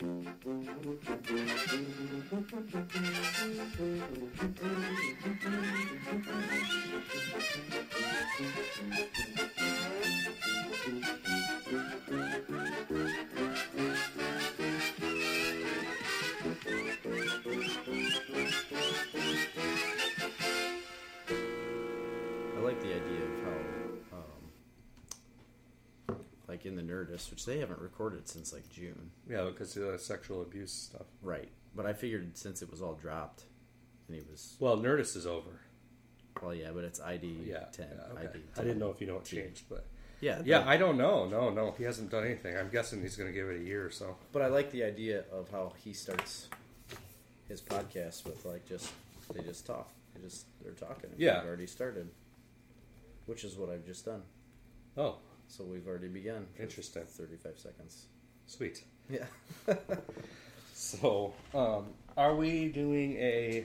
I 0.00 0.04
like 26.58 26.66
in 26.66 26.74
the 26.76 26.82
Nerdist, 26.82 27.30
which 27.30 27.46
they 27.46 27.58
haven't 27.60 27.80
recorded 27.80 28.28
since 28.28 28.52
like 28.52 28.68
June, 28.68 29.10
Yeah, 29.28 29.44
because 29.44 29.76
of 29.76 29.92
the 29.92 29.98
sexual 29.98 30.42
abuse 30.42 30.72
stuff. 30.72 31.06
right? 31.22 31.48
But 31.74 31.86
I 31.86 31.92
figured 31.92 32.36
since 32.36 32.62
it 32.62 32.70
was 32.70 32.82
all 32.82 32.94
dropped, 32.94 33.44
and 34.08 34.16
he 34.16 34.22
was 34.30 34.56
Well, 34.58 34.76
Nerdist 34.78 35.16
is 35.16 35.26
over. 35.26 35.60
well, 36.42 36.54
yeah, 36.54 36.70
but 36.74 36.84
it's 36.84 37.00
ID 37.00 37.26
Yeah, 37.46 37.64
ten. 37.72 37.88
yeah, 37.94 38.12
okay. 38.12 38.28
ID 38.28 38.40
I 38.56 38.60
didn't 38.62 38.78
know 38.78 38.90
if 38.90 39.00
you 39.00 39.06
know 39.06 39.14
what 39.14 39.24
changed, 39.24 39.64
but 39.68 39.84
Yeah, 40.20 40.42
yeah, 40.44 40.64
I 40.68 40.76
don't 40.76 40.98
know. 40.98 41.28
No, 41.28 41.50
no, 41.50 41.72
he 41.78 41.84
hasn't 41.84 42.10
done 42.10 42.24
anything. 42.24 42.56
I'm 42.56 42.70
guessing 42.70 43.00
he's 43.02 43.14
going 43.14 43.28
to 43.30 43.34
give 43.34 43.48
it 43.50 43.60
a 43.60 43.64
year 43.64 43.86
or 43.86 43.90
so. 43.90 44.16
But 44.32 44.42
I 44.42 44.48
like 44.48 44.72
the 44.72 44.82
idea 44.82 45.22
of 45.30 45.48
how 45.52 45.74
he 45.84 45.92
starts 45.92 46.48
his 47.48 47.60
podcast 47.62 48.24
with 48.24 48.44
like 48.44 48.66
just 48.68 48.90
they 49.32 49.42
just 49.42 49.64
talk. 49.64 49.88
They 50.14 50.22
just 50.22 50.46
they're 50.62 50.72
talking. 50.72 51.10
Yeah. 51.16 51.42
already 51.46 51.68
started, 51.68 52.08
which 53.26 53.44
is 53.44 53.56
what 53.56 53.68
I've 53.70 53.86
just 53.86 54.04
done. 54.06 54.22
Oh, 54.96 55.18
So 55.48 55.64
we've 55.64 55.86
already 55.86 56.08
begun. 56.08 56.46
Interesting. 56.58 57.04
Thirty-five 57.04 57.58
seconds. 57.58 58.06
sweet. 58.46 58.84
Yeah. 59.10 59.24
So, 60.80 61.32
um, 61.54 61.86
are 62.16 62.36
we 62.36 62.68
doing 62.68 63.16
a? 63.16 63.64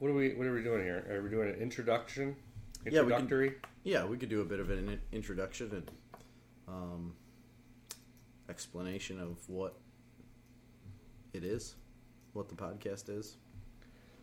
What 0.00 0.10
are 0.10 0.14
we? 0.14 0.34
What 0.34 0.48
are 0.48 0.52
we 0.52 0.64
doing 0.64 0.82
here? 0.82 1.06
Are 1.08 1.22
we 1.22 1.30
doing 1.30 1.48
an 1.48 1.60
introduction? 1.60 2.34
Yeah, 2.84 3.02
we 3.02 3.12
Introductory. 3.12 3.54
Yeah, 3.84 4.04
we 4.04 4.16
could 4.16 4.30
do 4.30 4.40
a 4.40 4.44
bit 4.44 4.58
of 4.58 4.68
an 4.70 4.98
introduction 5.12 5.70
and 5.70 5.90
um, 6.66 7.14
explanation 8.48 9.20
of 9.20 9.48
what 9.48 9.76
it 11.32 11.44
is, 11.44 11.76
what 12.32 12.48
the 12.48 12.56
podcast 12.56 13.08
is. 13.08 13.36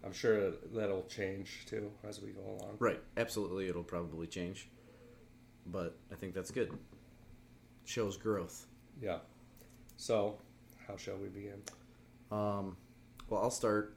I'm 0.04 0.12
sure 0.14 0.52
that'll 0.74 1.04
change 1.04 1.66
too 1.66 1.90
as 2.08 2.22
we 2.22 2.32
go 2.32 2.42
along. 2.42 2.76
Right. 2.80 3.00
Absolutely, 3.16 3.70
it'll 3.70 3.84
probably 3.84 4.28
change, 4.28 4.68
but 5.72 5.98
I 6.12 6.16
think 6.16 6.34
that's 6.34 6.52
good. 6.52 6.72
Shows 7.86 8.18
growth. 8.18 8.68
Yeah. 9.02 9.20
So, 9.98 10.38
how 10.88 10.98
shall 10.98 11.18
we 11.18 11.28
begin? 11.30 11.62
Um, 12.32 12.78
well, 13.30 13.42
I'll 13.42 13.50
start 13.52 13.96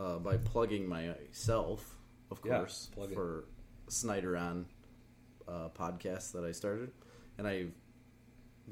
uh, 0.00 0.18
by 0.18 0.36
plugging 0.38 0.88
myself, 0.88 1.96
of 2.30 2.40
Yeah, 2.44 2.58
course, 2.58 2.90
it. 2.96 3.14
for 3.14 3.44
Snyder 3.88 4.36
on 4.36 4.66
uh, 5.46 5.68
podcast 5.78 6.32
that 6.32 6.44
I 6.44 6.52
started, 6.52 6.90
and 7.38 7.46
I 7.46 7.66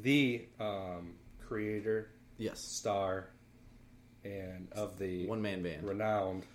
The 0.01 0.47
um, 0.59 1.15
creator, 1.47 2.11
yes, 2.39 2.59
star, 2.61 3.29
and 4.25 4.69
of 4.73 4.99
the 4.99 5.27
one 5.27 5.43
man 5.43 5.62
band. 5.62 5.84
renowned 5.84 6.47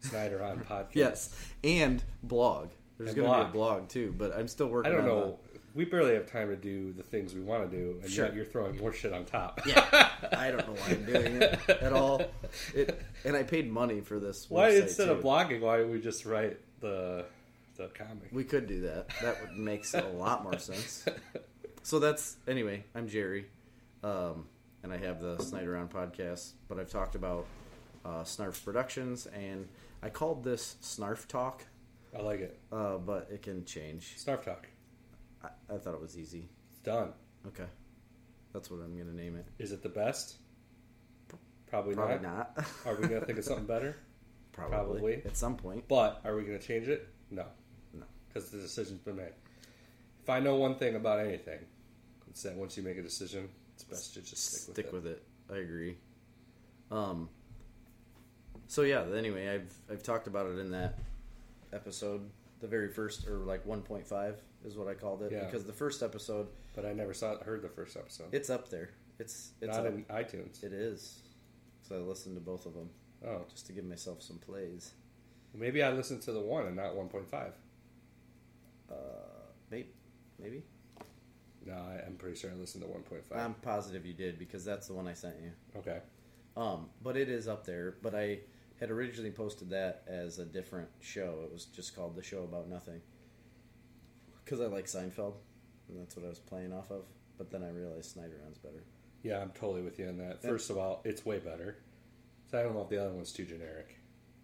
Snyder 0.00 0.42
on 0.42 0.58
podcast. 0.68 0.94
Yes, 0.94 1.50
and 1.62 2.02
blog. 2.22 2.70
There's 2.98 3.14
going 3.14 3.30
to 3.30 3.44
be 3.44 3.48
a 3.50 3.52
blog 3.52 3.88
too, 3.88 4.14
but 4.16 4.36
I'm 4.36 4.48
still 4.48 4.66
working. 4.68 4.92
I 4.92 4.94
don't 4.94 5.04
on 5.04 5.08
know. 5.08 5.38
We 5.74 5.84
barely 5.84 6.14
have 6.14 6.26
time 6.30 6.48
to 6.48 6.56
do 6.56 6.92
the 6.92 7.02
things 7.04 7.34
we 7.34 7.40
want 7.40 7.70
to 7.70 7.76
do, 7.76 7.98
and 8.02 8.10
Sure. 8.10 8.24
yet 8.26 8.34
you're 8.34 8.44
throwing 8.44 8.76
more 8.78 8.92
shit 8.92 9.12
on 9.12 9.24
top. 9.24 9.60
Yeah, 9.64 10.08
I 10.36 10.50
don't 10.50 10.66
know 10.66 10.74
why 10.74 10.88
I'm 10.90 11.04
doing 11.04 11.42
it 11.42 11.68
at 11.68 11.92
all. 11.92 12.22
It, 12.74 13.00
and 13.24 13.36
I 13.36 13.44
paid 13.44 13.70
money 13.70 14.00
for 14.00 14.18
this. 14.18 14.46
why 14.50 14.70
instead 14.70 15.06
too. 15.06 15.12
of 15.12 15.22
blogging, 15.22 15.60
why 15.60 15.78
don't 15.78 15.90
we 15.92 16.00
just 16.00 16.24
write 16.26 16.58
the 16.80 17.26
the 17.76 17.88
comic? 17.88 18.28
We 18.32 18.42
could 18.42 18.66
do 18.66 18.80
that. 18.80 19.08
That 19.22 19.40
would 19.40 19.56
makes 19.56 19.94
a 19.94 20.02
lot 20.02 20.42
more 20.42 20.58
sense. 20.58 21.04
So 21.84 22.00
that's 22.00 22.36
anyway. 22.48 22.82
I'm 22.96 23.06
Jerry, 23.06 23.46
um, 24.02 24.46
and 24.82 24.92
I 24.92 24.96
have 24.96 25.20
the 25.20 25.38
Snyder 25.38 25.76
On 25.76 25.88
podcast. 25.88 26.52
But 26.68 26.80
I've 26.80 26.90
talked 26.90 27.14
about 27.14 27.46
uh, 28.04 28.22
Snarf 28.24 28.64
Productions, 28.64 29.26
and 29.26 29.68
I 30.02 30.08
called 30.08 30.42
this 30.42 30.76
Snarf 30.82 31.28
Talk, 31.28 31.66
I 32.18 32.22
like 32.22 32.40
it. 32.40 32.58
uh, 32.72 32.96
but 32.98 33.28
it 33.32 33.42
can 33.42 33.64
change. 33.64 34.16
Snarf 34.18 34.42
talk. 34.44 34.66
I, 35.44 35.48
I 35.74 35.78
thought 35.78 35.94
it 35.94 36.00
was 36.00 36.18
easy. 36.18 36.48
It's 36.70 36.80
done. 36.80 37.12
Okay, 37.46 37.66
that's 38.52 38.70
what 38.70 38.80
I'm 38.80 38.94
going 38.96 39.06
to 39.08 39.14
name 39.16 39.36
it. 39.36 39.46
Is 39.58 39.70
it 39.72 39.82
the 39.82 39.88
best? 39.88 40.36
Probably, 41.68 41.94
Probably 41.94 42.18
not. 42.26 42.56
not. 42.56 42.66
Are 42.86 42.94
we 42.94 43.06
gonna 43.08 43.24
think 43.26 43.38
of 43.38 43.44
something 43.44 43.66
better? 43.66 43.94
Probably. 44.52 44.76
Probably. 44.78 45.22
at 45.26 45.36
some 45.36 45.54
point. 45.56 45.86
But 45.86 46.20
are 46.24 46.34
we 46.34 46.42
gonna 46.42 46.58
change 46.58 46.88
it? 46.88 47.06
No, 47.30 47.44
No. 47.92 48.04
because 48.26 48.48
the 48.50 48.56
decision's 48.58 49.00
been 49.00 49.16
made. 49.16 49.32
If 50.22 50.30
I 50.30 50.40
know 50.40 50.56
one 50.56 50.76
thing 50.76 50.96
about 50.96 51.20
anything, 51.20 51.58
it's 52.30 52.42
that 52.44 52.56
once 52.56 52.76
you 52.78 52.82
make 52.82 52.96
a 52.96 53.02
decision, 53.02 53.50
it's 53.74 53.84
best 53.84 54.14
to 54.14 54.22
just 54.22 54.42
stick, 54.62 54.74
stick 54.74 54.92
with, 54.92 55.06
it. 55.06 55.22
Stick 55.48 55.50
with 55.50 55.56
it. 55.58 55.60
I 55.60 55.64
agree. 55.64 55.96
Um. 56.90 57.28
So 58.66 58.82
yeah. 58.82 59.04
Anyway, 59.14 59.46
I've 59.48 59.72
I've 59.90 60.02
talked 60.02 60.26
about 60.26 60.46
it 60.46 60.58
in 60.58 60.70
that 60.70 60.98
episode, 61.72 62.28
the 62.60 62.66
very 62.66 62.88
first 62.88 63.26
or 63.28 63.38
like 63.38 63.64
1.5 63.66 64.34
is 64.64 64.76
what 64.76 64.88
I 64.88 64.94
called 64.94 65.22
it 65.22 65.32
Yeah. 65.32 65.44
because 65.44 65.64
the 65.64 65.72
first 65.72 66.02
episode. 66.02 66.48
But 66.74 66.84
I 66.86 66.92
never 66.92 67.12
saw 67.14 67.36
heard 67.42 67.62
the 67.62 67.68
first 67.68 67.96
episode. 67.96 68.28
it's 68.32 68.50
up 68.50 68.68
there. 68.68 68.90
It's 69.18 69.50
it's 69.60 69.76
not 69.76 69.86
up. 69.86 69.92
in 69.92 70.04
iTunes. 70.04 70.62
It 70.62 70.72
is. 70.72 71.20
So 71.82 71.96
I 71.96 71.98
listened 71.98 72.36
to 72.36 72.40
both 72.40 72.66
of 72.66 72.74
them 72.74 72.90
oh, 73.26 73.42
just 73.50 73.66
to 73.66 73.72
give 73.72 73.84
myself 73.84 74.22
some 74.22 74.38
plays. 74.38 74.92
maybe 75.54 75.82
I 75.82 75.90
listened 75.90 76.22
to 76.22 76.32
the 76.32 76.40
one 76.40 76.66
and 76.66 76.76
not 76.76 76.94
one 76.94 77.08
point 77.08 77.28
five. 77.28 77.52
Uh, 78.90 78.94
maybe 79.70 79.88
maybe. 80.38 80.62
No, 81.66 81.74
I, 81.74 82.06
I'm 82.06 82.14
pretty 82.16 82.36
sure 82.36 82.50
I 82.50 82.54
listened 82.54 82.84
to 82.84 82.90
one 82.90 83.02
point 83.02 83.24
five. 83.28 83.38
I'm 83.38 83.54
positive 83.54 84.06
you 84.06 84.14
did 84.14 84.38
because 84.38 84.64
that's 84.64 84.86
the 84.86 84.94
one 84.94 85.08
I 85.08 85.14
sent 85.14 85.34
you. 85.42 85.50
okay. 85.78 85.98
Um, 86.56 86.86
but 87.02 87.16
it 87.16 87.28
is 87.28 87.46
up 87.48 87.64
there. 87.66 87.96
But 88.02 88.14
I 88.14 88.40
had 88.80 88.90
originally 88.90 89.30
posted 89.30 89.70
that 89.70 90.02
as 90.06 90.38
a 90.38 90.44
different 90.44 90.88
show. 91.00 91.40
It 91.44 91.52
was 91.52 91.64
just 91.64 91.96
called 91.96 92.16
the 92.16 92.22
show 92.22 92.44
about 92.44 92.68
nothing 92.68 93.00
because 94.44 94.60
I 94.60 94.66
like 94.66 94.86
Seinfeld, 94.86 95.34
and 95.88 96.00
that's 96.00 96.16
what 96.16 96.24
I 96.24 96.28
was 96.28 96.38
playing 96.38 96.72
off 96.72 96.90
of. 96.90 97.04
But 97.36 97.50
then 97.50 97.62
I 97.62 97.70
realized 97.70 98.12
Snyder 98.12 98.40
On's 98.46 98.58
better. 98.58 98.82
Yeah, 99.22 99.40
I'm 99.40 99.50
totally 99.50 99.82
with 99.82 99.98
you 99.98 100.08
on 100.08 100.18
that. 100.18 100.42
First 100.42 100.70
of 100.70 100.78
all, 100.78 101.02
it's 101.04 101.24
way 101.24 101.38
better. 101.38 101.76
So 102.50 102.58
I 102.58 102.62
don't 102.62 102.74
know 102.74 102.82
if 102.82 102.88
the 102.88 103.00
other 103.00 103.12
one's 103.12 103.32
too 103.32 103.44
generic. 103.44 103.96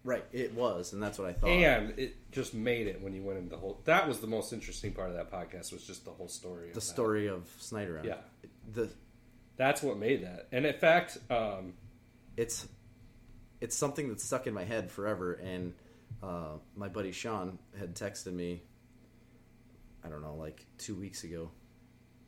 Right, 0.03 0.23
it 0.31 0.53
was, 0.53 0.93
and 0.93 1.01
that's 1.01 1.17
what 1.17 1.27
I 1.27 1.33
thought. 1.33 1.49
And 1.49 1.97
it 1.97 2.31
just 2.31 2.53
made 2.53 2.85
it 2.85 3.01
when 3.01 3.15
you 3.15 3.23
went 3.23 3.39
into 3.39 3.49
the 3.49 3.57
whole. 3.57 3.81
That 3.85 4.07
was 4.07 4.19
the 4.19 4.27
most 4.27 4.53
interesting 4.53 4.93
part 4.93 5.09
of 5.09 5.15
that 5.15 5.31
podcast 5.31 5.73
was 5.73 5.83
just 5.83 6.05
the 6.05 6.11
whole 6.11 6.27
story. 6.27 6.67
the 6.67 6.75
that. 6.75 6.81
story 6.81 7.27
of 7.27 7.49
Snyder 7.57 7.97
On. 7.97 8.05
Yeah. 8.05 8.17
the 8.71 8.89
That's 9.57 9.81
what 9.81 9.97
made 9.97 10.23
that. 10.23 10.47
And 10.51 10.67
in 10.67 10.75
fact, 10.75 11.17
um, 11.31 11.73
it's 12.37 12.67
it's 13.61 13.75
something 13.75 14.09
that's 14.09 14.23
stuck 14.23 14.47
in 14.47 14.53
my 14.53 14.63
head 14.63 14.91
forever. 14.91 15.33
And 15.33 15.73
uh, 16.21 16.57
my 16.75 16.87
buddy 16.87 17.11
Sean 17.11 17.59
had 17.77 17.95
texted 17.95 18.33
me. 18.33 18.63
I 20.03 20.09
don't 20.09 20.21
know, 20.21 20.35
like 20.35 20.65
two 20.77 20.93
weeks 20.95 21.23
ago, 21.23 21.49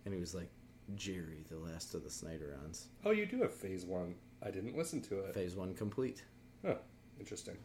and 0.06 0.14
he 0.14 0.20
was 0.20 0.34
like, 0.34 0.50
"Jerry, 0.96 1.46
the 1.50 1.60
last 1.60 1.94
of 1.94 2.04
the 2.04 2.10
Snyder 2.10 2.58
Ons, 2.64 2.88
oh, 3.06 3.12
you 3.12 3.28
do 3.28 3.42
have 3.42 3.54
phase 3.54 3.86
one. 3.86 4.16
I 4.44 4.50
didn't 4.50 4.76
listen 4.76 5.00
to 5.04 5.20
it. 5.20 5.34
phase 5.36 5.56
one 5.56 5.76
complete." 5.76 6.24
Huh, 6.66 6.76
interesting. 7.20 7.56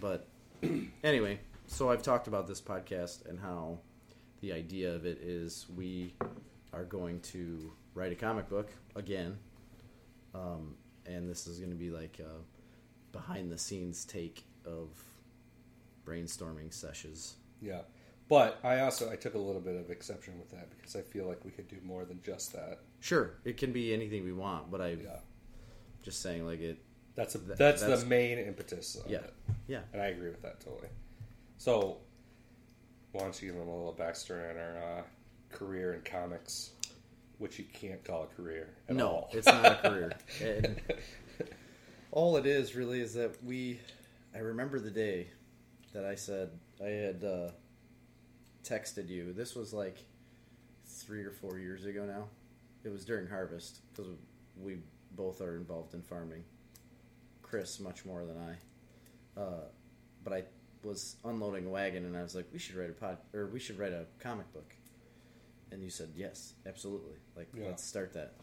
But 0.00 0.26
anyway, 1.04 1.40
so 1.66 1.90
I've 1.90 2.02
talked 2.02 2.28
about 2.28 2.46
this 2.46 2.62
podcast 2.62 3.28
and 3.28 3.38
how 3.38 3.80
the 4.40 4.52
idea 4.52 4.94
of 4.94 5.04
it 5.04 5.18
is 5.18 5.66
we 5.76 6.14
are 6.72 6.84
going 6.84 7.20
to 7.20 7.70
write 7.94 8.12
a 8.12 8.16
comic 8.16 8.48
book 8.48 8.70
again. 8.96 9.36
Um, 10.34 10.76
and 11.06 11.28
this 11.28 11.46
is 11.46 11.58
going 11.58 11.70
to 11.70 11.76
be 11.76 11.90
like 11.90 12.20
a 12.20 12.59
behind 13.12 13.50
the 13.50 13.58
scenes 13.58 14.04
take 14.04 14.44
of 14.64 14.88
brainstorming 16.04 16.72
sessions. 16.72 17.36
Yeah, 17.60 17.80
but 18.28 18.58
I 18.64 18.80
also 18.80 19.10
I 19.10 19.16
took 19.16 19.34
a 19.34 19.38
little 19.38 19.60
bit 19.60 19.76
of 19.76 19.90
exception 19.90 20.38
with 20.38 20.50
that 20.50 20.70
because 20.70 20.96
I 20.96 21.02
feel 21.02 21.26
like 21.26 21.44
we 21.44 21.50
could 21.50 21.68
do 21.68 21.76
more 21.84 22.04
than 22.04 22.20
just 22.22 22.52
that. 22.52 22.80
Sure, 23.00 23.34
it 23.44 23.56
can 23.56 23.72
be 23.72 23.92
anything 23.92 24.24
we 24.24 24.32
want, 24.32 24.70
but 24.70 24.80
I'm 24.80 25.00
Yeah, 25.00 25.16
just 26.02 26.22
saying 26.22 26.46
like 26.46 26.60
it. 26.60 26.78
that's 27.14 27.34
a, 27.34 27.38
That- 27.38 27.58
that's, 27.58 27.80
that's- 27.82 28.00
the 28.02 28.06
main 28.08 28.38
impetus. 28.38 28.96
Of 28.96 29.10
Yeah, 29.10 29.18
it. 29.18 29.34
yeah. 29.68 29.80
and 29.92 30.00
I 30.02 30.06
agree 30.06 30.28
with 30.30 30.42
that 30.42 30.60
totally. 30.60 30.88
So, 31.58 31.98
why 33.12 33.20
don't 33.22 33.42
you 33.42 33.50
give 33.50 33.58
them 33.58 33.68
a 33.68 33.76
little 33.76 33.92
backstory 33.94 34.50
on 34.50 34.56
our 34.56 34.98
uh, 34.98 35.02
career 35.50 35.92
in 35.94 36.00
comics, 36.02 36.70
which 37.38 37.58
you 37.58 37.64
can't 37.72 38.02
call 38.04 38.22
a 38.22 38.26
career 38.26 38.70
at 38.88 38.96
no, 38.96 39.08
all. 39.08 39.30
it's 39.32 39.46
not 39.46 39.66
a 39.84 39.88
career. 39.88 40.12
And 40.42 40.80
all 42.12 42.36
it 42.36 42.46
is 42.46 42.74
really 42.74 43.00
is 43.00 43.14
that 43.14 43.42
we. 43.44 43.80
I 44.34 44.38
remember 44.38 44.78
the 44.78 44.90
day 44.90 45.28
that 45.92 46.04
I 46.04 46.14
said 46.14 46.50
I 46.82 46.88
had 46.88 47.24
uh, 47.24 47.50
texted 48.64 49.08
you. 49.08 49.32
This 49.32 49.54
was 49.54 49.72
like 49.72 49.98
three 50.86 51.24
or 51.24 51.32
four 51.32 51.58
years 51.58 51.84
ago 51.84 52.04
now. 52.04 52.24
It 52.84 52.90
was 52.90 53.04
during 53.04 53.26
harvest 53.28 53.80
because 53.90 54.12
we 54.56 54.78
both 55.12 55.40
are 55.40 55.56
involved 55.56 55.94
in 55.94 56.02
farming. 56.02 56.44
Chris 57.42 57.80
much 57.80 58.04
more 58.04 58.24
than 58.24 58.36
I, 58.38 59.40
uh, 59.40 59.64
but 60.22 60.32
I 60.32 60.44
was 60.84 61.16
unloading 61.24 61.66
a 61.66 61.68
wagon 61.68 62.04
and 62.04 62.16
I 62.16 62.22
was 62.22 62.34
like, 62.34 62.46
we 62.52 62.58
should 62.60 62.76
write 62.76 62.90
a 62.90 62.92
pod 62.92 63.18
or 63.34 63.46
we 63.48 63.58
should 63.58 63.78
write 63.78 63.92
a 63.92 64.06
comic 64.20 64.52
book. 64.52 64.72
And 65.72 65.82
you 65.82 65.90
said 65.90 66.10
yes, 66.16 66.54
absolutely. 66.66 67.16
Like 67.36 67.48
Yeah. 67.54 67.66
let's 67.66 67.84
start 67.84 68.12
that. 68.14 68.34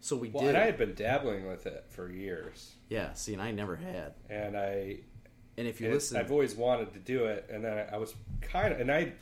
So 0.00 0.16
we 0.16 0.28
Well, 0.30 0.42
did. 0.44 0.50
and 0.50 0.58
I 0.58 0.66
had 0.66 0.78
been 0.78 0.94
dabbling 0.94 1.46
with 1.48 1.66
it 1.66 1.84
for 1.88 2.10
years, 2.10 2.74
yeah. 2.88 3.12
See, 3.14 3.32
and 3.32 3.42
I 3.42 3.50
never 3.50 3.76
had. 3.76 4.14
and 4.28 4.56
I 4.56 4.98
And 5.58 5.66
if 5.66 5.80
you 5.80 5.86
and 5.86 5.94
listen, 5.94 6.16
I've 6.18 6.30
always 6.30 6.54
wanted 6.54 6.92
to 6.92 6.98
do 7.00 7.24
it, 7.26 7.46
and 7.50 7.64
then 7.64 7.86
I 7.92 7.96
was 7.96 8.14
kind 8.42 8.72
of, 8.72 8.80
and 8.80 8.90
I 8.92 9.12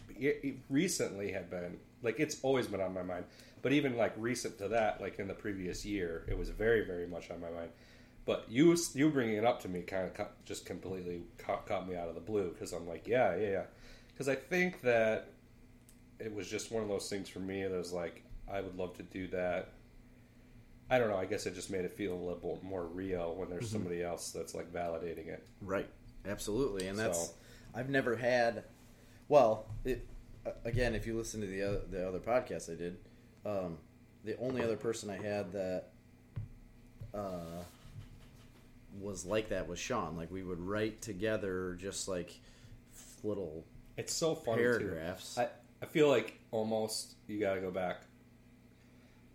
recently 0.68 1.32
had 1.32 1.50
been 1.50 1.78
like 2.02 2.20
it's 2.20 2.38
always 2.42 2.66
been 2.66 2.80
on 2.80 2.92
my 2.92 3.02
mind, 3.02 3.24
but 3.62 3.72
even 3.72 3.96
like 3.96 4.12
recent 4.18 4.58
to 4.58 4.68
that, 4.68 5.00
like 5.00 5.18
in 5.18 5.28
the 5.28 5.34
previous 5.34 5.84
year, 5.86 6.24
it 6.28 6.36
was 6.36 6.50
very 6.50 6.84
very 6.84 7.06
much 7.06 7.30
on 7.30 7.40
my 7.40 7.50
mind. 7.50 7.70
But 8.26 8.46
you 8.48 8.76
you 8.94 9.10
bringing 9.10 9.36
it 9.36 9.44
up 9.44 9.60
to 9.62 9.68
me 9.68 9.82
kind 9.82 10.10
of 10.18 10.26
just 10.44 10.64
completely 10.66 11.22
caught, 11.38 11.66
caught 11.66 11.86
me 11.88 11.94
out 11.94 12.08
of 12.08 12.14
the 12.14 12.20
blue 12.20 12.50
because 12.50 12.72
I'm 12.72 12.86
like, 12.86 13.06
yeah, 13.06 13.36
yeah, 13.36 13.50
yeah, 13.50 13.62
because 14.12 14.28
I 14.28 14.34
think 14.34 14.80
that 14.82 15.28
it 16.18 16.34
was 16.34 16.48
just 16.48 16.70
one 16.72 16.82
of 16.82 16.88
those 16.88 17.08
things 17.08 17.28
for 17.28 17.40
me 17.40 17.62
that 17.62 17.70
was 17.72 17.92
like 17.92 18.22
I 18.50 18.60
would 18.60 18.76
love 18.76 18.96
to 18.96 19.02
do 19.02 19.26
that. 19.28 19.70
I 20.90 20.98
don't 20.98 21.08
know. 21.08 21.16
I 21.16 21.24
guess 21.24 21.46
it 21.46 21.54
just 21.54 21.70
made 21.70 21.84
it 21.84 21.92
feel 21.94 22.12
a 22.12 22.14
little 22.14 22.58
more 22.62 22.84
real 22.84 23.34
when 23.34 23.48
there's 23.48 23.68
somebody 23.70 24.02
else 24.02 24.30
that's 24.30 24.54
like 24.54 24.72
validating 24.72 25.28
it. 25.28 25.46
Right. 25.62 25.88
Absolutely, 26.26 26.86
and 26.88 26.98
that's 26.98 27.28
So- 27.28 27.34
I've 27.74 27.88
never 27.90 28.16
had. 28.16 28.64
Well, 29.28 29.66
it, 29.84 30.06
again, 30.64 30.94
if 30.94 31.06
you 31.06 31.16
listen 31.16 31.40
to 31.40 31.46
the 31.46 31.62
other, 31.62 31.80
the 31.90 32.06
other 32.06 32.18
podcast 32.18 32.70
I 32.70 32.76
did, 32.76 32.98
um, 33.44 33.78
the 34.24 34.36
only 34.38 34.62
other 34.62 34.76
person 34.76 35.10
I 35.10 35.16
had 35.16 35.52
that 35.52 35.84
uh, 37.14 37.62
was 39.00 39.24
like 39.24 39.48
that 39.48 39.68
was 39.68 39.78
Sean. 39.78 40.16
Like 40.16 40.30
we 40.30 40.42
would 40.42 40.60
write 40.60 41.02
together, 41.02 41.76
just 41.80 42.08
like 42.08 42.38
little 43.22 43.64
It's 43.96 44.12
so 44.12 44.34
funny 44.34 44.62
paragraphs. 44.62 45.38
I, 45.38 45.48
I 45.82 45.86
feel 45.86 46.08
like 46.08 46.38
almost 46.50 47.14
you 47.26 47.40
got 47.40 47.54
to 47.54 47.60
go 47.60 47.70
back 47.70 48.02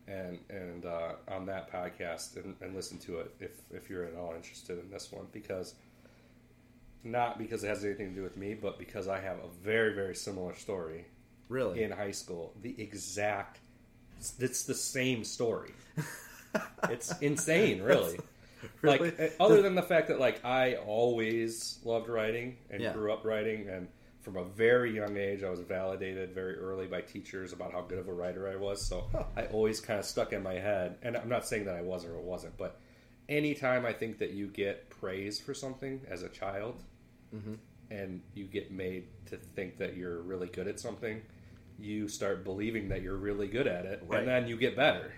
and 0.09 0.39
and 0.49 0.85
uh, 0.85 1.11
on 1.27 1.45
that 1.45 1.71
podcast 1.71 2.35
and, 2.35 2.55
and 2.61 2.75
listen 2.75 2.97
to 2.99 3.19
it 3.19 3.33
if 3.39 3.51
if 3.71 3.89
you're 3.89 4.05
at 4.05 4.15
all 4.15 4.33
interested 4.35 4.79
in 4.79 4.89
this 4.89 5.11
one 5.11 5.27
because 5.31 5.75
not 7.03 7.37
because 7.37 7.63
it 7.63 7.67
has 7.67 7.85
anything 7.85 8.09
to 8.09 8.15
do 8.15 8.23
with 8.23 8.35
me, 8.35 8.53
but 8.55 8.77
because 8.77 9.07
I 9.07 9.19
have 9.19 9.37
a 9.37 9.47
very 9.63 9.93
very 9.93 10.15
similar 10.15 10.55
story 10.55 11.05
really, 11.47 11.83
in 11.83 11.91
high 11.91 12.11
school. 12.11 12.53
The 12.61 12.75
exact, 12.81 13.59
it's 14.39 14.63
the 14.63 14.73
same 14.73 15.23
story. 15.23 15.71
it's 16.89 17.17
insane, 17.19 17.81
really. 17.81 18.19
Really? 18.81 19.11
Like, 19.17 19.35
other 19.39 19.61
than 19.61 19.75
the 19.75 19.81
fact 19.83 20.09
that 20.09 20.19
like 20.19 20.43
I 20.43 20.75
always 20.75 21.79
loved 21.85 22.09
writing 22.09 22.57
and 22.69 22.81
Yeah. 22.81 22.93
grew 22.93 23.13
up 23.13 23.23
writing, 23.23 23.69
and 23.69 23.87
from 24.33 24.37
a 24.43 24.45
very 24.45 24.95
young 24.95 25.17
age, 25.17 25.41
I 25.43 25.49
was 25.49 25.59
validated 25.61 26.33
very 26.35 26.55
early 26.55 26.85
by 26.85 27.01
teachers 27.01 27.51
about 27.53 27.71
how 27.71 27.81
good 27.81 27.97
of 27.97 28.07
a 28.07 28.13
writer 28.13 28.47
I 28.47 28.55
was. 28.55 28.85
So 28.85 29.09
I 29.35 29.45
always 29.45 29.79
kind 29.81 29.99
of 29.99 30.05
stuck 30.05 30.33
in 30.33 30.43
my 30.43 30.53
head. 30.55 30.97
And 31.01 31.17
I'm 31.17 31.29
not 31.29 31.47
saying 31.47 31.65
that 31.65 31.75
I 31.75 31.81
was 31.81 32.05
or 32.05 32.15
it 32.15 32.21
wasn't, 32.23 32.55
but 32.57 32.79
anytime 33.27 33.85
I 33.85 33.93
think 33.93 34.19
that 34.19 34.31
you 34.31 34.47
get 34.47 34.89
praise 34.91 35.39
for 35.39 35.53
something 35.53 36.01
as 36.09 36.23
a 36.23 36.29
child, 36.29 36.83
Mm-hmm. 37.35 37.53
and 37.91 38.21
you 38.33 38.45
get 38.45 38.71
made 38.71 39.05
to 39.27 39.37
think 39.37 39.77
that 39.77 39.95
you're 39.95 40.19
really 40.21 40.47
good 40.47 40.67
at 40.67 40.79
something, 40.79 41.21
you 41.77 42.07
start 42.07 42.43
believing 42.43 42.89
that 42.89 43.03
you're 43.03 43.15
really 43.17 43.47
good 43.47 43.67
at 43.67 43.85
it, 43.85 44.03
Right. 44.07 44.19
and 44.21 44.27
then 44.27 44.47
you 44.47 44.57
get 44.57 44.75
better. 44.75 45.11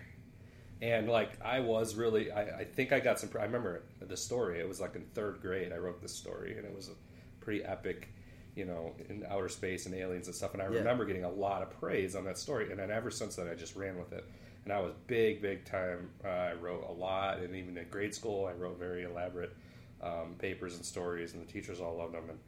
And 0.82 1.08
like 1.08 1.32
I 1.42 1.60
was 1.62 1.96
really, 1.96 2.32
I, 2.32 2.60
I 2.60 2.64
think 2.66 2.92
I 2.92 3.00
got 3.00 3.20
some. 3.20 3.30
I 3.40 3.44
remember 3.44 3.84
the 4.02 4.18
story. 4.18 4.60
It 4.60 4.68
was 4.68 4.82
like 4.82 4.96
in 4.96 5.06
third 5.14 5.42
grade. 5.42 5.72
I 5.72 5.78
wrote 5.78 6.02
this 6.02 6.14
story, 6.14 6.58
and 6.58 6.66
it 6.66 6.76
was 6.76 6.90
a 6.90 6.94
pretty 7.40 7.64
epic, 7.64 8.10
you 8.56 8.66
know, 8.66 8.94
in 9.10 9.26
outer 9.30 9.48
space 9.50 9.86
and 9.86 9.96
aliens 9.96 10.28
and 10.28 10.36
stuff. 10.36 10.54
And 10.54 10.62
I 10.62 10.66
Yeah. 10.66 10.80
remember 10.80 11.06
getting 11.06 11.24
a 11.24 11.30
lot 11.32 11.62
of 11.62 11.70
praise 11.80 12.16
on 12.16 12.26
that 12.26 12.38
story. 12.38 12.70
And 12.70 12.80
then 12.80 12.92
ever 12.92 13.10
since 13.10 13.36
then, 13.38 13.48
I 13.48 13.56
just 13.56 13.76
ran 13.76 13.98
with 13.98 14.12
it. 14.14 14.26
And 14.66 14.74
I 14.74 14.80
was 14.80 14.94
big, 15.08 15.42
big 15.42 15.66
time. 15.66 16.12
Uh, 16.24 16.28
I 16.28 16.54
wrote 16.54 16.84
a 16.88 16.92
lot, 16.92 17.40
and 17.40 17.56
even 17.56 17.78
in 17.78 17.88
grade 17.90 18.14
school, 18.14 18.46
I 18.46 18.52
wrote 18.52 18.78
very 18.78 19.04
elaborate 19.04 19.56
um, 20.02 20.36
papers 20.38 20.76
and 20.76 20.86
stories, 20.86 21.34
and 21.34 21.42
the 21.48 21.52
teachers 21.52 21.80
all 21.80 21.98
loved 21.98 22.14
them. 22.14 22.30
And, 22.30 22.40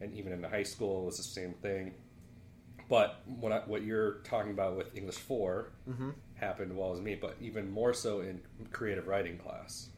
and 0.00 0.14
even 0.14 0.32
in 0.32 0.40
the 0.40 0.48
high 0.48 0.62
school, 0.62 1.02
it 1.02 1.06
was 1.06 1.16
the 1.18 1.22
same 1.24 1.52
thing. 1.54 1.92
But 2.88 3.20
what, 3.26 3.52
I, 3.52 3.58
what 3.66 3.82
you're 3.82 4.18
talking 4.24 4.52
about 4.52 4.76
with 4.76 4.96
English 4.96 5.16
4 5.16 5.72
Mm-hmm. 5.88 6.10
happened 6.36 6.76
well 6.76 6.92
as 6.92 7.00
me, 7.00 7.14
but 7.16 7.36
even 7.40 7.70
more 7.70 7.92
so 7.92 8.20
in 8.20 8.40
creative 8.70 9.06
writing 9.08 9.36
class. 9.38 9.88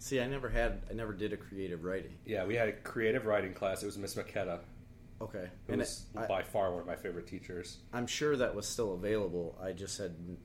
See, 0.00 0.20
I 0.20 0.26
never 0.28 0.48
had, 0.48 0.82
I 0.90 0.92
never 0.94 1.12
did 1.12 1.32
a 1.32 1.36
creative 1.36 1.82
writing. 1.84 2.14
Yeah, 2.24 2.44
we 2.44 2.54
had 2.54 2.68
a 2.68 2.72
creative 2.72 3.24
writing 3.26 3.54
class. 3.54 3.82
It 3.82 3.86
was 3.86 3.98
Miss 3.98 4.14
McKetta, 4.14 4.60
Okay, 5.20 5.48
who 5.66 5.72
and 5.72 5.80
was 5.80 6.04
it, 6.14 6.18
I, 6.18 6.26
by 6.26 6.42
far 6.42 6.70
one 6.70 6.80
of 6.80 6.86
my 6.86 6.94
favorite 6.96 7.26
teachers. 7.26 7.78
I'm 7.92 8.06
sure 8.06 8.36
that 8.36 8.54
was 8.54 8.66
still 8.68 8.94
available. 8.94 9.58
I 9.60 9.72
just 9.72 9.98
hadn't, 9.98 10.38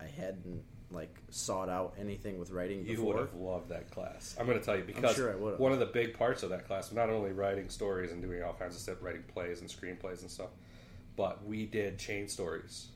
I 0.00 0.06
hadn't 0.06 0.62
like 0.90 1.14
sought 1.30 1.68
out 1.68 1.94
anything 1.98 2.38
with 2.38 2.50
writing 2.50 2.84
before. 2.84 2.90
You 2.90 2.96
before. 2.96 3.14
would 3.14 3.20
have 3.20 3.34
loved 3.34 3.68
that 3.70 3.90
class. 3.90 4.36
I'm 4.38 4.46
going 4.46 4.58
to 4.58 4.64
tell 4.64 4.76
you 4.76 4.84
because 4.84 5.16
sure 5.16 5.32
one 5.58 5.72
of 5.72 5.78
the 5.78 5.86
big 5.86 6.16
parts 6.16 6.42
of 6.42 6.50
that 6.50 6.66
class 6.66 6.92
not 6.92 7.10
only 7.10 7.32
writing 7.32 7.68
stories 7.68 8.12
and 8.12 8.22
doing 8.22 8.42
all 8.42 8.54
kinds 8.54 8.74
of 8.76 8.80
stuff, 8.80 8.98
writing 9.00 9.24
plays 9.32 9.60
and 9.60 9.68
screenplays 9.68 10.22
and 10.22 10.30
stuff, 10.30 10.50
but 11.16 11.44
we 11.44 11.66
did 11.66 11.98
chain 11.98 12.28
stories, 12.28 12.88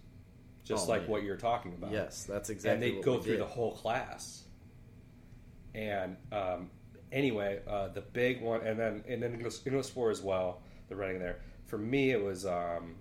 just 0.64 0.86
Oh, 0.86 0.90
like 0.90 1.02
man. 1.02 1.10
what 1.10 1.22
you're 1.24 1.36
talking 1.36 1.72
about. 1.74 1.90
Yes, 1.92 2.24
that's 2.24 2.50
exactly. 2.50 2.88
and 2.88 2.98
they 2.98 3.02
go 3.02 3.18
through 3.20 3.32
did. 3.34 3.40
the 3.42 3.46
whole 3.46 3.72
class. 3.72 4.44
And 5.74 6.16
um, 6.32 6.70
anyway, 7.12 7.60
uh, 7.68 7.88
the 7.88 8.00
big 8.00 8.40
one, 8.40 8.62
and 8.62 8.78
then 8.78 9.04
in 9.06 9.22
English, 9.22 9.56
English 9.66 9.86
four 9.90 10.10
as 10.10 10.22
well, 10.22 10.62
the 10.88 10.96
writing 10.96 11.18
there. 11.20 11.40
For 11.66 11.78
me, 11.78 12.10
it 12.10 12.22
was 12.22 12.46
um, 12.46 12.96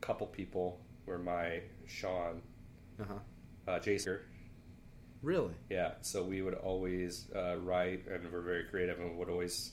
couple 0.06 0.26
people 0.26 0.80
were 1.06 1.18
my 1.18 1.60
Sean, 1.86 2.42
Uh-huh. 3.00 3.14
uh, 3.68 3.78
Jason. 3.80 4.18
Really? 5.22 5.52
Yeah, 5.68 5.92
so 6.00 6.22
we 6.24 6.40
would 6.40 6.54
always 6.54 7.26
uh, 7.36 7.56
write, 7.58 8.06
and 8.06 8.30
we're 8.32 8.40
very 8.40 8.64
creative, 8.64 8.98
and 8.98 9.18
would 9.18 9.28
always 9.28 9.72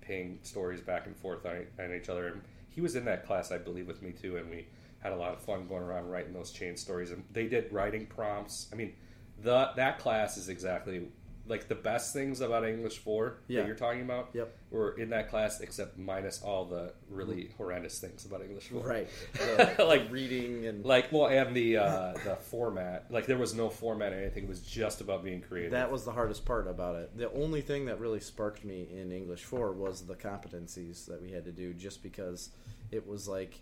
ping 0.00 0.38
stories 0.42 0.80
back 0.80 1.06
and 1.06 1.16
forth 1.16 1.44
on, 1.44 1.66
on 1.80 1.92
each 1.92 2.08
other. 2.08 2.28
And 2.28 2.40
he 2.68 2.80
was 2.80 2.94
in 2.94 3.04
that 3.06 3.26
class, 3.26 3.50
I 3.50 3.58
believe, 3.58 3.88
with 3.88 4.00
me 4.02 4.12
too, 4.12 4.36
and 4.36 4.48
we 4.48 4.68
had 5.00 5.12
a 5.12 5.16
lot 5.16 5.32
of 5.32 5.40
fun 5.40 5.66
going 5.66 5.82
around 5.82 6.08
writing 6.08 6.32
those 6.32 6.52
chain 6.52 6.76
stories. 6.76 7.10
And 7.10 7.24
they 7.32 7.48
did 7.48 7.72
writing 7.72 8.06
prompts. 8.06 8.68
I 8.72 8.76
mean, 8.76 8.94
the 9.42 9.70
that 9.74 9.98
class 9.98 10.36
is 10.36 10.48
exactly 10.48 11.08
like 11.48 11.68
the 11.68 11.74
best 11.74 12.12
things 12.12 12.40
about 12.40 12.64
English 12.66 12.98
four 12.98 13.38
Yeah. 13.46 13.60
that 13.60 13.66
you're 13.66 13.76
talking 13.76 14.02
about. 14.02 14.30
Yep. 14.32 14.56
Were 14.70 14.92
in 14.98 15.10
that 15.10 15.28
class, 15.30 15.60
except 15.60 15.96
minus 15.96 16.42
all 16.42 16.64
the 16.64 16.92
really 17.08 17.50
horrendous 17.56 18.00
things 18.00 18.24
about 18.26 18.42
English 18.42 18.68
four. 18.68 18.82
Right. 18.82 19.08
The, 19.34 19.84
Like- 19.86 20.10
reading 20.10 20.66
and 20.66 20.84
Like 20.84 21.12
well, 21.12 21.28
and 21.28 21.54
the 21.54 21.76
uh, 21.78 22.12
the 22.24 22.36
format. 22.36 23.06
Like 23.10 23.26
there 23.26 23.38
was 23.38 23.54
no 23.54 23.68
format 23.70 24.12
or 24.12 24.20
anything. 24.20 24.44
It 24.44 24.48
was 24.48 24.60
just 24.62 25.00
about 25.00 25.22
being 25.22 25.40
creative. 25.40 25.70
that 25.72 25.90
was 25.90 26.04
the 26.04 26.12
hardest 26.12 26.44
part 26.44 26.66
about 26.66 26.96
it. 26.96 27.16
The 27.16 27.30
only 27.32 27.60
thing 27.60 27.86
that 27.86 28.00
really 28.00 28.20
sparked 28.20 28.64
me 28.64 28.88
in 28.92 29.12
English 29.12 29.44
4 29.44 29.72
was 29.72 30.02
the 30.06 30.14
competencies 30.16 31.06
that 31.06 31.22
we 31.22 31.30
had 31.30 31.44
to 31.44 31.52
do 31.52 31.72
just 31.72 32.02
because 32.02 32.50
it 32.90 33.06
was 33.06 33.28
like 33.28 33.60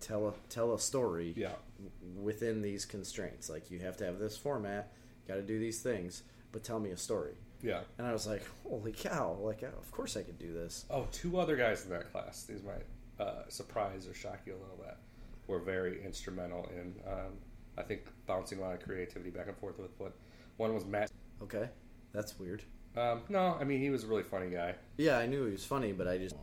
tell 0.00 0.28
a 0.28 0.32
tell 0.48 0.74
a 0.74 0.78
story 0.78 1.32
yeah. 1.36 1.52
within 2.20 2.62
these 2.62 2.84
constraints. 2.84 3.48
Like 3.48 3.70
you 3.70 3.78
have 3.80 3.96
to 3.98 4.04
have 4.04 4.18
this 4.18 4.36
format, 4.36 4.92
got 5.26 5.34
to 5.36 5.42
do 5.42 5.58
these 5.58 5.80
things, 5.80 6.22
but 6.52 6.64
tell 6.64 6.80
me 6.80 6.90
a 6.90 6.96
story. 6.96 7.34
Yeah. 7.62 7.80
And 7.98 8.06
I 8.06 8.12
was 8.12 8.26
like, 8.26 8.42
"Holy 8.68 8.92
cow, 8.92 9.36
like 9.40 9.62
of 9.62 9.90
course 9.90 10.16
I 10.16 10.22
could 10.22 10.38
do 10.38 10.52
this." 10.52 10.84
Oh, 10.90 11.06
two 11.12 11.38
other 11.38 11.56
guys 11.56 11.84
in 11.84 11.90
that 11.90 12.12
class. 12.12 12.44
These 12.44 12.62
might 12.62 13.24
uh, 13.24 13.48
surprise 13.48 14.06
or 14.06 14.14
shock 14.14 14.40
you 14.46 14.52
a 14.52 14.60
little 14.60 14.78
bit. 14.78 14.96
Were 15.46 15.60
very 15.60 16.04
instrumental 16.04 16.68
in, 16.74 16.94
um, 17.10 17.32
I 17.78 17.82
think, 17.82 18.02
bouncing 18.26 18.58
a 18.58 18.62
lot 18.62 18.74
of 18.74 18.82
creativity 18.82 19.30
back 19.30 19.48
and 19.48 19.56
forth 19.56 19.78
with 19.78 19.90
what. 19.98 20.12
One 20.56 20.74
was 20.74 20.86
Matt. 20.86 21.10
Okay. 21.42 21.68
That's 22.12 22.38
weird. 22.38 22.62
Um, 22.96 23.20
no, 23.28 23.58
I 23.60 23.64
mean 23.64 23.80
he 23.80 23.90
was 23.90 24.04
a 24.04 24.06
really 24.06 24.22
funny 24.22 24.48
guy. 24.48 24.74
Yeah, 24.96 25.18
I 25.18 25.26
knew 25.26 25.44
he 25.44 25.52
was 25.52 25.64
funny, 25.64 25.92
but 25.92 26.08
I 26.08 26.16
just 26.16 26.34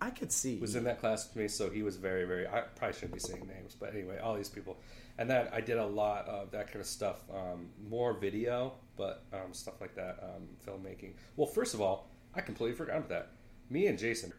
I 0.00 0.10
could 0.10 0.30
see 0.30 0.56
was 0.58 0.76
in 0.76 0.84
that 0.84 1.00
class 1.00 1.26
with 1.28 1.36
me, 1.36 1.48
so 1.48 1.70
he 1.70 1.82
was 1.82 1.96
very, 1.96 2.24
very. 2.24 2.46
I 2.46 2.60
probably 2.60 2.94
shouldn't 2.94 3.14
be 3.14 3.20
saying 3.20 3.46
names, 3.46 3.76
but 3.78 3.94
anyway, 3.94 4.18
all 4.18 4.34
these 4.34 4.48
people, 4.48 4.76
and 5.18 5.28
then 5.28 5.48
I 5.52 5.60
did 5.60 5.78
a 5.78 5.86
lot 5.86 6.26
of 6.28 6.50
that 6.52 6.68
kind 6.68 6.80
of 6.80 6.86
stuff, 6.86 7.22
um, 7.34 7.68
more 7.88 8.12
video, 8.14 8.74
but 8.96 9.24
um, 9.32 9.52
stuff 9.52 9.80
like 9.80 9.94
that, 9.96 10.18
um, 10.22 10.48
filmmaking. 10.66 11.12
Well, 11.36 11.46
first 11.48 11.74
of 11.74 11.80
all, 11.80 12.08
I 12.34 12.40
completely 12.40 12.76
forgot 12.76 12.96
about 12.98 13.08
that. 13.10 13.30
Me 13.70 13.86
and 13.86 13.98
Jason 13.98 14.32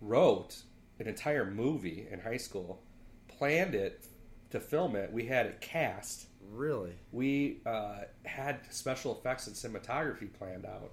wrote 0.00 0.62
an 0.98 1.08
entire 1.08 1.44
movie 1.50 2.06
in 2.10 2.20
high 2.20 2.36
school, 2.36 2.82
planned 3.28 3.74
it 3.74 4.06
to 4.50 4.60
film 4.60 4.94
it. 4.96 5.12
We 5.12 5.24
had 5.26 5.46
it 5.46 5.60
cast. 5.60 6.26
really. 6.50 6.92
We 7.12 7.60
uh, 7.64 8.00
had 8.24 8.60
special 8.70 9.16
effects 9.18 9.46
and 9.46 9.56
cinematography 9.56 10.30
planned 10.32 10.66
out, 10.66 10.90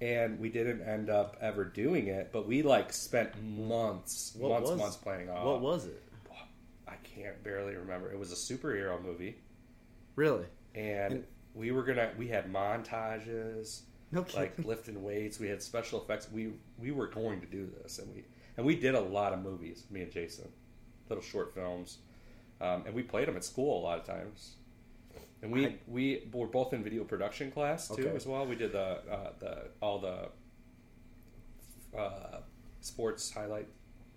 and 0.00 0.38
we 0.38 0.48
didn't 0.50 0.82
end 0.82 1.10
up 1.10 1.36
ever 1.40 1.64
doing 1.64 2.06
it. 2.08 2.30
But 2.32 2.46
we 2.46 2.62
like 2.62 2.92
spent 2.92 3.30
months, 3.42 4.32
What 4.38 4.50
months, 4.50 4.70
was- 4.70 4.78
months 4.78 4.96
planning. 4.96 5.28
Uh, 5.30 5.42
What 5.44 5.60
was 5.60 5.86
it? 5.86 6.02
I 6.88 6.94
can't 7.02 7.42
barely 7.42 7.74
remember. 7.74 8.10
It 8.12 8.18
was 8.18 8.32
a 8.32 8.36
superhero 8.36 9.02
movie, 9.02 9.36
Really? 10.14 10.46
and, 10.74 11.12
And- 11.12 11.24
we 11.54 11.70
were 11.72 11.82
gonna. 11.82 12.12
We 12.18 12.28
had 12.28 12.52
montages, 12.52 13.80
No 14.12 14.26
like 14.36 14.58
lifting 14.64 15.02
weights. 15.02 15.38
We 15.40 15.48
had 15.48 15.62
special 15.62 16.02
effects. 16.02 16.30
We 16.30 16.52
we 16.78 16.90
were 16.90 17.06
going 17.06 17.40
to 17.40 17.46
do 17.46 17.66
this, 17.82 17.98
and 17.98 18.12
we 18.14 18.24
and 18.58 18.64
we 18.66 18.76
did 18.76 18.94
a 18.94 19.00
lot 19.00 19.32
of 19.32 19.40
movies. 19.42 19.84
Me 19.90 20.02
and 20.02 20.12
Jason, 20.12 20.48
little 21.08 21.24
short 21.24 21.54
films, 21.54 21.98
um, 22.60 22.84
and 22.86 22.94
we 22.94 23.02
played 23.02 23.26
them 23.26 23.36
at 23.36 23.44
school 23.44 23.80
a 23.80 23.82
lot 23.82 23.98
of 23.98 24.04
times. 24.04 24.56
And 25.42 25.50
we 25.50 25.66
I- 25.66 25.76
we 25.86 26.28
were 26.32 26.46
both 26.46 26.72
in 26.74 26.84
video 26.84 27.04
production 27.04 27.50
class 27.50 27.88
too 27.88 28.06
Okay. 28.06 28.14
as 28.16 28.26
well. 28.26 28.46
We 28.46 28.54
did 28.56 28.72
the 28.72 29.00
uh, 29.10 29.32
the 29.38 29.68
all 29.80 29.98
the 29.98 30.28
uh, 31.98 32.40
sports 32.80 33.30
highlight 33.32 33.68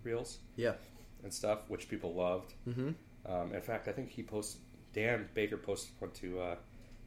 reels 0.02 0.38
yeah. 0.56 0.74
And 1.22 1.32
stuff, 1.32 1.60
which 1.68 1.88
people 1.88 2.14
loved. 2.14 2.54
Mm-hmm. 2.68 2.90
Um, 3.30 3.52
in 3.54 3.60
fact, 3.60 3.88
I 3.88 3.92
think 3.92 4.10
he 4.10 4.22
posted 4.22 4.60
Dan 4.92 5.28
Baker 5.34 5.56
posted 5.56 5.92
one 6.00 6.10
to 6.12 6.40
uh, 6.40 6.56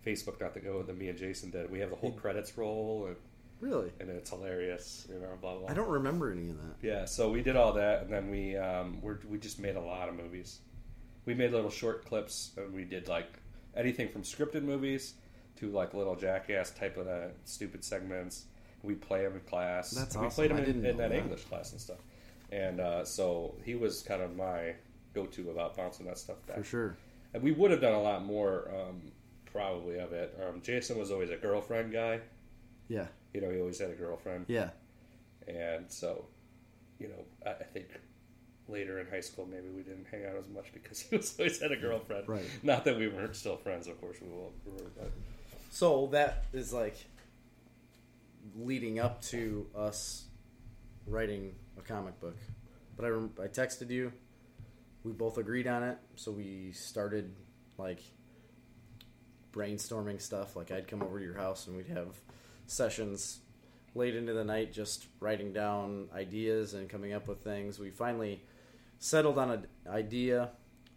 Facebook 0.06 0.40
not 0.40 0.54
to 0.54 0.60
go 0.60 0.82
that 0.84 0.98
me 0.98 1.10
and 1.10 1.18
Jason 1.18 1.50
did. 1.52 1.70
We 1.70 1.80
have 1.80 1.90
the 1.90 1.96
whole 1.96 2.12
credits 2.12 2.58
roll 2.58 3.06
and, 3.08 3.16
Really? 3.60 3.92
and 4.00 4.10
it's 4.10 4.30
hilarious, 4.30 5.08
you 5.10 5.20
know, 5.20 5.30
blah 5.42 5.56
blah. 5.56 5.70
I 5.70 5.74
don't 5.74 5.90
remember 5.90 6.32
any 6.32 6.50
of 6.50 6.58
that. 6.58 6.76
Yeah, 6.82 7.06
so 7.06 7.30
we 7.30 7.42
did 7.42 7.56
all 7.56 7.74
that, 7.74 8.04
and 8.04 8.12
then 8.12 8.30
we 8.30 8.58
um, 8.58 9.00
we're, 9.02 9.20
we 9.30 9.38
just 9.38 9.60
made 9.60 9.76
a 9.76 9.82
lot 9.82 10.10
of 10.10 10.16
movies. 10.16 10.60
We 11.26 11.34
made 11.34 11.52
little 11.52 11.70
short 11.70 12.06
clips, 12.06 12.52
and 12.58 12.74
we 12.74 12.84
did 12.84 13.08
like 13.08 13.28
anything 13.76 14.10
from 14.10 14.24
scripted 14.24 14.64
movies 14.64 15.14
to 15.58 15.70
like 15.70 15.94
little 15.94 16.16
jackass 16.16 16.72
type 16.72 16.98
of 16.98 17.08
uh, 17.08 17.28
stupid 17.46 17.84
segments. 17.84 18.46
We 18.82 18.96
play 18.96 19.24
them 19.24 19.34
in 19.36 19.40
class. 19.42 19.92
That's 19.92 20.16
And 20.16 20.26
we 20.26 20.30
played 20.30 20.50
them 20.52 20.58
I 20.58 20.64
in, 20.64 20.86
in 20.86 20.98
that, 20.98 21.10
that. 21.10 21.12
English 21.14 21.44
class 21.46 21.72
and 21.72 21.80
stuff. 21.80 22.00
And 22.52 22.80
uh, 22.80 23.06
so 23.06 23.56
he 23.64 23.76
was 23.76 24.02
kind 24.04 24.22
of 24.22 24.36
my 24.36 24.76
go-to 25.14 25.50
about 25.50 25.76
bouncing 25.76 26.06
that 26.06 26.18
stuff 26.18 26.38
back. 26.46 26.58
For 26.58 26.64
sure. 26.64 26.98
And 27.34 27.42
we 27.42 27.52
would 27.52 27.72
have 27.72 27.82
done 27.82 27.94
a 27.94 28.02
lot 28.02 28.24
more, 28.24 28.70
um, 28.70 29.02
probably 29.46 29.98
of 30.00 30.14
it. 30.14 30.40
Um, 30.48 30.62
Jason 30.62 30.98
was 31.00 31.12
always 31.12 31.30
a 31.30 31.36
girlfriend 31.38 31.92
guy. 31.92 32.20
Yeah. 32.88 33.08
You 33.34 33.42
know, 33.42 33.50
he 33.50 33.60
always 33.60 33.80
had 33.80 33.90
a 33.90 33.96
girlfriend. 33.96 34.46
Yeah. 34.48 34.70
And 35.48 35.92
so, 35.92 36.26
you 37.00 37.08
know, 37.08 37.26
I, 37.46 37.52
I 37.52 37.64
think 37.64 37.88
later 38.68 39.00
in 39.00 39.08
high 39.08 39.20
school 39.20 39.46
maybe 39.46 39.70
we 39.70 39.82
didn't 39.82 40.06
hang 40.10 40.26
out 40.26 40.36
as 40.38 40.48
much 40.48 40.72
because 40.74 41.00
he 41.10 41.16
was 41.18 41.36
always 41.38 41.60
had 41.60 41.72
a 41.72 41.76
girlfriend. 41.76 42.28
Right. 42.28 42.46
Not 42.62 42.86
that 42.86 42.98
we 42.98 43.08
weren't 43.08 43.36
still 43.36 43.58
friends, 43.58 43.88
of 43.88 44.00
course 44.00 44.18
we 44.22 44.30
will. 44.30 44.54
were, 44.66 44.92
But 44.98 45.12
So 45.70 46.10
that 46.12 46.46
is 46.54 46.72
like 46.74 46.96
leading 48.56 49.00
up 49.00 49.22
to 49.22 49.68
us 49.76 50.26
writing 51.08 51.56
a 51.78 51.82
comic 51.82 52.20
book. 52.20 52.38
But 52.96 53.06
I, 53.06 53.10
rem- 53.10 53.34
I 53.42 53.48
texted 53.48 53.90
you. 53.90 54.12
We 55.04 55.12
both 55.12 55.38
agreed 55.38 55.68
on 55.68 55.84
it, 55.84 55.98
so 56.16 56.32
we 56.32 56.72
started 56.74 57.34
like 57.78 58.00
brainstorming 59.54 60.22
stuff. 60.22 60.56
Like 60.56 60.72
I'd 60.72 60.88
come 60.88 61.02
over 61.04 61.20
to 61.20 61.26
your 61.26 61.36
house 61.38 61.68
and 61.68 61.76
we'd 61.76 61.88
have 61.88 62.20
sessions 62.68 63.40
late 63.96 64.16
into 64.16 64.34
the 64.34 64.44
night, 64.44 64.74
just 64.74 65.08
writing 65.20 65.54
down 65.54 66.08
ideas 66.16 66.74
and 66.74 66.90
coming 66.90 67.14
up 67.14 67.28
with 67.28 67.40
things. 67.44 67.80
We 67.80 67.90
finally 67.90 68.42
settled 69.00 69.38
on 69.38 69.52
an 69.52 69.68
idea. 69.90 70.50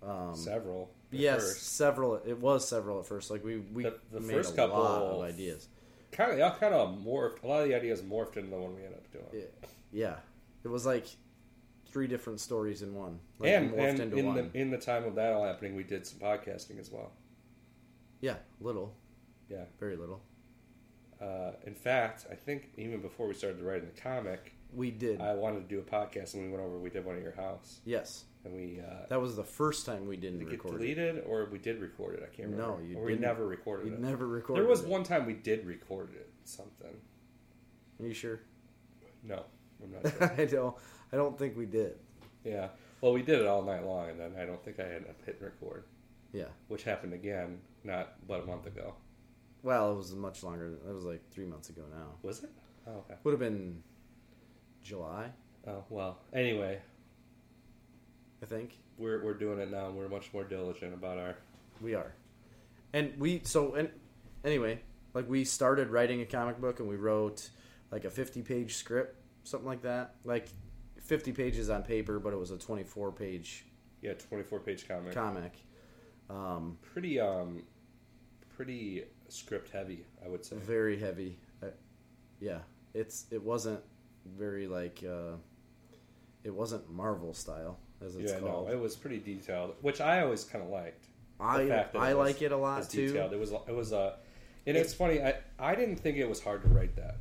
Um, 0.02 0.34
several. 0.36 0.90
yes, 1.10 1.40
first. 1.40 1.62
several. 1.76 2.14
It 2.16 2.38
was 2.38 2.68
several 2.68 3.00
at 3.00 3.06
first. 3.06 3.30
Like 3.30 3.44
we 3.44 3.58
we 3.58 3.82
The- 3.84 3.98
the 4.12 4.20
made 4.20 4.36
first 4.36 4.52
a 4.52 4.56
couple 4.56 4.78
lot 4.78 5.02
of 5.02 5.22
ideas. 5.22 5.68
Kind 6.12 6.32
of, 6.32 6.38
yeah, 6.38 6.54
kind 6.58 6.72
of 6.74 6.96
morphed. 6.98 7.42
A 7.42 7.46
lot 7.46 7.62
of 7.62 7.68
the 7.68 7.74
ideas 7.74 8.00
morphed 8.02 8.36
into 8.36 8.50
the 8.50 8.56
one 8.56 8.74
we 8.76 8.82
ended 8.84 8.98
up 8.98 9.12
doing. 9.12 9.24
Yeah, 9.32 9.68
yeah. 9.92 10.16
It 10.66 10.70
was 10.70 10.84
like 10.84 11.06
three 11.86 12.08
different 12.08 12.40
stories 12.40 12.82
in 12.82 12.92
one. 12.92 13.20
Like 13.38 13.52
and 13.52 13.70
morphed 13.70 13.88
and 13.88 14.00
into 14.00 14.16
in 14.16 14.26
one. 14.26 14.34
the 14.52 14.58
in 14.60 14.70
the 14.72 14.78
time 14.78 15.04
of 15.04 15.14
that 15.14 15.32
all 15.32 15.44
happening, 15.44 15.76
we 15.76 15.84
did 15.84 16.04
some 16.04 16.18
podcasting 16.18 16.80
as 16.80 16.90
well. 16.90 17.12
yeah, 18.20 18.34
little, 18.60 18.92
Yeah. 19.48 19.66
very 19.78 19.94
little. 19.94 20.22
Uh, 21.20 21.52
in 21.66 21.74
fact, 21.76 22.26
I 22.32 22.34
think 22.34 22.70
even 22.76 23.00
before 23.00 23.28
we 23.28 23.34
started 23.34 23.62
writing 23.62 23.88
the 23.94 24.00
comic, 24.00 24.54
We 24.72 24.90
did. 24.90 25.20
I 25.20 25.34
wanted 25.34 25.68
to 25.68 25.68
do 25.68 25.78
a 25.78 25.82
podcast, 25.82 26.34
and 26.34 26.42
we 26.44 26.50
went 26.50 26.64
over. 26.64 26.78
We 26.78 26.90
did 26.90 27.04
one 27.04 27.14
at 27.14 27.22
your 27.22 27.36
house, 27.36 27.80
yes, 27.84 28.24
and 28.44 28.52
we 28.52 28.80
uh, 28.80 29.06
that 29.08 29.20
was 29.20 29.36
the 29.36 29.44
first 29.44 29.86
time 29.86 30.08
we 30.08 30.16
didn't 30.16 30.40
did 30.40 30.48
it 30.48 30.50
get 30.50 30.64
record. 30.64 30.82
it. 30.82 30.94
deleted, 30.94 31.24
or 31.28 31.44
we 31.52 31.58
did 31.58 31.80
record 31.80 32.16
it. 32.16 32.28
I 32.28 32.34
can't 32.34 32.50
No, 32.50 32.72
remember. 32.72 32.82
you 32.88 32.98
or 32.98 33.04
we 33.04 33.14
never 33.14 33.46
recorded 33.46 33.86
You 33.86 33.92
it. 33.94 34.00
never 34.00 34.26
recorded. 34.26 34.62
There 34.64 34.68
was 34.68 34.82
it. 34.82 34.88
one 34.88 35.04
time 35.04 35.26
we 35.26 35.34
did 35.34 35.64
record 35.64 36.12
it. 36.14 36.28
Something. 36.44 36.96
Are 38.00 38.06
you 38.06 38.12
sure? 38.12 38.40
No, 39.22 39.44
I'm 39.82 39.92
not 39.92 40.12
sure. 40.18 40.34
I 40.38 40.44
don't. 40.46 40.74
I 41.12 41.16
don't 41.16 41.38
think 41.38 41.56
we 41.56 41.66
did. 41.66 41.96
yeah. 42.44 42.68
Well, 43.00 43.12
we 43.12 43.22
did 43.22 43.40
it 43.40 43.46
all 43.46 43.62
night 43.62 43.84
long, 43.84 44.08
and 44.10 44.18
then 44.18 44.32
I 44.40 44.46
don't 44.46 44.62
think 44.64 44.80
I 44.80 44.84
ended 44.84 45.10
up 45.10 45.16
hitting 45.24 45.42
record, 45.44 45.84
Yeah. 46.32 46.46
which 46.68 46.82
happened 46.82 47.12
again 47.12 47.58
not 47.84 48.14
but 48.26 48.42
a 48.42 48.46
month 48.46 48.66
ago. 48.66 48.94
Well, 49.62 49.92
it 49.92 49.96
was 49.96 50.14
much 50.14 50.42
longer. 50.42 50.70
That 50.84 50.94
was 50.94 51.04
like 51.04 51.28
three 51.30 51.44
months 51.44 51.68
ago 51.68 51.82
now. 51.90 52.06
Was 52.22 52.42
it? 52.42 52.50
Oh, 52.88 52.98
okay. 52.98 53.14
Would 53.22 53.32
have 53.32 53.40
been 53.40 53.82
July, 54.82 55.30
Oh 55.66 55.84
well. 55.90 56.18
Anyway, 56.32 56.78
I 58.42 58.46
think. 58.46 58.78
we're 58.98 59.22
we're 59.24 59.34
doing 59.34 59.58
it 59.58 59.70
now, 59.70 59.86
and 59.88 59.96
we're 59.96 60.08
much 60.08 60.32
more 60.32 60.44
diligent 60.44 60.94
about 60.94 61.18
our. 61.18 61.36
We 61.80 61.94
are. 61.94 62.14
And 62.92 63.12
we 63.18 63.42
so 63.44 63.74
and 63.74 63.90
anyway, 64.44 64.80
like 65.14 65.28
we 65.28 65.44
started 65.44 65.90
writing 65.90 66.20
a 66.22 66.26
comic 66.26 66.60
book 66.60 66.80
and 66.80 66.88
we 66.88 66.96
wrote 66.96 67.50
like 67.90 68.04
a 68.04 68.10
50 68.10 68.42
page 68.42 68.76
script, 68.76 69.20
something 69.46 69.66
like 69.68 69.82
that. 69.82 70.14
Like 70.24 70.48
50 71.02 71.32
pages 71.32 71.70
on 71.70 71.82
paper, 71.82 72.18
but 72.18 72.32
it 72.32 72.36
was 72.36 72.50
a 72.50 72.58
24 72.58 73.12
page 73.12 73.64
Yeah, 74.02 74.14
24 74.14 74.60
page 74.60 74.86
comic. 74.88 75.14
comic. 75.14 75.52
Um, 76.28 76.76
pretty 76.82 77.20
um, 77.20 77.62
pretty 78.56 79.04
script 79.28 79.70
heavy, 79.70 80.04
I 80.24 80.28
would 80.28 80.44
say. 80.44 80.56
very 80.56 80.98
heavy. 80.98 81.38
Uh, 81.62 81.66
yeah, 82.40 82.58
it's 82.94 83.26
it 83.30 83.42
wasn't 83.42 83.80
very 84.36 84.66
like 84.66 85.04
uh, 85.08 85.36
it 86.42 86.52
wasn't 86.52 86.90
Marvel 86.90 87.32
style 87.32 87.78
as 88.04 88.16
it's 88.16 88.32
yeah, 88.32 88.40
called. 88.40 88.66
no, 88.66 88.72
it 88.72 88.78
was 88.80 88.96
pretty 88.96 89.18
detailed, 89.18 89.74
which 89.82 90.00
I 90.00 90.22
always 90.22 90.42
kind 90.44 90.64
of 90.64 90.70
liked. 90.70 91.06
the 91.38 91.44
I 91.44 91.68
fact 91.68 91.92
that 91.92 91.98
I 92.02 92.10
it 92.10 92.16
was 92.18 92.26
like 92.26 92.42
it 92.42 92.50
a 92.52 92.56
lot 92.56 92.88
too. 92.90 93.06
detailed. 93.06 93.32
It 93.32 93.38
was 93.38 93.52
it 93.52 93.74
was 93.74 93.92
uh, 93.92 94.16
and 94.66 94.76
it's 94.76 94.94
funny. 94.94 95.22
I 95.22 95.34
I 95.60 95.76
didn't 95.76 95.96
think 95.96 96.16
it 96.16 96.28
was 96.28 96.42
hard 96.42 96.62
to 96.62 96.68
write 96.68 96.96
that. 96.96 97.18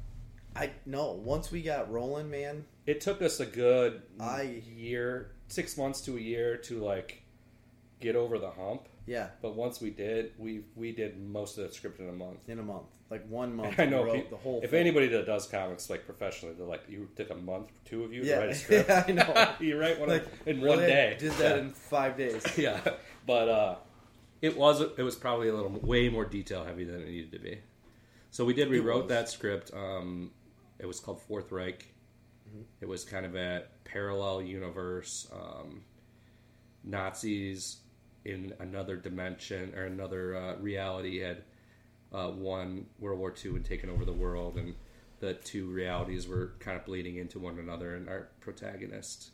I 0.56 0.72
no. 0.86 1.12
Once 1.14 1.52
we 1.52 1.62
got 1.62 1.92
rolling, 1.92 2.30
man, 2.30 2.66
It 2.86 3.02
took 3.02 3.22
us 3.22 3.40
a 3.40 3.46
good 3.46 4.02
I- 4.20 4.64
year, 4.76 5.32
six 5.48 5.78
months 5.78 6.02
to 6.02 6.16
a 6.18 6.20
year 6.20 6.58
to 6.58 6.80
like 6.80 7.24
get 8.00 8.16
over 8.16 8.38
the 8.38 8.52
hump. 8.52 8.88
yeah, 9.06 9.30
But 9.42 9.56
once 9.56 9.80
we 9.82 9.90
did, 9.90 10.32
we 10.38 10.62
we 10.76 10.92
did 10.92 11.20
most 11.20 11.58
of 11.58 11.68
the 11.68 11.74
script 11.74 12.00
in 12.00 12.08
a 12.10 12.14
month. 12.14 12.48
in 12.48 12.60
a 12.60 12.64
month, 12.64 12.88
like 13.10 13.28
one 13.30 13.56
month. 13.60 13.80
I 13.80 13.86
know 13.86 14.02
we 14.04 14.08
wrote 14.10 14.16
peop- 14.16 14.30
the 14.30 14.38
whole. 14.38 14.62
if 14.64 14.72
thing. 14.72 14.80
anybody 14.80 15.08
that 15.10 15.26
does 15.26 15.48
comics 15.48 15.90
like 15.90 16.06
professionally, 16.06 16.56
they're 16.58 16.66
like, 16.68 16.84
you 16.90 17.10
took 17.16 17.30
a 17.32 17.36
month, 17.36 17.72
two 17.86 18.04
of 18.04 18.14
you, 18.14 18.24
Yeah. 18.24 18.36
to 18.36 18.42
write 18.42 18.50
a 18.52 18.56
script. 18.64 18.90
Yeah, 18.90 19.04
I 19.08 19.12
know. 19.12 19.54
you 19.60 19.80
write 19.80 20.00
one 20.00 20.10
like 20.10 20.26
in 20.46 20.62
one 20.62 20.80
day. 20.80 21.16
Did 21.20 21.32
that 21.34 21.56
Yeah. 21.58 21.62
in 21.64 21.70
five 21.72 22.18
days. 22.18 22.44
yeah, 22.58 22.80
but 23.26 23.50
uh, 23.50 23.76
it 24.42 24.56
was 24.56 24.82
it 24.82 25.04
was 25.04 25.16
probably 25.16 25.50
a 25.50 25.54
little 25.56 25.72
way 25.82 26.08
more 26.10 26.26
detail 26.26 26.64
heavy 26.64 26.84
than 26.86 27.02
it 27.02 27.10
needed 27.10 27.32
to 27.34 27.40
be. 27.40 27.60
So 28.32 28.44
we 28.46 28.54
did 28.54 28.70
rewrote 28.70 29.04
was. 29.04 29.10
that 29.10 29.30
script. 29.30 29.72
Um, 29.74 30.32
it 30.80 30.86
was 30.86 31.00
called 31.00 31.22
Fourth 31.22 31.52
Reich. 31.52 31.86
Mm-hmm. 32.50 32.64
It 32.82 32.88
was 32.88 33.04
kind 33.04 33.26
of 33.26 33.36
a 33.36 33.64
parallel 33.84 34.42
universe. 34.42 35.28
Um, 35.34 35.84
Nazis 36.84 37.78
in 38.26 38.54
another 38.60 38.96
dimension 38.96 39.74
or 39.76 39.84
another 39.84 40.36
uh, 40.36 40.56
reality 40.58 41.20
had 41.20 41.44
uh, 42.14 42.32
won 42.36 42.86
World 43.00 43.20
War 43.20 43.34
II 43.44 43.52
and 43.52 43.66
taken 43.66 43.90
over 43.90 44.06
the 44.06 44.14
world, 44.14 44.58
and 44.58 44.76
the 45.20 45.34
two 45.36 45.68
realities 45.68 46.28
were 46.28 46.54
kind 46.60 46.78
of 46.78 46.86
bleeding 46.86 47.18
into 47.18 47.40
one 47.40 47.60
another. 47.60 47.96
And 47.96 48.10
our 48.10 48.30
protagonist 48.40 49.32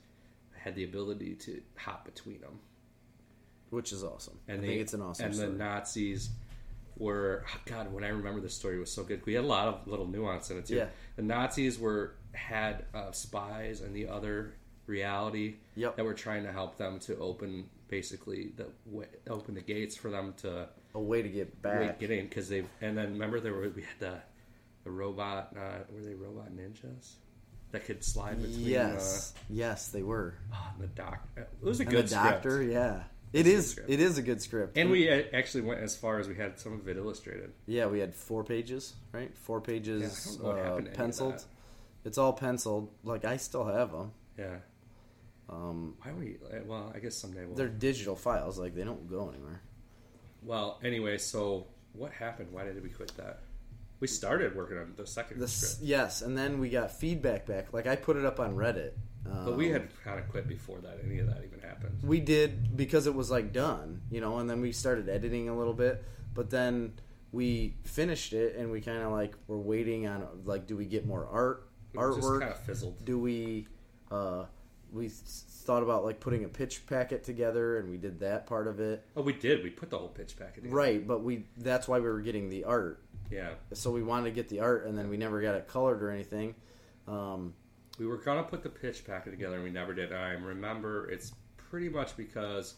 had 0.53 0.75
the 0.75 0.83
ability 0.83 1.35
to 1.35 1.61
hop 1.75 2.05
between 2.05 2.41
them. 2.41 2.59
Which 3.69 3.93
is 3.93 4.03
awesome. 4.03 4.37
And 4.47 4.59
I 4.59 4.61
they, 4.61 4.67
think 4.67 4.81
it's 4.81 4.93
an 4.93 5.01
awesome 5.01 5.27
And 5.27 5.35
story. 5.35 5.51
the 5.51 5.57
Nazis 5.57 6.29
were 7.01 7.43
oh 7.53 7.59
God. 7.65 7.91
When 7.91 8.03
I 8.03 8.09
remember 8.09 8.39
this 8.39 8.53
story, 8.53 8.77
it 8.77 8.79
was 8.79 8.91
so 8.91 9.03
good. 9.03 9.25
We 9.25 9.33
had 9.33 9.43
a 9.43 9.47
lot 9.47 9.67
of 9.67 9.87
little 9.87 10.07
nuance 10.07 10.49
in 10.51 10.57
it 10.57 10.65
too. 10.67 10.75
Yeah. 10.75 10.87
The 11.17 11.23
Nazis 11.23 11.77
were 11.79 12.15
had 12.33 12.85
uh, 12.93 13.11
spies 13.11 13.81
and 13.81 13.93
the 13.95 14.07
other 14.07 14.53
reality 14.87 15.55
Yep. 15.75 15.95
that 15.97 16.05
were 16.05 16.13
trying 16.13 16.43
to 16.43 16.51
help 16.51 16.77
them 16.77 16.99
to 17.01 17.17
open 17.17 17.69
basically 17.87 18.51
the 18.55 18.67
way, 18.85 19.05
open 19.29 19.55
the 19.55 19.61
gates 19.61 19.95
for 19.97 20.09
them 20.09 20.33
to 20.37 20.67
a 20.93 20.99
way 20.99 21.21
to 21.21 21.29
get 21.29 21.61
back. 21.61 21.99
get 21.99 22.11
in 22.11 22.27
because 22.27 22.47
they've 22.49 22.67
and 22.81 22.97
then 22.97 23.13
remember 23.13 23.39
there 23.39 23.53
were 23.53 23.69
we 23.69 23.81
had 23.81 23.99
the 23.99 24.15
the 24.83 24.91
robot 24.91 25.53
uh, 25.57 25.79
were 25.93 26.01
they 26.01 26.13
robot 26.13 26.49
ninjas 26.55 27.13
that 27.71 27.85
could 27.85 28.03
slide 28.03 28.41
between 28.41 28.59
yes, 28.67 29.33
yes, 29.49 29.87
they 29.89 30.03
were. 30.03 30.35
uh, 30.51 30.55
oh, 30.57 30.71
the 30.81 30.87
doc 30.87 31.25
it 31.37 31.47
was 31.61 31.79
a 31.79 31.83
And 31.83 31.91
good 31.91 32.07
the 32.07 32.15
doctor, 32.15 32.51
script. 32.51 32.71
yeah, 32.73 33.03
it 33.33 33.39
It's 33.45 33.47
a 33.47 33.51
good 33.51 33.57
is. 33.59 33.69
script. 33.71 33.89
It 33.89 33.99
is 33.99 34.17
a 34.17 34.21
good 34.21 34.41
script. 34.41 34.77
and 34.77 34.89
we 34.89 35.09
uh, 35.09 35.23
actually 35.33 35.61
went 35.61 35.81
as 35.81 35.95
far 35.95 36.19
as 36.19 36.27
we 36.27 36.35
had 36.35 36.59
some 36.59 36.73
of 36.73 36.87
it 36.87 36.97
illustrated 36.97 37.51
yeah, 37.65 37.85
we 37.87 37.99
had 37.99 38.13
four 38.13 38.43
pages, 38.43 38.93
right? 39.11 39.35
Four 39.37 39.61
pages 39.61 40.01
Yeah, 40.01 40.07
I 40.07 40.35
don't 40.35 40.43
know 40.43 40.49
what 40.49 40.59
uh, 40.59 40.63
happened 40.63 40.85
to 40.85 40.89
any 40.89 40.89
of 40.89 40.97
penciled. 40.97 41.45
It's 42.03 42.17
all 42.17 42.33
penciled. 42.33 42.89
Like 43.03 43.25
I 43.25 43.37
still 43.37 43.65
have 43.65 43.91
them. 43.91 44.11
yeah 44.37 44.57
Um, 45.49 45.95
Why 46.01 46.13
we? 46.13 46.37
Well, 46.65 46.91
I 46.95 46.99
guess 46.99 47.15
someday 47.15 47.45
we'll. 47.45 47.55
they're 47.55 47.67
digital 47.67 48.15
files, 48.15 48.57
like 48.59 48.73
they 48.75 48.83
don't 48.83 49.09
go 49.09 49.29
anywhere. 49.29 49.61
Well, 50.43 50.79
anyway, 50.83 51.17
so 51.17 51.67
what 51.93 52.11
happened? 52.11 52.49
Why 52.51 52.63
did 52.63 52.81
we 52.81 52.89
quit 52.89 53.11
that? 53.17 53.41
We 53.99 54.07
started 54.07 54.55
working 54.55 54.77
on 54.77 54.93
the 54.97 55.05
second 55.05 55.39
This, 55.39 55.53
script, 55.53 55.83
yes, 55.87 56.21
and 56.23 56.35
then 56.35 56.57
we 56.59 56.69
got 56.69 56.91
feedback 56.91 57.45
back. 57.45 57.71
Like 57.73 57.85
I 57.85 57.95
put 57.95 58.17
it 58.17 58.25
up 58.25 58.39
on 58.39 58.55
Reddit. 58.55 58.93
Um, 59.29 59.45
but 59.45 59.55
we 59.57 59.69
had 59.69 59.89
kind 60.03 60.19
of 60.19 60.27
quit 60.29 60.47
before 60.47 60.79
that. 60.79 60.99
Any 61.05 61.19
of 61.19 61.27
that 61.27 61.43
even 61.45 61.59
happened? 61.59 61.99
we 62.03 62.19
did 62.19 62.75
because 62.75 63.05
it 63.07 63.13
was 63.13 63.29
like 63.29 63.53
done, 63.53 64.01
you 64.09 64.19
know, 64.21 64.39
and 64.39 64.49
then 64.49 64.61
we 64.61 64.71
started 64.71 65.07
editing 65.09 65.47
a 65.49 65.55
little 65.57 65.73
bit, 65.73 66.03
but 66.33 66.49
then 66.49 66.93
we 67.31 67.75
finished 67.83 68.33
it 68.33 68.55
and 68.57 68.71
we 68.71 68.81
kind 68.81 69.03
of 69.03 69.11
like 69.11 69.35
were 69.47 69.59
waiting 69.59 70.07
on 70.07 70.25
like, 70.45 70.65
do 70.67 70.75
we 70.75 70.85
get 70.85 71.05
more 71.05 71.27
art 71.31 71.69
It 71.93 71.97
just 71.97 72.19
artwork? 72.19 72.39
kind 72.39 72.51
of 72.51 72.59
fizzled. 72.59 73.05
do 73.05 73.17
we 73.19 73.67
uh 74.09 74.45
we 74.91 75.07
thought 75.07 75.83
about 75.83 76.03
like 76.03 76.19
putting 76.19 76.43
a 76.43 76.49
pitch 76.49 76.85
packet 76.87 77.23
together 77.23 77.77
and 77.77 77.89
we 77.89 77.95
did 77.97 78.19
that 78.19 78.45
part 78.47 78.67
of 78.67 78.81
it 78.81 79.05
Oh, 79.15 79.21
we 79.21 79.31
did. 79.31 79.63
We 79.63 79.69
put 79.69 79.89
the 79.89 79.97
whole 79.97 80.09
pitch 80.09 80.35
packet 80.37 80.65
in. 80.65 80.71
right 80.71 81.07
but 81.07 81.23
we 81.23 81.45
that's 81.57 81.87
why 81.87 81.99
we 81.99 82.09
were 82.09 82.19
getting 82.21 82.49
the 82.49 82.65
art 82.65 83.01
Yeah, 83.29 83.51
so 83.71 83.91
we 83.91 84.03
wanted 84.03 84.25
to 84.25 84.31
get 84.31 84.49
the 84.49 84.59
art 84.59 84.85
and 84.87 84.97
then 84.97 85.07
we 85.09 85.15
never 85.15 85.41
got 85.41 85.55
it 85.55 85.67
colored 85.69 86.01
or 86.03 86.09
anything 86.11 86.55
um 87.07 87.53
we 88.01 88.07
were 88.07 88.17
gonna 88.17 88.41
put 88.41 88.63
the 88.63 88.69
pitch 88.69 89.05
packet 89.05 89.29
together, 89.29 89.55
and 89.55 89.63
we 89.63 89.69
never 89.69 89.93
did. 89.93 90.11
I 90.11 90.31
remember 90.31 91.07
it's 91.11 91.33
pretty 91.55 91.87
much 91.87 92.17
because 92.17 92.73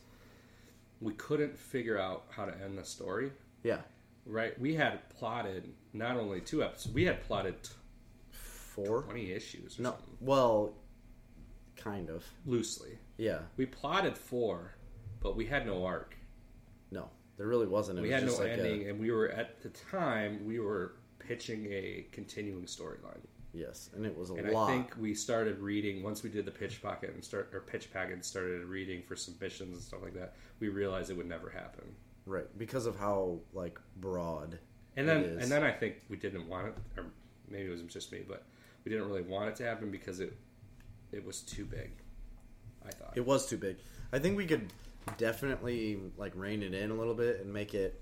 we 1.00 1.13
couldn't 1.13 1.58
figure 1.58 1.98
out 1.98 2.25
how 2.30 2.44
to 2.44 2.53
end 2.62 2.77
the 2.77 2.84
story. 2.84 3.32
yeah 3.63 3.80
Right? 4.25 4.58
We 4.60 4.75
had 4.75 5.10
plotted 5.10 5.74
not 5.94 6.18
only 6.18 6.42
two 6.42 6.62
episodes, 6.63 6.94
we 6.94 7.06
had 7.06 7.22
plotted 7.22 7.62
t- 7.63 7.72
four 8.32 9.03
twenty 9.03 9.32
issues. 9.32 9.80
Or 9.80 9.84
no 9.84 9.89
something, 9.92 10.18
well 10.20 10.74
kind 11.77 12.10
of 12.10 12.25
loosely. 12.46 12.98
yeah 13.18 13.39
We 13.56 13.65
plotted 13.65 14.18
four, 14.18 14.75
but 15.22 15.38
we 15.38 15.46
had 15.46 15.65
no 15.65 15.86
arc. 15.86 16.18
no 16.92 17.10
there 17.38 17.48
really 17.48 17.68
wasn't 17.68 17.98
it 18.00 18.01
we 18.01 18.10
was 18.10 18.22
had 18.22 18.30
no 18.30 18.38
like 18.39 18.50
ending, 18.60 18.88
a, 18.88 18.89
and 18.89 19.00
we 19.00 19.10
were 19.10 19.30
at 19.30 19.62
the 19.63 19.70
time 19.70 20.46
we 20.46 20.60
were 20.60 20.96
pitching 21.18 21.65
a 21.72 22.06
continuing 22.12 22.65
storyline. 22.65 23.22
Yes 23.53 23.89
and 23.95 24.05
it 24.05 24.17
was 24.17 24.29
a 24.31 24.33
And 24.33 24.50
lot 24.51 24.69
I 24.69 24.74
think 24.74 24.95
we 25.00 25.13
started 25.13 25.60
reading 25.60 26.01
once 26.03 26.24
we 26.24 26.29
did 26.29 26.45
the 26.45 26.51
pitch 26.51 26.81
pocket 26.81 27.12
and 27.13 27.24
start 27.24 27.51
or 27.53 27.62
pitch 27.62 27.91
packet 27.93 28.13
and 28.13 28.25
started 28.25 28.63
reading 28.65 29.03
for 29.03 29.15
submissions 29.15 29.74
and 29.74 29.81
stuff 29.81 30.00
like 30.01 30.13
that. 30.15 30.33
We 30.60 30.69
realized 30.69 31.10
it 31.12 31.17
would 31.17 31.29
never 31.29 31.50
happen. 31.50 31.95
right 32.25 32.48
because 32.57 32.86
of 32.86 32.95
how 32.98 33.39
like 33.53 33.77
broad 33.98 34.60
And 34.95 35.07
then 35.07 35.17
It 35.17 35.25
is. 35.25 35.43
and 35.43 35.51
then 35.51 35.63
I 35.63 35.72
think 35.72 35.95
we 36.10 36.17
didn't 36.17 36.48
want 36.48 36.67
it, 36.67 36.75
or 36.98 37.05
maybe 37.50 37.67
it 37.67 37.72
was 37.72 37.81
just 37.83 38.12
me, 38.12 38.22
but 38.27 38.43
we 38.83 38.91
didn't 38.91 39.07
really 39.07 39.22
want 39.24 39.50
it 39.50 39.55
to 39.57 39.63
happen 39.65 39.91
because 39.91 40.19
it 40.19 40.36
it 41.12 41.24
was 41.25 41.41
too 41.41 41.65
big. 41.65 41.91
I 42.86 42.89
thought. 42.91 43.13
It 43.15 43.25
was 43.25 43.45
too 43.45 43.57
big. 43.57 43.77
I 44.12 44.19
think 44.19 44.36
we 44.36 44.45
could 44.45 44.74
definitely 45.17 46.00
like 46.17 46.33
rein 46.36 46.63
it 46.63 46.74
in 46.74 46.91
a 46.91 46.93
little 46.95 47.13
bit 47.13 47.39
and 47.41 47.51
make 47.53 47.74
it 47.74 48.01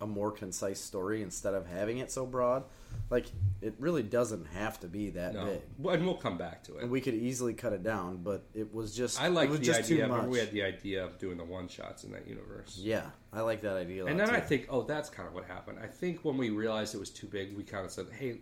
a 0.00 0.06
more 0.06 0.30
concise 0.30 0.80
story 0.80 1.22
instead 1.22 1.54
of 1.54 1.66
having 1.66 1.98
it 1.98 2.10
so 2.10 2.26
broad. 2.26 2.64
Like 3.10 3.26
it 3.60 3.74
really 3.78 4.02
doesn't 4.02 4.46
have 4.54 4.78
to 4.80 4.86
be 4.86 5.10
that 5.10 5.34
no, 5.34 5.44
big. 5.46 5.62
Well, 5.78 5.94
and 5.94 6.04
we'll 6.04 6.16
come 6.16 6.38
back 6.38 6.62
to 6.64 6.76
it. 6.76 6.82
And 6.82 6.90
we 6.90 7.00
could 7.00 7.14
easily 7.14 7.54
cut 7.54 7.72
it 7.72 7.82
down, 7.82 8.18
but 8.18 8.44
it 8.54 8.72
was 8.72 8.94
just 8.94 9.20
I 9.20 9.28
like 9.28 9.50
the 9.50 9.58
just 9.58 9.80
idea. 9.80 10.06
too 10.06 10.12
much. 10.12 10.26
we 10.26 10.38
had 10.38 10.52
the 10.52 10.62
idea 10.62 11.04
of 11.04 11.18
doing 11.18 11.36
the 11.36 11.44
one 11.44 11.68
shots 11.68 12.04
in 12.04 12.12
that 12.12 12.26
universe. 12.28 12.78
yeah, 12.80 13.06
I 13.32 13.40
like 13.40 13.62
that 13.62 13.76
idea. 13.76 14.04
A 14.04 14.06
And 14.06 14.18
then 14.18 14.30
I 14.30 14.40
think, 14.40 14.66
oh, 14.68 14.82
that's 14.82 15.10
kind 15.10 15.28
of 15.28 15.34
what 15.34 15.44
happened. 15.44 15.78
I 15.82 15.86
think 15.86 16.24
when 16.24 16.36
we 16.36 16.50
realized 16.50 16.94
it 16.94 16.98
was 16.98 17.10
too 17.10 17.26
big, 17.26 17.56
we 17.56 17.64
kind 17.64 17.84
of 17.84 17.90
said, 17.90 18.06
hey, 18.18 18.40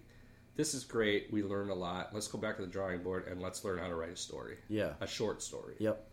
this 0.54 0.74
is 0.74 0.84
great. 0.84 1.32
We 1.32 1.42
learned 1.42 1.70
a 1.70 1.74
lot. 1.74 2.10
Let's 2.12 2.28
go 2.28 2.38
back 2.38 2.56
to 2.56 2.62
the 2.62 2.68
drawing 2.68 3.02
board 3.02 3.26
and 3.28 3.40
let's 3.40 3.64
learn 3.64 3.78
how 3.78 3.88
to 3.88 3.94
write 3.94 4.10
a 4.12 4.16
story, 4.16 4.56
yeah, 4.68 4.92
a 5.00 5.06
short 5.06 5.42
story. 5.42 5.76
yep. 5.78 6.08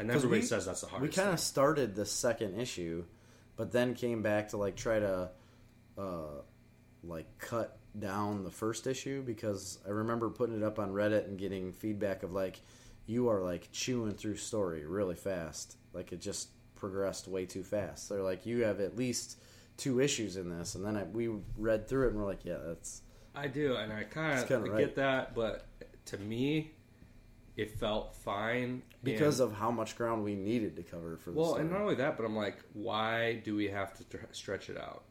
And 0.00 0.10
everybody 0.10 0.40
we- 0.40 0.46
says 0.46 0.66
that's 0.66 0.80
the 0.80 0.88
hardest. 0.88 1.16
We 1.16 1.22
kind 1.22 1.32
of 1.32 1.40
started 1.40 1.94
the 1.94 2.06
second 2.06 2.60
issue, 2.60 3.04
but 3.58 3.70
then 3.70 3.94
came 3.94 4.22
back 4.22 4.48
to 4.48 4.56
like 4.56 4.76
try 4.76 4.98
to, 4.98 5.28
uh, 5.98 6.40
like 7.04 7.26
cut 7.38 7.78
down 7.98 8.44
the 8.44 8.50
first 8.50 8.86
issue 8.86 9.22
because 9.22 9.78
I 9.86 9.90
remember 9.90 10.30
putting 10.30 10.56
it 10.56 10.62
up 10.62 10.78
on 10.78 10.92
Reddit 10.92 11.26
and 11.26 11.38
getting 11.38 11.72
feedback 11.72 12.22
of 12.22 12.32
like, 12.32 12.60
you 13.04 13.28
are 13.28 13.42
like 13.42 13.70
chewing 13.72 14.12
through 14.14 14.36
story 14.36 14.86
really 14.86 15.16
fast. 15.16 15.76
Like 15.92 16.12
it 16.12 16.20
just 16.20 16.48
progressed 16.76 17.28
way 17.28 17.44
too 17.44 17.62
fast. 17.62 18.08
They're 18.08 18.22
like, 18.22 18.46
you 18.46 18.62
have 18.64 18.80
at 18.80 18.96
least 18.96 19.38
two 19.76 20.00
issues 20.00 20.36
in 20.36 20.48
this, 20.48 20.74
and 20.74 20.84
then 20.84 20.96
I, 20.96 21.04
we 21.04 21.30
read 21.56 21.88
through 21.88 22.06
it 22.06 22.10
and 22.10 22.18
we're 22.18 22.26
like, 22.26 22.44
yeah, 22.44 22.58
that's 22.64 23.02
I 23.34 23.46
do, 23.46 23.76
and 23.76 23.92
I 23.92 24.04
kind 24.04 24.50
of 24.50 24.50
right. 24.50 24.78
get 24.78 24.96
that, 24.96 25.34
but 25.34 25.66
to 26.06 26.18
me, 26.18 26.72
it 27.58 27.72
felt 27.72 28.14
fine 28.14 28.82
because 29.02 29.40
and, 29.40 29.50
of 29.50 29.58
how 29.58 29.72
much 29.72 29.96
ground 29.96 30.22
we 30.22 30.36
needed 30.36 30.76
to 30.76 30.82
cover 30.84 31.16
for 31.16 31.32
well, 31.32 31.56
and 31.56 31.68
not 31.68 31.80
only 31.80 31.96
that, 31.96 32.16
but 32.16 32.24
I'm 32.24 32.36
like, 32.36 32.56
why 32.72 33.42
do 33.44 33.56
we 33.56 33.66
have 33.66 33.92
to 33.98 34.04
tr- 34.04 34.24
stretch 34.30 34.70
it 34.70 34.78
out? 34.78 35.02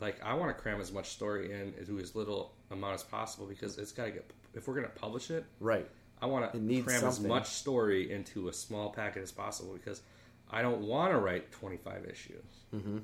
Like, 0.00 0.20
I 0.22 0.34
want 0.34 0.54
to 0.54 0.60
cram 0.60 0.80
as 0.80 0.92
much 0.92 1.10
story 1.10 1.52
in 1.52 1.74
into 1.78 2.00
as 2.00 2.16
little 2.16 2.54
amount 2.72 2.94
as 2.94 3.04
possible 3.04 3.46
because 3.46 3.78
it's 3.78 3.92
got 3.92 4.06
to 4.06 4.10
get. 4.10 4.30
If 4.52 4.66
we're 4.66 4.74
going 4.74 4.86
to 4.86 4.92
publish 4.92 5.30
it, 5.30 5.44
right. 5.60 5.88
I 6.20 6.26
want 6.26 6.52
to 6.52 6.58
cram 6.58 7.00
something. 7.00 7.06
as 7.06 7.20
much 7.20 7.46
story 7.46 8.10
into 8.10 8.48
a 8.48 8.52
small 8.52 8.90
packet 8.90 9.22
as 9.22 9.30
possible 9.30 9.74
because 9.74 10.02
I 10.50 10.62
don't 10.62 10.80
want 10.80 11.12
to 11.12 11.18
write 11.18 11.52
25 11.52 12.04
issues. 12.04 12.42
Mm-hmm. 12.74 12.98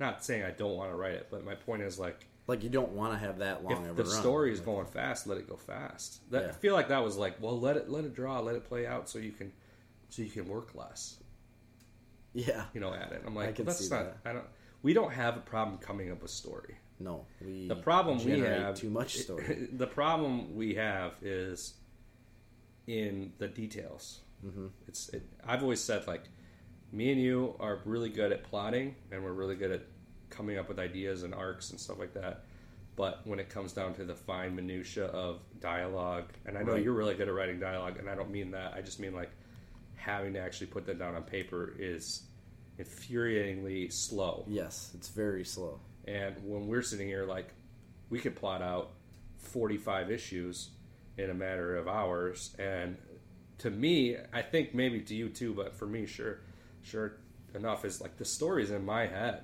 Not 0.00 0.24
saying 0.24 0.42
I 0.42 0.50
don't 0.50 0.76
want 0.76 0.90
to 0.90 0.96
write 0.96 1.14
it, 1.14 1.28
but 1.30 1.44
my 1.44 1.54
point 1.54 1.82
is 1.82 2.00
like 2.00 2.26
Like 2.46 2.62
you 2.62 2.68
don't 2.68 2.92
want 2.92 3.12
to 3.12 3.18
have 3.18 3.38
that 3.38 3.64
long 3.64 3.86
if 3.86 3.96
the 3.96 4.04
run. 4.04 4.12
story 4.12 4.52
is 4.52 4.60
going 4.60 4.86
fast, 4.86 5.26
let 5.26 5.38
it 5.38 5.48
go 5.48 5.56
fast. 5.56 6.20
That, 6.30 6.42
Yeah. 6.42 6.48
I 6.50 6.52
feel 6.52 6.74
like 6.74 6.88
that 6.88 7.02
was 7.02 7.16
like, 7.16 7.40
well, 7.40 7.58
let 7.58 7.76
it 7.76 7.88
let 7.88 8.04
it 8.04 8.14
draw, 8.14 8.38
let 8.40 8.54
it 8.54 8.64
play 8.64 8.86
out, 8.86 9.08
so 9.08 9.18
you 9.18 9.32
can 9.32 9.52
so 10.08 10.22
you 10.22 10.30
can 10.30 10.46
work 10.48 10.74
less, 10.74 11.16
yeah. 12.32 12.64
you 12.72 12.80
know, 12.80 12.94
at 12.94 13.10
it. 13.12 13.22
I'm 13.26 13.34
like, 13.34 13.56
that's 13.56 13.90
not. 13.90 14.16
I 14.24 14.32
don't. 14.32 14.44
We 14.82 14.92
don't 14.92 15.12
have 15.12 15.36
a 15.36 15.40
problem 15.40 15.78
coming 15.78 16.12
up 16.12 16.22
with 16.22 16.30
story. 16.30 16.76
No, 17.00 17.26
we 17.44 17.66
The 17.66 17.76
problem 17.76 18.24
we 18.24 18.38
have 18.38 18.76
too 18.76 18.90
much 18.90 19.16
story. 19.18 19.68
The 19.72 19.86
problem 19.86 20.54
we 20.54 20.74
have 20.76 21.14
is 21.22 21.74
in 22.86 23.32
the 23.38 23.48
details. 23.48 24.20
Mm-hmm. 24.46 24.66
It's. 24.86 25.08
It, 25.08 25.24
I've 25.44 25.62
always 25.62 25.80
said 25.80 26.06
like, 26.06 26.24
me 26.92 27.10
and 27.10 27.20
you 27.20 27.56
are 27.58 27.80
really 27.84 28.08
good 28.08 28.30
at 28.30 28.44
plotting, 28.44 28.94
and 29.10 29.24
we're 29.24 29.32
really 29.32 29.56
good 29.56 29.72
at 29.72 29.82
coming 30.30 30.58
up 30.58 30.68
with 30.68 30.78
ideas 30.78 31.22
and 31.22 31.34
arcs 31.34 31.70
and 31.70 31.80
stuff 31.80 31.98
like 31.98 32.14
that. 32.14 32.44
But 32.96 33.20
when 33.26 33.38
it 33.38 33.48
comes 33.50 33.72
down 33.72 33.94
to 33.94 34.04
the 34.04 34.14
fine 34.14 34.54
minutia 34.56 35.06
of 35.06 35.40
dialogue, 35.60 36.32
and 36.46 36.56
I 36.56 36.62
know 36.62 36.72
Right. 36.72 36.82
you're 36.82 36.94
really 36.94 37.14
good 37.14 37.28
at 37.28 37.34
writing 37.34 37.60
dialogue, 37.60 37.98
and 37.98 38.08
I 38.08 38.14
don't 38.14 38.30
mean 38.30 38.50
that. 38.52 38.72
I 38.74 38.80
just 38.80 38.98
mean 39.00 39.14
like 39.14 39.30
having 39.94 40.32
to 40.34 40.40
actually 40.40 40.68
put 40.68 40.86
that 40.86 40.98
down 40.98 41.14
on 41.14 41.22
paper 41.24 41.74
is 41.78 42.22
infuriatingly 42.78 43.92
slow. 43.92 44.44
yes, 44.48 44.92
it's 44.94 45.08
very 45.08 45.44
slow. 45.44 45.80
And 46.06 46.36
when 46.44 46.66
we're 46.68 46.82
sitting 46.82 47.08
here, 47.08 47.24
like, 47.24 47.48
we 48.10 48.18
could 48.20 48.36
plot 48.36 48.62
out 48.62 48.92
45 49.38 50.10
issues 50.10 50.70
in 51.18 51.30
a 51.30 51.34
matter 51.34 51.76
of 51.76 51.88
hours. 51.88 52.54
And 52.58 52.96
to 53.58 53.70
me, 53.70 54.16
I 54.32 54.42
think 54.42 54.74
maybe 54.74 55.00
to 55.00 55.14
you 55.14 55.28
too, 55.28 55.54
but 55.54 55.74
for 55.74 55.86
me, 55.86 56.06
sure, 56.06 56.40
sure 56.82 57.16
enough, 57.54 57.84
is 57.84 58.00
like 58.00 58.16
the 58.18 58.24
story's 58.24 58.70
in 58.70 58.84
my 58.84 59.06
head. 59.06 59.42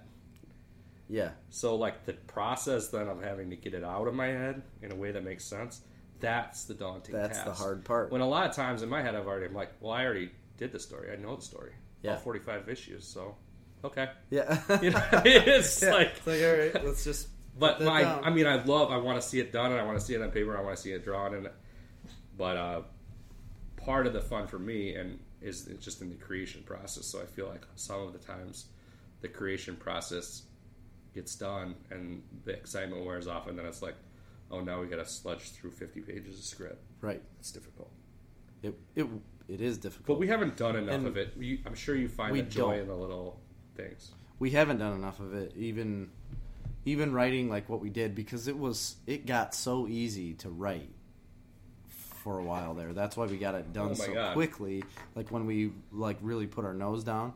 Yeah, 1.13 1.33
So, 1.51 1.77
like, 1.77 2.07
the 2.07 2.15
process 2.15 2.89
then 2.89 3.07
of 3.07 3.23
having 3.23 3.51
to 3.51 3.57
get 3.57 3.75
it 3.75 3.85
out 3.85 4.09
of 4.09 4.15
my 4.15 4.29
head 4.29 4.63
in 4.81 4.93
a 4.93 4.95
way 4.95 5.13
that 5.13 5.23
makes 5.23 5.45
sense, 5.45 5.83
that's 6.21 6.65
the 6.65 6.73
daunting 6.73 7.15
that's 7.15 7.37
task. 7.37 7.47
the 7.47 7.53
hard 7.53 7.85
part. 7.85 8.11
When 8.11 8.23
a 8.23 8.27
lot 8.29 8.49
of 8.49 8.57
times 8.57 8.83
in 8.83 8.89
my 8.89 9.03
head, 9.03 9.15
I've 9.15 9.27
already, 9.27 9.45
I'm 9.45 9.55
like, 9.55 9.73
well, 9.81 9.93
I 9.93 10.07
already 10.07 10.31
did 10.57 10.73
the 10.73 10.79
story. 10.79 11.13
I 11.13 11.17
know 11.17 11.37
the 11.37 11.43
story. 11.43 11.73
Yeah. 12.01 12.13
All 12.13 12.17
45 12.17 12.71
issues. 12.71 13.07
So, 13.07 13.37
okay. 13.85 14.09
yeah, 14.31 14.59
You 14.83 14.91
know, 14.91 15.03
it's 15.27 15.83
Yeah, 15.83 15.93
like, 15.93 16.13
it's 16.17 16.27
like 16.27 16.43
all 16.43 16.57
right, 16.81 16.87
let's 16.87 17.05
just. 17.05 17.29
but 17.59 17.83
my, 17.83 18.03
down. 18.05 18.25
I 18.25 18.31
mean, 18.31 18.47
I 18.47 18.65
love. 18.65 18.91
I 18.91 18.97
want 18.97 19.21
to 19.21 19.27
see 19.29 19.39
it 19.39 19.53
done, 19.53 19.71
and 19.71 19.79
I 19.79 19.85
want 19.85 19.99
to 20.01 20.05
see 20.05 20.15
it 20.15 20.23
on 20.23 20.31
paper. 20.31 20.57
I 20.57 20.63
want 20.63 20.77
to 20.77 20.83
see 20.83 20.93
it 20.93 21.05
drawn, 21.05 21.35
and 21.35 21.51
but 22.39 22.57
uh, 22.57 22.83
part 23.77 24.07
of 24.07 24.15
the 24.15 24.21
fun 24.23 24.47
for 24.47 24.59
me 24.59 24.95
and 24.95 25.19
is 25.43 25.69
just 25.81 26.01
in 26.01 26.09
the 26.09 26.15
creation 26.17 26.63
process. 26.63 27.05
So 27.05 27.21
I 27.21 27.27
feel 27.27 27.49
like 27.49 27.67
some 27.75 28.01
of 28.01 28.13
the 28.15 28.19
times 28.19 28.67
the 29.21 29.29
creation 29.29 29.77
process 29.77 30.43
gets 31.15 31.35
done, 31.37 31.75
and 31.91 32.23
the 32.45 32.53
excitement 32.53 33.05
wears 33.05 33.27
off, 33.27 33.47
and 33.49 33.59
then 33.59 33.67
it's 33.67 33.83
like, 33.83 33.95
oh, 34.51 34.61
now 34.61 34.81
we 34.81 34.87
got 34.87 34.97
to 34.97 35.07
sludge 35.07 35.51
through 35.51 35.71
fifty 35.73 36.01
pages 36.01 36.39
of 36.39 36.45
script. 36.45 36.83
right, 37.01 37.23
It's 37.41 37.51
difficult, 37.51 37.91
it 38.63 38.75
it 38.95 39.07
it 39.49 39.61
is 39.61 39.77
difficult. 39.79 40.07
but 40.07 40.19
we 40.21 40.29
haven't 40.29 40.57
done 40.57 40.77
enough 40.77 40.95
And 40.95 41.07
of 41.07 41.17
it. 41.17 41.35
You, 41.39 41.59
I'm 41.67 41.75
sure 41.75 41.95
you 41.97 42.09
find 42.09 42.35
the 42.37 42.43
joy 42.43 42.73
don't. 42.73 42.81
in 42.83 42.89
the 42.89 42.95
little 42.97 43.41
things. 43.77 44.13
we 44.39 44.51
haven't 44.51 44.79
done 44.79 44.95
enough 44.95 45.19
of 45.21 45.35
it. 45.35 45.53
Even 45.57 46.11
even 46.85 47.13
writing 47.13 47.49
like 47.49 47.69
what 47.69 47.81
we 47.81 47.91
did 47.91 48.15
because 48.15 48.49
it 48.49 48.57
was 48.59 48.97
it 49.07 49.27
got 49.27 49.55
so 49.55 49.87
easy 49.89 50.35
to 50.35 50.49
write 50.49 50.91
for 51.89 52.39
a 52.39 52.43
while 52.43 52.73
there. 52.75 52.93
That's 52.93 53.17
why 53.17 53.27
we 53.27 53.37
got 53.37 53.55
it 53.57 53.73
done 53.73 53.91
Oh 53.91 53.95
so 53.95 54.13
God. 54.15 54.35
quickly. 54.35 54.85
Like 55.17 55.31
when 55.31 55.45
we 55.47 55.73
like 55.91 56.17
really 56.23 56.47
put 56.47 56.65
our 56.65 56.75
nose 56.75 57.03
down, 57.05 57.35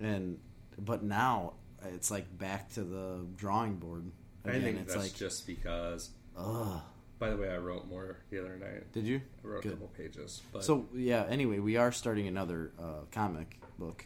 and 0.00 0.38
but 0.78 1.02
now 1.02 1.54
it's 1.94 2.10
like 2.10 2.36
back 2.38 2.70
to 2.74 2.82
the 2.84 3.26
drawing 3.36 3.76
board 3.76 4.10
I 4.44 4.50
again. 4.50 4.62
think 4.62 4.78
it's 4.80 4.94
that's 4.94 5.04
like 5.06 5.14
just 5.14 5.46
because 5.46 6.10
ugh. 6.36 6.80
By 7.18 7.30
the 7.30 7.36
way, 7.36 7.48
I 7.48 7.58
wrote 7.58 7.86
more 7.88 8.18
the 8.30 8.40
other 8.40 8.56
night. 8.56 8.92
Did 8.92 9.06
you? 9.06 9.20
I 9.44 9.46
wrote 9.46 9.62
Good. 9.62 9.72
a 9.72 9.74
couple 9.76 9.88
pages. 9.96 10.42
But 10.52 10.64
So 10.64 10.86
yeah. 10.94 11.24
Anyway, 11.28 11.58
we 11.60 11.76
are 11.76 11.92
starting 11.92 12.26
another 12.26 12.72
uh, 12.78 13.04
comic 13.12 13.60
book. 13.78 14.04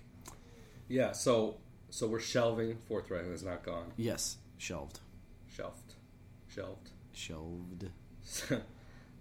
yeah, 0.89 1.13
so 1.13 1.57
so 1.91 2.07
we're 2.07 2.21
shelving. 2.21 2.77
Fourth 2.87 3.11
Reich 3.11 3.25
is 3.27 3.43
not 3.43 3.63
gone. 3.65 3.93
Yes, 3.97 4.37
shelved, 4.59 5.01
Shelved. 5.49 5.95
Shelved. 6.49 6.91
shelved. 7.13 7.89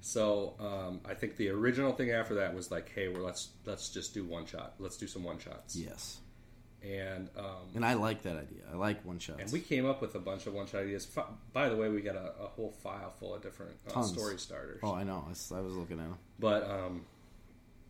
so 0.02 0.54
um, 0.60 1.00
I 1.06 1.14
think 1.14 1.38
the 1.38 1.50
original 1.50 1.94
thing 1.94 2.12
after 2.12 2.36
that 2.36 2.54
was 2.54 2.70
like, 2.72 2.92
hey, 2.94 3.08
well, 3.08 3.24
let's 3.24 3.50
let's 3.66 3.90
just 3.90 4.14
do 4.14 4.26
one 4.26 4.46
shot. 4.46 4.76
Let's 4.80 4.98
do 4.98 5.08
some 5.08 5.24
one 5.24 5.40
shots. 5.40 5.76
Yes, 5.76 6.20
And 6.84 7.30
um, 7.36 7.70
and 7.76 7.84
I 7.86 7.96
like 7.96 8.22
that 8.24 8.38
idea. 8.38 8.60
I 8.72 8.76
like 8.76 9.04
one 9.04 9.18
shots. 9.20 9.40
and 9.42 9.52
we 9.52 9.60
came 9.60 9.86
up 9.86 10.00
with 10.02 10.14
a 10.16 10.20
bunch 10.20 10.46
of 10.46 10.54
one 10.54 10.68
shot 10.68 10.82
ideas. 10.82 11.08
F- 11.18 11.26
By 11.52 11.70
the 11.70 11.76
way, 11.76 11.90
we 11.90 12.02
got 12.02 12.16
a, 12.16 12.34
a 12.40 12.48
whole 12.48 12.72
file 12.72 13.14
full 13.20 13.34
of 13.36 13.42
different 13.42 13.74
uh, 13.94 14.02
story 14.04 14.38
starters. 14.38 14.80
Oh, 14.84 14.94
I 14.94 15.04
know. 15.04 15.26
I 15.26 15.30
was 15.30 15.52
looking 15.52 16.00
at 16.00 16.04
them. 16.06 16.18
But 16.40 16.70
um, 16.70 17.06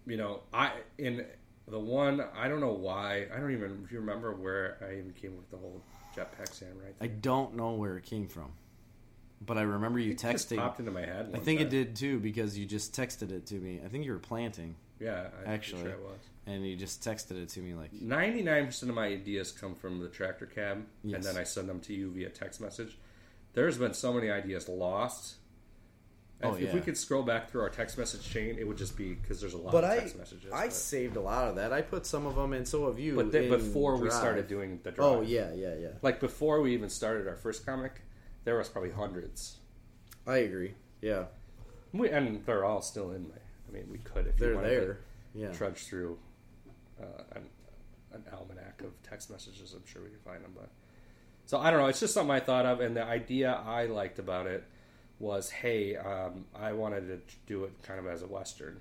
you 0.05 0.15
know, 0.17 0.41
I 0.53 0.71
in 0.97 1.25
the 1.67 1.79
one 1.79 2.23
I 2.35 2.47
don't 2.47 2.61
know 2.61 2.71
why 2.73 3.27
I 3.33 3.39
don't 3.39 3.51
even 3.51 3.81
if 3.83 3.91
you 3.91 3.99
remember 3.99 4.33
where 4.33 4.77
I 4.81 4.93
even 4.93 5.13
came 5.13 5.31
up 5.31 5.37
with 5.39 5.51
the 5.51 5.57
whole 5.57 5.81
jetpack 6.15 6.53
samurai. 6.53 6.87
I 6.87 6.91
Thing? 6.91 6.95
I 7.01 7.07
don't 7.07 7.55
know 7.55 7.73
where 7.73 7.97
it 7.97 8.05
came 8.05 8.27
from, 8.29 8.53
but 9.45 9.57
I 9.57 9.61
remember 9.63 9.99
you 9.99 10.11
It 10.11 10.17
texting. 10.17 10.57
popped 10.57 10.79
into 10.79 10.91
my 10.91 11.01
head. 11.05 11.31
I 11.35 11.39
think 11.39 11.59
it 11.59 11.69
did 11.69 11.95
too 11.97 12.19
because 12.19 12.57
you 12.57 12.65
just 12.65 12.95
texted 12.95 13.31
it 13.31 13.45
to 13.47 13.55
me. 13.55 13.81
I 13.85 13.89
think 13.89 14.05
you 14.05 14.13
were 14.13 14.17
planting, 14.19 14.75
Yeah, 14.99 15.27
I, 15.45 15.49
Actually. 15.51 15.81
sure 15.83 15.91
I 15.91 15.95
was. 15.97 16.19
And 16.47 16.65
you 16.65 16.75
just 16.75 17.03
texted 17.03 17.31
it 17.41 17.49
to 17.49 17.59
me 17.59 17.73
like, 17.75 17.93
Ninety 17.93 18.41
nine 18.41 18.65
percent 18.65 18.89
of 18.89 18.95
my 18.95 19.05
ideas 19.07 19.51
come 19.51 19.75
from 19.75 19.99
the 19.99 20.07
tractor 20.09 20.45
cab, 20.47 20.85
Yes. 21.03 21.15
and 21.15 21.23
then 21.23 21.37
I 21.39 21.43
send 21.43 21.69
them 21.69 21.79
to 21.81 21.93
you 21.93 22.09
via 22.11 22.29
text 22.29 22.59
message. 22.61 22.97
There's 23.53 23.77
been 23.77 23.93
so 23.93 24.13
many 24.13 24.29
ideas 24.31 24.67
lost. 24.69 25.35
Oh, 26.43 26.53
if, 26.53 26.61
if 26.61 26.73
we 26.75 26.81
could 26.81 26.95
scroll 26.95 27.23
back 27.23 27.49
through 27.49 27.61
our 27.61 27.69
text 27.69 27.97
message 27.97 28.21
chain, 28.29 28.57
it 28.59 28.67
would 28.67 28.77
just 28.77 28.95
be 28.95 29.13
because 29.15 29.41
there's 29.41 29.55
a 29.55 29.57
lot 29.57 29.71
But 29.71 29.83
of 29.83 29.89
I 29.89 29.97
text 29.97 30.17
messages. 30.17 30.51
I 30.53 30.65
but- 30.67 30.73
saved 30.73 31.15
a 31.17 31.21
lot 31.21 31.47
of 31.47 31.55
that. 31.55 31.73
I 31.73 31.81
put 31.81 32.05
some 32.05 32.25
of 32.27 32.35
them, 32.35 32.53
and 32.53 32.67
so 32.67 32.85
have 32.87 32.99
you. 32.99 33.15
but 33.15 33.31
then 33.31 33.45
in 33.45 33.49
before 33.49 33.97
we 33.97 34.09
started 34.11 34.47
doing 34.47 34.79
the 34.83 34.91
oh, 34.91 34.93
drive, 34.93 35.05
Oh 35.17 35.21
yeah, 35.21 35.51
yeah, 35.55 35.73
yeah. 35.75 35.87
like 36.03 36.19
before 36.19 36.61
we 36.61 36.73
even 36.75 36.89
started 36.89 37.27
our 37.27 37.35
first 37.35 37.65
comic, 37.65 38.01
there 38.43 38.55
was 38.57 38.69
probably 38.69 38.91
hundreds. 38.91 39.57
I 40.27 40.37
agree. 40.37 40.75
Yeah, 41.01 41.25
We, 41.91 42.09
and 42.09 42.45
they're 42.45 42.65
all 42.65 42.81
still 42.81 43.11
in 43.11 43.23
my. 43.29 43.35
I 43.67 43.71
mean, 43.71 43.87
we 43.91 43.97
could 43.97 44.27
if 44.27 44.37
they're 44.37 44.55
wanted 44.55 44.69
there. 44.69 44.99
Yeah. 45.33 45.51
trudge 45.53 45.85
through 45.87 46.17
uh, 47.01 47.23
an, 47.35 47.43
an 48.13 48.23
almanac 48.33 48.81
of 48.81 48.91
text 49.03 49.29
messages. 49.29 49.73
I'm 49.73 49.85
sure 49.85 50.01
we 50.03 50.09
can 50.09 50.19
find 50.19 50.43
them, 50.43 50.53
but 50.55 50.69
so 51.45 51.57
I 51.59 51.71
don't 51.71 51.79
know. 51.79 51.87
It's 51.87 51.99
just 51.99 52.13
something 52.13 52.35
I 52.35 52.39
thought 52.39 52.65
of, 52.65 52.81
and 52.81 52.95
the 52.95 53.03
idea 53.03 53.53
I 53.53 53.85
liked 53.85 54.19
about 54.19 54.47
it 54.47 54.63
was, 55.19 55.49
hey, 55.49 55.95
um, 55.95 56.45
I 56.55 56.73
wanted 56.73 57.07
to 57.07 57.19
do 57.47 57.63
it 57.63 57.71
kind 57.83 57.99
of 57.99 58.07
as 58.07 58.21
a 58.21 58.27
western, 58.27 58.79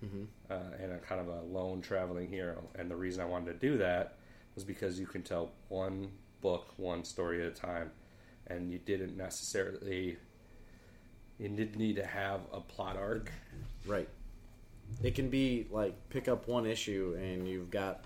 hmm 0.00 0.24
uh, 0.50 0.54
and 0.80 0.92
a 0.92 0.98
kind 0.98 1.20
of 1.20 1.28
a 1.28 1.42
lone 1.42 1.82
traveling 1.82 2.28
hero. 2.28 2.62
And 2.74 2.90
the 2.90 2.96
reason 2.96 3.20
I 3.22 3.26
wanted 3.26 3.60
to 3.60 3.68
do 3.68 3.78
that 3.78 4.16
was 4.54 4.64
because 4.64 4.98
you 4.98 5.06
can 5.06 5.22
tell 5.22 5.50
one 5.68 6.10
book, 6.40 6.72
one 6.76 7.04
story 7.04 7.44
at 7.44 7.48
a 7.48 7.54
time, 7.54 7.90
and 8.46 8.70
you 8.70 8.78
didn't 8.78 9.16
necessarily. 9.16 10.16
You 11.38 11.48
didn't 11.48 11.76
need 11.76 11.96
to 11.96 12.06
have 12.06 12.40
a 12.52 12.60
plot 12.60 12.96
arc. 12.96 13.30
Right. 13.86 14.08
It 15.02 15.14
can 15.14 15.28
be 15.30 15.66
like 15.70 15.94
pick 16.10 16.28
up 16.28 16.48
one 16.48 16.66
issue 16.66 17.16
and 17.20 17.46
you've 17.48 17.70
got 17.70 18.04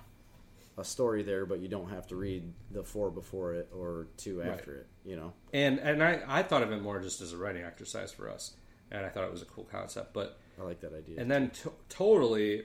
a 0.78 0.84
story 0.84 1.22
there, 1.22 1.44
but 1.46 1.60
you 1.60 1.68
don't 1.68 1.90
have 1.90 2.06
to 2.08 2.16
read 2.16 2.52
the 2.70 2.82
four 2.82 3.10
before 3.10 3.54
it 3.54 3.68
or 3.74 4.08
two 4.16 4.40
Right. 4.40 4.48
after 4.48 4.74
it. 4.76 4.86
You 5.04 5.16
know. 5.16 5.32
And 5.52 5.78
and 5.78 6.02
I, 6.02 6.20
I 6.26 6.42
thought 6.42 6.62
of 6.62 6.72
it 6.72 6.80
more 6.82 7.00
just 7.00 7.20
as 7.20 7.32
a 7.32 7.36
writing 7.36 7.62
exercise 7.64 8.12
for 8.12 8.28
us, 8.30 8.54
and 8.90 9.04
I 9.04 9.08
thought 9.08 9.24
it 9.24 9.30
was 9.32 9.42
a 9.42 9.46
cool 9.46 9.64
concept. 9.64 10.12
But 10.14 10.38
I 10.60 10.64
like 10.64 10.80
that 10.80 10.92
idea. 10.94 11.20
and 11.20 11.30
then 11.30 11.50
to- 11.50 11.72
totally, 11.88 12.64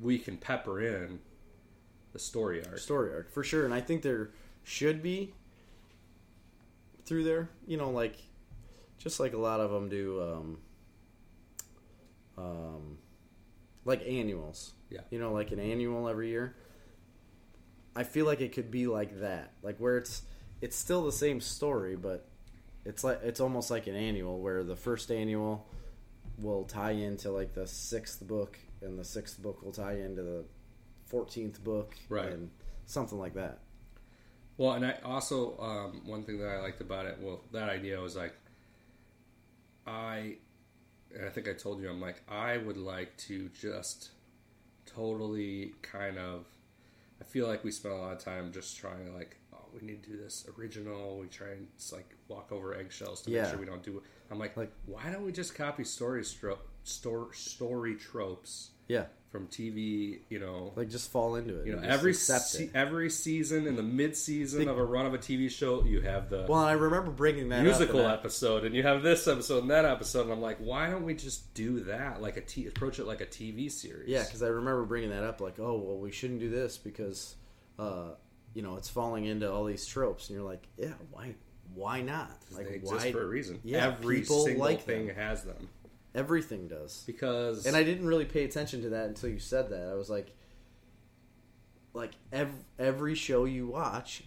we 0.00 0.18
can 0.18 0.36
pepper 0.36 0.80
in 0.80 1.20
the 2.12 2.18
story 2.18 2.64
arc. 2.66 2.78
story 2.78 3.12
arc 3.12 3.30
for 3.30 3.42
sure, 3.44 3.64
and 3.64 3.72
I 3.74 3.80
think 3.80 4.02
there 4.02 4.30
should 4.64 5.02
be 5.02 5.32
through 7.04 7.24
there. 7.24 7.48
You 7.66 7.76
know, 7.76 7.90
like 7.90 8.16
just 8.98 9.20
like 9.20 9.32
a 9.34 9.38
lot 9.38 9.60
of 9.60 9.70
them 9.70 9.88
do, 9.88 10.22
um, 10.22 10.58
um, 12.38 12.98
like 13.86 14.06
annuals. 14.06 14.74
Yeah. 14.90 15.00
You 15.10 15.18
know, 15.18 15.32
like 15.32 15.52
an 15.52 15.58
annual 15.58 16.08
every 16.08 16.28
year. 16.28 16.54
I 17.94 18.02
feel 18.04 18.26
like 18.26 18.42
it 18.42 18.52
could 18.52 18.70
be 18.70 18.86
like 18.86 19.20
that, 19.20 19.52
like 19.62 19.78
where 19.78 19.96
it's 19.96 20.22
it's 20.60 20.76
still 20.76 21.04
the 21.04 21.12
same 21.12 21.40
story, 21.40 21.96
but 21.96 22.28
it's 22.84 23.02
like 23.02 23.20
it's 23.22 23.40
almost 23.40 23.70
like 23.70 23.86
an 23.86 23.96
annual 23.96 24.38
where 24.40 24.62
the 24.62 24.76
first 24.76 25.10
annual 25.10 25.66
will 26.36 26.64
tie 26.64 26.90
into 26.90 27.30
like 27.30 27.54
the 27.54 27.66
sixth 27.66 28.26
book, 28.26 28.58
and 28.82 28.98
the 28.98 29.04
sixth 29.04 29.40
book 29.40 29.62
will 29.62 29.72
tie 29.72 29.94
into 29.94 30.22
the 30.22 30.44
fourteenth 31.06 31.64
book, 31.64 31.94
Right. 32.10 32.32
And 32.32 32.50
something 32.84 33.18
like 33.18 33.34
that. 33.34 33.60
Well, 34.58 34.72
and 34.72 34.86
I 34.86 34.98
also 35.04 35.58
um, 35.58 36.02
one 36.04 36.22
thing 36.24 36.38
that 36.38 36.48
I 36.48 36.60
liked 36.60 36.80
about 36.80 37.06
it, 37.06 37.18
well, 37.20 37.40
that 37.52 37.68
idea 37.68 38.00
was 38.00 38.16
like, 38.16 38.34
I, 39.86 40.36
and 41.16 41.24
I 41.26 41.30
think 41.30 41.48
I 41.48 41.52
told 41.54 41.80
you, 41.80 41.88
I'm 41.88 42.00
like, 42.00 42.22
I 42.28 42.58
would 42.58 42.76
like 42.76 43.16
to 43.28 43.48
just 43.60 44.10
totally 44.84 45.74
kind 45.82 46.18
of. 46.18 46.46
I 47.20 47.24
feel 47.24 47.46
like 47.46 47.64
we 47.64 47.70
spent 47.70 47.94
a 47.94 47.96
lot 47.96 48.12
of 48.12 48.18
time 48.18 48.52
just 48.52 48.76
trying 48.76 49.06
to 49.06 49.12
like, 49.12 49.38
oh, 49.54 49.64
we 49.74 49.86
need 49.86 50.02
to 50.04 50.10
do 50.10 50.16
this 50.18 50.46
original. 50.58 51.18
We 51.18 51.28
try 51.28 51.48
and 51.48 51.66
just 51.78 51.92
like 51.92 52.14
walk 52.28 52.52
over 52.52 52.74
eggshells 52.76 53.22
to 53.22 53.30
Yeah. 53.30 53.42
make 53.42 53.50
sure 53.52 53.58
we 53.60 53.66
don't 53.66 53.82
do. 53.82 53.96
it. 53.98 54.02
I'm 54.30 54.38
like, 54.38 54.56
Like- 54.56 54.72
why 54.84 55.10
don't 55.10 55.24
we 55.24 55.32
just 55.32 55.54
copy 55.54 55.82
story 55.84 56.22
stro- 56.22 56.58
store, 56.84 57.32
story 57.32 57.94
tropes 57.96 58.70
Yeah, 58.88 59.06
from 59.36 59.46
TV? 59.48 60.20
You 60.30 60.38
know, 60.38 60.72
like 60.76 60.88
just 60.88 61.10
fall 61.10 61.36
into 61.36 61.60
it. 61.60 61.66
you 61.66 61.76
know, 61.76 61.82
every 61.82 62.14
se- 62.14 62.70
every 62.74 63.10
season 63.10 63.66
in 63.66 63.76
the 63.76 63.82
mid 63.82 64.16
season 64.16 64.66
of 64.66 64.78
a 64.78 64.84
run 64.84 65.04
of 65.04 65.12
a 65.12 65.18
TV 65.18 65.50
show, 65.50 65.84
you 65.84 66.00
have 66.00 66.30
the 66.30 66.46
Well, 66.48 66.60
I 66.60 66.72
remember 66.72 67.10
bringing 67.10 67.50
that 67.50 67.62
musical 67.62 68.00
up, 68.00 68.04
and 68.04 68.12
I- 68.12 68.14
episode, 68.14 68.64
and 68.64 68.74
you 68.74 68.82
have 68.82 69.02
this 69.02 69.28
episode 69.28 69.62
and 69.62 69.70
that 69.70 69.84
episode, 69.84 70.22
and 70.22 70.32
I'm 70.32 70.40
like, 70.40 70.56
why 70.58 70.88
don't 70.88 71.04
we 71.04 71.14
just 71.14 71.52
do 71.52 71.80
that? 71.80 72.22
Like 72.22 72.38
a 72.38 72.40
t- 72.40 72.66
approach 72.66 72.98
it 72.98 73.06
like 73.06 73.20
a 73.20 73.26
TV 73.26 73.70
series. 73.70 74.08
Yeah, 74.08 74.24
because 74.24 74.42
I 74.42 74.48
remember 74.48 74.84
bringing 74.84 75.10
that 75.10 75.22
up, 75.22 75.42
like, 75.42 75.58
oh, 75.58 75.76
well, 75.76 75.98
we 75.98 76.10
shouldn't 76.10 76.40
do 76.40 76.48
this 76.48 76.78
because, 76.78 77.36
uh, 77.78 78.12
you 78.54 78.62
know, 78.62 78.76
it's 78.76 78.88
falling 78.88 79.26
into 79.26 79.52
all 79.52 79.64
these 79.66 79.84
tropes, 79.84 80.30
and 80.30 80.38
you're 80.38 80.48
like, 80.48 80.66
yeah, 80.78 80.94
why, 81.10 81.34
why 81.74 82.00
not? 82.00 82.30
Like, 82.52 82.68
they 82.68 82.76
exist 82.76 83.04
why? 83.04 83.12
for 83.12 83.22
a 83.22 83.26
reason. 83.26 83.60
Yeah, 83.64 83.86
every 83.86 84.24
single 84.24 84.56
like 84.64 84.82
thing 84.82 85.08
them. 85.08 85.16
has 85.16 85.44
them 85.44 85.68
Everything 86.16 86.66
does. 86.66 87.04
because 87.06 87.66
And 87.66 87.76
I 87.76 87.82
didn't 87.82 88.06
really 88.06 88.24
pay 88.24 88.44
attention 88.44 88.82
to 88.82 88.88
that 88.90 89.06
until 89.06 89.28
you 89.28 89.38
said 89.38 89.70
that. 89.70 89.88
I 89.88 89.94
was 89.94 90.08
like, 90.08 90.34
like 91.92 92.12
every, 92.32 92.58
every 92.78 93.14
show 93.14 93.44
you 93.44 93.66
watch 93.68 94.24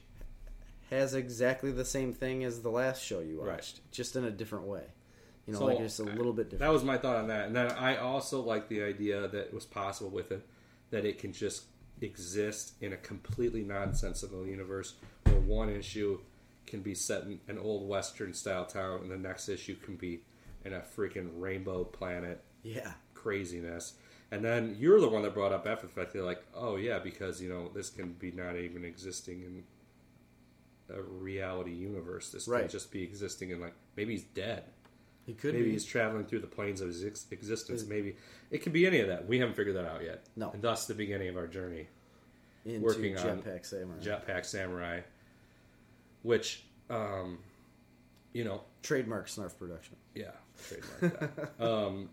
has 0.89 1.13
exactly 1.13 1.71
the 1.71 1.85
same 1.85 2.13
thing 2.13 2.43
as 2.43 2.61
the 2.61 2.69
last 2.69 3.03
show 3.03 3.19
you 3.19 3.41
Right. 3.41 3.53
watched, 3.53 3.79
just 3.91 4.15
in 4.15 4.23
a 4.23 4.31
different 4.31 4.65
way. 4.65 4.83
You 5.45 5.53
know, 5.53 5.59
So, 5.59 5.65
like 5.65 5.77
just 5.79 5.99
a 5.99 6.03
little 6.03 6.33
bit 6.33 6.51
different. 6.51 6.59
That 6.59 6.71
was 6.73 6.83
my 6.83 6.97
thought 6.97 7.15
on 7.17 7.27
that. 7.27 7.47
And 7.47 7.55
then 7.55 7.71
I 7.71 7.97
also 7.97 8.41
like 8.41 8.69
the 8.69 8.83
idea 8.83 9.27
that 9.27 9.47
it 9.47 9.53
was 9.53 9.65
possible 9.65 10.09
with 10.11 10.31
it 10.31 10.45
that 10.91 11.05
it 11.05 11.19
can 11.19 11.33
just 11.33 11.63
exist 12.01 12.73
in 12.81 12.93
a 12.93 12.97
completely 12.97 13.61
nonsensical 13.63 14.45
universe 14.45 14.93
where 15.25 15.39
one 15.39 15.69
issue 15.69 16.19
can 16.65 16.81
be 16.81 16.93
set 16.95 17.23
in 17.23 17.39
an 17.47 17.57
old 17.57 17.87
western 17.87 18.33
style 18.33 18.65
town 18.65 19.01
and 19.01 19.11
the 19.11 19.17
next 19.17 19.49
issue 19.49 19.75
can 19.75 19.95
be 19.95 20.21
in 20.65 20.73
a 20.73 20.79
freaking 20.81 21.29
rainbow 21.35 21.83
planet 21.83 22.43
yeah, 22.63 22.91
craziness. 23.13 23.93
And 24.31 24.43
then 24.43 24.75
you're 24.77 24.99
the 24.99 25.07
one 25.09 25.23
that 25.23 25.33
brought 25.33 25.51
up 25.53 25.63
the 25.63 25.87
fact. 25.87 26.13
They're 26.13 26.21
like, 26.23 26.43
oh 26.53 26.75
yeah, 26.75 26.99
because 26.99 27.41
you 27.41 27.49
know 27.49 27.69
this 27.73 27.89
can 27.89 28.13
be 28.13 28.31
not 28.31 28.55
even 28.57 28.83
existing 28.85 29.41
in 29.41 29.63
a 30.95 31.01
reality 31.01 31.71
universe. 31.73 32.31
This 32.31 32.47
Right. 32.47 32.61
can 32.61 32.69
just 32.69 32.91
be 32.91 33.01
existing 33.03 33.51
in 33.51 33.59
like 33.61 33.73
maybe 33.95 34.13
he's 34.13 34.23
dead. 34.23 34.63
he 35.25 35.33
could 35.33 35.53
maybe 35.53 35.65
be. 35.67 35.71
he's 35.71 35.85
traveling 35.85 36.25
through 36.25 36.39
the 36.39 36.47
planes 36.47 36.81
of 36.81 36.87
his 36.87 37.05
ex- 37.05 37.25
existence. 37.31 37.85
Maybe 37.85 38.15
it 38.51 38.59
could 38.59 38.73
be 38.73 38.85
any 38.87 38.99
of 38.99 39.07
that. 39.07 39.27
We 39.27 39.39
haven't 39.39 39.55
figured 39.55 39.75
that 39.75 39.85
out 39.85 40.03
yet. 40.03 40.25
No. 40.35 40.49
and 40.51 40.61
thus 40.61 40.85
the 40.87 40.93
beginning 40.95 41.29
of 41.29 41.37
our 41.37 41.47
journey. 41.47 41.87
into 42.65 42.81
working 42.81 43.17
on 43.17 43.41
Jetpack 43.41 43.65
Samurai. 43.65 43.99
Jetpack 44.01 44.45
Samurai, 44.45 45.01
which, 46.23 46.63
um, 46.89 47.39
you 48.33 48.43
know, 48.43 48.61
Trademark 48.83 49.27
Snarf 49.27 49.57
Production. 49.57 49.95
yeah, 50.15 50.31
trademark 50.67 51.57
that. 51.57 51.65
um, 51.65 52.09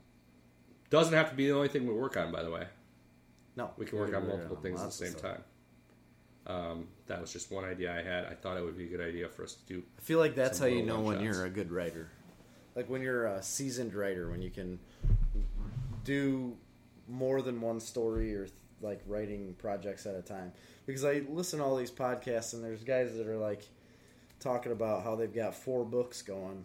doesn't 0.91 1.15
have 1.15 1.31
to 1.31 1.37
be 1.37 1.47
the 1.47 1.55
only 1.55 1.69
thing 1.69 1.87
we 1.87 1.95
work 1.95 2.17
on. 2.17 2.31
By 2.33 2.43
the 2.43 2.51
way, 2.51 2.67
No, 3.57 3.71
we 3.77 3.87
can 3.87 3.99
work 3.99 4.15
on 4.15 4.27
multiple 4.27 4.57
things 4.57 4.81
at 4.81 4.87
the 4.87 4.93
same 4.93 5.15
time. 5.15 5.43
Um, 6.47 6.89
that 7.07 7.21
was 7.21 7.33
just 7.33 7.51
one 7.51 7.65
idea 7.65 7.93
I 7.93 8.03
had. 8.03 8.25
I 8.27 8.35
thought 8.35 8.57
it 8.57 8.65
would 8.65 8.79
be 8.79 8.85
a 8.85 8.89
good 8.89 9.01
idea 9.01 9.29
for 9.29 9.43
us 9.43 9.55
to 9.55 9.65
do. 9.67 9.83
I 9.99 10.01
feel 10.01 10.21
like 10.21 10.35
that's 10.37 10.59
how 10.59 10.67
you 10.67 10.83
know 10.85 10.97
when 10.97 11.17
one-shots. 11.17 11.25
you're 11.25 11.45
a 11.47 11.51
good 11.51 11.73
writer. 11.73 12.09
Like 12.77 12.89
when 12.89 13.03
you're 13.03 13.27
a 13.27 13.43
seasoned 13.43 13.95
writer, 13.95 14.31
when 14.31 14.43
you 14.43 14.51
can 14.51 14.79
do 16.05 16.57
more 17.09 17.43
than 17.43 17.61
one 17.61 17.81
story 17.81 18.35
or 18.35 18.47
like 18.81 19.01
writing 19.07 19.55
projects 19.59 20.07
at 20.07 20.15
a 20.15 20.23
time. 20.23 20.53
Because 20.87 21.05
I 21.05 21.23
listen 21.29 21.59
to 21.59 21.65
all 21.65 21.77
these 21.77 21.91
podcasts 21.91 22.55
and 22.55 22.63
there's 22.63 22.85
guys 22.85 23.17
that 23.17 23.27
are 23.27 23.39
like 23.39 23.67
talking 24.39 24.71
about 24.73 25.03
how 25.03 25.17
they've 25.17 25.35
got 25.35 25.55
four 25.55 25.85
books 25.85 26.23
going 26.23 26.65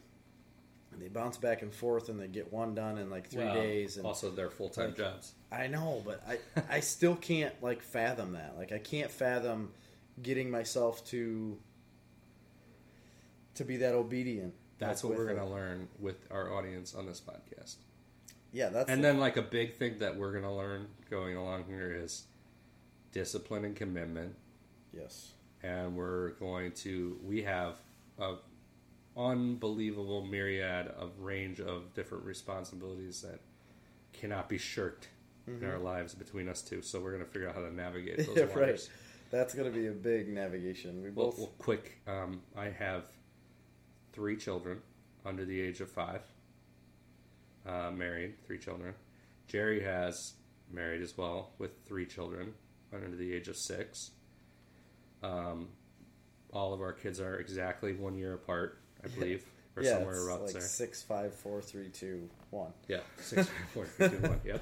and 0.92 1.02
they 1.02 1.08
bounce 1.08 1.38
back 1.38 1.62
and 1.62 1.74
forth, 1.74 2.10
and 2.10 2.20
they 2.20 2.28
get 2.28 2.52
one 2.52 2.76
done 2.76 2.98
in 2.98 3.10
like 3.10 3.30
three 3.30 3.44
Well, 3.46 3.54
days. 3.56 3.98
And 3.98 4.06
also 4.06 4.30
their 4.30 4.50
full 4.50 4.70
time 4.70 4.88
like- 4.88 4.98
jobs. 4.98 5.34
I 5.52 5.68
know, 5.68 6.02
but 6.06 6.24
I 6.28 6.38
I 6.70 6.80
still 6.80 7.16
can't 7.16 7.54
like 7.62 7.82
fathom 7.82 8.34
that. 8.34 8.56
Like 8.58 8.72
I 8.72 8.78
can't 8.80 9.12
fathom 9.12 9.72
getting 10.22 10.50
myself 10.52 11.06
to 11.08 11.58
to 13.56 13.64
be 13.66 13.78
that 13.78 13.94
obedient. 13.96 14.54
That's 14.80 15.04
like, 15.04 15.12
what 15.12 15.20
we're 15.20 15.26
going 15.34 15.38
to 15.48 15.54
learn 15.54 15.88
with 16.00 16.16
our 16.32 16.54
audience 16.58 16.96
on 16.96 17.06
this 17.06 17.22
podcast. 17.22 17.76
Yeah, 18.52 18.70
that's 18.70 18.90
And 18.90 19.04
then, 19.04 19.20
like, 19.20 19.38
a 19.38 19.42
big 19.42 19.76
thing 19.76 20.00
that 20.00 20.18
we're 20.18 20.32
going 20.32 20.44
to 20.44 20.52
learn 20.52 20.88
going 21.10 21.38
along 21.38 21.66
here 21.70 21.94
is 21.94 22.24
discipline 23.12 23.64
and 23.66 23.76
commitment. 23.76 24.36
yes. 24.94 25.32
And 25.64 25.96
we're 25.96 26.32
going 26.32 26.72
to, 26.72 27.20
we 27.24 27.44
have 27.44 27.76
a 28.20 28.38
unbelievable 29.18 30.26
myriad 30.26 30.88
of 30.88 31.20
range 31.20 31.60
of 31.60 31.94
different 31.94 32.24
responsibilities 32.26 33.22
that 33.22 33.40
cannot 34.14 34.50
be 34.50 34.58
shirked 34.58 35.10
in 35.48 35.66
our 35.66 35.80
lives 35.80 36.14
between 36.14 36.48
us 36.48 36.62
two. 36.62 36.82
So 36.82 37.00
we're 37.00 37.12
going 37.12 37.26
to 37.26 37.30
figure 37.30 37.50
out 37.50 37.56
how 37.56 37.62
to 37.62 37.74
navigate 37.74 38.18
those 38.26 38.28
Mm-hmm. 38.28 38.58
Yeah, 38.58 38.66
right. 38.66 38.90
That's 39.32 39.54
gonna 39.56 39.70
be 39.70 39.88
a 39.88 39.92
big 39.92 40.28
navigation. 40.28 41.02
We 41.02 41.10
Well, 41.10 41.28
both 41.28 41.40
well, 41.40 41.52
quick. 41.58 42.02
Um, 42.06 42.42
I 42.56 42.66
have 42.66 43.06
three 44.12 44.36
children 44.36 44.82
under 45.26 45.46
the 45.46 45.60
age 45.60 45.80
of 45.80 45.90
five. 45.90 46.22
Uh, 47.66 47.92
married, 47.92 48.44
three 48.46 48.60
children. 48.60 48.94
Jerry 49.48 49.82
has 49.84 50.34
married 50.70 51.02
as 51.02 51.18
well 51.18 51.52
with 51.60 51.72
three 51.86 52.06
children 52.06 52.54
under 52.94 53.16
the 53.16 53.34
age 53.34 53.48
of 53.48 53.56
six. 53.56 54.12
Um, 55.24 55.70
all 56.52 56.74
of 56.74 56.82
our 56.82 56.92
kids 56.92 57.22
are 57.22 57.38
exactly 57.38 57.94
one 57.94 58.18
year 58.18 58.34
apart, 58.34 58.81
I 59.04 59.08
believe, 59.08 59.44
or 59.76 59.84
yeah, 59.84 59.92
somewhere 59.92 60.16
it's 60.16 60.26
around 60.26 60.42
like 60.44 60.54
there. 60.54 60.62
six, 60.62 61.02
five, 61.02 61.34
four, 61.34 61.62
three, 61.62 61.90
two, 61.90 62.30
one. 62.50 62.72
Yeah, 62.88 63.00
six, 63.20 63.50
four, 63.74 63.86
three, 63.86 64.10
two, 64.10 64.18
one. 64.18 64.42
Yep. 64.46 64.62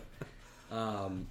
Um, 0.72 1.28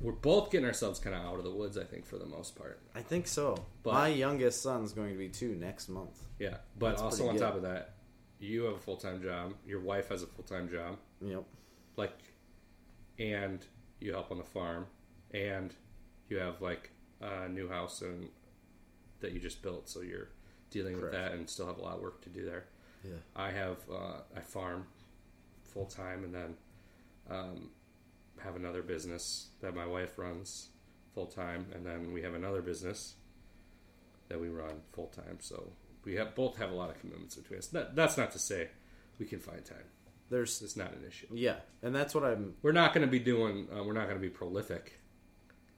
we're 0.00 0.12
both 0.12 0.50
getting 0.50 0.66
ourselves 0.66 0.98
kind 1.00 1.14
of 1.16 1.22
out 1.24 1.38
of 1.38 1.44
the 1.44 1.50
woods, 1.50 1.78
I 1.78 1.84
think, 1.84 2.04
for 2.04 2.18
the 2.18 2.26
most 2.26 2.56
part. 2.56 2.80
I 2.94 3.00
think 3.00 3.26
so. 3.26 3.64
But- 3.82 3.94
My 3.94 4.08
youngest 4.08 4.62
son's 4.62 4.92
going 4.92 5.12
to 5.12 5.18
be 5.18 5.28
two 5.28 5.54
next 5.54 5.88
month. 5.88 6.22
Yeah, 6.38 6.56
but 6.78 6.90
That's 6.90 7.02
also 7.02 7.28
on 7.28 7.36
good. 7.36 7.42
top 7.42 7.54
of 7.56 7.62
that, 7.62 7.94
you 8.40 8.64
have 8.64 8.74
a 8.74 8.78
full 8.80 8.96
time 8.96 9.22
job. 9.22 9.54
Your 9.66 9.80
wife 9.80 10.08
has 10.10 10.22
a 10.22 10.26
full 10.26 10.44
time 10.44 10.68
job, 10.68 10.98
Yep. 11.22 11.44
like, 11.96 12.18
and 13.18 13.64
you 14.00 14.12
help 14.12 14.30
on 14.30 14.38
the 14.38 14.44
farm, 14.44 14.86
and 15.32 15.72
you 16.28 16.38
have 16.38 16.60
like 16.60 16.90
a 17.20 17.48
new 17.48 17.68
house 17.68 18.02
and 18.02 18.28
that 19.20 19.32
you 19.32 19.40
just 19.40 19.62
built, 19.62 19.88
so 19.88 20.00
you're 20.02 20.28
dealing 20.74 21.00
with 21.00 21.12
that 21.12 21.32
and 21.32 21.48
still 21.48 21.66
have 21.66 21.78
a 21.78 21.82
lot 21.82 21.94
of 21.96 22.02
work 22.02 22.20
to 22.22 22.28
do 22.28 22.44
there. 22.44 22.64
Yeah. 23.04 23.12
I 23.36 23.50
have 23.50 23.78
uh, 23.90 24.18
I 24.36 24.40
farm 24.40 24.86
full 25.62 25.86
time, 25.86 26.24
and 26.24 26.34
then 26.34 26.54
um, 27.30 27.70
have 28.42 28.56
another 28.56 28.82
business 28.82 29.48
that 29.60 29.74
my 29.74 29.86
wife 29.86 30.18
runs 30.18 30.68
full 31.14 31.26
time, 31.26 31.66
and 31.74 31.86
then 31.86 32.12
we 32.12 32.22
have 32.22 32.34
another 32.34 32.60
business 32.60 33.14
that 34.28 34.40
we 34.40 34.48
run 34.48 34.80
full 34.92 35.06
time. 35.08 35.38
So 35.40 35.72
we 36.04 36.14
have 36.16 36.34
both 36.34 36.56
have 36.58 36.70
a 36.70 36.74
lot 36.74 36.90
of 36.90 36.98
commitments 37.00 37.36
between 37.36 37.58
us. 37.60 37.68
That, 37.68 37.94
that's 37.94 38.16
not 38.16 38.32
to 38.32 38.38
say 38.38 38.68
we 39.18 39.26
can 39.26 39.38
find 39.38 39.64
time. 39.64 39.84
There's 40.30 40.60
It's 40.62 40.76
not 40.76 40.92
an 40.92 41.04
issue. 41.06 41.26
yeah, 41.32 41.56
and 41.82 41.94
that's 41.94 42.14
what 42.14 42.24
I'm. 42.24 42.54
We're 42.62 42.72
not 42.72 42.94
going 42.94 43.06
to 43.06 43.10
be 43.10 43.20
doing. 43.20 43.68
Uh, 43.70 43.84
we're 43.84 43.92
not 43.92 44.04
going 44.08 44.16
to 44.16 44.22
be 44.22 44.30
prolific. 44.30 44.98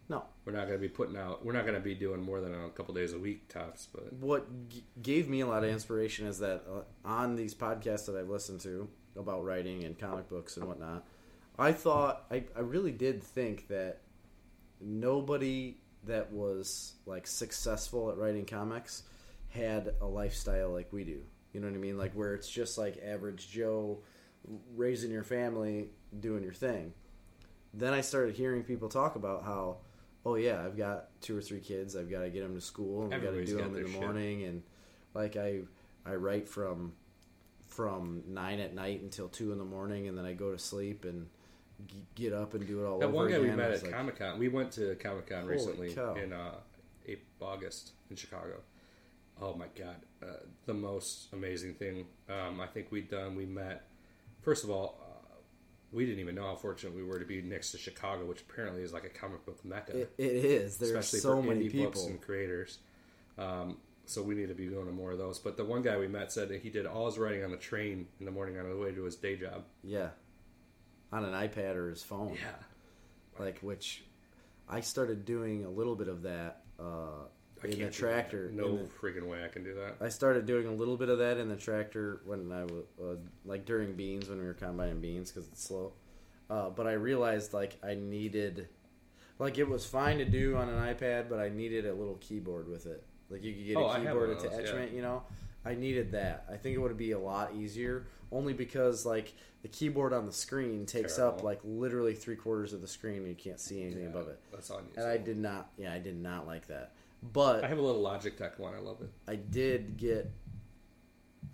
No, 0.09 0.23
We're 0.45 0.53
not 0.53 0.69
going 0.69 0.79
to 0.79 0.83
be 0.83 0.89
putting 0.89 1.17
out. 1.17 1.45
We're 1.45 1.53
not 1.53 1.63
going 1.63 1.75
to 1.75 1.81
be 1.81 1.95
doing 1.95 2.23
more 2.23 2.41
than 2.41 2.55
a 2.55 2.69
couple 2.71 2.95
days 2.95 3.13
a 3.13 3.19
week 3.19 3.49
tops. 3.49 3.89
But 3.93 4.13
what 4.13 4.69
g- 4.69 4.85
gave 5.03 5.29
me 5.29 5.41
a 5.41 5.47
lot 5.47 5.65
of 5.65 5.71
inspiration 5.71 6.29
is 6.29 6.39
that 6.39 6.63
uh, 6.71 6.83
on 7.05 7.35
these 7.35 7.55
podcasts 7.55 8.07
that 8.07 8.17
I've 8.17 8.29
listened 8.29 8.61
to 8.61 8.89
about 9.17 9.45
writing 9.45 9.83
and 9.85 9.99
comic 9.99 10.29
books 10.29 10.57
and 10.57 10.67
whatnot, 10.67 11.05
I 11.59 11.73
thought 11.73 12.25
I, 12.31 12.45
I 12.55 12.61
really 12.61 12.93
did 12.93 13.23
think 13.23 13.67
that 13.69 14.03
nobody 14.81 15.79
that 16.05 16.33
was 16.33 16.93
like 17.05 17.27
successful 17.27 18.11
at 18.11 18.17
writing 18.17 18.45
comics 18.45 19.03
had 19.49 19.95
a 20.01 20.07
lifestyle 20.07 20.71
like 20.71 20.93
we 20.93 21.03
do. 21.03 21.21
You 21.53 21.61
know 21.61 21.67
what 21.67 21.75
I 21.75 21.79
mean? 21.79 21.99
Like 21.99 22.13
where 22.13 22.35
it's 22.35 22.49
just 22.49 22.79
like 22.79 23.03
average 23.05 23.51
Joe 23.51 24.03
raising 24.77 25.11
your 25.11 25.25
family, 25.25 25.89
doing 26.21 26.43
your 26.43 26.53
thing. 26.53 26.93
Then 27.75 27.93
I 27.93 28.01
started 28.03 28.37
hearing 28.37 28.63
people 28.63 28.89
talk 28.89 29.17
about 29.17 29.43
how, 29.45 29.79
oh 30.27 30.35
yeah, 30.35 30.63
I've 30.63 30.77
got 30.77 31.21
two 31.21 31.39
or 31.39 31.41
three 31.41 31.61
kids. 31.61 31.97
I've 31.97 32.11
got 32.11 32.21
to 32.21 32.31
get 32.31 32.43
them 32.43 32.55
to 32.55 32.61
school, 32.61 33.05
and 33.05 33.15
I've 33.15 33.23
got 33.23 33.31
to 33.31 33.45
do 33.45 33.57
them 33.57 33.77
in 33.77 33.85
the 33.85 33.89
shit. 33.89 34.01
morning, 34.01 34.43
and 34.43 34.63
like 35.15 35.37
I 35.37 35.61
I 36.05 36.15
write 36.17 36.49
from 36.49 36.93
from 37.69 38.23
nine 38.27 38.59
at 38.59 38.75
night 38.75 39.03
until 39.03 39.29
two 39.29 39.53
in 39.53 39.59
the 39.59 39.65
morning, 39.65 40.09
and 40.09 40.19
then 40.19 40.25
I 40.25 40.33
go 40.33 40.51
to 40.51 40.59
sleep 40.59 41.05
and 41.05 41.29
g- 41.87 42.03
get 42.15 42.33
up 42.33 42.55
and 42.55 42.67
do 42.67 42.81
it 42.83 42.87
all 42.87 42.99
that 42.99 43.07
over 43.07 43.15
one 43.15 43.31
guy 43.31 43.39
we 43.39 43.51
met 43.51 43.71
at 43.71 43.83
like, 43.83 43.93
Comic 43.93 44.19
Con. 44.19 44.39
We 44.39 44.49
went 44.49 44.73
to 44.73 44.97
Comic 44.97 45.29
Con 45.31 45.47
recently 45.47 45.95
cow. 45.95 46.15
in 46.15 46.33
uh, 46.33 46.57
August 47.41 47.93
in 48.11 48.17
Chicago. 48.17 48.61
Oh 49.41 49.55
my 49.55 49.67
god, 49.79 49.97
uh, 50.23 50.41
the 50.65 50.75
most 50.75 51.29
amazing 51.33 51.75
thing 51.75 52.07
um, 52.29 52.61
I 52.61 52.67
think 52.67 52.91
we'd 52.91 53.09
done. 53.09 53.37
We 53.37 53.47
met. 53.47 53.87
First 54.43 54.65
of 54.65 54.71
all, 54.71 55.06
we 55.93 56.05
didn't 56.05 56.21
even 56.21 56.35
know 56.35 56.45
how 56.45 56.57
fortunate 56.57 56.95
we 56.95 57.03
were 57.03 57.19
to 57.19 57.25
be 57.25 57.41
next 57.43 57.71
to 57.73 57.79
Chicago, 57.79 58.25
which 58.27 58.41
apparently 58.43 58.83
is 58.83 58.93
like 58.93 59.05
a 59.05 59.09
comic 59.09 59.45
book 59.47 59.65
mecca, 59.65 59.97
It, 60.01 60.13
it 60.19 60.31
is. 60.45 60.77
There's 60.79 60.91
especially 60.91 61.21
so 61.21 61.37
for 61.43 61.49
many 61.49 61.69
indie 61.69 61.83
books 61.85 62.01
people. 62.01 62.11
and 62.13 62.21
creators. 62.21 62.79
Um, 63.39 63.79
so 64.05 64.23
we 64.23 64.35
need 64.35 64.49
to 64.49 64.55
be 64.55 64.67
doing 64.67 64.93
more 64.95 65.13
of 65.13 65.19
those. 65.19 65.39
But 65.39 65.57
the 65.57 65.65
one 65.65 65.83
guy 65.83 65.97
we 65.99 66.07
met 66.09 66.33
said 66.33 66.49
that 66.51 66.61
he 66.63 66.71
did 66.71 66.87
all 66.87 67.07
his 67.07 67.19
writing 67.19 67.45
on 67.45 67.51
the 67.51 67.57
train 67.57 68.07
in 68.21 68.27
the 68.27 68.33
morning 68.33 68.59
on 68.59 68.69
the 68.69 68.77
way 68.77 68.93
to 68.93 69.03
his 69.05 69.17
day 69.17 69.37
job. 69.37 69.65
Yeah, 69.83 70.09
on 71.13 71.25
an 71.25 71.33
iPad 71.33 71.75
or 71.77 71.91
his 71.91 72.03
phone. 72.03 72.35
Yeah, 72.35 73.43
like 73.45 73.59
which 73.61 74.05
I 74.69 74.81
started 74.81 75.25
doing 75.25 75.65
a 75.65 75.71
little 75.71 75.95
bit 75.97 76.09
of 76.09 76.23
that 76.23 76.63
uh, 76.79 77.27
I 77.63 77.69
in 77.69 77.79
the 77.81 77.91
tractor. 77.91 78.51
No 78.53 78.77
the- 78.79 78.85
freaking 78.85 79.25
way 79.29 79.45
I 79.45 79.49
can 79.49 79.65
do 79.65 79.75
that. 79.75 79.97
I 80.05 80.09
started 80.09 80.47
doing 80.47 80.67
a 80.67 80.73
little 80.73 80.97
bit 80.97 81.09
of 81.09 81.19
that 81.19 81.39
in 81.39 81.49
the 81.49 81.57
tractor 81.57 82.21
when 82.25 82.53
I 82.53 82.65
was 82.65 82.85
uh, 83.03 83.17
like 83.45 83.65
during 83.65 83.95
beans 83.95 84.29
when 84.29 84.39
we 84.39 84.45
were 84.45 84.55
combining 84.55 85.01
beans 85.01 85.31
because 85.33 85.49
it's 85.49 85.63
slow. 85.63 85.93
Uh, 86.49 86.71
but 86.71 86.87
I 86.87 86.93
realized 86.93 87.53
like 87.53 87.79
I 87.83 87.95
needed, 87.95 88.69
like 89.39 89.59
it 89.59 89.69
was 89.69 89.85
fine 89.87 90.19
to 90.19 90.25
do 90.25 90.57
on 90.57 90.69
an 90.69 90.95
iPad, 90.95 91.29
but 91.29 91.41
I 91.41 91.49
needed 91.49 91.87
a 91.87 91.95
little 91.95 92.17
keyboard 92.17 92.69
with 92.69 92.87
it. 92.87 93.03
Like 93.31 93.43
you 93.43 93.55
could 93.55 93.67
get 93.67 93.77
Oh, 93.77 93.89
a 93.89 93.99
keyboard 93.99 94.29
one 94.29 94.37
of 94.37 94.43
those, 94.43 94.53
attachment, 94.59 94.93
you 94.93 95.03
know. 95.03 95.23
I 95.65 95.75
needed 95.75 96.13
that. 96.13 96.47
I 96.49 96.57
think 96.57 96.77
it 96.77 96.79
would 96.79 96.97
be 96.97 97.11
a 97.11 97.19
lot 97.19 97.53
easier, 97.57 98.07
only 98.31 98.53
because 98.53 99.05
like 99.05 99.35
the 99.63 99.69
keyboard 99.69 100.13
on 100.13 100.25
the 100.25 100.33
screen 100.33 100.87
takes 100.87 101.19
up 101.19 101.43
like 101.43 101.59
literally 101.65 102.15
three 102.15 102.37
quarters 102.37 102.73
of 102.73 102.81
the 102.83 102.87
screen, 102.87 103.17
and 103.17 103.29
you 103.29 103.35
can't 103.35 103.59
see 103.59 103.83
anything 103.83 104.03
Yeah, 104.05 104.11
above 104.11 104.29
it. 104.29 104.39
That's 104.53 104.71
on 104.71 104.85
you. 104.85 105.03
And 105.03 105.07
I 105.11 105.17
did 105.17 105.39
not, 105.39 105.71
yeah, 105.77 105.93
I 105.93 105.99
did 105.99 106.15
not 106.17 106.47
like 106.47 106.69
that. 106.69 106.93
But 107.23 107.65
I 107.65 107.69
have 107.69 107.79
a 107.79 107.83
little 107.83 108.03
Logitech 108.03 108.59
one. 108.59 108.75
I 108.75 108.79
love 108.79 109.01
it. 109.01 109.11
I 109.27 109.37
did 109.37 109.97
get 109.97 110.31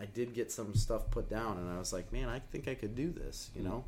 I 0.01 0.07
did 0.07 0.35
get 0.35 0.51
some 0.51 0.75
stuff 0.75 1.11
put 1.11 1.29
down 1.29 1.59
and 1.59 1.71
I 1.71 1.79
was 1.79 1.93
like, 1.93 2.13
man, 2.13 2.29
I 2.29 2.41
think 2.41 2.67
I 2.69 2.75
could 2.75 2.95
do 2.95 3.11
this, 3.11 3.51
you 3.55 3.63
know? 3.63 3.85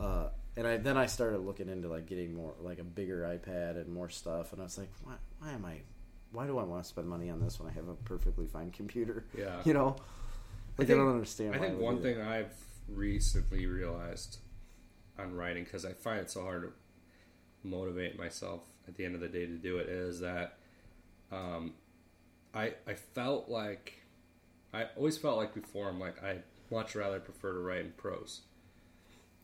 Uh, 0.00 0.28
and 0.56 0.66
I 0.66 0.76
then 0.76 0.96
I 0.96 1.06
started 1.06 1.38
looking 1.38 1.68
into 1.68 1.88
like 1.88 2.06
getting 2.06 2.34
more 2.34 2.54
like 2.60 2.78
a 2.78 2.84
bigger 2.84 3.22
iPad 3.22 3.76
and 3.76 3.88
more 3.88 4.08
stuff 4.10 4.52
and 4.52 4.60
I 4.60 4.64
was 4.64 4.78
like, 4.78 4.90
why, 5.04 5.14
why 5.38 5.52
am 5.52 5.64
I 5.64 5.76
why 6.32 6.46
do 6.46 6.58
I 6.58 6.64
want 6.64 6.82
to 6.82 6.88
spend 6.88 7.08
money 7.08 7.30
on 7.30 7.40
this 7.40 7.60
when 7.60 7.70
I 7.70 7.72
have 7.74 7.88
a 7.88 7.94
perfectly 7.94 8.46
fine 8.46 8.70
computer? 8.70 9.24
Yeah. 9.36 9.56
You 9.64 9.74
know? 9.74 9.96
Like 10.78 10.84
I, 10.86 10.88
think- 10.88 10.98
don't 10.98 11.10
understand 11.10 11.54
I 11.54 11.58
think 11.58 11.74
would 11.76 11.82
one 11.84 12.02
thing 12.02 12.20
I've 12.20 12.52
recently 12.88 13.66
realized 13.66 14.38
on 15.18 15.34
writing 15.34 15.64
because 15.64 15.84
I 15.84 15.92
find 15.92 16.20
it 16.20 16.30
so 16.30 16.42
hard 16.42 16.62
to 16.62 16.72
motivate 17.66 18.18
myself 18.18 18.62
at 18.86 18.96
the 18.96 19.04
end 19.04 19.14
of 19.14 19.20
the 19.20 19.28
day 19.28 19.46
to 19.46 19.56
do 19.56 19.78
it 19.78 19.88
is 19.88 20.20
that 20.20 20.58
um, 21.32 21.74
I 22.54 22.74
I 22.86 22.94
felt 22.94 23.48
like 23.48 24.02
I 24.72 24.86
always 24.96 25.18
felt 25.18 25.36
like 25.36 25.54
before 25.54 25.88
I'm 25.88 26.00
like 26.00 26.22
I 26.22 26.38
much 26.70 26.94
rather 26.94 27.20
prefer 27.20 27.52
to 27.52 27.60
write 27.60 27.80
in 27.80 27.92
prose, 27.92 28.42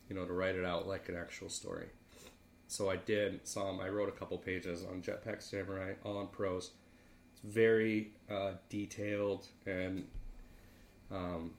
you 0.09 0.15
know, 0.15 0.25
to 0.25 0.33
write 0.33 0.55
it 0.55 0.65
out 0.65 0.87
like 0.87 1.09
an 1.09 1.15
actual 1.15 1.49
story. 1.49 1.87
So 2.67 2.89
I 2.89 2.95
did 2.97 3.47
some. 3.47 3.79
I 3.79 3.89
wrote 3.89 4.09
a 4.09 4.13
couple 4.13 4.37
pages 4.37 4.83
on 4.83 5.01
Jetpack 5.01 5.41
Samurai, 5.41 5.93
all 6.03 6.19
in 6.21 6.27
prose. 6.27 6.71
It's 7.33 7.41
very 7.53 8.11
uh, 8.31 8.53
detailed 8.69 9.47
and 9.65 10.07
um, 11.11 11.51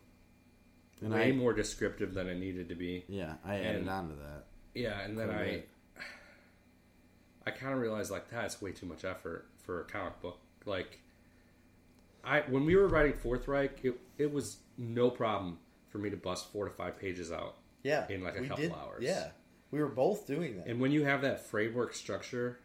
and 1.00 1.12
way 1.12 1.28
I 1.28 1.32
more 1.32 1.52
descriptive 1.52 2.14
than 2.14 2.28
it 2.28 2.38
needed 2.38 2.68
to 2.70 2.74
be. 2.74 3.04
yeah, 3.08 3.34
I 3.44 3.56
added 3.56 3.82
and- 3.82 3.90
on 3.90 4.08
to 4.08 4.14
that. 4.16 4.44
Yeah, 4.74 5.00
and 5.02 5.16
then 5.16 5.30
I. 5.30 5.62
I 7.46 7.50
kind 7.50 7.74
of 7.74 7.80
realized 7.80 8.10
like 8.10 8.30
that's 8.30 8.62
way 8.62 8.72
too 8.72 8.86
much 8.86 9.04
effort 9.04 9.46
for 9.64 9.80
a 9.80 9.84
comic 9.84 10.20
book. 10.20 10.38
Like, 10.66 11.00
I 12.22 12.40
when 12.42 12.64
we 12.64 12.76
were 12.76 12.88
writing 12.88 13.12
Fourth 13.14 13.48
Reich, 13.48 13.80
it 13.84 13.94
it 14.18 14.32
was 14.32 14.58
no 14.78 15.10
problem 15.10 15.58
for 15.88 15.98
me 15.98 16.10
to 16.10 16.16
bust 16.16 16.50
four 16.52 16.64
to 16.64 16.70
five 16.70 16.98
pages 16.98 17.30
out. 17.32 17.56
Yeah. 17.82 18.06
in, 18.08 18.24
like, 18.24 18.34
a 18.36 18.40
couple 18.40 18.56
did- 18.56 18.72
hours. 18.72 19.02
Yeah. 19.04 19.28
We 19.70 19.78
were 19.80 19.88
both 19.90 20.26
doing 20.26 20.56
that. 20.56 20.66
And 20.68 20.80
when 20.80 20.90
you 20.90 21.04
have 21.04 21.20
that 21.20 21.44
framework 21.44 21.92
structure, 21.94 22.58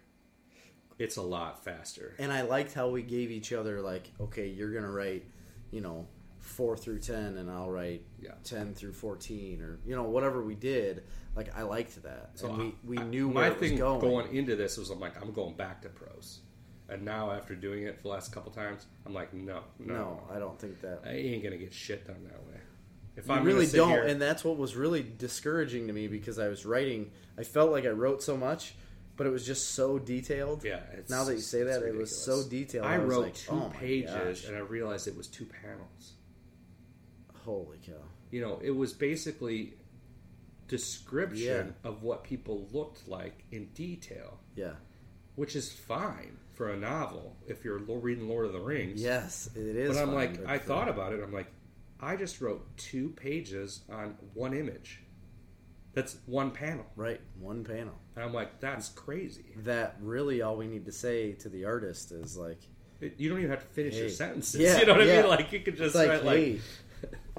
it's 0.98 1.18
a 1.18 1.22
lot 1.22 1.62
faster. 1.66 2.16
and 2.20 2.32
I 2.32 2.44
liked 2.44 2.74
how 2.74 2.88
we 2.90 3.02
gave 3.02 3.30
each 3.30 3.52
other 3.52 3.82
like, 3.82 4.12
okay, 4.22 4.48
you're 4.48 4.72
gonna 4.74 4.92
write, 4.92 5.26
you 5.72 5.82
know, 5.82 6.08
four 6.38 6.78
through 6.78 7.00
ten, 7.00 7.38
and 7.38 7.52
I'll 7.52 7.70
write 7.70 8.04
Yeah. 8.22 8.32
ten 8.46 8.74
through 8.74 8.94
fourteen, 8.94 9.62
or 9.62 9.80
you 9.86 9.94
know 9.96 10.04
whatever 10.04 10.42
we 10.42 10.56
did. 10.56 11.04
Like 11.36 11.54
I 11.58 11.64
liked 11.64 12.02
that, 12.04 12.32
So 12.36 12.48
and 12.48 12.58
we 12.58 12.76
we 12.86 12.98
I- 12.98 13.04
knew 13.04 13.28
my 13.28 13.42
where 13.42 13.52
was 13.52 13.60
thing 13.60 13.78
going. 13.78 14.34
into 14.36 14.56
this 14.56 14.78
was 14.78 14.90
I'm 14.90 15.00
like 15.02 15.22
I'm 15.22 15.34
going 15.34 15.56
back 15.56 15.82
to 15.82 15.90
prose, 15.90 16.40
and 16.90 17.04
now 17.04 17.32
after 17.32 17.56
doing 17.56 17.84
it 17.84 18.02
the 18.02 18.08
last 18.08 18.32
couple 18.32 18.52
times, 18.52 18.86
I'm 19.06 19.14
like 19.14 19.34
no, 19.34 19.62
no, 19.80 19.94
no, 19.94 20.24
I 20.34 20.40
don't 20.40 20.60
think 20.60 20.82
that. 20.82 21.02
I 21.06 21.12
ain't 21.12 21.44
gonna 21.44 21.58
get 21.58 21.74
shit 21.74 22.06
done 22.08 22.24
that 22.26 22.40
way. 22.48 22.60
If 23.16 23.30
I'm 23.30 23.44
really 23.44 23.68
don't, 23.68 23.90
here- 23.90 24.04
and 24.04 24.22
that's 24.22 24.44
what 24.46 24.58
was 24.58 24.76
really 24.76 25.04
discouraging 25.04 25.88
to 25.88 25.94
me 25.94 26.08
because 26.08 26.40
I 26.40 26.48
was 26.48 26.66
writing. 26.66 27.12
I 27.38 27.44
felt 27.44 27.72
like 27.72 27.86
I 27.86 27.90
wrote 27.90 28.24
so 28.24 28.38
much, 28.38 28.76
but 29.18 29.28
it 29.28 29.30
was 29.32 29.46
just 29.46 29.72
so 29.72 30.00
detailed. 30.00 30.64
yeah, 30.64 30.80
it's, 30.94 31.10
now 31.12 31.26
that 31.26 31.34
you 31.34 31.42
say 31.42 31.64
that, 31.64 31.84
it 31.84 31.96
was 31.96 32.16
so 32.16 32.44
detailed. 32.48 32.86
I 32.86 32.98
was 32.98 33.10
wrote 33.10 33.24
like, 33.24 33.36
two 33.36 33.52
oh 33.52 33.72
pages, 33.78 34.46
and 34.46 34.56
I 34.56 34.60
realized 34.60 35.08
it 35.08 35.18
was 35.18 35.28
two 35.28 35.46
panels. 35.46 36.14
Holy 37.44 37.78
cow! 37.86 37.94
You 38.32 38.42
know, 38.42 38.60
it 38.64 38.72
was 38.72 38.94
basically 38.94 39.74
description 40.68 41.74
Yeah. 41.84 41.90
of 41.90 42.04
what 42.04 42.24
people 42.24 42.68
looked 42.72 43.08
like 43.08 43.44
in 43.52 43.66
detail, 43.74 44.40
Yeah. 44.56 44.74
which 45.36 45.56
is 45.56 45.72
fine 45.72 46.38
for 46.60 46.72
a 46.72 46.78
novel 46.78 47.38
if 47.48 47.64
you're 47.64 47.78
reading 47.78 48.28
Lord 48.28 48.46
of 48.46 48.52
the 48.52 48.60
Rings. 48.60 49.02
Yes, 49.02 49.50
it 49.56 49.78
is. 49.78 49.96
But 49.96 50.04
I'm 50.04 50.14
like, 50.14 50.46
I 50.46 50.58
thought 50.58 50.90
about 50.90 51.14
it. 51.14 51.24
I'm 51.24 51.32
like, 51.32 51.48
I 52.02 52.18
just 52.18 52.42
wrote 52.42 52.68
two 52.76 53.12
pages 53.12 53.84
on 53.90 54.18
one 54.34 54.54
image. 54.54 55.02
That's 55.94 56.18
one 56.26 56.52
panel. 56.52 56.86
right 56.98 57.22
one 57.40 57.64
panel. 57.64 57.94
And 58.18 58.26
I'm 58.26 58.34
like, 58.34 58.60
that's 58.60 58.90
crazy. 58.90 59.56
That 59.64 59.96
really 60.02 60.42
all 60.42 60.58
we 60.58 60.68
need 60.68 60.84
to 60.88 60.92
say 60.92 61.32
to 61.32 61.48
the 61.48 61.64
artist 61.64 62.12
is 62.12 62.36
like, 62.36 62.60
you 63.00 63.30
don't 63.30 63.40
even 63.40 63.52
have 63.52 63.62
to 63.62 63.74
finish 63.74 63.96
your 63.96 64.10
sentences. 64.10 64.60
Yeah, 64.60 64.78
you 64.80 64.86
know 64.86 64.96
what 64.96 65.02
I 65.04 65.06
mean? 65.06 65.28
Like, 65.30 65.54
you 65.54 65.62
could 65.62 65.78
just 65.78 65.96
like, 65.96 66.10
write, 66.10 66.26
like, 66.26 66.38
hey, 66.38 66.60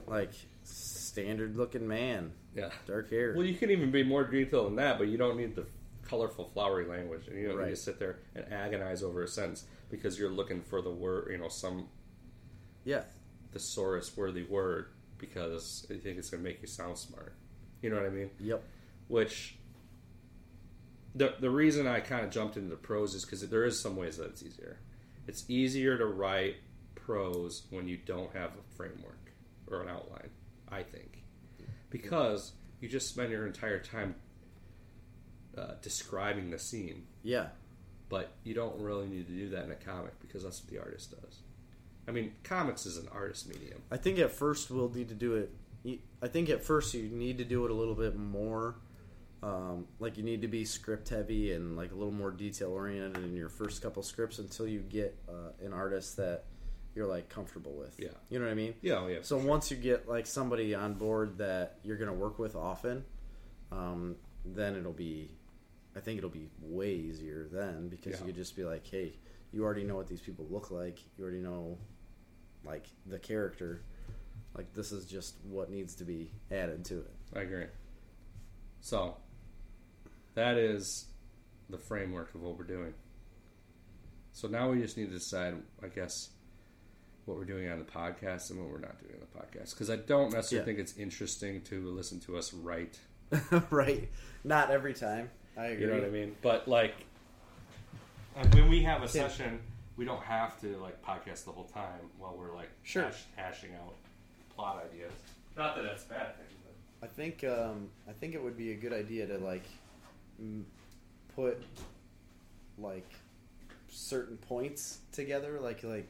like 0.06 0.33
standard 0.62 1.59
looking 1.59 1.87
man, 1.87 2.33
yeah. 2.56 2.70
dark 2.87 3.11
hair. 3.11 3.35
Well, 3.37 3.44
you 3.44 3.54
can 3.54 3.70
even 3.70 3.90
be 3.90 4.02
more 4.02 4.24
detailed 4.24 4.68
than 4.68 4.76
that, 4.76 4.96
but 4.96 5.09
you 5.09 5.18
don't 5.18 5.37
need 5.37 5.56
the 5.56 5.66
colorful, 6.11 6.44
flowery 6.53 6.85
language, 6.87 7.29
and 7.29 7.38
you 7.38 7.46
don't 7.46 7.57
need 7.59 7.62
Right. 7.62 7.70
to 7.70 7.77
sit 7.77 7.99
there 8.01 8.18
and 8.35 8.44
agonize 8.53 9.03
over 9.05 9.23
a 9.23 9.29
sentence 9.29 9.64
because 9.90 10.18
you're 10.18 10.29
looking 10.31 10.61
for 10.61 10.83
the 10.83 10.90
word, 10.90 11.29
you 11.31 11.38
know, 11.38 11.49
some 11.49 11.88
yeah, 12.85 13.05
thesaurus-worthy 13.53 14.42
word 14.42 14.87
because 15.18 15.87
you 15.88 15.99
think 15.99 16.18
it's 16.18 16.31
going 16.31 16.42
to 16.42 16.49
make 16.49 16.61
you 16.61 16.66
sound 16.66 16.99
smart. 16.99 17.35
You 17.83 17.90
know 17.90 17.96
what 17.96 18.07
I 18.07 18.11
mean? 18.11 18.31
yep, 18.40 18.62
Which 19.09 19.57
the 21.14 21.35
the 21.40 21.51
reason 21.51 21.87
I 21.87 22.01
kind 22.01 22.25
of 22.25 22.31
jumped 22.31 22.57
into 22.57 22.70
the 22.70 22.77
prose 22.77 23.14
is 23.14 23.25
because 23.25 23.46
there 23.49 23.64
is 23.64 23.81
some 23.81 23.96
ways 23.96 24.16
that 24.18 24.27
it's 24.31 24.42
easier. 24.42 24.79
It's 25.27 25.44
easier 25.49 25.96
to 25.99 26.07
write 26.07 26.57
prose 26.94 27.66
when 27.70 27.87
you 27.88 27.96
don't 27.96 28.33
have 28.35 28.51
a 28.53 28.75
framework 28.77 29.33
or 29.68 29.83
an 29.83 29.88
outline. 29.88 30.31
I 30.68 30.83
think 30.83 31.23
because 31.90 32.53
you 32.81 32.88
just 32.88 33.09
spend 33.09 33.31
your 33.33 33.46
entire 33.46 33.81
time 33.81 34.14
uh, 35.56 35.74
describing 35.82 36.50
the 36.50 36.58
scene, 36.58 37.06
yeah, 37.22 37.48
but 38.08 38.32
you 38.44 38.54
don't 38.54 38.78
really 38.80 39.06
need 39.06 39.26
to 39.26 39.32
do 39.32 39.48
that 39.50 39.64
in 39.64 39.70
a 39.70 39.76
comic 39.76 40.18
because 40.20 40.42
that's 40.42 40.62
what 40.62 40.70
the 40.70 40.78
artist 40.78 41.10
does. 41.22 41.40
I 42.08 42.12
mean, 42.12 42.32
comics 42.42 42.86
is 42.86 42.96
an 42.96 43.08
artist 43.12 43.48
medium. 43.48 43.82
I 43.90 43.96
think 43.96 44.18
at 44.18 44.32
first 44.32 44.70
we'll 44.70 44.92
need 44.92 45.08
to 45.08 45.14
do 45.14 45.34
it. 45.34 46.00
I 46.22 46.28
think 46.28 46.50
at 46.50 46.62
first 46.62 46.92
you 46.92 47.08
need 47.08 47.38
to 47.38 47.44
do 47.44 47.64
it 47.64 47.70
a 47.70 47.74
little 47.74 47.94
bit 47.94 48.16
more. 48.16 48.76
Um, 49.42 49.86
like 49.98 50.18
you 50.18 50.22
need 50.22 50.42
to 50.42 50.48
be 50.48 50.66
script 50.66 51.08
heavy 51.08 51.52
and 51.52 51.76
like 51.76 51.92
a 51.92 51.94
little 51.94 52.12
more 52.12 52.30
detail 52.30 52.72
oriented 52.72 53.24
in 53.24 53.34
your 53.34 53.48
first 53.48 53.80
couple 53.80 54.02
scripts 54.02 54.38
until 54.38 54.66
you 54.66 54.80
get 54.80 55.16
uh, 55.28 55.64
an 55.64 55.72
artist 55.72 56.18
that 56.18 56.44
you're 56.94 57.06
like 57.06 57.28
comfortable 57.28 57.72
with. 57.72 57.94
Yeah. 57.98 58.08
you 58.28 58.38
know 58.38 58.44
what 58.44 58.50
I 58.50 58.54
mean. 58.54 58.74
Yeah, 58.82 58.98
oh, 58.98 59.06
yeah. 59.06 59.18
So 59.22 59.38
once 59.38 59.70
you 59.70 59.76
get 59.76 60.08
like 60.08 60.26
somebody 60.26 60.74
on 60.74 60.94
board 60.94 61.38
that 61.38 61.78
you're 61.84 61.96
going 61.96 62.10
to 62.10 62.16
work 62.16 62.38
with 62.38 62.56
often, 62.56 63.04
um, 63.72 64.16
then 64.44 64.76
it'll 64.76 64.92
be, 64.92 65.30
I 65.96 66.00
think 66.00 66.18
it'll 66.18 66.31
be 66.31 66.48
way 66.61 66.92
easier 66.94 67.48
then 67.50 67.88
because 67.88 68.12
Yeah. 68.14 68.20
you 68.20 68.26
could 68.26 68.37
just 68.37 68.55
be 68.57 68.64
like, 68.64 68.87
hey, 68.87 69.14
you 69.53 69.64
already 69.64 69.85
know 69.85 69.96
what 69.96 70.07
these 70.07 70.20
people 70.20 70.46
look 70.50 70.70
like. 70.70 70.98
You 71.18 71.24
already 71.24 71.40
know, 71.40 71.79
like 72.64 72.87
the 73.07 73.18
character. 73.18 73.83
Like 74.57 74.72
this 74.74 74.92
is 74.92 75.07
just 75.07 75.37
what 75.44 75.70
needs 75.70 75.94
to 75.96 76.05
be 76.05 76.31
added 76.50 76.85
to 76.87 76.98
it. 77.00 77.11
I 77.35 77.40
agree. 77.40 77.66
So, 78.81 79.16
that 80.35 80.57
is 80.57 81.07
the 81.68 81.79
framework 81.79 82.35
of 82.35 82.42
what 82.42 82.57
we're 82.57 82.64
doing. 82.64 82.94
So 84.33 84.48
now 84.48 84.70
we 84.70 84.81
just 84.81 84.96
need 84.96 85.07
to 85.07 85.12
decide, 85.18 85.57
I 85.83 85.88
guess, 85.88 86.31
what 87.26 87.37
we're 87.37 87.44
doing 87.44 87.68
on 87.68 87.79
the 87.79 87.85
podcast 87.85 88.50
and 88.50 88.59
what 88.61 88.70
we're 88.70 88.79
not 88.79 88.98
doing 89.00 89.14
on 89.14 89.20
the 89.20 89.38
podcast. 89.38 89.70
Because 89.70 89.90
I 89.90 89.96
don't 89.96 90.33
necessarily 90.33 90.59
Yeah. 90.72 90.76
think 90.76 90.79
it's 90.79 90.96
interesting 90.96 91.61
to 91.62 91.90
listen 91.90 92.20
to 92.20 92.37
us 92.37 92.53
write. 92.55 92.98
right. 93.70 94.09
Not 94.44 94.70
every 94.70 94.94
time. 94.94 95.31
I 95.61 95.66
agree. 95.66 95.85
You 95.85 95.90
know 95.92 95.99
what 95.99 96.07
I 96.07 96.11
mean? 96.11 96.37
But 96.40 96.68
like, 96.68 96.94
and 98.37 98.55
when 98.55 98.70
we 98.70 98.83
have 98.83 99.03
a 99.03 99.09
session, 99.09 99.61
we 99.96 100.05
don't 100.07 100.23
have 100.23 100.59
to 100.62 100.77
like 100.79 101.03
podcast 101.05 101.44
the 101.44 101.53
whole 101.53 101.64
time 101.64 102.01
while 102.18 102.35
we're 102.37 102.55
like 102.55 102.70
Sure. 102.83 103.03
hash, 103.03 103.25
hashing 103.37 103.70
out 103.75 103.94
plot 104.55 104.83
ideas. 104.90 105.12
Not 105.57 105.77
that 105.77 105.83
that's 105.83 106.05
a 106.07 106.09
bad 106.09 106.37
thing. 106.37 106.46
But. 107.01 107.07
I 107.07 107.11
think 107.11 107.44
um, 107.44 107.88
I 108.09 108.12
think 108.12 108.35
it 108.35 108.42
would 108.42 108.57
be 108.57 108.73
a 108.73 108.77
good 108.77 108.92
idea 108.94 109.27
to 109.27 109.37
like 109.38 109.64
m- 110.38 110.64
put 111.35 111.62
like 112.79 113.11
certain 113.88 114.38
points 114.38 114.99
together, 115.12 115.59
like 115.61 115.83
like 115.83 116.09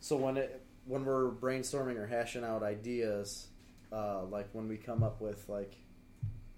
so 0.00 0.16
when 0.16 0.38
it 0.38 0.62
when 0.86 1.04
we're 1.04 1.30
brainstorming 1.30 1.96
or 1.96 2.06
hashing 2.06 2.44
out 2.44 2.62
ideas, 2.62 3.48
uh, 3.92 4.22
like 4.24 4.48
when 4.52 4.68
we 4.68 4.78
come 4.78 5.02
up 5.02 5.20
with 5.20 5.46
like 5.50 5.74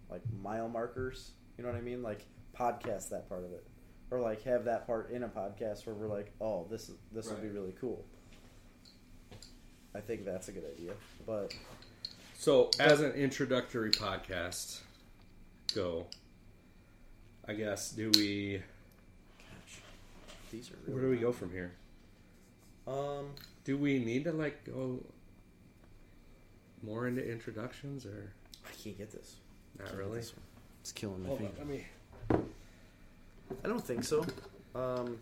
like 0.09 0.23
mile 0.41 0.69
markers, 0.69 1.33
you 1.57 1.65
know 1.65 1.71
what 1.71 1.79
I 1.79 1.83
mean? 1.83 2.03
Like 2.03 2.27
podcast 2.59 3.11
that 3.11 3.29
part 3.29 3.45
of 3.45 3.53
it, 3.53 3.67
or 4.11 4.21
like 4.21 4.43
have 4.45 4.65
that 4.65 4.87
part 4.87 5.11
in 5.11 5.23
a 5.23 5.29
podcast 5.29 5.87
where 5.87 5.95
we're 5.95 6.09
like, 6.09 6.33
oh, 6.41 6.67
this 6.71 6.89
is 6.89 6.97
this 7.13 7.29
would 7.29 7.43
be 7.43 7.49
really 7.49 7.75
cool. 7.81 8.05
I 9.95 10.01
think 10.01 10.25
that's 10.25 10.49
a 10.49 10.53
good 10.53 10.65
idea, 10.77 10.93
but 11.27 11.55
So, 12.39 12.71
as 12.79 13.01
an 13.01 13.13
introductory 13.13 13.91
podcast, 13.91 14.81
go. 15.75 16.07
I 17.49 17.55
guess. 17.55 17.93
Do 17.93 18.11
we? 18.15 18.63
gosh, 19.39 19.81
these 20.51 20.71
are 20.71 20.93
Where 20.93 21.03
do 21.03 21.11
we 21.11 21.17
go 21.17 21.33
from 21.33 21.53
here? 21.53 21.73
Um, 22.87 23.31
Do 23.65 23.77
we 23.79 23.99
need 23.99 24.25
to 24.25 24.33
like 24.33 24.65
go 24.65 25.01
more 26.83 27.07
into 27.07 27.27
introductions 27.29 28.05
or 28.07 28.33
I 28.65 28.71
can't 28.83 28.99
get 28.99 29.11
this. 29.11 29.37
not 29.79 29.89
Can't 29.89 29.99
really? 29.99 30.23
It's 30.87 30.93
killing 30.93 31.21
my 31.21 31.31
Hold 31.31 31.41
feet. 31.41 31.49
on, 31.49 31.57
let 31.59 31.67
me. 31.67 31.85
I 33.65 33.67
don't 33.67 33.85
think 33.85 34.05
so. 34.05 34.25
Um, 34.73 35.19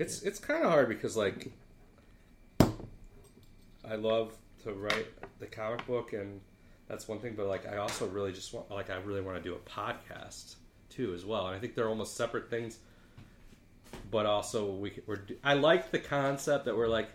It's 0.00 0.22
it's 0.22 0.40
kind 0.40 0.64
of 0.64 0.72
hard 0.72 0.88
because 0.88 1.16
like 1.16 1.52
I 2.60 3.94
love 3.94 4.32
to 4.64 4.72
write 4.72 5.06
the 5.38 5.46
comic 5.46 5.86
book 5.86 6.14
and 6.14 6.40
that's 6.88 7.06
one 7.06 7.20
thing, 7.20 7.34
but 7.36 7.46
like 7.46 7.64
I 7.72 7.76
also 7.76 8.08
really 8.08 8.32
just 8.32 8.52
want 8.52 8.72
like 8.72 8.90
I 8.90 8.96
really 8.96 9.20
want 9.20 9.36
to 9.40 9.42
do 9.48 9.54
a 9.54 9.70
podcast 9.70 10.56
too 10.90 11.14
as 11.14 11.24
well, 11.24 11.46
and 11.46 11.54
I 11.54 11.60
think 11.60 11.76
they're 11.76 11.88
almost 11.88 12.16
separate 12.16 12.50
things. 12.50 12.80
But 14.10 14.26
also 14.26 14.68
we 14.72 15.00
we're 15.06 15.20
I 15.44 15.54
like 15.54 15.92
the 15.92 16.00
concept 16.00 16.64
that 16.64 16.76
we're 16.76 16.88
like 16.88 17.10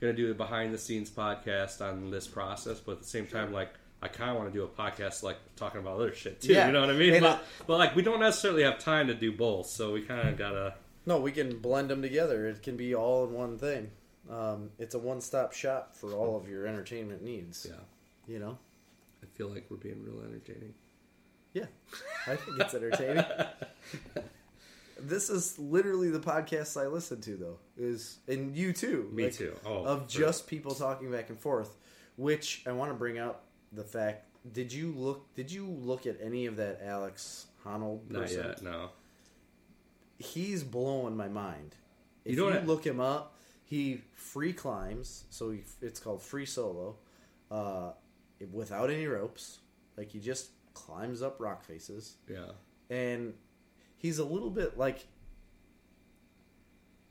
going 0.00 0.14
to 0.14 0.16
do 0.16 0.28
the 0.28 0.34
behind 0.34 0.72
the 0.72 0.78
scenes 0.78 1.10
podcast 1.10 1.80
on 1.80 2.12
this 2.12 2.28
process, 2.28 2.78
but 2.78 2.92
at 2.92 3.00
the 3.00 3.08
same 3.08 3.26
time 3.26 3.52
like. 3.52 3.70
I 4.02 4.08
kind 4.08 4.30
of 4.30 4.36
want 4.36 4.52
to 4.52 4.58
do 4.58 4.64
a 4.64 4.68
podcast 4.68 5.22
like 5.22 5.38
talking 5.56 5.80
about 5.80 5.94
other 5.94 6.14
shit 6.14 6.40
too. 6.42 6.52
Yeah. 6.52 6.66
You 6.66 6.72
know 6.72 6.80
what 6.82 6.90
I 6.90 6.94
mean? 6.94 7.14
And 7.14 7.22
But, 7.22 7.38
I- 7.38 7.40
but 7.66 7.78
like 7.78 7.96
we 7.96 8.02
don't 8.02 8.20
necessarily 8.20 8.62
have 8.64 8.78
time 8.78 9.06
to 9.06 9.14
do 9.14 9.32
both, 9.32 9.66
so 9.68 9.92
we 9.92 10.02
kind 10.02 10.28
of 10.28 10.36
gotta. 10.36 10.74
no, 11.06 11.20
we 11.20 11.32
can 11.32 11.58
blend 11.60 11.88
them 11.90 12.02
together. 12.02 12.46
It 12.46 12.62
can 12.62 12.76
be 12.76 12.94
all 12.94 13.24
in 13.24 13.32
one 13.32 13.58
thing. 13.58 13.90
Um, 14.30 14.70
it's 14.78 14.94
a 14.94 14.98
one-stop 14.98 15.52
shop 15.52 15.94
for 15.96 16.12
all 16.14 16.36
of 16.36 16.48
your 16.48 16.66
entertainment 16.66 17.22
needs. 17.22 17.66
Yeah, 17.68 17.76
You 18.26 18.38
know. 18.38 18.58
I 19.22 19.26
feel 19.36 19.48
like 19.48 19.66
we're 19.70 19.76
being 19.76 20.02
real 20.02 20.22
entertaining. 20.24 20.72
Yeah, 21.52 21.66
I 22.26 22.36
think 22.36 22.58
it's 22.60 22.74
entertaining. 22.74 23.24
this 25.00 25.28
is 25.30 25.58
literally 25.58 26.10
the 26.10 26.20
podcast 26.20 26.80
I 26.80 26.86
listen 26.86 27.20
to, 27.22 27.36
though. 27.36 27.58
Is 27.76 28.18
and 28.28 28.56
you 28.56 28.72
too. 28.72 29.08
Me 29.12 29.24
like, 29.24 29.34
too. 29.34 29.54
Oh, 29.66 29.84
of 29.84 30.08
just 30.08 30.46
people 30.46 30.74
talking 30.74 31.10
back 31.10 31.30
and 31.30 31.38
forth. 31.38 31.76
Which 32.16 32.62
I 32.66 32.72
want 32.72 32.92
to 32.92 32.94
bring 32.94 33.18
up 33.18 33.43
the 33.74 33.84
fact. 33.84 34.26
Did 34.52 34.72
you 34.72 34.92
look? 34.96 35.34
Did 35.34 35.50
you 35.50 35.66
look 35.66 36.06
at 36.06 36.18
any 36.22 36.46
of 36.46 36.56
that 36.56 36.80
Alex 36.84 37.46
Honnold? 37.64 38.10
Not 38.10 38.30
yet. 38.30 38.62
No. 38.62 38.90
he's 40.18 40.62
blowing 40.62 41.16
my 41.16 41.28
mind. 41.28 41.74
You 42.24 42.32
If 42.32 42.38
you, 42.38 42.44
what 42.44 42.66
look 42.66 42.84
him 42.86 43.00
up, 43.00 43.36
he 43.64 44.02
free 44.14 44.52
climbs, 44.52 45.24
so 45.30 45.50
he, 45.50 45.62
it's 45.82 45.98
called 46.00 46.22
free 46.22 46.46
solo, 46.46 46.96
uh, 47.50 47.92
without 48.52 48.90
any 48.90 49.06
ropes. 49.06 49.58
Like 49.96 50.10
he 50.10 50.20
just 50.20 50.50
climbs 50.74 51.22
up 51.22 51.36
rock 51.40 51.64
faces, 51.64 52.16
Yeah. 52.28 52.50
and 52.90 53.34
he's 53.98 54.18
a 54.18 54.24
little 54.24 54.50
bit 54.50 54.76
like 54.78 55.06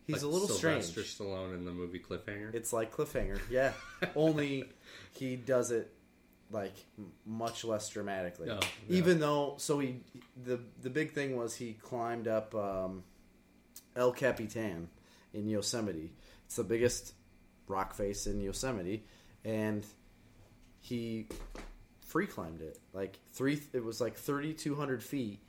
He's 0.06 0.16
Like 0.18 0.24
a 0.24 0.28
little 0.28 0.48
Sylvester 0.50 1.02
strange. 1.04 1.32
Stallone 1.32 1.54
in 1.56 1.64
the 1.64 1.72
movie 1.72 2.00
Cliffhanger. 2.00 2.54
It's 2.54 2.74
like 2.74 2.94
Cliffhanger, 2.94 3.40
yeah. 3.50 3.72
Only 4.18 4.66
he 5.14 5.38
does 5.38 5.72
it 5.72 5.93
like 6.54 6.76
much 7.26 7.66
less 7.66 7.90
dramatically. 7.90 8.48
Yeah. 8.48 8.60
Even 8.90 9.20
though, 9.20 9.56
so 9.58 9.80
he 9.80 10.02
the 10.46 10.60
the 10.82 10.90
big 10.90 11.12
thing 11.12 11.36
was 11.36 11.56
he 11.56 11.74
climbed 11.74 12.28
up 12.28 12.54
um, 12.56 13.04
El 13.96 14.12
Capitan 14.12 14.90
in 15.34 15.48
Yosemite. 15.48 16.14
It's 16.46 16.56
the 16.56 16.64
biggest 16.64 17.14
rock 17.68 17.94
face 17.94 18.28
in 18.28 18.40
Yosemite, 18.40 19.04
and 19.44 19.86
he 20.80 21.28
free 22.06 22.28
climbed 22.28 22.62
it 22.62 22.80
like 22.94 23.20
three. 23.34 23.62
It 23.74 23.84
was 23.84 24.00
like 24.00 24.16
thirty 24.16 24.54
two 24.54 24.76
hundred 24.76 25.04
feet, 25.04 25.40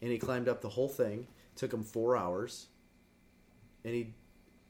and 0.00 0.10
he 0.10 0.18
climbed 0.18 0.48
up 0.48 0.60
the 0.62 0.68
whole 0.68 0.88
thing. 0.88 1.26
Took 1.56 1.72
him 1.74 1.82
four 1.82 2.16
hours, 2.16 2.68
and 3.84 3.92
he 3.92 4.14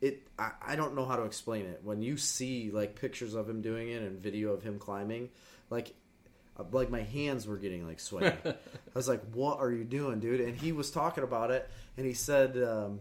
it 0.01 0.27
I, 0.39 0.53
I 0.69 0.77
don't 0.77 0.95
know 0.95 1.05
how 1.05 1.17
to 1.17 1.25
explain 1.25 1.67
it 1.67 1.81
when 1.83 2.03
you 2.03 2.17
see 2.17 2.71
like 2.71 2.95
pictures 2.95 3.35
of 3.35 3.49
him 3.49 3.63
doing 3.63 3.91
it 3.91 4.03
and 4.03 4.21
video 4.21 4.53
of 4.53 4.63
him 4.63 4.79
climbing 4.79 5.31
like 5.69 5.95
uh, 6.59 6.65
like 6.73 6.91
my 6.91 7.03
hands 7.03 7.47
were 7.47 7.57
getting 7.57 7.87
like 7.87 8.01
sweaty 8.01 8.37
i 8.45 8.55
was 8.95 9.09
like 9.09 9.23
what 9.33 9.59
are 9.59 9.71
you 9.71 9.85
doing 9.85 10.21
dude 10.21 10.41
and 10.41 10.57
he 10.61 10.73
was 10.73 10.91
talking 10.91 11.25
about 11.25 11.51
it 11.51 11.71
and 11.97 12.07
he 12.07 12.15
said 12.15 12.57
um, 12.63 13.01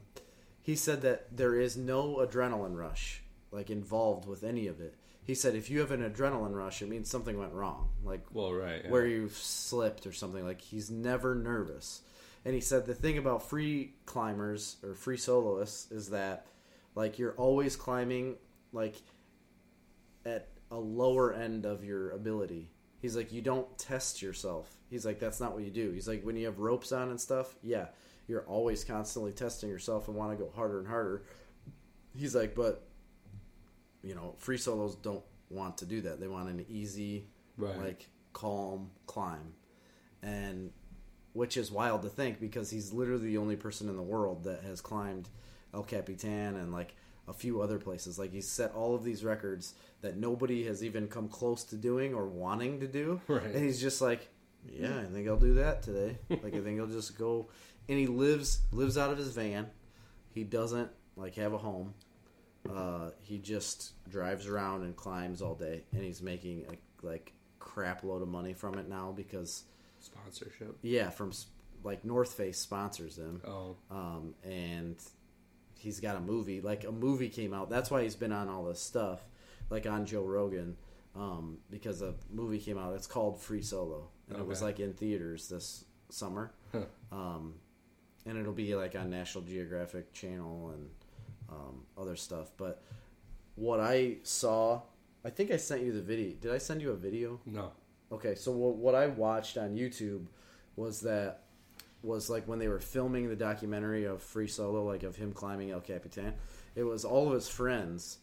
he 0.62 0.76
said 0.76 1.02
that 1.02 1.36
there 1.36 1.60
is 1.60 1.78
no 1.78 2.18
adrenaline 2.18 2.76
rush 2.76 3.22
like 3.52 3.70
involved 3.70 4.28
with 4.28 4.44
any 4.44 4.68
of 4.68 4.80
it 4.80 4.96
he 5.26 5.36
said 5.36 5.56
if 5.56 5.70
you 5.70 5.80
have 5.80 5.92
an 5.92 6.02
adrenaline 6.02 6.54
rush 6.54 6.82
it 6.82 6.90
means 6.90 7.10
something 7.10 7.38
went 7.38 7.54
wrong 7.54 7.90
like 8.04 8.26
well, 8.34 8.54
right. 8.54 8.82
yeah. 8.84 8.92
where 8.92 9.06
you've 9.06 9.34
slipped 9.38 10.06
or 10.06 10.14
something. 10.14 10.44
Like 10.46 10.62
he's 10.62 10.90
never 10.90 11.36
nervous. 11.36 12.02
And 12.46 12.56
he 12.56 12.62
said 12.62 12.86
the 12.86 12.96
thing 12.96 13.18
about 13.18 13.44
free 13.44 13.94
climbers 14.06 14.78
or 14.84 14.96
free 14.96 15.18
soloists 15.18 15.92
is 15.92 16.10
that 16.10 16.48
like 17.00 17.18
you're 17.18 17.34
always 17.38 17.78
climbing 17.78 18.36
like 18.74 18.96
at 20.26 20.50
a 20.70 20.78
lower 20.78 21.34
end 21.34 21.66
of 21.66 21.82
your 21.82 22.12
ability. 22.12 22.70
He's 23.02 23.16
like 23.16 23.32
you 23.32 23.42
don't 23.42 23.66
test 23.78 24.22
yourself. 24.22 24.70
He's 24.90 25.06
like 25.06 25.18
that's 25.18 25.40
not 25.40 25.54
what 25.54 25.64
you 25.64 25.72
do. 25.72 25.92
He's 25.92 26.10
like 26.10 26.24
when 26.24 26.36
you 26.36 26.46
have 26.48 26.60
ropes 26.60 26.92
on 26.92 27.10
and 27.10 27.20
stuff, 27.20 27.56
yeah, 27.64 27.88
you're 28.28 28.44
always 28.48 28.84
constantly 28.84 29.32
testing 29.32 29.70
yourself 29.70 30.10
and 30.10 30.18
want 30.18 30.38
to 30.38 30.44
go 30.44 30.52
harder 30.54 30.80
and 30.80 30.88
harder. 30.90 31.24
He's 32.14 32.36
like 32.36 32.54
but 32.54 32.86
you 34.04 34.14
know, 34.14 34.36
free 34.38 34.58
solos 34.58 34.96
don't 34.96 35.24
want 35.50 35.78
to 35.78 35.86
do 35.86 36.02
that. 36.02 36.20
They 36.20 36.28
want 36.28 36.50
an 36.50 36.66
easy 36.70 37.28
Right. 37.58 37.78
like 37.78 38.10
calm 38.34 38.92
climb 39.06 39.54
and 40.22 40.72
which 41.34 41.56
is 41.56 41.72
wild 41.72 42.02
to 42.02 42.10
think 42.10 42.40
because 42.42 42.70
he's 42.70 42.92
literally 42.94 43.28
the 43.28 43.38
only 43.38 43.56
person 43.56 43.88
in 43.90 43.96
the 43.96 44.02
world 44.02 44.44
that 44.44 44.64
has 44.64 44.82
climbed 44.82 45.30
El 45.74 45.84
Capitan 45.84 46.56
and 46.56 46.72
like 46.72 46.96
a 47.28 47.34
few 47.34 47.62
other 47.62 47.78
places 47.78 48.18
like 48.18 48.32
he's 48.32 48.48
set 48.50 48.74
all 48.74 48.96
of 48.96 49.04
these 49.04 49.24
records 49.24 49.76
that 50.02 50.18
nobody 50.18 50.64
has 50.66 50.84
even 50.84 51.08
come 51.08 51.28
close 51.30 51.64
to 51.66 51.76
doing 51.76 52.14
or 52.16 52.26
wanting 52.28 52.80
to 52.80 52.88
do 52.88 53.22
Right. 53.28 53.44
and 53.44 53.64
he's 53.64 53.80
just 53.80 54.02
like 54.02 54.28
yeah 54.68 55.00
i 55.00 55.06
think 55.06 55.28
i'll 55.28 55.38
do 55.38 55.54
that 55.56 55.84
today 55.84 56.18
like 56.30 56.56
i 56.56 56.60
think 56.60 56.80
i'll 56.80 56.88
just 56.88 57.18
go 57.20 57.48
and 57.88 58.00
he 58.00 58.08
lives 58.08 58.62
lives 58.72 58.98
out 58.98 59.12
of 59.12 59.18
his 59.20 59.30
van 59.32 59.68
he 60.34 60.44
doesn't 60.44 60.90
like 61.16 61.36
have 61.36 61.54
a 61.54 61.58
home 61.60 61.94
uh, 62.70 63.12
he 63.22 63.38
just 63.38 63.92
drives 64.10 64.46
around 64.48 64.84
and 64.84 64.96
climbs 64.96 65.42
all 65.42 65.56
day, 65.56 65.84
and 65.94 66.04
he's 66.04 66.22
making 66.22 66.66
a 66.70 67.06
like 67.06 67.32
crap 67.58 68.04
load 68.04 68.22
of 68.22 68.28
money 68.28 68.52
from 68.54 68.78
it 68.78 68.88
now 68.90 69.14
because 69.16 69.64
Sponsorship. 70.02 70.78
yeah, 70.82 71.10
from 71.10 71.32
like 71.84 72.04
North 72.04 72.34
Face 72.34 72.60
sponsors 72.60 73.18
him, 73.18 73.42
Oh. 73.48 73.78
um, 73.90 74.36
and 74.44 74.98
he's 75.80 76.00
got 76.00 76.16
a 76.16 76.20
movie. 76.20 76.62
Like 76.62 76.84
a 76.84 76.92
movie 76.92 77.30
came 77.30 77.54
out. 77.54 77.70
That's 77.70 77.90
why 77.90 78.04
he's 78.04 78.16
been 78.16 78.32
on 78.32 78.48
all 78.50 78.64
this 78.66 78.80
stuff, 78.80 79.22
like 79.70 79.86
on 79.88 80.06
Joe 80.06 80.24
Rogan, 80.24 80.78
um, 81.16 81.58
because 81.72 82.02
a 82.02 82.14
movie 82.32 82.60
came 82.60 82.78
out. 82.78 82.94
It's 82.96 83.08
called 83.08 83.40
Free 83.42 83.62
Solo, 83.62 84.10
and 84.30 84.38
it 84.40 84.46
was 84.46 84.62
like 84.62 84.80
in 84.80 84.94
theaters 84.94 85.48
this 85.50 85.86
summer, 86.10 86.52
Huh. 86.72 86.82
um, 87.12 87.54
and 88.26 88.38
it'll 88.38 88.54
be 88.54 88.76
like 88.76 88.96
on 88.96 89.10
National 89.10 89.44
Geographic 89.44 90.14
Channel 90.14 90.72
and 90.72 90.90
um, 91.50 91.86
other 91.98 92.16
stuff. 92.16 92.52
But 92.58 92.82
what 93.56 93.80
I 93.80 94.18
saw, 94.24 94.82
I 95.26 95.30
think 95.30 95.52
I 95.52 95.58
sent 95.58 95.82
you 95.84 95.92
the 95.92 96.02
video. 96.02 96.34
Did 96.40 96.52
I 96.52 96.58
send 96.58 96.82
you 96.82 96.92
a 96.92 96.96
video? 96.96 97.40
No. 97.46 97.72
Okay, 98.12 98.34
so 98.36 98.52
what, 98.52 98.76
what 98.76 98.96
I 98.96 99.08
watched 99.08 99.58
on 99.58 99.76
YouTube 99.76 100.26
was 100.76 101.02
that 101.02 101.44
was 102.02 102.30
like 102.30 102.48
when 102.48 102.60
they 102.60 102.68
were 102.68 102.80
filming 102.80 103.30
the 103.30 103.36
documentary 103.36 104.06
of 104.06 104.22
Free 104.22 104.48
Solo, 104.48 104.84
like 104.84 105.04
of 105.04 105.16
him 105.16 105.34
climbing 105.34 105.72
El 105.72 105.82
Capitan. 105.82 106.34
It 106.76 106.84
was 106.84 107.04
all 107.04 107.28
of 107.28 107.34
his 107.34 107.50
friends 107.50 108.20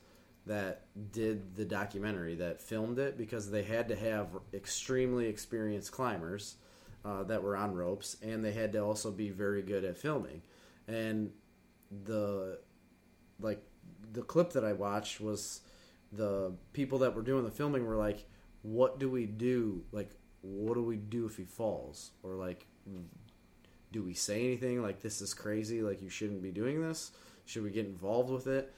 that 0.46 0.82
did 1.12 1.56
the 1.56 1.64
documentary 1.64 2.36
that 2.36 2.62
filmed 2.62 2.98
it 2.98 3.18
because 3.18 3.50
they 3.50 3.64
had 3.64 3.88
to 3.88 3.96
have 3.96 4.28
extremely 4.54 5.26
experienced 5.26 5.90
climbers 5.92 6.56
uh, 7.04 7.24
that 7.24 7.42
were 7.42 7.56
on 7.56 7.74
ropes, 7.74 8.16
and 8.22 8.44
they 8.44 8.52
had 8.52 8.72
to 8.72 8.78
also 8.78 9.10
be 9.10 9.30
very 9.30 9.62
good 9.62 9.84
at 9.84 9.98
filming. 9.98 10.42
And 10.88 11.32
the 12.04 12.58
like 13.40 13.62
the 14.12 14.22
clip 14.22 14.52
that 14.52 14.64
I 14.64 14.72
watched 14.72 15.20
was 15.20 15.60
the 16.12 16.52
people 16.72 17.00
that 17.00 17.14
were 17.14 17.22
doing 17.22 17.44
the 17.44 17.50
filming 17.50 17.84
were 17.84 17.96
like, 17.96 18.24
"What 18.62 18.98
do 18.98 19.10
we 19.10 19.26
do? 19.26 19.84
Like, 19.92 20.10
what 20.42 20.74
do 20.74 20.82
we 20.82 20.96
do 20.96 21.26
if 21.26 21.36
he 21.36 21.44
falls? 21.44 22.12
Or 22.22 22.34
like, 22.34 22.66
do 23.92 24.02
we 24.02 24.14
say 24.14 24.44
anything 24.44 24.82
like 24.82 25.00
this 25.00 25.20
is 25.20 25.34
crazy? 25.34 25.82
Like, 25.82 26.02
you 26.02 26.08
shouldn't 26.08 26.42
be 26.42 26.50
doing 26.50 26.80
this? 26.80 27.12
Should 27.44 27.62
we 27.62 27.70
get 27.70 27.86
involved 27.86 28.30
with 28.30 28.46
it?" 28.46 28.72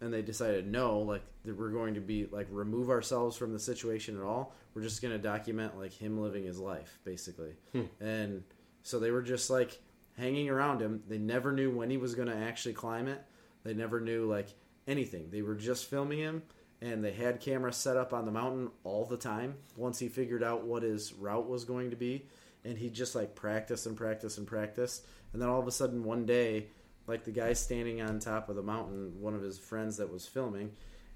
And 0.00 0.12
they 0.12 0.22
decided 0.22 0.66
no, 0.66 0.98
like 0.98 1.22
that 1.44 1.56
we're 1.56 1.70
going 1.70 1.94
to 1.94 2.00
be 2.00 2.26
like 2.26 2.48
remove 2.50 2.90
ourselves 2.90 3.36
from 3.36 3.52
the 3.52 3.58
situation 3.58 4.16
at 4.16 4.22
all. 4.22 4.54
We're 4.74 4.82
just 4.82 5.02
going 5.02 5.12
to 5.12 5.18
document 5.18 5.78
like 5.78 5.92
him 5.92 6.20
living 6.20 6.44
his 6.44 6.58
life, 6.58 6.98
basically. 7.04 7.54
Hmm. 7.72 7.82
And 8.00 8.44
so 8.82 8.98
they 8.98 9.10
were 9.10 9.22
just 9.22 9.50
like 9.50 9.80
hanging 10.16 10.48
around 10.48 10.80
him. 10.80 11.02
They 11.08 11.18
never 11.18 11.52
knew 11.52 11.70
when 11.70 11.90
he 11.90 11.96
was 11.96 12.14
going 12.14 12.28
to 12.28 12.36
actually 12.36 12.74
climb 12.74 13.08
it. 13.08 13.22
They 13.64 13.74
never 13.74 14.00
knew 14.00 14.26
like 14.26 14.48
anything. 14.86 15.28
They 15.30 15.42
were 15.42 15.54
just 15.54 15.88
filming 15.88 16.18
him, 16.18 16.42
and 16.80 17.04
they 17.04 17.12
had 17.12 17.40
cameras 17.40 17.76
set 17.76 17.96
up 17.96 18.12
on 18.12 18.24
the 18.24 18.32
mountain 18.32 18.70
all 18.84 19.04
the 19.04 19.16
time. 19.16 19.54
Once 19.76 19.98
he 19.98 20.08
figured 20.08 20.42
out 20.42 20.64
what 20.64 20.82
his 20.82 21.12
route 21.12 21.48
was 21.48 21.64
going 21.64 21.90
to 21.90 21.96
be, 21.96 22.26
and 22.64 22.76
he 22.78 22.88
just 22.90 23.14
like 23.14 23.34
practiced 23.34 23.86
and 23.86 23.96
practiced 23.96 24.38
and 24.38 24.46
practiced, 24.46 25.04
and 25.32 25.40
then 25.42 25.48
all 25.48 25.60
of 25.60 25.66
a 25.66 25.72
sudden 25.72 26.04
one 26.04 26.26
day, 26.26 26.66
like 27.06 27.24
the 27.24 27.30
guy 27.32 27.52
standing 27.52 28.00
on 28.02 28.18
top 28.18 28.48
of 28.48 28.56
the 28.56 28.62
mountain, 28.62 29.20
one 29.20 29.34
of 29.34 29.42
his 29.42 29.58
friends 29.58 29.96
that 29.98 30.10
was 30.12 30.26
filming, 30.26 30.72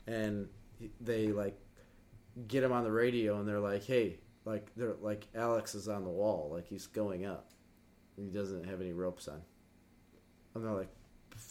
and 0.07 0.49
they 1.01 1.29
like 1.29 1.59
get 2.49 2.63
him 2.63 2.73
on 2.73 2.85
the 2.85 2.93
radio, 2.93 3.39
and 3.39 3.49
they're 3.49 3.61
like, 3.61 3.85
"Hey." 3.85 4.19
Like 4.45 4.71
they're 4.77 4.95
like 5.03 5.27
Alex 5.35 5.75
is 5.75 5.89
on 5.89 6.05
the 6.05 6.09
wall, 6.11 6.51
like 6.53 6.69
he's 6.69 6.87
going 6.87 7.27
up. 7.27 7.51
He 8.15 8.27
doesn't 8.29 8.65
have 8.67 8.81
any 8.81 8.93
ropes 8.93 9.27
on. 9.27 9.43
And 10.55 10.65
they're 10.65 10.71
like, 10.71 10.95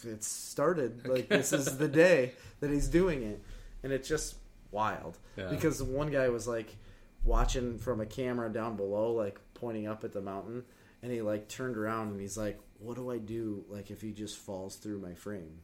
it 0.02 0.24
started 0.24 1.06
like 1.08 1.28
this 1.28 1.52
is 1.52 1.76
the 1.76 1.88
day 1.88 2.32
that 2.60 2.70
he's 2.70 2.88
doing 2.88 3.22
it 3.22 3.42
and 3.82 3.92
it's 3.92 4.08
just 4.08 4.36
wild 4.70 5.18
Yeah. 5.36 5.48
because 5.50 5.82
one 5.82 6.10
guy 6.10 6.30
was 6.30 6.48
like 6.48 6.74
watching 7.22 7.76
from 7.78 8.00
a 8.00 8.06
camera 8.06 8.50
down 8.50 8.76
below 8.76 9.12
like 9.12 9.38
pointing 9.56 9.86
up 9.86 10.04
at 10.04 10.12
the 10.12 10.20
mountain 10.20 10.64
and 11.02 11.12
he 11.12 11.22
like 11.22 11.48
turned 11.48 11.76
around 11.76 12.10
and 12.10 12.20
he's 12.20 12.36
like 12.36 12.58
what 12.78 12.96
do 12.96 13.10
i 13.10 13.18
do 13.18 13.64
like 13.68 13.90
if 13.90 14.00
he 14.00 14.12
just 14.12 14.36
falls 14.36 14.76
through 14.76 15.00
my 15.00 15.14
frame 15.14 15.58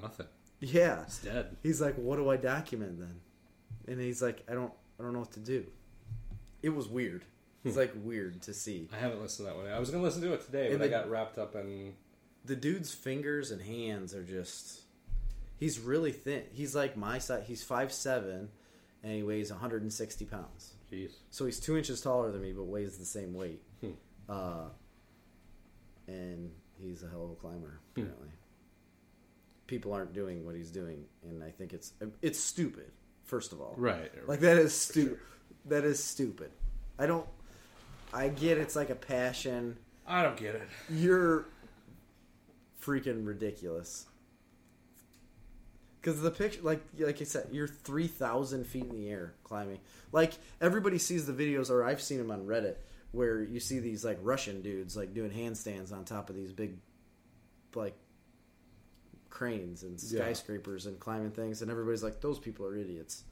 Nothing. 0.00 0.26
yeah 0.60 1.04
he's 1.04 1.18
dead. 1.18 1.56
he's 1.62 1.80
like 1.80 1.94
what 1.96 2.16
do 2.16 2.28
i 2.30 2.36
document 2.36 2.98
then 2.98 3.20
and 3.86 4.00
he's 4.00 4.22
like 4.22 4.42
i 4.50 4.54
don't 4.54 4.72
i 4.98 5.02
don't 5.02 5.12
know 5.12 5.20
what 5.20 5.32
to 5.32 5.40
do 5.40 5.64
it 6.62 6.74
was 6.74 6.88
weird 6.88 7.24
it's 7.64 7.74
hmm. 7.74 7.80
like 7.80 7.92
weird 8.02 8.42
to 8.42 8.54
see 8.54 8.88
I 8.92 8.98
haven't 8.98 9.22
listened 9.22 9.48
to 9.48 9.54
that 9.54 9.56
one. 9.58 9.70
I 9.70 9.78
was 9.78 9.90
going 9.90 10.02
to 10.02 10.06
listen 10.06 10.22
to 10.22 10.34
it 10.34 10.44
today, 10.44 10.68
And 10.68 10.78
but 10.78 10.84
I 10.84 10.88
got 10.88 11.08
wrapped 11.08 11.38
up 11.38 11.54
in. 11.54 11.94
the 12.44 12.56
dude's 12.56 12.92
fingers 12.92 13.50
and 13.50 13.62
hands 13.62 14.14
are 14.14 14.22
just 14.22 14.82
he's 15.58 15.78
really 15.78 16.12
thin 16.12 16.42
he's 16.52 16.74
like 16.74 16.96
my 16.96 17.18
size 17.18 17.44
he's 17.46 17.62
five 17.62 17.92
seven, 17.92 18.50
and 19.02 19.12
he 19.12 19.22
weighs 19.22 19.50
160 19.50 20.24
pounds 20.26 20.73
Jeez. 20.94 21.12
so 21.30 21.44
he's 21.46 21.58
two 21.60 21.76
inches 21.76 22.00
taller 22.00 22.30
than 22.30 22.40
me 22.42 22.52
but 22.52 22.64
weighs 22.64 22.96
the 22.98 23.04
same 23.04 23.34
weight 23.34 23.60
Hmm. 23.80 23.90
uh, 24.28 24.68
and 26.06 26.50
he's 26.80 27.02
a 27.02 27.08
hell 27.08 27.24
of 27.24 27.30
a 27.30 27.34
climber 27.34 27.80
Hmm. 27.94 28.02
apparently 28.02 28.28
people 29.66 29.92
aren't 29.92 30.12
doing 30.12 30.44
what 30.44 30.54
he's 30.54 30.70
doing 30.70 31.04
and 31.22 31.42
i 31.42 31.50
think 31.50 31.72
it's 31.72 31.92
it's 32.22 32.38
stupid 32.38 32.90
first 33.24 33.52
of 33.52 33.60
all 33.60 33.74
Right. 33.76 34.10
like 34.28 34.40
that 34.40 34.58
is 34.58 34.74
stupid 34.74 35.18
that 35.66 35.84
is 35.84 36.02
stupid 36.02 36.50
i 36.98 37.06
don't 37.06 37.26
i 38.12 38.28
get 38.28 38.58
it's 38.58 38.76
like 38.76 38.90
a 38.90 38.94
passion 38.94 39.76
I 40.06 40.22
don't 40.22 40.36
get 40.36 40.54
it. 40.54 40.68
you're 40.90 41.46
freaking 42.82 43.26
ridiculous. 43.26 44.04
Because 46.04 46.20
the 46.20 46.30
picture, 46.30 46.60
like 46.62 46.82
like 46.98 47.22
I 47.22 47.24
said, 47.24 47.48
you're 47.50 47.66
three 47.66 48.06
thousand 48.06 48.66
feet 48.66 48.84
in 48.84 48.94
the 48.94 49.08
air 49.08 49.32
climbing. 49.42 49.78
Like 50.12 50.34
everybody 50.60 50.98
sees 50.98 51.24
the 51.26 51.32
videos, 51.32 51.70
or 51.70 51.82
I've 51.82 52.02
seen 52.02 52.18
them 52.18 52.30
on 52.30 52.46
Reddit, 52.46 52.76
where 53.12 53.42
you 53.42 53.58
see 53.58 53.78
these 53.78 54.04
like 54.04 54.18
Russian 54.22 54.60
dudes 54.60 54.98
like 54.98 55.14
doing 55.14 55.30
handstands 55.30 55.92
on 55.92 56.04
top 56.04 56.28
of 56.28 56.36
these 56.36 56.52
big, 56.52 56.76
like 57.74 57.96
cranes 59.30 59.82
and 59.82 59.92
Yeah. 60.02 60.18
skyscrapers 60.20 60.84
and 60.86 61.00
climbing 61.00 61.30
things, 61.30 61.62
and 61.62 61.70
everybody's 61.70 62.02
like, 62.02 62.20
"Those 62.20 62.38
people 62.38 62.66
are 62.66 62.76
idiots." 62.76 63.24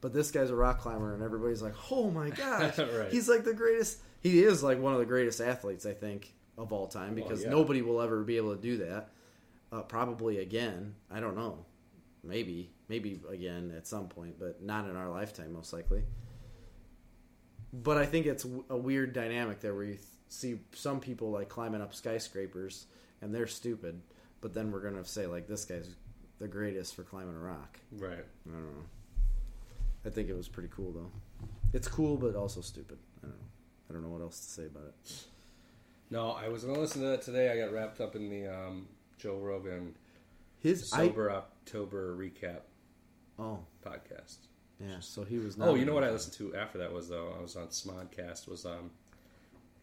But 0.00 0.12
this 0.12 0.30
guy's 0.30 0.50
a 0.50 0.54
rock 0.56 0.80
climber, 0.80 1.12
and 1.12 1.22
everybody's 1.24 1.60
like, 1.62 1.74
"Oh 1.90 2.10
my 2.10 2.30
gosh, 2.44 2.78
Right. 2.78 3.10
he's 3.10 3.28
like 3.28 3.42
the 3.44 3.54
greatest." 3.54 3.98
He 4.20 4.44
is 4.44 4.62
like 4.62 4.78
one 4.80 4.92
of 4.92 4.98
the 5.00 5.06
greatest 5.06 5.40
athletes, 5.40 5.86
I 5.86 5.92
think, 5.92 6.32
of 6.56 6.72
all 6.72 6.86
time 6.86 7.14
Well, 7.16 7.24
because 7.24 7.42
yeah. 7.42 7.50
nobody 7.50 7.82
will 7.82 8.00
ever 8.00 8.22
be 8.22 8.36
able 8.36 8.54
to 8.54 8.60
do 8.62 8.76
that. 8.78 9.10
Uh, 9.72 9.82
probably 9.82 10.38
again, 10.38 10.94
I 11.10 11.18
don't 11.20 11.34
know. 11.36 11.64
Maybe, 12.26 12.70
maybe 12.88 13.20
again 13.30 13.72
at 13.76 13.86
some 13.86 14.08
point, 14.08 14.38
but 14.38 14.62
not 14.62 14.88
in 14.88 14.96
our 14.96 15.08
lifetime, 15.08 15.52
most 15.52 15.72
likely. 15.72 16.02
But 17.72 17.98
I 17.98 18.06
think 18.06 18.26
it's 18.26 18.46
a 18.70 18.76
weird 18.76 19.12
dynamic 19.12 19.60
there 19.60 19.74
where 19.74 19.84
you 19.84 19.94
th- 19.94 20.04
see 20.28 20.58
some 20.72 21.00
people 21.00 21.30
like 21.30 21.48
climbing 21.48 21.82
up 21.82 21.94
skyscrapers 21.94 22.86
and 23.20 23.34
they're 23.34 23.46
stupid, 23.46 24.00
but 24.40 24.54
then 24.54 24.70
we're 24.70 24.80
gonna 24.80 25.04
say 25.04 25.26
like 25.26 25.46
this 25.46 25.64
guy's 25.64 25.94
the 26.38 26.48
greatest 26.48 26.94
for 26.94 27.02
climbing 27.02 27.36
a 27.36 27.38
rock. 27.38 27.78
Right. 27.92 28.24
I 28.48 28.50
don't 28.50 28.64
know. 28.64 28.84
I 30.04 30.10
think 30.10 30.28
it 30.28 30.36
was 30.36 30.48
pretty 30.48 30.68
cool 30.74 30.92
though. 30.92 31.10
It's 31.72 31.88
cool, 31.88 32.16
but 32.16 32.34
also 32.34 32.60
stupid. 32.60 32.98
I 33.22 33.26
don't 33.26 33.36
know. 33.36 33.44
I 33.88 33.92
don't 33.92 34.02
know 34.02 34.08
what 34.08 34.22
else 34.22 34.38
to 34.40 34.46
say 34.46 34.66
about 34.66 34.84
it. 34.84 35.24
No, 36.10 36.30
I 36.30 36.48
was 36.48 36.64
gonna 36.64 36.78
listen 36.78 37.02
to 37.02 37.08
that 37.08 37.22
today. 37.22 37.50
I 37.50 37.56
got 37.58 37.72
wrapped 37.72 38.00
up 38.00 38.14
in 38.14 38.30
the 38.30 38.46
um, 38.46 38.86
Joe 39.18 39.38
Rogan 39.38 39.94
His 40.66 40.92
I 40.92 41.06
sober 41.08 41.30
October 41.30 42.16
recap 42.16 42.60
oh 43.38 43.60
podcast. 43.84 44.36
yeah. 44.80 44.96
So 45.00 45.24
he 45.24 45.38
was. 45.38 45.56
Oh, 45.60 45.74
you 45.74 45.84
know 45.84 45.94
what 45.94 46.04
I 46.04 46.10
listened 46.10 46.34
to 46.38 46.56
after 46.56 46.78
that 46.78 46.92
was 46.92 47.08
though 47.08 47.34
I 47.38 47.42
was 47.42 47.54
on 47.56 47.68
Smodcast 47.68 48.48
was 48.48 48.64
um 48.66 48.90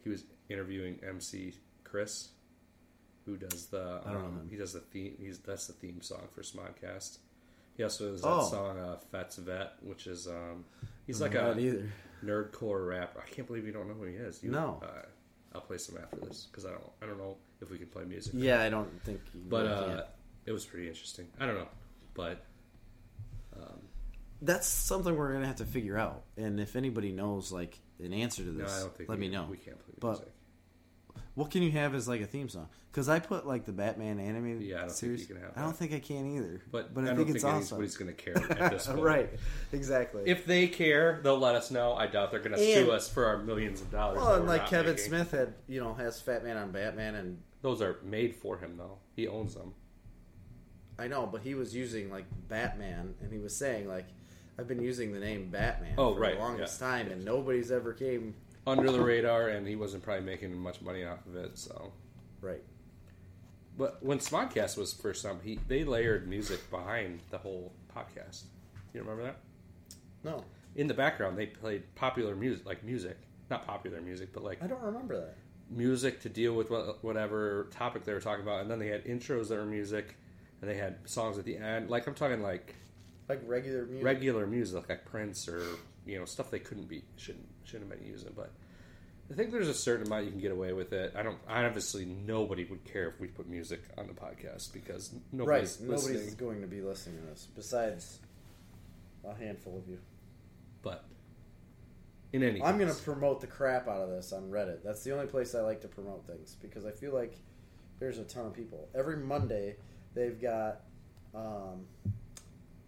he 0.04 0.10
was 0.10 0.24
interviewing 0.50 1.00
MC 1.08 1.54
Chris 1.84 2.30
who 3.26 3.38
does 3.38 3.68
the 3.68 4.02
I 4.06 4.12
don't 4.12 4.22
know 4.22 4.28
um, 4.28 4.40
him. 4.40 4.48
he 4.50 4.58
does 4.58 4.74
the 4.74 4.82
theme 4.82 5.16
he's 5.20 5.40
that's 5.40 5.68
the 5.68 5.74
theme 5.74 6.02
song 6.02 6.28
for 6.34 6.42
Smodcast. 6.42 7.20
He 7.78 7.84
also 7.84 8.12
does 8.12 8.22
that 8.22 8.28
Oh. 8.28 8.44
song 8.50 8.78
uh, 8.78 8.98
Fett's 9.12 9.38
Vette, 9.38 9.74
which 9.82 10.06
is 10.08 10.28
um 10.28 10.66
he's 11.08 11.22
like 11.22 11.32
a 11.36 11.42
know 11.42 11.52
it 11.52 11.60
either. 11.60 11.90
nerdcore 12.24 12.88
rapper. 12.90 13.24
I 13.26 13.30
can't 13.30 13.48
believe 13.48 13.66
you 13.66 13.72
don't 13.72 13.88
know 13.88 13.94
who 13.96 14.04
he 14.06 14.16
is. 14.16 14.44
You, 14.44 14.52
No. 14.52 14.82
uh, 14.84 15.06
I'll 15.56 15.62
play 15.62 15.78
some 15.78 15.98
after 15.98 16.18
this 16.28 16.48
because 16.52 16.66
I 16.66 16.72
don't 16.72 16.84
I 17.02 17.06
don't 17.06 17.18
know 17.18 17.38
if 17.62 17.70
we 17.72 17.78
can 17.78 17.88
play 17.88 18.04
music. 18.04 18.34
Yeah, 18.36 18.62
I 18.62 18.70
don't 18.70 18.90
think. 19.04 19.22
You 19.34 19.42
But 19.48 19.66
uh. 19.68 20.04
It 20.46 20.52
was 20.52 20.66
pretty 20.66 20.88
interesting. 20.88 21.28
I 21.40 21.46
don't 21.46 21.56
know, 21.56 21.68
but 22.14 22.46
um, 23.56 23.80
that's 24.42 24.68
something 24.68 25.16
we're 25.16 25.34
gonna 25.34 25.48
have 25.48 25.58
to 25.58 25.66
figure 25.66 25.98
out. 25.98 26.24
And 26.38 26.60
if 26.60 26.76
anybody 26.76 27.12
knows 27.12 27.52
like 27.52 27.80
an 28.00 28.14
answer 28.14 28.44
to 28.44 28.50
no, 28.52 28.64
this, 28.64 28.88
think 28.98 29.10
let 29.10 29.20
me 29.20 29.30
know. 29.30 29.48
We 29.50 29.58
can't 29.58 29.80
play 29.80 29.94
But- 30.00 30.08
music. 30.10 30.28
What 31.36 31.50
can 31.50 31.64
you 31.64 31.72
have 31.72 31.96
as 31.96 32.08
like 32.08 32.22
a 32.22 32.28
theme 32.28 32.48
song? 32.48 32.70
Because 32.92 33.10
I 33.10 33.18
put 33.20 33.48
like 33.48 33.66
the 33.66 33.72
Batman 33.72 34.20
animated 34.20 34.62
Yeah, 34.62 34.76
I 34.76 34.80
don't 34.82 34.90
think 34.90 34.98
series. 34.98 35.22
you 35.22 35.28
can 35.28 35.38
have 35.38 35.52
I 35.56 35.62
don't 35.62 35.76
think 35.76 35.92
I 35.92 36.00
can 36.00 36.28
either. 36.38 36.62
But, 36.72 36.94
but 36.94 37.06
I, 37.06 37.12
I, 37.12 37.16
think 37.16 37.28
don't 37.28 37.36
it's 37.36 37.44
think 37.44 37.56
awesome. 37.56 37.76
anybody's 37.78 37.98
going 37.98 38.16
to 38.16 38.24
care 38.24 38.38
at 38.62 38.72
this 38.72 38.86
point. 38.88 39.00
right, 39.02 39.30
exactly. 39.72 40.24
If 40.28 40.46
they 40.46 40.68
care, 40.68 41.20
they'll 41.24 41.40
let 41.40 41.56
us 41.56 41.72
know. 41.72 41.94
I 41.96 42.06
doubt 42.06 42.30
they're 42.30 42.40
going 42.40 42.56
to 42.56 42.60
And- 42.64 42.86
sue 42.86 42.92
us 42.92 43.10
for 43.10 43.26
our 43.26 43.38
millions 43.40 43.82
of 43.82 43.90
dollars. 43.92 44.18
well, 44.18 44.36
and 44.36 44.46
like 44.48 44.68
Kevin 44.68 44.92
making. 44.94 45.06
Smith 45.08 45.32
had, 45.32 45.56
you 45.68 45.82
know, 45.82 45.96
has 45.96 46.22
Fat 46.22 46.44
Man 46.44 46.56
on 46.56 46.72
Batman, 46.72 47.16
and 47.16 47.40
Those 47.64 47.82
are 47.82 47.98
made 48.04 48.36
for 48.36 48.58
him, 48.60 48.78
though. 48.78 49.00
He 49.16 49.28
owns 49.28 49.56
them. 49.56 49.74
I 51.00 51.08
know, 51.08 51.26
but 51.26 51.42
he 51.42 51.56
was 51.56 51.76
using 51.76 52.10
like 52.12 52.26
Batman, 52.48 53.16
and 53.22 53.32
he 53.32 53.40
was 53.40 53.56
saying 53.56 53.88
like, 53.88 54.06
I've 54.60 54.68
been 54.68 54.82
using 54.82 55.12
the 55.14 55.20
name 55.20 55.50
Batman 55.50 55.96
Oh, 55.98 56.14
for 56.14 56.20
right, 56.20 56.36
the 56.36 56.40
longest 56.42 56.80
yeah. 56.80 56.88
time, 56.88 57.12
and 57.12 57.26
nobody's 57.26 57.72
ever 57.72 57.94
came 57.94 58.36
Under 58.68 58.92
the 58.92 59.02
radar, 59.02 59.48
and 59.50 59.68
he 59.68 59.76
wasn't 59.76 60.04
probably 60.04 60.24
making 60.26 60.56
much 60.58 60.82
money 60.82 61.04
off 61.04 61.26
of 61.26 61.36
it. 61.36 61.58
So, 61.58 61.92
right. 62.42 62.62
but 63.78 64.04
when 64.04 64.20
Smodcast 64.20 64.78
was 64.78 64.94
first 64.94 65.26
up, 65.26 65.44
he 65.44 65.60
they 65.68 65.84
layered 65.84 66.28
music 66.28 66.70
behind 66.70 67.22
the 67.32 67.38
whole 67.40 67.74
podcast. 67.96 68.44
You 68.94 69.02
remember 69.02 69.24
that? 69.24 69.38
No, 70.24 70.46
In 70.76 70.88
the 70.88 70.94
background, 70.94 71.38
they 71.38 71.48
played 71.48 71.84
popular 71.96 72.36
music, 72.36 72.66
like 72.66 72.84
music, 72.84 73.18
not 73.50 73.66
popular 73.66 74.00
music, 74.02 74.30
but 74.34 74.44
like 74.44 74.62
I 74.64 74.68
don't 74.68 74.82
remember 74.84 75.20
that. 75.20 75.36
music 75.70 76.22
to 76.22 76.30
deal 76.30 76.54
with 76.54 76.70
whatever 77.02 77.68
topic 77.72 78.04
they 78.06 78.14
were 78.14 78.22
talking 78.22 78.44
about, 78.44 78.62
and 78.62 78.70
then 78.70 78.78
they 78.80 78.88
had 78.88 79.04
intros 79.06 79.48
that 79.50 79.56
were 79.58 79.66
music, 79.66 80.16
and 80.64 80.72
they 80.72 80.78
had 80.78 80.96
songs 81.04 81.38
at 81.38 81.44
the 81.44 81.58
end. 81.58 81.90
Like 81.90 82.08
I'm 82.08 82.14
talking 82.16 82.42
like 82.42 82.74
Like 83.28 83.42
regular 83.46 83.86
music. 83.86 84.06
regular 84.06 84.48
music, 84.48 84.88
like 84.88 85.04
Prince 85.04 85.50
or 85.50 85.62
you 86.06 86.18
know 86.18 86.24
stuff 86.24 86.50
they 86.50 86.60
couldn't 86.60 86.88
be 86.88 87.04
shouldn't 87.18 87.46
shouldn't 87.66 87.92
have 87.92 88.00
been 88.00 88.08
using. 88.08 88.32
But 88.34 88.54
I 89.30 89.34
think 89.34 89.52
there's 89.52 89.68
a 89.68 89.74
certain 89.74 90.08
amount 90.08 90.24
you 90.24 90.32
can 90.32 90.40
get 90.40 90.54
away 90.54 90.72
with 90.72 90.94
it. 90.94 91.14
I 91.18 91.22
don't. 91.24 91.38
Obviously, 91.50 92.06
nobody 92.06 92.64
would 92.64 92.86
care 92.86 93.10
if 93.10 93.20
we 93.20 93.28
put 93.28 93.50
music 93.50 93.82
on 93.98 94.08
the 94.08 94.14
podcast 94.14 94.72
because 94.72 95.12
right. 95.14 95.22
nobody's 95.34 95.82
Nobody's 95.82 96.08
listening. 96.12 96.36
going 96.38 96.62
to 96.62 96.68
be 96.68 96.82
listening 96.82 97.18
to 97.18 97.24
this 97.28 97.46
besides 97.54 98.20
a 99.26 99.36
handful 99.36 99.78
of 99.78 99.86
you. 99.90 100.00
But 100.82 101.04
in 102.32 102.42
any, 102.42 102.64
I'm 102.64 102.78
going 102.78 102.94
to 102.94 103.02
promote 103.02 103.42
the 103.42 103.48
crap 103.48 103.90
out 103.90 104.02
of 104.02 104.12
this 104.12 104.32
on 104.32 104.50
Reddit. 104.50 104.82
That's 104.82 105.04
the 105.04 105.12
only 105.12 105.28
place 105.28 105.56
I 105.56 105.60
like 105.60 105.82
to 105.82 105.90
promote 105.90 106.26
things 106.26 106.56
because 106.62 106.86
I 106.86 106.92
feel 106.92 107.14
like 107.14 107.38
there's 108.00 108.18
a 108.18 108.24
ton 108.24 108.46
of 108.46 108.54
people. 108.54 108.88
Every 108.96 109.18
Monday, 109.18 109.76
they've 110.14 110.40
got, 110.42 110.82
um, 111.36 111.86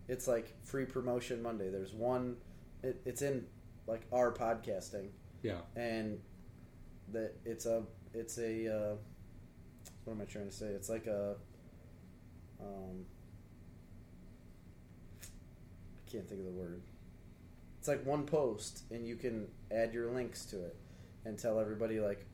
it's 0.07 0.27
like 0.27 0.53
free 0.63 0.85
promotion 0.85 1.41
Monday. 1.41 1.69
There's 1.69 1.93
one, 1.93 2.37
it, 2.83 3.01
it's 3.05 3.21
in 3.21 3.45
like 3.87 4.01
our 4.11 4.31
podcasting, 4.31 5.07
yeah. 5.41 5.57
and 5.75 6.19
that 7.11 7.33
it's 7.45 7.65
a, 7.65 7.83
it's 8.13 8.37
a, 8.37 8.73
uh, 8.75 8.95
what 10.05 10.13
am 10.13 10.21
I 10.21 10.25
trying 10.25 10.45
to 10.47 10.51
say? 10.55 10.67
It's 10.67 10.89
like 10.89 11.07
a, 11.07 11.35
um, 12.61 13.05
I 15.21 16.11
can't 16.11 16.27
think 16.27 16.39
of 16.41 16.45
the 16.45 16.51
word. 16.51 16.81
It's 17.79 17.87
like 17.87 18.05
one 18.05 18.25
post, 18.25 18.83
and 18.91 19.07
you 19.07 19.15
can 19.15 19.47
add 19.71 19.93
your 19.93 20.11
links 20.11 20.45
to 20.45 20.63
it 20.63 20.75
and 21.25 21.37
tell 21.37 21.59
everybody 21.59 21.99
like 21.99 22.25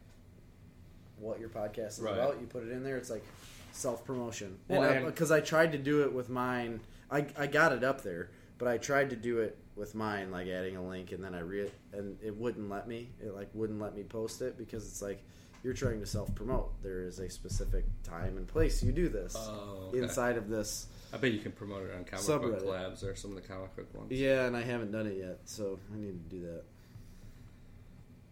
what 1.18 1.40
your 1.40 1.50
podcast 1.50 1.88
is 1.88 2.00
Right. 2.00 2.14
about. 2.14 2.40
You 2.40 2.48
put 2.48 2.64
it 2.64 2.72
in 2.72 2.84
there. 2.84 2.98
It's 2.98 3.10
like 3.10 3.24
self 3.72 4.06
promotion. 4.06 4.58
Well, 4.68 5.06
because 5.06 5.32
I, 5.32 5.40
tried 5.42 5.72
to 5.74 5.78
do 5.78 6.04
it 6.04 6.14
with 6.14 6.30
mine, 6.30 6.82
I 7.10 7.26
I 7.38 7.48
got 7.48 7.72
it 7.72 7.84
up 7.84 8.02
there, 8.04 8.30
but 8.58 8.68
I 8.68 8.78
tried 8.78 9.10
to 9.12 9.16
do 9.16 9.40
it 9.40 9.58
with 9.76 9.96
mine, 9.96 10.32
like 10.32 10.48
adding 10.48 10.76
a 10.78 10.86
link, 10.88 11.12
and 11.12 11.24
then 11.24 11.34
I 11.34 11.40
read 11.42 11.72
and 11.94 12.18
it 12.24 12.36
wouldn't 12.36 12.70
let 12.70 12.88
me. 12.88 13.10
It 13.22 13.34
like 13.36 13.50
wouldn't 13.54 13.80
let 13.82 13.96
me 13.96 14.04
post 14.04 14.42
it 14.42 14.58
because 14.58 14.88
it's 14.88 15.02
like 15.02 15.24
you're 15.64 15.74
trying 15.74 16.00
to 16.00 16.06
self 16.06 16.34
promote. 16.36 16.72
There 16.84 17.04
is 17.04 17.20
a 17.20 17.30
specific 17.30 17.86
time 18.04 18.38
and 18.38 18.48
place 18.48 18.82
you 18.84 18.92
do 18.92 19.10
this 19.10 19.36
Oh, 19.38 19.88
okay. 19.90 20.00
inside 20.00 20.38
of 20.38 20.50
this. 20.50 20.88
I 21.14 21.18
bet 21.18 21.32
you 21.32 21.40
can 21.40 21.52
promote 21.52 21.90
it 21.90 21.94
on 21.96 22.04
comic 22.06 22.26
book 22.26 22.42
Subreddit. 22.42 22.64
collabs 22.64 23.04
or 23.04 23.16
some 23.16 23.32
of 23.36 23.42
the 23.42 23.48
comic 23.48 23.76
book 23.76 23.94
ones. 23.94 24.12
Yeah, 24.12 24.46
and 24.46 24.56
I 24.56 24.62
haven't 24.64 24.92
done 24.92 25.08
it 25.08 25.18
yet, 25.18 25.40
so 25.46 25.78
I 25.94 25.98
need 25.98 26.30
to 26.30 26.36
do 26.36 26.42
that. 26.44 26.64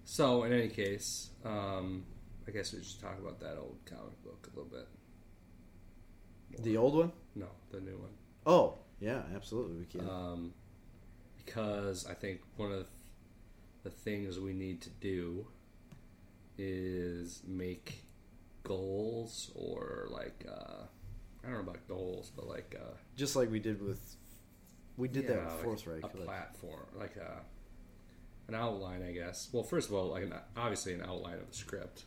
So, 0.05 0.43
in 0.43 0.53
any 0.53 0.69
case, 0.69 1.29
um, 1.45 2.03
I 2.47 2.51
guess 2.51 2.73
we 2.73 2.81
should 2.83 2.99
talk 2.99 3.19
about 3.19 3.39
that 3.41 3.57
old 3.59 3.77
comic 3.85 4.23
book 4.23 4.49
a 4.51 4.57
little 4.57 4.71
bit. 4.71 4.87
The 6.57 6.77
old 6.77 6.95
one? 6.95 7.11
No, 7.35 7.47
the 7.71 7.79
new 7.79 7.97
one. 7.97 8.09
Oh, 8.45 8.75
yeah, 8.99 9.21
absolutely, 9.35 9.77
we 9.77 9.85
can. 9.85 10.09
Um, 10.09 10.53
because 11.45 12.05
I 12.05 12.13
think 12.13 12.41
one 12.57 12.71
of 12.71 12.85
the 13.83 13.89
things 13.89 14.39
we 14.39 14.53
need 14.53 14.81
to 14.81 14.89
do 15.01 15.47
is 16.57 17.41
make 17.47 18.03
goals 18.63 19.51
or 19.55 20.07
like 20.11 20.45
uh, 20.49 20.83
I 21.43 21.47
don't 21.47 21.53
know 21.53 21.59
about 21.59 21.87
goals, 21.87 22.31
but 22.35 22.47
like 22.47 22.75
uh, 22.79 22.93
Just 23.15 23.35
like 23.35 23.49
we 23.49 23.59
did 23.59 23.81
with, 23.81 24.15
we 24.97 25.07
did 25.07 25.27
that 25.27 25.33
yeah, 25.37 25.43
with 25.45 25.53
like 25.53 25.63
Fourth 25.63 25.87
Reich. 25.87 26.03
a 26.03 26.07
like- 26.17 26.25
platform, 26.25 26.85
like 26.97 27.15
a 27.15 27.39
an 28.47 28.55
outline, 28.55 29.03
I 29.07 29.11
guess. 29.11 29.47
Well, 29.51 29.63
first 29.63 29.89
of 29.89 29.95
all, 29.95 30.07
like 30.07 30.23
an, 30.23 30.33
obviously 30.57 30.93
an 30.93 31.03
outline 31.03 31.35
of 31.35 31.47
the 31.49 31.55
script, 31.55 32.03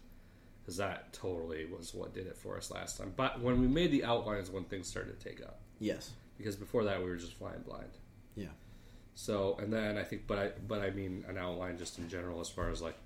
because 0.62 0.76
that 0.76 1.12
totally 1.12 1.66
was 1.66 1.92
what 1.92 2.14
did 2.14 2.26
it 2.26 2.36
for 2.36 2.56
us 2.56 2.70
last 2.70 2.98
time. 2.98 3.12
But 3.16 3.40
when 3.40 3.60
we 3.60 3.66
made 3.66 3.90
the 3.90 4.04
outlines, 4.04 4.50
when 4.50 4.64
things 4.64 4.86
started 4.86 5.18
to 5.18 5.28
take 5.28 5.42
up, 5.42 5.60
yes, 5.80 6.10
because 6.38 6.56
before 6.56 6.84
that 6.84 6.98
we 6.98 7.08
were 7.08 7.16
just 7.16 7.34
flying 7.34 7.62
blind. 7.62 7.90
yeah, 8.36 8.46
So, 9.14 9.58
and 9.60 9.72
then 9.72 9.98
I 9.98 10.02
think, 10.04 10.26
but 10.26 10.38
I, 10.38 10.50
but 10.66 10.80
I 10.80 10.90
mean 10.90 11.24
an 11.28 11.36
outline 11.38 11.78
just 11.78 11.98
in 11.98 12.08
general 12.08 12.40
as 12.40 12.48
far 12.48 12.70
as 12.70 12.80
like 12.80 12.96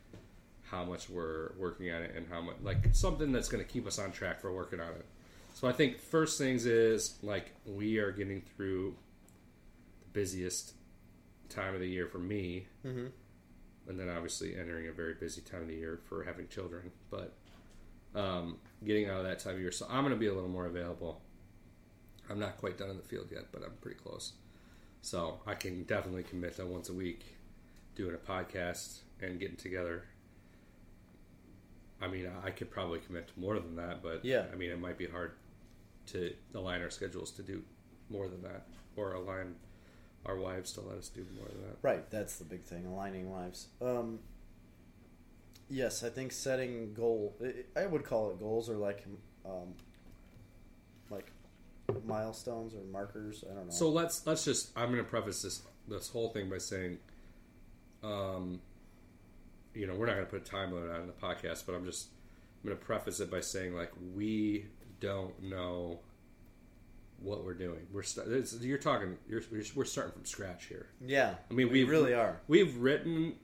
how 0.63 0.85
much 0.85 1.09
we're 1.09 1.53
working 1.59 1.91
on 1.93 2.03
it 2.03 2.15
and 2.17 2.27
how 2.31 2.41
much, 2.41 2.57
like 2.63 2.89
something 2.93 3.33
that's 3.33 3.49
going 3.49 3.65
to 3.65 3.71
keep 3.71 3.87
us 3.87 3.99
on 3.99 4.13
track 4.13 4.41
for 4.41 4.53
working 4.53 4.81
on 4.81 4.89
it. 4.91 5.05
So 5.55 5.67
I 5.69 5.73
think 5.73 5.99
first 5.99 6.39
things 6.39 6.67
is 6.67 7.17
like 7.23 7.53
we 7.65 7.99
are 7.99 8.13
getting 8.13 8.43
through 8.43 8.95
the 10.01 10.09
busiest 10.13 10.75
time 11.49 11.75
of 11.75 11.81
the 11.81 11.89
year 11.89 12.07
for 12.07 12.19
me, 12.19 12.67
mm-hmm. 12.85 13.07
and 13.89 13.99
then 13.99 14.09
obviously 14.09 14.57
entering 14.57 14.89
a 14.89 14.93
very 14.93 15.15
busy 15.15 15.41
time 15.41 15.63
of 15.63 15.69
the 15.69 15.75
year 15.75 16.01
for 16.09 16.25
having 16.25 16.49
children. 16.49 16.91
But 17.11 17.35
um, 18.17 18.57
getting 18.85 19.09
out 19.09 19.19
of 19.19 19.25
that 19.27 19.39
time 19.39 19.55
of 19.55 19.61
year, 19.61 19.71
so 19.71 19.87
I'm 19.89 20.01
going 20.03 20.13
to 20.15 20.19
be 20.19 20.27
a 20.27 20.35
little 20.35 20.49
more 20.51 20.67
available. 20.67 21.21
I'm 22.29 22.41
not 22.41 22.57
quite 22.57 22.77
done 22.79 22.91
in 22.91 22.97
the 22.97 23.03
field 23.05 23.29
yet, 23.31 23.45
but 23.53 23.63
I'm 23.63 23.73
pretty 23.81 23.99
close. 24.01 24.33
So 25.03 25.39
I 25.47 25.55
can 25.55 25.85
definitely 25.85 26.25
commit 26.25 26.57
to 26.57 26.67
once 26.67 26.89
a 26.89 26.93
week 26.95 27.37
doing 27.95 28.15
a 28.15 28.19
podcast 28.19 29.01
and 29.21 29.39
getting 29.39 29.57
together. 29.57 30.05
I 32.03 32.09
mean, 32.09 32.29
I 32.45 32.51
could 32.51 32.71
probably 32.71 32.99
commit 32.99 33.29
to 33.29 33.41
more 33.41 33.59
than 33.59 33.77
that, 33.77 34.03
but 34.03 34.25
Yeah. 34.25 34.47
I 34.53 34.57
mean, 34.57 34.71
it 34.71 34.81
might 34.81 34.99
be 34.99 35.07
hard 35.07 35.33
to 36.09 36.35
align 36.55 36.83
our 36.83 36.91
schedules 36.91 37.31
to 37.33 37.43
do 37.43 37.63
more 38.11 38.29
than 38.29 38.43
that, 38.43 38.67
or 38.97 39.15
align 39.15 39.57
our 40.25 40.37
wives 40.37 40.73
to 40.73 40.81
let 40.81 40.99
us 40.99 41.09
do 41.09 41.25
more 41.37 41.47
than 41.49 41.63
that. 41.63 41.77
Right, 41.83 42.11
that's 42.11 42.37
the 42.37 42.45
big 42.45 42.63
thing, 42.65 42.85
aligning 42.87 43.31
wives. 43.31 43.69
Um, 43.81 44.19
yes, 45.69 46.03
I 46.03 46.09
think 46.09 46.33
setting 46.33 46.95
goal. 46.95 47.37
I 47.77 47.87
would 47.87 48.05
call 48.05 48.31
it 48.31 48.39
goals 48.39 48.69
or 48.71 48.77
like, 48.77 49.05
um, 49.45 49.75
like 51.11 51.31
milestones 52.05 52.75
or 52.75 52.83
markers. 52.91 53.45
I 53.51 53.55
don't 53.55 53.67
know. 53.67 53.73
So 53.73 53.89
let's 53.89 54.27
let's 54.27 54.45
just. 54.45 54.71
I'm 54.77 54.91
going 54.91 55.05
to 55.05 55.09
preface 55.09 55.43
this 55.43 55.63
this 55.89 56.09
whole 56.09 56.31
thing 56.31 56.49
by 56.49 56.59
saying, 56.59 56.99
um, 58.03 58.61
you 59.75 59.87
know, 59.87 59.95
we're 59.95 60.07
not 60.07 60.15
going 60.15 60.27
to 60.27 60.31
put 60.31 60.43
a 60.43 60.51
time 60.51 60.73
limit 60.73 60.91
on 60.91 61.07
the 61.07 61.13
podcast, 61.13 61.65
but 61.67 61.75
I'm 61.75 61.85
just 61.85 62.09
I'm 62.63 62.69
going 62.71 62.79
to 62.79 62.85
preface 62.85 63.21
it 63.21 63.31
by 63.31 63.41
saying 63.41 63.75
like 63.75 63.93
we 64.15 64.67
don't 65.01 65.43
know 65.43 66.01
what 67.21 67.45
we're 67.45 67.55
doing. 67.55 67.87
We're 67.93 68.03
st- 68.03 68.27
you're 68.63 68.79
talking. 68.79 69.17
You're, 69.29 69.43
we're 69.75 69.85
starting 69.85 70.13
from 70.13 70.25
scratch 70.25 70.67
here. 70.67 70.89
yeah, 71.05 71.35
I 71.51 71.55
mean, 71.55 71.69
we 71.71 71.85
we 71.85 71.91
really 71.91 72.15
are. 72.15 72.41
We've 72.49 72.77
written 72.77 73.37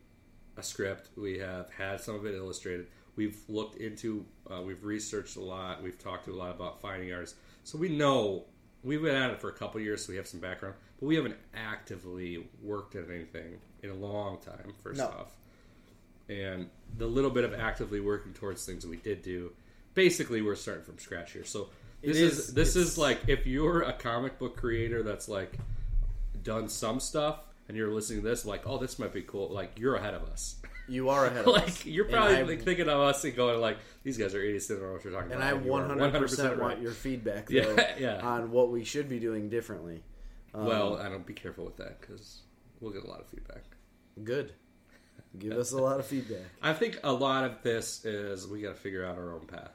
a 0.56 0.62
script. 0.62 1.10
We 1.16 1.38
have 1.38 1.70
had 1.70 2.00
some 2.00 2.14
of 2.14 2.26
it 2.26 2.34
illustrated. 2.34 2.86
We've 3.16 3.38
looked 3.48 3.76
into. 3.76 4.24
Uh, 4.50 4.62
we've 4.62 4.82
researched 4.84 5.36
a 5.36 5.40
lot. 5.42 5.82
We've 5.82 5.98
talked 5.98 6.24
to 6.26 6.32
a 6.32 6.36
lot 6.36 6.50
about 6.54 6.80
finding 6.80 7.12
artists. 7.12 7.36
So 7.64 7.78
we 7.78 7.88
know 7.88 8.44
we've 8.82 9.02
been 9.02 9.14
at 9.14 9.30
it 9.30 9.40
for 9.40 9.48
a 9.50 9.52
couple 9.52 9.80
years. 9.80 10.04
So 10.04 10.12
we 10.12 10.16
have 10.16 10.26
some 10.26 10.40
background, 10.40 10.74
but 11.00 11.06
we 11.06 11.14
haven't 11.16 11.36
actively 11.54 12.46
worked 12.62 12.94
at 12.96 13.08
anything 13.10 13.58
in 13.82 13.90
a 13.90 13.94
long 13.94 14.38
time 14.38 14.72
First 14.82 14.98
No. 14.98 15.06
stuff. 15.08 15.36
And 16.28 16.70
the 16.96 17.06
little 17.06 17.30
bit 17.30 17.44
of 17.44 17.52
actively 17.52 18.00
working 18.00 18.32
towards 18.32 18.64
things 18.64 18.86
we 18.86 18.96
did 18.96 19.22
do, 19.22 19.52
basically, 19.94 20.40
we're 20.40 20.54
starting 20.54 20.84
from 20.84 20.98
scratch 20.98 21.32
here. 21.32 21.44
So 21.44 21.68
this 22.00 22.16
is- 22.16 22.38
is, 22.38 22.54
this 22.54 22.76
is 22.76 22.96
like 22.98 23.20
if 23.28 23.46
you're 23.46 23.82
a 23.82 23.92
comic 23.92 24.38
book 24.38 24.56
creator 24.56 25.02
that's 25.02 25.28
like 25.28 25.56
done 26.42 26.68
some 26.68 26.98
stuff 27.00 27.40
and 27.72 27.78
you're 27.78 27.90
listening 27.90 28.20
to 28.22 28.28
this 28.28 28.44
like 28.44 28.66
oh 28.66 28.76
this 28.76 28.98
might 28.98 29.14
be 29.14 29.22
cool 29.22 29.48
like 29.48 29.78
you're 29.78 29.94
ahead 29.94 30.12
of 30.12 30.22
us 30.24 30.56
You 30.88 31.08
are 31.08 31.24
ahead 31.24 31.40
of 31.40 31.46
like 31.54 31.64
us. 31.68 31.86
you're 31.86 32.04
probably 32.04 32.36
I- 32.36 32.42
like, 32.42 32.62
thinking 32.62 32.86
of 32.88 33.00
us 33.00 33.24
and 33.24 33.34
going 33.34 33.58
like 33.62 33.78
these 34.02 34.18
guys 34.18 34.34
are 34.34 34.42
idiots 34.42 34.66
they 34.66 34.74
don't 34.74 34.84
know 34.84 34.92
what 34.92 35.04
you're 35.04 35.12
talking 35.14 35.32
and 35.32 35.40
about 35.42 35.54
I 35.54 35.64
You 35.64 35.72
are 35.74 35.88
100% 35.88 36.58
want 36.60 36.82
your 36.82 36.92
feedback 36.92 37.46
though, 37.48 37.54
Yeah, 37.54 37.94
yeah. 37.98 38.20
on 38.20 38.50
what 38.50 38.70
we 38.70 38.84
should 38.84 39.08
be 39.08 39.18
doing 39.18 39.48
differently. 39.48 40.02
Um, 40.54 40.66
well 40.66 40.98
I 40.98 41.08
don't 41.08 41.26
be 41.26 41.32
careful 41.32 41.64
with 41.64 41.78
that 41.78 42.00
because 42.02 42.42
we'll 42.80 42.92
get 42.92 43.04
a 43.04 43.08
lot 43.08 43.20
of 43.20 43.26
feedback 43.28 43.64
good. 44.22 44.52
Give 45.38 45.52
us 45.52 45.72
a 45.72 45.78
lot 45.78 45.98
of 45.98 46.04
feedback. 46.04 46.44
I 46.62 46.74
think 46.74 47.00
a 47.02 47.12
lot 47.12 47.44
of 47.44 47.62
this 47.62 48.04
is 48.04 48.46
we 48.46 48.60
got 48.60 48.74
to 48.74 48.74
figure 48.74 49.02
out 49.06 49.16
our 49.16 49.32
own 49.32 49.46
path 49.46 49.72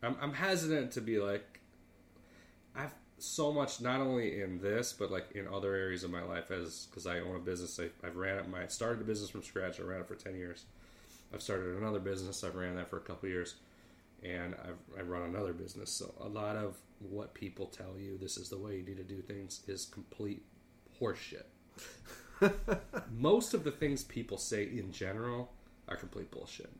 I'm, 0.00 0.16
I'm 0.20 0.32
hesitant 0.32 0.92
to 0.92 1.00
be 1.00 1.18
like 1.18 1.58
I've 2.76 2.94
so 3.22 3.52
much 3.52 3.80
not 3.80 4.00
only 4.00 4.40
in 4.42 4.60
this 4.60 4.92
but 4.92 5.10
like 5.10 5.30
in 5.34 5.46
other 5.46 5.74
areas 5.74 6.04
of 6.04 6.10
my 6.10 6.22
life 6.22 6.50
as 6.50 6.86
because 6.90 7.06
I 7.06 7.20
own 7.20 7.36
a 7.36 7.40
business. 7.40 7.78
I, 7.80 8.06
I've 8.06 8.16
ran 8.16 8.38
it 8.38 8.48
my 8.48 8.66
started 8.66 9.00
a 9.00 9.04
business 9.04 9.30
from 9.30 9.42
scratch. 9.42 9.80
I 9.80 9.84
ran 9.84 10.00
it 10.00 10.08
for 10.08 10.14
10 10.14 10.34
years. 10.34 10.64
I've 11.32 11.42
started 11.42 11.76
another 11.76 12.00
business. 12.00 12.44
I've 12.44 12.56
ran 12.56 12.76
that 12.76 12.90
for 12.90 12.98
a 12.98 13.00
couple 13.00 13.28
years. 13.28 13.54
And 14.22 14.54
I've, 14.64 14.98
I 14.98 15.02
run 15.02 15.22
another 15.22 15.52
business. 15.52 15.90
So 15.90 16.14
a 16.20 16.28
lot 16.28 16.56
of 16.56 16.76
what 17.00 17.34
people 17.34 17.66
tell 17.66 17.98
you 17.98 18.18
this 18.18 18.36
is 18.36 18.48
the 18.48 18.58
way 18.58 18.76
you 18.76 18.84
need 18.84 18.98
to 18.98 19.02
do 19.02 19.20
things 19.20 19.62
is 19.66 19.84
complete 19.86 20.44
horseshit. 21.00 21.44
Most 23.16 23.54
of 23.54 23.64
the 23.64 23.70
things 23.70 24.04
people 24.04 24.38
say 24.38 24.64
in 24.64 24.92
general 24.92 25.52
are 25.88 25.96
complete 25.96 26.30
bullshit. 26.30 26.70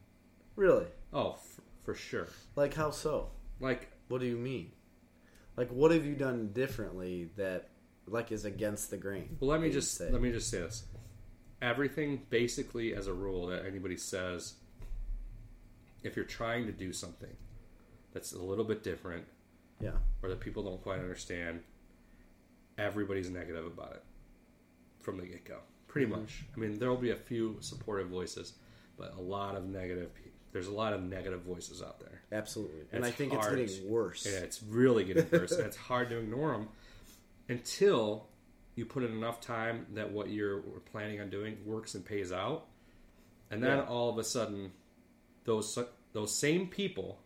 Really? 0.55 0.87
oh 1.13 1.33
f- 1.33 1.61
for 1.85 1.95
sure. 1.95 2.29
Like 2.57 2.75
how 2.75 2.91
so? 2.91 3.31
like 3.61 3.91
What 4.09 4.21
do 4.21 4.27
you 4.27 4.37
mean? 4.37 4.73
Like 5.57 5.71
what 5.71 5.91
have 5.91 6.05
you 6.07 6.15
done 6.15 6.51
differently 6.53 7.31
that 7.37 7.69
like 8.07 8.33
is 8.33 8.45
against 8.45 8.91
the 8.91 8.97
grain? 8.97 9.37
Well, 9.41 9.51
let 9.51 9.61
me 9.61 9.71
just 9.71 9.95
say? 9.97 10.11
let 10.11 10.21
me 10.23 10.33
just 10.33 10.49
say 10.51 10.61
this: 10.61 10.85
everything, 11.61 12.23
basically, 12.31 12.95
as 12.95 13.07
a 13.07 13.13
rule, 13.13 13.47
that 13.49 13.65
anybody 13.67 13.97
says, 13.97 14.55
if 16.03 16.17
you're 16.17 16.25
trying 16.25 16.67
to 16.67 16.73
do 16.73 16.93
something 16.93 17.35
that's 18.13 18.33
a 18.33 18.39
little 18.43 18.65
bit 18.65 18.83
different 18.83 19.25
Yeah. 19.81 19.93
or 20.23 20.29
that 20.31 20.41
people 20.41 20.63
don't 20.65 20.83
quite 20.83 20.99
understand, 21.01 21.61
everybody's 22.79 23.31
negative 23.31 23.67
about 23.67 23.93
it 23.93 24.03
from 25.01 25.17
the 25.19 25.27
get 25.27 25.45
go. 25.45 25.59
Pretty 25.89 26.07
Mm-hmm. 26.11 26.21
much. 26.23 26.45
I 26.57 26.59
mean, 26.59 26.79
there 26.79 26.89
will 26.89 26.97
be 26.97 27.11
a 27.11 27.17
few 27.17 27.57
supportive 27.61 28.09
voices, 28.09 28.55
but 28.97 29.15
a 29.17 29.21
lot 29.21 29.55
of 29.57 29.65
negative. 29.67 30.11
There's 30.53 30.67
a 30.67 30.73
lot 30.73 30.93
of 30.93 31.03
negative 31.03 31.41
voices 31.43 31.83
out 31.83 31.99
there. 32.01 32.21
Absolutely. 32.31 32.81
And 32.93 33.05
It's 33.05 33.09
I 33.09 33.11
think 33.11 33.33
hard. 33.33 33.59
it's 33.59 33.75
getting 33.77 33.91
worse. 33.91 34.27
Yeah, 34.31 34.39
it's 34.41 34.63
really 34.63 35.05
getting 35.05 35.27
worse, 35.33 35.53
and 35.53 35.67
it's 35.67 35.77
hard 35.77 36.11
to 36.11 36.19
ignore 36.19 36.53
them 36.53 36.69
until 37.49 38.27
you 38.75 38.85
put 38.87 39.03
in 39.03 39.13
enough 39.13 39.41
time 39.41 39.87
that 39.95 40.13
what 40.13 40.31
you're 40.31 40.61
planning 40.91 41.21
on 41.21 41.31
doing 41.31 41.59
works 41.67 41.95
and 41.95 42.05
pays 42.05 42.33
out, 42.33 42.67
and 43.51 43.63
then 43.63 43.79
Yeah. 43.79 43.85
all 43.85 44.09
of 44.11 44.19
a 44.19 44.25
sudden, 44.25 44.73
those 45.45 45.79
those 46.13 46.39
same 46.39 46.67
people 46.69 47.19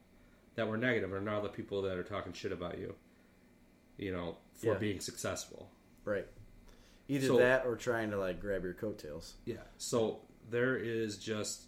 that 0.55 0.69
were 0.69 0.77
negative 0.77 1.13
are 1.13 1.21
now 1.21 1.41
the 1.41 1.49
people 1.49 1.83
that 1.83 1.99
are 1.99 2.05
talking 2.05 2.33
shit 2.33 2.53
about 2.53 2.79
you. 2.79 2.95
You 3.99 4.13
know, 4.13 4.37
for 4.55 4.73
Yeah. 4.75 4.79
being 4.79 5.01
successful. 5.01 5.69
Right. 6.05 6.27
Either 7.09 7.27
So- 7.27 7.37
that 7.39 7.67
or 7.67 7.77
trying 7.77 8.11
to 8.11 8.19
like 8.19 8.41
grab 8.41 8.63
your 8.65 8.75
coattails. 8.75 9.35
Yeah. 9.45 9.63
So 9.79 10.21
there 10.51 10.77
is 10.77 11.19
just 11.19 11.66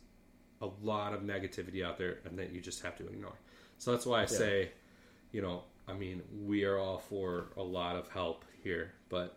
a 0.60 0.68
lot 0.82 1.14
of 1.14 1.22
negativity 1.22 1.84
out 1.84 1.98
there, 1.98 2.18
and 2.24 2.38
that 2.38 2.52
you 2.52 2.60
just 2.60 2.82
have 2.82 2.96
to 2.98 3.06
ignore. 3.06 3.38
So 3.78 3.92
that's 3.92 4.06
why 4.06 4.22
I 4.22 4.26
say, 4.26 4.70
you 5.32 5.40
know, 5.40 5.62
I 5.86 5.92
mean, 5.92 6.22
we 6.44 6.64
are 6.64 6.78
all 6.78 6.98
for 6.98 7.46
a 7.56 7.62
lot 7.62 7.96
of 7.96 8.08
help 8.08 8.44
here, 8.62 8.92
but 9.08 9.36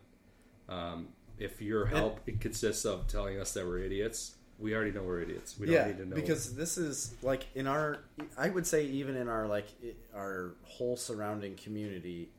um, 0.67 1.09
if 1.38 1.61
your 1.61 1.86
help 1.86 2.19
it 2.28 2.39
consists 2.39 2.86
of 2.86 3.07
telling 3.07 3.39
us 3.39 3.53
that 3.53 3.65
we're 3.65 3.80
idiots, 3.80 4.36
we 4.59 4.76
already 4.76 4.91
know 4.91 5.03
we're 5.03 5.22
idiots. 5.22 5.57
We 5.59 5.65
don't 5.65 5.76
yeah, 5.76 5.88
need 5.88 5.97
to 5.97 6.05
know 6.05 6.15
because 6.15 6.55
this 6.55 6.78
is 6.78 7.15
like 7.22 7.47
in 7.55 7.67
our. 7.67 7.97
I 8.38 8.49
would 8.49 8.67
say 8.67 8.86
even 8.86 9.15
in 9.15 9.28
our 9.28 9.47
like 9.47 9.67
our 10.15 10.53
whole 10.63 10.95
surrounding 10.95 11.55
community, 11.55 12.30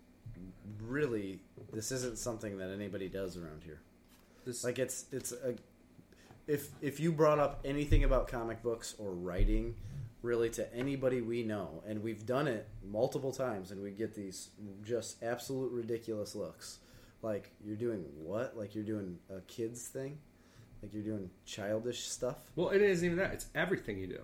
really, 0.81 1.41
this 1.73 1.91
isn't 1.91 2.19
something 2.19 2.59
that 2.59 2.71
anybody 2.71 3.09
does 3.09 3.37
around 3.37 3.63
here. 3.65 3.81
this. 4.45 4.65
Like 4.65 4.79
it's 4.79 5.07
it's 5.13 5.33
a. 5.33 5.55
If 6.47 6.69
if 6.81 6.99
you 7.01 7.13
brought 7.13 7.39
up 7.39 7.61
anything 7.65 8.05
about 8.05 8.29
comic 8.29 8.63
books 8.63 8.95
or 8.99 9.13
writing, 9.13 9.75
really 10.23 10.51
to 10.51 10.75
anybody 10.75 11.21
we 11.21 11.43
know, 11.43 11.83
and 11.87 12.03
we've 12.03 12.27
done 12.27 12.49
it 12.49 12.69
multiple 12.85 13.33
times, 13.33 13.71
and 13.71 13.83
we 13.83 13.91
get 13.93 14.15
these 14.15 14.51
just 14.85 15.23
absolute 15.23 15.71
ridiculous 15.73 16.35
looks. 16.35 16.79
Like 17.23 17.51
you're 17.65 17.77
doing 17.77 18.05
what? 18.17 18.57
Like 18.57 18.75
you're 18.75 18.85
doing 18.85 19.19
a 19.31 19.41
kids 19.43 19.87
thing? 19.87 20.19
Like 20.83 20.93
you're 20.93 21.05
doing 21.05 21.31
childish 21.47 22.09
stuff? 22.09 22.39
well, 22.57 22.71
it 22.71 22.83
isn't 22.83 23.05
even 23.07 23.19
that; 23.19 23.33
it's 23.33 23.47
everything 23.55 23.99
you 23.99 24.09
do. 24.09 24.21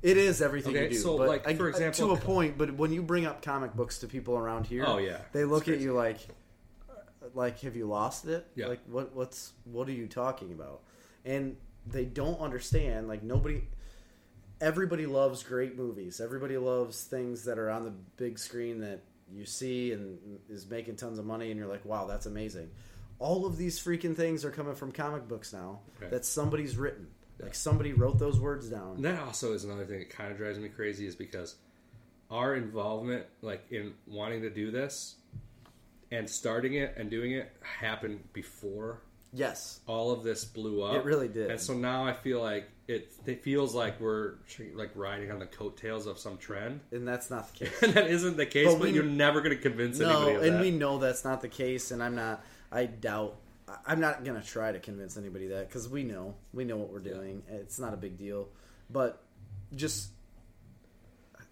It 0.00 0.16
is 0.18 0.40
everything 0.42 0.74
Okay, 0.74 0.84
you 0.84 0.90
do. 0.90 0.96
so, 0.96 1.16
but 1.18 1.28
like, 1.28 1.46
I- 1.48 1.54
for 1.54 1.68
example- 1.68 2.08
to 2.08 2.14
a 2.14 2.16
point. 2.18 2.56
But 2.58 2.74
when 2.74 2.92
you 2.92 3.02
bring 3.02 3.24
up 3.26 3.42
comic 3.42 3.74
books 3.74 3.98
to 3.98 4.06
people 4.06 4.36
around 4.36 4.66
here, 4.66 4.84
Oh, 4.86 4.98
yeah. 4.98 5.18
they 5.32 5.44
look 5.44 5.66
at 5.68 5.78
you 5.80 5.92
like, 5.94 6.18
like, 7.34 7.60
have 7.60 7.74
you 7.76 7.86
lost 7.86 8.26
it? 8.26 8.46
Yeah. 8.54 8.66
Like, 8.68 8.80
what? 8.86 9.14
What's 9.14 9.52
what 9.64 9.88
are 9.88 9.92
you 9.92 10.06
talking 10.06 10.52
about? 10.52 10.80
And 11.24 11.56
they 11.86 12.04
don't 12.04 12.40
understand. 12.40 13.08
Like 13.08 13.22
nobody, 13.22 13.62
everybody 14.60 15.06
loves 15.06 15.42
great 15.42 15.76
movies. 15.76 16.20
Everybody 16.20 16.56
loves 16.58 17.02
things 17.04 17.44
that 17.44 17.58
are 17.58 17.70
on 17.70 17.84
the 17.84 17.92
big 18.16 18.38
screen 18.38 18.80
that 18.80 19.00
you 19.32 19.44
see 19.46 19.92
and 19.92 20.18
is 20.48 20.68
making 20.68 20.96
tons 20.96 21.18
of 21.18 21.24
money, 21.26 21.50
and 21.50 21.58
you're 21.58 21.68
like, 21.68 21.84
wow, 21.84 22.06
that's 22.06 22.26
amazing. 22.26 22.70
All 23.18 23.46
of 23.46 23.56
these 23.56 23.78
freaking 23.80 24.14
things 24.16 24.44
are 24.44 24.50
coming 24.50 24.74
from 24.74 24.92
comic 24.92 25.26
books 25.28 25.52
now 25.52 25.80
Okay. 25.96 26.10
that 26.10 26.24
somebody's 26.24 26.76
written. 26.76 27.06
Yeah. 27.38 27.46
Like 27.46 27.54
somebody 27.54 27.92
wrote 27.92 28.18
those 28.18 28.38
words 28.38 28.68
down. 28.68 28.96
And 28.96 29.04
that 29.04 29.20
also 29.20 29.52
is 29.54 29.64
another 29.64 29.84
thing 29.86 30.00
that 30.00 30.10
kind 30.10 30.30
of 30.30 30.36
drives 30.36 30.58
me 30.58 30.68
crazy 30.68 31.06
is 31.06 31.14
because 31.16 31.56
our 32.30 32.54
involvement, 32.54 33.24
like 33.42 33.64
in 33.70 33.94
wanting 34.06 34.42
to 34.42 34.50
do 34.50 34.70
this 34.70 35.16
and 36.10 36.28
starting 36.28 36.74
it 36.74 36.94
and 36.96 37.10
doing 37.10 37.32
it, 37.32 37.50
happened 37.62 38.20
before 38.32 39.00
Yes, 39.36 39.80
all 39.86 40.12
of 40.12 40.22
this 40.22 40.44
blew 40.44 40.82
up. 40.82 40.94
It 40.94 41.04
really 41.04 41.26
did. 41.28 41.50
And 41.50 41.60
so 41.60 41.74
now 41.74 42.04
I 42.06 42.12
feel 42.12 42.40
like 42.40 42.68
it. 42.86 43.12
It 43.26 43.42
feels 43.42 43.74
like 43.74 44.00
we're 44.00 44.34
like 44.74 44.92
riding 44.94 45.32
on 45.32 45.40
the 45.40 45.46
coattails 45.46 46.06
of 46.06 46.18
some 46.18 46.38
trend, 46.38 46.80
and 46.92 47.06
that's 47.08 47.30
not 47.30 47.52
the 47.52 47.64
case. 47.66 47.82
and 47.82 47.94
that 47.94 48.06
isn't 48.08 48.36
the 48.36 48.46
case. 48.46 48.66
But 48.68 48.74
But, 48.78 48.82
we- 48.88 48.90
you're 48.92 49.02
never 49.04 49.40
going 49.40 49.56
to 49.56 49.60
convince 49.62 49.98
no, 49.98 50.08
anybody 50.08 50.34
of 50.36 50.42
and 50.44 50.52
that. 50.54 50.60
we 50.60 50.70
know 50.70 50.98
that's 50.98 51.24
not 51.24 51.40
the 51.40 51.48
case, 51.48 51.90
and 51.90 52.02
I'm 52.02 52.14
not. 52.14 52.44
I 52.70 52.86
doubt. 52.86 53.36
I'm 53.86 53.98
not 53.98 54.24
gonna 54.24 54.42
try 54.42 54.70
to 54.70 54.78
convince 54.78 55.16
anybody 55.16 55.48
that 55.48 55.68
because 55.68 55.88
we 55.88 56.04
know 56.04 56.36
we 56.52 56.64
know 56.64 56.76
what 56.76 56.92
we're 56.92 57.00
doing. 57.00 57.42
It's 57.48 57.78
not 57.78 57.92
a 57.92 57.96
big 57.96 58.16
deal, 58.16 58.48
but 58.90 59.20
just 59.74 60.10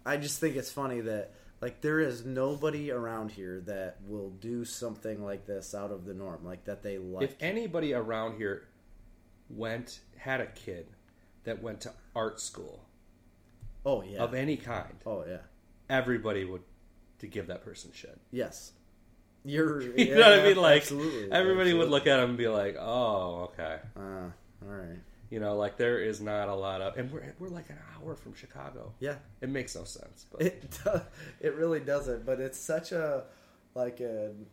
I 0.05 0.17
just 0.17 0.39
think 0.39 0.55
it's 0.55 0.71
funny 0.71 1.01
that 1.01 1.33
like 1.63 1.79
there 1.79 2.01
is 2.01 2.25
nobody 2.25 2.91
around 2.91 3.31
here 3.31 3.61
that 3.65 3.95
will 4.05 4.31
do 4.31 4.65
something 4.65 5.23
like 5.23 5.45
this 5.45 5.73
out 5.73 5.91
of 5.91 6.03
the 6.03 6.13
norm, 6.13 6.43
like 6.43 6.65
that 6.65 6.83
they 6.83 6.97
like. 6.97 7.23
if 7.23 7.35
anybody 7.39 7.93
around 7.93 8.35
here 8.35 8.67
went 9.49 10.01
had 10.17 10.41
a 10.41 10.45
kid 10.47 10.87
that 11.45 11.63
went 11.63 11.79
to 11.79 11.93
art 12.13 12.41
school 12.41 12.83
oh 13.85 14.03
yeah. 14.03 14.17
of 14.17 14.33
any 14.33 14.57
kind, 14.57 14.93
oh 15.05 15.23
yeah. 15.25 15.37
everybody 15.89 16.43
would 16.43 16.63
to 17.19 17.27
give 17.27 17.47
that 17.47 17.63
person 17.63 17.91
shit. 17.93 18.19
Yes. 18.29 18.73
You're. 19.45 19.81
You 19.97 20.15
know 20.15 20.31
what 20.31 20.39
I 20.39 20.43
mean? 20.43 20.57
Like 20.57 20.81
absolutely. 20.81 21.31
everybody 21.31 21.73
would 21.73 21.87
look 21.87 22.07
at 22.07 22.19
him 22.19 22.31
and 22.31 22.37
be 22.37 22.49
like, 22.49 22.75
"Oh, 22.77 23.51
okay." 23.53 23.77
Uh, 23.95 24.31
all 24.65 24.75
right. 24.75 24.99
You 25.29 25.39
know, 25.39 25.55
like 25.55 25.77
there 25.77 25.99
is 25.99 26.21
not 26.21 26.47
a 26.49 26.53
lot 26.55 26.81
of, 26.81 26.95
and 26.97 27.11
we're 27.11 27.33
we're 27.39 27.47
like 27.49 27.69
an 27.69 27.79
hour 27.95 28.15
from 28.15 28.33
Chicago. 28.35 28.93
Yeah. 28.99 29.15
It 29.41 29.49
makes 29.49 29.75
no 29.75 29.83
sense, 29.83 30.25
but 30.31 30.41
It 30.41 30.77
do- 30.83 31.01
it 31.39 31.55
really 31.55 31.79
doesn't, 31.79 32.25
but 32.25 32.39
it's 32.39 32.59
such 32.59 32.91
a 32.91 33.23
like 33.73 33.99
an 33.99 34.45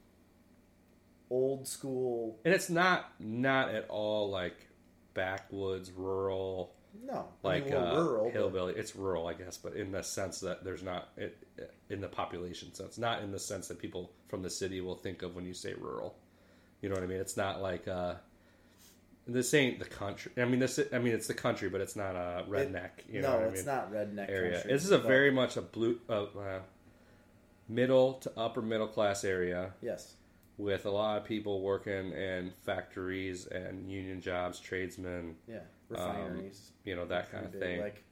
old 1.28 1.66
school. 1.68 2.38
and 2.44 2.52
it's 2.54 2.70
not 2.70 3.12
not 3.20 3.68
at 3.74 3.86
all 3.88 4.30
like 4.30 4.68
backwoods 5.14 5.90
rural 5.92 6.74
No, 7.04 7.28
like 7.42 7.64
I 7.64 7.66
mean, 7.66 7.74
uh, 7.74 7.94
rural. 7.96 8.24
but- 8.24 8.32
hillbilly. 8.32 8.74
It's 8.74 8.96
rural, 8.96 9.26
I 9.26 9.34
guess, 9.34 9.56
but 9.58 9.74
in 9.74 9.92
the 9.92 10.02
sense 10.02 10.40
that 10.40 10.64
there's 10.64 10.82
not 10.82 11.08
it, 11.16 11.36
in 11.88 12.00
the 12.00 12.08
population 12.08 12.72
sense, 12.74 12.96
not 12.98 13.22
in 13.22 13.30
the 13.32 13.38
sense 13.38 13.68
that 13.68 13.78
people 13.78 14.10
from 14.28 14.42
the 14.42 14.50
city 14.50 14.80
will 14.80 14.96
think 14.96 15.22
of 15.22 15.34
when 15.36 15.44
you 15.44 15.54
say 15.54 15.74
rural. 15.74 16.16
You 16.80 16.88
know 16.88 16.94
what 16.94 17.04
I 17.04 17.06
mean? 17.06 17.20
It's 17.20 17.36
not 17.36 17.60
like 17.60 17.86
uh, 17.86 18.14
this 19.32 19.54
ain't 19.54 19.78
the 19.78 19.84
country. 19.84 20.32
I 20.36 20.44
mean, 20.44 20.60
this. 20.60 20.78
I 20.92 20.98
mean, 20.98 21.14
it's 21.14 21.26
the 21.26 21.34
country, 21.34 21.68
but 21.68 21.80
it's 21.80 21.96
not 21.96 22.16
a 22.16 22.44
redneck. 22.48 22.90
you 23.08 23.22
know 23.22 23.38
no, 23.38 23.46
it's 23.46 23.56
mean? 23.58 23.66
not 23.66 23.92
redneck 23.92 24.28
area. 24.28 24.52
country, 24.54 24.72
This 24.72 24.84
is 24.84 24.90
a 24.90 24.98
very 24.98 25.30
much 25.30 25.56
a 25.56 25.62
blue, 25.62 25.98
uh, 26.08 26.24
uh, 26.24 26.60
middle 27.68 28.14
to 28.14 28.32
upper 28.36 28.62
middle 28.62 28.88
class 28.88 29.24
area 29.24 29.72
yes. 29.80 30.14
with 30.58 30.86
a 30.86 30.90
lot 30.90 31.18
of 31.18 31.24
people 31.24 31.60
working 31.62 32.12
in 32.12 32.52
factories 32.64 33.46
and 33.46 33.90
union 33.90 34.20
jobs, 34.20 34.58
tradesmen, 34.58 35.36
Yeah, 35.46 35.60
refineries. 35.88 36.72
you 36.84 36.96
know 36.96 37.06
that 37.06 37.30
kind 37.30 37.46
of 37.46 37.52
thing. 37.52 37.80
Like 37.80 38.04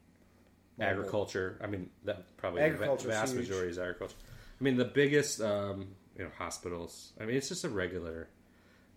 agriculture. 0.79 1.59
I 1.61 1.67
mean, 1.67 1.89
that 2.05 2.37
probably 2.37 2.67
the 2.69 2.77
vast 3.07 3.33
huge. 3.33 3.49
majority 3.49 3.71
is 3.71 3.77
agriculture. 3.77 4.15
I 4.59 4.63
mean, 4.63 4.77
the 4.77 4.85
biggest, 4.85 5.41
um, 5.41 5.87
you 6.17 6.23
know, 6.23 6.31
hospitals. 6.37 7.13
I 7.19 7.25
mean, 7.25 7.35
it's 7.37 7.49
just 7.49 7.63
a 7.63 7.69
regular, 7.69 8.27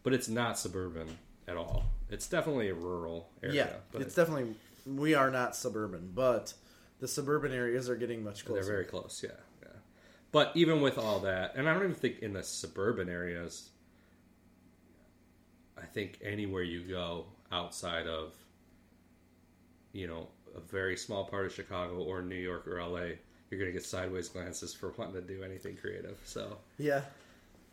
but 0.02 0.12
it's 0.12 0.28
not 0.28 0.58
suburban 0.58 1.08
at 1.46 1.56
all. 1.56 1.84
It's 2.12 2.28
definitely 2.28 2.68
a 2.68 2.74
rural 2.74 3.30
area. 3.42 3.54
Yeah, 3.54 3.72
but 3.90 4.02
it's 4.02 4.14
definitely. 4.14 4.54
We 4.86 5.14
are 5.14 5.30
not 5.30 5.54
suburban, 5.56 6.10
but 6.14 6.54
the 7.00 7.08
suburban 7.08 7.52
areas 7.52 7.88
are 7.88 7.96
getting 7.96 8.22
much 8.22 8.44
closer. 8.44 8.62
they're 8.62 8.72
very 8.72 8.84
close. 8.84 9.22
Yeah, 9.24 9.30
yeah. 9.62 9.68
But 10.32 10.52
even 10.54 10.80
with 10.80 10.98
all 10.98 11.20
that, 11.20 11.54
and 11.56 11.68
I 11.68 11.74
don't 11.74 11.84
even 11.84 11.94
think 11.94 12.18
in 12.20 12.32
the 12.32 12.42
suburban 12.42 13.08
areas. 13.08 13.70
I 15.80 15.84
think 15.86 16.18
anywhere 16.22 16.62
you 16.62 16.80
go 16.82 17.26
outside 17.50 18.06
of, 18.06 18.34
you 19.92 20.06
know, 20.06 20.28
a 20.56 20.60
very 20.60 20.96
small 20.96 21.24
part 21.24 21.46
of 21.46 21.52
Chicago 21.52 21.96
or 22.02 22.22
New 22.22 22.36
York 22.36 22.68
or 22.68 22.80
LA, 22.80 23.16
you're 23.50 23.58
going 23.58 23.66
to 23.66 23.72
get 23.72 23.84
sideways 23.84 24.28
glances 24.28 24.72
for 24.72 24.90
wanting 24.96 25.14
to 25.14 25.20
do 25.22 25.42
anything 25.42 25.76
creative. 25.76 26.18
So, 26.24 26.58
Yeah, 26.78 27.02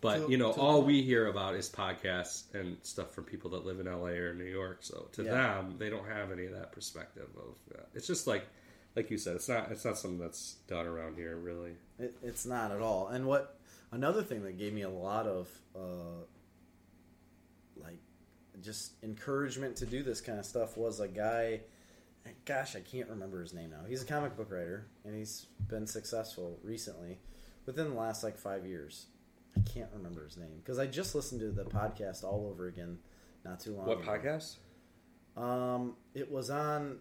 but 0.02 0.20
To- 0.26 0.32
you 0.32 0.38
know, 0.38 0.52
all 0.54 0.82
we 0.82 1.02
hear 1.02 1.28
about 1.28 1.56
is 1.56 1.70
podcasts 1.70 2.44
and 2.54 2.78
stuff 2.84 3.12
from 3.14 3.26
people 3.26 3.50
that 3.52 3.66
live 3.66 3.80
in 3.80 3.88
LA 3.88 4.18
or 4.18 4.34
New 4.34 4.46
York. 4.46 4.78
So 4.82 5.10
to 5.14 5.24
Yeah. 5.24 5.32
them, 5.62 5.76
they 5.78 5.90
don't 5.90 6.08
have 6.08 6.32
any 6.32 6.46
of 6.46 6.54
that 6.54 6.72
perspective 6.72 7.30
of. 7.38 7.58
Uh, 7.78 7.84
it's 7.94 8.08
just 8.08 8.26
like, 8.28 8.46
like 8.96 9.12
you 9.12 9.18
said, 9.18 9.36
it's 9.36 9.50
not. 9.50 9.72
It's 9.72 9.86
not 9.86 9.98
something 9.98 10.20
that's 10.20 10.56
done 10.68 10.86
around 10.88 11.16
here, 11.16 11.36
really. 11.38 11.76
It, 12.00 12.16
it's 12.24 12.46
not 12.46 12.72
at 12.72 12.82
all. 12.82 13.08
And 13.10 13.26
what 13.28 13.58
another 13.92 14.24
thing 14.24 14.44
that 14.44 14.58
gave 14.58 14.74
me 14.74 14.82
a 14.84 14.90
lot 14.90 15.28
of 15.28 15.48
uh, 15.76 16.24
like 17.78 18.00
just 18.62 18.94
encouragement 19.04 19.76
to 19.78 19.86
do 19.86 20.04
this 20.04 20.22
kind 20.22 20.40
of 20.40 20.46
stuff 20.46 20.78
was 20.78 21.00
a 21.00 21.08
guy. 21.08 21.62
Gosh, 22.46 22.76
I 22.76 22.82
can't 22.82 23.10
remember 23.10 23.42
his 23.42 23.54
name 23.54 23.70
now. 23.72 23.86
He's 23.88 24.04
a 24.04 24.06
comic 24.06 24.36
book 24.38 24.52
writer, 24.52 24.86
and 25.06 25.16
he's 25.16 25.48
been 25.68 25.88
successful 25.88 26.60
recently, 26.64 27.20
within 27.66 27.90
the 27.90 27.96
last 27.96 28.24
like 28.24 28.38
five 28.38 28.66
years. 28.66 29.08
I 29.58 29.62
can't 29.62 29.90
remember 29.94 30.24
his 30.24 30.38
name 30.38 30.58
because 30.64 30.80
I 30.80 30.86
just 30.88 31.16
listened 31.16 31.42
to 31.42 31.52
the 31.52 31.66
podcast 31.66 32.24
all 32.24 32.48
over 32.52 32.68
again 32.68 32.98
not 33.46 33.60
too 33.60 33.76
long. 33.76 33.86
What 33.86 34.00
ago. 34.02 34.10
podcast? 34.12 34.56
Um, 35.42 35.96
it 36.14 36.32
was 36.32 36.50
on. 36.50 36.98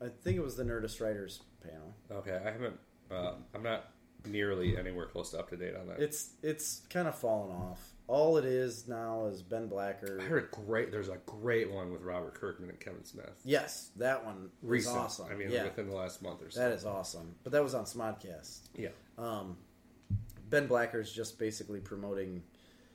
I 0.00 0.08
think 0.08 0.36
it 0.36 0.42
was 0.42 0.56
the 0.56 0.64
Nerdist 0.64 1.00
Writers 1.00 1.40
panel. 1.62 1.94
Okay, 2.10 2.38
I 2.44 2.50
haven't. 2.50 2.78
Uh, 3.10 3.32
I'm 3.54 3.62
not 3.62 3.90
nearly 4.26 4.76
anywhere 4.76 5.06
close 5.06 5.30
to 5.30 5.38
up 5.38 5.48
to 5.50 5.56
date 5.56 5.74
on 5.76 5.88
that. 5.88 6.00
It's 6.00 6.30
it's 6.42 6.82
kind 6.90 7.08
of 7.08 7.14
fallen 7.16 7.50
off. 7.52 7.80
All 8.08 8.36
it 8.36 8.44
is 8.44 8.86
now 8.86 9.26
is 9.26 9.42
Ben 9.42 9.66
Blacker. 9.68 10.18
I 10.20 10.24
heard 10.24 10.44
a 10.52 10.56
great. 10.56 10.90
There's 10.92 11.08
a 11.08 11.18
great 11.26 11.70
one 11.72 11.92
with 11.92 12.02
Robert 12.02 12.34
Kirkman 12.34 12.70
and 12.70 12.78
Kevin 12.78 13.04
Smith. 13.04 13.40
Yes, 13.44 13.90
that 13.96 14.24
one 14.24 14.42
was 14.42 14.50
Recent. 14.62 14.96
awesome. 14.96 15.26
I 15.30 15.34
mean, 15.34 15.50
yeah, 15.50 15.64
within 15.64 15.88
the 15.88 15.94
last 15.96 16.22
month 16.22 16.42
or 16.42 16.50
so. 16.50 16.60
that 16.60 16.72
is 16.72 16.84
awesome. 16.84 17.34
But 17.42 17.52
that 17.52 17.62
was 17.62 17.74
on 17.74 17.84
Smodcast. 17.84 18.60
yeah. 18.76 18.88
Um, 19.18 19.56
ben 20.48 20.66
Blacker's 20.66 21.12
just 21.12 21.38
basically 21.38 21.80
promoting 21.80 22.42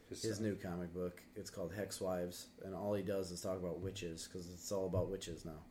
his 0.10 0.40
uh, 0.40 0.44
new 0.44 0.56
comic 0.56 0.94
book. 0.94 1.22
It's 1.36 1.50
called 1.50 1.72
Hex 1.74 2.02
Wives, 2.02 2.48
and 2.66 2.76
all 2.76 2.94
he 2.94 3.04
does 3.04 3.32
is 3.32 3.42
talk 3.42 3.58
about 3.58 3.80
witches 3.80 4.28
because 4.28 4.50
it's 4.52 4.72
all 4.72 4.86
about 4.88 5.10
witches 5.10 5.46
now. 5.46 5.62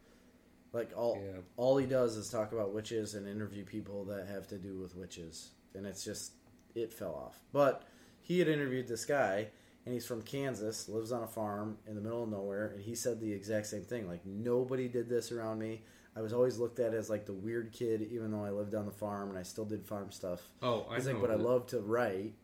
Like 0.72 0.90
all 0.96 1.16
Yeah. 1.22 1.40
all 1.56 1.76
he 1.76 1.86
does 1.86 2.16
is 2.16 2.30
talk 2.30 2.52
about 2.52 2.72
witches 2.72 3.14
and 3.14 3.26
interview 3.26 3.64
people 3.64 4.04
that 4.04 4.28
have 4.28 4.46
to 4.48 4.58
do 4.58 4.78
with 4.78 4.94
witches, 4.94 5.50
and 5.74 5.86
it's 5.86 6.04
just 6.04 6.32
it 6.74 6.92
fell 6.92 7.14
off. 7.14 7.42
But 7.52 7.82
he 8.20 8.38
had 8.38 8.48
interviewed 8.48 8.86
this 8.86 9.04
guy, 9.04 9.48
and 9.84 9.92
he's 9.92 10.06
from 10.06 10.22
Kansas, 10.22 10.88
lives 10.88 11.10
on 11.10 11.22
a 11.24 11.26
farm 11.26 11.78
in 11.88 11.96
the 11.96 12.00
middle 12.00 12.22
of 12.22 12.28
nowhere, 12.30 12.68
and 12.68 12.80
he 12.82 12.94
said 12.94 13.20
the 13.20 13.32
exact 13.32 13.66
same 13.66 13.82
thing. 13.82 14.06
Like 14.06 14.24
nobody 14.24 14.88
did 14.88 15.08
this 15.08 15.32
around 15.32 15.58
me. 15.58 15.82
I 16.16 16.20
was 16.22 16.32
always 16.32 16.58
looked 16.58 16.80
at 16.80 16.92
as 16.92 17.08
like 17.08 17.24
the 17.26 17.32
weird 17.32 17.72
kid, 17.72 18.02
even 18.10 18.30
though 18.32 18.44
I 18.44 18.50
lived 18.50 18.74
on 18.74 18.84
the 18.86 18.90
farm 18.92 19.28
and 19.30 19.38
I 19.38 19.42
still 19.42 19.64
did 19.64 19.86
farm 19.86 20.10
stuff. 20.10 20.40
Oh, 20.62 20.86
I 20.90 20.96
He's 20.96 21.06
know. 21.06 21.12
like, 21.12 21.20
but 21.20 21.30
I 21.30 21.34
love 21.36 21.66
to 21.68 21.80
write, 21.80 22.34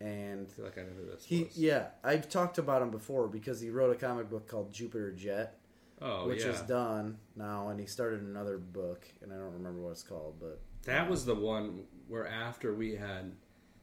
and 0.00 0.46
I 0.48 0.50
feel 0.54 0.64
like 0.64 0.78
I 0.78 0.82
know 0.82 0.88
who 0.98 1.06
this 1.10 1.24
he 1.24 1.44
was. 1.44 1.56
yeah, 1.56 1.86
I've 2.02 2.28
talked 2.28 2.58
about 2.58 2.82
him 2.82 2.90
before 2.90 3.28
because 3.28 3.60
he 3.60 3.70
wrote 3.70 3.94
a 3.94 3.98
comic 3.98 4.28
book 4.28 4.48
called 4.48 4.72
Jupiter 4.72 5.12
Jet, 5.12 5.58
Oh, 6.00 6.26
which 6.26 6.40
yeah. 6.44 6.50
is 6.50 6.60
done 6.62 7.18
now, 7.36 7.68
and 7.68 7.78
he 7.78 7.86
started 7.86 8.22
another 8.22 8.58
book, 8.58 9.06
and 9.22 9.32
I 9.32 9.36
don't 9.36 9.52
remember 9.52 9.80
what 9.80 9.90
it's 9.90 10.02
called, 10.02 10.34
but 10.40 10.60
That 10.84 11.08
was 11.08 11.24
the 11.24 11.34
one 11.36 11.84
where 12.08 12.26
after 12.26 12.74
we 12.74 12.96
had 12.96 13.30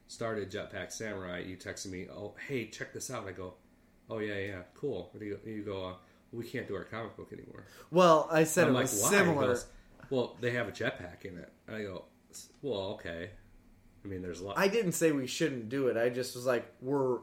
started 0.08 0.52
Jetpack 0.52 0.92
Samurai, 0.92 1.40
you 1.48 1.56
texted 1.56 1.92
me, 1.92 2.08
"Oh, 2.12 2.34
hey, 2.48 2.66
check 2.68 2.92
this 2.92 3.10
out." 3.10 3.26
I 3.26 3.32
go, 3.32 3.54
"Oh 4.10 4.20
yeah, 4.20 4.38
yeah, 4.38 4.62
cool." 4.74 5.08
What 5.14 5.22
do 5.22 5.26
you, 5.26 5.40
you 5.46 5.64
go? 5.64 5.96
We 6.32 6.46
can't 6.46 6.68
do 6.68 6.76
our 6.76 6.84
comic 6.84 7.18
book 7.18 7.32
anymore. 7.34 7.66
well, 7.92 8.28
I 8.32 8.44
said 8.44 8.66
I'm 8.68 8.72
it 8.72 8.74
like, 8.74 8.84
was 8.84 9.02
"Why?" 9.02 9.10
He 9.10 9.16
similar. 9.16 9.48
goes, 9.48 9.66
well, 10.10 10.38
they 10.42 10.52
have 10.52 10.68
a 10.68 10.72
jetpack 10.72 11.26
in 11.26 11.38
it. 11.38 11.52
And 11.68 11.76
I 11.76 11.82
go, 11.84 12.06
"Well, 12.62 12.82
okay." 12.94 13.32
I 14.04 14.08
mean, 14.08 14.22
there's 14.22 14.40
a 14.40 14.46
lot. 14.46 14.58
I 14.58 14.68
didn't 14.68 14.94
say 14.94 15.12
we 15.12 15.28
shouldn't 15.28 15.70
do 15.70 15.88
it. 15.88 15.98
I 15.98 16.10
just 16.10 16.36
was 16.36 16.46
like, 16.46 16.72
we're 16.82 17.18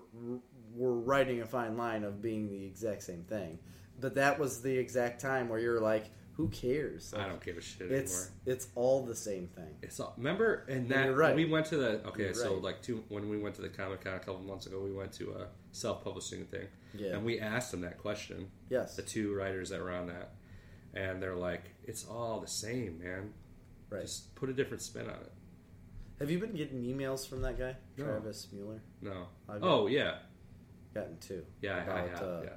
we're 0.75 0.93
writing 0.93 1.41
a 1.41 1.47
fine 1.47 1.77
line 1.77 2.05
of 2.05 2.21
being 2.21 2.49
the 2.51 2.65
exact 2.65 3.03
same 3.03 3.23
thing, 3.25 3.59
but 4.01 4.15
that 4.17 4.39
was 4.39 4.61
the 4.61 4.77
exact 4.77 5.21
time 5.21 5.49
where 5.49 5.59
you're 5.59 5.81
like, 5.81 6.11
who 6.37 6.49
cares? 6.49 7.15
I 7.17 7.27
don't 7.27 7.43
give 7.45 7.57
a 7.57 7.61
shit 7.63 7.91
It's 7.91 8.13
anymore. 8.27 8.33
it's 8.47 8.69
all 8.75 9.05
the 9.07 9.15
same 9.17 9.49
thing. 9.49 9.75
It's 9.83 9.99
all, 10.01 10.13
remember 10.19 10.65
and 10.69 10.89
that 10.91 11.15
right. 11.17 11.35
we 11.35 11.47
went 11.47 11.67
to 11.67 11.77
the 11.79 12.07
okay 12.09 12.25
You're 12.25 12.35
so 12.35 12.55
right. 12.55 12.63
like 12.63 12.83
two 12.83 13.03
when 13.09 13.29
we 13.29 13.39
went 13.39 13.55
to 13.57 13.63
the 13.63 13.69
Comic 13.71 14.05
Con 14.05 14.15
a 14.15 14.19
couple 14.19 14.41
months 14.41 14.67
ago 14.67 14.81
we 14.81 14.93
went 14.93 15.13
to 15.15 15.31
a 15.33 15.47
self 15.73 16.05
publishing 16.05 16.45
thing 16.47 16.67
Yeah. 16.95 17.15
and 17.15 17.25
we 17.25 17.41
asked 17.41 17.71
them 17.71 17.81
that 17.83 17.99
question 17.99 18.51
Yes. 18.69 18.97
the 18.97 19.03
two 19.03 19.35
writers 19.35 19.71
that 19.71 19.81
were 19.81 19.93
on 19.93 20.07
that 20.09 20.33
and 20.95 21.23
they're 21.23 21.35
like 21.37 21.65
it's 21.85 22.05
all 22.07 22.41
the 22.41 22.49
same 22.49 22.99
man 23.03 23.33
Right. 23.89 24.03
just 24.03 24.35
put 24.35 24.51
a 24.51 24.53
different 24.53 24.83
spin 24.83 25.07
on 25.07 25.21
it 25.21 25.33
Have 26.19 26.31
you 26.31 26.39
been 26.39 26.55
getting 26.55 26.83
emails 26.83 27.27
from 27.29 27.41
that 27.43 27.59
guy, 27.59 27.77
No. 27.97 28.05
Travis 28.05 28.49
Mueller? 28.53 28.81
no 29.01 29.27
I've 29.49 29.63
oh 29.63 29.87
yeah 29.87 30.17
Gotten 30.95 31.17
two. 31.19 31.45
yeah 31.63 31.77
I, 31.77 31.79
I 31.79 31.83
About, 31.83 32.09
have 32.11 32.23
uh, 32.23 32.41
yeah 32.45 32.51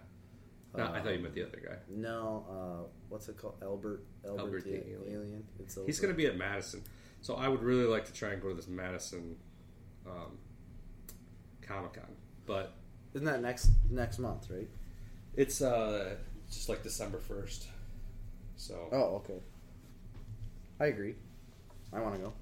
no, 0.78 0.84
I 0.84 1.00
uh, 1.00 1.04
thought 1.04 1.14
you 1.14 1.20
meant 1.20 1.36
the 1.36 1.44
other 1.48 1.62
guy 1.66 1.76
No, 1.90 2.46
uh, 2.50 2.88
what's 3.10 3.28
it 3.30 3.38
called? 3.38 3.56
Albert. 3.62 4.04
Albert, 4.26 4.40
Albert 4.42 4.64
the, 4.66 4.72
the 4.72 4.78
Alien. 4.78 5.04
alien. 5.12 5.44
It's 5.60 5.78
over. 5.78 5.86
he's 5.86 6.00
going 6.00 6.14
to 6.14 6.18
be 6.18 6.26
at 6.28 6.38
Madison 6.38 6.84
so 7.22 7.36
I 7.36 7.48
would 7.48 7.62
really 7.64 7.86
like 7.86 8.06
to 8.06 8.14
try 8.14 8.32
and 8.32 8.42
go 8.42 8.50
to 8.50 8.56
this 8.56 8.68
Madison 8.68 9.36
um, 10.06 10.38
Comic 11.62 11.94
Con 11.94 12.16
but 12.46 12.74
Isn't 13.14 13.26
that 13.26 13.42
next 13.42 13.70
next 13.90 14.18
month, 14.20 14.50
right? 14.50 14.68
It's 15.36 15.62
uh 15.62 16.16
just 16.50 16.68
like 16.68 16.82
December 16.82 17.20
first. 17.20 17.68
So 18.56 18.90
Oh, 18.92 19.22
okay. 19.24 19.40
I 20.80 20.88
agree. 20.88 21.16
I 21.94 22.00
want 22.00 22.16
to 22.16 22.22
go. 22.22 22.34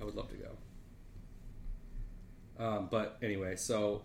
I 0.00 0.04
would 0.04 0.14
love 0.14 0.28
to 0.30 0.36
go. 0.36 0.50
Um, 2.62 2.88
but 2.90 3.18
anyway, 3.22 3.56
so 3.56 4.02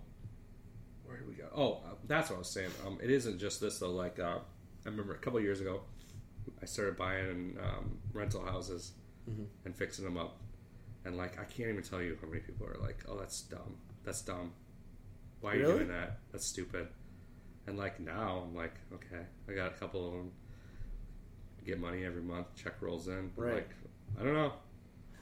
where 1.13 1.19
did 1.21 1.29
we 1.29 1.35
go? 1.35 1.47
Oh, 1.55 1.73
uh, 1.87 1.95
that's 2.07 2.29
what 2.29 2.37
I 2.37 2.39
was 2.39 2.49
saying. 2.49 2.71
Um, 2.85 2.97
it 3.03 3.09
isn't 3.11 3.37
just 3.39 3.61
this 3.61 3.77
though. 3.79 3.91
Like 3.91 4.19
uh, 4.19 4.39
I 4.85 4.89
remember 4.89 5.13
a 5.13 5.17
couple 5.19 5.39
years 5.39 5.61
ago, 5.61 5.81
I 6.61 6.65
started 6.65 6.97
buying 6.97 7.57
um, 7.63 7.99
rental 8.13 8.43
houses 8.43 8.93
Mhm. 9.29 9.45
and 9.65 9.75
fixing 9.75 10.03
them 10.03 10.17
up, 10.17 10.41
and 11.05 11.15
like 11.15 11.39
I 11.39 11.43
can't 11.45 11.69
even 11.69 11.83
tell 11.83 12.01
you 12.01 12.17
how 12.19 12.27
many 12.27 12.41
people 12.41 12.65
are 12.67 12.77
like, 12.81 13.03
"Oh, 13.07 13.17
that's 13.17 13.41
dumb. 13.43 13.77
That's 14.03 14.21
dumb. 14.21 14.53
Why 15.41 15.53
are 15.53 15.55
you 15.57 15.65
doing 15.65 15.87
that? 15.89 16.17
That's 16.31 16.45
stupid." 16.47 16.87
And 17.67 17.77
like 17.77 17.99
now, 17.99 18.43
I'm 18.45 18.55
like, 18.55 18.73
okay, 18.93 19.23
I 19.47 19.53
got 19.53 19.67
a 19.67 19.75
couple 19.75 20.05
of 20.07 20.13
them. 20.13 20.31
Get 21.65 21.79
money 21.79 22.03
every 22.03 22.21
month. 22.23 22.47
Check 22.61 22.81
rolls 22.81 23.07
in. 23.07 23.31
Right. 23.37 23.53
Like, 23.53 23.69
I 24.19 24.23
don't 24.23 24.33
know. 24.33 24.53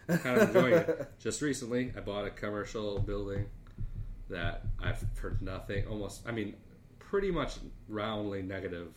I'm 0.10 0.18
kind 0.18 0.42
of 0.42 0.48
enjoying 0.56 0.74
it. 0.74 1.12
Just 1.20 1.42
recently, 1.44 1.94
I 1.96 2.00
bought 2.00 2.26
a 2.26 2.32
commercial 2.32 2.98
building 2.98 3.46
that 4.32 4.63
I've 4.82 5.03
heard 5.17 5.41
nothing. 5.41 5.86
Almost, 5.88 6.27
I 6.27 6.32
mean, 6.32 6.55
pretty 6.99 7.32
much 7.32 7.55
roundly 7.88 8.41
negative 8.41 8.93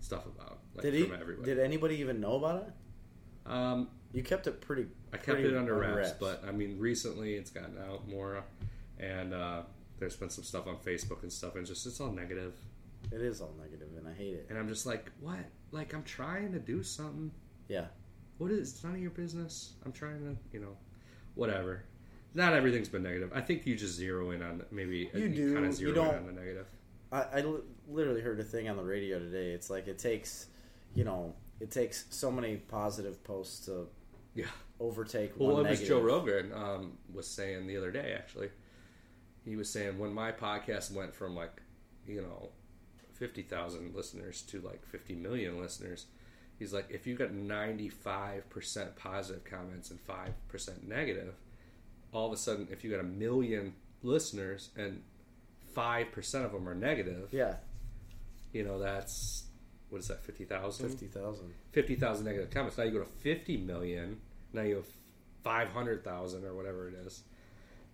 stuff 0.00 0.26
about. 0.26 0.58
Like, 0.74 0.82
Did 0.82 0.94
he? 0.94 1.04
From 1.04 1.20
everybody. 1.20 1.54
Did 1.54 1.58
anybody 1.60 1.96
even 1.96 2.20
know 2.20 2.34
about 2.36 2.66
it? 2.66 3.50
um, 3.50 3.88
You 4.12 4.22
kept 4.22 4.46
it 4.46 4.60
pretty. 4.60 4.86
I 5.12 5.16
kept 5.16 5.26
pretty 5.38 5.48
it 5.48 5.56
under 5.56 5.74
wraps, 5.78 6.12
but 6.18 6.42
I 6.46 6.52
mean, 6.52 6.78
recently 6.78 7.34
it's 7.34 7.50
gotten 7.50 7.76
out 7.78 8.08
more, 8.08 8.42
and 8.98 9.34
uh, 9.34 9.62
there's 9.98 10.16
been 10.16 10.30
some 10.30 10.44
stuff 10.44 10.66
on 10.66 10.76
Facebook 10.76 11.22
and 11.22 11.32
stuff, 11.32 11.54
and 11.56 11.66
just 11.66 11.86
it's 11.86 12.00
all 12.00 12.10
negative. 12.12 12.54
it 13.10 13.20
is 13.20 13.40
all 13.42 13.54
negative, 13.60 13.88
and 13.98 14.08
I 14.08 14.14
hate 14.14 14.34
it. 14.34 14.46
And 14.48 14.58
I'm 14.58 14.68
just 14.68 14.86
like, 14.86 15.10
what? 15.20 15.38
Like, 15.70 15.92
I'm 15.94 16.02
trying 16.04 16.52
to 16.52 16.58
do 16.58 16.82
something. 16.82 17.30
Yeah, 17.68 17.86
What 18.38 18.50
is? 18.50 18.72
It's 18.72 18.84
none 18.84 18.94
of 18.94 19.00
your 19.00 19.10
business. 19.10 19.74
I'm 19.84 19.92
trying 19.92 20.20
to, 20.20 20.36
you 20.52 20.60
know, 20.60 20.76
whatever. 21.34 21.84
Not 22.34 22.54
everything's 22.54 22.88
been 22.88 23.02
negative. 23.02 23.30
I 23.34 23.40
think 23.42 23.66
you 23.66 23.76
just 23.76 23.94
zero 23.94 24.30
in 24.30 24.42
on 24.42 24.62
maybe 24.70 25.10
You 25.14 25.28
do. 25.28 25.52
kind 25.54 25.64
You 25.64 25.70
of 25.70 25.74
zero 25.74 25.88
in 25.90 25.94
don't- 25.96 26.14
on 26.14 26.26
the 26.26 26.32
negative. 26.32 26.66
I, 27.12 27.20
I 27.40 27.44
literally 27.88 28.22
heard 28.22 28.40
a 28.40 28.44
thing 28.44 28.68
on 28.70 28.76
the 28.78 28.84
radio 28.84 29.18
today. 29.18 29.50
It's 29.52 29.68
like 29.68 29.86
it 29.86 29.98
takes, 29.98 30.46
you 30.94 31.04
know, 31.04 31.34
it 31.60 31.70
takes 31.70 32.06
so 32.08 32.30
many 32.30 32.56
positive 32.56 33.22
posts 33.22 33.66
to 33.66 33.86
Yeah. 34.34 34.46
overtake 34.80 35.32
Well, 35.38 35.56
one 35.56 35.66
it 35.66 35.70
was 35.70 35.80
negative. 35.80 35.88
Joe 35.88 36.00
Rogan 36.00 36.52
um, 36.54 36.98
was 37.12 37.26
saying 37.28 37.66
the 37.66 37.76
other 37.76 37.90
day. 37.90 38.14
Actually, 38.18 38.48
he 39.44 39.56
was 39.56 39.68
saying 39.68 39.98
when 39.98 40.14
my 40.14 40.32
podcast 40.32 40.90
went 40.92 41.14
from 41.14 41.34
like, 41.36 41.60
you 42.06 42.22
know, 42.22 42.48
fifty 43.12 43.42
thousand 43.42 43.94
listeners 43.94 44.40
to 44.42 44.62
like 44.62 44.84
fifty 44.86 45.14
million 45.14 45.60
listeners. 45.60 46.06
He's 46.58 46.72
like, 46.72 46.86
if 46.90 47.06
you 47.06 47.14
got 47.14 47.32
ninety 47.32 47.90
five 47.90 48.48
percent 48.48 48.96
positive 48.96 49.44
comments 49.44 49.90
and 49.90 50.00
five 50.00 50.32
percent 50.48 50.88
negative, 50.88 51.34
all 52.12 52.26
of 52.26 52.32
a 52.32 52.36
sudden, 52.36 52.68
if 52.70 52.84
you 52.84 52.90
got 52.90 53.00
a 53.00 53.04
million 53.04 53.74
listeners 54.02 54.70
and 54.76 55.02
five 55.74 56.12
percent 56.12 56.44
of 56.44 56.52
them 56.52 56.68
are 56.68 56.74
negative, 56.74 57.28
Yeah, 57.32 57.56
you 58.52 58.64
know 58.64 58.78
that's 58.78 59.44
what 59.90 60.00
is 60.00 60.08
that 60.08 60.24
fifty 60.24 60.44
thousand? 60.44 60.88
fifty 60.88 61.06
thousand. 61.06 61.52
50,000 61.72 62.24
negative 62.26 62.50
comments. 62.50 62.76
Now 62.76 62.84
you 62.84 62.90
go 62.90 62.98
to 62.98 63.04
50 63.06 63.56
million. 63.58 64.20
Now 64.52 64.60
you 64.62 64.74
have 64.76 64.86
500,000 65.42 66.44
or 66.44 66.54
whatever 66.54 66.88
it 66.88 66.94
is. 67.06 67.22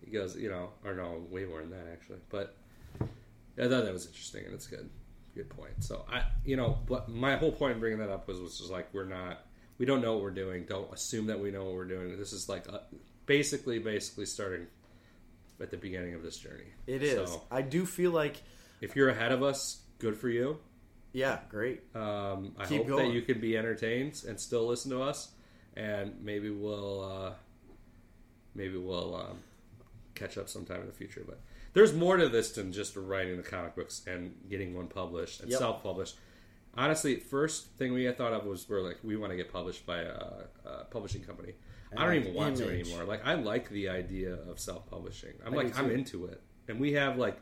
He 0.04 0.10
goes, 0.10 0.36
you 0.36 0.48
know, 0.48 0.70
or 0.84 0.94
no, 0.94 1.22
way 1.30 1.44
more 1.44 1.60
than 1.60 1.70
that 1.70 1.86
actually. 1.92 2.18
But 2.28 2.56
I 3.00 3.68
thought 3.68 3.84
that 3.84 3.92
was 3.92 4.06
interesting 4.06 4.44
and 4.46 4.54
it's 4.54 4.66
good. 4.66 4.88
Good 5.36 5.48
point. 5.50 5.72
So 5.84 6.04
I, 6.10 6.22
you 6.44 6.56
know, 6.56 6.78
but 6.86 7.08
my 7.08 7.36
whole 7.36 7.52
point 7.52 7.74
in 7.74 7.80
bringing 7.80 7.98
that 8.00 8.10
up 8.10 8.26
was, 8.26 8.40
was 8.40 8.58
just 8.58 8.70
like, 8.70 8.92
we're 8.92 9.04
not, 9.04 9.46
we 9.78 9.86
don't 9.86 10.00
know 10.00 10.14
what 10.14 10.22
we're 10.22 10.30
doing. 10.30 10.64
Don't 10.68 10.92
assume 10.92 11.26
that 11.26 11.38
we 11.38 11.50
know 11.52 11.64
what 11.64 11.74
we're 11.74 11.84
doing. 11.84 12.16
This 12.18 12.32
is 12.32 12.48
like 12.48 12.68
uh 12.72 12.78
basically, 13.28 13.78
basically 13.78 14.26
starting 14.26 14.66
at 15.60 15.70
the 15.70 15.76
beginning 15.76 16.14
of 16.14 16.22
this 16.24 16.36
journey. 16.38 16.72
It 16.88 17.02
is. 17.04 17.30
So 17.30 17.42
I 17.50 17.62
do 17.62 17.86
feel 17.86 18.10
like, 18.10 18.42
if 18.80 18.96
you're 18.96 19.08
ahead 19.10 19.30
of 19.32 19.42
us, 19.44 19.82
good 19.98 20.16
for 20.16 20.28
you. 20.28 20.58
yeah, 21.12 21.38
great. 21.48 21.82
Um, 21.94 22.54
I 22.58 22.66
Keep 22.66 22.78
hope 22.78 22.86
going. 22.88 23.08
that 23.08 23.14
you 23.14 23.22
can 23.22 23.40
be 23.40 23.56
entertained 23.56 24.22
and 24.26 24.38
still 24.40 24.66
listen 24.66 24.90
to 24.92 25.02
us, 25.02 25.28
and 25.76 26.14
maybe 26.22 26.50
we'll 26.50 27.02
uh, 27.04 27.32
maybe 28.54 28.76
we'll 28.76 29.14
um, 29.16 29.38
catch 30.14 30.38
up 30.38 30.48
sometime 30.48 30.80
in 30.80 30.86
the 30.86 30.92
future. 30.92 31.22
But 31.26 31.40
there's 31.72 31.92
more 31.92 32.16
to 32.16 32.28
this 32.28 32.52
than 32.52 32.72
just 32.72 32.96
writing 32.96 33.36
the 33.36 33.42
comic 33.42 33.74
books 33.74 34.02
and 34.06 34.34
getting 34.48 34.74
one 34.74 34.86
published 34.88 35.40
and 35.40 35.50
Yep. 35.50 35.58
self-published. 35.58 36.16
Honestly, 36.74 37.16
first 37.16 37.66
thing 37.78 37.92
we 37.92 38.10
thought 38.12 38.32
of 38.32 38.44
was 38.44 38.68
we're 38.68 38.80
like 38.82 38.98
we 39.02 39.16
want 39.16 39.32
to 39.32 39.36
get 39.36 39.52
published 39.52 39.84
by 39.86 39.98
a, 40.02 40.44
a 40.64 40.84
publishing 40.90 41.22
company. 41.22 41.54
I 41.96 42.04
don't 42.06 42.16
even 42.16 42.34
want 42.34 42.56
to 42.58 42.68
anymore. 42.68 43.04
Like 43.04 43.26
I 43.26 43.34
like 43.34 43.68
the 43.70 43.88
idea 43.88 44.34
of 44.34 44.58
self-publishing. 44.60 45.34
I'm 45.44 45.54
I 45.54 45.56
like 45.56 45.78
I'm 45.78 45.90
into 45.90 46.26
it, 46.26 46.40
and 46.68 46.78
we 46.80 46.92
have 46.92 47.16
like 47.18 47.38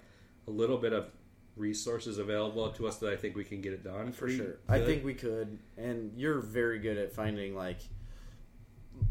a 0.46 0.50
little 0.50 0.78
bit 0.78 0.92
of 0.92 1.08
resources 1.56 2.18
available 2.18 2.70
to 2.70 2.86
us 2.86 2.98
that 2.98 3.12
I 3.12 3.16
think 3.16 3.34
we 3.34 3.42
can 3.44 3.60
get 3.62 3.72
it 3.72 3.82
done 3.82 4.12
for 4.12 4.28
sure. 4.28 4.58
I 4.68 4.80
think 4.80 5.04
we 5.04 5.14
could, 5.14 5.58
and 5.76 6.12
you're 6.16 6.40
very 6.40 6.78
good 6.78 6.98
at 6.98 7.12
finding 7.12 7.54
like 7.56 7.80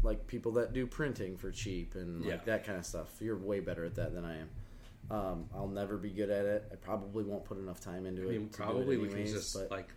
like 0.02 0.26
people 0.26 0.52
that 0.52 0.72
do 0.72 0.86
printing 0.86 1.36
for 1.36 1.50
cheap 1.50 1.94
and 1.94 2.20
like 2.22 2.30
Yeah. 2.30 2.44
that 2.46 2.64
kind 2.64 2.78
of 2.78 2.84
stuff. 2.86 3.08
You're 3.20 3.36
way 3.36 3.60
better 3.60 3.84
at 3.84 3.94
that 3.96 4.14
than 4.14 4.24
I 4.24 4.38
am. 4.38 4.48
Um, 5.08 5.44
I'll 5.54 5.68
never 5.68 5.96
be 5.96 6.10
good 6.10 6.30
at 6.30 6.44
it. 6.44 6.68
I 6.72 6.74
probably 6.76 7.22
won't 7.22 7.44
put 7.44 7.58
enough 7.58 7.78
time 7.80 8.06
into 8.06 8.22
I 8.22 8.24
it. 8.24 8.28
mean, 8.30 8.48
to 8.48 8.56
do 8.56 8.62
it 8.62 8.66
probably 8.66 8.96
we 8.96 9.08
can 9.08 9.24
just 9.26 9.54
but 9.54 9.70
like 9.70 9.90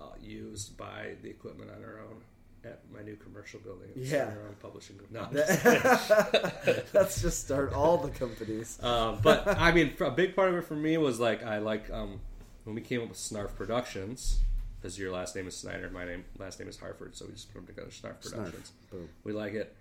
uh, 0.00 0.10
use 0.20 0.68
buy 0.68 1.16
the 1.22 1.30
equipment 1.30 1.70
on 1.70 1.82
our 1.84 2.00
own 2.00 2.22
at 2.64 2.80
my 2.92 3.02
new 3.02 3.16
commercial 3.16 3.60
building. 3.60 3.88
and 3.94 4.04
Yeah. 4.06 4.24
our 4.26 4.46
own 4.48 4.54
publishing. 4.60 4.98
No, 5.10 5.22
I'm 5.22 5.34
let's 6.94 7.20
just 7.22 7.44
start 7.44 7.72
all 7.72 7.98
the 7.98 8.10
companies. 8.10 8.78
Uh, 8.82 9.12
but 9.22 9.46
I 9.46 9.72
mean, 9.72 9.94
a 10.00 10.10
big 10.10 10.34
part 10.36 10.48
of 10.50 10.56
it 10.56 10.64
for 10.64 10.74
me 10.76 10.96
was 10.98 11.18
like 11.20 11.42
I 11.44 11.58
like 11.58 11.90
um, 11.90 12.20
when 12.64 12.74
we 12.74 12.80
came 12.80 13.02
up 13.02 13.08
with 13.08 13.18
Snarf 13.18 13.54
Productions. 13.56 14.38
Because 14.80 14.98
your 14.98 15.12
last 15.12 15.36
name 15.36 15.46
is 15.46 15.56
Snyder, 15.56 15.88
my 15.90 16.04
name 16.04 16.24
last 16.38 16.58
name 16.58 16.68
is 16.68 16.76
Harford, 16.76 17.14
so 17.14 17.26
we 17.26 17.32
just 17.34 17.52
put 17.52 17.64
them 17.64 17.66
together. 17.66 17.90
Snarf 17.90 18.16
Snarf. 18.20 18.30
Productions. 18.46 18.72
Boom. 18.90 19.08
We 19.22 19.32
like 19.32 19.52
it. 19.54 19.76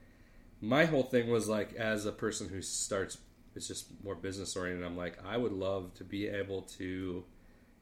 My 0.62 0.86
whole 0.86 1.02
thing 1.02 1.32
was 1.32 1.50
like, 1.50 1.74
as 1.74 2.06
a 2.06 2.12
person 2.12 2.50
who 2.50 2.62
starts, 2.62 3.18
it's 3.56 3.68
just 3.68 3.88
more 4.04 4.14
business 4.14 4.56
oriented. 4.56 4.86
I'm 4.86 4.96
like, 4.96 5.18
I 5.26 5.38
would 5.38 5.54
love 5.54 5.96
to 5.96 6.04
be 6.04 6.28
able 6.28 6.62
to 6.78 7.24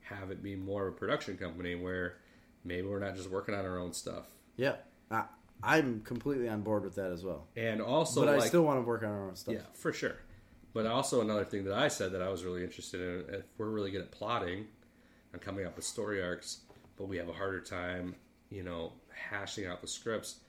have 0.04 0.32
it 0.32 0.42
be 0.42 0.56
more 0.56 0.88
of 0.88 0.94
a 0.94 0.98
production 0.98 1.36
company 1.36 1.76
where 1.76 2.16
maybe 2.64 2.88
we're 2.88 3.00
not 3.02 3.18
just 3.18 3.30
working 3.30 3.54
on 3.54 3.66
our 3.66 3.78
own 3.78 3.92
stuff, 3.92 4.28
Yeah, 4.56 4.76
I, 5.12 5.26
I'm 5.62 6.02
completely 6.02 6.48
on 6.48 6.62
board 6.62 6.84
with 6.84 6.96
that 6.96 7.12
as 7.12 7.24
well. 7.24 7.48
and 7.56 7.82
also 7.82 8.26
but 8.26 8.36
like, 8.36 8.46
I 8.46 8.48
still 8.48 8.64
want 8.64 8.78
to 8.78 8.84
work 8.84 9.04
on 9.04 9.10
our 9.10 9.28
own 9.28 9.36
stuff. 9.36 9.56
yeah, 9.56 9.62
for 9.74 9.92
sure. 9.92 10.16
But 10.74 10.86
also 10.86 11.22
another 11.22 11.46
thing 11.46 11.66
that 11.66 11.74
I 11.74 11.88
said 11.88 12.12
that 12.14 12.22
I 12.22 12.30
was 12.30 12.44
really 12.44 12.64
interested 12.64 13.02
in, 13.02 13.36
if 13.36 13.46
we're 13.58 13.70
really 13.70 13.92
good 13.92 14.02
at 14.02 14.12
plotting 14.12 14.68
and 15.34 15.42
coming 15.42 15.66
up 15.66 15.76
with 15.76 15.86
story 15.86 16.24
arcs, 16.24 16.60
but 16.96 17.08
we 17.08 17.18
have 17.18 17.28
a 17.28 17.34
harder 17.34 17.60
time, 17.60 18.16
you 18.50 18.64
know, 18.64 18.94
hashing 19.12 19.66
out 19.66 19.82
the 19.82 19.88
scripts. 19.88 20.40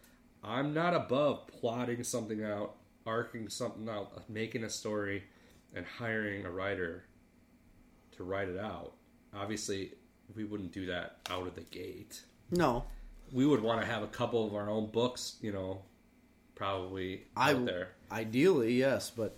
I'm 0.45 0.73
not 0.75 0.95
above 0.95 1.47
plotting 1.49 2.05
something 2.05 2.45
out, 2.45 2.77
arcing 3.07 3.49
something 3.49 3.89
out, 3.89 4.29
making 4.29 4.65
a 4.65 4.71
story, 4.71 5.25
and 5.75 5.87
hiring 5.87 6.45
a 6.45 6.51
writer 6.51 7.05
to 8.17 8.25
write 8.25 8.49
it 8.49 8.59
out. 8.59 8.93
Obviously, 9.35 9.93
we 10.35 10.45
wouldn't 10.45 10.73
do 10.73 10.87
that 10.87 11.19
out 11.31 11.47
of 11.47 11.55
the 11.55 11.63
gate. 11.63 12.23
No, 12.51 12.85
We 13.33 13.47
would 13.47 13.61
want 13.63 13.81
to 13.81 13.87
have 13.87 14.03
a 14.03 14.07
couple 14.09 14.47
of 14.47 14.55
our 14.55 14.69
own 14.69 14.87
books, 14.91 15.37
you 15.41 15.53
know, 15.53 15.83
probably 16.55 17.23
I 17.37 17.53
out 17.55 17.65
there. 17.65 17.89
ideally 18.11 18.75
yes, 18.75 19.11
but 19.11 19.37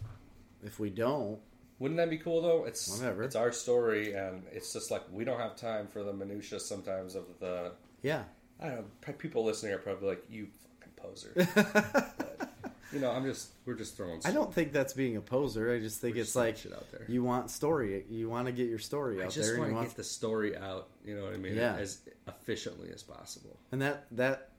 if 0.64 0.78
we 0.80 0.90
don't, 0.90 1.38
Wouldn't 1.78 1.98
that 1.98 2.10
be 2.10 2.18
cool 2.18 2.40
though? 2.42 2.64
It's 2.64 2.88
Whatever. 2.98 3.22
it's 3.22 3.36
our 3.36 3.52
story, 3.52 4.14
and 4.14 4.42
it's 4.52 4.72
just 4.72 4.90
like 4.90 5.02
we 5.12 5.24
don't 5.24 5.38
have 5.40 5.56
time 5.56 5.86
for 5.86 6.02
the 6.02 6.12
minutia 6.12 6.60
sometimes 6.60 7.14
of 7.14 7.24
the. 7.40 7.72
yeah, 8.02 8.22
I 8.60 8.68
don't 8.68 8.76
know. 9.06 9.12
People 9.18 9.44
listening 9.44 9.72
are 9.74 9.78
probably 9.78 10.08
like, 10.10 10.24
"You 10.30 10.46
fucking 10.80 10.92
poser." 10.96 11.32
but, 11.54 12.50
you 12.92 13.00
know, 13.00 13.10
I'm 13.10 13.24
just 13.24 13.50
we're 13.66 13.74
just 13.74 13.96
throwing. 13.96 14.20
I 14.24 14.30
don't 14.30 14.52
think 14.54 14.72
that's 14.72 14.92
being 14.92 15.16
a 15.16 15.20
poser. 15.20 15.72
I 15.72 15.80
just 15.80 16.00
think 16.00 16.14
We're 16.14 16.20
it's 16.22 16.30
just 16.30 16.36
like 16.36 16.56
shit 16.56 16.72
out 16.72 16.90
there. 16.92 17.04
you 17.08 17.22
want 17.24 17.50
story. 17.50 18.04
You 18.08 18.28
want 18.28 18.46
to 18.46 18.52
get 18.52 18.68
your 18.68 18.78
story 18.78 19.20
I 19.20 19.26
out 19.26 19.32
just 19.32 19.48
there, 19.48 19.54
and 19.54 19.58
want 19.60 19.68
you 19.70 19.74
to 19.74 19.76
want 19.78 19.88
get 19.88 19.96
the 19.96 20.04
story 20.04 20.56
out. 20.56 20.88
You 21.04 21.16
know 21.16 21.24
what 21.24 21.34
I 21.34 21.38
mean? 21.38 21.56
Yeah. 21.56 21.74
As 21.76 21.98
efficiently 22.28 22.90
as 22.94 23.02
possible. 23.02 23.58
And 23.72 23.82
that 23.82 24.06
that 24.12 24.50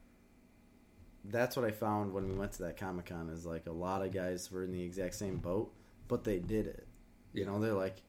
that's 1.25 1.55
what 1.55 1.65
I 1.65 1.71
found 1.71 2.13
when 2.13 2.27
we 2.27 2.35
went 2.35 2.51
to 2.53 2.63
that 2.63 2.77
Comic 2.77 3.05
Con 3.07 3.29
is 3.29 3.45
like 3.45 3.65
a 3.67 3.71
lot 3.71 4.01
of 4.05 4.11
guys 4.13 4.51
were 4.51 4.63
in 4.63 4.71
the 4.71 4.81
exact 4.83 5.15
same 5.15 5.37
boat, 5.37 5.73
but 6.07 6.23
they 6.23 6.39
did 6.39 6.67
it. 6.67 6.85
You 7.33 7.45
know, 7.45 7.59
they're 7.59 7.73
like, 7.73 8.01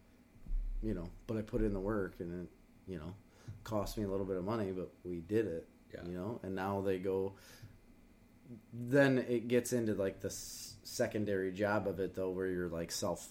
you 0.83 0.95
know, 0.95 1.07
but 1.27 1.37
I 1.37 1.43
put 1.43 1.63
in 1.63 1.73
the 1.73 1.81
work 1.81 2.15
and 2.19 2.43
it, 2.45 2.51
you 2.91 2.99
know, 2.99 3.15
cost 3.63 3.97
me 3.97 4.05
a 4.05 4.09
little 4.09 4.27
bit 4.27 4.37
of 4.37 4.45
money, 4.45 4.73
but 4.73 4.93
we 5.05 5.21
did 5.21 5.47
it. 5.47 5.69
Yeah. 5.95 6.01
You 6.11 6.19
know, 6.19 6.41
and 6.43 6.55
now 6.57 6.81
they 6.81 6.99
go. 6.99 7.35
Then 8.73 9.19
it 9.29 9.49
gets 9.49 9.73
into 9.73 9.95
like 9.95 10.21
the 10.21 10.29
s- 10.29 10.75
secondary 10.83 11.53
job 11.53 11.87
of 11.87 12.01
it 12.01 12.15
though, 12.15 12.31
where 12.31 12.49
you're 12.49 12.69
like 12.69 12.91
self 12.91 13.29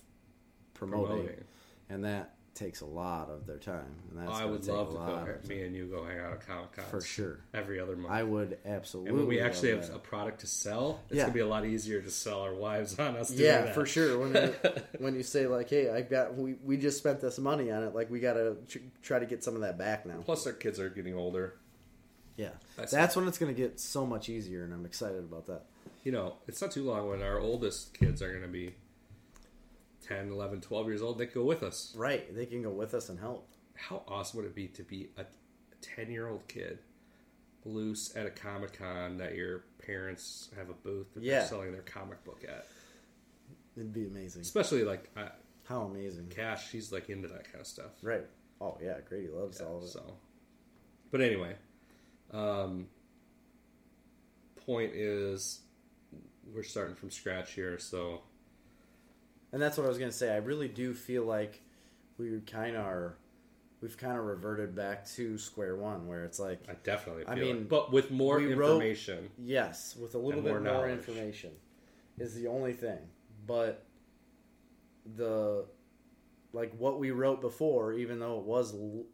Promoting. 0.73 1.43
and 1.89 2.03
that 2.05 2.35
takes 2.55 2.81
a 2.81 2.85
lot 2.85 3.29
of 3.29 3.47
their 3.47 3.57
time. 3.57 3.95
And 4.11 4.19
that's 4.27 4.39
I 4.39 4.45
would 4.45 4.65
love 4.67 4.89
to 4.91 4.93
go. 4.95 5.37
Me 5.47 5.63
and 5.63 5.75
you 5.75 5.85
go 5.87 6.03
hang 6.05 6.19
out 6.19 6.33
at 6.33 6.45
Comic 6.47 6.71
Con 6.73 6.85
for 6.85 7.01
sure. 7.01 7.39
every 7.53 7.79
other 7.79 7.95
month. 7.95 8.13
I 8.13 8.21
would 8.23 8.59
absolutely. 8.65 9.09
and 9.09 9.17
when 9.19 9.27
we 9.27 9.39
actually 9.39 9.69
have 9.71 9.87
that. 9.87 9.95
a 9.95 9.99
product 9.99 10.41
to 10.41 10.47
sell, 10.47 10.99
it's 11.09 11.17
Yeah. 11.17 11.23
gonna 11.23 11.33
be 11.33 11.39
a 11.39 11.47
lot 11.47 11.65
easier 11.65 12.01
to 12.01 12.11
sell 12.11 12.41
our 12.41 12.53
wives 12.53 12.97
on 12.99 13.17
us. 13.17 13.31
Yeah, 13.31 13.61
that. 13.63 13.73
for 13.73 13.85
sure. 13.85 14.19
When 14.19 14.33
you, 14.35 14.53
when 14.99 15.15
you 15.15 15.23
say 15.23 15.47
like, 15.47 15.69
"Hey, 15.69 15.89
I 15.89 16.01
got 16.01 16.35
we, 16.35 16.53
we 16.63 16.77
just 16.77 16.97
spent 16.99 17.21
this 17.21 17.39
money 17.39 17.71
on 17.71 17.83
it," 17.83 17.95
like 17.95 18.11
we 18.11 18.19
got 18.19 18.33
to 18.33 18.57
tr- 18.67 18.77
try 19.01 19.19
to 19.19 19.25
get 19.25 19.43
some 19.43 19.55
of 19.55 19.61
that 19.61 19.77
back 19.77 20.05
now. 20.05 20.17
Plus, 20.23 20.45
our 20.45 20.53
kids 20.53 20.79
are 20.79 20.89
getting 20.89 21.15
older. 21.15 21.55
Yeah, 22.37 22.49
That's- 22.75 22.91
that's 22.91 23.15
when 23.15 23.27
it's 23.27 23.37
going 23.37 23.53
to 23.53 23.59
get 23.59 23.79
so 23.79 24.05
much 24.07 24.27
easier, 24.29 24.63
and 24.63 24.73
I'm 24.73 24.85
excited 24.85 25.19
about 25.19 25.45
that. 25.47 25.65
you 26.03 26.11
know, 26.11 26.35
it's 26.47 26.61
not 26.61 26.71
too 26.71 26.83
long 26.83 27.07
when 27.09 27.21
our 27.21 27.39
oldest 27.39 27.93
kids 27.93 28.21
are 28.21 28.29
going 28.29 28.41
to 28.41 28.47
be 28.47 28.73
10, 30.15 30.31
11, 30.31 30.61
12 30.61 30.87
years 30.87 31.01
old. 31.01 31.17
They 31.17 31.25
can 31.25 31.41
go 31.41 31.45
with 31.47 31.63
us. 31.63 31.93
Right? 31.97 32.33
They 32.35 32.45
can 32.45 32.61
go 32.63 32.69
with 32.71 32.93
us 32.93 33.09
and 33.09 33.19
help. 33.19 33.47
How 33.75 34.03
awesome 34.07 34.37
would 34.37 34.45
it 34.45 34.55
be 34.55 34.67
to 34.69 34.83
be 34.83 35.09
a 35.17 35.25
10 35.81 36.11
year 36.11 36.27
old 36.27 36.47
kid 36.47 36.79
loose 37.65 38.15
at 38.15 38.25
a 38.25 38.29
Comic 38.29 38.77
Con 38.77 39.17
that 39.17 39.35
your 39.35 39.63
parents 39.85 40.49
have 40.57 40.69
a 40.69 40.73
booth 40.73 41.13
that 41.13 41.23
Yeah. 41.23 41.39
they're 41.39 41.47
selling 41.47 41.71
their 41.71 41.81
comic 41.81 42.23
book 42.23 42.43
at. 42.47 42.67
It'd 43.75 43.93
be 43.93 44.05
amazing. 44.05 44.41
Especially 44.41 44.83
like 44.83 45.09
uh, 45.17 45.29
How 45.63 45.81
amazing. 45.83 46.27
Cash, 46.29 46.69
she's 46.69 46.91
like 46.91 47.09
into 47.09 47.27
that 47.29 47.45
kind 47.45 47.61
of 47.61 47.67
stuff. 47.67 47.91
Right. 48.01 48.25
Oh 48.61 48.77
yeah, 48.81 48.97
Grady 49.07 49.29
loves 49.29 49.59
Yeah, 49.59 49.67
all 49.67 49.77
of 49.77 49.83
it. 49.83 49.89
so, 49.89 50.17
but 51.11 51.21
anyway, 51.21 51.55
um, 52.31 52.87
point 54.65 54.93
is, 54.93 55.61
we're 56.53 56.63
starting 56.63 56.95
from 56.95 57.09
scratch 57.11 57.53
here. 57.53 57.79
So 57.79 58.21
And 59.53 59.61
that's 59.61 59.77
what 59.77 59.85
I 59.85 59.89
was 59.89 59.97
gonna 59.97 60.11
say. 60.11 60.33
I 60.33 60.37
really 60.37 60.67
do 60.67 60.93
feel 60.93 61.23
like 61.23 61.61
we 62.17 62.41
kind 62.41 62.75
of 62.75 62.85
are. 62.85 63.17
We've 63.81 63.97
kind 63.97 64.17
of 64.17 64.23
reverted 64.25 64.75
back 64.75 65.05
to 65.11 65.37
square 65.37 65.75
one, 65.75 66.07
where 66.07 66.23
it's 66.23 66.39
like, 66.39 66.61
I 66.69 66.73
definitely. 66.83 67.23
Feel 67.25 67.33
I 67.33 67.35
it. 67.37 67.41
mean, 67.41 67.63
but 67.69 67.91
with 67.91 68.11
more 68.11 68.37
we 68.37 68.53
wrote- 68.53 68.71
information. 68.81 69.29
yes, 69.37 69.95
with 69.95 70.15
a 70.15 70.17
little 70.17 70.41
bit 70.41 70.51
more 70.51 70.61
more, 70.61 70.89
information, 70.89 71.51
is 72.17 72.33
the 72.33 72.47
only 72.47 72.73
thing. 72.73 72.99
But 73.45 73.85
the 75.17 75.65
like 76.53 76.71
what 76.77 76.99
we 76.99 77.11
wrote 77.11 77.41
before, 77.41 77.93
even 77.93 78.19
though 78.19 78.39
it 78.39 78.45
was 78.45 78.73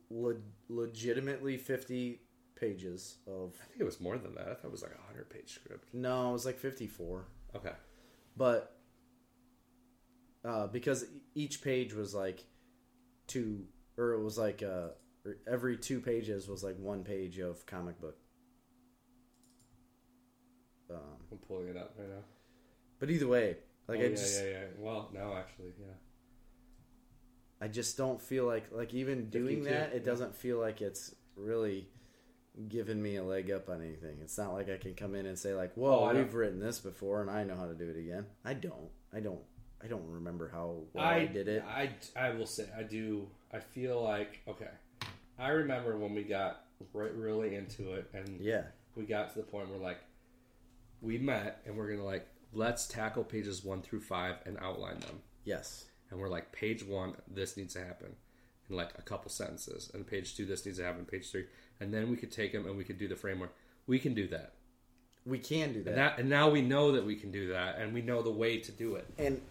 le- 0.09 0.35
legitimately 0.69 1.57
fifty 1.57 2.21
pages 2.55 3.17
of 3.27 3.55
I 3.61 3.65
think 3.65 3.79
it 3.81 3.85
was 3.85 3.99
more 3.99 4.17
than 4.17 4.35
that. 4.35 4.49
I 4.49 4.53
thought 4.53 4.65
it 4.65 4.71
was 4.71 4.83
like 4.83 4.91
a 4.97 5.07
hundred 5.07 5.29
page 5.29 5.53
script. 5.55 5.93
no, 5.93 6.29
it 6.29 6.33
was 6.33 6.45
like 6.45 6.59
fifty 6.59 6.87
four. 6.87 7.25
Okay. 7.55 7.71
but 8.37 8.75
uh, 10.45 10.67
because 10.67 11.05
each 11.35 11.61
page 11.61 11.93
was 11.93 12.13
like 12.15 12.43
two, 13.27 13.65
or 13.97 14.13
it 14.13 14.23
was 14.23 14.37
like 14.37 14.63
uh, 14.63 14.89
every 15.47 15.77
two 15.77 15.99
pages 15.99 16.47
was 16.47 16.63
like 16.63 16.77
one 16.79 17.03
page 17.03 17.39
of 17.39 17.65
comic 17.65 17.99
book. 17.99 18.17
Um, 20.89 20.97
I'm 21.31 21.37
pulling 21.39 21.67
it 21.67 21.77
up 21.77 21.93
right 21.97 22.09
now. 22.09 22.23
but 22.99 23.09
either 23.11 23.27
way, 23.27 23.57
like 23.87 23.99
oh, 23.99 24.01
I 24.01 24.05
yeah, 24.05 24.09
just, 24.09 24.43
yeah, 24.43 24.49
yeah. 24.49 24.63
Well, 24.77 25.09
no, 25.13 25.35
actually, 25.37 25.73
yeah. 25.79 25.93
I 27.61 27.67
just 27.67 27.97
don't 27.97 28.19
feel 28.21 28.45
like 28.45 28.71
like 28.71 28.93
even 28.93 29.29
doing 29.29 29.63
52, 29.63 29.69
that. 29.69 29.93
It 29.93 30.05
doesn't 30.05 30.35
feel 30.35 30.59
like 30.59 30.81
it's 30.81 31.13
really 31.35 31.89
giving 32.67 33.01
me 33.01 33.17
a 33.17 33.23
leg 33.23 33.51
up 33.51 33.69
on 33.69 33.81
anything. 33.81 34.17
It's 34.21 34.37
not 34.37 34.53
like 34.53 34.69
I 34.69 34.77
can 34.77 34.95
come 34.95 35.13
in 35.13 35.25
and 35.25 35.37
say 35.37 35.53
like, 35.53 35.73
"Whoa, 35.75 36.09
Oh, 36.09 36.13
we've 36.15 36.33
written 36.33 36.59
this 36.59 36.79
before, 36.79 37.21
and 37.21 37.29
I 37.29 37.43
know 37.43 37.55
how 37.55 37.67
to 37.67 37.75
do 37.75 37.87
it 37.89 37.97
again." 37.97 38.25
I 38.43 38.53
don't. 38.53 38.89
I 39.13 39.19
don't. 39.19 39.41
I 39.83 39.87
don't 39.87 40.05
remember 40.07 40.49
how 40.51 40.75
well 40.93 41.05
I, 41.05 41.25
did 41.25 41.47
it. 41.47 41.63
I, 41.67 41.89
I 42.15 42.31
will 42.31 42.45
say 42.45 42.65
I 42.77 42.83
do. 42.83 43.27
I 43.53 43.59
feel 43.59 44.03
like 44.03 44.41
okay. 44.47 44.69
I 45.37 45.49
remember 45.49 45.97
when 45.97 46.13
we 46.13 46.23
got 46.23 46.65
right, 46.93 47.13
really 47.15 47.55
into 47.55 47.93
it, 47.93 48.09
and 48.13 48.39
yeah. 48.41 48.63
we 48.95 49.05
got 49.05 49.31
to 49.31 49.39
the 49.39 49.45
point 49.45 49.69
where 49.69 49.79
like 49.79 49.99
we 51.01 51.17
met, 51.17 51.61
and 51.65 51.77
we're 51.77 51.89
gonna 51.89 52.05
like 52.05 52.27
let's 52.53 52.87
tackle 52.87 53.23
pages 53.23 53.63
one 53.63 53.81
through 53.81 54.01
five 54.01 54.35
and 54.45 54.57
outline 54.59 54.99
them. 54.99 55.21
Yes. 55.45 55.85
And 56.11 56.19
we're 56.19 56.29
like, 56.29 56.51
page 56.51 56.83
one, 56.83 57.13
this 57.27 57.55
needs 57.55 57.73
to 57.75 57.79
happen 57.79 58.15
in 58.69 58.75
like 58.75 58.89
a 58.97 59.01
couple 59.01 59.29
sentences, 59.29 59.91
and 59.93 60.05
page 60.05 60.35
two, 60.35 60.45
this 60.45 60.65
needs 60.65 60.77
to 60.79 60.83
happen. 60.83 61.05
Page 61.05 61.31
three, 61.31 61.45
and 61.79 61.93
then 61.93 62.09
we 62.09 62.17
could 62.17 62.31
take 62.31 62.51
them 62.51 62.65
and 62.65 62.77
we 62.77 62.83
could 62.83 62.97
do 62.97 63.07
the 63.07 63.15
framework. 63.15 63.53
We 63.87 63.99
can 63.99 64.13
do 64.13 64.27
that. 64.27 64.53
We 65.25 65.39
can 65.39 65.73
do 65.73 65.83
that. 65.83 65.89
And, 65.89 65.97
that, 65.97 66.19
and 66.19 66.29
now 66.29 66.49
we 66.49 66.61
know 66.61 66.91
that 66.93 67.05
we 67.05 67.15
can 67.15 67.31
do 67.31 67.49
that, 67.49 67.77
and 67.77 67.93
we 67.93 68.01
know 68.01 68.21
the 68.21 68.31
way 68.31 68.57
to 68.57 68.71
do 68.71 68.95
it. 68.95 69.07
and 69.17 69.41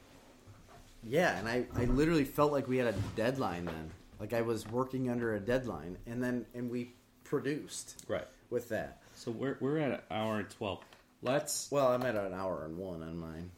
yeah, 1.03 1.38
and 1.38 1.49
I, 1.49 1.66
I 1.74 1.84
literally 1.84 2.24
felt 2.24 2.53
like 2.53 2.68
we 2.68 2.76
had 2.78 2.88
a 2.88 2.94
deadline 3.16 3.64
then. 3.66 3.90
Like 4.20 4.32
I 4.32 4.42
was 4.42 4.66
working 4.68 5.11
under 5.11 5.34
a 5.34 5.40
deadline, 5.40 5.96
and 6.07 6.22
then 6.22 6.46
and 6.55 6.70
we 6.70 6.94
produced 7.24 8.05
Right. 8.09 8.26
with 8.51 8.68
that. 8.70 9.03
So 9.14 9.30
we're 9.30 9.57
we're 9.61 9.78
at 9.78 9.90
an 9.92 10.01
hour 10.11 10.38
and 10.38 10.51
twelve. 10.51 10.80
Let's 11.22 11.70
Well, 11.70 11.88
I'm 11.88 12.03
at 12.03 12.14
an 12.16 12.32
hour 12.32 12.64
and 12.64 12.76
one 12.78 13.03
on 13.03 13.16
mine. 13.16 13.51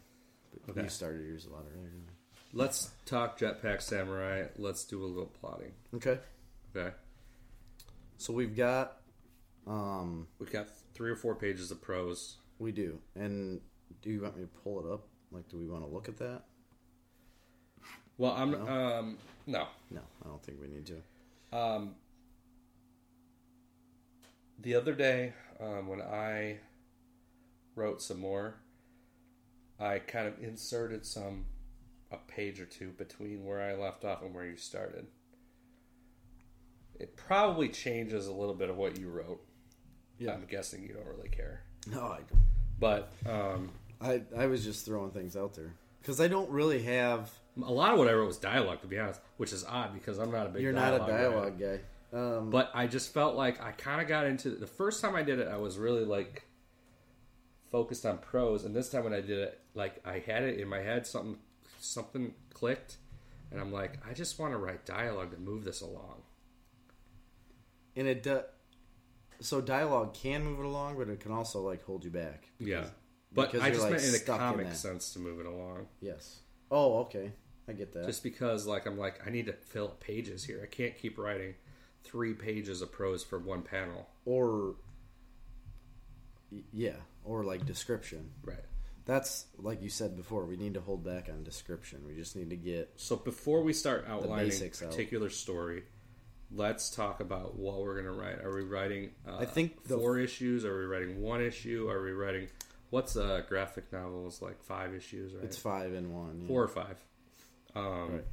But 0.66 0.72
Okay. 0.72 0.82
You 0.84 0.88
started 0.88 1.26
yours 1.26 1.47
a 1.47 1.51
lot 1.51 1.64
earlier. 1.74 1.91
let's 2.53 2.91
talk 3.07 3.38
Jetpack 3.38 3.80
Samurai. 3.82 4.45
Let's 4.57 4.84
do 4.84 5.03
a 5.03 5.07
little 5.07 5.26
plotting. 5.41 5.72
Okay. 5.95 6.18
Okay. 6.76 6.95
So 8.18 8.32
we've 8.34 8.55
got, 8.57 9.01
um, 9.66 10.26
We've 10.38 10.51
got 10.53 10.68
three 10.95 11.11
or 11.11 11.16
four 11.16 11.34
pages 11.34 11.70
of 11.70 11.80
prose. 11.80 12.36
we 12.59 12.72
do. 12.72 12.99
And 13.14 13.61
do 14.03 14.11
you 14.11 14.20
want 14.22 14.36
me 14.36 14.43
to 14.43 14.49
pull 14.62 14.80
it 14.86 14.93
up? 14.93 15.07
Like, 15.32 15.49
do 15.49 15.57
we 15.59 15.66
want 15.68 15.84
to 15.84 15.88
look 15.91 16.09
at 16.09 16.18
that? 16.18 16.45
Well, 18.21 18.33
I'm 18.33 18.51
No? 18.51 18.66
um 18.68 19.18
no. 19.47 19.66
No, 19.91 20.03
I 20.23 20.29
don't 20.29 20.43
think 20.43 20.59
we 20.61 20.68
need 20.68 20.85
to. 20.87 21.57
Um, 21.59 21.95
the 24.59 24.75
other 24.75 24.93
day, 24.95 25.33
um, 25.59 25.89
when 25.89 26.03
I 26.03 26.59
wrote 27.75 28.03
some 28.03 28.21
more, 28.21 28.57
I 29.81 30.01
kind 30.01 30.29
of 30.29 30.35
inserted 30.45 31.07
some 31.07 31.47
a 32.12 32.18
page 32.18 32.61
or 32.61 32.66
two 32.66 32.91
between 32.91 33.47
where 33.47 33.62
I 33.62 33.75
left 33.75 34.05
off 34.05 34.21
and 34.21 34.35
where 34.35 34.45
you 34.45 34.59
started. 34.59 35.07
It 36.99 37.16
probably 37.16 37.71
changes 37.71 38.27
a 38.27 38.33
little 38.33 38.55
bit 38.55 38.68
of 38.68 38.77
what 38.77 38.99
you 38.99 39.09
wrote. 39.09 39.41
Yeah. 40.18 40.35
I'm 40.35 40.45
guessing 40.45 40.83
you 40.83 40.93
don't 40.93 41.07
really 41.07 41.31
care, 41.31 41.62
No, 41.87 42.03
I 42.03 42.18
don't. 42.18 42.43
but 42.79 43.12
um, 43.27 43.71
I 43.99 44.21
I 44.37 44.45
was 44.47 44.62
just 44.62 44.85
throwing 44.85 45.11
things 45.11 45.35
out 45.39 45.55
there 45.55 45.73
because 46.03 46.21
I 46.21 46.29
don't 46.29 46.51
really 46.51 46.83
have. 46.83 47.31
A 47.57 47.73
lot 47.73 47.93
of 47.93 47.99
what 47.99 48.09
I 48.09 48.13
wrote 48.13 48.27
was 48.27 48.39
dialogue, 48.39 48.81
to 48.83 48.87
be 48.87 48.99
honest, 48.99 49.21
which 49.37 49.53
is 49.53 49.65
odd 49.65 49.93
because 49.95 50.19
I'm 50.19 50.31
not 50.31 50.47
a 50.47 50.51
big. 50.51 50.63
You're 50.63 50.73
not 50.73 50.95
a 50.95 50.99
writer. 50.99 51.13
dialogue 51.13 51.59
guy. 51.61 51.81
Um, 52.13 52.51
But 52.51 52.71
I 52.75 52.87
just 52.87 53.13
felt 53.15 53.37
like 53.37 53.63
I 53.63 53.73
kind 53.73 54.01
of 54.01 54.09
got 54.09 54.27
into 54.27 54.51
the 54.51 54.67
first 54.67 55.01
time 55.01 55.15
I 55.15 55.23
did 55.23 55.39
it. 55.39 55.49
I 55.49 55.57
was 55.59 55.79
really 55.79 56.05
like 56.05 56.45
focused 57.71 58.05
on 58.05 58.19
prose, 58.19 58.65
and 58.65 58.75
this 58.75 58.89
time 58.91 59.05
when 59.05 59.13
I 59.13 59.21
did 59.21 59.39
it, 59.39 59.61
like 59.75 60.01
I 60.05 60.19
had 60.19 60.43
it 60.43 60.59
in 60.59 60.69
my 60.69 60.81
head, 60.81 61.07
something 61.07 61.39
something 61.79 62.35
clicked, 62.53 62.97
and 63.51 63.61
I'm 63.61 63.73
like, 63.73 63.99
I 64.09 64.13
just 64.13 64.39
want 64.39 64.53
to 64.53 64.59
write 64.59 64.85
dialogue 64.85 65.31
to 65.33 65.39
move 65.39 65.65
this 65.65 65.81
along. 65.81 66.23
and 67.97 68.07
it 68.09 68.23
do, 68.23 68.41
so 69.41 69.61
dialogue 69.61 70.15
can 70.15 70.45
move 70.45 70.61
it 70.61 70.65
along, 70.67 70.97
but 70.99 71.09
it 71.09 71.21
can 71.21 71.33
also 71.33 71.61
like 71.61 71.85
hold 71.85 72.05
you 72.05 72.11
back. 72.11 72.49
Yeah, 72.59 72.87
but 73.33 73.53
because 73.53 73.65
I 73.67 73.71
just 73.71 73.83
like, 73.83 73.93
meant 73.93 74.05
in 74.05 74.11
a 74.11 74.19
stuck 74.19 74.41
in 74.41 74.41
comic 74.41 74.75
sense 74.75 75.13
to 75.13 75.19
move 75.21 75.39
it 75.41 75.47
along. 75.47 75.87
Yes. 76.01 76.41
Oh, 76.71 76.99
okay. 77.01 77.33
I 77.68 77.73
get 77.73 77.93
that. 77.95 78.07
Just 78.07 78.23
because, 78.23 78.66
like, 78.66 78.87
I'm 78.87 78.99
like, 78.99 79.21
I 79.27 79.31
need 79.31 79.47
to 79.47 79.53
fill 79.53 79.87
up 79.87 80.01
pages 80.01 80.45
here. 80.45 80.61
I 80.62 80.66
can't 80.66 80.97
keep 80.97 81.18
writing 81.18 81.55
three 82.05 82.35
pages 82.35 82.83
of 82.83 82.91
prose 82.93 83.23
for 83.23 83.39
one 83.39 83.62
panel. 83.62 84.09
or 84.25 84.75
yeah, 86.73 86.97
or 87.25 87.45
like 87.45 87.64
description. 87.64 88.31
Right. 88.45 88.64
That's 89.07 89.47
like 89.59 89.83
you 89.83 89.89
said 89.89 90.16
before. 90.16 90.45
We 90.45 90.57
need 90.57 90.75
to 90.75 90.81
hold 90.81 91.05
back 91.05 91.29
on 91.33 91.45
description. 91.45 92.01
We 92.07 92.14
just 92.14 92.35
need 92.37 92.51
to 92.51 92.57
get 92.57 92.93
So 92.97 93.16
before 93.16 93.62
we 93.62 93.73
start 93.73 94.05
outlining 94.09 94.47
a 94.47 94.49
basics 94.49 94.83
out. 94.83 94.91
particular 94.91 95.31
story, 95.31 95.85
let's 96.51 96.91
talk 96.91 97.21
about 97.21 97.57
what 97.57 97.81
we're 97.81 97.95
going 97.95 98.07
to 98.07 98.12
write. 98.12 98.41
Are 98.45 98.55
we 98.55 98.62
writing? 98.62 99.11
Uh, 99.29 99.39
I 99.39 99.45
think 99.47 99.85
the- 99.85 99.97
four 99.97 100.18
issues. 100.18 100.64
Are 100.64 100.77
we 100.79 100.85
writing 100.87 101.21
one 101.21 101.41
issue? 101.41 101.89
Are 101.89 102.03
we 102.03 102.11
writing? 102.12 102.49
What's 102.91 103.16
a 103.16 103.45
graphic 103.49 103.93
novel? 103.93 104.26
It's 104.26 104.43
like 104.43 104.62
five 104.62 104.95
issues, 104.95 105.34
right? 105.34 105.45
it's 105.45 105.57
five 105.57 105.95
in 105.95 106.12
one. 106.12 106.41
yeah. 106.43 106.49
four 106.49 106.62
or 106.64 106.68
five. 106.68 106.99
Um, 107.74 108.12
Right. 108.12 108.24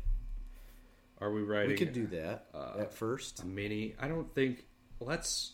Are 1.19 1.31
we 1.31 1.41
writing? 1.41 1.69
We 1.71 1.77
could 1.77 1.93
do 1.93 2.07
that 2.07 2.45
uh, 2.53 2.79
at 2.79 2.93
first. 2.93 3.43
mini. 3.43 3.95
I 3.99 4.07
don't 4.07 4.33
think. 4.35 4.65
Let's. 4.99 5.53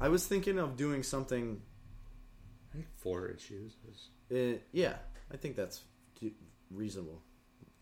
I 0.00 0.08
was 0.08 0.26
thinking 0.26 0.58
of 0.58 0.76
doing 0.76 1.02
something. 1.02 1.62
I 2.70 2.76
think 2.76 2.86
four 2.96 3.28
issues. 3.28 3.76
Is, 3.88 4.08
Uh, 4.30 4.58
yeah, 4.72 4.96
I 5.32 5.36
think 5.36 5.56
that's 5.56 5.82
reasonable, 6.70 7.22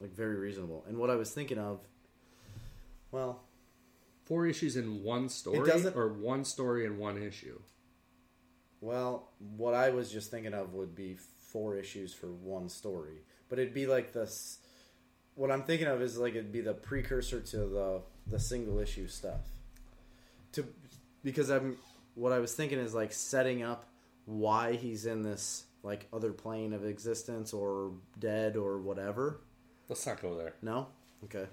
like 0.01 0.13
very 0.15 0.37
reasonable. 0.37 0.85
And 0.89 0.99
what 0.99 1.11
I 1.11 1.17
was 1.17 1.31
thinking 1.31 1.59
of, 1.59 1.81
well, 3.11 3.43
four 4.25 4.47
issues 4.47 4.77
in 4.77 5.03
one 5.03 5.29
story, 5.29 5.71
or 5.95 6.13
one 6.13 6.45
story 6.45 6.85
in 6.85 6.99
one 6.99 7.21
issue. 7.21 7.61
Well, 8.81 9.29
what 9.57 9.75
I 9.75 9.91
was 9.91 10.11
just 10.11 10.31
thinking 10.31 10.55
of 10.55 10.73
would 10.75 10.95
be 10.95 11.17
four 11.49 11.77
issues 11.77 12.15
for 12.15 12.29
one 12.29 12.69
story, 12.69 13.23
but 13.49 13.59
it'd 13.59 13.75
be 13.75 13.87
like 13.87 14.13
this. 14.13 14.59
What 15.35 15.51
I'm 15.51 15.63
thinking 15.65 15.87
of 15.87 16.01
is 16.03 16.17
like 16.19 16.33
it'd 16.35 16.53
be 16.53 16.61
the 16.61 16.75
precursor 16.75 17.41
to 17.41 17.57
the 17.59 18.03
the 18.27 18.39
single 18.39 18.79
issue 18.79 19.07
stuff. 19.09 19.41
To 20.53 20.65
because 21.23 21.51
I'm 21.51 21.77
what 22.15 22.33
I 22.33 22.39
was 22.39 22.55
thinking 22.55 22.79
is 22.79 22.95
like 22.95 23.13
setting 23.13 23.63
up 23.63 23.87
why 24.27 24.73
he's 24.75 25.07
in 25.07 25.23
this 25.23 25.65
like 25.83 26.07
other 26.13 26.33
plane 26.33 26.73
of 26.73 26.85
existence 26.85 27.53
or 27.53 27.93
dead 28.19 28.57
or 28.57 28.79
whatever. 28.79 29.41
Let's 29.89 30.07
not 30.07 30.21
go 30.23 30.37
there. 30.37 30.55
No, 30.63 30.89
okay. 31.25 31.47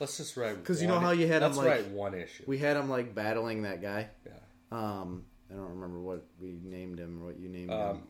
Let's 0.00 0.16
just 0.16 0.36
write 0.36 0.64
'Cause 0.64 0.80
you 0.82 0.88
know 0.88 0.98
how 0.98 1.10
you 1.12 1.26
had 1.28 1.42
Let's 1.42 1.56
like- 1.56 1.90
one 1.92 2.14
issue. 2.14 2.44
We 2.46 2.58
had 2.58 2.76
him 2.76 2.88
like 2.88 3.14
battling 3.14 3.62
that 3.62 3.80
guy. 3.82 4.08
yeah. 4.26 4.32
Um, 4.72 5.26
I 5.52 5.56
don't 5.56 5.68
remember 5.68 6.00
what 6.00 6.24
we 6.40 6.58
named 6.62 6.98
him 6.98 7.22
or 7.22 7.26
what 7.26 7.38
you 7.38 7.48
named 7.48 7.70
Um, 7.70 7.96
him, 7.96 8.02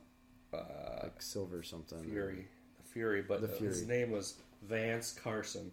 uh, 0.55 0.59
like 1.03 1.21
Silver 1.21 1.63
something. 1.63 2.03
Fury, 2.05 2.47
the 2.79 2.89
Fury, 2.89 3.23
but 3.23 3.41
The 3.41 3.49
the 3.49 3.57
his 3.57 3.87
name 3.87 4.11
was 4.13 4.35
Vance 4.63 5.13
Carson, 5.13 5.73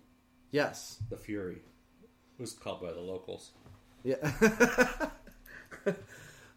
Yes. 0.51 1.01
the 1.09 1.17
Fury, 1.17 1.61
who's 2.37 2.53
called 2.53 2.81
by 2.81 2.91
the 2.91 3.01
locals. 3.01 3.51
Yeah. 4.03 4.15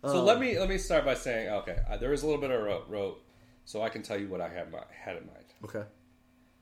So 0.04 0.18
Um, 0.18 0.24
let 0.26 0.40
me 0.40 0.58
let 0.58 0.68
me 0.68 0.78
start 0.78 1.04
by 1.04 1.14
saying, 1.14 1.48
okay, 1.48 1.78
uh, 1.88 1.96
there 1.96 2.12
is 2.12 2.24
a 2.24 2.26
little 2.26 2.40
bit 2.40 2.50
of 2.50 2.60
wrote, 2.60 2.88
wrote 2.88 3.22
so 3.64 3.82
I 3.82 3.88
can 3.88 4.02
tell 4.02 4.18
you 4.18 4.26
what 4.26 4.40
I 4.40 4.48
have 4.48 4.68
my, 4.72 4.80
had 4.90 5.16
in 5.16 5.26
mind 5.26 5.44
okay. 5.64 5.84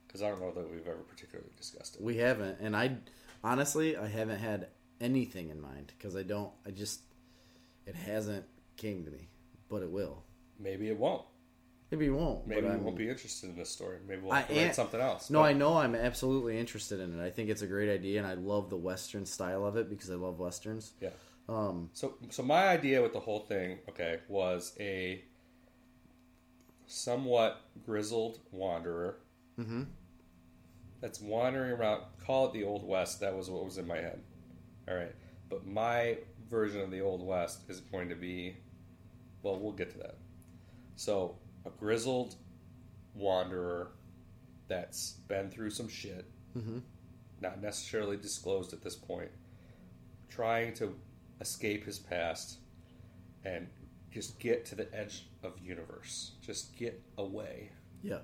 because 0.06 0.20
I 0.22 0.28
don't 0.28 0.40
know 0.42 0.52
that 0.52 0.70
we've 0.70 0.86
ever 0.86 0.98
particularly 1.08 1.48
discussed 1.56 1.96
it. 1.96 2.02
We 2.02 2.18
haven't, 2.18 2.58
and 2.60 2.76
I 2.76 2.98
honestly 3.42 3.96
I 3.96 4.08
haven't 4.08 4.40
had 4.40 4.68
anything 5.00 5.48
in 5.48 5.58
mind 5.58 5.90
because 5.96 6.16
I 6.16 6.22
don't. 6.22 6.52
I 6.66 6.70
just 6.70 7.00
it 7.86 7.94
hasn't 7.94 8.44
came 8.76 9.04
to 9.04 9.10
me, 9.10 9.28
but 9.68 9.82
it 9.82 9.90
will. 9.90 10.22
Maybe 10.58 10.88
it 10.88 10.98
won't. 10.98 11.24
Maybe 11.90 12.06
it 12.06 12.10
won't. 12.10 12.46
Maybe 12.46 12.68
I'm- 12.68 12.84
won't 12.84 12.96
be 12.96 13.08
interested 13.08 13.50
in 13.50 13.56
this 13.56 13.68
story. 13.70 13.98
Maybe 14.06 14.22
we'll 14.22 14.32
I 14.32 14.42
write 14.42 14.50
am- 14.52 14.72
something 14.74 15.00
else. 15.00 15.28
No, 15.28 15.40
But- 15.40 15.44
I 15.46 15.52
know 15.54 15.76
I'm 15.78 15.94
absolutely 15.96 16.56
interested 16.58 17.00
in 17.00 17.18
it. 17.18 17.24
I 17.24 17.30
think 17.30 17.50
it's 17.50 17.62
a 17.62 17.66
great 17.66 17.92
idea, 17.92 18.18
and 18.18 18.26
I 18.28 18.34
love 18.34 18.70
the 18.70 18.76
Western 18.76 19.26
style 19.26 19.64
of 19.66 19.76
it 19.76 19.90
because 19.90 20.10
I 20.10 20.14
love 20.14 20.38
westerns. 20.38 20.92
Yeah. 21.00 21.10
Um, 21.48 21.90
So, 21.92 22.14
so 22.28 22.44
my 22.44 22.68
idea 22.68 23.02
with 23.02 23.12
the 23.12 23.18
whole 23.20 23.40
thing, 23.40 23.80
okay, 23.88 24.20
was 24.28 24.76
a 24.78 25.24
somewhat 26.86 27.60
grizzled 27.84 28.38
wanderer 28.52 29.18
mhm. 29.58 29.86
that's 31.00 31.20
wandering 31.20 31.72
around. 31.72 32.04
Call 32.24 32.46
it 32.46 32.52
the 32.52 32.64
Old 32.64 32.86
West. 32.86 33.20
That 33.20 33.36
was 33.36 33.50
what 33.50 33.64
was 33.64 33.78
in 33.78 33.86
my 33.86 33.96
head. 33.96 34.22
All 34.88 34.94
right, 34.94 35.14
but 35.48 35.66
my 35.66 36.18
version 36.50 36.80
of 36.80 36.90
the 36.90 37.00
Old 37.00 37.24
West 37.24 37.60
is 37.68 37.80
going 37.80 38.08
to 38.08 38.14
be, 38.14 38.56
well, 39.42 39.58
we'll 39.58 39.72
get 39.72 39.90
to 39.92 39.98
that. 39.98 40.16
So, 40.96 41.36
a 41.64 41.70
grizzled 41.70 42.34
wanderer 43.14 43.92
that's 44.68 45.12
been 45.28 45.50
through 45.50 45.70
some 45.70 45.88
shit, 45.88 46.24
Mhm. 46.56 46.82
not 47.40 47.60
necessarily 47.60 48.16
disclosed 48.16 48.72
at 48.72 48.82
this 48.82 48.96
point, 48.96 49.30
trying 50.28 50.74
to 50.74 50.98
escape 51.40 51.84
his 51.84 51.98
past 51.98 52.58
and 53.44 53.68
just 54.10 54.38
get 54.38 54.64
to 54.66 54.74
the 54.74 54.92
edge 54.94 55.28
of 55.42 55.58
universe. 55.60 56.32
Just 56.42 56.74
get 56.76 57.00
away. 57.16 57.70
yeah, 58.02 58.20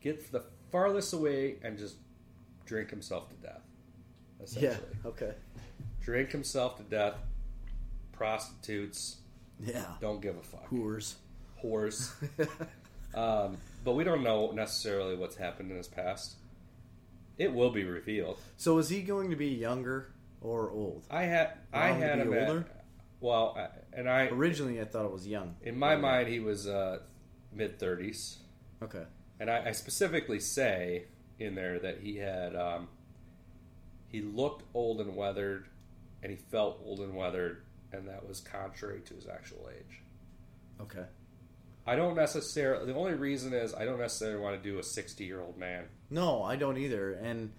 Get 0.00 0.32
the 0.32 0.40
farthest 0.70 1.12
away 1.12 1.58
and 1.62 1.76
just 1.78 1.96
drink 2.64 2.90
himself 2.90 3.28
to 3.30 3.36
death. 3.36 3.62
yeah, 4.38 4.44
Essentially. 4.44 4.96
okay, 5.04 5.34
Drink 6.00 6.30
himself 6.32 6.76
to 6.78 6.82
death. 6.84 7.16
Prostitutes. 8.20 9.16
yeah. 9.58 9.84
Don't 9.98 10.20
give 10.20 10.36
a 10.36 10.42
fuck. 10.42 10.68
Whores. 10.68 11.14
Whores. 11.64 12.10
um, 13.14 13.56
but 13.82 13.94
we 13.94 14.04
don't 14.04 14.22
know 14.22 14.50
necessarily 14.50 15.16
what's 15.16 15.36
happened 15.36 15.70
in 15.70 15.78
his 15.78 15.88
past. 15.88 16.34
It 17.38 17.50
will 17.54 17.70
be 17.70 17.84
revealed. 17.84 18.36
so 18.58 18.76
is 18.76 18.90
he 18.90 19.00
going 19.00 19.30
to 19.30 19.36
be 19.36 19.46
younger 19.48 20.12
or 20.42 20.70
old? 20.70 21.06
I 21.10 21.22
had 21.22 21.52
I 21.72 21.92
had 21.92 22.18
him 22.18 22.34
at- 22.34 22.66
well, 23.20 23.54
I- 23.58 23.68
and 23.98 24.06
I 24.08 24.26
Originally, 24.28 24.82
I 24.82 24.84
thought 24.84 25.06
it 25.06 25.12
was 25.12 25.26
young. 25.26 25.56
in 25.62 25.78
my 25.78 25.96
mind 25.96 26.28
he 26.28 26.40
was 26.40 26.66
uh, 26.68 26.98
mid 27.54 27.78
thirties, 27.78 28.36
Okay. 28.82 29.04
and 29.40 29.50
I, 29.50 29.68
I 29.68 29.72
specifically 29.72 30.40
say 30.40 31.04
in 31.38 31.54
there 31.54 31.78
that 31.78 32.00
he 32.02 32.16
had 32.16 32.54
um, 32.54 32.88
he 34.08 34.20
looked 34.20 34.64
old 34.74 35.00
and 35.00 35.16
weathered, 35.16 35.68
and 36.22 36.30
he 36.30 36.36
felt 36.36 36.80
old 36.84 37.00
and 37.00 37.14
weathered, 37.14 37.62
and 37.92 38.08
that 38.08 38.26
was 38.26 38.40
contrary 38.40 39.00
to 39.06 39.14
his 39.14 39.26
actual 39.26 39.68
age. 39.74 40.00
Okay. 40.80 41.04
I 41.86 41.96
don't 41.96 42.14
necessarily. 42.14 42.86
The 42.92 42.94
only 42.98 43.14
reason 43.14 43.52
is 43.52 43.74
I 43.74 43.84
don't 43.84 43.98
necessarily 43.98 44.38
want 44.40 44.62
to 44.62 44.70
do 44.70 44.78
a 44.78 44.82
sixty-year-old 44.82 45.56
man. 45.58 45.84
No, 46.10 46.42
I 46.42 46.56
don't 46.56 46.76
either, 46.78 47.12
and 47.14 47.52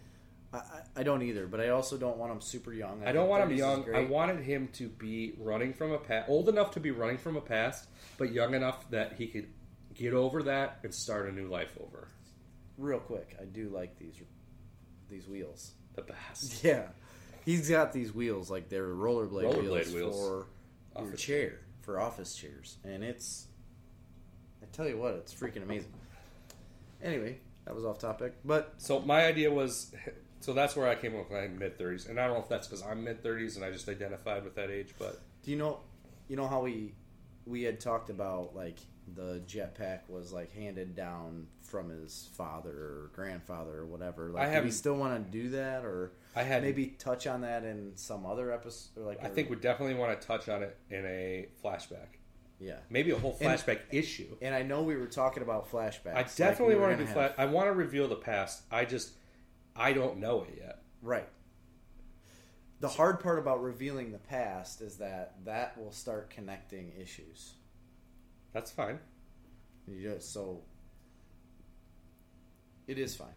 I, 0.53 0.57
I- 0.57 0.81
I 0.97 1.03
don't 1.03 1.21
either. 1.23 1.47
But 1.47 1.59
I 1.59 1.69
also 1.69 1.97
don't 1.97 2.17
want 2.17 2.31
him 2.31 2.41
super 2.41 2.71
young. 2.73 3.01
I 3.05 3.11
don't 3.11 3.27
want 3.29 3.43
him 3.49 3.57
young. 3.57 3.93
I 3.95 4.03
wanted 4.05 4.43
him 4.43 4.69
to 4.73 4.87
be 4.89 5.33
running 5.37 5.73
from 5.73 5.91
a 5.91 5.97
past, 5.97 6.29
old 6.29 6.49
enough 6.49 6.71
to 6.71 6.79
be 6.79 6.91
running 6.91 7.17
from 7.17 7.35
a 7.35 7.41
past, 7.41 7.87
but 8.17 8.31
young 8.31 8.53
enough 8.53 8.89
that 8.91 9.13
he 9.13 9.27
could 9.27 9.47
get 9.95 10.13
over 10.13 10.43
that 10.43 10.79
and 10.83 10.93
start 10.93 11.27
a 11.27 11.31
new 11.31 11.47
life 11.47 11.75
over. 11.81 12.07
real 12.77 12.99
quick. 12.99 13.35
I 13.41 13.45
do 13.45 13.69
like 13.69 13.97
these 13.99 14.21
these 15.09 15.27
wheels. 15.27 15.71
The 15.95 16.03
best. 16.03 16.63
Yeah, 16.63 16.87
he's 17.45 17.69
got 17.69 17.93
these 17.93 18.13
wheels 18.13 18.49
like 18.49 18.69
they're 18.69 18.87
rollerblade, 18.87 19.53
Rollerblade 19.53 19.93
wheels, 19.93 19.93
wheels. 19.93 20.15
for 20.19 21.01
your 21.01 21.07
Office 21.07 21.21
chair 21.21 21.59
for 21.81 21.99
office 21.99 22.35
chairs, 22.35 22.77
and 22.83 23.03
it's. 23.03 23.47
I 24.61 24.65
tell 24.71 24.87
you 24.87 24.97
what, 24.97 25.15
it's 25.15 25.33
freaking 25.33 25.63
amazing. 25.63 25.91
Anyway, 27.03 27.39
that 27.65 27.75
was 27.75 27.83
off 27.83 27.99
topic, 27.99 28.35
but 28.45 28.75
So 28.77 28.99
my 29.01 29.25
idea 29.25 29.51
was, 29.51 29.91
so 30.39 30.53
that's 30.53 30.75
where 30.75 30.87
I 30.87 30.95
came 30.95 31.15
up 31.15 31.29
with 31.29 31.31
my 31.31 31.47
mid 31.47 31.77
thirties, 31.77 32.05
and 32.05 32.19
I 32.19 32.25
don't 32.27 32.35
know 32.35 32.43
if 32.43 32.49
that's 32.49 32.67
because 32.67 32.83
I'm 32.83 33.03
mid 33.03 33.23
thirties 33.23 33.55
and 33.55 33.65
I 33.65 33.71
just 33.71 33.89
identified 33.89 34.43
with 34.43 34.55
that 34.55 34.69
age, 34.69 34.93
but 34.99 35.19
do 35.43 35.51
you 35.51 35.57
know, 35.57 35.79
you 36.27 36.35
know 36.35 36.47
how 36.47 36.61
we 36.61 36.93
we 37.45 37.63
had 37.63 37.79
talked 37.79 38.09
about 38.09 38.55
like 38.55 38.77
the 39.15 39.41
jetpack 39.47 40.01
was 40.09 40.31
like 40.31 40.51
handed 40.53 40.95
down 40.95 41.47
from 41.61 41.89
his 41.89 42.29
father 42.33 42.69
or 42.71 43.11
grandfather 43.13 43.79
or 43.79 43.85
whatever. 43.85 44.29
Like, 44.29 44.49
I 44.49 44.59
do 44.59 44.65
we 44.65 44.71
still 44.71 44.95
want 44.95 45.23
to 45.25 45.31
do 45.37 45.49
that, 45.49 45.83
or 45.85 46.13
I 46.35 46.43
had 46.43 46.63
maybe 46.63 46.87
touch 46.87 47.27
on 47.27 47.41
that 47.41 47.63
in 47.63 47.91
some 47.95 48.25
other 48.25 48.51
episode? 48.51 49.01
Or 49.01 49.05
like, 49.05 49.23
I 49.23 49.27
a- 49.27 49.29
think 49.29 49.49
we 49.49 49.55
definitely 49.57 49.95
want 49.95 50.19
to 50.19 50.27
touch 50.27 50.49
on 50.49 50.63
it 50.63 50.77
in 50.89 51.05
a 51.05 51.47
flashback, 51.63 52.17
yeah. 52.59 52.77
maybe 52.89 53.11
a 53.11 53.17
whole 53.17 53.37
And- 53.41 53.49
flashback 53.49 53.79
issue. 53.91 54.35
And 54.41 54.53
I 54.55 54.63
know 54.63 54.83
we 54.83 54.95
were 54.95 55.07
talking 55.07 55.43
about 55.43 55.71
flashbacks. 55.71 56.13
I 56.13 56.21
like 56.21 56.35
definitely 56.35 56.75
we 56.75 56.81
want 56.81 56.97
to 56.97 57.05
do 57.05 57.11
flash. 57.11 57.33
I 57.37 57.45
want 57.45 57.67
to 57.67 57.73
reveal 57.73 58.07
the 58.07 58.15
past. 58.15 58.63
I 58.71 58.85
just 58.85 59.11
I 59.75 59.93
don't 59.93 60.17
know 60.19 60.43
it 60.43 60.55
yet. 60.57 60.79
Right. 61.01 61.27
The 62.79 62.89
hard 62.89 63.19
part 63.19 63.37
about 63.37 63.61
revealing 63.61 64.11
the 64.11 64.17
past 64.17 64.81
is 64.81 64.97
that 64.97 65.35
that 65.45 65.77
will 65.77 65.91
start 65.91 66.31
connecting 66.31 66.91
issues. 66.99 67.53
That's 68.53 68.71
fine. 68.71 68.99
Yeah, 69.87 70.15
so 70.19 70.61
it 72.87 72.97
is 72.97 73.15
fine. 73.15 73.27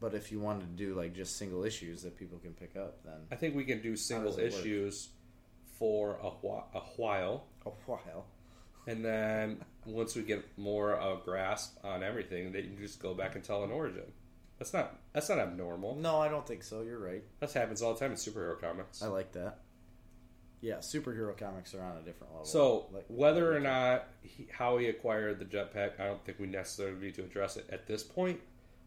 But 0.00 0.14
if 0.14 0.30
you 0.30 0.40
wanted 0.40 0.76
to 0.76 0.84
do 0.84 0.94
like 0.94 1.14
just 1.14 1.36
single 1.36 1.64
issues 1.64 2.02
that 2.02 2.16
people 2.18 2.38
can 2.38 2.52
pick 2.52 2.76
up, 2.76 3.02
then 3.04 3.14
I 3.30 3.36
think 3.36 3.54
we 3.54 3.64
can 3.64 3.80
do 3.80 3.96
single 3.96 4.36
it 4.36 4.52
work? 4.52 4.60
issues 4.60 5.08
for 5.78 6.18
a, 6.22 6.30
whi- 6.30 6.64
a 6.74 6.80
while, 6.96 7.44
a 7.64 7.70
while. 7.86 8.26
and 8.86 9.04
then 9.04 9.60
once 9.86 10.14
we 10.14 10.22
get 10.22 10.44
more 10.58 10.92
of 10.94 11.20
a 11.20 11.24
grasp 11.24 11.76
on 11.84 12.02
everything, 12.02 12.52
that 12.52 12.64
you 12.64 12.70
can 12.70 12.78
just 12.78 13.00
go 13.00 13.14
back 13.14 13.34
and 13.34 13.42
tell 13.44 13.64
an 13.64 13.70
origin. 13.70 14.04
That's 14.58 14.72
not 14.72 14.98
that's 15.12 15.28
not 15.28 15.38
abnormal. 15.38 15.96
No, 15.96 16.20
I 16.20 16.28
don't 16.28 16.46
think 16.46 16.62
so. 16.62 16.82
You're 16.82 16.98
right. 17.00 17.22
That 17.40 17.52
happens 17.52 17.82
all 17.82 17.94
the 17.94 18.00
time 18.00 18.10
in 18.12 18.16
superhero 18.16 18.60
comics. 18.60 19.02
I 19.02 19.06
like 19.08 19.32
that. 19.32 19.58
Yeah, 20.64 20.76
superhero 20.76 21.36
comics 21.36 21.74
are 21.74 21.82
on 21.82 21.98
a 21.98 22.00
different 22.00 22.32
level. 22.32 22.46
So 22.46 22.86
like 22.90 23.04
whether 23.08 23.54
or 23.54 23.60
not 23.60 24.06
he, 24.22 24.48
how 24.50 24.78
he 24.78 24.86
acquired 24.88 25.38
the 25.38 25.44
jetpack, 25.44 26.00
I 26.00 26.06
don't 26.06 26.24
think 26.24 26.38
we 26.40 26.46
necessarily 26.46 26.98
need 26.98 27.14
to 27.16 27.22
address 27.22 27.58
it 27.58 27.66
at 27.70 27.86
this 27.86 28.02
point. 28.02 28.40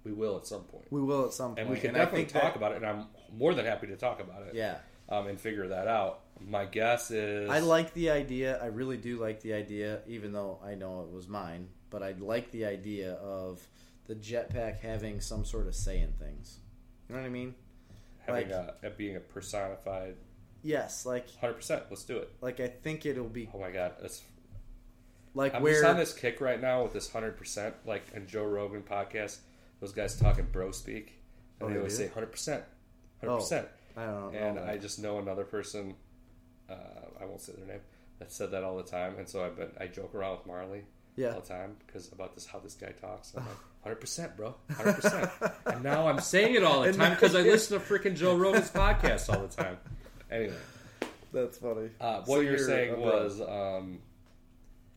We 0.03 0.11
will 0.11 0.37
at 0.37 0.47
some 0.47 0.63
point, 0.63 0.85
we 0.89 1.01
will 1.01 1.25
at 1.25 1.33
some 1.33 1.49
point, 1.49 1.59
and 1.59 1.69
we 1.69 1.79
can 1.79 1.93
I 1.95 1.99
definitely 1.99 2.25
talk 2.25 2.41
that- 2.41 2.55
about 2.55 2.71
it. 2.71 2.77
And 2.77 2.85
I'm 2.87 3.05
more 3.37 3.53
than 3.53 3.65
happy 3.65 3.85
to 3.87 3.95
talk 3.95 4.19
about 4.19 4.41
it. 4.47 4.55
Yeah, 4.55 4.77
um, 5.07 5.27
and 5.27 5.39
figure 5.39 5.67
that 5.67 5.87
out. 5.87 6.21
My 6.39 6.65
guess 6.65 7.11
is 7.11 7.47
I 7.49 7.59
like 7.59 7.93
the 7.93 8.09
idea. 8.09 8.57
I 8.59 8.67
really 8.67 8.97
do 8.97 9.19
like 9.19 9.41
the 9.41 9.53
idea, 9.53 9.99
even 10.07 10.31
though 10.31 10.59
I 10.65 10.73
know 10.73 11.01
it 11.01 11.11
was 11.13 11.27
mine. 11.27 11.69
But 11.91 12.01
I 12.01 12.15
like 12.17 12.49
the 12.51 12.65
idea 12.65 13.13
of 13.13 13.61
the 14.07 14.15
jetpack 14.15 14.79
having 14.79 15.21
some 15.21 15.45
sort 15.45 15.67
of 15.67 15.75
say 15.75 15.99
in 15.99 16.13
things. 16.13 16.57
You 17.07 17.15
know 17.15 17.21
what 17.21 17.27
I 17.27 17.31
mean? 17.31 17.53
having 18.25 18.49
like- 18.49 18.75
a 18.83 18.89
being 18.89 19.15
a 19.15 19.19
personified. 19.19 20.15
Yes, 20.67 21.05
like 21.05 21.33
Hundred 21.37 21.53
percent. 21.53 21.83
Let's 21.89 22.03
do 22.03 22.17
it. 22.17 22.29
like 22.41 22.59
I 22.59 22.67
think 22.67 23.05
it'll 23.05 23.29
be 23.29 23.49
Oh 23.53 23.57
my 23.59 23.71
god, 23.71 23.93
it's, 24.03 24.21
like 25.33 25.55
I'm 25.55 25.61
where 25.61 25.73
just 25.73 25.85
on 25.85 25.95
this 25.97 26.13
kick 26.13 26.41
right 26.41 26.59
now 26.59 26.83
with 26.83 26.91
this 26.93 27.09
hundred 27.09 27.37
percent. 27.37 27.73
Like 27.85 28.03
in 28.13 28.27
Joe 28.27 28.43
Rogan 28.43 28.81
podcast, 28.83 29.37
those 29.79 29.93
guys 29.93 30.19
talking 30.19 30.45
bro 30.51 30.71
speak, 30.71 31.19
and 31.61 31.69
Oh, 31.69 31.71
they 31.71 31.77
always 31.77 31.97
do? 31.97 32.03
say 32.05 32.11
hundred 32.13 32.31
percent, 32.33 32.63
hundred 33.21 33.37
percent. 33.37 33.67
I 33.95 34.05
don't 34.07 34.33
know. 34.33 34.37
And 34.39 34.59
I 34.59 34.77
just 34.77 34.99
know 34.99 35.19
another 35.19 35.45
person. 35.45 35.95
Uh, 36.69 36.73
I 37.21 37.23
won't 37.25 37.41
say 37.41 37.53
their 37.53 37.65
name. 37.65 37.81
That 38.19 38.33
said 38.33 38.51
that 38.51 38.63
all 38.65 38.75
the 38.75 38.83
time, 38.83 39.15
and 39.19 39.29
so 39.29 39.45
I've 39.45 39.55
been 39.55 39.71
I 39.79 39.87
joke 39.87 40.13
around 40.15 40.39
with 40.39 40.47
Marley 40.47 40.81
yeah, 41.15 41.29
all 41.29 41.39
the 41.39 41.47
time 41.47 41.77
because 41.85 42.11
about 42.11 42.35
this 42.35 42.45
how 42.45 42.59
this 42.59 42.73
guy 42.73 42.91
talks. 42.99 43.33
I'm 43.37 43.45
like, 43.45 43.55
hundred 43.83 44.01
percent, 44.01 44.35
bro, 44.35 44.55
hundred 44.75 44.95
percent. 44.95 45.29
And 45.65 45.81
now 45.83 46.07
I'm 46.09 46.19
saying 46.19 46.55
it 46.55 46.63
all 46.63 46.81
the 46.81 46.91
time 46.97 47.13
because 47.13 47.35
I 47.35 47.41
listen 47.43 47.79
to 47.79 47.85
freaking 47.85 48.15
Joe 48.17 48.35
Rogan's 48.35 48.69
podcast 48.69 49.33
all 49.33 49.47
the 49.47 49.55
time. 49.63 49.77
Anyway, 50.31 50.53
that's 51.33 51.57
funny. 51.57 51.89
uh, 52.01 52.17
what 52.21 52.25
So 52.27 52.39
you're, 52.41 52.57
you're 52.57 52.65
saying 52.65 52.93
a 52.95 52.99
was 52.99 53.41
um, 53.41 53.99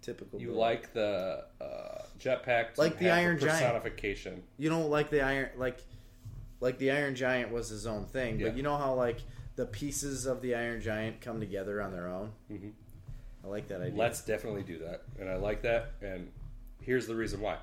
Typical. 0.02 0.40
you 0.40 0.48
bro. 0.48 0.56
like 0.58 0.92
the 0.94 1.44
uh, 1.60 2.02
jetpack, 2.18 2.76
Like 2.78 2.98
the 2.98 3.10
Iron 3.10 3.38
Giant. 3.38 3.58
personification. 3.58 4.42
you 4.58 4.68
don't 4.70 4.90
like 4.90 5.10
the 5.10 5.20
iron 5.22 5.50
like 5.56 5.78
like 6.60 6.76
the 6.78 6.90
Iron 6.90 7.14
Giant 7.14 7.50
was 7.50 7.68
his 7.70 7.86
own 7.86 8.04
thing, 8.06 8.38
Yeah. 8.38 8.48
but 8.48 8.56
you 8.56 8.62
know 8.62 8.76
how 8.76 8.94
like 8.94 9.18
the 9.56 9.66
pieces 9.66 10.26
of 10.26 10.42
the 10.42 10.54
Iron 10.54 10.80
Giant 10.80 11.20
come 11.20 11.40
together 11.40 11.80
on 11.82 11.92
their 11.92 12.08
own. 12.08 12.32
Mhm. 12.52 12.72
I 13.42 13.46
like 13.48 13.68
that 13.68 13.80
idea. 13.80 13.98
Let's 13.98 14.22
definitely 14.22 14.62
do 14.62 14.78
that, 14.80 15.02
and 15.18 15.28
I 15.30 15.36
like 15.36 15.62
that. 15.62 15.92
And 16.02 16.30
here's 16.82 17.06
the 17.06 17.14
reason 17.16 17.40
why. 17.40 17.56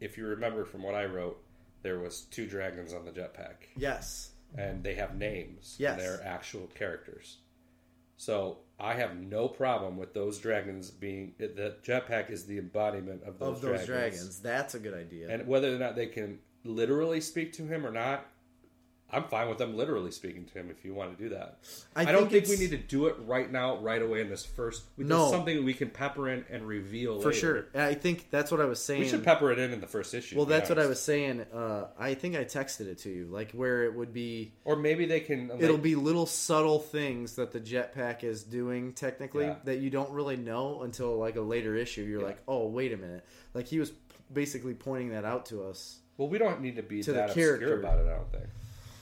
If 0.00 0.18
you 0.18 0.26
remember 0.26 0.64
from 0.64 0.82
what 0.82 0.96
I 0.96 1.04
wrote, 1.04 1.40
there 1.82 2.00
was 2.00 2.22
two 2.22 2.46
dragons 2.48 2.92
on 2.92 3.04
the 3.04 3.12
jetpack. 3.12 3.54
yes, 3.76 4.31
and 4.56 4.82
they 4.82 4.94
have 4.94 5.16
names. 5.16 5.76
Yes. 5.78 5.92
and 5.92 6.00
they're 6.00 6.22
actual 6.24 6.68
characters. 6.74 7.38
So 8.16 8.58
I 8.78 8.94
have 8.94 9.16
no 9.16 9.48
problem 9.48 9.96
with 9.96 10.14
those 10.14 10.38
dragons 10.38 10.90
being 10.90 11.34
the 11.38 11.76
jetpack 11.84 12.30
is 12.30 12.44
the 12.44 12.58
embodiment 12.58 13.22
of 13.24 13.38
those, 13.38 13.56
of 13.56 13.62
those 13.62 13.86
dragons. 13.86 13.86
dragons. 13.86 14.40
That's 14.40 14.74
a 14.74 14.78
good 14.78 14.94
idea. 14.94 15.28
And 15.28 15.46
whether 15.46 15.74
or 15.74 15.78
not 15.78 15.96
they 15.96 16.06
can 16.06 16.38
literally 16.64 17.20
speak 17.20 17.52
to 17.54 17.66
him 17.66 17.86
or 17.86 17.90
not, 17.90 18.26
I'm 19.12 19.24
fine 19.24 19.48
with 19.48 19.58
them 19.58 19.76
literally 19.76 20.10
speaking 20.10 20.46
to 20.46 20.52
him 20.54 20.70
if 20.70 20.84
you 20.84 20.94
want 20.94 21.16
to 21.16 21.22
do 21.22 21.28
that. 21.34 21.58
I 21.94 22.02
I, 22.02 22.12
don't 22.12 22.30
think 22.30 22.46
we 22.46 22.54
it's- 22.54 22.60
need 22.60 22.70
to 22.70 22.78
do 22.78 23.06
it 23.06 23.16
right 23.26 23.50
now, 23.50 23.76
right 23.78 24.00
away 24.00 24.22
in 24.22 24.30
this 24.30 24.44
first. 24.46 24.84
This 24.96 25.06
No. 25.06 25.30
something 25.30 25.64
we 25.64 25.74
can 25.74 25.90
pepper 25.90 26.28
in 26.30 26.44
and 26.50 26.66
reveal 26.66 27.20
for 27.20 27.28
later. 27.28 27.38
sure. 27.40 27.66
And 27.74 27.82
I 27.82 27.94
think 27.94 28.28
that's 28.30 28.50
what 28.50 28.60
I 28.60 28.64
was 28.64 28.82
saying. 28.82 29.00
We 29.02 29.08
should 29.08 29.22
pepper 29.22 29.52
it 29.52 29.58
in 29.58 29.72
in 29.72 29.80
the 29.82 29.86
first 29.86 30.14
issue. 30.14 30.36
well, 30.36 30.46
to 30.46 30.48
be 30.48 30.54
that's 30.54 30.68
what 30.70 30.78
I 30.78 30.82
honest. 30.82 30.88
was 30.90 31.02
saying. 31.02 31.40
Uh, 31.52 31.88
I 31.98 32.14
think 32.14 32.36
I 32.36 32.44
texted 32.44 32.86
it 32.86 32.98
to 33.00 33.10
you, 33.10 33.26
like 33.26 33.52
where 33.52 33.84
it 33.84 33.94
would 33.94 34.12
be. 34.14 34.54
Or 34.64 34.76
maybe 34.76 35.04
they 35.04 35.20
can. 35.20 35.48
Like, 35.48 35.60
It'll 35.60 35.76
be 35.76 35.94
little 35.94 36.26
subtle 36.26 36.78
things 36.78 37.36
that 37.36 37.52
the 37.52 37.60
jetpack 37.60 38.24
is 38.24 38.42
doing 38.42 38.92
technically 38.94 39.44
Yeah. 39.44 39.56
that 39.64 39.78
you 39.80 39.90
don't 39.90 40.10
really 40.10 40.36
know 40.38 40.82
until 40.82 41.18
like 41.18 41.36
a 41.36 41.40
later 41.42 41.76
issue. 41.76 42.02
You're 42.02 42.20
Yeah. 42.20 42.26
like, 42.28 42.38
oh, 42.48 42.66
wait 42.68 42.92
a 42.92 42.96
minute. 42.96 43.24
Like 43.52 43.66
he 43.66 43.78
was 43.78 43.92
basically 44.32 44.72
pointing 44.74 45.10
that 45.10 45.26
out 45.26 45.44
to 45.46 45.64
us. 45.64 45.98
Well, 46.16 46.28
we 46.28 46.38
don't 46.38 46.60
need 46.62 46.76
to 46.76 46.82
be 46.82 47.02
To 47.02 47.10
the 47.12 47.18
that 47.18 47.24
obscure 47.30 47.58
character. 47.58 47.80
about 47.80 47.98
it. 47.98 48.06
I 48.08 48.14
don't 48.16 48.30
think. 48.32 48.44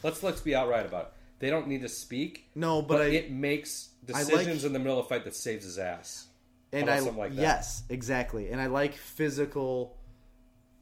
Let's 0.02 0.22
let's 0.22 0.40
be 0.40 0.54
outright 0.54 0.86
about 0.86 1.06
it. 1.06 1.12
They 1.40 1.50
don't 1.50 1.68
need 1.68 1.82
to 1.82 1.88
speak, 1.88 2.50
No, 2.54 2.82
but, 2.82 2.98
but, 2.98 3.02
I 3.02 3.10
it 3.10 3.30
makes 3.32 3.88
I 4.14 4.22
like- 4.22 4.26
decisions 4.28 4.64
in 4.64 4.72
the 4.72 4.78
middle 4.78 4.98
of 4.98 5.06
a 5.06 5.08
fight 5.08 5.24
that 5.24 5.34
saves 5.34 5.64
his 5.64 5.78
ass. 5.78 6.26
and 6.72 6.88
I 6.90 6.98
like 7.00 7.32
yes, 7.34 7.82
exactly. 7.88 8.50
And 8.50 8.60
I 8.60 8.66
like 8.66 8.94
physical 8.94 9.96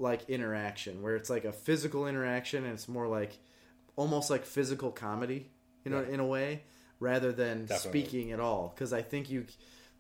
like 0.01 0.29
interaction 0.31 1.03
where 1.03 1.17
it's 1.17 1.29
like 1.31 1.45
a 1.45 1.53
physical 1.53 2.07
interaction 2.07 2.65
and 2.65 2.73
it's 2.75 2.89
more 2.89 3.09
like 3.09 3.37
almost 3.97 4.31
like 4.31 4.45
physical 4.45 4.91
comedy, 4.93 5.51
you 5.85 5.91
know, 5.91 6.01
Yeah. 6.03 6.15
in 6.15 6.21
a 6.21 6.27
way 6.27 6.63
rather 7.01 7.33
than 7.33 7.67
Definitely. 7.67 8.01
speaking 8.03 8.33
at 8.33 8.39
all 8.41 8.75
cuz 8.77 8.93
I 8.93 9.03
think 9.03 9.29
you 9.31 9.47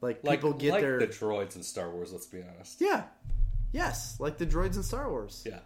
like 0.00 0.20
Like 0.22 0.38
people 0.40 0.52
get 0.52 0.72
like 0.72 0.80
their 0.82 0.98
the 1.00 1.08
droids 1.08 1.56
in 1.56 1.62
Star 1.64 1.90
Wars. 1.90 2.12
Let's 2.12 2.26
be 2.26 2.42
honest. 2.42 2.80
Yeah. 2.80 3.04
Yes, 3.72 4.18
like 4.20 4.38
the 4.38 4.46
droids 4.46 4.76
in 4.76 4.82
Star 4.84 5.10
Wars. 5.10 5.42
Yeah. 5.44 5.58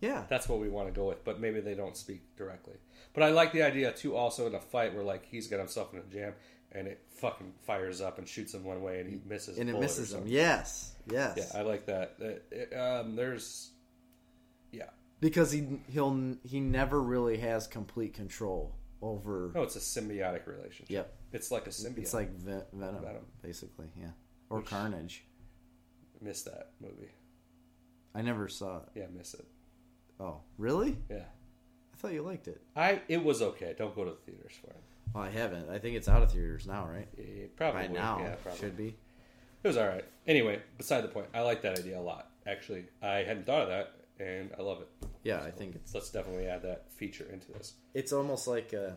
Yeah. 0.00 0.24
That's 0.28 0.48
what 0.48 0.60
we 0.60 0.68
want 0.68 0.88
to 0.88 0.92
go 0.92 1.06
with, 1.08 1.24
but 1.24 1.40
maybe 1.40 1.60
they 1.60 1.74
don't 1.74 1.96
speak 1.96 2.22
directly. 2.36 2.74
But 3.12 3.22
I 3.22 3.30
like 3.30 3.52
the 3.52 3.62
idea 3.62 3.92
too. 3.92 4.16
Also 4.16 4.46
in 4.46 4.54
a 4.54 4.60
fight 4.60 4.94
where 4.94 5.04
like 5.04 5.26
he's 5.26 5.46
got 5.46 5.58
himself 5.58 5.92
in 5.92 6.00
a 6.00 6.02
jam 6.04 6.32
and 6.72 6.86
it 6.86 7.00
fucking 7.16 7.52
fires 7.66 8.00
up 8.00 8.18
and 8.18 8.26
shoots 8.28 8.54
him 8.54 8.64
one 8.64 8.80
way 8.82 9.00
and 9.00 9.08
he 9.10 9.18
misses 9.28 9.58
and 9.58 9.68
it 9.68 9.78
misses 9.78 10.12
him. 10.14 10.24
Yes. 10.26 10.94
Yes. 11.10 11.34
Yeah, 11.36 11.58
I 11.60 11.62
like 11.62 11.86
that. 11.86 12.18
That- 12.18 12.42
it- 12.50 12.74
um, 12.74 13.16
there's 13.16 13.70
yeah. 14.72 14.84
because 15.20 15.50
he 15.52 15.80
he'll 15.90 16.36
he 16.44 16.60
never 16.60 17.02
really 17.02 17.38
has 17.38 17.66
complete 17.66 18.14
control 18.14 18.76
over 19.02 19.50
No, 19.54 19.62
it's 19.62 19.76
a 19.76 19.80
symbiotic 19.80 20.46
relationship. 20.46 20.86
Yep. 20.90 21.12
It's 21.32 21.50
like 21.50 21.66
a 21.66 21.70
symbiote. 21.70 21.98
It's 21.98 22.14
like 22.14 22.30
Ve- 22.36 22.62
Venom, 22.72 23.02
Venom. 23.02 23.26
basically, 23.42 23.86
yeah. 23.98 24.10
Or 24.48 24.58
Which- 24.58 24.68
Carnage. 24.68 25.24
miss 26.20 26.42
that 26.44 26.70
movie. 26.80 27.10
I 28.14 28.22
never 28.22 28.48
saw 28.48 28.78
it. 28.78 28.82
Yeah, 28.94 29.06
miss 29.16 29.34
it. 29.34 29.46
Oh, 30.20 30.36
really? 30.58 30.96
Yeah. 31.10 31.24
I 31.92 31.96
thought 31.96 32.12
you 32.12 32.22
liked 32.22 32.48
it. 32.48 32.60
I 32.76 33.00
it 33.08 33.22
was 33.24 33.42
okay. 33.42 33.74
Don't 33.76 33.94
go 33.94 34.04
to 34.04 34.10
the 34.10 34.16
theaters 34.16 34.52
for 34.60 34.68
it. 34.70 34.76
Well, 35.14 35.24
I 35.24 35.30
haven't. 35.30 35.68
I 35.70 35.78
think 35.78 35.96
it's 35.96 36.08
out 36.08 36.22
of 36.22 36.30
theaters 36.30 36.66
now, 36.66 36.86
right? 36.86 37.08
Yeah, 37.18 37.46
probably 37.56 37.88
By 37.88 37.94
now, 37.94 38.18
Yeah, 38.20 38.34
probably. 38.36 38.60
should 38.60 38.76
be. 38.76 38.96
It 39.62 39.68
was 39.68 39.76
all 39.76 39.88
right. 39.88 40.04
Anyway, 40.26 40.60
beside 40.78 41.02
the 41.02 41.08
point. 41.08 41.26
I 41.34 41.40
like 41.42 41.62
that 41.62 41.78
idea 41.78 41.98
a 41.98 42.00
lot. 42.00 42.30
Actually, 42.46 42.84
I 43.02 43.16
hadn't 43.16 43.44
thought 43.46 43.62
of 43.62 43.68
that, 43.68 43.92
and 44.18 44.50
I 44.58 44.62
love 44.62 44.80
it. 44.80 44.88
Yeah, 45.22 45.42
I 45.42 45.50
think 45.50 45.74
it's 45.74 45.92
Let's 45.94 46.10
definitely 46.10 46.46
add 46.46 46.62
that 46.62 46.90
feature 46.92 47.26
into 47.32 47.50
this. 47.52 47.74
it's 47.92 48.12
almost 48.12 48.46
like 48.48 48.72
uh 48.72 48.92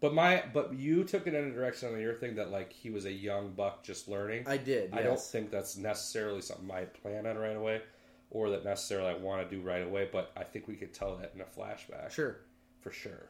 But 0.00 0.14
my 0.14 0.44
but 0.52 0.74
you 0.74 1.02
took 1.04 1.26
it 1.26 1.34
in 1.34 1.44
a 1.44 1.50
direction 1.50 1.92
on 1.92 2.00
your 2.00 2.14
thing 2.14 2.36
that 2.36 2.50
like 2.50 2.72
he 2.72 2.90
was 2.90 3.04
a 3.06 3.12
young 3.12 3.52
buck 3.52 3.82
just 3.82 4.06
learning. 4.08 4.44
I 4.46 4.56
did. 4.56 4.92
I 4.94 5.02
don't 5.02 5.18
think 5.20 5.50
that's 5.50 5.76
necessarily 5.76 6.42
something 6.42 6.70
I 6.70 6.84
plan 6.84 7.26
on 7.26 7.36
right 7.36 7.56
away, 7.56 7.82
or 8.30 8.50
that 8.50 8.64
necessarily 8.64 9.10
I 9.10 9.14
want 9.14 9.48
to 9.48 9.56
do 9.56 9.62
right 9.62 9.82
away. 9.82 10.08
But 10.10 10.32
I 10.36 10.44
think 10.44 10.68
we 10.68 10.74
could 10.76 10.92
tell 10.94 11.16
that 11.16 11.32
in 11.34 11.40
a 11.40 11.44
flashback, 11.44 12.10
Sure. 12.10 12.38
for 12.80 12.90
sure. 12.90 13.26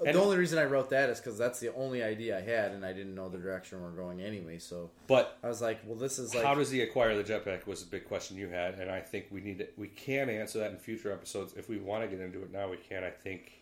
the 0.00 0.12
only 0.14 0.36
reason 0.36 0.58
I 0.60 0.64
wrote 0.64 0.90
that 0.90 1.10
is 1.10 1.18
because 1.18 1.36
that's 1.36 1.58
the 1.58 1.74
only 1.74 2.00
idea 2.02 2.38
I 2.38 2.40
had, 2.40 2.70
and 2.70 2.84
I 2.86 2.92
didn't 2.92 3.16
know 3.16 3.28
the 3.28 3.38
direction 3.38 3.82
we're 3.82 3.90
going 3.90 4.20
anyway. 4.22 4.58
So 4.58 4.90
But 5.08 5.36
I 5.42 5.48
was 5.48 5.60
like, 5.60 5.80
"Well, 5.84 5.96
this 5.98 6.20
is 6.20 6.32
like 6.34 6.44
how 6.44 6.54
does 6.54 6.70
he 6.70 6.82
acquire 6.82 7.20
the 7.20 7.24
jetpack 7.24 7.66
was 7.66 7.82
a 7.82 7.86
big 7.86 8.06
question 8.06 8.36
you 8.36 8.46
had, 8.48 8.74
and 8.78 8.88
I 8.90 9.00
think 9.00 9.26
we 9.32 9.40
need 9.40 9.58
to, 9.58 9.68
we 9.76 9.88
can 9.88 10.28
answer 10.30 10.60
that 10.60 10.70
in 10.70 10.78
future 10.78 11.10
episodes 11.12 11.54
if 11.56 11.68
we 11.68 11.78
want 11.78 12.04
to 12.04 12.08
get 12.08 12.20
into 12.24 12.42
it 12.42 12.52
now. 12.52 12.68
We 12.70 12.76
can. 12.76 13.02
I 13.02 13.10
think, 13.10 13.60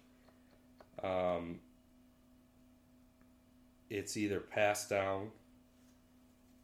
um, 1.02 1.60
it's 3.90 4.16
either 4.16 4.40
passed 4.40 4.90
down, 4.90 5.30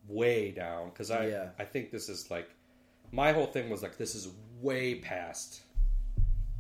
way 0.08 0.50
down, 0.50 0.90
because 0.90 1.10
I 1.10 1.28
Yeah. 1.28 1.50
I 1.58 1.64
think 1.64 1.90
this 1.90 2.08
is 2.10 2.30
like 2.30 2.50
my 3.12 3.32
whole 3.32 3.46
thing 3.46 3.70
was 3.70 3.82
like 3.82 3.96
this 3.96 4.14
is 4.14 4.28
way 4.60 4.96
past 4.96 5.62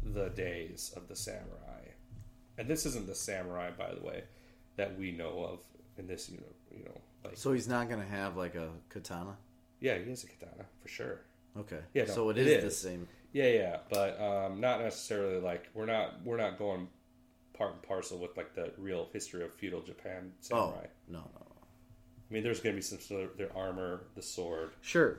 the 0.02 0.28
days 0.30 0.92
of 0.96 1.08
the 1.08 1.16
samurai, 1.16 1.82
and 2.58 2.66
this 2.68 2.86
isn't 2.86 3.06
the 3.06 3.14
samurai 3.14 3.70
by 3.76 3.94
the 3.94 4.00
way 4.04 4.24
that 4.76 4.98
we 4.98 5.12
know 5.12 5.44
of 5.44 5.60
in 5.98 6.06
this 6.06 6.28
you 6.30 6.38
know 6.38 6.76
you 6.78 6.84
know 6.84 7.00
like 7.24 7.36
so 7.36 7.52
he's 7.52 7.68
not 7.68 7.88
gonna 7.88 8.04
have 8.06 8.36
like 8.36 8.54
a 8.54 8.70
katana." 8.88 9.36
yeah 9.80 9.96
he 9.98 10.08
has 10.10 10.24
a 10.24 10.26
katana 10.26 10.64
for 10.82 10.88
sure. 10.88 11.20
Okay. 11.58 11.80
Yeah, 11.94 12.04
no, 12.04 12.14
so 12.14 12.30
it 12.30 12.38
it 12.38 12.46
is, 12.46 12.62
the 12.64 12.70
same. 12.88 13.08
Yeah, 13.32 13.48
yeah, 13.48 13.76
but 13.90 14.20
um, 14.20 14.60
not 14.60 14.80
necessarily 14.80 15.40
like 15.40 15.68
we're 15.74 15.86
not 15.86 16.24
we're 16.24 16.36
not 16.36 16.58
going 16.58 16.86
part 17.54 17.72
and 17.72 17.82
parcel 17.82 18.18
with 18.18 18.36
like 18.36 18.54
the 18.54 18.72
real 18.78 19.08
history 19.12 19.44
of 19.44 19.52
feudal 19.52 19.80
Japan 19.82 20.30
Oh 20.44 20.70
samurai. 20.70 20.86
no, 21.08 21.18
no, 21.18 21.24
no. 21.40 21.46
I 22.30 22.32
mean, 22.32 22.44
there's 22.44 22.60
going 22.60 22.74
to 22.74 22.78
be 22.78 22.82
some 22.82 23.00
sort 23.00 23.24
of 23.24 23.36
their 23.36 23.54
armor, 23.56 24.04
the 24.14 24.22
sword, 24.22 24.70
Sure. 24.80 25.18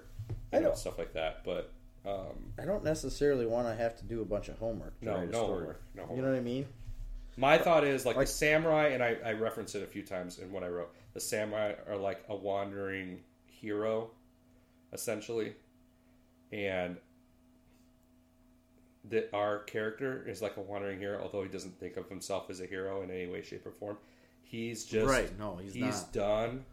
I 0.53 0.57
know, 0.59 0.67
don't. 0.69 0.77
stuff 0.77 0.97
like 0.97 1.13
that. 1.13 1.43
But 1.43 1.71
um, 2.05 2.53
I 2.59 2.65
don't 2.65 2.83
necessarily 2.83 3.45
want 3.45 3.67
to 3.67 3.75
have 3.75 3.97
to 3.99 4.05
do 4.05 4.21
a 4.21 4.25
bunch 4.25 4.49
of 4.49 4.57
homework. 4.57 4.99
To 4.99 5.05
no, 5.05 5.13
write 5.15 5.23
a 5.29 5.31
no 5.31 5.43
story. 5.43 5.57
homework, 5.59 5.81
no 5.95 6.15
You 6.15 6.21
know 6.21 6.29
what 6.29 6.37
I 6.37 6.41
mean? 6.41 6.65
My 7.37 7.57
thought 7.57 7.83
is 7.85 8.05
like, 8.05 8.17
Like- 8.17 8.27
the 8.27 8.33
samurai, 8.33 8.87
and 8.89 9.01
I, 9.03 9.17
I 9.25 9.33
reference 9.33 9.73
it 9.75 9.83
a 9.83 9.87
few 9.87 10.03
times 10.03 10.39
in 10.39 10.51
what 10.51 10.63
I 10.63 10.67
wrote. 10.67 10.93
The 11.13 11.19
samurai 11.21 11.73
are 11.87 11.95
like 11.97 12.23
a 12.29 12.35
wandering 12.35 13.19
hero, 13.47 14.09
essentially, 14.93 15.53
and 16.51 16.97
that 19.09 19.29
our 19.33 19.59
character 19.59 20.23
is 20.27 20.41
like 20.41 20.57
a 20.57 20.61
wandering 20.61 20.99
hero, 20.99 21.21
although 21.23 21.41
he 21.43 21.49
doesn't 21.49 21.79
think 21.79 21.97
of 21.97 22.07
himself 22.09 22.49
as 22.49 22.61
a 22.61 22.65
hero 22.65 23.01
in 23.01 23.09
any 23.09 23.27
way, 23.27 23.41
shape, 23.41 23.65
or 23.65 23.71
form. 23.71 23.97
He's 24.43 24.85
just 24.85 25.07
right. 25.09 25.37
No, 25.39 25.55
he's, 25.61 25.73
he's 25.73 25.83
not. 25.83 26.13
done. 26.13 26.65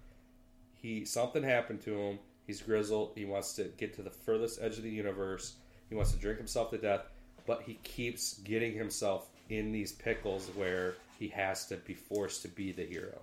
He 0.75 1.05
something 1.05 1.43
happened 1.43 1.81
to 1.83 1.97
him. 1.97 2.19
He's 2.49 2.61
grizzled. 2.62 3.12
He 3.15 3.25
wants 3.27 3.53
to 3.55 3.65
get 3.77 3.95
to 3.95 4.03
the 4.03 4.11
furthest 4.11 4.61
edge 4.61 4.79
of 4.79 4.83
the 4.83 4.91
universe. 4.91 5.55
He 5.91 5.95
wants 5.95 6.11
to 6.12 6.19
drink 6.19 6.39
himself 6.39 6.70
to 6.70 6.79
death, 6.79 7.03
but 7.47 7.62
he 7.62 7.75
keeps 7.85 8.39
getting 8.39 8.73
himself 8.73 9.29
in 9.51 9.70
these 9.70 9.93
pickles 9.93 10.49
where 10.57 10.95
he 11.19 11.29
has 11.29 11.66
to 11.66 11.77
be 11.77 11.95
forced 11.95 12.43
to 12.43 12.49
be 12.49 12.73
the 12.73 12.85
hero 12.85 13.19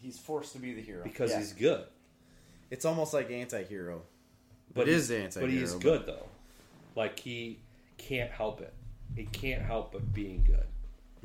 He's 0.00 0.18
forced 0.18 0.52
to 0.54 0.58
be 0.58 0.74
the 0.74 0.80
hero 0.82 1.04
because 1.04 1.30
Yeah. 1.30 1.38
he's 1.38 1.52
good. 1.52 1.84
It's 2.70 2.84
almost 2.84 3.14
like 3.14 3.30
anti-hero. 3.30 4.02
But 4.74 4.88
It 4.88 4.94
is 4.94 5.08
he's- 5.10 5.22
anti-hero, 5.22 5.46
But 5.46 5.52
he's 5.60 5.72
but- 5.74 5.82
good 5.82 6.06
though. 6.06 6.28
Like 6.96 7.18
he 7.20 7.60
can't 7.98 8.30
help 8.32 8.60
it. 8.62 8.72
He 9.14 9.26
can't 9.26 9.62
help 9.62 9.92
but 9.92 10.12
being 10.12 10.42
good. 10.44 10.66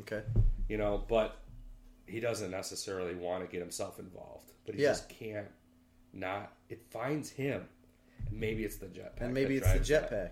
Okay. 0.01 0.21
You 0.69 0.77
know, 0.77 1.03
but 1.07 1.37
he 2.05 2.19
doesn't 2.19 2.51
necessarily 2.51 3.15
want 3.15 3.43
to 3.45 3.51
get 3.51 3.61
himself 3.61 3.97
involved. 3.99 4.51
But 4.65 4.75
he 4.75 4.83
Yeah. 4.83 4.89
just 4.89 5.09
can't 5.09 5.47
not 6.17 6.53
it 6.69 6.83
finds 6.89 7.29
him. 7.29 7.63
And 8.29 8.39
maybe 8.39 8.63
it's 8.63 8.77
the 8.77 8.87
jetpack. 8.87 9.21
And 9.21 9.33
maybe 9.33 9.57
it's 9.57 9.71
the 9.71 9.79
jetpack 9.79 10.31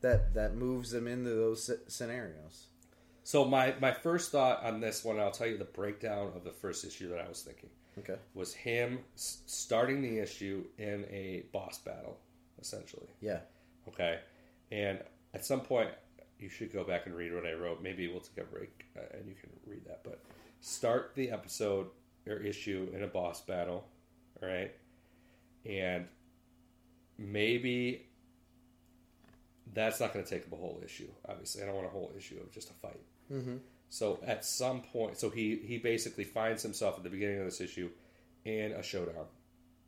that 0.00 0.34
that 0.34 0.54
moves 0.56 0.90
them 0.90 1.06
into 1.06 1.30
those 1.30 1.70
scenarios. 1.88 2.66
So 3.24 3.44
my 3.44 3.74
my 3.80 3.92
first 3.92 4.30
thought 4.32 4.64
on 4.64 4.80
this 4.80 5.04
one, 5.04 5.18
I'll 5.18 5.30
tell 5.30 5.46
you 5.46 5.58
the 5.58 5.64
breakdown 5.64 6.32
of 6.34 6.44
the 6.44 6.52
first 6.52 6.84
issue 6.84 7.08
that 7.10 7.18
I 7.20 7.28
was 7.28 7.42
thinking 7.42 7.70
Okay. 7.98 8.16
was 8.34 8.52
him 8.54 8.98
starting 9.14 10.02
the 10.02 10.18
issue 10.18 10.64
in 10.78 11.04
a 11.10 11.44
boss 11.52 11.78
battle, 11.78 12.18
essentially. 12.60 13.08
Yeah. 13.20 13.40
Okay, 13.88 14.20
and 14.70 15.00
at 15.34 15.44
some 15.44 15.60
point 15.60 15.90
you 16.38 16.48
should 16.50 16.72
go 16.72 16.84
back 16.84 17.06
and 17.06 17.14
read 17.14 17.32
what 17.34 17.46
I 17.46 17.54
wrote. 17.54 17.82
Maybe 17.82 18.06
we'll 18.08 18.20
take 18.20 18.44
a 18.44 18.44
break 18.44 18.84
uh, 18.96 19.16
and 19.16 19.26
you 19.26 19.34
can 19.34 19.50
read 19.66 19.84
that. 19.86 20.00
But 20.04 20.20
start 20.60 21.12
the 21.14 21.30
episode 21.30 21.86
or 22.26 22.34
issue 22.36 22.88
in 22.94 23.02
a 23.04 23.06
boss 23.06 23.40
battle, 23.40 23.86
all 24.42 24.48
right, 24.48 24.72
and 25.68 26.06
maybe 27.18 28.06
that's 29.74 30.00
not 30.00 30.12
going 30.12 30.24
to 30.24 30.30
take 30.30 30.46
up 30.46 30.52
a 30.52 30.56
whole 30.56 30.80
issue. 30.84 31.08
Obviously, 31.28 31.62
I 31.62 31.66
don't 31.66 31.74
want 31.74 31.86
a 31.86 31.90
whole 31.90 32.12
issue 32.16 32.38
of 32.40 32.50
just 32.52 32.70
a 32.70 32.74
fight. 32.74 33.00
Mm-hmm. 33.32 33.56
So 33.88 34.18
at 34.26 34.44
some 34.44 34.80
point, 34.82 35.18
so 35.18 35.30
he 35.30 35.56
he 35.64 35.78
basically 35.78 36.24
finds 36.24 36.62
himself 36.62 36.96
at 36.96 37.04
the 37.04 37.10
beginning 37.10 37.38
of 37.38 37.44
this 37.44 37.60
issue 37.60 37.90
in 38.44 38.72
a 38.72 38.82
showdown, 38.82 39.26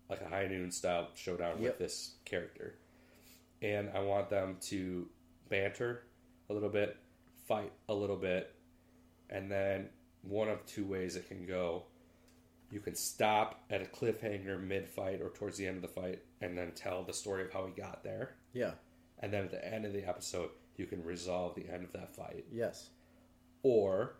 like 0.09 0.20
a 0.20 0.28
high 0.28 0.46
noon 0.46 0.70
style 0.70 1.09
showdown 1.14 1.55
Yep. 1.60 1.60
with 1.60 1.78
this 1.78 2.12
character, 2.24 2.74
and 3.62 3.90
I 3.94 4.00
want 4.00 4.30
them 4.30 4.56
to 4.62 5.09
banter 5.48 6.02
a 6.50 6.55
little 6.55 6.68
bit, 6.68 6.96
fight 7.46 7.72
a 7.88 7.94
little 7.94 8.16
bit, 8.16 8.55
and 9.30 9.50
then 9.50 9.88
one 10.22 10.48
of 10.48 10.64
two 10.66 10.84
ways 10.84 11.16
it 11.16 11.28
can 11.28 11.46
go. 11.46 11.84
You 12.70 12.80
can 12.80 12.94
stop 12.94 13.64
at 13.70 13.80
a 13.80 13.84
cliffhanger 13.86 14.62
mid 14.62 14.88
fight 14.88 15.20
or 15.22 15.30
towards 15.30 15.56
the 15.56 15.66
end 15.66 15.76
of 15.76 15.82
the 15.82 15.88
fight 15.88 16.22
and 16.40 16.56
then 16.56 16.72
tell 16.72 17.02
the 17.02 17.12
story 17.12 17.42
of 17.42 17.52
how 17.52 17.66
he 17.66 17.72
got 17.72 18.04
there. 18.04 18.36
Yeah. 18.52 18.72
And 19.20 19.32
then 19.32 19.44
at 19.44 19.50
the 19.50 19.66
end 19.66 19.84
of 19.84 19.92
the 19.92 20.06
episode, 20.06 20.50
you 20.76 20.86
can 20.86 21.02
resolve 21.04 21.54
the 21.54 21.68
end 21.68 21.84
of 21.84 21.92
that 21.92 22.14
fight. 22.14 22.44
Yes. 22.52 22.90
Or 23.62 24.16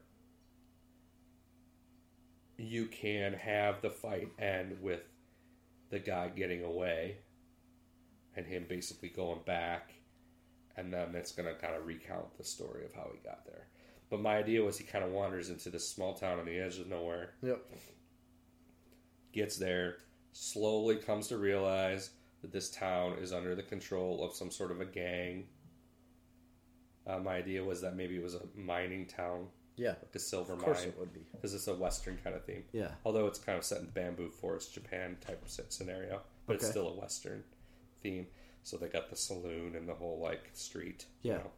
you 2.56 2.86
can 2.86 3.34
have 3.34 3.82
the 3.82 3.90
fight 3.90 4.28
end 4.38 4.78
with 4.82 5.02
the 5.90 5.98
guy 5.98 6.28
getting 6.28 6.64
away 6.64 7.18
and 8.34 8.46
him 8.46 8.66
basically 8.68 9.08
going 9.08 9.40
back 9.46 9.92
and 10.76 10.92
then 10.92 11.14
it's 11.14 11.32
going 11.32 11.48
to 11.52 11.60
kind 11.60 11.74
of 11.74 11.86
recount 11.86 12.36
the 12.38 12.44
story 12.44 12.84
of 12.84 12.92
how 12.94 13.08
he 13.12 13.18
got 13.28 13.44
there. 13.46 13.66
But 14.10 14.20
my 14.20 14.36
idea 14.36 14.62
was 14.62 14.78
he 14.78 14.84
kind 14.84 15.04
of 15.04 15.10
wanders 15.10 15.50
into 15.50 15.70
this 15.70 15.88
small 15.88 16.14
town 16.14 16.38
on 16.38 16.46
the 16.46 16.58
edge 16.58 16.78
of 16.78 16.88
nowhere, 16.88 17.34
Yep. 17.42 17.60
Gets 19.32 19.56
there, 19.56 19.98
slowly 20.32 20.96
comes 20.96 21.28
to 21.28 21.38
realize 21.38 22.10
that 22.42 22.52
this 22.52 22.70
town 22.70 23.14
is 23.20 23.32
under 23.32 23.55
the 23.55 23.62
control 23.62 24.24
of 24.24 24.34
some 24.34 24.50
sort 24.50 24.70
of 24.70 24.80
a 24.80 24.84
gang. 24.84 25.46
Uh, 27.06 27.18
my 27.18 27.36
idea 27.36 27.64
was 27.64 27.80
that 27.80 27.96
maybe 27.96 28.16
it 28.16 28.22
was 28.22 28.34
a 28.34 28.42
mining 28.55 29.06
town, 29.06 29.48
Yeah. 29.76 29.94
like 30.02 30.14
a 30.14 30.18
silver 30.18 30.52
Of 30.52 30.59
course 30.60 30.80
mine, 30.80 30.88
it 30.88 30.98
would 30.98 31.12
be. 31.12 31.20
because 31.32 31.55
it's 31.55 31.66
a 31.68 31.74
Western 31.74 32.18
kind 32.18 32.36
of 32.36 32.44
theme. 32.44 32.64
Yeah. 32.72 32.94
Although 33.05 33.26
it's 33.26 33.38
kind 33.38 33.56
of 33.56 33.64
set 33.64 33.80
in 33.80 33.86
bamboo 33.90 34.30
forest, 34.30 34.74
Japan 34.74 35.16
type 35.20 35.42
of 35.42 35.50
scenario, 35.72 36.22
but 36.46 36.56
it's 36.56 36.64
Okay. 36.64 36.70
still 36.72 36.88
a 36.88 36.94
Western 37.00 37.44
theme. 38.02 38.26
So 38.62 38.76
they 38.76 38.88
got 38.88 39.09
the 39.09 39.16
saloon 39.16 39.74
and 39.74 39.88
the 39.88 39.94
whole 39.94 40.18
like 40.18 40.50
street. 40.52 41.06
you 41.22 41.32
Yeah. 41.32 41.38
know. 41.38 41.50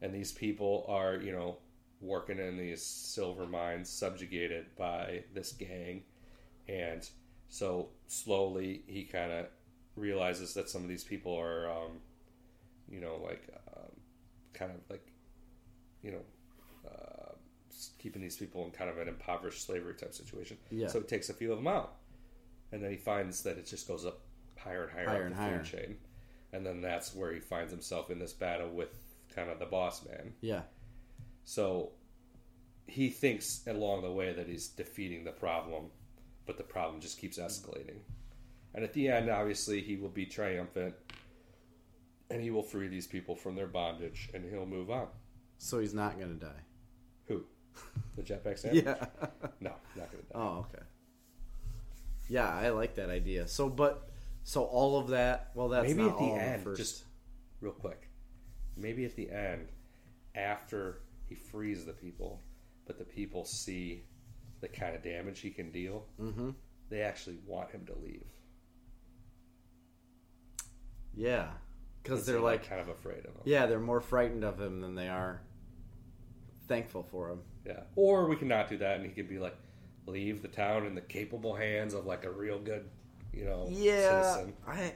And 0.00 0.12
these 0.14 0.32
people 0.32 0.84
are, 0.88 1.16
you 1.16 1.32
know, 1.32 1.58
working 2.00 2.38
in 2.38 2.56
these 2.56 2.82
silver 2.82 3.46
mines, 3.46 3.88
subjugated 3.88 4.74
by 4.76 5.24
this 5.32 5.52
gang, 5.52 6.04
and 6.68 7.08
so 7.48 7.88
slowly 8.06 8.82
he 8.86 9.04
kind 9.04 9.32
of 9.32 9.46
realizes 9.96 10.54
that 10.54 10.68
some 10.68 10.82
of 10.82 10.88
these 10.88 11.04
people 11.04 11.34
are, 11.36 11.70
um, 11.70 11.92
you 12.90 13.00
know, 13.00 13.18
like 13.24 13.48
um, 13.76 13.90
kind 14.52 14.70
of 14.70 14.78
like, 14.90 15.06
you 16.02 16.12
know, 16.12 16.20
uh, 16.88 17.32
keeping 17.98 18.22
these 18.22 18.36
people 18.36 18.64
in 18.64 18.70
kind 18.70 18.90
of 18.90 18.98
an 18.98 19.08
impoverished 19.08 19.64
slavery 19.66 19.94
type 19.94 20.14
situation. 20.14 20.56
Yeah. 20.70 20.88
So 20.88 20.98
it 20.98 21.08
takes 21.08 21.28
a 21.30 21.34
few 21.34 21.50
of 21.52 21.58
them 21.58 21.66
out, 21.66 21.94
and 22.72 22.82
then 22.82 22.90
he 22.90 22.96
finds 22.96 23.42
that 23.42 23.58
it 23.58 23.66
just 23.66 23.88
goes 23.88 24.04
up 24.06 24.20
higher 24.58 24.84
and 24.84 24.92
higher, 24.92 25.06
Higher 25.06 25.16
up 25.20 25.26
and 25.26 25.34
the 25.34 25.40
higher. 25.40 25.64
food 25.64 25.78
chain, 25.78 25.96
and 26.52 26.64
then 26.66 26.80
that's 26.80 27.14
where 27.14 27.32
he 27.32 27.40
finds 27.40 27.72
himself 27.72 28.10
in 28.10 28.18
this 28.18 28.32
battle 28.32 28.68
with 28.70 28.90
kind 29.34 29.50
of 29.50 29.58
the 29.58 29.66
boss 29.66 30.04
man. 30.06 30.32
Yeah. 30.40 30.62
So 31.44 31.92
he 32.86 33.10
thinks 33.10 33.62
along 33.66 34.02
the 34.02 34.10
way 34.12 34.32
that 34.32 34.46
he's 34.48 34.68
defeating 34.68 35.24
the 35.24 35.30
problem, 35.32 35.86
but 36.48 36.56
the 36.56 36.64
problem 36.64 36.98
just 36.98 37.20
keeps 37.20 37.38
escalating. 37.38 37.98
And 38.74 38.82
at 38.82 38.94
the 38.94 39.08
end, 39.08 39.28
obviously, 39.28 39.82
he 39.82 39.96
will 39.96 40.08
be 40.08 40.24
triumphant 40.24 40.94
and 42.30 42.40
he 42.42 42.50
will 42.50 42.62
free 42.62 42.88
these 42.88 43.06
people 43.06 43.36
from 43.36 43.54
their 43.54 43.66
bondage 43.66 44.30
and 44.32 44.44
he'll 44.50 44.64
move 44.66 44.90
on. 44.90 45.08
So 45.58 45.78
he's 45.78 45.92
not 45.92 46.18
going 46.18 46.38
to 46.38 46.44
die. 46.46 46.62
Who? 47.26 47.44
The 48.16 48.22
jetpack 48.22 48.58
sandwich? 48.58 48.84
Yeah. 48.84 49.06
No, 49.60 49.72
not 49.94 50.10
going 50.10 50.24
to 50.24 50.32
die. 50.32 50.34
Oh, 50.34 50.66
okay. 50.70 50.82
Yeah, 52.28 52.48
I 52.48 52.70
like 52.70 52.94
that 52.94 53.10
idea. 53.10 53.46
So, 53.46 53.68
but 53.68 54.08
so 54.42 54.64
all 54.64 54.98
of 54.98 55.08
that. 55.08 55.50
Well, 55.54 55.68
that's 55.68 55.86
Maybe 55.88 56.08
at 56.08 56.18
the 56.18 56.24
end, 56.24 56.64
first. 56.64 56.80
just 56.80 57.04
real 57.60 57.72
quick. 57.72 58.08
Maybe 58.76 59.04
at 59.04 59.16
the 59.16 59.30
end, 59.30 59.68
after 60.34 61.00
he 61.28 61.34
frees 61.34 61.84
the 61.84 61.92
people, 61.92 62.40
but 62.86 62.98
the 62.98 63.04
people 63.04 63.44
see 63.44 64.04
the 64.60 64.68
kind 64.68 64.94
of 64.94 65.02
damage 65.02 65.40
he 65.40 65.50
can 65.50 65.70
deal, 65.70 66.06
mm-hmm. 66.20 66.50
they 66.90 67.02
actually 67.02 67.38
want 67.46 67.70
him 67.70 67.86
to 67.86 67.94
leave. 68.02 68.26
Yeah, 71.14 71.48
because 72.02 72.26
they're 72.26 72.40
like, 72.40 72.68
kind 72.68 72.80
of 72.80 72.88
afraid 72.88 73.20
of 73.20 73.34
him. 73.34 73.42
yeah, 73.44 73.66
they're 73.66 73.80
more 73.80 74.00
frightened 74.00 74.44
of 74.44 74.60
him 74.60 74.80
than 74.80 74.94
they 74.94 75.08
are 75.08 75.42
thankful 76.68 77.02
for 77.02 77.30
him. 77.30 77.40
Yeah. 77.66 77.80
Or 77.96 78.26
we 78.26 78.36
can 78.36 78.48
not 78.48 78.68
do 78.68 78.78
that, 78.78 78.96
and 78.96 79.06
he 79.06 79.12
could 79.12 79.28
be 79.28 79.38
like, 79.38 79.56
leave 80.06 80.42
the 80.42 80.48
town 80.48 80.86
in 80.86 80.94
the 80.94 81.00
capable 81.00 81.54
hands 81.54 81.94
of 81.94 82.06
like 82.06 82.24
a 82.24 82.30
real 82.30 82.58
good, 82.58 82.88
you 83.32 83.44
know, 83.44 83.66
Yeah, 83.70 84.34
citizen. 84.34 84.54
I 84.66 84.92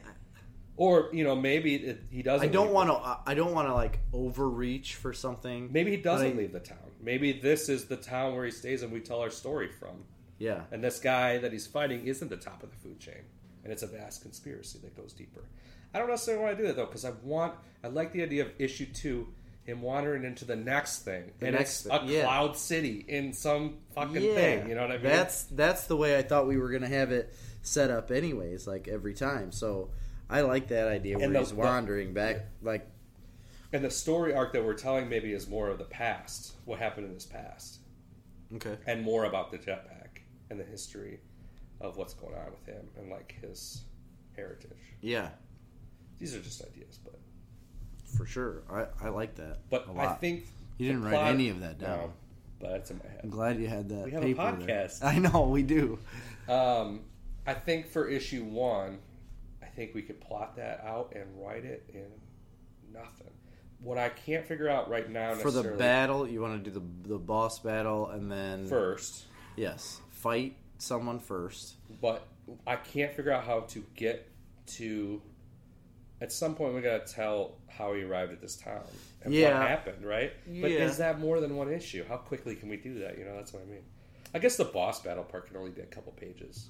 Or 0.77 1.09
you 1.11 1.23
know, 1.23 1.35
maybe 1.35 1.75
it, 1.75 2.03
he 2.09 2.23
doesn't. 2.23 2.47
I 2.47 2.51
don't 2.51 2.71
want 2.71 2.89
to. 2.89 3.17
I 3.29 3.33
don't 3.33 3.53
want 3.53 3.67
to 3.67 3.73
like 3.73 3.99
overreach 4.13 4.95
for 4.95 5.13
something. 5.13 5.69
Maybe 5.71 5.91
he 5.91 5.97
doesn't 5.97 6.33
I- 6.33 6.35
leave 6.35 6.53
the 6.53 6.59
town. 6.59 6.77
Maybe 7.03 7.33
this 7.33 7.69
is 7.69 7.85
the 7.85 7.97
town 7.97 8.35
where 8.35 8.45
he 8.45 8.51
stays, 8.51 8.81
and 8.83 8.91
we 8.91 8.99
tell 8.99 9.19
our 9.19 9.29
story 9.29 9.67
from. 9.69 10.03
Yeah, 10.39 10.61
And 10.71 10.83
this 10.83 10.99
guy 10.99 11.37
that 11.37 11.53
he's 11.53 11.67
fighting 11.67 12.05
isn't 12.05 12.27
the 12.29 12.35
top 12.37 12.63
of 12.63 12.69
the 12.71 12.75
food 12.77 12.99
chain, 12.99 13.21
and 13.63 13.71
it's 13.71 13.83
a 13.83 13.87
vast 13.87 14.21
conspiracy 14.23 14.79
that 14.83 14.95
goes 14.97 15.13
deeper. 15.13 15.41
I 15.93 15.99
don't 15.99 16.09
necessarily 16.09 16.43
want 16.43 16.57
to 16.57 16.63
do 16.63 16.67
that 16.67 16.75
though, 16.75 16.85
because 16.85 17.05
I 17.05 17.11
want. 17.23 17.53
I 17.83 17.87
like 17.87 18.11
the 18.11 18.23
idea 18.23 18.43
of 18.43 18.51
issue 18.57 18.87
two, 18.87 19.27
him 19.63 19.81
wandering 19.81 20.23
into 20.25 20.43
the 20.43 20.55
next 20.55 21.05
thing, 21.05 21.31
The 21.39 21.47
and 21.47 21.55
next 21.55 21.85
it's 21.85 21.93
a 21.95 22.01
yeah. 22.05 22.23
cloud 22.23 22.57
city 22.57 23.05
in 23.07 23.31
some 23.31 23.75
fucking 23.93 24.21
yeah. 24.21 24.33
thing. 24.33 24.69
You 24.69 24.75
know 24.75 24.81
what 24.81 24.91
I 24.91 24.95
mean? 24.95 25.03
That's 25.03 25.43
that's 25.43 25.85
the 25.87 25.95
way 25.95 26.17
I 26.17 26.23
thought 26.23 26.47
we 26.47 26.57
were 26.57 26.69
gonna 26.71 26.87
have 26.89 27.11
it 27.11 27.33
set 27.61 27.89
up, 27.91 28.09
anyways. 28.11 28.65
Like 28.67 28.87
every 28.87 29.13
time. 29.13 29.51
So 29.51 29.91
I 30.29 30.41
like 30.41 30.69
that 30.69 30.87
idea 30.87 31.19
where 31.19 31.29
the- 31.29 31.39
he's 31.39 31.49
the- 31.49 31.55
wandering 31.55 32.13
back, 32.13 32.37
like 32.63 32.85
And 33.73 33.83
the 33.83 33.89
story 33.89 34.33
arc 34.33 34.53
that 34.53 34.63
we're 34.63 34.75
telling 34.75 35.09
maybe 35.09 35.33
is 35.33 35.49
more 35.49 35.67
of 35.69 35.77
the 35.79 35.83
past, 35.85 36.53
what 36.65 36.79
happened 36.79 37.07
in 37.07 37.13
his 37.13 37.25
past, 37.25 37.79
okay, 38.55 38.77
and 38.87 39.01
more 39.01 39.25
about 39.25 39.49
the 39.51 39.57
jetpack 39.57 40.21
and 40.49 40.59
the 40.59 40.63
history 40.63 41.19
of 41.81 41.97
what's 41.97 42.13
going 42.13 42.35
on 42.35 42.51
with 42.51 42.65
him 42.65 42.85
and 42.97 43.09
like 43.09 43.35
his 43.41 43.81
heritage. 44.35 44.77
yeah, 45.01 45.29
These 46.19 46.35
are 46.35 46.39
just 46.39 46.63
ideas, 46.63 46.99
but 47.03 47.19
for 48.05 48.25
sure. 48.27 48.61
I 48.71 48.85
I 49.03 49.09
like 49.09 49.35
that. 49.35 49.59
but 49.69 49.87
I 49.97 50.13
think 50.13 50.45
You 50.77 50.87
didn't 50.89 51.03
write 51.03 51.29
any 51.33 51.49
of 51.49 51.59
that 51.61 51.79
down. 51.79 51.97
No, 51.97 52.13
but 52.59 52.71
it's 52.73 52.91
in 52.91 52.99
my 53.03 53.09
head. 53.09 53.21
I'm 53.23 53.29
glad 53.31 53.59
you 53.59 53.67
had 53.67 53.89
that. 53.89 54.05
We 54.05 54.11
have 54.11 54.23
a 54.23 54.25
paper 54.27 54.55
there. 54.59 54.67
podcast. 54.67 55.03
I 55.03 55.17
know 55.17 55.47
we 55.47 55.63
do. 55.63 55.97
Um, 56.47 57.01
I 57.47 57.55
think 57.55 57.87
for 57.87 58.07
issue 58.07 58.43
one, 58.43 58.99
I 59.63 59.65
think 59.65 59.95
we 59.95 60.03
could 60.03 60.21
plot 60.21 60.55
that 60.57 60.83
out 60.85 61.13
and 61.15 61.25
write 61.43 61.65
it 61.65 61.83
in 61.93 62.05
nothing. 62.93 63.31
What 63.83 63.97
I 63.97 64.09
can't 64.09 64.45
figure 64.45 64.69
out 64.69 64.89
right 64.89 65.09
now 65.09 65.33
For 65.35 65.51
the 65.51 65.63
battle, 65.63 66.27
you 66.27 66.41
want 66.41 66.63
to 66.63 66.69
do 66.69 66.79
the 66.79 67.09
the 67.09 67.19
boss 67.19 67.59
battle, 67.59 68.09
and 68.09 68.31
then 68.31 68.65
first 68.67 69.25
yes, 69.55 69.99
fight 70.09 70.55
someone 70.77 71.19
first. 71.19 71.75
but 72.01 72.25
I 72.65 72.77
can't 72.77 73.13
figure 73.13 73.31
out 73.31 73.43
how 73.43 73.61
to 73.61 73.83
get 73.95 74.29
to. 74.77 75.21
At 76.21 76.31
some 76.31 76.55
point, 76.55 76.73
we 76.73 76.81
gotta 76.81 77.05
tell 77.05 77.55
how 77.67 77.93
he 77.93 78.03
arrived 78.03 78.31
at 78.31 78.39
this 78.39 78.55
town 78.55 78.83
and 79.23 79.33
Yeah. 79.33 79.59
what 79.59 79.67
happened, 79.67 80.05
right? 80.05 80.31
But 80.45 80.71
Yeah. 80.71 80.85
is 80.85 80.97
that 80.97 81.19
more 81.19 81.41
than 81.41 81.57
one 81.57 81.71
issue? 81.71 82.05
How 82.05 82.15
quickly 82.17 82.55
can 82.55 82.69
we 82.69 82.77
do 82.77 82.99
that? 82.99 83.17
You 83.17 83.25
know, 83.25 83.35
that's 83.35 83.51
what 83.51 83.63
I 83.63 83.65
mean. 83.65 83.83
I 84.33 84.39
guess 84.39 84.55
the 84.55 84.65
boss 84.65 85.01
battle 85.01 85.25
part 85.25 85.47
can 85.47 85.57
only 85.57 85.71
be 85.71 85.81
a 85.81 85.85
couple 85.85 86.13
pages. 86.13 86.69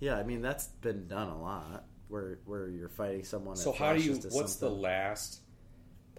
Yeah, 0.00 0.16
I 0.16 0.22
mean 0.24 0.42
that's 0.42 0.66
been 0.66 1.08
done 1.08 1.28
a 1.28 1.40
lot, 1.40 1.84
where 2.08 2.40
where 2.44 2.68
you're 2.68 2.88
fighting 2.90 3.24
someone. 3.24 3.56
So 3.56 3.72
how 3.72 3.94
do 3.94 4.02
you? 4.02 4.16
What's 4.30 4.56
the 4.56 4.70
last 4.70 5.40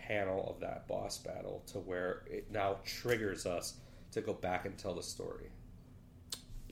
panel 0.07 0.49
of 0.49 0.59
that 0.61 0.87
boss 0.87 1.17
battle 1.17 1.63
to 1.67 1.79
where 1.79 2.23
it 2.27 2.51
now 2.51 2.77
triggers 2.85 3.45
us 3.45 3.75
to 4.11 4.21
go 4.21 4.33
back 4.33 4.65
and 4.65 4.77
tell 4.77 4.95
the 4.95 5.03
story? 5.03 5.49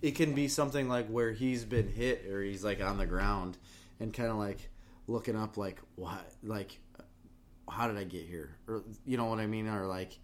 It 0.01 0.15
can 0.15 0.34
be 0.34 0.47
something 0.47 0.88
like 0.88 1.07
where 1.07 1.31
he's 1.31 1.65
been 1.65 1.89
hit 1.89 2.26
or 2.26 2.41
he's 2.41 2.64
like 2.64 2.81
on 2.81 2.97
the 2.97 3.06
ground 3.06 3.57
and 3.99 4.14
kind 4.14 4.30
of 4.30 4.38
like 4.38 4.69
looking 5.07 5.35
up, 5.35 5.57
like 5.57 5.80
what, 5.95 6.26
like 6.43 6.80
how 7.69 7.88
did 7.88 7.97
I 7.97 8.03
get 8.03 8.26
here, 8.26 8.56
or 8.68 8.84
you 9.06 9.18
know 9.18 9.26
what 9.26 9.39
I 9.39 9.47
mean, 9.47 9.68
or 9.68 9.85
like, 9.85 10.18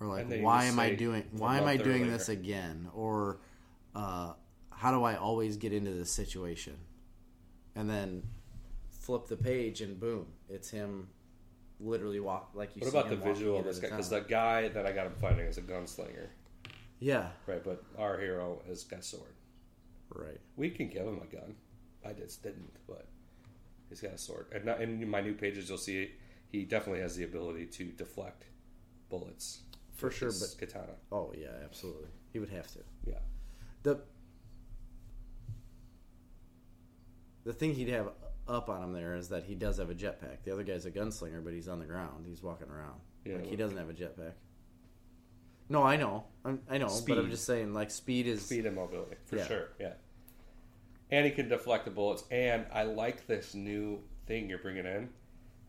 or 0.00 0.06
like 0.06 0.22
And 0.22 0.32
then 0.32 0.38
you 0.40 0.44
why 0.44 0.64
am 0.64 0.78
I 0.78 0.94
doing 0.94 1.24
why 1.32 1.58
am 1.58 1.66
I 1.66 1.76
doing 1.76 2.02
earlier." 2.02 2.18
this 2.18 2.28
again, 2.28 2.88
or 2.94 3.40
uh, 3.94 4.32
how 4.70 4.92
do 4.92 5.02
I 5.04 5.16
always 5.16 5.56
get 5.56 5.72
into 5.72 5.92
this 5.92 6.10
situation, 6.10 6.76
and 7.74 7.88
then 7.88 8.22
flip 8.90 9.26
the 9.26 9.36
page 9.36 9.80
and 9.80 9.98
boom, 9.98 10.26
it's 10.48 10.70
him. 10.70 11.08
Literally 11.78 12.20
walk 12.20 12.50
like 12.54 12.74
you. 12.74 12.80
What 12.80 12.88
about 12.90 13.10
the 13.10 13.16
visual 13.16 13.58
of 13.58 13.64
this 13.64 13.78
guy? 13.78 13.90
Because 13.90 14.08
the 14.08 14.20
guy 14.20 14.68
that 14.68 14.86
I 14.86 14.92
got 14.92 15.06
him 15.06 15.14
fighting 15.20 15.46
is 15.46 15.58
a 15.58 15.62
gunslinger, 15.62 16.28
yeah, 17.00 17.28
right? 17.46 17.62
But 17.62 17.82
our 17.98 18.18
hero 18.18 18.62
has 18.66 18.84
got 18.84 19.00
a 19.00 19.02
sword. 19.02 19.34
right. 20.14 20.40
We 20.56 20.70
can 20.70 20.88
give 20.88 21.06
him 21.06 21.20
a 21.22 21.26
gun. 21.26 21.54
I 22.04 22.12
just 22.12 22.42
didn't, 22.42 22.72
but 22.86 23.06
he's 23.90 24.00
got 24.00 24.12
a 24.12 24.18
sword. 24.18 24.46
And 24.54 24.64
not, 24.64 24.80
in 24.80 25.08
my 25.10 25.20
new 25.20 25.34
pages, 25.34 25.68
you'll 25.68 25.76
see 25.76 26.12
he 26.50 26.64
definitely 26.64 27.02
has 27.02 27.14
the 27.16 27.24
ability 27.24 27.66
to 27.66 27.84
deflect 27.92 28.44
bullets 29.10 29.60
For 29.96 30.10
sure, 30.10 30.30
but 30.30 30.54
katana. 30.58 30.94
oh 31.12 31.32
yeah, 31.36 31.48
absolutely, 31.64 32.08
he 32.32 32.38
would 32.38 32.50
have 32.50 32.68
to. 32.68 32.78
Yeah, 33.04 33.18
the 33.82 34.00
the 37.44 37.52
thing 37.52 37.74
he'd 37.74 37.88
have 37.88 38.08
up 38.48 38.68
on 38.68 38.82
him 38.82 38.92
there 38.92 39.14
is 39.16 39.28
that 39.28 39.44
he 39.44 39.54
does 39.54 39.78
have 39.78 39.90
a 39.90 39.94
jetpack. 39.94 40.42
The 40.44 40.52
other 40.52 40.62
guy's 40.62 40.86
a 40.86 40.90
gunslinger, 40.90 41.42
but 41.42 41.52
he's 41.52 41.68
on 41.68 41.78
the 41.80 41.86
ground. 41.86 42.26
He's 42.28 42.42
walking 42.42 42.68
around. 42.68 43.00
Yeah, 43.24 43.36
like 43.36 43.46
he 43.46 43.56
doesn't 43.56 43.76
have 43.76 43.90
a 43.90 43.92
jetpack. 43.94 44.32
No, 45.68 45.82
I 45.82 45.96
know, 45.96 46.24
I'm, 46.44 46.60
I 46.70 46.78
know, 46.78 46.88
but 47.08 47.18
I'm 47.18 47.28
just 47.30 47.44
saying, 47.44 47.74
like 47.74 47.90
speed 47.90 48.28
is 48.28 48.42
speed 48.44 48.66
and 48.66 48.76
mobility 48.76 49.16
for 49.24 49.36
Yeah. 49.36 49.46
sure. 49.48 49.68
Yeah, 49.80 49.94
and 51.10 51.26
he 51.26 51.32
can 51.32 51.48
deflect 51.48 51.84
the 51.86 51.90
bullets. 51.90 52.22
And 52.30 52.66
I 52.72 52.84
like 52.84 53.26
this 53.26 53.52
new 53.54 53.98
thing 54.26 54.48
you're 54.48 54.60
bringing 54.60 54.86
in 54.86 55.08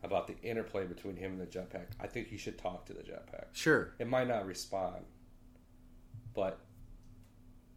about 0.04 0.28
the 0.28 0.36
interplay 0.48 0.84
between 0.86 1.16
him 1.16 1.32
and 1.32 1.40
the 1.40 1.46
jetpack. 1.46 1.86
I 2.00 2.06
think 2.06 2.30
you 2.30 2.38
should 2.38 2.58
talk 2.58 2.86
to 2.86 2.92
the 2.92 3.02
jetpack. 3.02 3.46
Sure. 3.52 3.94
It 3.98 4.06
might 4.06 4.28
not 4.28 4.46
respond, 4.46 5.04
but 6.32 6.60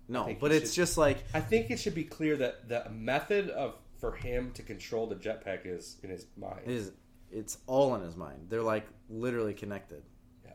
No, 0.07 0.35
but 0.39 0.51
it's 0.51 0.69
should- 0.71 0.75
just 0.83 0.97
like 0.99 1.23
I 1.33 1.39
think 1.39 1.71
it 1.71 1.79
should 1.79 1.95
be 1.95 2.03
clear 2.03 2.35
that 2.37 2.69
the 2.69 2.87
method 2.91 3.49
of 3.49 3.73
for 4.01 4.11
him 4.13 4.51
to 4.55 4.63
control 4.63 5.07
the 5.07 5.15
jetpack 5.15 5.61
is 5.65 5.97
in 6.03 6.09
his 6.09 6.25
mind. 6.35 6.61
it 6.65 6.71
is 6.71 6.91
it's 7.31 7.59
all 7.67 7.95
in 7.95 8.01
his 8.01 8.17
mind. 8.17 8.47
They're 8.49 8.61
like 8.63 8.85
literally 9.09 9.53
connected. 9.53 10.03
yeah, 10.43 10.51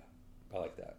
I 0.54 0.58
like 0.58 0.76
that. 0.76 0.98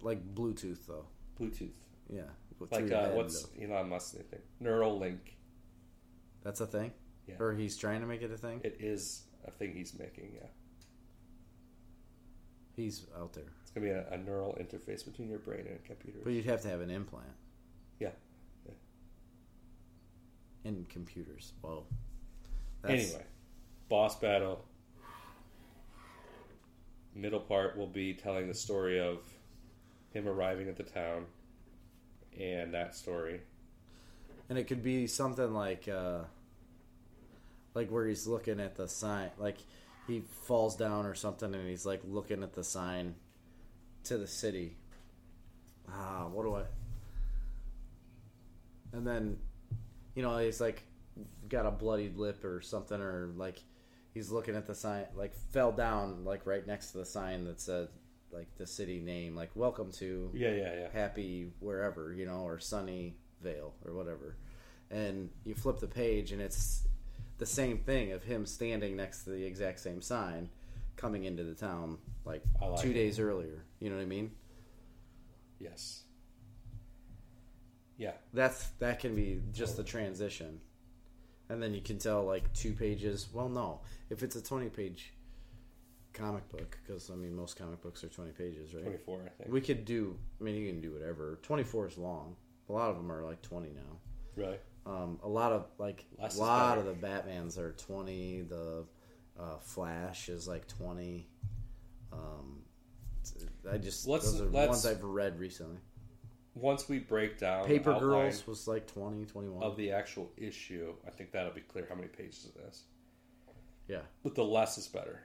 Like 0.00 0.22
Bluetooth 0.34 0.86
though. 0.86 1.06
Bluetooth, 1.40 1.72
Yeah. 2.08 2.22
like 2.70 2.92
uh, 2.92 3.08
what's. 3.08 3.46
Elon 3.60 3.88
Musk's 3.88 4.12
thing? 4.30 4.40
Neuralink. 4.62 5.18
That's 6.44 6.60
a 6.60 6.66
thing? 6.66 6.92
Yeah. 7.26 7.34
Or 7.40 7.52
he's 7.54 7.76
trying 7.76 8.00
to 8.02 8.06
make 8.06 8.22
it 8.22 8.30
a 8.30 8.36
thing? 8.36 8.60
It 8.62 8.76
is 8.78 9.24
a 9.46 9.50
thing 9.50 9.72
he's 9.74 9.98
making. 9.98 10.32
Yeah, 10.36 10.46
He's 12.76 13.06
out 13.18 13.32
there. 13.32 13.44
it's 13.62 13.70
gonna 13.72 13.86
be 13.86 13.90
a, 13.92 14.06
a 14.10 14.18
neural 14.18 14.56
interface 14.60 15.04
between 15.04 15.28
your 15.28 15.38
brain 15.38 15.66
and 15.66 15.76
a 15.76 15.86
computer. 15.86 16.20
But 16.24 16.32
you'd 16.34 16.44
have 16.46 16.60
to 16.62 16.68
have 16.68 16.80
an 16.80 16.90
implant 16.90 17.26
Yeah. 17.98 18.10
In 20.64 20.86
computers. 20.88 21.52
Whoa. 21.60 21.84
Anyway, 22.86 23.24
boss 23.88 24.18
battle. 24.18 24.64
Middle 27.14 27.40
part 27.40 27.76
will 27.76 27.88
be 27.88 28.14
telling 28.14 28.46
the 28.46 28.54
story 28.54 29.00
of 29.00 29.18
him 30.12 30.28
arriving 30.28 30.68
at 30.68 30.76
the 30.76 30.82
town 30.82 31.26
and 32.38 32.72
that 32.74 32.94
story. 32.94 33.40
And 34.48 34.58
it 34.58 34.64
could 34.64 34.82
be 34.82 35.06
something 35.06 35.52
like 35.52 35.88
uh 35.88 36.20
like 37.74 37.90
where 37.90 38.06
he's 38.06 38.26
looking 38.26 38.58
at 38.60 38.76
the 38.76 38.88
sign 38.88 39.30
like 39.38 39.58
he 40.06 40.22
falls 40.42 40.76
down 40.76 41.06
or 41.06 41.14
something 41.14 41.54
and 41.54 41.68
he's 41.68 41.86
like 41.86 42.00
looking 42.04 42.42
at 42.42 42.52
the 42.52 42.64
sign 42.64 43.14
to 44.04 44.18
the 44.18 44.26
city. 44.26 44.76
Ah, 45.88 46.26
what 46.28 46.44
do 46.44 46.54
I 46.54 46.62
And 48.92 49.06
then 49.06 49.38
you 50.14 50.22
know, 50.22 50.38
he's 50.38 50.60
like 50.60 50.82
got 51.48 51.66
a 51.66 51.70
bloodied 51.70 52.16
lip 52.16 52.44
or 52.44 52.60
something 52.60 53.00
or 53.00 53.32
like 53.36 53.62
he's 54.14 54.30
looking 54.30 54.54
at 54.56 54.66
the 54.66 54.74
sign 54.74 55.04
like 55.14 55.34
fell 55.34 55.72
down 55.72 56.24
like 56.24 56.46
right 56.46 56.66
next 56.66 56.92
to 56.92 56.98
the 56.98 57.04
sign 57.04 57.44
that 57.44 57.60
said 57.60 57.88
like 58.32 58.46
the 58.56 58.66
city 58.66 59.00
name 59.00 59.34
like 59.34 59.50
welcome 59.54 59.90
to 59.90 60.30
Yeah, 60.32 60.52
yeah, 60.52 60.74
yeah. 60.82 60.88
happy 60.92 61.50
wherever 61.58 62.12
you 62.12 62.24
know 62.26 62.42
or 62.42 62.58
sunny 62.60 63.16
vale 63.42 63.74
or 63.84 63.92
whatever 63.92 64.36
and 64.90 65.28
you 65.44 65.54
flip 65.54 65.80
the 65.80 65.88
page 65.88 66.30
and 66.32 66.40
it's 66.40 66.84
the 67.38 67.46
same 67.46 67.78
thing 67.78 68.12
of 68.12 68.22
him 68.22 68.46
standing 68.46 68.96
next 68.96 69.24
to 69.24 69.30
the 69.30 69.44
exact 69.44 69.80
same 69.80 70.00
sign 70.00 70.48
coming 70.96 71.24
into 71.24 71.42
the 71.42 71.54
town 71.54 71.98
like, 72.24 72.42
like 72.62 72.80
two 72.80 72.90
it. 72.90 72.94
days 72.94 73.18
earlier 73.18 73.64
you 73.80 73.90
know 73.90 73.96
what 73.96 74.02
i 74.02 74.06
mean 74.06 74.30
Yes. 75.58 76.04
Yeah. 78.00 78.12
that's 78.32 78.66
that 78.80 78.98
can 78.98 79.14
be 79.14 79.40
just 79.52 79.76
the 79.76 79.84
transition 79.84 80.60
and 81.48 81.62
then 81.62 81.74
you 81.74 81.80
can 81.82 81.98
tell 81.98 82.24
like 82.24 82.52
two 82.54 82.72
pages 82.72 83.28
well 83.32 83.48
no 83.48 83.80
if 84.08 84.22
it's 84.22 84.36
a 84.36 84.42
20 84.42 84.68
page 84.70 85.12
comic 86.12 86.48
book 86.48 86.78
because 86.82 87.10
i 87.10 87.14
mean 87.14 87.36
most 87.36 87.56
comic 87.56 87.80
books 87.82 88.02
are 88.02 88.08
20 88.08 88.32
pages 88.32 88.74
right 88.74 88.84
24, 88.84 89.20
I 89.26 89.28
think. 89.42 89.52
we 89.52 89.60
could 89.60 89.84
do 89.84 90.16
i 90.40 90.44
mean 90.44 90.54
you 90.56 90.66
can 90.72 90.80
do 90.80 90.92
whatever 90.92 91.38
24 91.42 91.88
is 91.88 91.98
long 91.98 92.36
a 92.68 92.72
lot 92.72 92.90
of 92.90 92.96
them 92.96 93.12
are 93.12 93.22
like 93.24 93.42
20 93.42 93.68
now 93.68 93.98
really? 94.36 94.56
Um, 94.86 95.18
a 95.22 95.28
lot 95.28 95.52
of 95.52 95.66
like 95.78 96.06
Less 96.18 96.36
a 96.36 96.40
lot 96.40 96.78
of 96.78 96.86
the 96.86 96.94
Batmans 96.94 97.58
are 97.58 97.72
twenty. 97.72 98.40
The 98.40 98.86
uh, 99.38 99.58
Flash 99.60 100.30
is 100.30 100.48
like 100.48 100.66
twenty. 100.68 101.28
Um, 102.12 102.62
I 103.70 103.76
just 103.76 104.08
Let's- 104.08 104.32
those 104.32 104.40
are 104.40 104.44
the 104.46 104.50
let's- 104.56 104.68
ones 104.68 104.86
I've 104.86 105.04
read 105.04 105.38
recently. 105.38 105.80
Once 106.60 106.88
we 106.88 106.98
break 106.98 107.38
down 107.38 107.64
Paper 107.64 107.98
Girls 107.98 108.46
was 108.46 108.68
like 108.68 108.86
20, 108.86 109.24
21. 109.26 109.62
of 109.62 109.76
the 109.76 109.92
actual 109.92 110.30
issue, 110.36 110.92
I 111.06 111.10
think 111.10 111.32
that'll 111.32 111.52
be 111.52 111.60
clear 111.62 111.86
how 111.88 111.94
many 111.94 112.08
pages 112.08 112.46
it 112.54 112.60
is. 112.68 112.82
yeah, 113.88 114.00
But 114.22 114.34
the 114.34 114.44
less 114.44 114.78
is 114.78 114.86
better. 114.86 115.22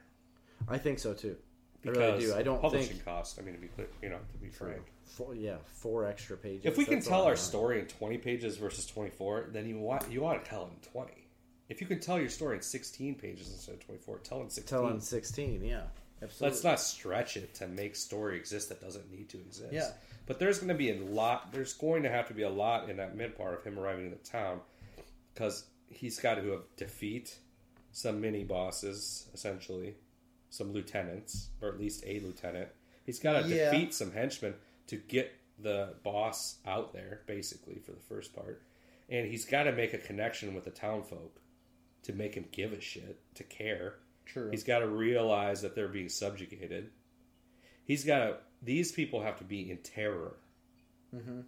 I 0.68 0.78
think 0.78 0.98
so 0.98 1.12
too. 1.12 1.36
I 1.84 1.90
Because 1.90 1.98
really 1.98 2.20
do. 2.32 2.34
I 2.34 2.42
don't 2.42 2.60
publishing 2.60 2.94
think 2.94 3.04
costs, 3.04 3.38
I 3.38 3.42
mean, 3.42 3.54
to 3.54 3.60
be 3.60 3.68
clear, 3.68 3.86
you 4.02 4.08
know, 4.08 4.18
to 4.32 4.38
be 4.38 4.48
frank. 4.48 4.82
four, 5.04 5.34
yeah 5.34 5.56
four 5.66 6.04
extra 6.06 6.36
pages. 6.36 6.64
If 6.64 6.76
we 6.78 6.84
can 6.84 6.94
that's 6.94 7.06
tell 7.06 7.22
our 7.24 7.36
story 7.36 7.78
in 7.80 7.86
20 7.86 8.18
pages 8.18 8.56
versus 8.56 8.86
24, 8.86 9.50
then 9.52 9.68
you 9.68 9.78
want 9.78 10.10
you 10.10 10.20
want 10.22 10.42
to 10.42 10.50
tell 10.50 10.62
it 10.64 10.70
in 10.70 10.90
20. 10.90 11.12
If 11.68 11.80
you 11.80 11.86
can 11.86 12.00
tell 12.00 12.18
your 12.18 12.28
story 12.30 12.56
in 12.56 12.62
16 12.62 13.14
pages 13.16 13.52
instead 13.52 13.74
of 13.74 13.84
24, 13.86 14.18
tell 14.18 14.40
in 14.42 14.50
16. 14.50 14.78
tell 14.78 14.88
in 14.88 15.00
sixteen, 15.00 15.64
yeah, 15.64 15.82
absolutely. 16.22 16.48
Let's 16.48 16.64
not 16.64 16.80
stretch 16.80 17.36
it 17.36 17.54
to 17.56 17.66
make 17.68 17.96
story 17.96 18.36
exist 18.36 18.68
that 18.70 18.80
doesn't 18.80 19.10
need 19.10 19.28
to 19.30 19.38
exist. 19.38 19.72
Yeah. 19.72 19.90
But 20.26 20.38
there's 20.38 20.58
going 20.58 20.68
to 20.68 20.74
be 20.74 20.90
a 20.90 21.00
lot. 21.02 21.52
There's 21.52 21.72
going 21.72 22.02
to 22.02 22.10
have 22.10 22.28
to 22.28 22.34
be 22.34 22.42
a 22.42 22.50
lot 22.50 22.88
in 22.90 22.96
that 22.96 23.16
mid 23.16 23.36
part 23.36 23.54
of 23.54 23.64
him 23.64 23.78
arriving 23.78 24.06
in 24.06 24.10
the 24.10 24.16
town 24.16 24.60
because 25.34 25.64
he's 25.88 26.18
got 26.18 26.34
to 26.36 26.50
have 26.50 26.62
defeat 26.76 27.38
some 27.92 28.20
mini 28.20 28.44
bosses, 28.44 29.26
essentially, 29.32 29.94
some 30.50 30.72
lieutenants, 30.72 31.48
or 31.62 31.68
at 31.68 31.78
least 31.78 32.02
a 32.06 32.20
lieutenant. 32.20 32.68
He's 33.04 33.18
got 33.20 33.42
to 33.42 33.48
Yeah. 33.48 33.70
defeat 33.70 33.94
some 33.94 34.12
henchmen 34.12 34.54
to 34.88 34.96
get 34.96 35.32
the 35.58 35.94
boss 36.02 36.56
out 36.66 36.92
there, 36.92 37.22
basically, 37.26 37.78
for 37.78 37.92
the 37.92 38.00
first 38.00 38.34
part. 38.34 38.62
And 39.08 39.26
he's 39.28 39.44
got 39.44 39.62
to 39.64 39.72
make 39.72 39.94
a 39.94 39.98
connection 39.98 40.54
with 40.54 40.64
the 40.64 40.70
town 40.70 41.04
folk 41.04 41.40
to 42.02 42.12
make 42.12 42.34
him 42.34 42.46
give 42.52 42.72
a 42.72 42.80
shit, 42.80 43.18
to 43.36 43.44
care. 43.44 43.94
True. 44.26 44.50
He's 44.50 44.64
got 44.64 44.80
to 44.80 44.88
realize 44.88 45.62
that 45.62 45.74
they're 45.74 45.88
being 45.88 46.08
subjugated. 46.08 46.90
He's 47.84 48.04
got 48.04 48.18
to. 48.18 48.36
These 48.62 48.92
people 48.92 49.22
have 49.22 49.38
to 49.38 49.44
be 49.44 49.70
in 49.70 49.78
terror. 49.78 50.36
Mm-hmm. 51.14 51.40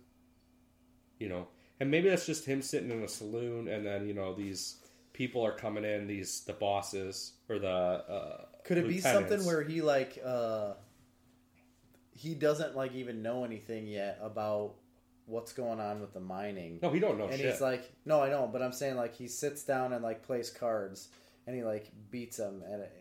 You 1.19 1.29
know, 1.29 1.49
and 1.81 1.91
maybe 1.91 2.09
that's 2.09 2.27
just 2.27 2.45
him 2.45 2.63
sitting 2.63 2.91
in 2.91 3.03
a 3.03 3.09
saloon, 3.09 3.69
and 3.69 3.85
then 3.85 4.07
you 4.07 4.15
know 4.15 4.35
these 4.35 4.77
people 5.13 5.45
are 5.45 5.53
coming 5.53 5.85
in. 5.85 6.07
These 6.07 6.43
the 6.43 6.53
bosses 6.53 7.33
or 7.49 7.59
the. 7.59 7.69
Uh, 7.69 8.45
Could 8.65 8.79
it 8.79 8.89
be 8.89 9.01
something 9.01 9.45
where 9.45 9.63
he 9.63 9.83
like 9.83 10.21
uh 10.25 10.75
he 12.19 12.35
doesn't 12.35 12.77
like 12.77 12.95
even 12.95 13.23
know 13.23 13.45
anything 13.45 13.87
yet 13.87 14.19
about 14.21 14.75
what's 15.27 15.53
going 15.53 15.79
on 15.79 16.01
with 16.01 16.13
the 16.13 16.21
mining? 16.21 16.81
No, 16.83 16.91
he 16.91 16.99
don't 16.99 17.19
know 17.19 17.27
and 17.27 17.37
shit. 17.39 17.51
he's 17.51 17.61
like, 17.61 17.91
no, 18.05 18.21
I 18.23 18.29
know, 18.31 18.49
but 18.53 18.61
I'm 18.61 18.73
saying 18.73 18.97
like 18.97 19.15
he 19.15 19.29
sits 19.29 19.63
down 19.63 19.93
and 19.93 20.03
like 20.03 20.23
plays 20.23 20.51
cards, 20.51 21.09
and 21.49 21.57
he 21.57 21.65
like 21.65 21.91
beats 22.11 22.37
them 22.37 22.62
at 22.70 22.93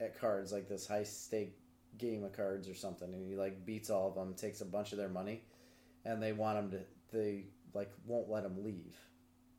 at 0.00 0.18
cards, 0.18 0.52
like 0.52 0.68
this 0.68 0.86
high 0.86 1.02
stake 1.02 1.58
game 1.98 2.22
of 2.22 2.32
cards 2.32 2.68
or 2.68 2.74
something, 2.74 3.12
and 3.12 3.28
he 3.28 3.34
like 3.34 3.66
beats 3.66 3.90
all 3.90 4.08
of 4.08 4.14
them, 4.14 4.32
takes 4.32 4.60
a 4.60 4.64
bunch 4.64 4.92
of 4.92 4.98
their 4.98 5.08
money, 5.08 5.42
and 6.04 6.22
they 6.22 6.32
want 6.32 6.56
him 6.56 6.70
to, 6.70 6.78
they 7.12 7.46
like 7.74 7.90
won't 8.06 8.30
let 8.30 8.44
him 8.44 8.64
leave. 8.64 8.96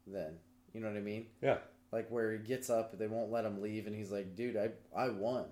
Then 0.08 0.36
you 0.74 0.80
know 0.80 0.88
what 0.88 0.98
I 0.98 1.02
mean? 1.02 1.26
yeah, 1.42 1.58
like 1.92 2.10
where 2.10 2.32
he 2.32 2.38
gets 2.40 2.70
up, 2.70 2.98
they 2.98 3.08
won't 3.08 3.32
let 3.32 3.44
him 3.44 3.62
leave, 3.62 3.86
and 3.86 3.96
he's 3.96 4.12
like, 4.12 4.34
"Dude, 4.38 4.56
I 4.56 4.70
I 4.98 5.10
won, 5.10 5.44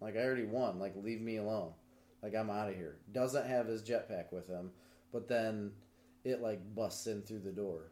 like 0.00 0.16
I 0.16 0.20
already 0.20 0.44
won, 0.44 0.78
like 0.78 0.94
leave 0.94 1.20
me 1.20 1.38
alone, 1.38 1.72
like 2.22 2.36
I'm 2.36 2.48
out 2.48 2.68
of 2.70 2.76
here." 2.76 2.98
Doesn't 3.10 3.46
have 3.46 3.66
his 3.66 3.82
jetpack 3.82 4.32
with 4.32 4.46
him, 4.46 4.70
but 5.12 5.26
then 5.26 5.72
it 6.22 6.40
like 6.40 6.76
busts 6.76 7.08
in 7.08 7.22
through 7.22 7.40
the 7.40 7.50
door. 7.50 7.90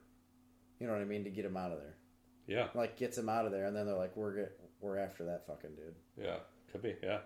You 0.79 0.87
know 0.87 0.93
what 0.93 1.03
I 1.03 1.07
mean 1.07 1.25
to 1.25 1.31
get 1.31 1.45
him 1.45 1.57
out 1.57 1.73
of 1.73 1.79
there, 1.79 1.97
yeah, 2.49 2.69
like 2.75 2.97
gets 2.97 3.17
him 3.17 3.29
out 3.29 3.47
of 3.47 3.53
there, 3.53 3.67
and 3.67 3.77
then 3.77 3.87
they're 3.87 3.95
like, 3.97 4.17
"We're 4.17 4.35
get, 4.35 4.59
we're 4.81 4.99
after 4.99 5.25
that 5.27 5.47
fucking 5.47 5.77
dude." 5.77 5.95
yeah. 6.21 6.39
Could 6.73 6.83
be. 6.83 6.97
Yeah, 7.03 7.21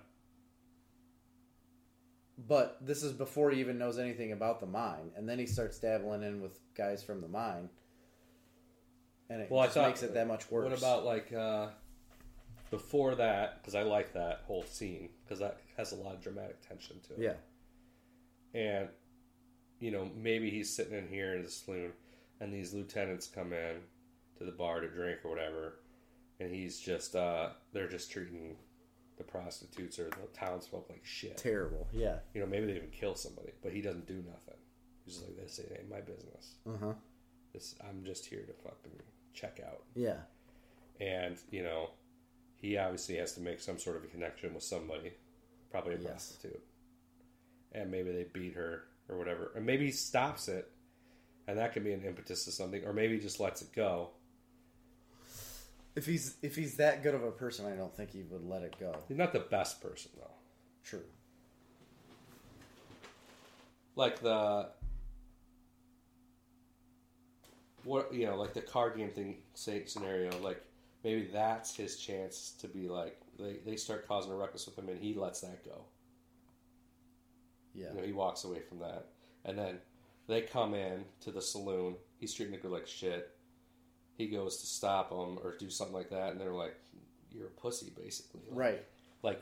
But 2.46 2.78
this 2.80 3.02
is 3.02 3.12
before 3.12 3.50
he 3.50 3.60
even 3.60 3.78
knows 3.78 3.98
anything 3.98 4.32
about 4.32 4.60
the 4.60 4.66
mine, 4.66 5.10
and 5.16 5.28
then 5.28 5.38
he 5.38 5.46
starts 5.46 5.78
dabbling 5.78 6.22
in 6.22 6.40
with 6.40 6.58
guys 6.74 7.02
from 7.02 7.20
the 7.20 7.28
mine, 7.28 7.68
and 9.30 9.42
it 9.42 9.50
Well, 9.50 9.62
just 9.64 9.74
thought- 9.74 9.88
makes 9.88 10.02
it 10.02 10.14
that 10.14 10.26
much 10.26 10.50
worse. 10.50 10.68
What 10.70 10.78
about 10.78 11.04
like 11.04 11.32
uh, 11.32 11.68
before 12.70 13.14
that? 13.16 13.60
Because 13.60 13.74
I 13.74 13.82
like 13.82 14.12
that 14.14 14.40
whole 14.46 14.64
scene 14.64 15.10
because 15.24 15.38
that 15.40 15.58
has 15.76 15.92
a 15.92 15.96
lot 15.96 16.14
of 16.14 16.20
dramatic 16.20 16.60
tension 16.66 17.00
to 17.08 17.14
it. 17.14 17.38
yeah, 18.54 18.60
and 18.60 18.88
you 19.78 19.90
know 19.90 20.08
maybe 20.16 20.50
he's 20.50 20.74
sitting 20.74 20.96
in 20.96 21.08
here 21.08 21.34
in 21.34 21.42
the 21.42 21.50
saloon 21.50 21.92
and 22.40 22.52
these 22.52 22.72
lieutenants 22.72 23.26
come 23.26 23.52
in 23.52 23.76
to 24.44 24.50
the 24.50 24.56
bar 24.56 24.80
to 24.80 24.88
drink 24.88 25.18
or 25.24 25.30
whatever. 25.30 25.78
And 26.40 26.50
he's 26.52 26.78
just 26.80 27.14
uh 27.14 27.50
they're 27.72 27.88
just 27.88 28.10
treating 28.10 28.56
the 29.18 29.24
prostitutes 29.24 29.98
or 29.98 30.04
the 30.10 30.26
townsfolk 30.38 30.86
like 30.90 31.04
shit. 31.04 31.36
Terrible. 31.36 31.86
Yeah, 31.92 32.16
you 32.34 32.40
know 32.40 32.46
maybe 32.46 32.66
they 32.66 32.76
even 32.76 32.90
kill 32.90 33.14
somebody 33.14 33.50
but 33.62 33.72
he 33.72 33.80
doesn't 33.80 34.06
do 34.06 34.14
nothing. 34.16 34.58
He's 35.04 35.14
just 35.16 35.26
like 35.28 35.36
this 35.36 35.60
ain't 35.78 35.90
my 35.90 36.00
business. 36.00 36.54
Uh 36.66 36.72
huh, 36.80 36.92
this 37.52 37.74
i'm 37.88 38.02
just 38.04 38.24
here 38.26 38.42
to 38.46 38.52
fucking 38.64 38.98
check 39.34 39.60
out. 39.66 39.82
Yeah, 39.94 40.18
and 41.00 41.36
you 41.50 41.62
know 41.62 41.90
he 42.60 42.76
obviously 42.78 43.16
has 43.16 43.34
to 43.34 43.40
make 43.40 43.60
some 43.60 43.78
sort 43.78 43.96
of 43.96 44.04
a 44.04 44.06
connection 44.06 44.54
with 44.54 44.62
somebody 44.62 45.12
probably 45.70 45.94
a 45.94 45.98
Yes. 45.98 46.06
prostitute. 46.06 46.62
And 47.72 47.90
maybe 47.90 48.12
they 48.12 48.24
beat 48.32 48.54
her 48.54 48.84
or 49.08 49.16
whatever. 49.18 49.50
And 49.56 49.64
maybe 49.66 49.86
he 49.86 49.90
stops 49.92 50.46
it 50.48 50.70
and 51.48 51.58
that 51.58 51.72
could 51.72 51.82
be 51.82 51.92
an 51.92 52.04
impetus 52.04 52.44
to 52.44 52.52
something 52.52 52.84
or 52.84 52.92
maybe 52.92 53.14
he 53.14 53.20
just 53.20 53.40
lets 53.40 53.62
it 53.62 53.72
go 53.74 54.10
If 55.94 56.06
he's 56.06 56.36
if 56.42 56.56
he's 56.56 56.76
that 56.76 57.02
good 57.02 57.14
of 57.14 57.22
a 57.22 57.30
person, 57.30 57.66
I 57.66 57.76
don't 57.76 57.94
think 57.94 58.10
he 58.10 58.22
would 58.22 58.44
let 58.48 58.62
it 58.62 58.76
go. 58.80 58.94
He's 59.08 59.18
not 59.18 59.32
the 59.32 59.40
best 59.40 59.80
person 59.82 60.10
though. 60.16 60.30
True. 60.84 61.02
Like 63.94 64.20
the 64.20 64.68
what 67.84 68.12
you 68.12 68.26
know, 68.26 68.36
like 68.36 68.54
the 68.54 68.62
card 68.62 68.96
game 68.96 69.10
thing 69.10 69.36
say 69.54 69.84
scenario, 69.84 70.30
like 70.40 70.62
maybe 71.04 71.28
that's 71.32 71.74
his 71.74 71.96
chance 71.96 72.54
to 72.60 72.68
be 72.68 72.88
like 72.88 73.20
they, 73.38 73.56
they 73.66 73.76
start 73.76 74.06
causing 74.06 74.32
a 74.32 74.34
ruckus 74.34 74.66
with 74.66 74.78
him 74.78 74.88
and 74.88 74.98
he 74.98 75.14
lets 75.14 75.40
that 75.40 75.64
go. 75.64 75.82
Yeah. 77.74 77.90
You 77.90 78.00
know, 78.00 78.06
he 78.06 78.12
walks 78.12 78.44
away 78.44 78.60
from 78.60 78.78
that. 78.80 79.06
And 79.44 79.58
then 79.58 79.78
they 80.28 80.42
come 80.42 80.74
in 80.74 81.04
to 81.20 81.30
the 81.30 81.42
saloon. 81.42 81.96
He's 82.18 82.32
treating 82.34 82.54
the 82.54 82.60
girl 82.60 82.72
like 82.72 82.86
shit. 82.86 83.30
He 84.16 84.28
goes 84.28 84.58
to 84.60 84.66
stop 84.66 85.10
them 85.10 85.38
or 85.42 85.56
do 85.58 85.70
something 85.70 85.94
like 85.94 86.10
that, 86.10 86.32
and 86.32 86.40
they're 86.40 86.52
like, 86.52 86.76
"You're 87.30 87.46
a 87.46 87.50
pussy, 87.50 87.90
basically." 87.96 88.42
Like, 88.48 88.58
Right. 88.58 88.84
Like, 89.22 89.40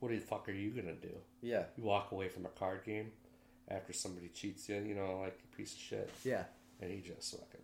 what 0.00 0.10
the 0.10 0.18
fuck 0.20 0.48
are 0.48 0.52
you 0.52 0.70
gonna 0.70 0.94
do? 0.94 1.14
Yeah. 1.40 1.66
You 1.76 1.84
walk 1.84 2.12
away 2.12 2.28
from 2.28 2.46
a 2.46 2.50
card 2.50 2.84
game 2.84 3.12
after 3.68 3.92
somebody 3.92 4.28
cheats 4.28 4.68
you, 4.68 4.76
you 4.82 4.94
know, 4.94 5.20
like 5.20 5.38
a 5.52 5.56
piece 5.56 5.72
of 5.74 5.78
shit, 5.80 6.10
Yeah. 6.24 6.44
and 6.80 6.90
he 6.90 7.00
just 7.00 7.30
fucking 7.32 7.60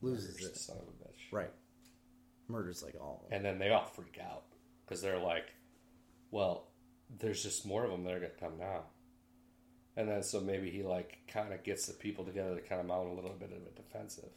Loses 0.00 0.40
it. 0.44 0.56
son 0.56 0.76
of 0.78 0.84
a 0.88 0.92
bitch. 0.92 1.32
Right. 1.32 1.50
Murders 2.48 2.82
like 2.82 2.94
all. 3.00 3.20
of 3.24 3.30
them. 3.30 3.36
And 3.36 3.44
then 3.44 3.58
they 3.58 3.70
all 3.70 3.84
freak 3.84 4.18
out 4.18 4.44
because 4.84 5.02
they're 5.02 5.18
like, 5.18 5.52
"Well, 6.30 6.68
there's 7.10 7.42
just 7.42 7.66
more 7.66 7.84
of 7.84 7.90
them 7.90 8.04
that 8.04 8.14
are 8.14 8.20
gonna 8.20 8.32
come 8.40 8.58
now." 8.58 8.86
And 9.96 10.08
then 10.08 10.22
so 10.22 10.40
maybe 10.40 10.70
he 10.70 10.82
like 10.82 11.18
kind 11.26 11.52
of 11.52 11.62
gets 11.64 11.86
the 11.86 11.94
people 11.94 12.24
together 12.24 12.54
to 12.54 12.60
kind 12.62 12.80
of 12.80 12.86
mount 12.86 13.08
a 13.08 13.12
little 13.12 13.34
bit 13.34 13.50
of 13.52 13.66
a 13.66 13.70
defensive. 13.70 14.30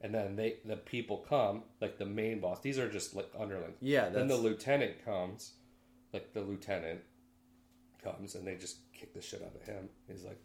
And 0.00 0.14
then 0.14 0.36
they 0.36 0.56
the 0.64 0.76
people 0.76 1.24
come 1.28 1.62
like 1.80 1.98
the 1.98 2.06
main 2.06 2.40
boss. 2.40 2.60
These 2.60 2.78
are 2.78 2.90
just 2.90 3.14
like 3.14 3.30
underlings. 3.38 3.76
Yeah. 3.80 4.08
Then 4.08 4.28
the 4.28 4.36
lieutenant 4.36 5.04
comes, 5.04 5.52
like 6.12 6.32
the 6.32 6.42
lieutenant 6.42 7.00
comes, 8.02 8.34
and 8.34 8.46
they 8.46 8.56
just 8.56 8.78
kick 8.92 9.14
the 9.14 9.22
shit 9.22 9.42
out 9.42 9.54
of 9.54 9.62
him. 9.62 9.88
He's 10.06 10.24
like, 10.24 10.42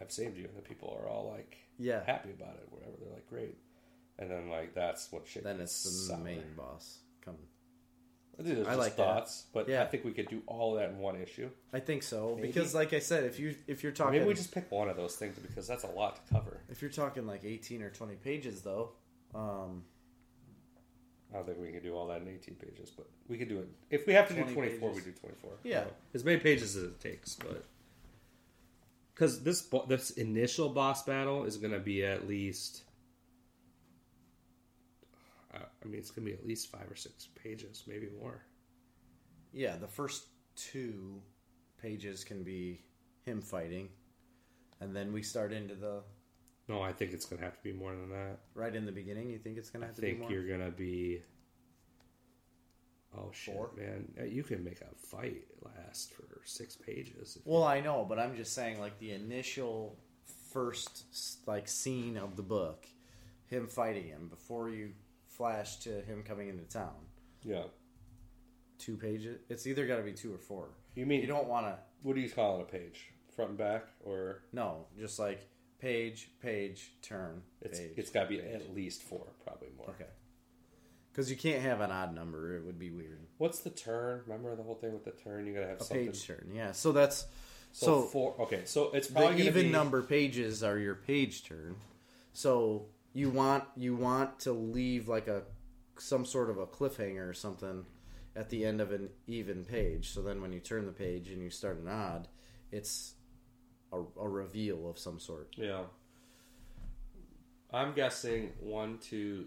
"I've 0.00 0.12
saved 0.12 0.36
you," 0.36 0.44
and 0.44 0.56
the 0.56 0.62
people 0.62 0.96
are 1.00 1.08
all 1.08 1.30
like 1.30 1.56
yeah. 1.78 2.04
happy 2.04 2.30
about 2.30 2.56
it. 2.56 2.68
Whatever, 2.70 2.92
they're 3.00 3.14
like, 3.14 3.28
"Great." 3.28 3.56
And 4.18 4.30
then 4.30 4.48
like 4.48 4.74
that's 4.74 5.10
what 5.10 5.26
shit. 5.26 5.44
Then 5.44 5.60
it's 5.60 5.82
the 5.82 5.90
sour. 5.90 6.18
main 6.18 6.44
boss. 6.56 6.98
Come. 7.24 7.36
These 8.38 8.58
are 8.58 8.62
I 8.62 8.64
just 8.64 8.78
like 8.78 8.96
that. 8.96 9.02
thoughts, 9.04 9.44
but 9.52 9.68
Yeah. 9.68 9.82
I 9.82 9.86
think 9.86 10.04
we 10.04 10.12
could 10.12 10.28
do 10.28 10.42
all 10.46 10.74
of 10.74 10.80
that 10.80 10.90
in 10.90 10.98
one 10.98 11.16
issue. 11.20 11.48
I 11.72 11.80
think 11.80 12.02
so 12.02 12.34
Maybe. 12.34 12.48
because, 12.48 12.74
like 12.74 12.92
I 12.92 12.98
said, 12.98 13.24
if 13.24 13.38
you 13.38 13.54
if 13.68 13.82
you're 13.82 13.92
talking 13.92 14.14
Maybe 14.14 14.24
we 14.26 14.34
just 14.34 14.52
pick 14.52 14.70
one 14.72 14.88
of 14.88 14.96
those 14.96 15.14
things 15.16 15.38
because 15.38 15.66
that's 15.68 15.84
a 15.84 15.88
lot 15.88 16.16
to 16.16 16.34
cover. 16.34 16.60
if 16.68 16.82
you're 16.82 16.90
talking 16.90 17.26
like 17.26 17.44
18 17.44 17.82
or 17.82 17.90
20 17.90 18.14
pages 18.16 18.62
though, 18.62 18.90
um, 19.34 19.84
I 21.32 21.36
don't 21.38 21.46
think 21.46 21.58
we 21.60 21.70
can 21.72 21.82
do 21.82 21.94
all 21.94 22.06
that 22.08 22.22
in 22.22 22.28
18 22.28 22.54
pages, 22.56 22.90
but 22.90 23.08
we 23.28 23.38
could 23.38 23.48
do 23.48 23.58
it. 23.60 23.68
If 23.90 24.06
we 24.06 24.12
have 24.14 24.28
to 24.28 24.34
do 24.34 24.42
24, 24.44 24.90
pages. 24.90 25.04
we 25.06 25.12
do 25.12 25.18
24. 25.18 25.50
Yeah. 25.64 25.84
as 26.12 26.24
many 26.24 26.38
pages 26.38 26.76
as 26.76 26.84
it 26.84 27.00
takes, 27.00 27.34
but 27.36 27.64
because 29.14 29.42
this 29.44 29.68
this 29.88 30.10
initial 30.10 30.68
boss 30.70 31.04
battle 31.04 31.44
is 31.44 31.56
going 31.56 31.72
to 31.72 31.78
be 31.80 32.04
at 32.04 32.26
least. 32.28 32.82
uh, 35.54 35.58
I 35.84 35.88
mean, 35.88 35.98
it's 35.98 36.10
going 36.10 36.26
to 36.26 36.32
be 36.32 36.36
at 36.38 36.46
least 36.46 36.70
five 36.70 36.90
or 36.90 36.96
six 36.96 37.28
pages, 37.42 37.84
maybe 37.86 38.08
more. 38.20 38.42
yeah, 39.52 39.76
the 39.76 39.86
first 39.88 40.24
two 40.56 41.20
pages 41.80 42.24
can 42.24 42.42
be 42.42 42.80
him 43.22 43.40
fighting, 43.42 43.88
and 44.80 44.94
then 44.96 45.12
we 45.12 45.22
start 45.22 45.52
into 45.52 45.74
the 45.74 46.02
No, 46.68 46.80
I 46.82 46.92
think 46.92 47.12
it's 47.12 47.26
going 47.26 47.38
to 47.40 47.44
have 47.44 47.56
to 47.56 47.62
be 47.62 47.72
more 47.72 47.92
than 47.94 48.10
that. 48.10 48.38
right 48.54 48.74
in 48.74 48.86
the 48.86 48.92
beginning. 48.92 49.28
You 49.30 49.38
think 49.38 49.58
it's 49.58 49.70
gonna 49.70 49.84
I 49.84 49.88
have 49.88 49.96
to 49.96 50.00
be 50.02 50.08
think 50.08 50.20
more? 50.20 50.30
you're 50.30 50.46
gonna 50.48 50.70
be. 50.70 51.22
Oh 53.16 53.30
shit, 53.32 53.54
Four? 53.54 53.70
man! 53.76 54.12
Uh, 54.20 54.24
You 54.24 54.42
can 54.42 54.64
make 54.64 54.80
a 54.80 54.92
fight 55.06 55.44
last 55.62 56.12
for 56.14 56.40
six 56.44 56.74
pages. 56.76 57.36
if 57.36 57.46
you- 57.46 57.52
Well, 57.52 57.62
I 57.62 57.80
know, 57.80 58.04
but 58.04 58.18
I'm 58.18 58.34
just 58.34 58.54
saying, 58.54 58.80
like 58.80 58.98
the 58.98 59.12
initial 59.12 59.96
first 60.50 61.46
like 61.46 61.68
scene 61.68 62.16
of 62.16 62.36
the 62.36 62.42
book, 62.42 62.86
him 63.46 63.68
fighting 63.68 64.04
him 64.08 64.28
before 64.28 64.68
you 64.70 64.94
flash 65.36 65.76
to 65.80 66.00
him 66.02 66.22
coming 66.22 66.48
into 66.48 66.64
town. 66.64 66.94
yeah. 67.42 67.64
Two 68.78 68.96
pages. 68.96 69.38
It's 69.48 69.66
either 69.66 69.86
got 69.86 69.96
to 69.96 70.02
be 70.02 70.12
two 70.12 70.34
or 70.34 70.38
four. 70.38 70.68
You 70.94 71.06
mean 71.06 71.20
You 71.20 71.26
don't 71.28 71.46
want 71.48 71.66
to. 71.66 71.78
what 72.02 72.14
do 72.16 72.20
you 72.20 72.28
call 72.28 72.58
it? 72.58 72.62
A 72.62 72.64
page, 72.64 73.06
front 73.34 73.50
and 73.50 73.58
back, 73.58 73.84
or 74.04 74.42
No, 74.52 74.86
just 74.98 75.18
like 75.18 75.46
page, 75.78 76.30
page, 76.42 76.92
turn. 77.00 77.42
it's 77.62 77.78
page, 77.78 77.92
it's 77.96 78.10
got 78.10 78.24
to 78.24 78.28
be 78.30 78.38
page. 78.38 78.52
at 78.54 78.74
least 78.74 79.02
four, 79.02 79.26
probably 79.44 79.68
more. 79.76 79.90
okay. 79.90 80.10
Because 81.12 81.30
you 81.30 81.36
can't 81.36 81.62
have 81.62 81.80
an 81.80 81.92
odd 81.92 82.12
number; 82.14 82.56
it 82.56 82.64
would 82.64 82.78
be 82.78 82.90
weird. 82.90 83.20
What's 83.38 83.60
the 83.60 83.70
turn? 83.70 84.22
Remember 84.26 84.54
the 84.56 84.64
whole 84.64 84.74
thing 84.74 84.92
with 84.92 85.04
the 85.04 85.12
turn? 85.12 85.46
You 85.46 85.54
gotta 85.54 85.68
have 85.68 85.80
A 85.80 85.84
something. 85.84 86.06
page 86.06 86.26
turn, 86.26 86.50
yeah. 86.52 86.72
So 86.72 86.90
that's 86.90 87.26
So, 87.70 87.86
so, 87.86 88.02
four. 88.02 88.34
Okay, 88.40 88.62
so 88.64 88.90
it's 88.92 89.06
probably 89.06 89.46
even 89.46 89.66
be, 89.66 89.70
number 89.70 90.02
pages 90.02 90.64
are 90.64 90.76
your 90.78 90.96
page 90.96 91.44
turn. 91.44 91.76
So 92.32 92.86
you 93.14 93.30
want 93.30 93.64
you 93.76 93.94
want 93.96 94.40
to 94.40 94.52
leave 94.52 95.08
like 95.08 95.28
a 95.28 95.44
some 95.98 96.26
sort 96.26 96.50
of 96.50 96.58
a 96.58 96.66
cliffhanger 96.66 97.28
or 97.30 97.32
something 97.32 97.86
at 98.36 98.50
the 98.50 98.64
end 98.64 98.80
of 98.80 98.92
an 98.92 99.08
even 99.26 99.64
page. 99.64 100.10
So 100.10 100.20
then 100.20 100.42
when 100.42 100.52
you 100.52 100.58
turn 100.60 100.86
the 100.86 100.92
page 100.92 101.30
and 101.30 101.40
you 101.40 101.50
start 101.50 101.78
an 101.78 101.88
odd, 101.88 102.26
it's 102.72 103.14
a, 103.92 104.02
a 104.20 104.28
reveal 104.28 104.88
of 104.90 104.98
some 104.98 105.20
sort. 105.20 105.54
Yeah. 105.56 105.82
I'm 107.72 107.92
guessing 107.92 108.52
one, 108.60 108.98
two, 108.98 109.46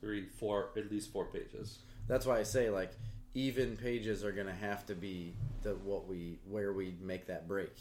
three, 0.00 0.26
four, 0.38 0.70
at 0.76 0.90
least 0.90 1.12
four 1.12 1.26
pages. 1.26 1.80
That's 2.08 2.26
why 2.26 2.38
I 2.38 2.42
say 2.42 2.70
like 2.70 2.92
even 3.34 3.76
pages 3.76 4.24
are 4.24 4.32
going 4.32 4.46
to 4.46 4.54
have 4.54 4.86
to 4.86 4.94
be 4.94 5.34
the 5.62 5.74
what 5.74 6.08
we 6.08 6.38
where 6.48 6.72
we 6.72 6.94
make 7.00 7.26
that 7.26 7.46
break. 7.46 7.74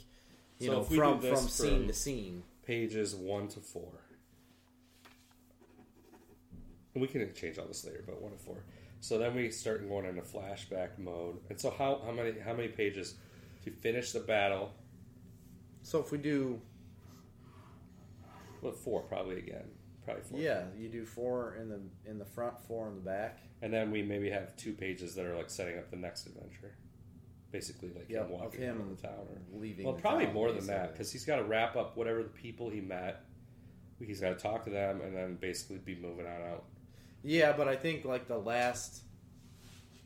You 0.60 0.68
So 0.68 0.74
know, 0.74 0.84
from 0.84 1.22
from 1.22 1.36
scene 1.38 1.88
to 1.88 1.94
scene. 1.94 2.44
Pages 2.66 3.16
one 3.16 3.48
to 3.50 3.60
four. 3.60 3.92
We 6.94 7.08
can 7.08 7.34
change 7.34 7.58
all 7.58 7.66
this 7.66 7.86
later, 7.86 8.04
but 8.06 8.22
one 8.22 8.32
to 8.34 8.38
four. 8.38 8.58
So 9.00 9.18
then 9.18 9.34
we 9.36 9.50
start 9.50 9.88
going 9.88 10.06
into 10.06 10.22
flashback 10.22 10.98
mode. 10.98 11.38
And 11.50 11.60
so 11.60 11.72
how, 11.72 12.02
how 12.06 12.12
many 12.12 12.40
how 12.40 12.54
many 12.54 12.68
pages 12.68 13.16
to 13.64 13.72
finish 13.72 14.12
the 14.12 14.20
battle? 14.20 14.74
So 15.84 16.00
if 16.00 16.12
we 16.12 16.18
do 16.18 16.62
Well, 18.62 18.74
four 18.74 19.02
probably 19.02 19.40
again, 19.40 19.64
probably 20.06 20.24
four. 20.24 20.40
yeah, 20.40 20.64
you 20.78 20.90
do 20.90 21.06
four 21.06 21.56
in 21.60 21.70
the 21.70 21.80
in 22.10 22.20
the 22.20 22.26
front, 22.26 22.60
four 22.68 22.88
in 22.90 22.96
the 22.96 23.02
back. 23.02 23.40
And 23.64 23.74
then 23.74 23.90
we 23.92 24.02
maybe 24.04 24.30
have 24.30 24.56
two 24.58 24.74
pages 24.74 25.16
that 25.16 25.26
are 25.26 25.36
like 25.36 25.50
setting 25.50 25.78
up 25.78 25.90
the 25.90 25.98
next 25.98 26.28
adventure. 26.28 26.76
Basically, 27.52 27.90
like 27.96 28.10
Yep, 28.10 28.28
him 28.28 28.34
of 28.36 28.42
walking 28.42 28.62
him 28.62 28.78
around 28.80 28.98
the 28.98 29.02
town, 29.08 29.14
or 29.30 29.60
leaving. 29.60 29.86
well, 29.86 29.96
probably 29.96 30.28
more 30.28 30.52
than 30.52 30.68
that 30.68 30.94
because 30.94 31.12
he's 31.12 31.26
got 31.26 31.38
to 31.38 31.44
wrap 31.44 31.76
up 31.76 31.98
whatever 31.98 32.24
the 32.24 32.30
people 32.30 32.70
he 32.70 32.82
met. 32.82 33.24
He's 34.00 34.20
got 34.22 34.30
to 34.30 34.36
talk 34.36 34.64
to 34.66 34.70
them 34.72 35.02
and 35.02 35.16
then 35.16 35.36
basically 35.36 35.78
be 35.78 35.96
moving 35.96 36.26
on 36.26 36.42
out. 36.42 36.64
Yeah, 37.24 37.54
but 37.54 37.68
I 37.68 37.76
think 37.76 38.04
like 38.06 38.28
the 38.28 38.38
last, 38.38 39.04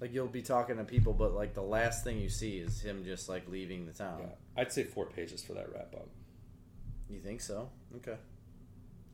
like 0.02 0.14
you'll 0.14 0.28
be 0.28 0.42
talking 0.42 0.78
to 0.78 0.84
people, 0.84 1.14
but 1.14 1.34
like 1.34 1.54
the 1.54 1.62
last 1.62 2.04
thing 2.04 2.20
you 2.20 2.30
see 2.30 2.58
is 2.58 2.82
him 2.82 3.04
just 3.06 3.30
like 3.30 3.48
leaving 3.48 3.86
the 3.86 3.94
town. 3.94 4.20
Yeah, 4.22 4.62
I'd 4.62 4.72
say 4.72 4.84
four 4.84 5.06
pages 5.06 5.44
for 5.44 5.54
that 5.54 5.72
wrap 5.74 5.94
up. 5.96 6.10
You 7.10 7.20
think 7.20 7.40
so? 7.42 7.70
Okay, 7.98 8.18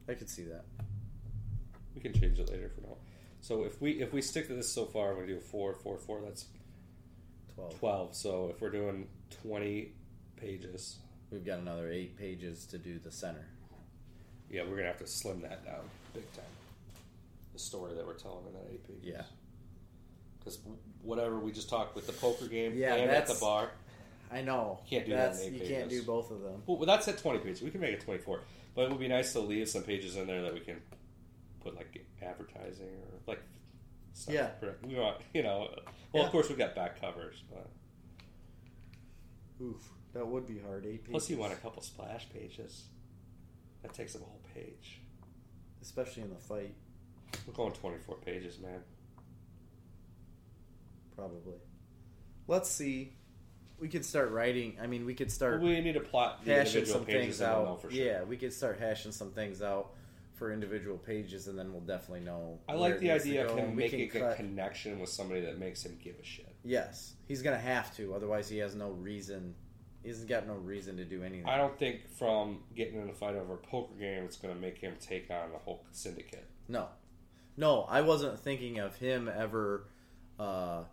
I 0.09 0.13
could 0.13 0.29
see 0.29 0.43
that. 0.45 0.65
We 1.93 2.01
can 2.01 2.13
change 2.13 2.39
it 2.39 2.49
later 2.49 2.69
for 2.73 2.81
now. 2.81 2.97
So 3.41 3.63
if 3.65 3.81
we 3.81 4.01
if 4.01 4.13
we 4.13 4.21
stick 4.21 4.47
to 4.47 4.53
this 4.55 4.71
so 4.71 4.85
far, 4.85 5.15
we 5.15 5.27
do 5.27 5.39
four, 5.39 5.73
four, 5.75 5.97
four. 5.97 6.21
That's 6.21 6.45
Twelve. 7.53 7.79
twelve. 7.79 8.15
So 8.15 8.47
if 8.49 8.61
we're 8.61 8.69
doing 8.71 9.07
twenty 9.43 9.91
pages, 10.37 10.97
We've 11.29 11.45
got 11.45 11.59
another 11.59 11.89
eight 11.89 12.17
pages 12.17 12.65
to 12.67 12.77
do 12.77 12.99
the 12.99 13.09
center. 13.11 13.45
yeah, 14.49 14.63
we're 14.63 14.75
gonna 14.75 14.87
have 14.87 14.97
to 14.99 15.07
slim 15.07 15.41
that 15.43 15.63
down 15.65 15.79
big 16.13 16.29
time. 16.33 16.43
Story 17.61 17.93
that 17.95 18.05
we're 18.05 18.13
telling 18.17 18.45
in 18.47 18.53
that 18.53 18.67
eight 18.71 18.85
pages. 18.85 19.03
Yeah. 19.03 19.23
Because 20.39 20.59
whatever 21.01 21.39
we 21.39 21.51
just 21.51 21.69
talked 21.69 21.95
with 21.95 22.07
the 22.07 22.13
poker 22.13 22.47
game 22.47 22.73
Yeah, 22.75 22.95
and 22.95 23.11
at 23.11 23.27
the 23.27 23.35
bar. 23.35 23.69
I 24.31 24.41
know. 24.41 24.79
Can't 24.89 25.05
do 25.05 25.11
that 25.11 25.33
That's, 25.33 25.43
eight 25.45 25.53
You 25.53 25.67
can't 25.67 25.89
do 25.89 26.01
both 26.03 26.31
of 26.31 26.41
them. 26.41 26.63
Well, 26.65 26.77
that's 26.85 27.07
at 27.07 27.17
twenty 27.17 27.39
pages. 27.39 27.61
We 27.61 27.69
can 27.69 27.81
make 27.81 27.93
it 27.93 28.01
twenty 28.01 28.19
four, 28.21 28.41
but 28.75 28.83
it 28.83 28.89
would 28.89 28.99
be 28.99 29.07
nice 29.07 29.33
to 29.33 29.39
leave 29.39 29.67
some 29.69 29.83
pages 29.83 30.15
in 30.15 30.25
there 30.27 30.41
that 30.41 30.53
we 30.53 30.61
can 30.61 30.77
put 31.63 31.75
like 31.75 32.05
advertising 32.21 32.87
or 32.87 33.19
like. 33.27 33.39
Stuff. 34.13 34.33
Yeah. 34.33 34.49
We 34.85 34.95
want 34.95 35.17
you 35.33 35.43
know. 35.43 35.69
Well, 36.11 36.23
Yeah. 36.23 36.25
of 36.25 36.31
course 36.31 36.49
we 36.49 36.55
got 36.55 36.75
back 36.75 36.99
covers, 36.99 37.43
but 37.49 37.69
Oof, 39.61 39.89
that 40.13 40.25
would 40.27 40.47
be 40.47 40.59
hard. 40.59 40.85
Eight 40.85 41.03
pages. 41.03 41.11
plus 41.11 41.29
you 41.29 41.37
want 41.37 41.53
a 41.53 41.57
couple 41.57 41.81
splash 41.81 42.27
pages. 42.33 42.85
That 43.83 43.93
takes 43.93 44.15
up 44.15 44.21
a 44.21 44.25
whole 44.25 44.41
page. 44.53 44.99
especially 45.81 46.21
in 46.23 46.29
the 46.29 46.35
fight, 46.35 46.75
We're 47.47 47.53
going 47.53 47.71
twenty 47.73 47.97
four 47.99 48.15
pages, 48.17 48.59
man. 48.59 48.81
probably. 51.15 51.55
Let's 52.47 52.69
see. 52.69 53.13
We 53.79 53.87
could 53.87 54.05
start 54.05 54.31
writing. 54.31 54.77
I 54.81 54.87
mean, 54.87 55.05
we 55.05 55.13
could 55.15 55.31
start 55.31 55.61
we 55.61 55.79
need 55.81 55.93
to 55.93 55.99
plot 56.01 56.43
the 56.45 56.51
hashing 56.53 56.67
individual 56.81 56.99
some 56.99 57.05
pages 57.05 57.21
things 57.23 57.41
and 57.41 57.49
then 57.51 57.67
out. 57.67 57.81
for 57.81 57.91
sure. 57.91 58.03
Yeah, 58.05 58.23
we 58.23 58.37
could 58.37 58.53
start 58.53 58.79
hashing 58.79 59.11
some 59.11 59.31
things 59.31 59.61
out 59.61 59.93
for 60.35 60.51
individual 60.51 60.97
pages, 60.97 61.47
and 61.47 61.57
then 61.57 61.71
we'll 61.71 61.81
definitely 61.81 62.25
know. 62.25 62.59
I 62.67 62.73
where 62.73 62.81
like 62.81 62.93
it 62.93 62.99
the 63.01 63.07
needs 63.07 63.23
to 63.23 63.29
idea 63.29 63.43
go, 63.45 63.51
of 63.53 63.57
him 63.57 63.65
and 63.65 63.75
we 63.75 63.83
making 63.83 64.01
a 64.01 64.07
cut- 64.07 64.35
connection 64.37 64.99
with 64.99 65.09
somebody 65.09 65.41
that 65.41 65.57
makes 65.59 65.83
him 65.83 65.97
give 66.03 66.15
a 66.21 66.23
shit. 66.25 66.53
Yes, 66.63 67.13
he's 67.27 67.41
gonna 67.41 67.57
have 67.57 67.95
to. 67.97 68.13
Otherwise, 68.13 68.49
he 68.49 68.57
has 68.59 68.75
no 68.75 68.89
reason. 68.91 69.55
He's 70.03 70.23
got 70.25 70.47
no 70.47 70.55
reason 70.55 70.97
to 70.97 71.05
do 71.05 71.23
anything. 71.23 71.45
I 71.47 71.57
don't 71.57 71.77
think 71.77 72.09
from 72.17 72.59
getting 72.75 72.99
in 73.01 73.09
a 73.09 73.13
fight 73.13 73.35
over 73.35 73.53
a 73.53 73.57
poker 73.57 73.93
game, 73.99 74.23
it's 74.23 74.35
going 74.35 74.51
to 74.51 74.59
make 74.59 74.79
him 74.79 74.95
take 74.99 75.29
on 75.29 75.51
the 75.51 75.59
whole 75.59 75.85
syndicate. 75.91 76.43
No, 76.67 76.87
no, 77.61 77.83
I 77.87 78.01
wasn't 78.01 78.39
thinking 78.39 78.79
of 78.79 78.95
him 78.95 79.29
ever, 79.33 79.85
uh, 80.39 80.83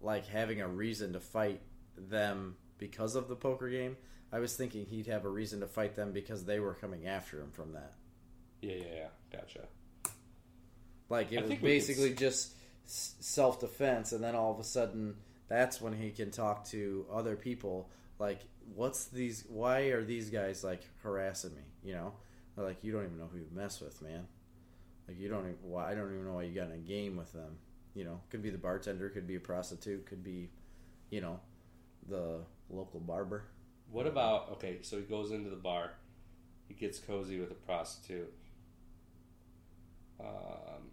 like 0.00 0.26
having 0.26 0.62
a 0.62 0.66
reason 0.66 1.12
to 1.12 1.20
fight 1.20 1.60
them 1.96 2.56
because 2.78 3.14
of 3.14 3.28
the 3.28 3.36
poker 3.36 3.68
game. 3.68 3.98
I 4.32 4.38
was 4.38 4.56
thinking 4.56 4.86
he'd 4.86 5.06
have 5.08 5.26
a 5.26 5.28
reason 5.28 5.60
to 5.60 5.66
fight 5.66 5.94
them 5.94 6.12
because 6.12 6.46
they 6.46 6.60
were 6.60 6.72
coming 6.72 7.06
after 7.06 7.38
him 7.38 7.50
from 7.52 7.74
that. 7.74 7.92
Yeah, 8.62 8.76
yeah, 8.76 8.94
yeah. 8.94 9.08
Gotcha. 9.30 9.68
Like 11.10 11.30
I 11.30 11.36
it 11.36 11.40
was 11.42 11.48
think 11.50 11.62
we 11.62 11.68
could 11.68 11.74
basically 11.74 12.14
just 12.14 12.54
self 12.86 13.60
defense, 13.60 14.12
and 14.12 14.24
then 14.24 14.34
all 14.34 14.50
of 14.50 14.58
a 14.58 14.64
sudden, 14.64 15.16
that's 15.46 15.78
when 15.78 15.92
he 15.92 16.10
can 16.10 16.30
talk 16.30 16.64
to 16.68 17.04
other 17.12 17.36
people. 17.36 17.90
Like, 18.18 18.40
what's 18.74 19.04
these? 19.06 19.44
Why 19.46 19.80
are 19.90 20.02
these 20.02 20.30
guys 20.30 20.64
like 20.64 20.80
harassing 21.02 21.54
me? 21.54 21.64
You 21.84 21.92
know, 21.92 22.14
They're 22.56 22.64
like 22.64 22.82
you 22.82 22.92
don't 22.92 23.04
even 23.04 23.18
know 23.18 23.28
who 23.30 23.40
you 23.40 23.48
mess 23.52 23.82
with, 23.82 24.00
man. 24.00 24.26
Like 25.08 25.18
you 25.18 25.28
don't. 25.28 25.40
Even, 25.40 25.76
I 25.78 25.94
don't 25.94 26.12
even 26.12 26.26
know 26.26 26.34
why 26.34 26.44
you 26.44 26.54
got 26.54 26.68
in 26.68 26.72
a 26.72 26.78
game 26.78 27.16
with 27.16 27.32
them. 27.32 27.58
You 27.94 28.04
know, 28.04 28.20
could 28.30 28.42
be 28.42 28.50
the 28.50 28.58
bartender, 28.58 29.08
could 29.10 29.26
be 29.26 29.36
a 29.36 29.40
prostitute, 29.40 30.06
could 30.06 30.24
be, 30.24 30.50
you 31.10 31.20
know, 31.20 31.40
the 32.08 32.40
local 32.70 33.00
barber. 33.00 33.44
What 33.90 34.06
about 34.06 34.50
okay? 34.52 34.78
So 34.82 34.96
he 34.96 35.02
goes 35.02 35.30
into 35.30 35.50
the 35.50 35.56
bar, 35.56 35.90
he 36.68 36.74
gets 36.74 36.98
cozy 36.98 37.38
with 37.38 37.50
a 37.50 37.54
prostitute. 37.54 38.32
Um, 40.18 40.90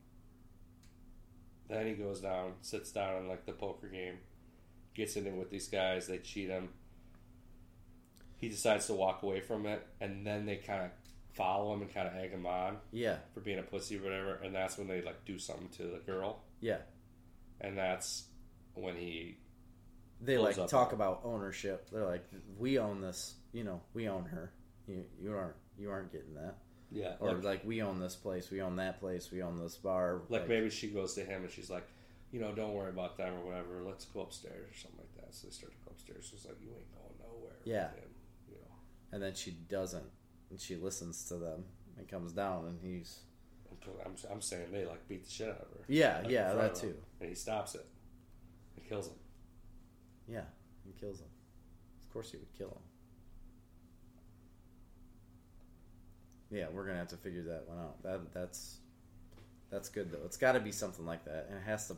then 1.69 1.85
he 1.85 1.93
goes 1.93 2.19
down, 2.19 2.53
sits 2.61 2.91
down 2.91 3.17
in 3.17 3.27
like 3.29 3.45
the 3.45 3.53
poker 3.53 3.87
game, 3.87 4.17
gets 4.95 5.15
in 5.15 5.27
it 5.27 5.33
with 5.33 5.49
these 5.49 5.67
guys. 5.67 6.07
They 6.07 6.17
cheat 6.17 6.49
him. 6.49 6.69
He 8.37 8.49
decides 8.49 8.87
to 8.87 8.93
walk 8.93 9.23
away 9.23 9.41
from 9.41 9.65
it, 9.65 9.85
and 10.01 10.25
then 10.25 10.45
they 10.45 10.55
kind 10.55 10.83
of 10.83 10.91
follow 11.33 11.73
him 11.73 11.81
and 11.81 11.93
kind 11.93 12.07
of 12.07 12.15
egg 12.15 12.31
him 12.31 12.45
on 12.45 12.77
Yeah, 12.91 13.17
for 13.33 13.39
being 13.39 13.59
a 13.59 13.63
pussy 13.63 13.97
or 13.97 14.03
whatever. 14.03 14.35
And 14.43 14.53
that's 14.53 14.77
when 14.77 14.87
they 14.87 15.01
like 15.01 15.25
do 15.25 15.37
something 15.39 15.69
to 15.77 15.83
the 15.83 15.99
girl, 16.05 16.41
yeah. 16.59 16.79
and 17.61 17.77
that's 17.77 18.25
when 18.73 18.95
he 18.95 19.37
They 20.21 20.37
like 20.37 20.55
talk 20.67 20.93
about 20.93 21.21
ownership. 21.23 21.89
They're 21.91 22.05
like, 22.05 22.25
we 22.57 22.79
own 22.79 23.01
this. 23.01 23.35
You 23.53 23.63
know, 23.63 23.81
we 23.93 24.07
own 24.09 24.25
her. 24.25 24.51
You 24.87 25.05
you 25.19 25.33
aren't 25.33 25.55
you 25.77 25.89
aren't 25.91 26.11
getting 26.11 26.33
that. 26.35 26.55
yeah 26.91 27.13
Or 27.19 27.33
like- 27.33 27.43
like, 27.43 27.65
we 27.65 27.81
own 27.81 27.99
this 27.99 28.15
place, 28.15 28.49
we 28.51 28.61
own 28.61 28.75
that 28.77 28.99
place, 28.99 29.31
we 29.31 29.41
own 29.41 29.57
this 29.59 29.77
bar. 29.77 30.21
Like 30.29 30.47
maybe 30.47 30.69
she 30.69 30.89
goes 30.89 31.13
to 31.15 31.23
him 31.23 31.43
and 31.43 31.51
she's 31.51 31.69
like, 31.69 31.87
you 32.31 32.39
know, 32.41 32.51
don't 32.53 32.73
worry 32.73 32.89
about 32.89 33.17
them 33.17 33.33
or 33.35 33.45
whatever. 33.45 33.81
Let's 33.83 34.05
go 34.05 34.21
upstairs 34.21 34.69
or 34.69 34.75
something 34.75 34.99
like 34.99 35.15
that. 35.25 35.33
So 35.33 35.47
they 35.47 35.51
start 35.53 35.71
to 35.71 35.77
go 35.85 35.91
upstairs. 35.91 36.27
She's 36.29 36.45
like, 36.45 36.57
you 36.61 36.69
ain't 36.69 36.91
going 36.91 37.15
nowhere. 37.31 37.55
Yeah. 37.63 37.89
you 38.47 38.55
know. 38.55 38.75
and 39.13 39.21
then 39.23 39.33
she 39.35 39.51
doesn't, 39.51 40.05
and 40.49 40.59
she 40.59 40.75
listens 40.75 41.25
to 41.25 41.35
them 41.35 41.63
and 41.97 42.07
comes 42.07 42.31
down, 42.33 42.65
and 42.65 42.79
he's 42.81 43.19
I'm, 44.05 44.13
I'm 44.31 44.41
saying 44.41 44.71
they 44.73 44.85
like 44.85 45.07
beat 45.07 45.23
the 45.23 45.29
shit 45.31 45.47
out 45.49 45.55
of 45.61 45.67
her. 45.71 45.83
yeah, 45.87 46.19
Like, 46.21 46.29
yeah, 46.31 46.53
that 46.53 46.75
too. 46.75 46.95
And 47.21 47.29
he 47.29 47.35
stops 47.35 47.75
it 47.75 47.85
and 48.75 48.87
kills 48.87 49.07
him. 49.07 49.15
Yeah, 50.27 50.43
and 50.85 50.95
kills 50.99 51.19
him. 51.19 51.27
Of 52.07 52.13
course, 52.13 52.31
he 52.31 52.37
would 52.37 52.53
kill 52.57 52.67
him. 52.69 52.81
Yeah, 56.51 56.65
we're 56.73 56.85
gonna 56.85 56.97
have 56.97 57.09
to 57.09 57.17
figure 57.17 57.43
that 57.43 57.67
one 57.67 57.77
out. 57.77 58.01
That 58.03 58.33
that's 58.33 58.77
that's 59.69 59.89
good 59.89 60.11
though. 60.11 60.21
It's 60.25 60.37
got 60.37 60.53
to 60.53 60.59
be 60.59 60.71
something 60.71 61.05
like 61.05 61.25
that, 61.25 61.45
and 61.49 61.57
it 61.59 61.63
has 61.65 61.87
to. 61.89 61.95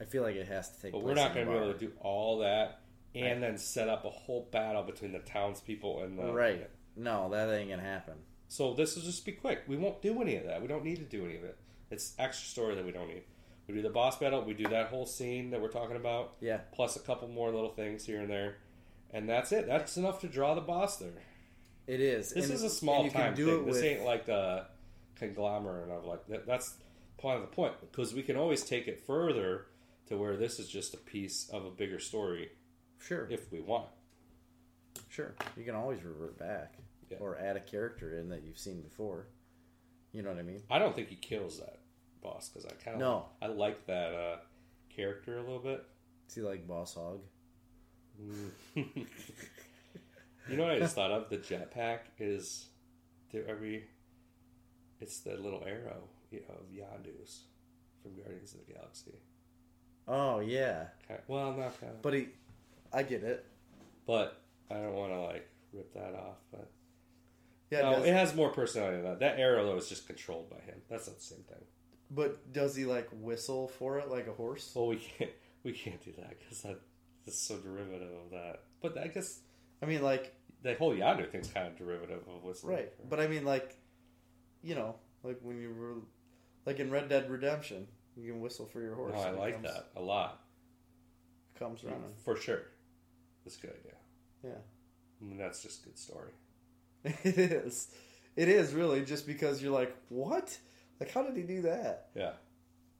I 0.00 0.04
feel 0.04 0.22
like 0.24 0.34
it 0.34 0.48
has 0.48 0.70
to 0.76 0.82
take. 0.82 0.92
But 0.92 1.02
place 1.02 1.16
we're 1.16 1.22
not 1.22 1.32
going 1.34 1.46
to 1.46 1.52
be 1.52 1.58
able 1.58 1.72
to 1.72 1.78
do 1.78 1.92
all 2.00 2.38
that 2.40 2.80
and 3.14 3.24
Right. 3.24 3.40
then 3.40 3.56
set 3.58 3.88
up 3.88 4.04
a 4.04 4.10
whole 4.10 4.48
battle 4.50 4.82
between 4.82 5.12
the 5.12 5.20
townspeople 5.20 6.02
and 6.02 6.18
the. 6.18 6.32
Right. 6.32 6.68
No, 6.96 7.28
that 7.30 7.52
ain't 7.52 7.70
gonna 7.70 7.82
happen. 7.82 8.14
So 8.48 8.74
this 8.74 8.94
will 8.94 9.02
just 9.02 9.24
be 9.26 9.32
quick. 9.32 9.62
We 9.66 9.76
won't 9.76 10.00
do 10.02 10.20
any 10.22 10.36
of 10.36 10.44
that. 10.44 10.60
We 10.62 10.68
don't 10.68 10.84
need 10.84 10.96
to 10.96 11.02
do 11.04 11.24
any 11.24 11.36
of 11.36 11.44
it. 11.44 11.56
It's 11.90 12.14
extra 12.18 12.46
story 12.48 12.74
that 12.76 12.84
we 12.84 12.92
don't 12.92 13.08
need. 13.08 13.22
We 13.66 13.74
do 13.74 13.82
the 13.82 13.90
boss 13.90 14.18
battle. 14.18 14.44
We 14.44 14.54
do 14.54 14.68
that 14.68 14.88
whole 14.88 15.06
scene 15.06 15.50
that 15.50 15.60
we're 15.60 15.68
talking 15.70 15.96
about. 15.96 16.34
Yeah, 16.40 16.58
plus 16.72 16.96
a 16.96 17.00
couple 17.00 17.28
more 17.28 17.50
little 17.50 17.70
things 17.72 18.04
here 18.04 18.20
and 18.20 18.30
there, 18.30 18.56
and 19.12 19.28
that's 19.28 19.52
it. 19.52 19.66
That's 19.66 19.96
enough 19.96 20.20
to 20.20 20.28
draw 20.28 20.54
the 20.54 20.60
boss 20.60 20.98
there. 20.98 21.22
it 21.86 22.00
is. 22.00 22.30
This 22.30 22.46
And- 22.46 22.54
is 22.54 22.62
a 22.62 22.70
small 22.70 23.04
you 23.04 23.10
can 23.10 23.20
time 23.20 23.34
do 23.34 23.46
thing. 23.46 23.54
it 23.62 23.66
This 23.66 23.74
with- 23.76 23.84
ain't 23.84 24.04
like 24.04 24.24
the 24.26 24.66
conglomerate 25.16 25.90
of 25.90 26.04
like 26.06 26.26
that, 26.28 26.46
that's 26.46 26.76
part 27.18 27.36
of 27.36 27.42
the 27.42 27.54
point 27.54 27.74
because 27.80 28.14
we 28.14 28.22
can 28.22 28.36
always 28.36 28.64
take 28.64 28.88
it 28.88 29.00
further 29.00 29.66
to 30.06 30.16
where 30.16 30.36
this 30.36 30.58
is 30.58 30.68
just 30.68 30.94
a 30.94 30.96
piece 30.98 31.48
of 31.50 31.64
a 31.66 31.70
bigger 31.70 31.98
story 31.98 32.52
Sure, 32.98 33.26
if 33.30 33.50
we 33.52 33.60
want. 33.60 33.88
sure. 35.08 35.34
You 35.56 35.64
can 35.64 35.74
always 35.74 36.02
revert 36.02 36.38
back 36.38 36.76
Yeah. 37.18 37.24
or 37.24 37.38
add 37.38 37.56
a 37.56 37.60
character 37.60 38.18
in 38.18 38.28
that 38.30 38.42
you've 38.44 38.58
seen 38.58 38.82
before. 38.82 39.26
You 40.12 40.22
know 40.22 40.30
what 40.30 40.38
I 40.38 40.42
mean? 40.42 40.62
I 40.70 40.78
don't 40.78 40.94
think 40.94 41.08
he 41.08 41.16
kills 41.16 41.58
that 41.58 41.78
boss 42.22 42.48
because 42.48 42.66
I 42.66 42.74
kind 42.84 42.94
of 42.94 43.00
No. 43.00 43.26
I 43.42 43.46
like 43.46 43.86
that 43.86 44.14
uh, 44.14 44.36
character 44.94 45.38
a 45.38 45.40
little 45.42 45.58
bit. 45.58 45.84
Is 46.28 46.34
he 46.36 46.40
like 46.40 46.66
Boss 46.66 46.94
Hog? 46.94 47.20
You 50.48 50.58
know 50.58 50.64
what 50.64 50.72
I 50.72 50.78
just 50.78 50.94
thought 50.94 51.10
of? 51.10 51.30
The 51.30 51.38
jetpack 51.38 52.00
is 52.18 52.66
there 53.32 53.44
every. 53.48 53.84
It's 55.00 55.20
the 55.20 55.36
little 55.36 55.62
arrow 55.66 56.04
you 56.30 56.40
know, 56.40 56.54
of 56.56 56.70
Yondu's 56.70 57.44
from 58.02 58.14
Guardians 58.14 58.52
of 58.54 58.66
the 58.66 58.72
Galaxy. 58.74 59.14
Oh 60.06 60.40
yeah, 60.40 60.88
Kind 61.08 61.20
well, 61.28 61.52
not 61.52 61.80
kind 61.80 61.92
of, 61.92 62.02
but, 62.02 62.10
but 62.10 62.14
he, 62.14 62.28
I 62.92 63.02
get 63.04 63.22
it. 63.22 63.46
But 64.06 64.38
I 64.70 64.74
don't 64.74 64.92
want 64.92 65.12
to 65.12 65.20
like 65.20 65.48
rip 65.72 65.94
that 65.94 66.14
off. 66.14 66.36
But 66.50 66.70
Yeah, 67.74 67.90
no, 67.90 67.96
does, 67.96 68.06
it 68.06 68.12
has 68.12 68.34
more 68.34 68.50
personality 68.50 68.96
than 68.96 69.04
that. 69.04 69.20
That 69.20 69.38
arrow 69.38 69.64
though 69.66 69.76
is 69.76 69.88
just 69.88 70.06
controlled 70.06 70.48
by 70.50 70.60
him. 70.60 70.80
That's 70.88 71.06
not 71.06 71.16
the 71.16 71.22
same 71.22 71.44
thing. 71.48 71.64
but 72.10 72.52
does 72.52 72.76
he 72.76 72.84
like 72.84 73.08
whistle 73.12 73.68
for 73.68 73.98
it 73.98 74.10
like 74.10 74.26
a 74.26 74.32
horse? 74.32 74.72
Well, 74.74 74.86
we 74.86 74.96
can't 74.96 75.30
we 75.62 75.72
can't 75.72 76.02
do 76.04 76.12
that 76.18 76.38
because 76.38 76.62
that 76.62 76.78
is 77.26 77.36
so 77.38 77.56
derivative 77.58 78.12
of 78.24 78.30
that. 78.32 78.62
But 78.80 78.98
I 78.98 79.08
guess 79.08 79.40
I 79.82 79.86
mean, 79.86 80.02
like 80.02 80.34
the 80.62 80.74
whole 80.74 80.94
Yondu 80.94 81.30
thing's 81.30 81.48
kind 81.48 81.66
of 81.66 81.76
derivative 81.76 82.20
of 82.28 82.42
whistling. 82.42 82.76
right, 82.76 82.92
but 83.10 83.20
I 83.20 83.26
mean, 83.26 83.44
like, 83.44 83.76
you 84.62 84.74
know, 84.74 84.94
like 85.22 85.38
when 85.42 85.60
you 85.60 85.74
were, 85.74 85.96
like 86.64 86.80
in 86.80 86.90
Red 86.90 87.08
Dead 87.08 87.30
Redemption, 87.30 87.86
you 88.16 88.30
can 88.32 88.40
whistle 88.40 88.64
for 88.66 88.80
your 88.80 88.94
horse. 88.94 89.14
no, 89.14 89.20
I 89.20 89.30
like 89.32 89.54
comes, 89.62 89.66
that 89.74 89.88
a 89.96 90.00
lot 90.00 90.40
Comes 91.58 91.84
running. 91.84 92.00
for 92.24 92.36
sure. 92.36 92.62
That's 93.44 93.58
a 93.58 93.60
good 93.60 93.74
idea. 93.80 93.92
Yeah. 94.42 94.60
I 95.20 95.24
mean, 95.24 95.38
that's 95.38 95.62
just 95.62 95.84
good 95.84 95.98
story. 95.98 96.32
It 97.24 97.38
is. 97.38 97.88
It 98.36 98.48
is 98.48 98.72
really 98.74 99.04
just 99.04 99.26
because 99.26 99.62
you're 99.62 99.72
like, 99.72 99.94
what? 100.08 100.56
Like, 100.98 101.10
how 101.12 101.22
did 101.22 101.36
he 101.36 101.42
do 101.42 101.62
that? 101.62 102.08
Yeah. 102.14 102.32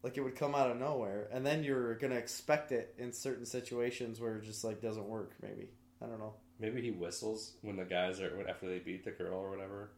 Like, 0.02 0.16
it 0.18 0.20
would 0.22 0.36
come 0.36 0.54
out 0.54 0.70
of 0.70 0.76
nowhere, 0.78 1.28
and 1.32 1.44
then 1.46 1.64
you're 1.64 1.94
gonna 1.94 2.14
expect 2.16 2.70
it 2.72 2.94
in 2.98 3.12
certain 3.12 3.46
situations 3.46 4.20
where 4.20 4.36
it 4.36 4.44
just 4.44 4.62
like 4.62 4.80
doesn't 4.82 5.08
work. 5.08 5.32
Maybe 5.42 5.70
I 6.02 6.06
don't 6.06 6.18
know. 6.18 6.34
Maybe 6.60 6.82
he 6.82 6.90
whistles 6.90 7.54
when 7.62 7.76
the 7.76 7.84
guys 7.84 8.20
are 8.20 8.30
after 8.48 8.68
they 8.68 8.78
beat 8.78 9.04
the 9.04 9.10
girl 9.10 9.38
or 9.38 9.50
whatever. 9.50 9.90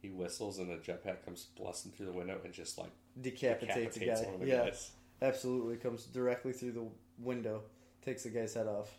He 0.00 0.10
whistles 0.10 0.58
and 0.58 0.70
the 0.70 0.76
jetpack 0.76 1.24
comes 1.24 1.46
blasting 1.56 1.90
through 1.92 2.06
the 2.06 2.12
window 2.12 2.38
and 2.44 2.52
just 2.54 2.78
like 2.78 2.92
Decapitates 3.20 3.96
a 3.96 4.00
decapitates 4.00 4.20
guy. 4.20 4.26
one 4.26 4.34
of 4.36 4.40
the 4.42 4.46
Yeah, 4.46 4.64
guys. 4.66 4.90
absolutely. 5.22 5.76
Comes 5.76 6.04
directly 6.04 6.52
through 6.52 6.72
the 6.72 6.86
window, 7.18 7.62
takes 8.04 8.22
the 8.22 8.28
guy's 8.28 8.54
head 8.54 8.68
off. 8.68 8.96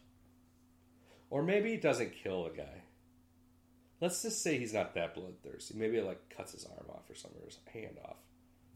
Or 1.29 1.41
maybe 1.41 1.69
he 1.71 1.77
doesn't 1.77 2.11
kill 2.11 2.43
the 2.45 2.49
guy. 2.49 2.81
Let's 4.01 4.21
just 4.21 4.41
say 4.41 4.57
he's 4.57 4.73
not 4.73 4.93
that 4.95 5.13
bloodthirsty. 5.13 5.73
Maybe 5.77 5.97
it 5.97 6.05
like 6.05 6.33
cuts 6.35 6.53
his 6.53 6.65
arm 6.65 6.85
off 6.89 7.09
or 7.09 7.15
something, 7.15 7.41
or 7.41 7.45
his 7.45 7.59
hand 7.73 7.97
off, 8.05 8.15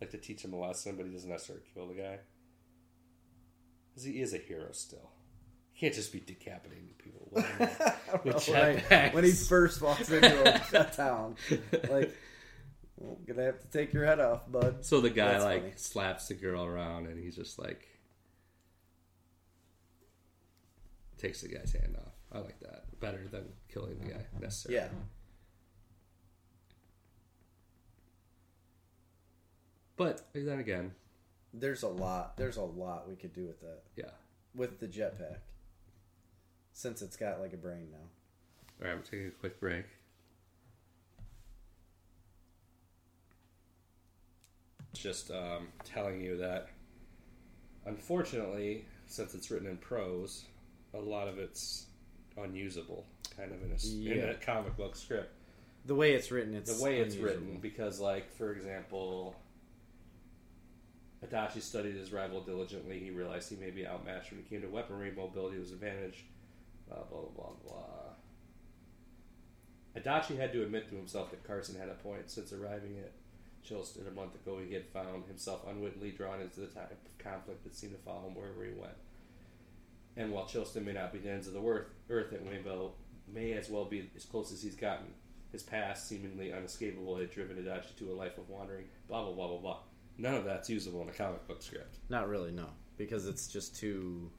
like 0.01 0.09
to 0.11 0.17
teach 0.17 0.43
him 0.43 0.53
a 0.53 0.59
lesson. 0.59 0.95
But 0.97 1.05
he 1.05 1.11
doesn't 1.13 1.29
necessarily 1.29 1.63
kill 1.73 1.87
the 1.87 1.93
guy 1.93 2.19
because 3.89 4.03
he 4.03 4.19
is 4.21 4.33
a 4.33 4.37
hero 4.37 4.67
still. 4.73 5.11
He 5.71 5.79
can't 5.79 5.93
just 5.95 6.11
be 6.11 6.19
decapitating 6.19 6.89
people. 6.97 7.29
With 7.31 8.47
when, 8.47 8.57
I- 8.57 8.75
jetpacks. 8.75 9.13
when 9.13 9.23
he 9.23 9.31
first 9.31 9.81
walks 9.81 10.09
into 10.11 10.77
a, 10.77 10.81
a 10.81 10.83
town, 10.95 11.35
like, 11.89 12.13
well, 12.97 13.17
gonna 13.25 13.43
have 13.43 13.59
to 13.61 13.67
take 13.69 13.93
your 13.93 14.05
head 14.05 14.19
off, 14.19 14.51
bud. 14.51 14.83
So 14.85 14.99
the 15.01 15.09
guy 15.09 15.31
That's 15.33 15.43
like 15.45 15.61
funny. 15.61 15.73
slaps 15.77 16.27
the 16.27 16.33
girl 16.35 16.63
around, 16.65 17.07
and 17.07 17.17
he's 17.17 17.35
just 17.37 17.57
like 17.57 17.87
takes 21.17 21.41
the 21.41 21.47
guy's 21.47 21.71
hand 21.71 21.95
off. 21.97 22.12
I 22.33 22.39
like 22.39 22.59
that 22.61 22.99
better 22.99 23.27
than 23.31 23.45
killing 23.71 23.99
the 23.99 24.13
guy 24.13 24.25
necessarily. 24.39 24.81
Yeah, 24.81 24.87
But 29.95 30.25
then 30.33 30.59
again, 30.59 30.93
there's 31.53 31.83
a 31.83 31.87
lot. 31.87 32.35
There's 32.37 32.57
a 32.57 32.63
lot 32.63 33.07
we 33.07 33.15
could 33.15 33.33
do 33.33 33.45
with 33.45 33.61
that 33.61 33.83
yeah. 33.95 34.11
with 34.55 34.79
the 34.79 34.87
jetpack, 34.87 35.37
since 36.73 37.01
it's 37.01 37.15
got 37.15 37.39
like 37.39 37.53
a 37.53 37.57
brain 37.57 37.89
now. 37.91 37.97
All 38.81 38.87
right, 38.87 38.97
I'm 38.97 39.03
taking 39.03 39.27
a 39.27 39.31
quick 39.31 39.59
break. 39.59 39.85
just 44.93 45.31
um, 45.31 45.67
telling 45.83 46.21
you 46.21 46.37
that, 46.37 46.69
unfortunately, 47.85 48.85
since 49.07 49.33
it's 49.33 49.51
written 49.51 49.67
in 49.67 49.77
prose, 49.77 50.45
a 50.93 50.99
lot 50.99 51.27
of 51.27 51.37
it's 51.39 51.87
unusable, 52.37 53.05
kind 53.37 53.51
of 53.51 53.63
in 53.63 53.71
a, 53.71 53.75
s- 53.75 53.91
in 53.93 54.29
a 54.29 54.33
comic 54.35 54.75
book 54.77 54.95
script. 54.95 55.31
The 55.85 55.95
way 55.95 56.13
it's 56.13 56.31
written, 56.31 56.53
it's 56.55 56.77
the 56.77 56.83
way 56.83 56.99
it's 56.99 57.15
unusable. 57.15 57.41
written, 57.41 57.59
because, 57.61 57.99
like, 57.99 58.31
for 58.37 58.53
example, 58.53 59.35
Adachi 61.25 61.61
studied 61.61 61.95
his 61.95 62.11
rival 62.11 62.41
diligently. 62.41 62.99
He 62.99 63.11
realized 63.11 63.49
he 63.49 63.55
may 63.57 63.69
be 63.71 63.85
outmatched 63.87 64.31
when 64.31 64.39
it 64.41 64.49
came 64.49 64.61
to 64.61 64.67
weaponry, 64.67 65.11
mobility 65.15 65.57
was 65.59 65.71
advantage. 65.71 66.25
Blah 66.87 67.03
blah 67.09 67.21
blah 67.35 67.49
blah. 67.65 67.81
Adachi 70.01 70.37
had 70.37 70.51
to 70.53 70.63
admit 70.63 70.89
to 70.89 70.95
himself 70.95 71.29
that 71.31 71.43
Carson 71.45 71.75
had 71.79 71.87
a 71.89 71.93
point. 71.93 72.29
Since 72.29 72.51
arriving 72.51 72.97
at 72.99 73.11
Chilston 73.67 74.07
a 74.07 74.11
month 74.11 74.35
ago, 74.35 74.59
he 74.65 74.73
had 74.73 74.85
found 74.87 75.25
himself 75.27 75.61
unwittingly 75.69 76.11
drawn 76.11 76.41
into 76.41 76.59
the 76.61 76.67
type 76.67 76.91
of 76.91 76.97
conflict 77.23 77.63
that 77.63 77.75
seemed 77.75 77.93
to 77.93 77.99
follow 77.99 78.27
him 78.27 78.35
wherever 78.35 78.63
he 78.65 78.71
went. 78.71 78.95
And 80.15 80.31
while 80.31 80.45
Chilston 80.45 80.85
may 80.85 80.93
not 80.93 81.11
be 81.11 81.19
the 81.19 81.31
ends 81.31 81.47
of 81.47 81.53
the 81.53 81.61
earth, 81.63 81.87
earth 82.09 82.33
at 82.33 82.45
Wayneville 82.45 82.91
may 83.33 83.53
as 83.53 83.69
well 83.69 83.85
be 83.85 84.09
as 84.15 84.25
close 84.25 84.51
as 84.51 84.61
he's 84.61 84.75
gotten. 84.75 85.07
His 85.51 85.63
past, 85.63 86.07
seemingly 86.07 86.51
unescapable, 86.51 87.17
had 87.17 87.31
driven 87.31 87.57
Adachi 87.57 87.95
to 87.97 88.11
a 88.11 88.13
life 88.13 88.37
of 88.37 88.49
wandering. 88.49 88.85
Blah 89.07 89.23
blah 89.23 89.33
blah 89.33 89.47
blah 89.47 89.57
blah. 89.57 89.77
None 90.17 90.35
of 90.35 90.45
that's 90.45 90.69
usable 90.69 91.01
in 91.03 91.09
a 91.09 91.13
comic 91.13 91.47
book 91.47 91.61
script. 91.61 91.97
Not 92.09 92.27
really, 92.27 92.51
no, 92.51 92.67
because 92.97 93.27
it's 93.27 93.47
just 93.47 93.75
too 93.75 94.31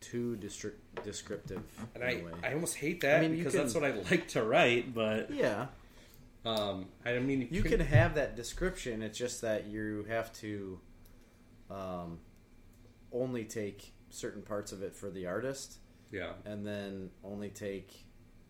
too 0.00 0.38
distri- 0.40 0.74
descriptive. 1.04 1.62
And 1.94 2.02
in 2.02 2.08
I, 2.08 2.12
a 2.20 2.24
way. 2.24 2.32
I 2.44 2.52
almost 2.54 2.76
hate 2.76 3.00
that 3.00 3.18
I 3.18 3.28
mean, 3.28 3.36
because 3.36 3.52
can- 3.54 3.62
that's 3.62 3.74
what 3.74 3.84
I 3.84 3.90
like 4.10 4.28
to 4.28 4.44
write. 4.44 4.94
But 4.94 5.32
yeah, 5.32 5.66
um, 6.44 6.86
I 7.04 7.18
mean, 7.18 7.48
you 7.50 7.62
can 7.62 7.80
have 7.80 8.14
that 8.14 8.36
description. 8.36 9.02
It's 9.02 9.18
just 9.18 9.40
that 9.42 9.66
you 9.66 10.06
have 10.08 10.32
to 10.34 10.80
um, 11.70 12.20
only 13.12 13.44
take 13.44 13.92
certain 14.10 14.42
parts 14.42 14.72
of 14.72 14.82
it 14.82 14.94
for 14.94 15.10
the 15.10 15.26
artist, 15.26 15.78
yeah. 16.10 16.32
and 16.44 16.66
then 16.66 17.10
only 17.24 17.50
take 17.50 18.04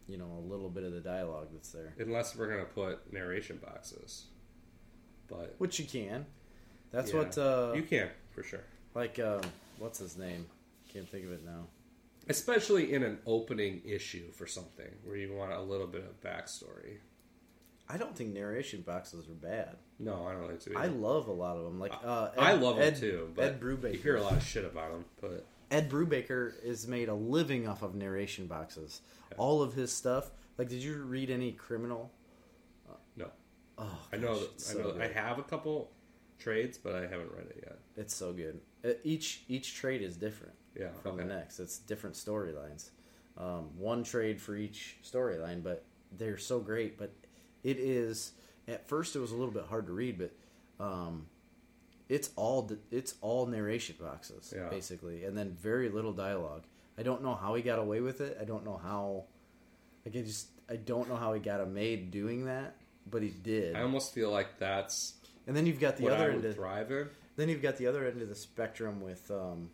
you 0.07 0.17
know 0.17 0.31
a 0.39 0.45
little 0.51 0.71
bit 0.71 0.85
of 0.85 0.93
the 0.93 1.01
dialogue 1.01 1.49
that's 1.53 1.71
there, 1.73 1.95
Unless 1.99 2.37
we're 2.37 2.49
gonna 2.49 2.65
put 2.65 3.13
narration 3.13 3.59
boxes, 3.59 4.27
but 5.29 5.55
which 5.59 5.79
you 5.79 5.85
can. 5.85 6.27
That's 6.91 7.13
Yeah. 7.13 7.19
what 7.19 7.39
uh, 7.39 7.73
you 7.75 7.83
can 7.83 8.09
for 8.31 8.43
sure. 8.43 8.65
like. 8.95 9.19
Um, 9.19 9.43
what's 9.79 9.99
his 9.99 10.17
name? 10.17 10.47
Can't 10.93 11.09
think 11.09 11.25
of 11.27 11.33
it 11.33 11.45
now. 11.45 11.67
especially 12.31 12.93
in 12.93 13.03
an 13.03 13.19
opening 13.27 13.81
issue 13.85 14.31
for 14.33 14.47
something 14.47 14.89
where 15.05 15.17
you 15.17 15.33
want 15.35 15.53
a 15.53 15.61
little 15.61 15.87
bit 15.87 16.03
of 16.03 16.21
backstory. 16.23 16.99
I 17.89 17.97
don't 17.97 18.15
think 18.17 18.35
narration 18.35 18.83
boxes 18.83 19.29
are 19.29 19.33
bad. 19.35 19.77
No, 20.01 20.27
I 20.27 20.33
don't 20.33 20.47
think 20.49 20.61
so. 20.61 20.71
I 20.77 20.87
love 20.87 21.27
a 21.29 21.33
lot 21.33 21.57
of 21.57 21.65
them. 21.65 21.81
Like 21.81 21.93
uh, 22.05 22.31
I 22.39 22.53
love 22.55 22.79
Ed, 22.79 22.95
them 22.95 23.01
too, 23.01 23.33
but 23.35 23.45
Ed 23.45 23.61
Brubaker. 23.61 23.93
you 23.95 23.99
hear 23.99 24.17
a 24.17 24.23
lot 24.23 24.35
of 24.35 24.45
shit 24.45 24.65
about 24.65 24.93
them. 24.93 25.05
But 25.21 25.45
Ed 25.71 25.91
Brubaker 25.91 26.53
is 26.63 26.87
made 26.87 27.09
a 27.09 27.15
living 27.15 27.67
off 27.69 27.83
of 27.83 27.95
narration 27.95 28.47
boxes. 28.47 29.01
All 29.37 29.61
of 29.63 29.75
his 29.75 29.93
stuff. 29.93 30.31
Like, 30.57 30.69
did 30.69 30.83
you 30.83 30.97
read 31.03 31.31
any 31.31 31.53
criminal? 31.53 32.11
no, 33.17 33.27
Oh, 33.77 33.99
I 34.13 34.17
know. 34.17 34.29
gosh, 34.35 34.39
That, 34.41 34.51
it's 34.55 34.75
I 34.75 34.79
know. 34.79 34.95
I 35.01 35.07
have 35.09 35.39
a 35.39 35.43
couple 35.43 35.91
trades, 36.39 36.79
but 36.79 36.95
I 36.95 37.03
haven't 37.03 37.31
read 37.33 37.47
it 37.51 37.63
yet. 37.65 37.79
It's 37.97 38.15
so 38.15 38.33
good. 38.33 38.61
Each 39.05 39.43
each 39.49 39.75
trade 39.75 40.03
is 40.03 40.17
different 40.17 40.55
Yeah, 40.79 40.89
from 41.03 41.17
the 41.17 41.25
next. 41.25 41.59
It's 41.61 41.79
different 41.79 42.15
storylines. 42.17 42.91
Um, 43.37 43.71
one 43.77 44.03
trade 44.05 44.41
for 44.41 44.57
each 44.57 44.97
storyline, 45.05 45.63
but 45.63 45.85
they're 46.17 46.39
so 46.39 46.61
great. 46.61 46.97
But 46.99 47.13
it 47.63 47.79
is 47.79 48.33
at 48.69 48.87
first 48.89 49.17
it 49.17 49.21
was 49.21 49.33
a 49.33 49.37
little 49.37 49.53
bit 49.53 49.65
hard 49.69 49.87
to 49.87 49.93
read, 49.93 50.19
but 50.19 50.85
um, 50.85 51.27
it's 52.09 52.31
all 52.37 52.71
it's 52.91 53.15
all 53.21 53.47
narration 53.47 53.97
boxes 54.01 54.53
Yeah. 54.57 54.69
basically, 54.69 55.25
and 55.25 55.37
then 55.37 55.57
very 55.61 55.89
little 55.89 56.13
dialogue. 56.13 56.63
I 56.97 57.03
don't 57.03 57.23
know 57.23 57.35
how 57.35 57.55
he 57.55 57.63
got 57.63 57.79
away 57.79 58.01
with 58.01 58.21
it. 58.21 58.39
I 58.41 58.45
don't 58.45 58.65
know 58.65 58.77
how. 58.83 59.25
Like 60.05 60.17
I 60.17 60.21
just 60.23 60.49
I 60.71 60.77
don't 60.77 61.09
know 61.09 61.17
how 61.17 61.33
he 61.33 61.41
got 61.41 61.61
a 61.61 61.67
made 61.67 62.11
doing 62.11 62.45
that, 62.47 62.77
but 63.11 63.23
he 63.23 63.29
did. 63.31 63.75
I 63.75 63.83
almost 63.83 64.13
feel 64.15 64.31
like 64.31 64.59
that's 64.59 65.15
And 65.47 65.57
then 65.57 65.67
you've 65.67 65.81
got 65.81 65.97
the 65.97 66.09
other 66.09 66.31
end 66.31 66.45
of, 66.45 66.55
thrive 66.55 66.91
in. 66.91 67.09
then 67.37 67.49
you've 67.49 67.63
got 67.63 67.77
the 67.77 67.87
other 67.87 68.07
end 68.07 68.21
of 68.23 68.29
the 68.29 68.35
spectrum 68.35 69.01
with 69.01 69.31
um, 69.31 69.71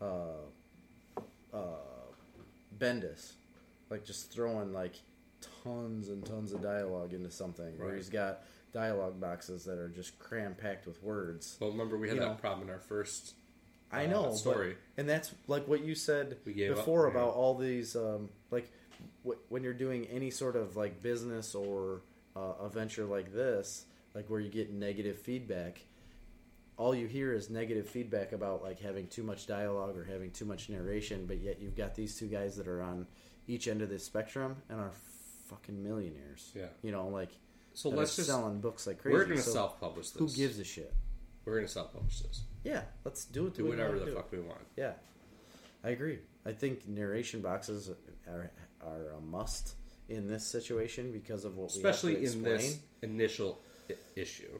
uh, 0.00 0.44
uh, 1.52 1.58
Bendis, 2.78 3.32
like 3.90 4.04
just 4.04 4.30
throwing 4.32 4.72
like 4.72 4.94
tons 5.64 6.08
and 6.08 6.24
tons 6.24 6.52
of 6.52 6.62
dialogue 6.62 7.12
into 7.12 7.30
something. 7.30 7.76
Where 7.78 7.88
Right. 7.88 7.96
he's 7.96 8.10
got 8.10 8.42
dialogue 8.72 9.20
boxes 9.20 9.64
that 9.64 9.78
are 9.78 9.88
just 9.88 10.18
cram 10.18 10.54
packed 10.54 10.86
with 10.86 11.02
words. 11.02 11.56
Well, 11.60 11.70
remember 11.70 11.96
we 11.96 12.08
had 12.08 12.16
You 12.16 12.20
that 12.22 12.28
know. 12.28 12.34
problem 12.34 12.68
in 12.68 12.72
our 12.72 12.80
first. 12.80 13.34
I 13.90 14.04
uh, 14.06 14.10
know, 14.10 14.22
but- 14.24 14.36
story. 14.36 14.76
and 14.96 15.08
that's 15.08 15.32
like 15.46 15.66
what 15.68 15.82
you 15.84 15.94
said 15.94 16.36
gave 16.44 16.72
up, 16.72 16.76
before 16.78 17.04
yeah. 17.06 17.12
about 17.12 17.34
all 17.34 17.54
these 17.56 17.94
um, 17.96 18.28
like 18.50 18.70
w- 19.22 19.40
when 19.48 19.62
you're 19.62 19.72
doing 19.72 20.06
any 20.06 20.30
sort 20.30 20.56
of 20.56 20.76
like 20.76 21.00
business 21.02 21.54
or 21.54 22.02
uh, 22.36 22.54
a 22.60 22.68
venture 22.68 23.04
like 23.04 23.32
this, 23.32 23.86
like 24.14 24.28
where 24.28 24.40
you 24.40 24.50
get 24.50 24.72
negative 24.72 25.18
feedback. 25.18 25.80
All 26.76 26.92
you 26.92 27.06
hear 27.06 27.32
is 27.32 27.50
negative 27.50 27.88
feedback 27.88 28.32
about 28.32 28.62
like 28.64 28.80
having 28.80 29.06
too 29.06 29.22
much 29.22 29.46
dialogue 29.46 29.96
or 29.96 30.02
having 30.02 30.32
too 30.32 30.44
much 30.44 30.68
narration, 30.68 31.26
but 31.26 31.38
yet 31.38 31.60
you've 31.60 31.76
got 31.76 31.94
these 31.94 32.16
two 32.18 32.26
guys 32.26 32.56
that 32.56 32.66
are 32.66 32.82
on 32.82 33.06
each 33.46 33.68
end 33.68 33.80
of 33.80 33.90
the 33.90 33.98
spectrum 34.00 34.56
and 34.68 34.80
are 34.80 34.90
fucking 35.54 35.82
millionaires. 35.82 36.52
Yeah. 36.54 36.66
you 36.82 36.92
know, 36.92 37.08
like 37.08 37.30
So 37.74 37.88
let's 37.88 38.16
just. 38.16 38.28
selling 38.28 38.60
books 38.60 38.86
like 38.86 38.98
crazy. 39.00 39.16
We're 39.16 39.24
going 39.24 39.36
to 39.38 39.42
So 39.42 39.52
self-publish 39.52 40.10
this. 40.10 40.18
Who 40.18 40.28
gives 40.36 40.58
a 40.58 40.64
shit? 40.64 40.92
We're 41.44 41.54
going 41.54 41.66
to 41.66 41.72
self-publish 41.72 42.20
this. 42.20 42.42
Yeah, 42.64 42.82
let's 43.04 43.24
do 43.26 43.46
it. 43.46 43.54
Do 43.54 43.66
whatever 43.66 43.98
the 43.98 44.06
do 44.06 44.14
fuck 44.14 44.32
we 44.32 44.40
want. 44.40 44.60
Yeah, 44.76 44.92
I 45.82 45.90
agree. 45.90 46.18
I 46.46 46.52
think 46.52 46.88
narration 46.88 47.40
boxes 47.40 47.90
are 48.26 48.50
are 48.86 49.12
a 49.16 49.20
must 49.20 49.74
in 50.08 50.26
this 50.26 50.46
situation 50.46 51.12
because 51.12 51.44
of 51.44 51.56
what 51.56 51.70
especially 51.70 52.16
we 52.16 52.26
to 52.26 52.32
in 52.32 52.42
this 52.42 52.78
initial 53.02 53.60
I- 53.90 53.94
issue. 54.16 54.58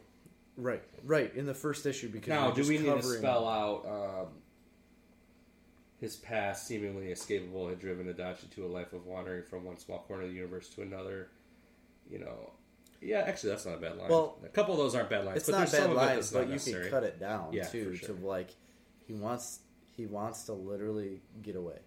Right, 0.57 0.83
right 1.03 1.35
in 1.35 1.47
the 1.47 1.55
first 1.55 1.85
issue 1.85 2.09
because 2.09 2.29
Now, 2.29 2.49
we're 2.49 2.55
do 2.55 2.69
we 2.69 2.79
need 2.79 2.85
to 2.85 2.95
covering- 2.95 3.19
spell 3.19 3.49
out 3.49 3.87
um, 3.87 4.29
his 6.05 6.17
past, 6.17 6.67
seemingly 6.67 7.07
escapable, 7.07 7.71
had 7.71 7.81
driven 7.81 8.13
Adachi 8.13 8.51
to 8.51 8.67
a 8.67 8.69
life 8.69 8.93
of 8.93 9.07
wandering 9.07 9.43
from 9.43 9.65
one 9.65 9.79
small 9.79 10.01
corner 10.01 10.25
of 10.25 10.29
the 10.29 10.35
universe 10.35 10.69
to 10.69 10.83
another? 10.83 11.29
You 12.11 12.19
know, 12.19 12.53
yeah, 13.01 13.21
actually, 13.27 13.51
that's 13.51 13.65
not 13.65 13.77
a 13.77 13.81
bad 13.81 13.97
line. 13.97 14.11
Well, 14.11 14.37
a 14.45 14.49
couple 14.49 14.75
of 14.75 14.79
those 14.81 14.95
aren't 14.95 15.09
bad 15.09 15.25
lines, 15.25 15.39
It's 15.39 15.51
but 15.51 15.59
not 15.59 15.73
bad 15.73 15.93
lines, 15.95 16.31
but 16.31 16.49
you 16.51 16.59
can 16.61 16.91
cut 16.91 17.05
it 17.05 17.19
down 17.19 17.55
Yeah, 17.55 17.65
too 17.65 17.97
sure. 17.97 18.09
to 18.15 18.27
like 18.27 18.51
he 19.07 19.15
wants 19.15 19.61
he 19.97 20.05
wants 20.05 20.43
to 20.45 20.53
literally 20.53 21.23
get 21.43 21.57
away 21.57 21.79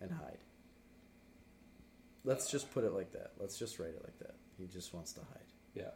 and 0.00 0.12
hide. 0.12 0.38
Let's 2.24 2.50
just 2.50 2.70
put 2.70 2.84
it 2.84 2.92
like 2.92 3.12
that. 3.12 3.32
Let's 3.38 3.58
just 3.58 3.80
write 3.80 3.90
it 3.90 4.02
like 4.04 4.18
that. 4.20 4.36
He 4.58 4.66
just 4.66 4.94
wants 4.94 5.12
to 5.14 5.20
hide. 5.20 5.50
Yeah. 5.74 5.90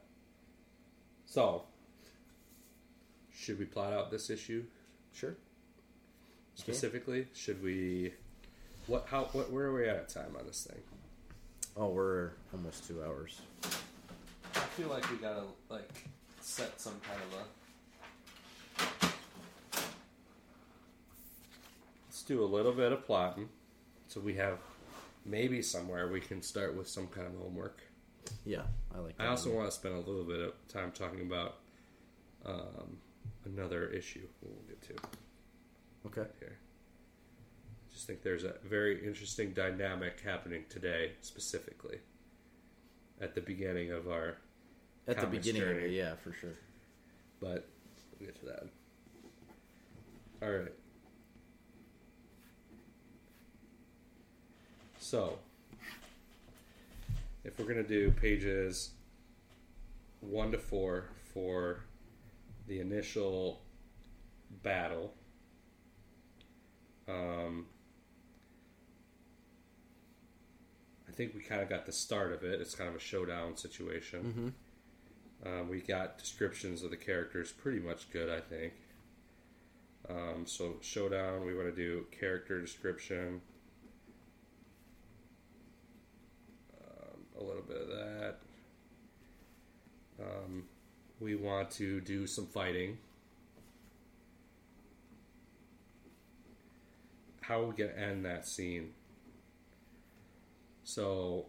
So, 1.27 1.65
should 3.33 3.61
we 3.61 3.65
plot 3.67 3.93
out 3.93 4.11
this 4.11 4.29
issue 4.29 4.65
Sure. 5.13 5.37
Specifically? 6.55 7.27
Should 7.35 7.63
we? 7.63 8.13
What? 8.87 9.07
How? 9.09 9.25
What? 9.33 9.51
Where 9.53 9.67
are 9.67 9.75
we 9.75 9.89
at 9.89 10.09
time 10.09 10.37
on 10.39 10.47
this 10.47 10.65
thing? 10.65 10.81
Oh, 11.77 11.89
we're 11.89 12.31
almost 12.53 12.87
two 12.87 13.03
hours. 13.03 13.41
I 14.55 14.61
feel 14.77 14.89
like 14.89 15.11
we 15.11 15.17
gotta 15.17 15.43
like 15.69 16.05
set 16.41 16.81
some 16.81 16.95
kind 17.07 17.21
of 17.21 17.41
a 17.41 17.45
Let's 22.09 22.23
do 22.23 22.45
a 22.45 22.47
little 22.47 22.73
bit 22.73 22.93
of 22.93 23.05
plotting, 23.05 23.49
so 24.07 24.21
we 24.21 24.35
have 24.35 24.59
maybe 25.25 25.63
somewhere 25.63 26.09
we 26.09 26.21
can 26.21 26.43
start 26.43 26.77
with 26.77 26.89
some 26.89 27.09
kind 27.09 27.27
of 27.27 27.35
homework. 27.41 27.83
Yeah, 28.45 28.63
I 28.95 29.01
like. 29.01 29.17
That 29.19 29.25
I 29.25 29.27
also 29.31 29.49
one. 29.49 29.59
want 29.59 29.71
to 29.71 29.77
spend 29.77 29.95
a 29.95 29.99
little 29.99 30.25
bit 30.25 30.41
of 30.41 30.53
time 30.69 30.93
talking 30.93 31.23
about 31.23 31.57
um, 32.47 32.99
another 33.45 33.89
issue 33.89 34.27
we'll 34.43 34.55
get 34.69 34.81
to 34.83 35.09
Okay. 36.07 36.29
here. 36.39 36.57
I 37.89 37.93
just 37.93 38.07
think 38.07 38.23
there's 38.23 38.45
a 38.45 38.55
very 38.65 39.05
interesting 39.07 39.53
dynamic 39.53 40.21
happening 40.25 40.65
today, 40.69 41.13
specifically 41.23 41.99
at 43.21 43.35
the 43.35 43.41
beginning 43.41 43.91
of 43.93 44.09
our. 44.09 44.37
At 45.07 45.21
the 45.21 45.27
beginning 45.27 45.63
of 45.63 45.69
it, 45.69 45.91
yeah, 45.91 46.15
for 46.23 46.33
sure. 46.33 46.55
But 47.41 47.69
we'll 48.19 48.27
get 48.27 48.39
to 48.41 48.47
that. 48.47 48.67
All 50.43 50.51
right. 50.51 50.73
So, 54.99 55.39
if 57.45 57.59
we're 57.59 57.67
going 57.67 57.77
to 57.77 57.83
do 57.83 58.11
pages 58.11 58.93
1 60.21 60.53
to 60.53 60.59
4 60.59 61.05
for 61.35 61.81
the 62.67 62.81
initial 62.81 63.61
battle, 64.63 65.13
um, 67.09 67.67
I 71.09 71.13
think 71.13 71.35
we 71.35 71.41
kind 71.43 71.61
of 71.63 71.69
got 71.69 71.87
the 71.87 71.93
start 71.93 72.33
of 72.33 72.43
it. 72.43 72.61
It's 72.61 72.75
kind 72.75 72.89
of 72.89 72.97
a 72.97 73.01
showdown 73.01 73.57
situation. 73.57 74.53
Um, 75.47 75.69
we 75.69 75.81
got 75.81 76.19
descriptions 76.19 76.83
of 76.83 76.91
the 76.91 76.97
characters 76.97 77.53
pretty 77.53 77.79
much 77.79 78.11
good, 78.11 78.31
I 78.31 78.41
think. 78.41 78.73
Um, 80.09 80.45
so 80.47 80.77
showdown, 80.81 81.45
we 81.47 81.55
want 81.55 81.69
to 81.69 81.75
do 81.75 82.07
character 82.19 82.61
description, 82.61 83.41
um, 86.83 87.41
a 87.41 87.45
little 87.45 87.63
bit 87.63 87.77
of 87.81 87.89
that. 87.89 88.37
Um, 90.21 90.65
we 91.21 91.35
want 91.37 91.71
to 91.73 92.01
do 92.01 92.27
some 92.27 92.47
fighting. 92.47 92.99
How 97.47 97.61
are 97.61 97.67
we 97.67 97.75
gonna 97.75 97.99
end 97.99 98.25
that 98.25 98.47
scene? 98.47 98.93
So 100.85 101.47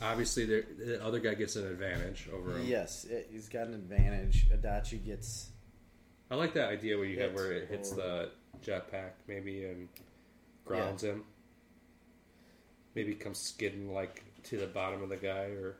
obviously, 0.00 0.44
the, 0.46 0.64
the 0.78 1.04
other 1.04 1.18
guy 1.18 1.34
gets 1.34 1.56
an 1.56 1.66
advantage 1.66 2.28
over 2.32 2.56
him. 2.56 2.66
Yes, 2.66 3.04
it, 3.04 3.28
he's 3.32 3.48
got 3.48 3.66
an 3.66 3.74
advantage. 3.74 4.48
Adachi 4.50 5.04
gets. 5.04 5.50
I 6.30 6.36
like 6.36 6.54
that 6.54 6.68
idea 6.70 6.96
where 6.96 7.06
you 7.06 7.20
have 7.20 7.30
Hit 7.30 7.36
where 7.36 7.52
it 7.52 7.68
hits 7.68 7.90
the 7.90 8.30
jetpack 8.64 9.10
maybe 9.26 9.64
and 9.64 9.88
grounds 10.64 11.02
him. 11.02 11.24
Maybe 12.94 13.14
comes 13.14 13.38
skidding 13.38 13.92
like 13.92 14.22
to 14.44 14.56
the 14.56 14.66
bottom 14.66 15.02
of 15.02 15.08
the 15.08 15.16
guy 15.16 15.46
or 15.46 15.76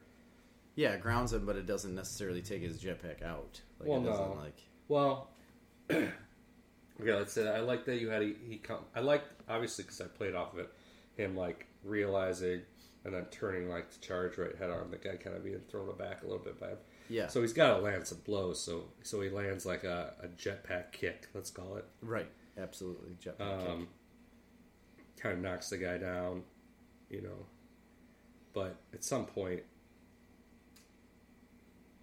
Yeah, 0.75 0.97
grounds 0.97 1.33
him, 1.33 1.47
but 1.47 1.57
it 1.57 1.67
doesn't 1.67 1.95
necessarily 1.95 2.43
take 2.43 2.63
his 2.63 2.79
jetpack 2.83 3.23
out. 3.23 3.61
Like, 3.79 3.89
Well, 3.89 4.01
it 4.01 4.07
doesn't, 4.07 4.29
no. 4.31 4.43
Like, 4.43 4.61
well. 4.89 5.31
okay, 7.03 7.15
let's 7.15 7.33
say 7.33 7.43
that. 7.45 7.57
I 7.57 7.61
like 7.61 7.85
that 7.87 8.01
you 8.01 8.09
had 8.09 8.23
a, 8.23 8.33
he 8.49 8.57
come. 8.59 8.79
I 8.95 9.01
like 9.01 9.25
obviously 9.49 9.85
because 9.85 10.01
I 10.01 10.07
played 10.07 10.35
off 10.35 10.53
of 10.55 10.61
it, 10.61 10.73
him 11.17 11.37
like 11.37 11.67
realizing 11.85 12.63
and 13.05 13.13
then 13.13 13.25
turning 13.33 13.69
like 13.69 13.91
to 13.91 14.01
charge 14.01 14.39
right 14.39 14.57
head 14.57 14.71
on 14.71 14.91
the 14.91 14.97
guy, 14.97 15.17
kind 15.17 15.37
of 15.37 15.45
being 15.45 15.61
thrown 15.69 15.89
aback 15.89 16.23
a 16.23 16.27
little 16.27 16.43
bit 16.43 16.59
by 16.61 16.69
him. 16.69 16.79
yeah. 17.09 17.27
So 17.27 17.41
he's 17.41 17.53
got 17.53 17.77
to 17.77 17.83
land 17.83 18.07
some 18.07 18.19
blows. 18.25 18.61
So 18.63 18.85
so 19.03 19.21
he 19.21 19.29
lands 19.29 19.67
like 19.67 19.85
a, 19.85 20.15
a 20.23 20.29
jetpack 20.29 20.93
kick, 20.93 21.29
let's 21.35 21.51
call 21.51 21.77
it. 21.77 21.85
right. 22.01 22.29
Absolutely. 22.59 23.13
Jetpack 23.25 23.61
kick. 23.61 23.69
um, 23.71 23.89
kind 25.19 25.35
of 25.37 25.41
knocks 25.43 25.71
the 25.71 25.79
guy 25.79 25.99
down, 25.99 26.43
you 27.09 27.23
know. 27.23 27.47
But 28.53 28.77
at 28.93 29.03
some 29.03 29.25
point, 29.25 29.63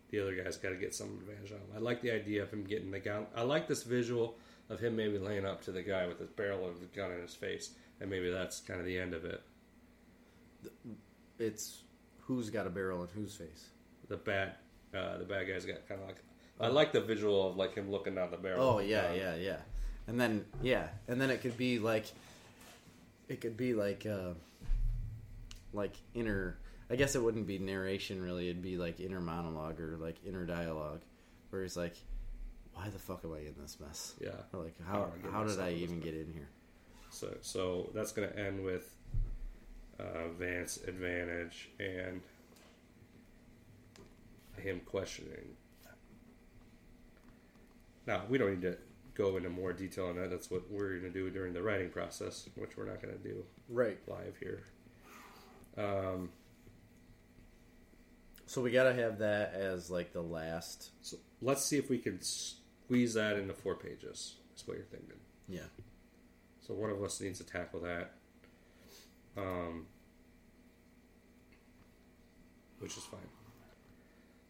the 0.10 0.20
other 0.20 0.34
guy's 0.36 0.58
got 0.58 0.70
to 0.70 0.76
get 0.76 0.96
some 0.96 1.20
advantage 1.22 1.52
on 1.52 1.58
him. 1.60 1.68
I 1.76 1.80
like 1.80 2.02
the 2.02 2.12
idea 2.12 2.42
of 2.42 2.52
him 2.52 2.64
getting 2.64 2.90
the 2.90 3.00
gun. 3.00 3.28
I 3.36 3.44
like 3.44 3.68
this 3.68 3.84
visual 3.84 4.38
of 4.70 4.80
him 4.80 4.96
maybe 4.96 5.18
laying 5.18 5.46
up 5.46 5.64
to 5.64 5.72
the 5.72 5.82
guy 5.82 6.08
with 6.08 6.20
the 6.20 6.26
barrel 6.26 6.68
of 6.68 6.80
the 6.80 6.86
gun 6.88 7.12
in 7.12 7.22
his 7.22 7.36
face, 7.36 7.72
and 8.00 8.10
maybe 8.10 8.30
that's 8.30 8.60
kind 8.62 8.80
of 8.80 8.86
the 8.86 8.98
end 8.98 9.14
of 9.14 9.26
it. 9.26 9.42
It's 11.40 11.82
who's 12.22 12.50
got 12.50 12.68
a 12.68 12.70
barrel 12.70 13.02
in 13.02 13.10
whose 13.10 13.36
face. 13.36 13.70
The 14.08 14.18
bad, 14.18 14.54
uh, 14.96 15.18
the 15.18 15.26
bad 15.26 15.48
guy's 15.48 15.66
got 15.66 15.88
kind 15.88 16.02
of 16.02 16.08
like. 16.08 16.18
I 16.62 16.68
like 16.68 16.92
the 16.92 17.02
visual 17.02 17.50
of 17.50 17.56
like 17.56 17.76
him 17.76 17.90
looking 17.90 18.16
down 18.16 18.32
the 18.32 18.38
barrel. 18.38 18.62
Oh 18.62 18.80
yeah, 18.80 19.14
yeah, 19.14 19.36
yeah. 19.36 19.58
And 20.08 20.20
then 20.20 20.46
yeah, 20.62 20.88
and 21.08 21.20
then 21.20 21.30
it 21.30 21.42
could 21.42 21.58
be 21.58 21.80
like, 21.80 22.06
it 23.28 23.42
could 23.42 23.58
be 23.58 23.74
like, 23.74 24.06
uh, 24.06 24.34
like 25.74 25.96
inner. 26.14 26.58
I 26.92 26.96
guess 26.96 27.16
it 27.16 27.22
wouldn't 27.22 27.48
be 27.48 27.60
narration 27.60 28.22
really. 28.22 28.50
It'd 28.50 28.64
be 28.64 28.78
like 28.78 29.00
inner 29.00 29.22
monologue 29.22 29.80
or 29.80 29.98
like 29.98 30.16
inner 30.28 30.46
dialogue, 30.46 31.02
where 31.50 31.62
he's 31.62 31.78
like, 31.78 31.96
"Why 32.80 32.90
the 32.90 33.00
fuck 33.00 33.26
am 33.26 33.34
I 33.34 33.40
in 33.40 33.56
this 33.60 33.78
mess?" 33.80 34.16
Yeah. 34.22 34.30
Or 34.54 34.64
like, 34.64 34.80
How 34.86 34.94
how 34.94 35.04
am 35.04 35.12
I 35.12 35.16
getting 35.18 35.32
how 35.32 35.44
did 35.44 35.60
I 35.60 35.72
even 35.74 36.00
get 36.00 36.14
in 36.14 36.32
here? 36.34 36.50
So, 37.12 37.36
so 37.42 37.90
that's 37.94 38.12
going 38.12 38.30
to 38.30 38.38
end 38.40 38.64
with 38.64 38.96
uh, 40.00 40.28
Vance 40.38 40.78
advantage 40.88 41.70
and 41.80 42.22
him 44.58 44.82
questioning. 44.86 45.56
Now, 48.06 48.24
we 48.30 48.38
don't 48.38 48.52
need 48.52 48.62
to 48.62 48.78
go 49.16 49.38
into 49.38 49.50
more 49.50 49.74
detail 49.74 50.06
on 50.08 50.16
that. 50.18 50.30
That's 50.30 50.50
what 50.52 50.70
we're 50.70 51.00
going 51.00 51.02
to 51.04 51.10
do 51.10 51.30
during 51.30 51.54
the 51.54 51.62
writing 51.62 51.90
process, 51.90 52.48
which 52.56 52.78
we're 52.78 52.86
not 52.86 53.02
going 53.02 53.16
to 53.18 53.24
do 53.24 53.44
Right. 53.68 53.98
live 54.08 54.36
here. 54.40 54.64
Um, 55.78 56.30
So 58.46 58.62
we 58.62 58.72
gotta 58.72 58.94
have 58.96 59.20
that 59.20 59.54
as 59.54 59.92
like 59.92 60.12
the 60.12 60.24
last. 60.24 60.90
so 61.02 61.18
let's 61.40 61.64
see 61.64 61.78
if 61.78 61.88
we 61.88 62.00
can 62.00 62.20
squeeze 62.90 63.14
that 63.14 63.38
into 63.38 63.54
four 63.54 63.76
pages. 63.76 64.38
That's 64.50 64.68
what 64.68 64.78
you're 64.78 64.86
thinking. 64.88 65.20
Yeah. 65.48 65.70
So 66.66 66.74
one 66.74 66.90
of 66.90 67.04
us 67.04 67.22
needs 67.22 67.38
to 67.38 67.46
tackle 67.46 67.82
that. 67.82 68.14
Um, 69.38 69.86
which 72.80 72.98
is 72.98 73.04
fine. 73.04 73.20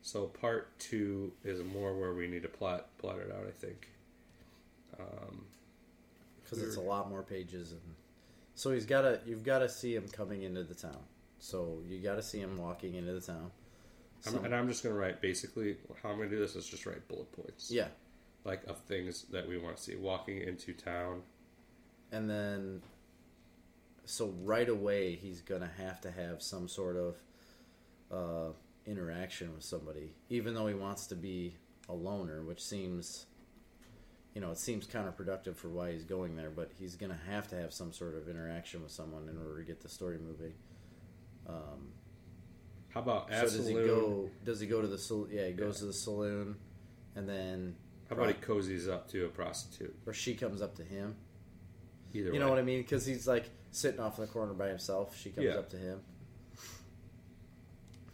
So 0.02 0.26
part 0.28 0.80
two 0.80 1.34
is 1.44 1.62
more 1.64 1.94
where 1.94 2.14
we 2.14 2.28
need 2.28 2.44
to 2.44 2.48
plot 2.48 2.98
plot 2.98 3.18
it 3.20 3.30
out. 3.32 3.46
I 3.46 3.52
think. 3.52 3.90
Um, 4.98 5.46
because 6.44 6.64
it's 6.64 6.78
a 6.78 6.82
lot 6.82 7.10
more 7.10 7.22
pages 7.22 7.72
and 7.72 7.82
so 8.56 8.72
he's 8.72 8.86
got 8.86 9.02
to 9.02 9.20
you've 9.26 9.44
got 9.44 9.60
to 9.60 9.70
see 9.70 9.94
him 9.96 10.08
coming 10.12 10.42
into 10.42 10.64
the 10.64 10.74
town 10.74 10.98
so 11.38 11.78
you 11.88 12.00
got 12.00 12.16
to 12.16 12.24
see 12.24 12.40
him 12.40 12.58
walking 12.58 12.96
into 12.96 13.14
the 13.14 13.22
town 13.22 13.52
I'm, 14.28 14.44
and 14.44 14.56
I'm 14.56 14.68
just 14.68 14.84
going 14.84 14.96
to 14.96 15.00
write 15.00 15.22
basically 15.22 15.78
how 16.02 16.10
I'm 16.10 16.18
going 16.18 16.28
to 16.30 16.36
do 16.36 16.42
this 16.42 16.56
is 16.56 16.68
just 16.68 16.88
write 16.88 17.08
bullet 17.08 17.32
points. 17.32 17.70
yeah 17.72 17.88
Like 18.46 18.64
of 18.68 18.80
things 18.80 19.24
that 19.32 19.48
we 19.48 19.58
want 19.58 19.78
to 19.78 19.84
see 19.84 19.96
walking 19.96 20.42
into 20.42 20.74
town. 20.74 21.22
and 22.12 22.30
then 22.30 22.82
so 24.06 24.34
right 24.42 24.68
away 24.70 25.16
he's 25.16 25.42
gonna 25.42 25.70
have 25.78 26.02
to 26.02 26.10
have 26.12 26.42
some 26.42 26.68
sort 26.68 26.96
of 26.96 27.16
uh, 28.12 28.52
interaction 28.88 29.54
with 29.54 29.64
somebody 29.64 30.14
even 30.30 30.56
though 30.56 30.66
he 30.68 30.74
wants 30.74 31.06
to 31.08 31.16
be 31.16 31.56
a 31.90 31.94
loner 31.94 32.42
which 32.42 32.64
seems 32.64 33.28
you 34.34 34.42
know 34.42 34.50
it 34.52 34.58
seems 34.58 34.88
counterproductive 34.88 35.56
for 35.56 35.68
why 35.70 35.92
he's 35.92 36.06
going 36.06 36.36
there 36.36 36.50
but 36.50 36.72
he's 36.80 36.96
gonna 36.96 37.20
have 37.30 37.48
to 37.50 37.56
have 37.56 37.72
some 37.72 37.92
sort 37.94 38.16
of 38.16 38.28
interaction 38.30 38.82
with 38.82 38.92
someone 38.92 39.28
in 39.30 39.38
order 39.38 39.60
to 39.60 39.64
get 39.64 39.82
the 39.82 39.90
story 39.90 40.18
moving 40.18 40.54
um, 41.48 41.92
How 42.90 43.02
about 43.02 43.30
So 43.30 43.42
does 43.42 43.68
he 43.68 43.74
go? 43.74 44.30
Does 44.44 44.60
he 44.60 44.66
go 44.68 44.82
to 44.82 44.88
the 44.88 44.98
sal- 44.98 45.28
yeah? 45.32 45.48
He 45.48 45.54
goes 45.54 45.80
to 45.80 45.86
the 45.86 45.94
saloon, 45.94 46.56
and 47.16 47.28
then 47.28 47.76
How 48.10 48.16
about 48.16 48.28
he 48.28 48.34
cozies 48.34 48.90
up 48.92 49.08
to 49.12 49.26
a 49.26 49.30
prostitute? 49.30 49.96
or 50.06 50.14
she 50.14 50.34
comes 50.36 50.62
up 50.62 50.76
to 50.78 50.84
him. 50.84 51.16
Either 52.14 52.28
You 52.28 52.34
way. 52.34 52.40
know 52.40 52.50
what 52.50 52.58
I 52.58 52.64
mean? 52.64 52.82
Because 52.82 53.06
he's 53.06 53.28
like 53.28 53.50
sitting 53.72 54.00
off 54.00 54.18
in 54.18 54.26
the 54.26 54.32
corner 54.32 54.54
by 54.54 54.68
himself. 54.70 55.16
She 55.16 55.30
comes 55.30 55.46
Yeah. 55.46 55.54
up 55.60 55.70
to 55.70 55.78
him 55.78 56.02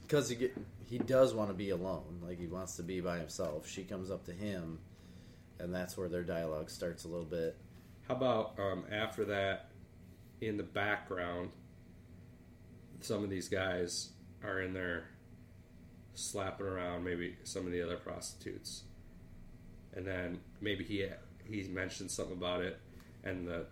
because 0.02 0.30
he 0.30 0.36
get 0.36 0.56
he 0.88 0.98
does 1.00 1.34
want 1.34 1.50
to 1.50 1.54
be 1.56 1.70
alone. 1.72 2.20
Like 2.22 2.40
he 2.40 2.46
wants 2.48 2.76
to 2.76 2.84
be 2.84 3.00
by 3.02 3.18
himself. 3.18 3.68
She 3.68 3.84
comes 3.84 4.12
up 4.12 4.26
to 4.26 4.32
him, 4.34 4.80
and 5.60 5.74
that's 5.74 5.98
where 5.98 6.08
their 6.10 6.24
dialogue 6.24 6.70
starts 6.70 7.06
a 7.06 7.08
little 7.08 7.26
bit. 7.26 7.56
How 8.08 8.16
about 8.16 8.60
um, 8.60 8.84
after 8.92 9.26
that, 9.26 9.72
in 10.42 10.58
the 10.58 10.64
background, 10.64 11.50
some 13.02 13.24
of 13.24 13.30
these 13.32 13.50
guys 13.50 14.10
are 14.44 14.62
in 14.62 14.74
there 14.74 15.06
slapping 16.14 16.68
around 16.68 17.04
maybe 17.04 17.36
some 17.44 17.66
of 17.66 17.72
the 17.72 17.82
other 17.82 17.98
prostitutes, 17.98 18.84
and 19.96 20.06
then 20.06 20.40
maybe 20.62 20.84
he 20.84 21.06
he 21.46 21.64
mentioned 21.70 22.12
something 22.12 22.36
about 22.36 22.62
it, 22.62 22.80
and 23.24 23.48
the 23.48 23.66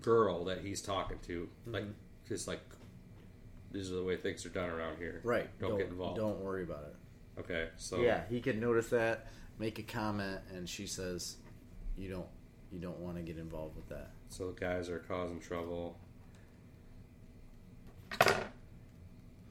girl 0.00 0.44
that 0.44 0.60
he's 0.60 0.82
talking 0.82 1.18
to, 1.26 1.42
mm-hmm. 1.42 1.74
like, 1.74 1.84
just 2.28 2.46
like, 2.46 2.60
these 3.72 3.90
are 3.90 3.96
the 3.96 4.02
way 4.02 4.16
things 4.16 4.44
are 4.46 4.50
done 4.50 4.68
around 4.68 4.98
here. 4.98 5.20
Right? 5.24 5.48
Don't, 5.58 5.78
get 5.78 5.88
involved. 5.88 6.16
Don't 6.16 6.40
worry 6.40 6.62
about 6.62 6.84
it. 6.84 7.40
Okay. 7.40 7.68
So 7.76 8.00
yeah, 8.00 8.22
he 8.28 8.40
can 8.40 8.60
notice 8.60 8.88
that, 8.90 9.28
make 9.58 9.78
a 9.78 9.82
comment, 9.82 10.40
and 10.54 10.68
she 10.68 10.86
says, 10.86 11.36
"You 11.96 12.10
don't, 12.10 12.26
you 12.72 12.78
don't 12.78 12.98
want 12.98 13.16
to 13.16 13.22
get 13.22 13.38
involved 13.38 13.76
with 13.76 13.88
that." 13.88 14.10
So 14.28 14.48
the 14.48 14.60
guys 14.60 14.88
are 14.88 14.98
causing 14.98 15.40
trouble. 15.40 15.98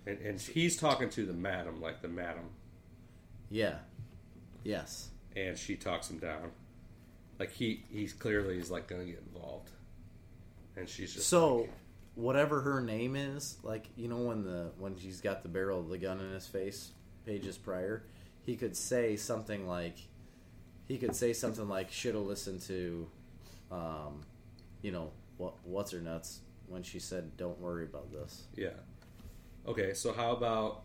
And, 0.05 0.19
and 0.19 0.41
he's 0.41 0.75
talking 0.75 1.09
to 1.11 1.25
the 1.25 1.33
madam, 1.33 1.81
like 1.81 2.01
the 2.01 2.07
madam, 2.07 2.49
Yeah. 3.49 3.75
Yes. 4.63 5.09
And 5.35 5.57
she 5.57 5.75
talks 5.75 6.09
him 6.09 6.19
down. 6.19 6.51
Like 7.39 7.51
he, 7.51 7.83
he's 7.89 8.13
clearly 8.13 8.55
he's 8.55 8.69
like 8.69 8.87
gonna 8.87 9.05
get 9.05 9.23
involved, 9.33 9.69
and 10.75 10.87
she's 10.89 11.13
just 11.13 11.27
So, 11.27 11.57
like, 11.57 11.69
whatever 12.15 12.61
her 12.61 12.81
name 12.81 13.15
is, 13.15 13.57
like 13.63 13.87
you 13.95 14.07
know 14.07 14.17
when 14.17 14.43
the 14.43 14.71
when 14.77 14.97
she's 14.97 15.21
got 15.21 15.43
the 15.43 15.49
barrel 15.49 15.79
of 15.79 15.89
the 15.89 15.97
gun 15.97 16.19
in 16.19 16.31
his 16.33 16.47
face, 16.47 16.91
pages 17.25 17.57
prior, 17.57 18.03
he 18.45 18.55
could 18.55 18.75
say 18.75 19.15
something 19.15 19.67
like, 19.67 19.97
he 20.87 20.97
could 20.97 21.15
say 21.15 21.31
something 21.31 21.69
like, 21.69 21.91
"Should 21.91 22.15
have 22.15 22.25
listened 22.25 22.61
to, 22.63 23.07
um, 23.71 24.21
you 24.81 24.91
know, 24.91 25.11
what 25.37 25.53
what's 25.63 25.91
her 25.91 26.01
nuts 26.01 26.41
when 26.67 26.83
she 26.83 26.99
said, 26.99 27.37
don't 27.37 27.59
worry 27.59 27.85
about 27.85 28.11
this." 28.11 28.43
yeah. 28.55 28.69
Okay, 29.67 29.93
so 29.93 30.11
how 30.13 30.31
about 30.31 30.83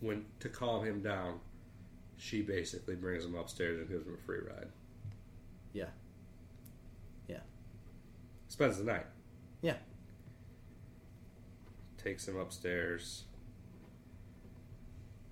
when 0.00 0.24
to 0.40 0.48
calm 0.48 0.84
him 0.84 1.00
down, 1.02 1.40
she 2.18 2.42
basically 2.42 2.94
brings 2.96 3.24
him 3.24 3.34
upstairs 3.34 3.78
and 3.78 3.88
gives 3.88 4.06
him 4.06 4.14
a 4.14 4.26
free 4.26 4.38
ride. 4.38 4.68
Yeah. 5.72 5.88
Yeah. 7.28 7.40
Spends 8.48 8.78
the 8.78 8.84
night. 8.84 9.06
Yeah. 9.62 9.76
takes 11.98 12.28
him 12.28 12.36
upstairs. 12.38 13.24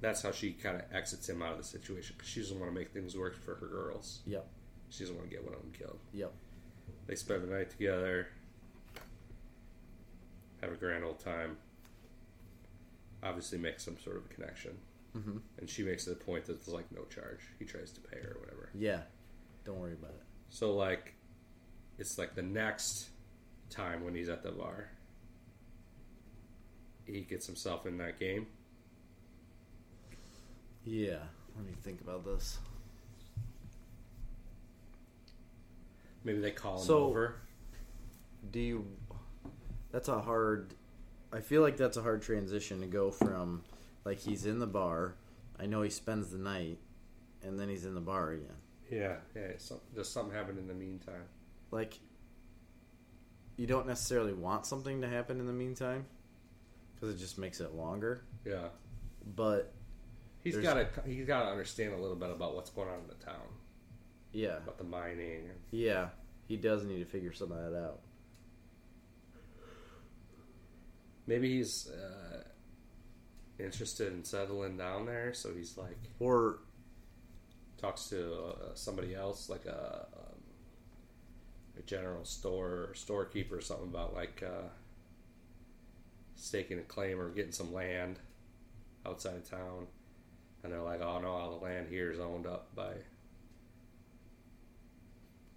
that's 0.01 0.23
how 0.23 0.33
she 0.33 0.53
kind 0.53 0.77
of 0.77 0.83
exits 0.93 1.29
him 1.29 1.41
out 1.41 1.53
of 1.53 1.59
the 1.59 1.65
situation 1.65 2.15
because 2.19 2.29
she 2.31 2.41
doesn't 2.41 2.59
want 2.59 2.71
to 2.73 2.79
make 2.79 2.91
things 2.93 3.17
worse 3.17 3.37
for 3.37 3.55
her 3.55 3.67
girls. 3.67 4.21
Yep. 4.27 4.45
She 4.91 5.05
doesn't 5.05 5.17
want 5.17 5.31
to 5.31 5.35
get 5.35 5.45
one 5.45 5.55
of 5.55 5.61
them 5.61 5.73
killed. 5.73 5.99
Yep. 6.13 6.33
They 7.07 7.15
spend 7.15 7.43
the 7.45 7.47
night 7.55 7.71
together, 7.71 8.27
have 10.61 10.73
a 10.73 10.77
grand 10.77 11.05
old 11.05 11.21
time. 11.21 11.57
Obviously, 13.23 13.57
make 13.59 13.81
some 13.81 13.97
sort 14.03 14.17
of 14.17 14.25
a 14.27 14.35
connection, 14.35 14.73
Mm-hmm. 15.17 15.37
and 15.59 15.71
she 15.71 15.83
makes 15.85 16.07
it 16.09 16.13
a 16.13 16.25
point 16.25 16.45
that 16.47 16.55
there's 16.65 16.75
like 16.75 16.91
no 16.91 17.05
charge. 17.05 17.41
He 17.59 17.65
tries 17.65 17.93
to 17.93 18.01
pay 18.01 18.19
her 18.21 18.33
or 18.37 18.41
whatever. 18.41 18.71
Yeah. 18.75 19.01
Don't 19.65 19.79
worry 19.79 19.93
about 19.93 20.11
it. 20.11 20.23
So 20.51 20.75
like, 20.75 21.15
it's 21.99 22.19
like 22.19 22.35
the 22.35 22.43
next 22.43 23.11
time 23.71 24.05
when 24.05 24.15
he's 24.15 24.29
at 24.29 24.43
the 24.43 24.51
bar, 24.51 24.89
he 27.07 27.21
gets 27.21 27.47
himself 27.47 27.87
in 27.87 27.97
that 27.99 28.19
game. 28.19 28.47
Yeah. 30.85 31.19
Let 31.57 31.65
me 31.67 31.73
think 31.83 32.01
about 32.01 32.25
this. 32.25 32.59
Maybe 36.25 36.41
they 36.41 36.51
call 36.51 36.79
him 36.81 36.87
So- 36.87 37.05
over. 37.05 37.37
Do 38.51 38.61
you? 38.61 38.87
That's 39.93 40.09
a 40.09 40.21
hard. 40.21 40.75
I 41.33 41.41
feel 41.41 41.63
like 41.63 41.77
that's 41.77 41.97
a 41.97 42.03
hard 42.03 42.21
transition 42.23 42.81
to 42.81 42.87
go 42.87 43.11
from, 43.11 43.63
like 44.05 44.19
he's 44.21 44.47
in 44.47 44.59
the 44.59 44.67
bar. 44.67 45.15
I 45.59 45.67
know 45.67 45.83
he 45.83 45.91
spends 45.91 46.31
the 46.31 46.39
night, 46.39 46.79
and 47.43 47.59
then 47.59 47.69
he's 47.69 47.85
in 47.85 47.95
the 47.95 48.01
bar 48.01 48.31
again. 48.33 48.57
Yeah, 48.91 49.17
yeah. 49.35 49.53
So, 49.59 49.81
does 49.95 50.09
something 50.09 50.35
happen 50.35 50.59
in 50.59 50.67
the 50.67 50.75
meantime? 50.75 51.25
Like, 51.71 51.99
you 53.57 53.67
don't 53.67 53.87
necessarily 53.87 54.33
want 54.33 54.67
something 54.67 55.01
to 55.03 55.09
happen 55.09 55.39
in 55.41 55.47
the 55.47 55.53
meantime, 55.53 56.07
because 56.95 57.15
it 57.15 57.19
just 57.19 57.39
makes 57.39 57.61
it 57.61 57.75
longer. 57.75 58.25
Yeah, 58.45 58.69
But 59.37 59.73
he's 60.43 60.57
got 60.57 60.75
to 60.75 60.89
he's 61.07 61.27
got 61.27 61.45
to 61.45 61.49
understand 61.51 61.95
a 61.95 61.99
little 61.99 62.17
bit 62.17 62.31
about 62.31 62.55
what's 62.55 62.71
going 62.71 62.89
on 62.89 62.99
in 63.01 63.07
the 63.09 63.25
town, 63.25 63.47
yeah, 64.33 64.57
about 64.59 64.77
the 64.79 64.85
mining. 64.85 65.51
yeah, 65.71 66.09
he 66.47 66.57
does 66.57 66.85
need 66.85 66.99
to 66.99 67.07
figure 67.07 67.33
some 67.33 67.53
of 67.53 67.59
that 67.59 67.79
out. 67.79 68.01
Maybe 71.27 71.57
he's 71.57 71.89
uh, 71.91 72.43
interested 73.59 74.13
in 74.13 74.25
settling 74.25 74.77
down 74.77 75.07
there, 75.07 75.33
so 75.33 75.51
he's 75.55 75.77
like 75.77 75.99
Or 76.19 76.59
talks 77.79 78.09
to 78.09 78.35
uh, 78.35 78.75
somebody 78.75 79.15
else, 79.15 79.49
like 79.49 79.67
a, 79.67 80.07
um, 80.17 80.41
a 81.79 81.83
general 81.83 82.25
store 82.25 82.89
or 82.89 82.95
storekeeper, 82.95 83.57
or 83.57 83.61
something 83.61 83.89
about 83.89 84.15
like 84.15 84.43
uh, 84.45 84.69
staking 86.37 86.79
a 86.79 86.83
claim 86.83 87.21
or 87.21 87.31
getting 87.31 87.53
some 87.53 87.73
land 87.73 88.19
outside 89.07 89.37
of 89.37 89.49
town, 89.49 89.87
and 90.63 90.73
they're 90.73 90.83
like, 90.83 91.01
"Oh 91.01 91.21
no, 91.21 91.29
all 91.29 91.59
the 91.59 91.65
land 91.65 91.89
here 91.89 92.11
is 92.11 92.21
owned 92.21 92.47
up 92.47 92.75
by 92.75 92.93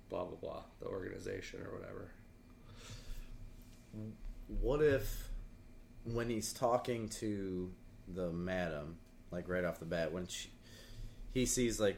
blah 0.09 0.25
blah 0.25 0.37
blah, 0.37 0.63
the 0.79 0.87
organization 0.87 1.61
or 1.61 1.77
whatever." 1.77 2.11
what 4.61 4.81
if 4.81 5.29
when 6.03 6.29
he's 6.29 6.53
talking 6.53 7.09
to 7.09 7.71
the 8.07 8.31
madam, 8.31 8.97
like 9.31 9.47
right 9.49 9.63
off 9.63 9.79
the 9.79 9.85
bat, 9.85 10.11
when 10.11 10.27
she, 10.27 10.49
he 11.33 11.45
sees 11.45 11.79
like 11.79 11.97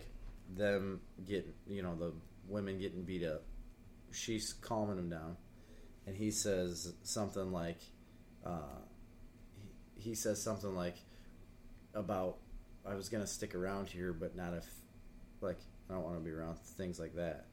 them 0.56 1.02
getting, 1.26 1.54
you 1.68 1.82
know, 1.82 1.96
the 1.96 2.14
women 2.48 2.80
getting 2.80 3.04
beat 3.04 3.24
up, 3.24 3.44
she's 4.12 4.54
calming 4.54 4.98
him 4.98 5.10
down, 5.10 5.38
and 6.08 6.16
he 6.16 6.32
says 6.32 6.94
something 7.04 7.52
like, 7.52 7.80
uh, 8.46 8.80
he, 9.98 10.10
he 10.10 10.16
says 10.16 10.42
something 10.42 10.76
like 10.76 10.98
about 11.94 12.38
I 12.86 12.96
was 12.96 13.10
gonna 13.10 13.28
stick 13.28 13.54
around 13.56 13.90
here, 13.90 14.14
but 14.14 14.36
not 14.36 14.54
if, 14.54 14.66
like, 15.42 15.60
I 15.90 15.94
don't 15.94 16.04
want 16.04 16.16
to 16.16 16.24
be 16.24 16.32
around 16.32 16.58
things 16.60 17.00
like 17.00 17.16
that, 17.16 17.46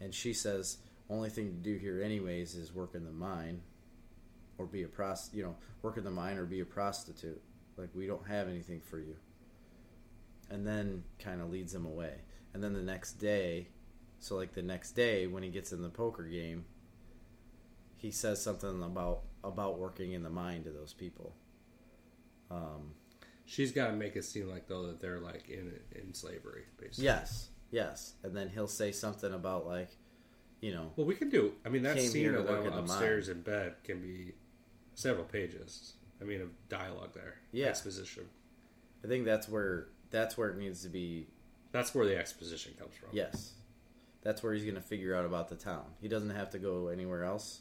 and 0.00 0.14
she 0.14 0.32
says. 0.32 0.78
Only 1.10 1.28
thing 1.28 1.48
to 1.48 1.56
do 1.58 1.76
here, 1.76 2.00
anyways, 2.02 2.54
is 2.54 2.72
work 2.72 2.94
in 2.94 3.04
the 3.04 3.12
mine 3.12 3.60
or 4.56 4.64
be 4.64 4.84
a 4.84 4.88
prost, 4.88 5.34
you 5.34 5.42
know, 5.42 5.54
work 5.82 5.98
in 5.98 6.04
the 6.04 6.10
mine 6.10 6.38
or 6.38 6.46
be 6.46 6.60
a 6.60 6.64
prostitute. 6.64 7.42
Like 7.76 7.90
we 7.94 8.06
don't 8.06 8.26
have 8.26 8.48
anything 8.48 8.80
for 8.80 8.98
you. 8.98 9.16
And 10.50 10.66
then 10.66 11.04
kind 11.18 11.40
of 11.40 11.50
leads 11.50 11.74
him 11.74 11.86
away. 11.86 12.14
And 12.52 12.62
then 12.62 12.72
the 12.74 12.82
next 12.82 13.14
day, 13.14 13.68
so 14.18 14.36
like 14.36 14.52
the 14.52 14.62
next 14.62 14.92
day 14.92 15.26
when 15.26 15.42
he 15.42 15.48
gets 15.48 15.72
in 15.72 15.82
the 15.82 15.88
poker 15.88 16.24
game, 16.24 16.64
he 17.96 18.10
says 18.10 18.42
something 18.42 18.82
about 18.82 19.20
about 19.42 19.78
working 19.78 20.12
in 20.12 20.22
the 20.22 20.30
mind 20.30 20.66
of 20.66 20.74
those 20.74 20.92
people. 20.92 21.34
Um, 22.50 22.94
She's 23.46 23.72
got 23.72 23.88
to 23.88 23.92
make 23.92 24.16
it 24.16 24.24
seem 24.24 24.48
like 24.48 24.68
though 24.68 24.86
that 24.86 25.00
they're 25.00 25.20
like 25.20 25.48
in 25.48 25.72
in 25.94 26.14
slavery, 26.14 26.64
basically. 26.78 27.04
yes, 27.04 27.48
yes. 27.70 28.14
And 28.22 28.34
then 28.36 28.48
he'll 28.48 28.68
say 28.68 28.92
something 28.92 29.32
about 29.34 29.66
like, 29.66 29.90
you 30.60 30.72
know, 30.72 30.92
Well, 30.96 31.06
we 31.06 31.14
can 31.14 31.28
do. 31.30 31.52
I 31.64 31.68
mean, 31.68 31.82
that 31.82 31.98
scene 32.00 32.12
here 32.22 32.36
of 32.36 32.46
them 32.46 32.64
in 32.66 32.70
the 32.70 32.78
upstairs 32.78 33.28
in 33.28 33.42
bed 33.42 33.74
can 33.84 34.00
be 34.00 34.32
several 34.94 35.24
pages. 35.24 35.94
I 36.24 36.26
mean, 36.26 36.40
of 36.40 36.48
dialogue 36.68 37.10
there. 37.14 37.34
Yeah. 37.52 37.66
exposition. 37.66 38.24
I 39.04 39.06
think 39.08 39.24
that's 39.26 39.48
where 39.48 39.88
that's 40.10 40.38
where 40.38 40.48
it 40.48 40.56
needs 40.56 40.82
to 40.82 40.88
be 40.88 41.26
That's 41.72 41.94
where 41.94 42.06
the 42.06 42.16
exposition 42.16 42.72
comes 42.78 42.94
from. 42.94 43.10
Yes. 43.12 43.52
That's 44.22 44.42
where 44.42 44.54
he's 44.54 44.62
going 44.62 44.76
to 44.76 44.80
figure 44.80 45.14
out 45.14 45.26
about 45.26 45.48
the 45.50 45.54
town. 45.56 45.84
He 46.00 46.08
doesn't 46.08 46.30
have 46.30 46.48
to 46.50 46.58
go 46.58 46.88
anywhere 46.88 47.24
else. 47.24 47.60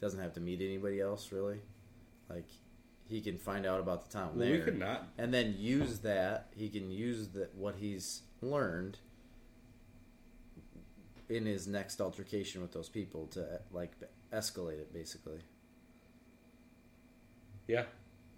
Doesn't 0.00 0.20
have 0.20 0.34
to 0.34 0.40
meet 0.40 0.60
anybody 0.60 1.00
else 1.00 1.32
really. 1.32 1.58
Like 2.30 2.46
he 3.08 3.20
can 3.20 3.36
find 3.38 3.66
out 3.66 3.80
about 3.80 4.04
the 4.08 4.12
town 4.16 4.30
Well, 4.36 4.46
there. 4.46 4.58
we 4.58 4.62
could 4.62 4.78
not. 4.78 5.08
and 5.18 5.34
then 5.34 5.56
use 5.58 5.98
that. 6.00 6.48
He 6.56 6.68
can 6.68 6.90
use 6.90 7.28
that 7.30 7.54
what 7.56 7.74
he's 7.80 8.22
learned 8.40 8.98
in 11.28 11.44
his 11.46 11.66
next 11.66 12.00
altercation 12.00 12.62
with 12.62 12.72
those 12.72 12.88
people 12.88 13.26
to 13.26 13.60
like 13.72 13.90
escalate 14.32 14.78
it 14.78 14.92
basically. 14.92 15.40
Yeah, 17.68 17.84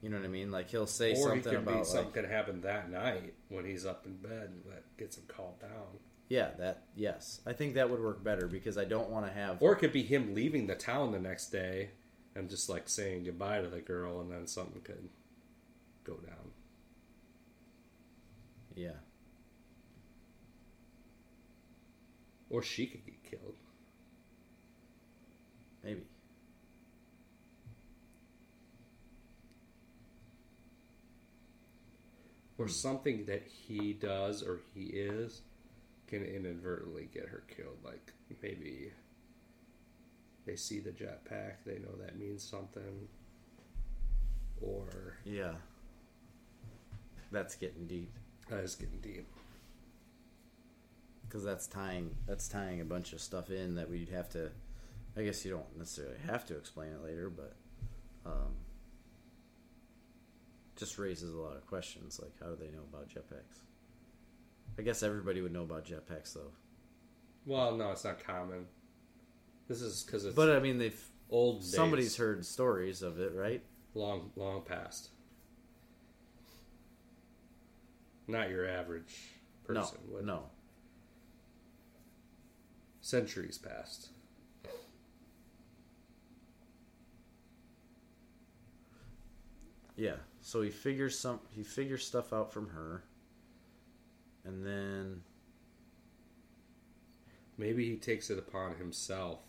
You 0.03 0.11
know 0.11 0.17
what 0.19 0.25
I 0.27 0.29
mean? 0.29 0.51
Like 0.51 0.69
he'll 0.71 0.87
say 0.87 1.13
or 1.13 1.15
he 1.15 1.41
something 1.43 1.43
could 1.45 1.55
about 1.55 1.67
be 1.67 1.79
like, 1.79 1.87
something 1.87 2.13
could 2.13 2.25
happen 2.31 2.61
that 2.63 2.91
night 2.91 3.33
when 3.49 3.65
he's 3.65 3.87
up 3.87 4.05
in 4.05 4.17
bed 4.17 4.51
that 4.69 4.83
gets 4.99 5.17
him 5.17 5.25
called 5.29 5.61
down. 5.61 5.99
yeah, 6.29 6.51
that 6.59 6.83
yes. 6.97 7.41
I 7.47 7.53
think 7.53 7.75
that 7.75 7.89
would 7.89 8.01
work 8.01 8.23
better 8.25 8.47
because 8.49 8.77
I 8.77 8.85
don't 8.85 9.09
want 9.09 9.27
to 9.27 9.33
have 9.33 9.63
Or 9.63 9.73
it 9.73 9.77
could 9.77 9.93
be 9.93 10.03
him 10.03 10.35
leaving 10.35 10.67
the 10.67 10.75
town 10.75 11.13
the 11.13 11.19
next 11.21 11.51
day 11.51 11.91
and 12.35 12.51
just 12.51 12.69
like 12.69 12.89
saying 12.89 13.25
goodbye 13.25 13.61
to 13.63 13.69
the 13.69 13.81
girl, 13.81 14.21
and 14.21 14.31
then 14.31 14.47
something 14.47 14.81
could 14.83 15.09
go 16.05 16.15
down. 16.15 16.51
yeah. 18.77 18.93
Or 22.49 22.63
she 22.63 22.87
could 22.87 23.05
get 23.07 23.23
killed. 23.23 23.55
Maybe. 25.85 26.03
Or 32.61 32.69
something 32.69 33.25
that 33.25 33.43
he 33.47 33.95
does 33.95 34.43
or 34.43 34.61
he 34.75 34.83
is 34.83 35.41
can 36.07 36.23
inadvertently 36.23 37.09
get 37.13 37.27
her 37.27 37.43
killed. 37.49 37.79
Like 37.83 38.13
maybe 38.43 38.93
they 40.45 40.57
see 40.57 40.79
the 40.79 40.91
jetpack, 40.91 41.55
they 41.65 41.79
know 41.79 41.95
that 41.99 42.19
means 42.19 42.43
something, 42.43 43.09
or 44.61 45.17
Yeah. 45.25 45.55
That's 47.33 47.55
getting 47.55 47.87
deep 47.87 48.13
that 48.51 48.61
is 48.65 48.75
getting 48.75 48.99
deep. 49.01 49.27
because 51.23 51.45
that's 51.45 51.67
tying 51.69 52.15
that's 52.27 52.49
tying 52.49 52.81
a 52.81 52.85
bunch 52.85 53.13
of 53.13 53.21
stuff 53.21 53.51
in 53.51 53.77
that 53.77 53.89
we'd 53.89 54.09
have 54.11 54.29
to. 54.31 54.51
I 55.17 55.23
guess 55.23 55.45
you 55.45 55.51
don't 55.53 55.79
necessarily 55.79 56.17
have 56.27 56.45
to 56.47 56.57
explain 56.57 56.93
it 56.93 57.03
later, 57.03 57.31
but 57.31 57.55
um, 58.27 58.55
just 60.81 60.99
raises 60.99 61.35
a 61.35 61.39
lot 61.39 61.57
of 61.57 61.67
questions. 61.67 62.19
Like, 62.21 62.33
how 62.41 62.47
do 62.47 62.57
they 62.57 62.71
know 62.73 62.83
about 62.93 63.09
jetpacks? 63.09 63.61
I 64.79 64.83
guess 64.83 65.03
everybody 65.03 65.41
would 65.43 65.53
know 65.53 65.63
about 65.63 65.85
jetpacks, 65.85 66.33
though. 66.35 66.51
Well, 67.47 67.77
no, 67.77 67.93
it's 67.93 68.05
not 68.05 68.25
common. 68.25 68.67
This 69.69 69.83
is 69.83 70.03
because 70.03 70.25
it's 70.25 70.35
But 70.35 70.51
I 70.51 70.59
mean, 70.59 70.79
they've 70.79 71.01
old. 71.29 71.61
Days, 71.61 71.75
somebody's 71.75 72.17
heard 72.17 72.45
stories 72.45 73.03
of 73.03 73.21
it, 73.21 73.33
right? 73.35 73.63
long, 73.95 74.31
long 74.37 74.63
past. 74.63 75.11
Not 78.27 78.51
your 78.51 78.69
average 78.69 79.17
person. 79.65 79.99
no, 80.09 80.15
would. 80.15 80.27
no. 80.27 80.43
Centuries 83.01 83.59
past. 83.59 84.11
Yeah. 89.97 90.15
So 90.51 90.63
he 90.63 90.71
figures 90.71 91.17
some 91.17 91.39
he 91.51 91.63
figures 91.63 92.05
stuff 92.05 92.33
out 92.33 92.53
from 92.53 92.71
her. 92.71 93.05
And 94.45 94.67
then 94.67 95.23
Maybe 97.57 97.89
he 97.89 97.97
takes 97.97 98.31
it 98.31 98.39
upon 98.39 98.75
himself 98.75 99.41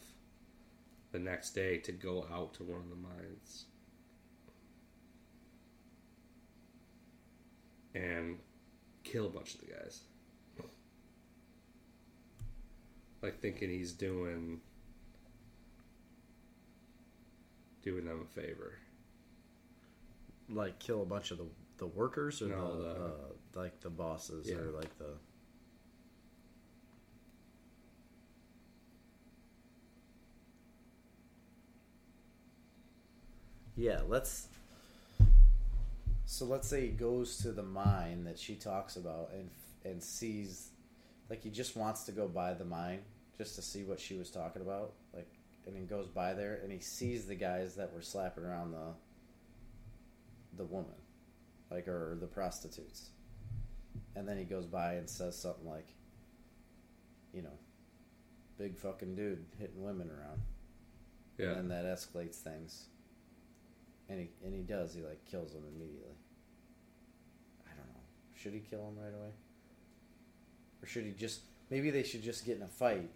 the 1.12 1.18
next 1.18 1.56
day 1.56 1.78
to 1.78 1.92
go 1.92 2.28
out 2.32 2.54
to 2.56 2.64
one 2.64 2.82
of 2.82 2.90
the 2.90 2.96
mines. 2.96 3.66
and 7.96 8.38
kill 9.04 9.26
a 9.26 9.30
bunch 9.30 9.56
of 9.56 9.62
the 9.62 9.66
guys. 9.66 10.02
Like 13.22 13.40
thinking 13.42 13.70
he's 13.70 13.92
doing 13.92 14.62
doing 17.82 18.06
them 18.06 18.22
a 18.22 18.42
favor. 18.42 18.78
Like 20.52 20.80
kill 20.80 21.02
a 21.02 21.06
bunch 21.06 21.32
of 21.32 21.38
the 21.38 21.46
the 21.78 21.88
workers 21.88 22.42
or 22.42 22.48
No, 22.48 22.78
the, 22.78 22.84
the- 22.84 23.06
uh, 23.06 23.10
like 23.56 23.80
the 23.82 23.90
bosses 23.90 24.48
Yeah. 24.50 24.58
or 24.58 24.72
like 24.72 24.98
the. 25.00 25.14
Yeah, 33.76 34.02
let's. 34.08 34.48
So 36.26 36.46
let's 36.46 36.68
say 36.68 36.82
he 36.82 36.88
goes 36.90 37.38
to 37.40 37.52
the 37.52 37.64
mine 37.64 38.24
that 38.24 38.40
she 38.40 38.56
talks 38.56 38.96
about 38.96 39.32
and 39.34 39.50
and 39.84 40.02
sees, 40.02 40.70
like 41.30 41.44
he 41.44 41.50
just 41.50 41.76
wants 41.76 42.04
to 42.04 42.12
go 42.12 42.28
by 42.28 42.54
the 42.54 42.66
mine 42.66 43.00
just 43.38 43.56
to 43.56 43.62
see 43.62 43.84
what 43.84 44.00
she 44.00 44.16
was 44.16 44.30
talking 44.30 44.62
about, 44.62 44.94
like, 45.14 45.28
and 45.66 45.76
he 45.76 45.84
goes 45.84 46.08
by 46.08 46.34
there 46.34 46.60
and 46.64 46.72
he 46.72 46.80
sees 46.80 47.26
the 47.26 47.36
guys 47.36 47.76
that 47.76 47.92
were 47.94 48.02
slapping 48.02 48.46
around 48.46 48.72
the 48.72 48.94
the 50.58 50.66
woman, 50.66 50.96
like 51.70 51.88
or 51.88 52.18
the 52.20 52.28
prostitutes, 52.28 53.10
and 54.16 54.28
then 54.28 54.38
he 54.38 54.44
goes 54.44 54.66
by 54.66 54.94
and 54.96 55.10
says 55.10 55.38
something 55.38 55.68
like, 55.68 55.88
you 57.34 57.42
know, 57.42 57.58
big 58.58 58.78
fucking 58.78 59.16
dude 59.16 59.46
hitting 59.60 59.82
women 59.84 60.10
around, 60.10 60.42
Yeah. 61.38 61.52
and 61.52 61.56
then 61.58 61.68
that 61.70 61.86
escalates 61.86 62.36
things. 62.36 62.88
And 64.10 64.20
he 64.20 64.30
and 64.44 64.54
he 64.54 64.62
does. 64.62 64.94
He 64.94 65.02
like 65.02 65.24
kills 65.26 65.54
him 65.54 65.64
immediately. 65.74 66.16
I 67.66 67.70
don't 67.70 67.88
know. 67.88 68.02
Should 68.36 68.52
he 68.54 68.60
kill 68.60 68.86
him 68.90 68.98
right 69.02 69.14
away? 69.14 69.32
Or 70.84 70.88
should 70.88 71.06
he 71.06 71.12
just 71.12 71.42
maybe 71.70 71.92
they 71.92 72.04
should 72.04 72.22
just 72.22 72.46
get 72.46 72.58
in 72.58 72.64
a 72.64 72.68
fight? 72.68 73.10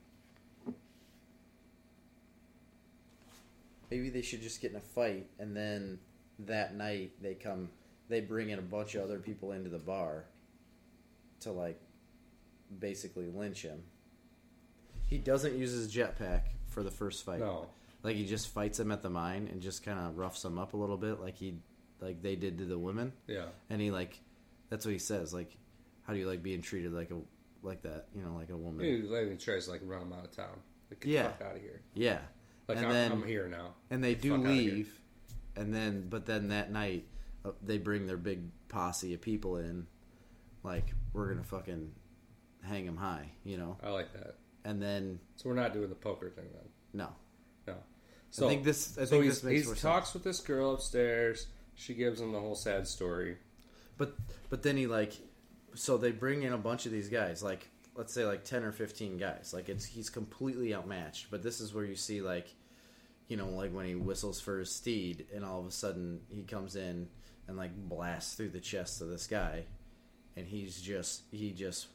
Maybe 3.92 4.10
they 4.10 4.22
should 4.22 4.42
just 4.42 4.62
get 4.62 4.72
in 4.72 4.78
a 4.78 4.82
fight 4.82 5.28
and 5.38 5.56
then 5.56 6.00
that 6.40 6.76
night 6.76 7.12
they 7.22 7.34
come 7.34 7.70
they 8.10 8.22
bring 8.22 8.50
in 8.50 8.60
a 8.60 8.62
bunch 8.62 8.96
of 8.96 9.04
other 9.04 9.20
people 9.20 9.52
into 9.52 9.70
the 9.70 9.80
bar 9.80 10.26
to 11.42 11.52
like 11.52 11.80
basically 12.80 13.28
lynch 13.28 13.62
him. 13.64 13.82
He 15.08 15.18
doesn't 15.18 15.56
use 15.58 15.72
his 15.72 15.94
jetpack 15.94 16.42
for 16.68 16.84
the 16.84 16.92
first 16.92 17.26
fight. 17.26 17.40
no. 17.40 17.68
Like 18.04 18.16
he 18.18 18.26
just 18.26 18.50
fights 18.50 18.80
him 18.80 18.92
at 18.92 19.02
the 19.02 19.10
mine 19.10 19.50
and 19.52 19.62
just 19.62 19.84
kind 19.84 19.98
of 19.98 20.16
roughs 20.18 20.46
him 20.46 20.60
up 20.60 20.74
a 20.74 20.78
little 20.78 20.98
bit, 20.98 21.20
like 21.22 21.36
he, 21.38 21.56
like 22.00 22.22
they 22.22 22.36
did 22.36 22.60
to 22.60 22.66
the 22.66 22.78
women. 22.78 23.12
Yeah. 23.26 23.46
And 23.72 23.82
he 23.82 23.90
like, 23.90 24.20
that's 24.70 24.86
what 24.86 24.92
he 24.92 25.00
says. 25.00 25.34
Like, 25.34 25.58
how 26.04 26.14
do 26.14 26.20
you 26.20 26.28
like 26.30 26.44
being 26.44 26.62
treated 26.62 26.94
like 26.94 27.10
a 27.10 27.16
like 27.64 27.82
that? 27.82 28.06
You 28.16 28.22
know, 28.22 28.36
like 28.36 28.52
a 28.52 28.58
woman. 28.58 28.86
He 28.86 28.98
like, 29.02 29.40
tries 29.40 29.66
to 29.66 29.72
like 29.72 29.82
run 29.84 30.04
him 30.04 30.14
out 30.14 30.24
of 30.26 30.32
town. 30.32 30.60
Like, 30.92 31.00
get 31.00 31.10
Yeah. 31.10 31.24
the 31.24 31.30
fuck 31.30 31.42
out 31.48 31.56
of 31.56 31.62
here. 31.64 31.82
Yeah. 31.96 32.20
Like 32.68 32.78
and 32.78 32.86
I'm, 32.88 32.94
then 32.94 33.12
I'm 33.12 33.24
here 33.24 33.48
now. 33.48 33.74
and 33.90 34.04
they 34.04 34.14
Get 34.14 34.22
do 34.22 34.30
the 34.30 34.36
fuck 34.38 34.46
outta 34.46 34.54
here. 34.56 34.74
leave, 34.74 35.00
and 35.56 35.74
then 35.74 36.08
but 36.10 36.26
then 36.26 36.50
that 36.50 36.72
night 36.72 37.06
uh, 37.44 37.52
they 37.62 37.78
bring 37.78 38.08
their 38.08 38.18
big 38.18 38.42
posse 38.70 39.14
of 39.14 39.22
people 39.22 39.58
in, 39.58 39.88
like 40.64 40.94
we're 41.14 41.30
gonna 41.30 41.44
fucking 41.44 41.92
hang 42.64 42.86
him 42.86 42.98
high, 42.98 43.30
you 43.44 43.58
know. 43.58 43.78
I 43.84 43.90
like 43.90 44.12
that. 44.14 44.36
And 44.64 44.82
then 44.82 45.20
So 45.36 45.50
we're 45.50 45.56
not 45.56 45.74
doing 45.74 45.90
the 45.90 45.96
poker 45.96 46.30
thing 46.30 46.46
then. 46.54 46.70
no, 46.94 47.10
No. 47.68 47.76
So 48.32 48.48
I 48.48 48.50
think 48.50 48.64
this. 48.64 48.98
I 48.98 49.02
so 49.06 49.12
think 49.12 49.26
he's, 49.26 49.42
this 49.42 49.44
makes 49.44 49.70
he 49.70 49.76
talks 49.82 50.08
sense. 50.10 50.14
with 50.16 50.24
this 50.24 50.40
girl 50.42 50.74
upstairs. 50.74 51.48
She 51.76 51.94
gives 51.94 52.20
him 52.20 52.32
the 52.32 52.40
whole 52.40 52.56
sad 52.56 52.88
story. 52.88 53.38
But 53.98 54.16
but 54.50 54.62
then 54.64 54.76
he 54.76 54.88
like, 54.88 55.14
so 55.74 55.98
they 55.98 56.12
bring 56.12 56.44
in 56.44 56.52
a 56.52 56.58
bunch 56.58 56.86
of 56.86 56.92
these 56.92 57.08
guys, 57.10 57.42
like 57.44 57.70
let's 57.96 58.12
say 58.14 58.26
like 58.26 58.44
ten 58.44 58.64
or 58.64 58.72
fifteen 58.74 59.18
guys. 59.18 59.52
Like 59.54 59.70
it's 59.70 59.86
he's 59.86 60.10
completely 60.10 60.74
outmatched. 60.76 61.28
But 61.32 61.44
this 61.44 61.62
is 61.62 61.74
where 61.74 61.86
you 61.86 61.96
see 61.96 62.22
like, 62.22 62.54
you 63.28 63.38
know, 63.38 63.50
like 63.50 63.72
when 63.74 63.86
he 63.86 63.96
whistles 63.96 64.40
for 64.40 64.60
his 64.60 64.72
steed, 64.72 65.26
and 65.34 65.44
all 65.44 65.60
of 65.60 65.66
a 65.66 65.72
sudden 65.72 66.22
he 66.30 66.44
comes 66.44 66.76
in 66.76 67.08
and 67.48 67.58
like 67.58 67.76
blasts 67.76 68.36
through 68.36 68.50
the 68.50 68.60
chest 68.60 69.02
of 69.02 69.10
this 69.10 69.28
guy, 69.28 69.64
and 70.36 70.48
he's 70.48 70.82
just 70.82 71.24
he 71.32 71.52
just 71.52 71.88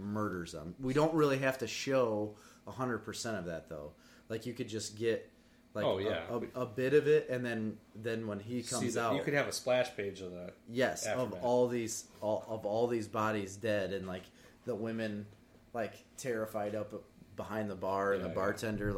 murders 0.00 0.52
them. 0.52 0.74
We 0.80 0.92
don't 0.94 1.14
really 1.14 1.38
have 1.38 1.58
to 1.58 1.66
show 1.66 2.34
hundred 2.66 2.98
percent 2.98 3.36
of 3.36 3.44
that 3.46 3.68
though. 3.68 3.92
Like 4.28 4.46
you 4.46 4.52
could 4.52 4.68
just 4.68 4.96
get. 4.98 5.30
Like 5.74 5.84
Oh, 5.84 5.98
a- 5.98 6.02
yeah. 6.02 6.22
a, 6.30 6.62
a, 6.62 6.64
bit 6.66 6.94
of 6.94 7.06
it, 7.06 7.28
and 7.28 7.44
then 7.44 7.76
then 7.94 8.26
when 8.26 8.40
he 8.40 8.62
comes 8.62 8.94
See 8.94 8.98
out, 8.98 9.14
you 9.14 9.22
could 9.22 9.34
have 9.34 9.46
a 9.46 9.52
splash 9.52 9.94
page 9.94 10.22
of 10.22 10.32
that. 10.32 10.54
Yes, 10.70 11.04
of 11.04 11.34
all 11.42 11.68
these 11.68 12.04
all, 12.22 12.46
of 12.48 12.64
all 12.64 12.86
these 12.86 13.06
bodies 13.06 13.56
dead, 13.56 13.92
and 13.92 14.06
like 14.06 14.22
the 14.64 14.74
women 14.74 15.26
like 15.74 15.92
terrified 16.16 16.74
up 16.74 16.94
behind 17.36 17.68
the 17.70 17.74
bar, 17.74 18.14
and 18.14 18.22
Yeah, 18.22 18.28
the 18.28 18.30
yeah. 18.30 18.34
bartender 18.34 18.92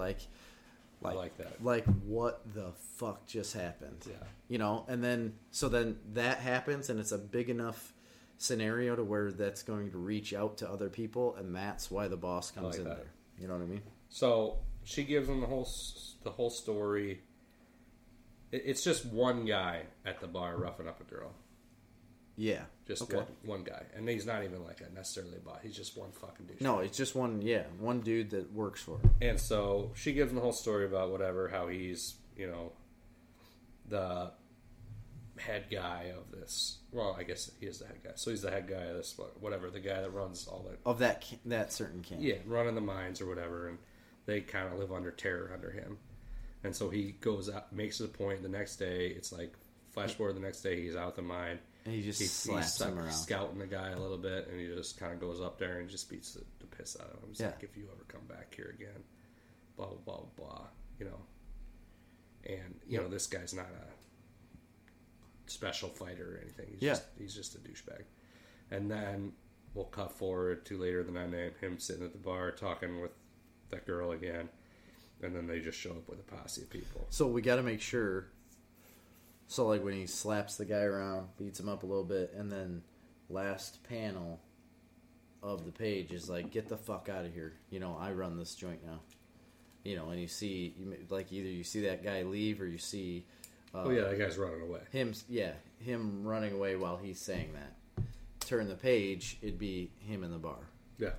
like, 1.00 1.14
I 1.14 1.16
like, 1.16 1.36
that. 1.38 1.64
like 1.64 1.84
what 2.04 2.42
the 2.54 2.72
fuck 2.96 3.26
just 3.26 3.54
happened? 3.54 4.04
Yeah. 4.08 4.14
you 4.48 4.58
know. 4.58 4.84
And 4.88 5.02
then 5.02 5.34
so 5.50 5.68
then 5.68 5.98
that 6.14 6.38
happens, 6.38 6.90
and 6.90 6.98
it's 6.98 7.12
a 7.12 7.18
big 7.18 7.50
enough 7.50 7.92
scenario 8.38 8.96
to 8.96 9.04
where 9.04 9.32
that's 9.32 9.62
going 9.62 9.90
to 9.90 9.98
reach 9.98 10.32
out 10.32 10.58
to 10.58 10.70
other 10.70 10.88
people, 10.88 11.34
and 11.36 11.54
that's 11.54 11.90
why 11.90 12.08
the 12.08 12.16
boss 12.16 12.50
comes 12.50 12.66
like 12.66 12.78
in 12.78 12.84
that. 12.84 12.96
there. 12.96 13.06
You 13.38 13.48
know 13.48 13.54
what 13.54 13.62
I 13.62 13.66
mean? 13.66 13.82
So 14.08 14.58
she 14.84 15.04
gives 15.04 15.28
him 15.28 15.40
the 15.40 15.46
whole 15.46 15.68
the 16.24 16.30
whole 16.30 16.50
story. 16.50 17.20
It's 18.50 18.82
just 18.82 19.04
one 19.04 19.44
guy 19.44 19.82
at 20.06 20.20
the 20.20 20.26
bar 20.26 20.56
roughing 20.56 20.88
up 20.88 21.00
a 21.00 21.04
girl. 21.04 21.32
Yeah. 22.38 22.62
Just 22.86 23.02
Okay. 23.02 23.16
one, 23.16 23.26
one 23.44 23.64
guy, 23.64 23.84
and 23.94 24.08
he's 24.08 24.24
not 24.24 24.44
even 24.44 24.64
like 24.64 24.80
a 24.80 24.88
necessarily 24.94 25.36
a 25.36 25.40
bot. 25.40 25.60
He's 25.62 25.76
just 25.76 25.98
one 25.98 26.12
fucking 26.12 26.46
dude. 26.46 26.60
No, 26.60 26.78
it's 26.78 26.96
just 26.96 27.14
one. 27.14 27.42
Yeah, 27.42 27.64
one 27.80 28.00
dude 28.00 28.30
that 28.30 28.50
works 28.52 28.80
for. 28.80 28.98
Him. 28.98 29.10
And 29.20 29.40
so 29.40 29.90
she 29.94 30.12
gives 30.12 30.30
him 30.30 30.36
the 30.36 30.42
whole 30.42 30.52
story 30.52 30.86
about 30.86 31.10
whatever, 31.10 31.48
how 31.48 31.66
he's, 31.68 32.14
you 32.36 32.46
know, 32.46 32.72
the 33.88 34.30
head 35.38 35.64
guy 35.70 36.12
of 36.16 36.30
this. 36.30 36.78
Well, 36.92 37.14
I 37.18 37.24
guess 37.24 37.50
he 37.60 37.66
is 37.66 37.80
the 37.80 37.86
head 37.86 37.98
guy. 38.02 38.12
So 38.14 38.30
he's 38.30 38.42
the 38.42 38.50
head 38.50 38.68
guy 38.68 38.84
of 38.84 38.96
this, 38.96 39.18
whatever, 39.40 39.68
the 39.70 39.80
guy 39.80 40.00
that 40.00 40.10
runs 40.10 40.46
all 40.46 40.64
that. 40.70 40.78
Of 40.86 41.00
that 41.00 41.24
that 41.46 41.72
certain 41.72 42.02
camp. 42.02 42.22
Yeah, 42.22 42.36
running 42.46 42.74
the 42.74 42.80
mines 42.80 43.20
or 43.20 43.26
whatever. 43.26 43.68
And 43.68 43.78
they 44.26 44.40
kind 44.40 44.72
of 44.72 44.78
live 44.78 44.92
under 44.92 45.10
terror 45.10 45.50
under 45.52 45.70
him. 45.70 45.98
And 46.64 46.74
so 46.74 46.88
he 46.88 47.12
goes 47.20 47.50
out, 47.50 47.72
makes 47.72 48.00
it 48.00 48.04
a 48.04 48.08
point 48.08 48.42
the 48.42 48.48
next 48.48 48.76
day. 48.76 49.08
It's 49.08 49.32
like, 49.32 49.52
flash 49.90 50.14
forward 50.14 50.36
the 50.36 50.40
next 50.40 50.62
day, 50.62 50.80
he's 50.80 50.96
out 50.96 51.16
the 51.16 51.22
mine. 51.22 51.58
And 51.88 51.96
he 51.96 52.02
just 52.02 52.20
He, 52.20 52.26
slaps 52.26 52.76
he's 52.78 52.86
him 52.86 52.98
around. 52.98 53.12
scouting 53.12 53.58
the 53.58 53.66
guy 53.66 53.90
a 53.92 53.98
little 53.98 54.18
bit, 54.18 54.48
and 54.48 54.60
he 54.60 54.66
just 54.66 54.98
kind 54.98 55.10
of 55.14 55.20
goes 55.20 55.40
up 55.40 55.58
there 55.58 55.78
and 55.78 55.88
just 55.88 56.10
beats 56.10 56.32
the, 56.34 56.44
the 56.60 56.66
piss 56.66 56.98
out 57.00 57.06
of 57.06 57.14
him. 57.22 57.28
He's 57.30 57.40
Yeah. 57.40 57.46
like, 57.46 57.62
if 57.62 57.76
you 57.78 57.84
ever 57.90 58.04
come 58.08 58.26
back 58.28 58.54
here 58.54 58.74
again, 58.78 59.02
blah 59.76 59.86
blah 59.86 59.96
blah 60.04 60.24
blah, 60.36 60.66
you 60.98 61.06
know. 61.06 61.20
And 62.44 62.78
you 62.86 62.98
know 62.98 63.08
this 63.08 63.26
guy's 63.26 63.54
not 63.54 63.66
a 63.70 65.50
special 65.50 65.88
fighter 65.88 66.34
or 66.36 66.40
anything. 66.42 66.66
He's 66.72 66.82
Yeah. 66.82 66.90
just 66.92 67.04
he's 67.18 67.34
just 67.34 67.54
a 67.54 67.58
douchebag. 67.58 68.02
And 68.70 68.90
then 68.90 69.32
we'll 69.74 69.86
cut 69.86 70.12
forward 70.12 70.66
to 70.66 70.76
later 70.76 71.00
in 71.00 71.06
the 71.14 71.26
night, 71.26 71.54
him 71.60 71.78
sitting 71.78 72.04
at 72.04 72.12
the 72.12 72.18
bar 72.18 72.50
talking 72.52 73.00
with 73.00 73.12
that 73.70 73.86
girl 73.86 74.12
again, 74.12 74.50
and 75.22 75.34
then 75.34 75.46
they 75.46 75.60
just 75.60 75.78
show 75.78 75.92
up 75.92 76.08
with 76.08 76.18
a 76.20 76.22
posse 76.22 76.62
of 76.62 76.70
people. 76.70 77.06
So 77.08 77.26
we 77.28 77.40
got 77.40 77.56
to 77.56 77.62
make 77.62 77.80
sure. 77.80 78.26
So 79.48 79.66
like 79.66 79.82
when 79.82 79.94
he 79.94 80.06
slaps 80.06 80.56
the 80.56 80.66
guy 80.66 80.82
around, 80.82 81.28
beats 81.38 81.58
him 81.58 81.70
up 81.70 81.82
a 81.82 81.86
little 81.86 82.04
bit, 82.04 82.34
and 82.36 82.52
then 82.52 82.82
last 83.30 83.82
panel 83.82 84.40
of 85.42 85.64
the 85.64 85.72
page 85.72 86.12
is 86.12 86.28
like, 86.28 86.50
"Get 86.50 86.68
the 86.68 86.76
fuck 86.76 87.08
out 87.08 87.24
of 87.24 87.32
here!" 87.32 87.54
You 87.70 87.80
know, 87.80 87.96
I 87.98 88.12
run 88.12 88.36
this 88.36 88.54
joint 88.54 88.84
now. 88.84 89.00
You 89.84 89.96
know, 89.96 90.10
and 90.10 90.20
you 90.20 90.28
see, 90.28 90.74
you, 90.78 90.94
like 91.08 91.32
either 91.32 91.48
you 91.48 91.64
see 91.64 91.80
that 91.86 92.04
guy 92.04 92.22
leave 92.24 92.60
or 92.60 92.66
you 92.66 92.76
see. 92.76 93.24
Uh, 93.74 93.84
oh 93.84 93.90
yeah, 93.90 94.02
that 94.02 94.18
guy's 94.18 94.36
running 94.36 94.60
away. 94.60 94.80
him. 94.92 95.14
Yeah, 95.30 95.52
him 95.78 96.24
running 96.24 96.52
away 96.52 96.76
while 96.76 96.98
he's 96.98 97.18
saying 97.18 97.54
that. 97.54 98.04
Turn 98.40 98.68
the 98.68 98.74
page, 98.74 99.38
it'd 99.40 99.58
be 99.58 99.90
him 100.00 100.24
in 100.24 100.30
the 100.30 100.38
bar. 100.38 100.58
Yeah. 100.98 101.10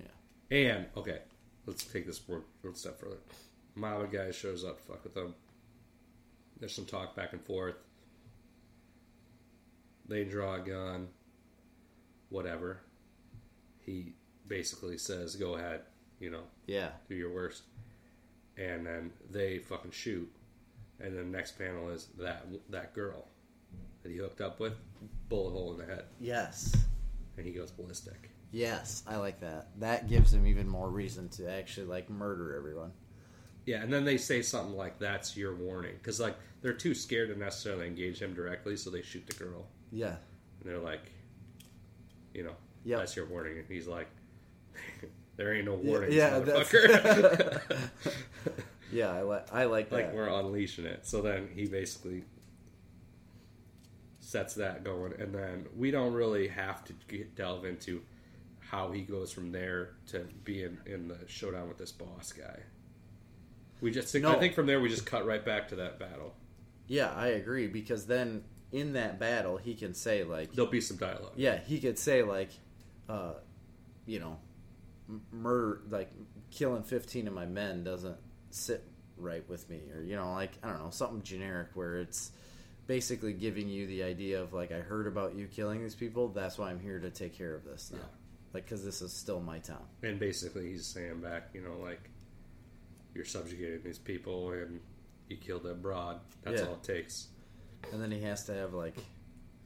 Yeah. 0.00 0.56
And 0.56 0.86
okay, 0.96 1.20
let's 1.66 1.84
take 1.84 2.04
this 2.04 2.20
one 2.26 2.42
step 2.74 2.98
further. 2.98 3.18
Mama 3.76 4.08
guy 4.08 4.32
shows 4.32 4.64
up, 4.64 4.80
fuck 4.80 5.04
with 5.04 5.14
them. 5.14 5.34
There's 6.60 6.74
some 6.74 6.86
talk 6.86 7.14
back 7.14 7.32
and 7.32 7.44
forth. 7.44 7.76
They 10.08 10.24
draw 10.24 10.54
a 10.56 10.60
gun. 10.60 11.08
Whatever. 12.30 12.80
He 13.80 14.14
basically 14.46 14.98
says, 14.98 15.36
"Go 15.36 15.54
ahead," 15.54 15.82
you 16.20 16.30
know, 16.30 16.42
Yeah, 16.66 16.90
do 17.08 17.14
your 17.14 17.32
worst. 17.32 17.62
And 18.56 18.86
then 18.86 19.12
they 19.30 19.58
fucking 19.58 19.92
shoot. 19.92 20.30
And 21.00 21.16
then 21.16 21.30
the 21.30 21.36
next 21.38 21.58
panel 21.58 21.88
is 21.90 22.08
that 22.18 22.44
that 22.70 22.92
girl 22.92 23.28
that 24.02 24.10
he 24.10 24.18
hooked 24.18 24.40
up 24.40 24.58
with, 24.60 24.74
bullet 25.28 25.52
hole 25.52 25.72
in 25.72 25.78
the 25.78 25.86
head, 25.86 26.04
yes. 26.20 26.74
and 27.36 27.46
he 27.46 27.52
goes 27.52 27.70
ballistic. 27.70 28.30
Yes, 28.50 29.02
I 29.06 29.16
like 29.16 29.40
that. 29.40 29.68
That 29.78 30.08
gives 30.08 30.32
him 30.32 30.46
even 30.46 30.68
more 30.68 30.88
reason 30.90 31.28
to 31.30 31.50
actually 31.50 31.86
like 31.86 32.10
murder 32.10 32.56
everyone. 32.56 32.92
Yeah, 33.68 33.82
and 33.82 33.92
then 33.92 34.06
they 34.06 34.16
say 34.16 34.40
something 34.40 34.74
like, 34.74 34.98
"That's 34.98 35.36
your 35.36 35.54
warning," 35.54 35.92
because 35.98 36.18
like 36.18 36.36
they're 36.62 36.72
too 36.72 36.94
scared 36.94 37.28
to 37.28 37.38
necessarily 37.38 37.86
engage 37.86 38.18
him 38.22 38.32
directly, 38.32 38.76
so 38.76 38.88
they 38.88 39.02
shoot 39.02 39.26
the 39.26 39.34
girl. 39.34 39.66
Yeah. 39.92 40.16
And 40.60 40.64
they're 40.64 40.78
like, 40.78 41.12
you 42.32 42.44
know, 42.44 42.56
Yep. 42.86 42.98
that's 42.98 43.14
your 43.14 43.26
warning. 43.26 43.58
And 43.58 43.66
he's 43.68 43.86
like, 43.86 44.08
there 45.36 45.52
ain't 45.52 45.66
no 45.66 45.74
warning, 45.74 46.12
yeah, 46.12 46.40
motherfucker. 46.40 47.60
Yeah, 48.90 49.10
I 49.12 49.20
like 49.20 49.52
I 49.52 49.64
like 49.64 49.92
like 49.92 50.14
we're 50.14 50.28
unleashing 50.28 50.86
it. 50.86 51.06
So 51.06 51.20
then 51.20 51.50
he 51.54 51.66
basically 51.66 52.24
sets 54.20 54.54
that 54.54 54.82
going, 54.82 55.12
and 55.20 55.34
then 55.34 55.66
we 55.76 55.90
don't 55.90 56.14
really 56.14 56.48
have 56.48 56.84
to 56.84 56.94
get, 57.06 57.36
delve 57.36 57.66
into 57.66 58.00
how 58.60 58.92
he 58.92 59.02
goes 59.02 59.30
from 59.30 59.52
there 59.52 59.90
to 60.06 60.26
being 60.42 60.78
in 60.86 61.06
the 61.08 61.18
showdown 61.26 61.68
with 61.68 61.76
this 61.76 61.92
boss 61.92 62.32
guy. 62.32 62.60
We 63.80 63.90
just, 63.90 64.14
I 64.14 64.18
No. 64.20 64.38
think 64.38 64.54
from 64.54 64.66
there 64.66 64.80
we 64.80 64.88
just 64.88 65.06
cut 65.06 65.24
right 65.26 65.44
back 65.44 65.68
to 65.68 65.76
that 65.76 65.98
battle. 65.98 66.34
Yeah, 66.86 67.12
I 67.14 67.28
agree 67.28 67.66
because 67.66 68.06
then 68.06 68.44
in 68.72 68.92
that 68.94 69.18
battle 69.18 69.56
he 69.56 69.74
can 69.74 69.94
say 69.94 70.24
like 70.24 70.52
There'll 70.52 70.70
be 70.70 70.80
some 70.80 70.96
dialogue. 70.96 71.32
yeah, 71.36 71.58
he 71.58 71.80
could 71.80 71.98
say 71.98 72.22
like 72.22 72.50
uh 73.08 73.34
you 74.06 74.18
know 74.20 74.38
murder 75.32 75.80
like 75.90 76.10
killing 76.50 76.82
15 76.82 77.28
of 77.28 77.34
my 77.34 77.46
men 77.46 77.82
doesn't 77.84 78.16
sit 78.50 78.84
right 79.16 79.46
with 79.48 79.68
me 79.70 79.80
or 79.94 80.02
you 80.02 80.16
know 80.16 80.32
like 80.32 80.52
I 80.62 80.68
don't 80.68 80.82
know, 80.82 80.90
something 80.90 81.22
generic 81.22 81.68
where 81.74 82.00
it's 82.00 82.32
basically 82.86 83.32
giving 83.34 83.68
you 83.68 83.86
the 83.86 84.02
idea 84.02 84.40
of 84.40 84.52
like 84.52 84.72
I 84.72 84.80
heard 84.80 85.06
about 85.06 85.34
you 85.34 85.46
killing 85.46 85.82
these 85.82 85.94
people, 85.94 86.28
that's 86.28 86.56
why 86.58 86.70
I'm 86.70 86.80
here 86.80 86.98
to 86.98 87.10
take 87.10 87.36
care 87.36 87.54
of 87.54 87.64
this 87.64 87.90
now. 87.92 87.98
Yeah. 87.98 88.04
Like 88.54 88.66
cuz 88.66 88.82
this 88.84 89.02
is 89.02 89.12
still 89.12 89.40
my 89.40 89.58
town. 89.58 89.84
And 90.02 90.18
basically, 90.18 90.70
he's 90.70 90.86
saying 90.86 91.20
back, 91.20 91.50
you 91.52 91.60
know, 91.60 91.76
like 91.82 92.08
you're 93.18 93.26
subjugating 93.26 93.82
these 93.82 93.98
people, 93.98 94.52
and 94.52 94.78
you 95.28 95.36
killed 95.36 95.64
that 95.64 95.82
broad. 95.82 96.20
That's 96.42 96.60
Yeah. 96.62 96.68
all 96.68 96.74
it 96.74 96.84
takes. 96.84 97.26
And 97.92 98.00
then 98.00 98.12
he 98.12 98.22
has 98.22 98.44
to 98.46 98.54
have 98.54 98.72
like 98.74 98.94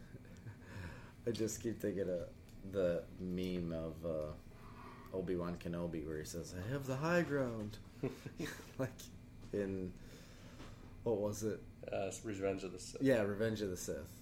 I 1.27 1.31
just 1.31 1.63
keep 1.63 1.79
thinking 1.81 2.09
of 2.09 2.29
the 2.73 3.03
meme 3.21 3.73
of 3.73 3.95
uh, 4.05 5.17
Obi 5.17 5.37
Wan 5.37 5.57
Kenobi 5.63 6.07
where 6.07 6.19
he 6.19 6.25
says, 6.25 6.55
"I 6.59 6.73
have 6.73 6.87
the 6.87 6.97
high 6.97 7.21
ground," 7.23 7.77
like 8.79 8.91
in 9.53 9.93
what 11.05 11.19
was 11.19 11.43
it? 11.43 11.61
Uh, 11.93 12.07
it's 12.07 12.25
Revenge 12.25 12.65
of 12.65 12.73
the 12.73 12.79
Sith. 12.79 13.03
Yeah, 13.03 13.21
Revenge 13.23 13.61
of 13.61 13.69
the 13.71 13.77
Sith. 13.77 14.21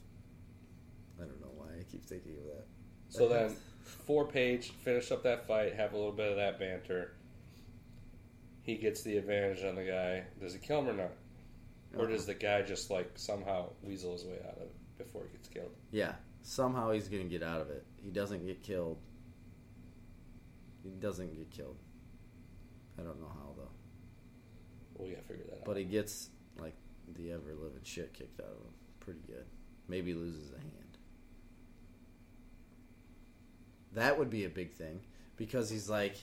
I 1.20 1.22
don't 1.24 1.40
know 1.40 1.52
why 1.54 1.66
I 1.78 1.84
keep 1.90 2.04
thinking 2.04 2.32
of 2.38 2.44
that. 2.56 2.66
So 3.10 3.28
then, 3.28 3.54
four 3.82 4.26
page, 4.26 4.70
finish 4.70 5.12
up 5.12 5.22
that 5.24 5.46
fight, 5.46 5.74
have 5.74 5.92
a 5.92 5.96
little 5.96 6.12
bit 6.12 6.30
of 6.30 6.36
that 6.36 6.58
banter. 6.58 7.12
He 8.70 8.76
gets 8.76 9.02
the 9.02 9.16
advantage 9.16 9.64
on 9.64 9.74
the 9.74 9.82
guy. 9.82 10.22
Does 10.40 10.52
he 10.52 10.60
kill 10.60 10.78
him 10.78 10.90
or 10.90 10.92
not? 10.92 11.10
Or 11.98 12.06
does 12.06 12.24
the 12.24 12.34
guy 12.34 12.62
just 12.62 12.88
like 12.88 13.10
somehow 13.16 13.70
weasel 13.82 14.12
his 14.12 14.24
way 14.24 14.38
out 14.46 14.58
of 14.58 14.62
it 14.62 14.72
before 14.96 15.22
he 15.24 15.36
gets 15.36 15.48
killed? 15.48 15.72
Yeah, 15.90 16.12
somehow 16.42 16.92
he's 16.92 17.08
gonna 17.08 17.24
get 17.24 17.42
out 17.42 17.60
of 17.60 17.68
it. 17.70 17.84
He 17.96 18.10
doesn't 18.10 18.46
get 18.46 18.62
killed. 18.62 18.98
He 20.84 20.90
doesn't 20.90 21.36
get 21.36 21.50
killed. 21.50 21.78
I 22.96 23.02
don't 23.02 23.20
know 23.20 23.26
how 23.26 23.54
though. 23.56 23.70
Well, 24.94 25.08
we 25.08 25.14
gotta 25.14 25.26
figure 25.26 25.46
that 25.48 25.58
out. 25.58 25.64
But 25.64 25.76
he 25.76 25.82
gets 25.82 26.28
like 26.60 26.74
the 27.16 27.32
ever 27.32 27.56
living 27.60 27.80
shit 27.82 28.14
kicked 28.14 28.38
out 28.38 28.50
of 28.50 28.52
him. 28.52 28.74
Pretty 29.00 29.22
good. 29.26 29.46
Maybe 29.88 30.14
loses 30.14 30.52
a 30.52 30.60
hand. 30.60 30.96
That 33.94 34.16
would 34.16 34.30
be 34.30 34.44
a 34.44 34.48
big 34.48 34.74
thing 34.74 35.00
because 35.36 35.70
he's 35.70 35.90
like 35.90 36.14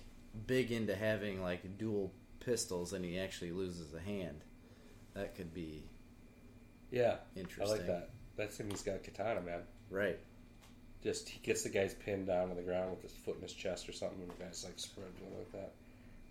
big 0.45 0.71
into 0.71 0.95
having 0.95 1.41
like 1.41 1.77
dual 1.77 2.13
pistols 2.47 2.93
and 2.93 3.03
he 3.03 3.19
actually 3.19 3.51
loses 3.51 3.93
a 3.93 3.99
hand. 3.99 4.41
That 5.13 5.35
could 5.35 5.53
be 5.53 5.83
yeah, 6.89 7.17
interesting. 7.35 7.67
I 7.67 7.77
like 7.77 7.87
that. 7.87 8.09
That's 8.37 8.57
him. 8.57 8.69
He's 8.69 8.83
got 8.83 8.95
a 8.95 8.99
katana, 8.99 9.41
man. 9.41 9.61
Right. 9.91 10.17
Just 11.03 11.27
he 11.27 11.39
gets 11.39 11.63
the 11.63 11.69
guy's 11.69 11.93
pinned 11.93 12.27
down 12.27 12.49
on 12.49 12.55
the 12.55 12.61
ground 12.61 12.91
with 12.91 13.01
his 13.01 13.11
foot 13.11 13.35
in 13.35 13.41
his 13.41 13.53
chest 13.53 13.89
or 13.89 13.91
something, 13.91 14.19
and 14.21 14.31
the 14.31 14.43
guy's 14.43 14.63
like 14.63 14.79
spread 14.79 15.07
like 15.37 15.51
that, 15.51 15.73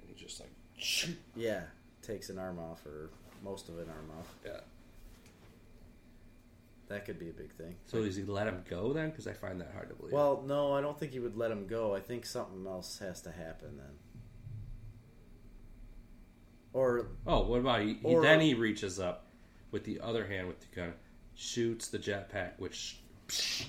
and 0.01 0.09
he 0.09 0.15
just 0.15 0.41
like, 0.41 0.51
shoot. 0.79 1.19
Yeah. 1.35 1.63
Takes 2.03 2.31
an 2.31 2.39
arm 2.39 2.59
off 2.59 2.85
or 2.87 3.11
most 3.45 3.69
of 3.69 3.79
an 3.79 3.89
arm 3.89 4.11
off. 4.19 4.29
yeah. 4.45 4.61
That 6.89 7.05
could 7.05 7.19
be 7.19 7.29
a 7.29 7.33
big 7.33 7.53
thing. 7.53 7.75
So 7.87 8.03
does 8.05 8.15
he 8.15 8.23
let 8.23 8.47
him 8.47 8.63
go 8.71 8.93
then? 8.93 9.11
Because 9.11 9.27
I 9.27 9.33
find 9.33 9.61
that 9.61 9.73
hard 9.75 9.89
to 9.89 9.97
believe. 9.97 10.13
Well, 10.13 10.45
no, 10.47 10.73
I 10.73 10.81
don't 10.81 10.97
think 10.97 11.13
he 11.13 11.19
would 11.19 11.37
let 11.37 11.51
him 11.51 11.67
go. 11.67 11.97
I 11.97 12.01
think 12.01 12.25
something 12.25 12.65
else 12.65 13.01
has 13.01 13.21
to 13.23 13.33
happen 13.33 13.77
then. 13.77 13.99
Or 16.77 17.07
Oh, 17.27 17.41
what 17.47 17.61
about 17.61 17.81
he? 17.81 17.99
Or- 18.03 18.21
Then 18.21 18.39
he 18.41 18.53
reaches 18.53 19.01
up 19.01 19.25
with 19.71 19.85
the 19.85 19.99
other 20.01 20.27
hand 20.27 20.47
with 20.47 20.61
the 20.61 20.67
gun, 20.77 20.93
shoots 21.35 21.89
the 21.89 21.99
jetpack, 21.99 22.59
which 22.59 22.99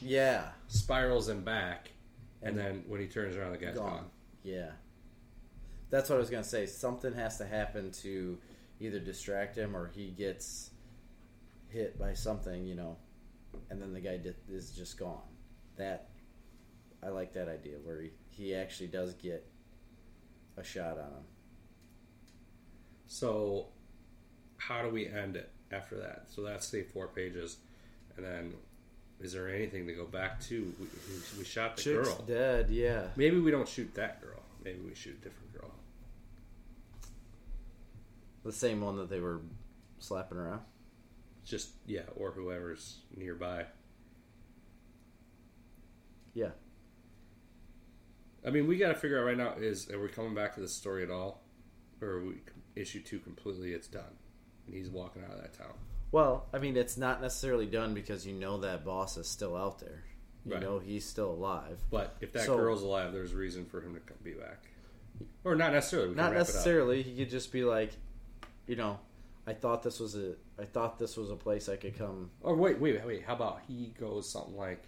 yeah, 0.01 0.49
spirals 0.67 1.29
him 1.29 1.41
back, 1.41 1.91
and, 2.41 2.49
And 2.51 2.59
then 2.59 2.83
when 2.85 2.99
he 2.99 3.07
turns 3.07 3.37
around, 3.37 3.53
the 3.53 3.57
guy's 3.59 3.75
gone. 3.77 3.91
gone. 3.91 4.09
Yeah. 4.43 4.71
That's 5.89 6.09
what 6.09 6.17
I 6.17 6.19
was 6.19 6.29
going 6.29 6.43
to 6.43 6.49
say. 6.49 6.65
Something 6.65 7.13
has 7.13 7.37
to 7.37 7.45
happen 7.47 7.91
to 8.03 8.37
either 8.81 8.99
distract 8.99 9.55
him 9.57 9.73
or 9.75 9.87
he 9.87 10.09
gets 10.11 10.71
hit 11.69 11.97
by 11.97 12.13
something, 12.13 12.65
you 12.65 12.75
know, 12.75 12.97
and 13.69 13.81
then 13.81 13.93
the 13.93 14.01
guy 14.01 14.17
di- 14.17 14.33
is 14.49 14.71
just 14.71 14.99
gone. 14.99 15.21
That 15.77 16.09
I 17.01 17.07
like 17.07 17.31
that 17.33 17.47
idea 17.47 17.77
where 17.83 18.01
he, 18.01 18.11
he 18.31 18.53
actually 18.53 18.87
does 18.87 19.13
get 19.13 19.47
a 20.57 20.63
shot 20.63 20.97
on 20.97 21.05
him. 21.05 21.23
So, 23.07 23.67
how 24.57 24.81
do 24.81 24.89
we 24.89 25.07
end 25.07 25.35
it 25.35 25.49
after 25.71 25.97
that? 25.97 26.25
So 26.27 26.41
that's 26.43 26.67
say 26.67 26.83
four 26.83 27.07
pages, 27.07 27.57
and 28.15 28.25
then 28.25 28.53
is 29.19 29.33
there 29.33 29.49
anything 29.49 29.87
to 29.87 29.93
go 29.93 30.05
back 30.05 30.39
to? 30.41 30.73
We, 30.79 30.85
we, 30.85 31.39
we 31.39 31.43
shot 31.45 31.77
the 31.77 31.83
Chick's 31.83 32.09
girl. 32.09 32.23
dead, 32.27 32.69
yeah. 32.69 33.03
Maybe 33.15 33.39
we 33.39 33.49
don't 33.51 33.67
shoot 33.67 33.93
that 33.95 34.21
girl. 34.21 34.41
Maybe 34.63 34.79
we 34.79 34.93
shoot 34.93 35.17
a 35.21 35.23
different 35.23 35.53
girl. 35.53 35.71
The 38.43 38.51
same 38.51 38.81
one 38.81 38.97
that 38.97 39.09
they 39.09 39.19
were 39.19 39.41
slapping 39.99 40.37
around. 40.37 40.61
Just 41.45 41.69
yeah, 41.85 42.01
or 42.15 42.31
whoever's 42.31 42.97
nearby. 43.15 43.65
Yeah. 46.33 46.49
I 48.45 48.51
mean, 48.51 48.67
we 48.67 48.77
got 48.77 48.89
to 48.89 48.95
figure 48.95 49.19
out 49.19 49.25
right 49.25 49.37
now 49.37 49.53
is 49.57 49.89
are 49.89 49.99
we 49.99 50.09
coming 50.09 50.35
back 50.35 50.53
to 50.55 50.61
this 50.61 50.73
story 50.73 51.03
at 51.03 51.09
all, 51.09 51.41
or 52.01 52.07
are 52.09 52.23
we 52.23 52.35
issue 52.79 53.01
two 53.01 53.19
completely? 53.19 53.73
It's 53.73 53.87
done, 53.87 54.15
and 54.65 54.75
he's 54.75 54.89
walking 54.89 55.23
out 55.23 55.31
of 55.35 55.41
that 55.41 55.53
town. 55.57 55.73
Well, 56.11 56.45
I 56.53 56.59
mean, 56.59 56.77
it's 56.77 56.97
not 56.97 57.21
necessarily 57.21 57.65
done 57.65 57.93
because 57.93 58.25
you 58.25 58.33
know 58.33 58.57
that 58.59 58.85
boss 58.85 59.17
is 59.17 59.27
still 59.27 59.55
out 59.57 59.79
there. 59.79 60.03
You 60.45 60.53
Right. 60.53 60.61
know 60.61 60.79
he's 60.79 61.05
still 61.05 61.31
alive. 61.31 61.83
But 61.91 62.15
if 62.21 62.31
that 62.33 62.45
So- 62.45 62.55
girl's 62.57 62.81
alive, 62.83 63.11
there's 63.11 63.33
reason 63.33 63.65
for 63.65 63.81
him 63.81 63.93
to 63.95 63.99
come, 63.99 64.17
be 64.23 64.33
back, 64.33 64.67
or 65.43 65.55
not 65.55 65.73
necessarily. 65.73 66.15
Not 66.15 66.31
wrap 66.31 66.31
it 66.31 66.35
up. 66.41 66.47
necessarily. 66.47 67.01
He 67.03 67.17
could 67.17 67.29
just 67.29 67.51
be 67.51 67.65
like, 67.65 67.91
you 68.67 68.77
know, 68.77 68.99
I 69.45 69.53
thought 69.53 69.83
this 69.83 69.99
was 69.99 70.15
a, 70.15 70.35
I 70.57 70.63
thought 70.65 70.97
this 70.99 71.17
was 71.17 71.29
a 71.29 71.35
place 71.35 71.67
I 71.67 71.75
could 71.75 71.97
come. 71.97 72.31
Or 72.41 72.55
wait, 72.55 72.79
wait, 72.79 73.05
wait. 73.05 73.23
How 73.23 73.33
about 73.35 73.61
he 73.67 73.93
goes 73.99 74.29
something 74.29 74.55
like, 74.55 74.83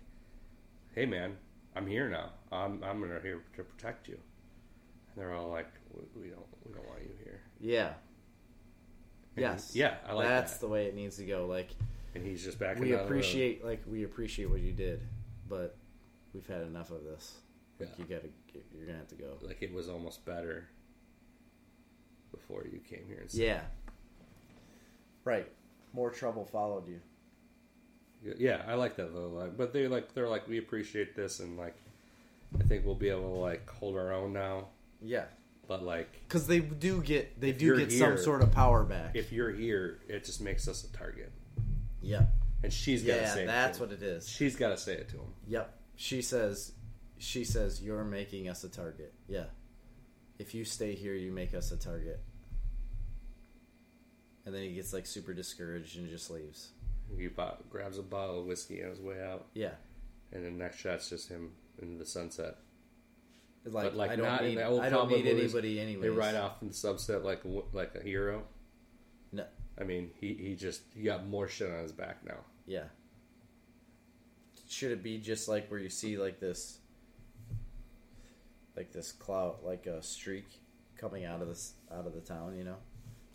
"Hey, 0.94 1.06
man, 1.06 1.38
I'm 1.76 1.88
here 1.88 2.10
now. 2.10 2.32
I'm 2.52 2.82
I'm 2.84 3.02
here 3.22 3.44
to 3.58 3.64
protect 3.64 4.08
you." 4.08 4.16
And 4.16 5.18
they're 5.18 5.34
all 5.34 5.50
like, 5.50 5.68
"We, 5.94 6.24
we 6.24 6.30
don't 6.30 6.46
we 6.66 6.74
don't 6.74 6.88
want 6.88 7.02
you 7.04 7.12
here." 7.24 7.29
Yeah. 7.60 7.94
And 9.36 9.44
yes. 9.44 9.72
yeah, 9.76 9.96
I 10.08 10.14
like 10.14 10.28
That's 10.28 10.54
that. 10.54 10.60
the 10.62 10.68
way 10.68 10.86
it 10.86 10.96
needs 10.96 11.18
to 11.18 11.26
go. 11.26 11.46
Like 11.46 11.70
And 12.16 12.26
he's 12.26 12.44
just 12.44 12.60
back. 12.60 12.80
we 12.80 12.94
appreciate, 12.94 13.64
like 13.64 13.82
we 13.88 14.04
appreciate 14.04 14.50
what 14.50 14.60
you 14.62 14.72
did, 14.72 15.02
but 15.48 15.76
we've 16.34 16.48
had 16.48 16.62
enough 16.62 16.92
of 16.92 17.04
this. 17.04 17.36
Like 17.80 17.90
Yeah. 17.90 17.96
you 18.06 18.16
gotta, 18.16 18.30
you're 18.76 18.86
gonna 18.86 18.98
have 18.98 19.08
to 19.10 19.16
go. 19.16 19.38
like 19.42 19.62
it 19.62 19.74
was 19.74 19.88
almost 19.90 20.26
better 20.26 20.68
before 22.32 22.66
you 22.72 22.80
came 22.80 23.06
here. 23.08 23.20
And 23.22 23.34
Yeah. 23.34 23.62
Right. 25.24 25.48
More 25.94 26.12
trouble 26.12 26.46
followed 26.46 26.88
you. 26.88 27.00
Yeah, 28.38 28.64
I 28.68 28.74
like 28.76 28.98
that 28.98 29.14
though. 29.14 29.30
Like, 29.30 29.56
but 29.58 29.72
they 29.74 29.88
like 29.88 30.14
they're 30.14 30.28
like 30.28 30.48
we 30.48 30.58
appreciate 30.58 31.16
this 31.16 31.40
and 31.40 31.58
like 31.58 31.76
I 32.60 32.64
think 32.64 32.86
we'll 32.86 32.96
be 32.96 33.10
able 33.10 33.22
to 33.34 33.40
like 33.40 33.70
hold 33.70 33.96
our 33.96 34.12
own 34.14 34.34
now. 34.34 34.68
Yeah. 35.02 35.26
But 35.70 35.84
like 35.84 36.12
Because 36.28 36.48
they 36.48 36.60
do 36.60 37.02
get, 37.02 37.40
they 37.40 37.52
do 37.54 37.78
get 37.78 37.92
here- 37.92 38.00
some 38.00 38.18
sort 38.18 38.42
of 38.42 38.52
power 38.52 38.84
back. 38.84 39.16
if 39.16 39.32
you're 39.32 39.52
here, 39.52 40.02
it 40.10 40.26
just 40.26 40.42
makes 40.42 40.68
us 40.68 40.84
a 40.84 40.92
target. 40.92 41.32
yeah. 42.02 42.26
And 42.64 42.74
she's 42.74 43.04
got 43.04 43.14
to 43.14 43.22
Yeah, 43.22 43.34
say 43.36 43.46
that's 43.46 43.78
it 43.78 43.80
to 43.82 43.86
what 43.88 43.94
it 43.94 44.04
is. 44.04 44.28
She's 44.28 44.58
got 44.58 44.70
to 44.70 44.78
say 44.78 44.94
it 44.96 45.08
to 45.10 45.18
him. 45.18 45.34
Yep. 45.48 45.74
She 45.96 46.22
says 46.22 46.74
she 47.20 47.44
says 47.46 47.82
you're 47.82 48.04
making 48.04 48.50
us 48.50 48.64
a 48.66 48.70
target. 48.70 49.14
Yeah. 49.30 49.46
If 50.40 50.54
you 50.56 50.66
stay 50.66 50.96
here, 50.96 51.14
you 51.14 51.32
make 51.32 51.54
us 51.54 51.72
a 51.72 51.78
target. 51.78 52.20
And 54.46 54.56
then 54.56 54.64
he 54.64 54.74
gets 54.74 54.92
like 54.92 55.06
super 55.06 55.34
discouraged 55.34 55.98
and 55.98 56.10
just 56.10 56.30
leaves. 56.32 56.70
He 57.16 57.28
bought, 57.28 57.70
grabs 57.70 57.98
a 57.98 58.04
bottle 58.04 58.40
of 58.40 58.46
whiskey 58.46 58.84
on 58.84 58.90
his 58.90 59.00
way 59.00 59.22
out, 59.24 59.48
Yeah. 59.54 59.74
and 60.32 60.46
the 60.46 60.52
next 60.52 60.78
shot's 60.78 61.10
just 61.10 61.28
him 61.30 61.52
in 61.82 61.98
the 61.98 62.06
sunset. 62.06 62.58
Like, 63.66 63.84
But, 63.84 63.96
like, 63.96 64.12
I 64.12 64.16
not 64.16 64.40
don't 64.40 64.40
in 64.40 64.50
need 64.50 64.58
the 64.58 64.66
old 64.68 64.82
I 64.82 64.90
don't 64.90 65.10
need 65.10 65.28
anybody 65.28 65.80
anyway. 65.80 66.04
They 66.04 66.10
ride 66.10 66.36
off 66.36 66.62
in 66.62 66.70
the 66.70 66.74
sunset 66.74 67.24
like 67.24 67.42
like 67.74 67.94
a 67.96 68.02
hero. 68.02 68.44
No. 69.32 69.46
I 69.80 69.84
mean, 69.84 70.12
he, 70.20 70.34
he 70.34 70.56
just 70.56 70.82
he 70.96 71.04
got 71.04 71.28
more 71.28 71.48
shit 71.48 71.70
on 71.72 71.82
his 71.84 71.92
back 71.92 72.26
now. 72.26 72.40
Yeah. 72.66 72.86
should 74.70 74.92
it 74.92 75.04
be 75.04 75.18
just 75.18 75.48
like 75.48 75.70
where 75.70 75.80
you 75.80 75.90
see 75.90 76.18
like 76.18 76.40
this, 76.40 76.80
like 78.76 78.92
this 78.92 79.12
cloud, 79.12 79.58
like 79.64 79.86
a 79.88 80.02
streak 80.02 80.48
coming 80.98 81.26
out 81.26 81.42
of 81.42 81.48
this 81.48 81.74
out 81.94 82.08
of 82.08 82.14
the 82.14 82.22
town? 82.22 82.56
You 82.58 82.64
know, 82.64 82.78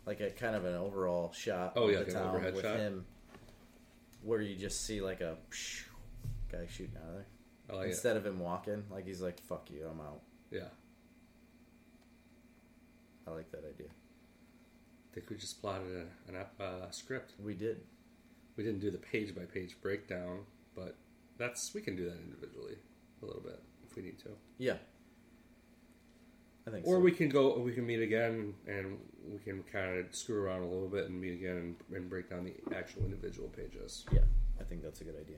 like 0.05 0.19
a 0.21 0.31
kind 0.31 0.55
of 0.55 0.65
an 0.65 0.75
overall 0.75 1.31
shot. 1.33 1.73
Oh, 1.75 1.83
of 1.85 1.91
yeah, 1.91 1.99
the 1.99 2.05
like 2.05 2.13
town 2.13 2.43
with 2.43 2.61
shot? 2.61 2.77
him, 2.77 3.05
where 4.23 4.41
you 4.41 4.55
just 4.55 4.85
see 4.85 5.01
like 5.01 5.21
a 5.21 5.37
guy 6.51 6.65
shooting 6.67 6.95
out 6.97 7.09
of 7.09 7.15
there 7.15 7.25
Like 7.69 7.87
it. 7.87 7.89
instead 7.91 8.15
of 8.17 8.25
him 8.25 8.39
walking. 8.39 8.83
Like 8.91 9.05
he's 9.07 9.21
like, 9.21 9.39
"Fuck 9.41 9.69
you, 9.71 9.87
I'm 9.91 9.99
out." 9.99 10.21
Yeah. 10.51 10.67
I 13.27 13.31
like 13.31 13.51
that 13.51 13.63
idea. 13.67 13.87
I 13.89 15.15
think 15.15 15.29
we 15.29 15.35
just 15.37 15.59
plotted 15.61 15.87
a, 15.95 16.29
an 16.29 16.35
ep- 16.35 16.59
uh, 16.61 16.91
script. 16.91 17.33
We 17.43 17.53
did. 17.55 17.81
We 18.55 18.63
didn't 18.63 18.79
do 18.81 18.91
the 18.91 18.97
page 18.99 19.35
by 19.35 19.43
page 19.45 19.75
breakdown, 19.81 20.41
but 20.75 20.95
that's 21.37 21.73
we 21.73 21.81
can 21.81 21.95
do 21.95 22.05
that 22.05 22.17
individually 22.23 22.75
a 23.21 23.25
little 23.25 23.41
bit 23.41 23.61
if 23.89 23.95
we 23.95 24.03
need 24.03 24.19
to. 24.19 24.29
Yeah. 24.59 24.75
I 26.67 26.71
think 26.71 26.87
Or 26.87 26.95
so. 26.95 26.99
we 26.99 27.11
can 27.11 27.29
go, 27.29 27.57
we 27.59 27.73
can 27.73 27.85
meet 27.85 28.01
again, 28.01 28.53
and 28.67 28.97
we 29.31 29.37
can 29.39 29.61
kind 29.71 29.99
of 29.99 30.15
screw 30.15 30.41
around 30.41 30.61
a 30.61 30.65
little 30.67 30.87
bit 30.87 31.05
and 31.09 31.19
meet 31.21 31.33
again 31.33 31.75
and, 31.91 31.95
and 31.95 32.09
break 32.09 32.29
down 32.29 32.43
the 32.43 32.55
actual 32.75 33.03
individual 33.03 33.49
pages. 33.49 34.03
Yeah, 34.11 34.21
I 34.59 34.63
think 34.63 34.81
that's 34.81 35.01
a 35.01 35.03
good 35.03 35.19
idea. 35.19 35.37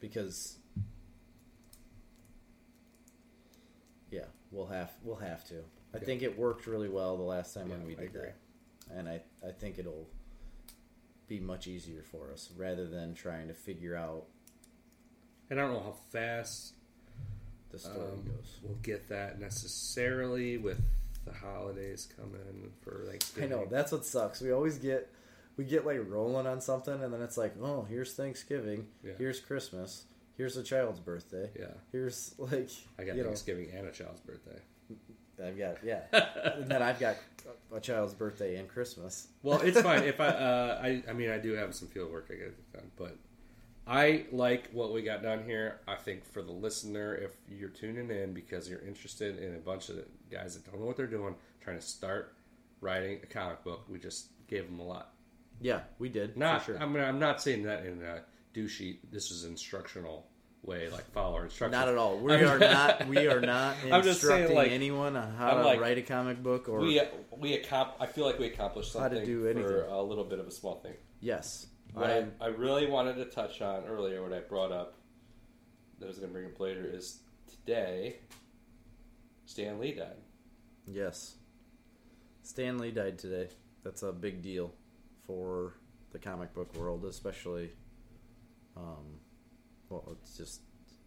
Because 0.00 0.58
yeah, 4.10 4.24
we'll 4.50 4.66
have 4.66 4.92
we'll 5.02 5.16
have 5.16 5.44
to. 5.48 5.56
I 5.94 5.98
Yeah. 5.98 6.04
think 6.04 6.22
it 6.22 6.38
worked 6.38 6.66
really 6.66 6.88
well 6.88 7.16
the 7.16 7.22
last 7.22 7.54
time 7.54 7.68
when 7.70 7.86
we 7.86 7.94
did 7.94 8.12
that. 8.12 8.34
And 8.90 9.08
I 9.08 9.22
I 9.46 9.52
think 9.52 9.78
it'll 9.78 10.08
be 11.26 11.40
much 11.40 11.66
easier 11.66 12.02
for 12.02 12.32
us 12.32 12.50
rather 12.56 12.86
than 12.86 13.14
trying 13.14 13.48
to 13.48 13.54
figure 13.54 13.94
out 13.96 14.24
And 15.50 15.58
I 15.60 15.62
don't 15.64 15.72
know 15.74 15.80
how 15.80 15.96
fast 16.10 16.74
the 17.70 17.78
story 17.78 17.96
um, 18.00 18.22
goes. 18.24 18.58
we'll 18.62 18.78
get 18.82 19.08
that 19.08 19.38
necessarily 19.40 20.56
with 20.58 20.80
the 21.26 21.32
holidays 21.32 22.08
coming 22.16 22.72
for 22.82 23.04
like 23.06 23.22
I 23.40 23.46
know 23.46 23.66
that's 23.70 23.92
what 23.92 24.04
sucks. 24.06 24.40
We 24.40 24.52
always 24.52 24.78
get 24.78 25.10
we 25.58 25.64
get 25.64 25.84
like 25.84 26.00
rolling 26.08 26.46
on 26.46 26.60
something, 26.60 27.02
and 27.02 27.12
then 27.12 27.20
it's 27.20 27.36
like, 27.36 27.54
oh, 27.60 27.82
here's 27.88 28.14
Thanksgiving, 28.14 28.86
Yeah. 29.02 29.14
here's 29.18 29.40
Christmas, 29.40 30.04
here's 30.38 30.56
a 30.56 30.62
child's 30.62 31.00
birthday, 31.00 31.50
Yeah, 31.58 31.66
here's 31.92 32.34
like 32.38 32.70
I 32.98 33.04
got 33.04 33.16
you 33.16 33.22
know, 33.22 33.28
Thanksgiving 33.28 33.68
and 33.76 33.86
a 33.86 33.92
child's 33.92 34.20
birthday. 34.20 34.58
I've 35.44 35.58
got 35.58 35.84
yeah, 35.84 36.00
and 36.56 36.68
then 36.68 36.82
I've 36.82 36.98
got 36.98 37.16
a 37.72 37.80
child's 37.80 38.14
birthday 38.14 38.56
and 38.56 38.66
Christmas. 38.68 39.28
Well, 39.42 39.60
it's 39.60 39.80
fine 39.80 40.04
if 40.04 40.20
I, 40.20 40.26
uh, 40.28 40.80
I. 40.82 41.02
I 41.08 41.12
mean, 41.12 41.30
I 41.30 41.38
do 41.38 41.52
have 41.52 41.74
some 41.74 41.88
field 41.88 42.10
work 42.10 42.26
I 42.30 42.34
got 42.34 42.44
to 42.44 42.50
get 42.50 42.72
done, 42.72 42.90
but 42.96 43.16
I 43.86 44.26
like 44.32 44.70
what 44.72 44.92
we 44.92 45.02
got 45.02 45.22
done 45.22 45.44
here. 45.44 45.80
I 45.86 45.94
think 45.96 46.24
for 46.24 46.42
the 46.42 46.52
listener, 46.52 47.14
if 47.14 47.36
you're 47.48 47.68
tuning 47.68 48.10
in 48.10 48.32
because 48.32 48.68
you're 48.68 48.80
interested 48.80 49.38
in 49.38 49.54
a 49.54 49.58
bunch 49.58 49.90
of 49.90 49.96
guys 50.30 50.54
that 50.54 50.70
don't 50.70 50.80
know 50.80 50.86
what 50.86 50.96
they're 50.96 51.06
doing, 51.06 51.34
trying 51.60 51.78
to 51.78 51.86
start 51.86 52.34
writing 52.80 53.20
a 53.22 53.26
comic 53.26 53.62
book, 53.64 53.84
we 53.88 53.98
just 53.98 54.28
gave 54.48 54.66
them 54.66 54.80
a 54.80 54.84
lot. 54.84 55.12
Yeah, 55.60 55.80
we 55.98 56.08
did. 56.08 56.36
Not, 56.36 56.64
sure. 56.64 56.80
I 56.80 56.86
mean, 56.86 57.02
I'm 57.02 57.18
not 57.18 57.40
saying 57.42 57.62
that 57.64 57.84
in 57.84 58.02
a 58.02 58.22
do 58.52 58.68
sheet. 58.68 59.10
This 59.12 59.30
is 59.30 59.44
instructional 59.44 60.26
way, 60.62 60.88
like 60.90 61.10
follow 61.12 61.36
our 61.36 61.44
instructions. 61.44 61.72
not 61.78 61.88
at 61.88 61.96
all. 61.96 62.18
We 62.18 62.32
are 62.34 62.58
not. 62.58 63.06
We 63.08 63.26
are 63.28 63.40
not 63.56 63.76
I'm 63.84 64.02
saying, 64.02 64.06
instructing 64.06 64.56
like, 64.56 64.70
anyone 64.70 65.16
on 65.16 65.32
how 65.34 65.48
I'm 65.50 65.56
to 65.58 65.64
like- 65.64 65.80
write 65.80 65.98
a 65.98 66.02
comic 66.02 66.42
book 66.42 66.68
or 66.68 66.80
we 66.80 67.00
we 67.38 67.56
accom- 67.58 67.92
I 68.00 68.06
feel 68.06 68.24
like 68.26 68.38
we 68.38 68.46
accomplished 68.46 68.92
something 68.92 69.12
How 69.12 69.18
to 69.20 69.24
do 69.26 69.42
for 69.42 69.48
anything. 69.50 69.90
a 69.90 70.02
little 70.02 70.24
bit 70.24 70.38
of 70.40 70.46
a 70.46 70.50
small 70.50 70.76
thing. 70.80 70.94
yes. 71.20 71.66
What 71.94 72.10
I, 72.10 72.18
I, 72.18 72.26
I 72.42 72.46
really 72.48 72.86
wanted 72.86 73.14
to 73.16 73.24
touch 73.24 73.62
on 73.62 73.84
earlier, 73.86 74.22
what 74.22 74.32
I 74.34 74.40
brought 74.40 74.72
up 74.72 74.94
that 75.98 76.04
I 76.04 76.08
was 76.08 76.18
going 76.18 76.28
to 76.28 76.32
bring 76.34 76.44
up 76.46 76.60
later, 76.60 76.84
is 76.86 77.20
today 77.48 78.16
Stan 79.46 79.80
Lee 79.80 79.92
died. 79.94 80.16
yes. 80.86 81.34
Stan 82.42 82.78
Lee 82.78 82.90
died 82.90 83.18
today. 83.18 83.48
That's 83.84 84.02
a 84.02 84.12
big 84.12 84.42
deal 84.42 84.72
for 85.26 85.74
the 86.12 86.18
comic 86.18 86.52
book 86.54 86.74
world, 86.76 87.04
especially. 87.06 87.70
Um, 88.78 89.18
well, 89.90 90.16
it's 90.20 90.36
just 90.36 90.60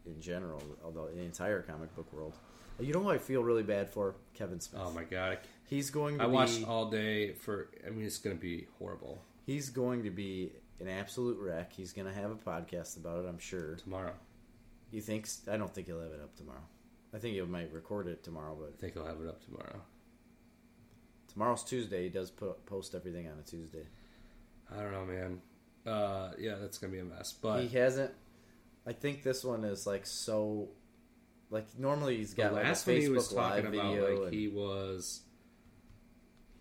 in 0.06 0.20
general, 0.22 0.62
although 0.84 1.08
the 1.08 1.22
entire 1.22 1.62
comic 1.62 1.96
book 1.96 2.12
world. 2.14 2.36
You 2.80 2.94
know 2.94 3.04
who 3.04 3.12
I 3.12 3.18
feel 3.20 3.44
really 3.44 3.64
bad 3.64 3.90
for? 3.90 4.16
Kevin 4.34 4.60
Smith. 4.60 4.82
Oh 4.84 4.92
my 4.92 5.04
god! 5.04 5.40
He's 5.66 5.90
going 5.92 6.18
to 6.18 6.24
I 6.24 6.28
be. 6.28 6.34
watched 6.34 6.68
all 6.68 6.90
day 6.90 7.34
for. 7.34 7.70
I 7.86 7.92
mean, 7.92 8.06
it's 8.06 8.18
going 8.18 8.36
to 8.36 8.42
be 8.42 8.68
horrible 8.80 9.22
He's 9.46 9.70
going 9.70 10.04
to 10.04 10.10
be 10.12 10.52
an 10.80 10.88
absolute 10.88 11.38
wreck. 11.40 11.74
He's 11.74 11.94
going 11.94 12.08
to 12.08 12.14
have 12.14 12.32
a 12.32 12.36
podcast 12.36 12.98
about 12.98 13.24
it, 13.24 13.28
I'm 13.28 13.40
sure. 13.40 13.76
tomorrow. 13.76 14.14
You 14.92 15.02
think? 15.02 15.28
I 15.52 15.58
don't 15.58 15.74
think 15.74 15.88
he'll 15.88 16.02
have 16.02 16.12
it 16.12 16.22
up 16.22 16.36
tomorrow. 16.36 16.62
I 17.14 17.18
think 17.18 17.36
he 17.36 17.42
might 17.42 17.72
record 17.74 18.08
it 18.08 18.24
tomorrow, 18.24 18.56
but 18.60 18.74
I 18.74 18.80
think 18.80 18.94
he'll 18.94 19.06
have 19.06 19.22
it 19.22 19.28
up 19.28 19.44
tomorrow. 19.44 19.82
tomorrow's 21.28 21.64
Tuesday. 21.64 22.04
He 22.04 22.10
does 22.10 22.32
put, 22.32 22.66
post 22.66 22.96
everything 22.96 23.28
on 23.28 23.38
a 23.40 23.42
Tuesday. 23.42 23.86
I 24.72 24.82
don't 24.82 24.92
know, 24.92 25.06
man. 25.06 25.42
Uh, 25.86 26.32
yeah, 26.40 26.56
that's 26.60 26.78
going 26.78 26.92
to 26.94 26.96
be 26.96 27.02
a 27.02 27.06
mess. 27.06 27.34
But 27.34 27.64
he 27.64 27.78
hasn't. 27.78 28.12
I 28.86 28.94
think 28.94 29.24
this 29.24 29.44
one 29.44 29.64
is 29.64 29.86
like 29.88 30.06
so. 30.06 30.70
Like 31.50 31.68
normally 31.78 32.18
he's 32.18 32.34
got 32.34 32.54
like 32.54 32.64
a 32.64 32.68
last 32.68 32.88
one 32.88 32.96
he 32.98 33.10
was 33.10 33.28
Facebook 33.28 33.36
talking 33.36 33.66
live 33.66 33.74
about, 33.74 33.94
video. 33.94 34.14
like 34.16 34.24
and, 34.26 34.34
he 34.34 34.48
was 34.48 35.22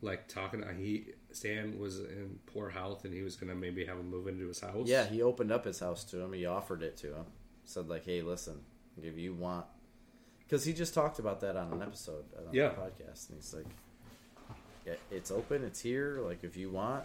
like 0.02 0.26
talking. 0.28 0.64
He 0.78 1.06
Stan 1.32 1.78
was 1.78 2.00
in 2.00 2.38
poor 2.46 2.68
health, 2.70 3.04
and 3.04 3.14
he 3.14 3.22
was 3.22 3.36
going 3.36 3.50
to 3.50 3.54
maybe 3.54 3.84
have 3.84 3.98
him 3.98 4.10
move 4.10 4.26
into 4.26 4.48
his 4.48 4.60
house. 4.60 4.86
yeah, 4.88 5.06
he 5.06 5.22
opened 5.22 5.52
up 5.52 5.64
his 5.64 5.78
house 5.78 6.04
to 6.04 6.20
him. 6.20 6.32
He 6.32 6.46
offered 6.46 6.82
it 6.82 6.96
to 6.98 7.08
him. 7.14 7.26
Said 7.64 7.88
like, 7.88 8.04
"Hey, 8.04 8.22
listen, 8.22 8.60
if 9.00 9.16
you 9.16 9.32
want," 9.34 9.66
because 10.40 10.64
he 10.64 10.72
just 10.72 10.92
talked 10.92 11.18
about 11.20 11.40
that 11.42 11.56
on 11.56 11.72
an 11.72 11.82
episode 11.82 12.24
on 12.36 12.52
Yeah. 12.52 12.70
the 12.70 12.74
podcast, 12.74 13.28
and 13.28 13.36
he's 13.38 13.54
like, 13.54 13.66
yeah, 14.84 14.94
"It's 15.12 15.30
open. 15.30 15.62
It's 15.62 15.80
here. 15.80 16.20
Like 16.20 16.42
if 16.42 16.56
you 16.56 16.70
want." 16.70 17.04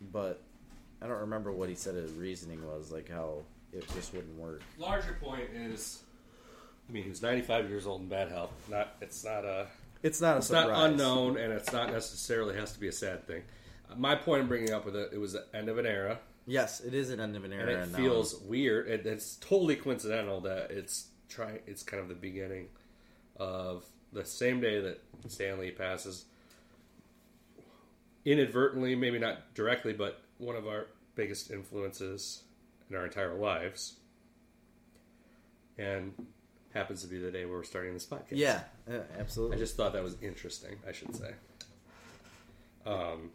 But 0.00 0.42
I 1.02 1.06
don't 1.06 1.20
remember 1.20 1.52
what 1.52 1.68
he 1.68 1.74
said 1.74 1.94
his 1.94 2.12
reasoning 2.12 2.66
was, 2.66 2.90
like 2.92 3.08
how 3.10 3.38
it 3.72 3.86
just 3.94 4.14
wouldn't 4.14 4.36
work. 4.38 4.62
larger 4.78 5.16
point 5.20 5.48
is, 5.54 6.02
I 6.88 6.92
mean, 6.92 7.04
he's 7.04 7.22
95 7.22 7.68
years 7.68 7.86
old 7.86 8.00
in 8.02 8.08
bad 8.08 8.28
health. 8.30 8.52
Not, 8.70 8.96
it's 9.00 9.24
not 9.24 9.44
a, 9.44 9.66
It's 10.02 10.20
not 10.20 10.34
a 10.34 10.38
it's 10.38 10.46
surprise. 10.48 10.68
not 10.68 10.90
unknown, 10.90 11.36
and 11.36 11.52
it's 11.52 11.72
not 11.72 11.90
necessarily 11.92 12.56
has 12.56 12.72
to 12.72 12.80
be 12.80 12.88
a 12.88 12.92
sad 12.92 13.26
thing. 13.26 13.42
My 13.96 14.14
point 14.14 14.42
in 14.42 14.48
bringing 14.48 14.72
up 14.72 14.84
with 14.84 14.96
it, 14.96 15.10
it 15.12 15.18
was 15.18 15.32
the 15.34 15.44
end 15.54 15.68
of 15.68 15.78
an 15.78 15.86
era, 15.86 16.18
Yes, 16.48 16.78
it 16.80 16.94
is 16.94 17.10
an 17.10 17.18
end 17.18 17.34
of 17.34 17.42
an 17.44 17.52
era. 17.52 17.82
and 17.82 17.92
it 17.92 17.96
feels 17.96 18.36
weird. 18.42 18.86
It, 18.88 19.04
it's 19.04 19.34
totally 19.36 19.74
coincidental 19.74 20.40
that 20.42 20.70
it's 20.70 21.08
trying. 21.28 21.58
It's 21.66 21.82
kind 21.82 22.00
of 22.00 22.08
the 22.08 22.14
beginning 22.14 22.68
of 23.36 23.84
the 24.12 24.24
same 24.24 24.60
day 24.60 24.80
that 24.80 25.02
Stan 25.28 25.58
Lee 25.58 25.72
passes. 25.72 26.26
Inadvertently, 28.26 28.94
maybe 28.96 29.18
not 29.18 29.54
directly, 29.54 29.92
but 29.94 30.20
one 30.38 30.56
of 30.56 30.66
our 30.66 30.88
biggest 31.14 31.50
influences 31.50 32.42
in 32.90 32.96
our 32.96 33.04
entire 33.06 33.34
lives, 33.34 33.94
and 35.78 36.12
happens 36.74 37.02
to 37.02 37.08
be 37.08 37.18
the 37.18 37.30
day 37.30 37.44
where 37.46 37.58
we're 37.58 37.62
starting 37.64 37.94
this 37.94 38.04
podcast. 38.04 38.32
Yeah, 38.32 38.60
yeah, 38.90 38.98
absolutely. 39.18 39.56
I 39.56 39.60
just 39.60 39.76
thought 39.76 39.92
that 39.92 40.02
was 40.02 40.16
interesting. 40.20 40.76
I 40.86 40.92
should 40.92 41.14
say. 41.14 41.30
Um, 42.84 43.30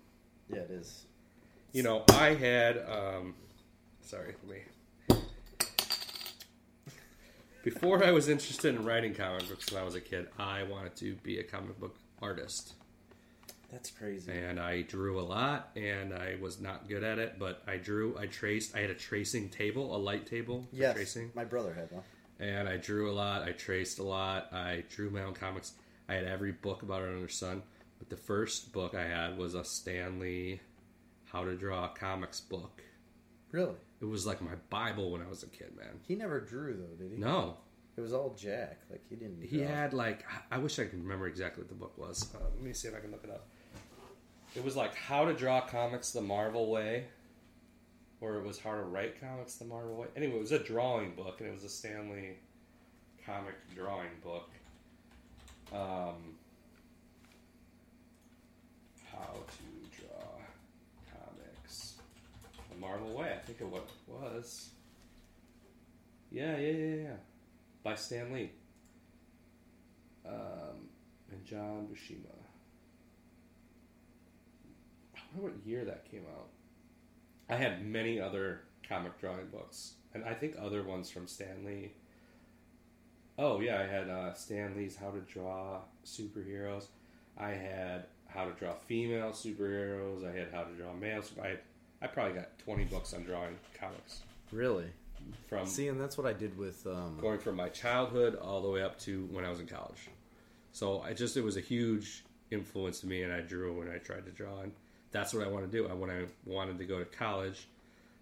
yeah, 0.49 0.59
it 0.59 0.71
is. 0.71 1.05
you 1.71 1.83
know, 1.83 2.03
I 2.09 2.33
had. 2.35 2.77
Um, 2.77 3.33
sorry, 4.01 4.35
let 4.45 4.57
me. 4.57 5.21
Before 7.63 8.03
I 8.03 8.11
was 8.11 8.27
interested 8.27 8.75
in 8.75 8.83
writing 8.83 9.13
comic 9.13 9.47
books 9.47 9.71
when 9.71 9.81
I 9.81 9.85
was 9.85 9.95
a 9.95 10.01
kid, 10.01 10.27
I 10.37 10.63
wanted 10.63 10.95
to 10.97 11.15
be 11.23 11.39
a 11.39 11.43
comic 11.43 11.79
book 11.79 11.95
artist. 12.21 12.73
That's 13.71 13.89
crazy. 13.91 14.31
And 14.31 14.59
I 14.59 14.81
drew 14.81 15.19
a 15.19 15.23
lot, 15.23 15.69
and 15.75 16.13
I 16.13 16.35
was 16.41 16.59
not 16.59 16.89
good 16.89 17.03
at 17.03 17.19
it, 17.19 17.39
but 17.39 17.61
I 17.65 17.77
drew, 17.77 18.17
I 18.17 18.25
traced, 18.25 18.75
I 18.75 18.79
had 18.79 18.89
a 18.89 18.95
tracing 18.95 19.49
table, 19.49 19.95
a 19.95 19.97
light 19.97 20.25
table 20.27 20.67
for 20.69 20.75
yes, 20.75 20.93
tracing. 20.95 21.31
my 21.33 21.45
brother 21.45 21.73
had 21.73 21.89
one. 21.91 22.03
And 22.39 22.67
I 22.67 22.77
drew 22.77 23.09
a 23.09 23.13
lot, 23.13 23.43
I 23.43 23.51
traced 23.51 23.99
a 23.99 24.03
lot, 24.03 24.51
I 24.51 24.83
drew 24.89 25.09
my 25.09 25.23
own 25.23 25.33
comics. 25.33 25.73
I 26.09 26.15
had 26.15 26.25
every 26.25 26.51
book 26.51 26.81
about 26.81 27.03
it 27.03 27.09
under 27.13 27.29
sun. 27.29 27.61
But 27.99 28.09
the 28.09 28.17
first 28.17 28.73
book 28.73 28.95
I 28.95 29.03
had 29.05 29.37
was 29.37 29.53
a 29.53 29.63
Stan 29.63 30.19
Lee 30.19 30.59
How 31.25 31.45
to 31.45 31.55
Draw 31.55 31.89
Comics 31.93 32.41
book. 32.41 32.81
Really? 33.51 33.75
It 34.01 34.05
was 34.05 34.25
like 34.25 34.41
my 34.41 34.55
Bible 34.69 35.11
when 35.11 35.21
I 35.21 35.27
was 35.29 35.43
a 35.43 35.47
kid, 35.47 35.75
man. 35.77 35.99
He 36.07 36.15
never 36.15 36.39
drew 36.41 36.73
though, 36.75 36.95
did 37.03 37.11
he? 37.13 37.17
No, 37.19 37.57
It 37.95 38.01
was 38.01 38.11
all 38.13 38.33
Jack. 38.33 38.79
Like 38.89 39.01
he 39.07 39.15
didn't. 39.15 39.41
he 39.43 39.59
draw. 39.59 39.67
had 39.67 39.93
like 39.93 40.25
I 40.49 40.57
wish 40.57 40.79
I 40.79 40.85
could 40.85 41.01
remember 41.03 41.27
exactly 41.27 41.61
what 41.61 41.69
the 41.69 41.75
book 41.75 41.95
was. 41.97 42.33
Uh, 42.33 42.39
let 42.55 42.61
me 42.63 42.73
see 42.73 42.87
if 42.87 42.95
I 42.95 42.99
can 42.99 43.11
look 43.11 43.23
it 43.23 43.29
up. 43.29 43.47
It 44.55 44.63
was 44.65 44.75
like 44.75 44.93
How 44.95 45.25
to 45.25 45.33
Draw 45.33 45.61
Comics 45.61 46.11
the 46.11 46.21
Marvel 46.21 46.69
Way, 46.69 47.05
or 48.19 48.35
it 48.35 48.45
was 48.45 48.59
How 48.59 48.75
to 48.75 48.81
Write 48.81 49.19
Comics 49.21 49.55
the 49.55 49.65
Marvel 49.65 49.95
Way. 49.95 50.07
Anyway, 50.15 50.35
it 50.35 50.41
was 50.41 50.51
a 50.51 50.59
drawing 50.59 51.15
book, 51.15 51.39
and 51.39 51.49
it 51.49 51.53
was 51.53 51.63
a 51.63 51.69
Stan 51.69 52.11
Lee 52.11 52.37
comic 53.25 53.55
drawing 53.75 54.09
book. 54.23 54.49
Um, 55.71 56.35
how 59.09 59.33
to 59.33 60.01
draw 60.01 60.27
comics 61.13 61.93
the 62.69 62.77
Marvel 62.77 63.13
Way. 63.13 63.31
I 63.33 63.39
think 63.45 63.61
of 63.61 63.71
what 63.71 63.83
it 63.83 64.11
was. 64.11 64.69
Yeah, 66.29 66.57
yeah, 66.57 66.71
yeah, 66.71 66.95
yeah. 66.95 67.15
By 67.83 67.95
Stan 67.95 68.33
Lee. 68.33 68.51
Um, 70.25 70.89
and 71.31 71.45
John 71.45 71.87
Buscema. 71.91 72.40
I 75.33 75.39
wonder 75.39 75.55
what 75.57 75.65
year 75.65 75.85
that 75.85 76.09
came 76.09 76.23
out. 76.37 76.47
I 77.49 77.55
had 77.55 77.85
many 77.85 78.19
other 78.19 78.61
comic 78.87 79.19
drawing 79.19 79.47
books, 79.47 79.93
and 80.13 80.23
I 80.23 80.33
think 80.33 80.55
other 80.59 80.83
ones 80.83 81.09
from 81.09 81.27
Stan 81.27 81.65
Lee. 81.65 81.93
Oh 83.37 83.59
yeah, 83.59 83.79
I 83.81 83.85
had 83.87 84.09
uh, 84.09 84.33
Stan 84.33 84.75
Lee's 84.75 84.95
How 84.95 85.09
to 85.11 85.19
Draw 85.19 85.79
Superheroes. 86.05 86.87
I 87.37 87.49
had 87.51 88.05
How 88.27 88.45
to 88.45 88.51
Draw 88.51 88.73
Female 88.73 89.31
Superheroes. 89.31 90.25
I 90.29 90.37
had 90.37 90.49
How 90.53 90.63
to 90.63 90.73
Draw 90.73 90.93
Male. 90.93 91.23
I 91.41 91.47
had, 91.47 91.59
I 92.01 92.07
probably 92.07 92.33
got 92.33 92.57
twenty 92.59 92.85
books 92.85 93.13
on 93.13 93.23
drawing 93.23 93.55
comics 93.79 94.21
Really? 94.51 94.87
from 95.47 95.65
See, 95.67 95.87
and 95.87 95.99
that's 96.01 96.17
what 96.17 96.27
I 96.27 96.33
did 96.33 96.57
with. 96.57 96.85
Um, 96.87 97.17
going 97.21 97.39
from 97.39 97.55
my 97.55 97.69
childhood 97.69 98.35
all 98.35 98.61
the 98.61 98.69
way 98.69 98.81
up 98.81 98.99
to 99.01 99.27
when 99.31 99.45
I 99.45 99.49
was 99.49 99.59
in 99.59 99.67
college. 99.67 100.09
So 100.73 101.01
I 101.01 101.13
just 101.13 101.37
it 101.37 101.43
was 101.43 101.57
a 101.57 101.61
huge 101.61 102.23
influence 102.49 102.99
to 103.01 103.07
me, 103.07 103.23
and 103.23 103.31
I 103.31 103.41
drew 103.41 103.77
when 103.77 103.89
I 103.89 103.97
tried 103.97 104.25
to 104.25 104.31
draw, 104.31 104.59
and 104.61 104.71
that's 105.11 105.33
what 105.33 105.45
I 105.45 105.49
want 105.49 105.69
to 105.69 105.71
do. 105.71 105.87
I 105.87 105.93
when 105.93 106.09
I 106.09 106.25
wanted 106.45 106.77
to 106.79 106.85
go 106.85 106.99
to 106.99 107.05
college, 107.05 107.67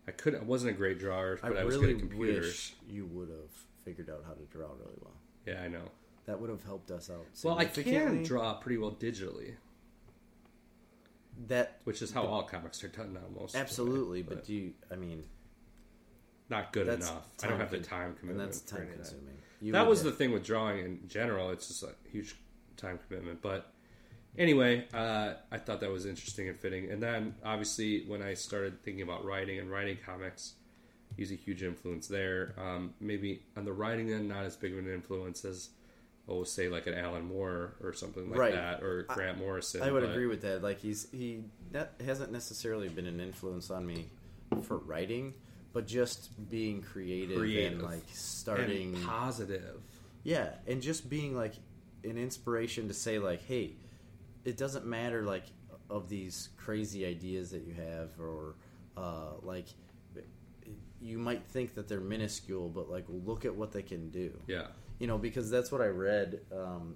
I 0.07 0.11
couldn't. 0.11 0.41
I 0.41 0.43
wasn't 0.43 0.71
a 0.71 0.77
great 0.77 0.99
drawer, 0.99 1.39
I 1.43 1.49
but 1.49 1.57
I, 1.57 1.63
was 1.63 1.75
really 1.77 1.93
good 1.93 2.03
at 2.03 2.09
computers. 2.09 2.45
wish 2.45 2.73
you 2.87 3.05
would 3.07 3.29
have 3.29 3.51
figured 3.85 4.09
out 4.09 4.23
how 4.25 4.33
to 4.33 4.43
draw 4.45 4.67
really 4.67 4.97
well. 5.01 5.13
Yeah, 5.45 5.61
I 5.61 5.67
know. 5.67 5.91
That 6.25 6.39
would 6.39 6.49
have 6.49 6.63
helped 6.63 6.91
us 6.91 7.09
out. 7.09 7.25
Well, 7.43 7.57
I 7.57 7.65
can 7.65 8.23
draw 8.23 8.53
pretty 8.55 8.77
well 8.77 8.91
digitally, 8.91 9.55
that 11.47 11.79
which 11.85 12.01
is 12.01 12.11
how 12.11 12.25
all 12.25 12.43
comics 12.43 12.83
are 12.83 12.87
done 12.87 13.13
now. 13.13 13.21
Most 13.39 13.55
way, 13.55 13.61
absolutely, 13.61 14.21
but, 14.21 14.45
do 14.45 14.53
you? 14.53 14.73
I 14.91 14.95
mean, 14.95 15.23
not 16.49 16.73
good 16.73 16.87
enough. 16.87 17.27
I 17.43 17.47
don't 17.47 17.59
have 17.59 17.71
the 17.71 17.79
time 17.79 18.09
and 18.09 18.19
commitment. 18.19 18.49
that's 18.49 18.61
time 18.61 18.81
of 18.81 18.87
that. 18.89 18.95
consuming. 18.95 19.37
That 19.71 19.87
was 19.87 20.03
the 20.03 20.11
thing 20.11 20.31
with 20.31 20.43
drawing 20.43 20.79
in 20.79 20.99
general. 21.07 21.51
It's 21.51 21.67
just 21.67 21.83
a 21.83 21.93
huge 22.11 22.35
time 22.77 22.99
commitment. 23.07 23.41
But 23.41 23.71
anyway, 24.37 24.85
uh, 24.93 25.33
I 25.51 25.57
thought 25.57 25.81
that 25.81 25.91
was 25.91 26.05
interesting 26.05 26.47
and 26.49 26.59
fitting. 26.59 26.89
And 26.91 27.01
then 27.01 27.35
obviously, 27.43 28.05
when 28.07 28.21
I 28.21 28.33
started 28.33 28.81
thinking 28.83 29.01
about 29.03 29.25
writing 29.25 29.59
and 29.59 29.69
writing 29.71 29.97
comics, 30.05 30.53
he's 31.17 31.31
a 31.31 31.35
huge 31.35 31.63
influence 31.63 32.07
there. 32.07 32.53
Um, 32.57 32.93
maybe 32.99 33.41
on 33.57 33.65
the 33.65 33.73
writing 33.73 34.11
end, 34.11 34.29
not 34.29 34.45
as 34.45 34.55
big 34.55 34.73
of 34.73 34.79
an 34.79 34.91
influence 34.93 35.43
as, 35.45 35.69
oh, 36.27 36.43
say 36.43 36.69
like 36.69 36.87
an 36.87 36.93
Alan 36.93 37.25
Moore 37.25 37.73
or 37.83 37.93
something 37.93 38.29
like 38.29 38.39
Right. 38.39 38.53
that, 38.53 38.83
or 38.83 39.03
Grant 39.03 39.37
Morrison. 39.39 39.81
I 39.81 39.91
would 39.91 40.03
but- 40.03 40.11
agree 40.11 40.27
with 40.27 40.41
that. 40.41 40.61
Like 40.61 40.79
he's 40.79 41.07
he 41.11 41.43
that 41.71 41.93
hasn't 42.05 42.31
necessarily 42.31 42.87
been 42.89 43.07
an 43.07 43.19
influence 43.19 43.69
on 43.71 43.85
me 43.85 44.05
for 44.63 44.77
writing, 44.77 45.33
but 45.73 45.85
just 45.87 46.29
being 46.49 46.81
creative, 46.81 47.37
Creative. 47.37 47.73
and 47.73 47.81
like 47.83 48.03
starting. 48.13 48.95
and 48.95 49.05
positive. 49.05 49.81
Yeah, 50.23 50.49
and 50.67 50.81
just 50.81 51.09
being 51.09 51.35
like 51.35 51.53
an 52.03 52.17
inspiration 52.17 52.87
to 52.89 52.93
say 52.93 53.19
like, 53.19 53.41
hey, 53.47 53.73
it 54.49 54.57
doesn't 54.57 54.85
matter 54.85 55.23
like 55.23 55.45
of 55.89 56.09
these 56.09 56.49
crazy 56.57 57.05
ideas 57.05 57.51
that 57.51 57.63
you 57.65 57.73
have 57.73 58.09
or 58.19 58.55
uh, 58.97 59.33
like 59.41 59.67
you 61.01 61.17
might 61.17 61.45
think 61.45 61.75
that 61.75 61.87
they're 61.87 62.01
minuscule, 62.01 62.67
but 62.67 62.89
like 62.89 63.05
look 63.07 63.45
at 63.45 63.55
what 63.55 63.71
they 63.71 63.81
can 63.81 64.09
do. 64.09 64.37
Yeah, 64.47 64.67
You 64.99 65.07
know, 65.07 65.17
because 65.17 65.49
that's 65.49 65.71
what 65.71 65.81
I 65.81 65.87
read 65.87 66.41
um, 66.51 66.95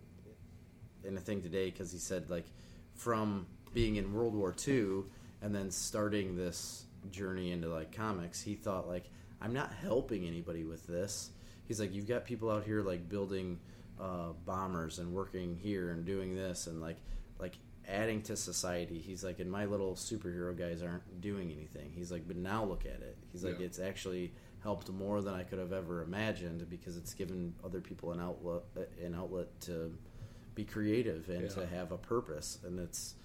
in 1.05 1.15
a 1.15 1.21
thing 1.21 1.41
today. 1.41 1.69
Because 1.69 1.91
he 1.91 1.99
said 1.99 2.29
like 2.29 2.45
from 2.95 3.45
being 3.73 3.95
in 3.95 4.13
World 4.13 4.35
War 4.35 4.53
II 4.67 5.03
and 5.41 5.55
then 5.55 5.71
starting 5.71 6.35
this 6.35 6.85
journey 7.11 7.51
into 7.51 7.69
like 7.69 7.95
comics, 7.95 8.41
he 8.41 8.55
thought 8.55 8.87
like 8.87 9.05
I'm 9.41 9.53
not 9.53 9.71
helping 9.71 10.25
anybody 10.25 10.65
with 10.65 10.85
this. 10.85 11.29
He's 11.65 11.79
like, 11.79 11.93
you've 11.93 12.07
got 12.07 12.25
people 12.25 12.49
out 12.49 12.65
here 12.65 12.81
like 12.81 13.07
building 13.07 13.59
uh, 13.99 14.33
bombers 14.45 14.99
and 14.99 15.13
working 15.13 15.57
here 15.61 15.91
and 15.91 16.05
doing 16.05 16.35
this 16.35 16.67
and 16.67 16.81
like 16.81 16.97
like 17.39 17.57
adding 17.87 18.21
to 18.23 18.35
society. 18.37 18.99
He's 18.99 19.23
like, 19.23 19.39
and 19.39 19.51
my 19.51 19.65
little 19.65 19.95
superhero 19.95 20.57
guys 20.57 20.81
aren't 20.81 21.19
doing 21.21 21.51
anything. 21.51 21.91
He's 21.93 22.11
like, 22.11 22.27
but 22.27 22.37
now 22.37 22.63
look 22.63 22.85
at 22.85 23.01
it. 23.01 23.17
He's 23.31 23.43
like, 23.43 23.59
Yeah. 23.59 23.65
it's 23.65 23.79
actually 23.79 24.33
helped 24.61 24.89
more 24.89 25.21
than 25.21 25.33
I 25.33 25.43
could 25.43 25.59
have 25.59 25.73
ever 25.73 26.01
imagined 26.03 26.69
because 26.69 26.95
it's 26.95 27.13
given 27.13 27.53
other 27.65 27.81
people 27.81 28.13
an 28.13 28.21
outlet 28.21 28.61
uh, 28.77 29.05
an 29.05 29.13
outlet 29.15 29.47
to 29.61 29.93
be 30.55 30.63
creative 30.63 31.27
and 31.29 31.41
Yeah. 31.43 31.47
to 31.49 31.65
have 31.65 31.91
a 31.91 31.97
purpose, 31.97 32.59
and 32.65 32.79
it's 32.79 33.15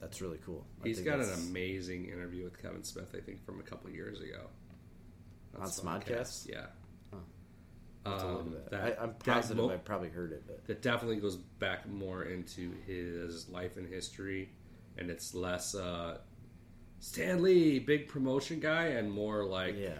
that's 0.00 0.20
really 0.20 0.38
cool. 0.44 0.66
I 0.84 0.88
he's 0.88 1.00
got 1.00 1.20
an 1.20 1.32
amazing 1.32 2.06
interview 2.06 2.44
with 2.44 2.60
Kevin 2.60 2.82
Smith. 2.84 3.14
I 3.16 3.20
think 3.20 3.44
from 3.46 3.60
a 3.60 3.62
couple 3.62 3.88
years 3.90 4.20
ago 4.20 4.48
On 5.58 5.68
Smodcast? 5.68 6.48
Yeah. 6.48 6.66
Huh. 7.12 7.18
I'll 7.18 7.18
have 7.18 7.20
to 7.20 7.20
look 7.20 7.91
Um, 8.04 8.56
that. 8.70 8.98
I, 8.98 9.02
I'm 9.02 9.10
that 9.10 9.24
positive 9.24 9.64
mo- 9.64 9.70
I 9.70 9.76
probably 9.76 10.08
heard 10.08 10.32
it, 10.32 10.44
but 10.46 10.66
that 10.66 10.82
definitely 10.82 11.16
goes 11.16 11.36
back 11.36 11.88
more 11.88 12.24
into 12.24 12.72
his 12.86 13.48
life 13.48 13.76
and 13.76 13.88
history, 13.88 14.50
and 14.98 15.08
it's 15.08 15.34
less 15.34 15.74
uh, 15.74 16.18
Stan 16.98 17.42
Lee, 17.42 17.78
big 17.78 18.08
promotion 18.08 18.58
guy, 18.58 18.86
and 18.86 19.10
more 19.10 19.44
like 19.44 19.76
yeah, 19.78 19.98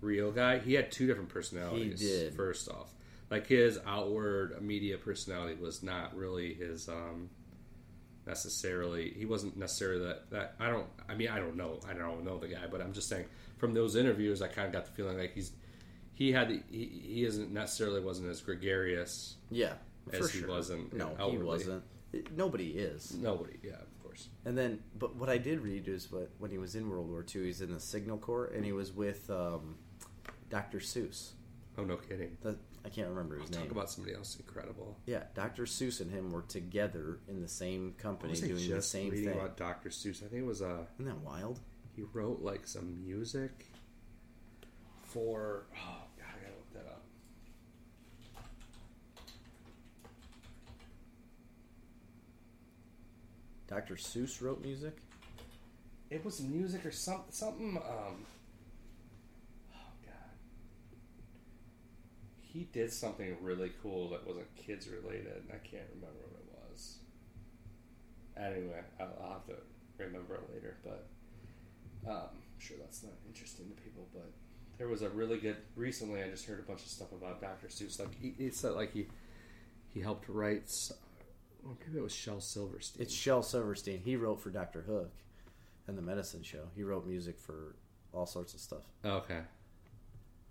real 0.00 0.32
guy. 0.32 0.58
He 0.58 0.74
had 0.74 0.90
two 0.90 1.06
different 1.06 1.28
personalities. 1.28 2.00
He 2.00 2.06
did. 2.06 2.34
First 2.34 2.70
off, 2.70 2.94
like 3.30 3.46
his 3.46 3.78
outward 3.86 4.62
media 4.62 4.96
personality 4.96 5.54
was 5.54 5.82
not 5.82 6.16
really 6.16 6.54
his 6.54 6.88
um, 6.88 7.28
necessarily. 8.26 9.12
He 9.16 9.26
wasn't 9.26 9.56
necessarily 9.56 10.04
that. 10.06 10.30
That 10.30 10.54
I 10.58 10.70
don't. 10.70 10.86
I 11.08 11.14
mean, 11.14 11.28
I 11.28 11.38
don't 11.38 11.56
know. 11.56 11.80
I 11.88 11.92
don't 11.92 12.24
know 12.24 12.38
the 12.38 12.48
guy, 12.48 12.66
but 12.70 12.80
I'm 12.80 12.92
just 12.92 13.08
saying 13.08 13.26
from 13.58 13.74
those 13.74 13.96
interviews, 13.96 14.42
I 14.42 14.48
kind 14.48 14.66
of 14.66 14.72
got 14.72 14.86
the 14.86 14.92
feeling 14.92 15.18
like 15.18 15.34
he's 15.34 15.52
he 16.22 16.32
had 16.32 16.50
he, 16.70 16.84
he 17.04 17.24
isn't 17.24 17.52
necessarily 17.52 18.00
wasn't 18.00 18.28
as 18.30 18.40
gregarious 18.40 19.36
yeah, 19.50 19.72
As 20.12 20.30
he 20.30 20.40
sure. 20.40 20.48
wasn't 20.48 20.92
No, 20.92 21.14
he 21.30 21.36
wasn't. 21.38 21.82
Nobody 22.36 22.70
is. 22.70 23.14
Nobody, 23.14 23.58
yeah, 23.62 23.72
of 23.72 24.02
course. 24.02 24.28
And 24.44 24.56
then, 24.56 24.80
but 24.98 25.16
what 25.16 25.28
I 25.28 25.38
did 25.38 25.60
read 25.60 25.88
is 25.88 26.12
what 26.12 26.30
when 26.38 26.50
he 26.50 26.58
was 26.58 26.74
in 26.76 26.88
World 26.88 27.08
War 27.10 27.24
II, 27.34 27.44
he's 27.44 27.60
in 27.60 27.72
the 27.72 27.80
Signal 27.80 28.18
Corps, 28.18 28.52
and 28.54 28.64
he 28.64 28.72
was 28.72 28.92
with 28.92 29.28
um, 29.30 29.76
Dr. 30.50 30.78
Seuss. 30.78 31.30
Oh, 31.78 31.84
no 31.84 31.96
kidding. 31.96 32.36
The, 32.42 32.56
I 32.84 32.90
can't 32.90 33.08
remember 33.08 33.38
his 33.38 33.50
name. 33.50 33.62
Talk 33.62 33.70
about 33.72 33.90
somebody 33.90 34.14
else 34.14 34.36
incredible. 34.38 34.98
yeah, 35.06 35.22
Dr. 35.34 35.64
Seuss 35.64 36.00
and 36.00 36.10
him 36.10 36.30
were 36.30 36.42
together 36.42 37.18
in 37.28 37.40
the 37.40 37.48
same 37.48 37.94
company 37.98 38.34
doing 38.34 38.58
just 38.58 38.70
the 38.70 38.82
same 38.82 39.10
reading 39.10 39.30
thing. 39.30 39.38
about 39.38 39.56
Dr. 39.56 39.88
Seuss. 39.88 40.22
I 40.22 40.28
think 40.28 40.42
it 40.42 40.46
was 40.46 40.60
uh 40.62 40.84
Isn't 40.98 41.06
that 41.06 41.18
wild? 41.24 41.60
he 41.96 42.02
wrote 42.12 42.42
like 42.42 42.66
some 42.66 43.02
music 43.04 43.66
for 45.04 45.64
oh 45.74 46.02
god, 46.18 46.26
I 46.26 46.40
gotta 46.44 46.56
look 46.56 46.72
that 46.74 46.90
up. 46.90 47.02
Dr. 53.72 53.94
Seuss 53.94 54.42
wrote 54.42 54.62
music. 54.62 54.98
It 56.10 56.22
was 56.22 56.42
music 56.42 56.84
or 56.84 56.90
something. 56.90 57.32
Something. 57.32 57.78
Um, 57.78 58.26
oh 59.74 59.92
god, 60.04 60.36
he 62.42 62.68
did 62.70 62.92
something 62.92 63.34
really 63.40 63.72
cool 63.82 64.10
that 64.10 64.26
wasn't 64.26 64.54
kids 64.56 64.88
related. 64.88 65.26
and 65.26 65.48
I 65.50 65.66
can't 65.66 65.88
remember 65.94 66.20
what 66.30 66.42
it 66.42 66.70
was. 66.70 66.96
Anyway, 68.36 68.82
I'll, 69.00 69.16
I'll 69.22 69.32
have 69.32 69.46
to 69.46 69.54
remember 69.96 70.34
it 70.34 70.50
later. 70.52 70.76
But 70.84 71.06
um, 72.06 72.28
I'm 72.34 72.58
sure 72.60 72.76
that's 72.78 73.02
not 73.02 73.14
interesting 73.26 73.70
to 73.70 73.82
people. 73.82 74.06
But 74.12 74.30
there 74.76 74.88
was 74.88 75.00
a 75.00 75.08
really 75.08 75.38
good. 75.38 75.56
Recently, 75.76 76.22
I 76.22 76.28
just 76.28 76.44
heard 76.44 76.58
a 76.58 76.62
bunch 76.62 76.82
of 76.82 76.88
stuff 76.88 77.10
about 77.12 77.40
Dr. 77.40 77.68
Seuss. 77.68 77.98
Like 77.98 78.14
he, 78.20 78.34
that 78.50 78.76
like 78.76 78.92
he 78.92 79.06
he 79.94 80.00
helped 80.00 80.28
write. 80.28 80.70
S- 81.64 81.76
that 81.92 82.02
was 82.02 82.12
Shel 82.14 82.40
Silverstein. 82.40 83.02
It's 83.02 83.14
Shel 83.14 83.42
Silverstein. 83.42 84.00
He 84.04 84.16
wrote 84.16 84.40
for 84.40 84.50
Doctor 84.50 84.82
Hook 84.82 85.12
and 85.86 85.96
the 85.96 86.02
Medicine 86.02 86.42
Show. 86.42 86.68
He 86.74 86.82
wrote 86.82 87.06
music 87.06 87.38
for 87.38 87.76
all 88.12 88.26
sorts 88.26 88.54
of 88.54 88.60
stuff. 88.60 88.82
Okay. 89.04 89.40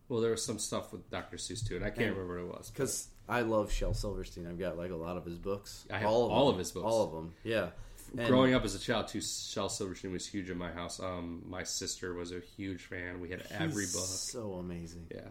Well, 0.10 0.20
there 0.20 0.32
was 0.32 0.44
some 0.44 0.60
stuff 0.60 0.92
with 0.92 1.10
Dr. 1.10 1.38
Seuss 1.38 1.66
too, 1.66 1.76
and 1.78 1.86
I 1.86 1.90
can't 1.90 2.08
And- 2.10 2.18
remember 2.18 2.46
what 2.46 2.54
it 2.56 2.58
was. 2.60 2.70
Because 2.70 3.08
I 3.30 3.42
love 3.42 3.72
Shel 3.72 3.94
Silverstein. 3.94 4.46
I've 4.48 4.60
got 4.60 4.78
like 4.78 4.92
a 4.92 4.96
lot 4.96 5.16
of 5.18 5.24
his 5.26 5.38
books. 5.38 5.86
I 5.90 6.00
have 6.00 6.10
all 6.10 6.26
of 6.26 6.32
all 6.32 6.46
them. 6.48 6.56
of 6.56 6.60
his 6.60 6.72
books. 6.72 6.86
All 6.86 7.06
of 7.06 7.12
them. 7.14 7.34
Yeah. 7.44 7.70
And- 8.18 8.28
growing 8.28 8.54
up 8.54 8.66
as 8.66 8.76
a 8.76 8.80
child, 8.80 9.08
too, 9.08 9.22
Shel 9.22 9.70
Silverstein 9.70 10.12
was 10.12 10.28
huge 10.28 10.50
in 10.50 10.58
my 10.58 10.70
house. 10.72 11.00
Um, 11.00 11.44
my 11.48 11.64
sister 11.64 12.14
was 12.14 12.34
a 12.34 12.42
huge 12.42 12.82
fan. 12.84 13.22
We 13.22 13.30
had 13.30 13.44
every 13.52 13.86
book. 13.86 14.04
So 14.06 14.54
amazing. 14.56 15.08
Yeah, 15.10 15.30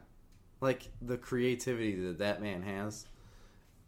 Like 0.62 0.88
the 1.02 1.18
creativity 1.18 1.94
that 2.06 2.18
that 2.18 2.40
man 2.40 2.62
has. 2.62 3.04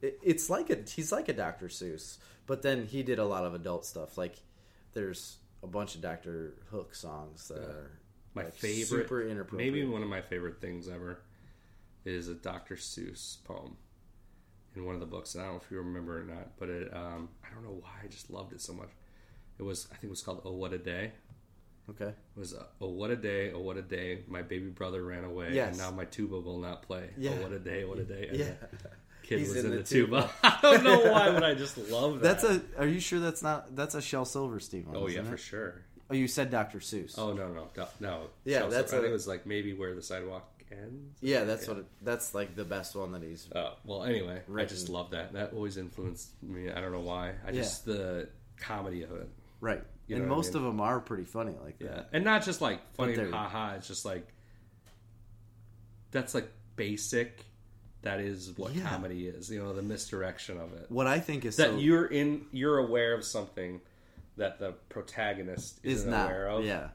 It, 0.02 0.18
it's 0.22 0.50
like 0.50 0.68
a 0.70 0.78
he's 0.88 1.12
like 1.12 1.28
a 1.28 1.32
Dr. 1.32 1.68
Seuss, 1.68 2.18
but 2.46 2.62
then 2.62 2.86
he 2.86 3.02
did 3.02 3.18
a 3.18 3.24
lot 3.24 3.44
of 3.44 3.54
adult 3.54 3.86
stuff. 3.86 4.18
Like 4.18 4.34
there's 4.92 5.36
a 5.62 5.66
bunch 5.66 5.94
of 5.94 6.00
Dr. 6.02 6.54
Hook 6.70 6.94
songs 6.94 7.48
that 7.48 7.58
Yeah. 7.62 7.68
are 7.68 7.90
my 8.34 8.44
like, 8.44 8.52
favorite, 8.54 8.86
super 9.04 9.22
inappropriate. 9.22 9.72
maybe 9.72 9.86
one 9.86 10.02
of 10.02 10.08
my 10.08 10.20
favorite 10.20 10.60
things 10.60 10.88
ever, 10.88 11.20
is 12.04 12.28
a 12.28 12.34
Dr. 12.34 12.74
Seuss 12.76 13.36
poem 13.44 13.76
in 14.74 14.84
one 14.84 14.94
of 14.94 15.00
the 15.00 15.06
books. 15.06 15.34
And 15.34 15.42
I 15.44 15.46
don't 15.46 15.56
know 15.56 15.62
if 15.64 15.70
you 15.70 15.78
remember 15.78 16.20
or 16.20 16.24
not, 16.24 16.56
but 16.58 16.68
it, 16.68 16.92
um, 16.94 17.28
I 17.44 17.54
don't 17.54 17.62
know 17.62 17.78
why 17.80 17.90
I 18.02 18.08
just 18.08 18.28
loved 18.30 18.52
it 18.52 18.60
so 18.60 18.72
much. 18.72 18.88
It 19.58 19.62
was, 19.62 19.86
I 19.92 19.94
think, 19.96 20.04
it 20.04 20.10
was 20.10 20.22
called 20.22 20.42
"Oh 20.44 20.52
What 20.52 20.72
a 20.72 20.78
Day," 20.78 21.12
Okay. 21.90 22.12
was 22.36 22.54
uh, 22.54 22.64
oh 22.80 22.88
what 22.88 23.10
a 23.10 23.16
day 23.16 23.52
oh 23.52 23.60
what 23.60 23.76
a 23.76 23.82
day 23.82 24.20
my 24.28 24.40
baby 24.40 24.68
brother 24.68 25.04
ran 25.04 25.24
away 25.24 25.52
Yes. 25.52 25.68
and 25.70 25.78
now 25.78 25.90
my 25.90 26.04
tuba 26.06 26.38
will 26.40 26.58
not 26.58 26.82
play 26.82 27.10
Yeah. 27.18 27.32
oh 27.32 27.42
what 27.42 27.52
a 27.52 27.58
day 27.58 27.84
what 27.84 27.98
a 27.98 28.04
day 28.04 28.28
and 28.28 28.38
Yeah. 28.40 28.52
Kid 29.22 29.38
He's 29.40 29.48
was 29.48 29.64
in 29.64 29.72
in, 29.72 29.78
the 29.78 29.82
tuba. 29.82 30.22
tuba. 30.22 30.30
I 30.42 30.58
don't 30.62 30.84
know 30.84 30.98
why 31.12 31.30
but 31.30 31.44
I 31.44 31.54
just 31.54 31.76
love 31.90 32.20
that 32.20 32.40
That's 32.40 32.44
a. 32.44 32.60
Are 32.78 32.86
you 32.86 33.00
sure 33.00 33.20
that's 33.20 33.42
not? 33.42 33.74
That's 33.76 33.94
a 33.94 34.02
Shel 34.02 34.24
Silverstein 34.24 34.86
one. 34.86 34.96
oh 34.96 35.06
yeah 35.06 35.20
isn't 35.20 35.26
for 35.26 35.34
it? 35.34 35.38
sure 35.40 35.82
Oh, 36.10 36.14
you 36.14 36.28
said 36.28 36.50
Dr. 36.50 36.78
Seuss. 36.80 37.14
oh 37.18 37.32
no 37.32 37.48
no 37.48 37.68
no, 37.76 37.86
no. 38.00 38.22
Yeah, 38.44 38.58
Chelsea- 38.60 38.74
that's 38.76 38.92
I 38.92 38.96
think 38.96 39.08
it 39.08 39.12
was 39.12 39.26
like 39.26 39.46
maybe 39.46 39.72
where 39.72 39.94
the 39.94 40.02
sidewalk 40.02 40.48
ends 40.70 41.18
yeah, 41.20 41.44
that's 41.44 41.66
what. 41.68 41.78
It, 41.78 41.86
that's 42.02 42.34
like 42.34 42.54
the 42.56 42.64
best 42.64 42.94
one 42.96 43.12
that 43.12 43.22
he's. 43.22 43.46
Oh 43.54 43.74
well, 43.84 44.04
anyway, 44.04 44.40
I 44.56 44.64
just 44.64 44.88
love 44.88 45.10
that. 45.10 45.32
That 45.34 45.52
always 45.54 45.76
influenced 45.76 46.30
me. 46.42 46.70
I 46.70 46.80
don't 46.80 46.92
know 46.92 47.00
why. 47.00 47.30
I 47.46 47.50
Yeah. 47.50 47.52
just 47.52 47.84
the 47.84 48.28
comedy 48.58 49.02
of 49.02 49.12
it. 49.12 49.28
Right. 49.60 49.82
You 50.06 50.16
and 50.16 50.24
what 50.28 50.32
I 50.32 50.36
most 50.36 50.48
mean? 50.54 50.56
of 50.56 50.62
them 50.64 50.80
are 50.80 50.98
pretty 51.00 51.24
funny 51.24 51.54
like 51.62 51.76
Yeah, 51.78 51.88
that. 51.88 52.08
and 52.12 52.24
not 52.24 52.42
just 52.44 52.60
like 52.60 52.80
funny 52.94 53.14
haha. 53.14 53.74
It's 53.76 53.86
just 53.88 54.04
like 54.04 54.26
that's 56.10 56.34
like 56.34 56.48
basic. 56.76 57.44
That 58.02 58.20
is 58.20 58.52
what 58.56 58.74
Yeah. 58.74 58.88
comedy 58.88 59.26
is. 59.28 59.50
You 59.50 59.62
know, 59.62 59.72
the 59.72 59.82
misdirection 59.82 60.58
of 60.58 60.72
it. 60.74 60.90
What 60.90 61.06
I 61.06 61.20
think 61.20 61.44
is 61.44 61.56
That 61.56 61.70
so, 61.70 61.76
you're 61.78 62.06
in, 62.06 62.46
you're 62.52 62.78
aware 62.78 63.14
of 63.14 63.24
something 63.24 63.80
that 64.36 64.58
the 64.58 64.72
protagonist 64.88 65.78
is 65.82 66.00
isn't 66.00 66.12
aware 66.12 66.48
of. 66.48 66.64
Yeah. 66.64 66.90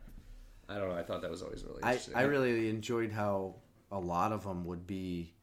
I 0.69 0.77
don't 0.77 0.89
know. 0.89 0.95
I 0.95 1.03
thought 1.03 1.21
that 1.21 1.31
was 1.31 1.41
always 1.41 1.63
really 1.63 1.81
I, 1.81 1.91
interesting. 1.91 2.15
I 2.15 2.21
really 2.23 2.69
enjoyed 2.69 3.11
how 3.11 3.55
a 3.89 3.99
lot 3.99 4.33
of 4.33 4.43
them 4.43 4.65
would 4.65 4.85
be, 4.85 5.33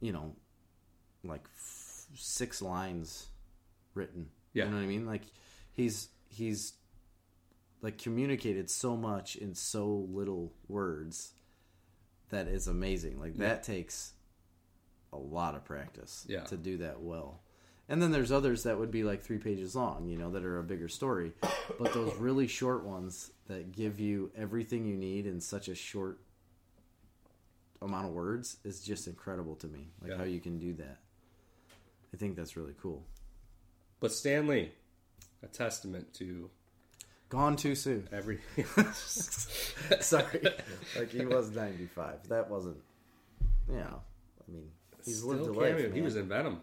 you 0.00 0.12
know, 0.12 0.36
like 1.24 1.44
f- 1.44 2.06
six 2.14 2.60
lines 2.60 3.28
written. 3.94 4.28
Yeah. 4.52 4.64
You 4.64 4.70
know 4.72 4.76
what 4.76 4.82
I 4.82 4.86
mean? 4.86 5.06
Like 5.06 5.22
he's 5.72 6.08
he's 6.28 6.74
like 7.80 7.96
communicated 7.96 8.68
so 8.68 8.94
much 8.94 9.36
in 9.36 9.54
so 9.54 10.06
little 10.10 10.52
words 10.68 11.32
that 12.28 12.46
is 12.46 12.68
amazing. 12.68 13.18
Like 13.18 13.36
that 13.36 13.62
takes 13.62 14.12
a 15.12 15.16
lot 15.16 15.54
of 15.54 15.64
practice 15.64 16.24
Yeah. 16.28 16.44
to 16.44 16.56
do 16.56 16.78
that 16.78 17.00
well. 17.00 17.40
And 17.88 18.02
then 18.02 18.10
there's 18.10 18.32
others 18.32 18.64
that 18.64 18.78
would 18.78 18.90
be 18.90 19.04
like 19.04 19.22
three 19.22 19.38
pages 19.38 19.76
long, 19.76 20.08
you 20.08 20.18
know, 20.18 20.30
that 20.32 20.44
are 20.44 20.58
a 20.58 20.64
bigger 20.64 20.88
story. 20.88 21.32
But 21.78 21.92
those 21.94 22.14
really 22.18 22.48
short 22.48 22.84
ones 22.84 23.30
that 23.46 23.70
give 23.72 24.00
you 24.00 24.30
everything 24.36 24.84
you 24.86 24.96
need 24.96 25.26
in 25.26 25.40
such 25.40 25.68
a 25.68 25.74
short 25.74 26.18
amount 27.80 28.06
of 28.06 28.12
words 28.12 28.56
is 28.64 28.80
just 28.80 29.06
incredible 29.06 29.54
to 29.56 29.68
me. 29.68 29.88
Like 30.00 30.10
Yeah. 30.10 30.16
how 30.18 30.24
you 30.24 30.40
can 30.40 30.58
do 30.58 30.72
that. 30.74 30.98
I 32.12 32.16
think 32.16 32.34
that's 32.36 32.56
really 32.56 32.74
cool. 32.82 33.04
But 34.00 34.10
Stan 34.12 34.46
Lee, 34.46 34.72
a 35.42 35.46
testament 35.46 36.12
to 36.14 36.50
Gone 37.28 37.56
too 37.56 37.74
soon. 37.74 38.08
every. 38.12 38.40
Sorry. 40.00 40.42
like 40.96 41.10
he 41.10 41.24
was 41.26 41.50
95. 41.50 42.28
That 42.28 42.48
wasn't, 42.50 42.76
you 43.68 43.76
know, 43.76 44.00
I 44.48 44.52
mean, 44.52 44.70
he's 45.06 45.18
Still 45.18 45.30
lived 45.30 45.46
a 45.46 45.52
life. 45.52 45.94
He 45.94 46.02
was 46.02 46.16
in 46.16 46.28
Venom. 46.28 46.60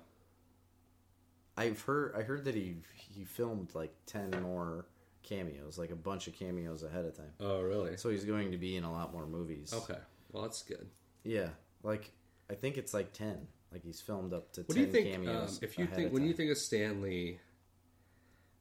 I've 1.58 1.82
heard 1.82 2.16
I 2.16 2.22
heard 2.22 2.46
that 2.46 2.56
he 2.56 2.78
he 2.96 3.24
filmed 3.26 3.74
like 3.74 3.94
10 4.08 4.42
more 4.42 4.86
cameos, 5.24 5.78
like 5.78 5.92
a 5.92 5.96
bunch 5.96 6.28
of 6.28 6.34
cameos 6.34 6.84
ahead 6.84 7.06
of 7.06 7.16
time. 7.16 7.32
Oh, 7.40 7.62
really? 7.62 7.98
So 7.98 8.10
he's 8.10 8.26
going 8.26 8.52
to 8.52 8.58
be 8.58 8.76
in 8.76 8.84
a 8.84 8.92
lot 8.92 9.14
more 9.14 9.26
movies. 9.26 9.74
Okay. 9.74 10.00
Well, 10.32 10.44
that's 10.44 10.62
good. 10.64 10.88
Yeah, 11.24 11.50
like 11.84 12.12
I 12.50 12.56
think 12.56 12.78
it's 12.78 12.94
like 12.94 13.14
ten. 13.14 13.48
Like 13.72 13.84
he's 13.84 14.02
filmed 14.02 14.34
up 14.34 14.52
to 14.54 14.62
What 14.62 14.76
do 14.76 14.82
you 14.82 14.88
think? 14.88 15.12
cameos. 15.12 15.54
Um, 15.54 15.60
if 15.62 15.80
you 15.80 15.88
think 15.88 16.12
when 16.14 16.26
you 16.26 16.34
think 16.34 16.52
of 16.52 16.58
Stan 16.58 17.02
Lee, 17.02 17.40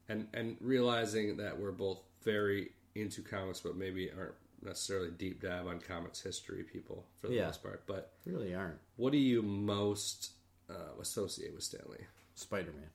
and 0.09 0.29
and 0.33 0.57
realizing 0.61 1.39
that 1.39 1.59
we're 1.59 1.73
both 1.73 2.01
very 2.23 2.71
into 2.95 3.23
comics, 3.23 3.61
but 3.61 3.77
maybe 3.77 4.11
aren't 4.11 4.35
necessarily 4.63 5.11
deep 5.11 5.43
dive 5.43 5.67
on 5.67 5.81
comics 5.81 6.21
history 6.21 6.63
people 6.63 7.05
for 7.21 7.29
the 7.29 7.35
Yeah. 7.35 7.47
most 7.47 7.63
part. 7.63 7.83
But 7.87 8.13
really 8.25 8.55
aren't 8.55 8.79
what 8.97 9.13
do 9.13 9.19
you 9.19 9.43
most 9.43 10.33
uh, 10.71 10.99
associate 11.01 11.53
with 11.55 11.63
Stan 11.65 11.83
Lee? 11.89 12.07
Spider 12.35 12.73
Man. 12.73 12.91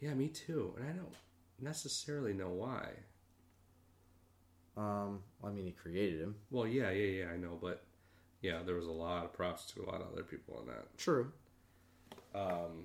Yeah, 0.00 0.14
me 0.14 0.28
too. 0.28 0.74
And 0.78 0.88
I 0.88 0.92
don't 0.92 1.14
necessarily 1.60 2.32
know 2.32 2.48
why. 2.50 2.88
Um, 4.76 5.20
I 5.44 5.50
mean, 5.50 5.66
he 5.66 5.72
created 5.72 6.20
him. 6.20 6.34
Well, 6.50 6.66
yeah, 6.66 6.90
yeah, 6.90 7.24
yeah, 7.24 7.30
I 7.32 7.36
know, 7.36 7.58
but 7.60 7.84
yeah, 8.40 8.60
there 8.64 8.74
was 8.74 8.86
a 8.86 8.90
lot 8.92 9.24
of 9.24 9.32
props 9.32 9.66
to 9.72 9.82
a 9.82 9.86
lot 9.86 10.00
of 10.00 10.08
other 10.12 10.22
people 10.22 10.56
on 10.58 10.66
that. 10.66 10.96
True. 10.98 11.30
Um, 12.34 12.82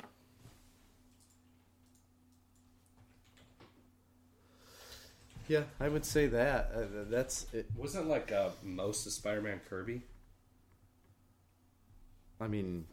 Yeah, 5.48 5.64
I 5.80 5.88
would 5.90 6.06
say 6.06 6.28
that. 6.28 6.72
Uh, 6.76 6.86
that's 7.10 7.46
it. 7.54 7.68
wasn't 7.76 8.08
like 8.08 8.32
uh, 8.32 8.50
most 8.64 9.06
of 9.06 9.14
Spider-Man 9.14 9.62
Kirby. 9.70 10.02
I 12.40 12.48
mean, 12.48 12.86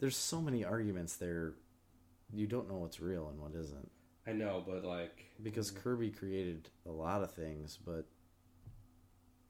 there's 0.00 0.16
so 0.16 0.40
many 0.40 0.64
arguments 0.64 1.16
there. 1.16 1.52
You 2.34 2.46
don't 2.46 2.68
know 2.68 2.76
what's 2.76 3.00
real 3.00 3.28
and 3.28 3.40
what 3.40 3.52
isn't 3.54 3.90
I 4.26 4.32
know, 4.32 4.62
but 4.66 4.84
like, 4.84 5.24
because 5.42 5.70
Kirby 5.70 6.10
created 6.10 6.68
a 6.86 6.90
lot 6.90 7.22
of 7.22 7.32
things, 7.32 7.78
but 7.84 8.06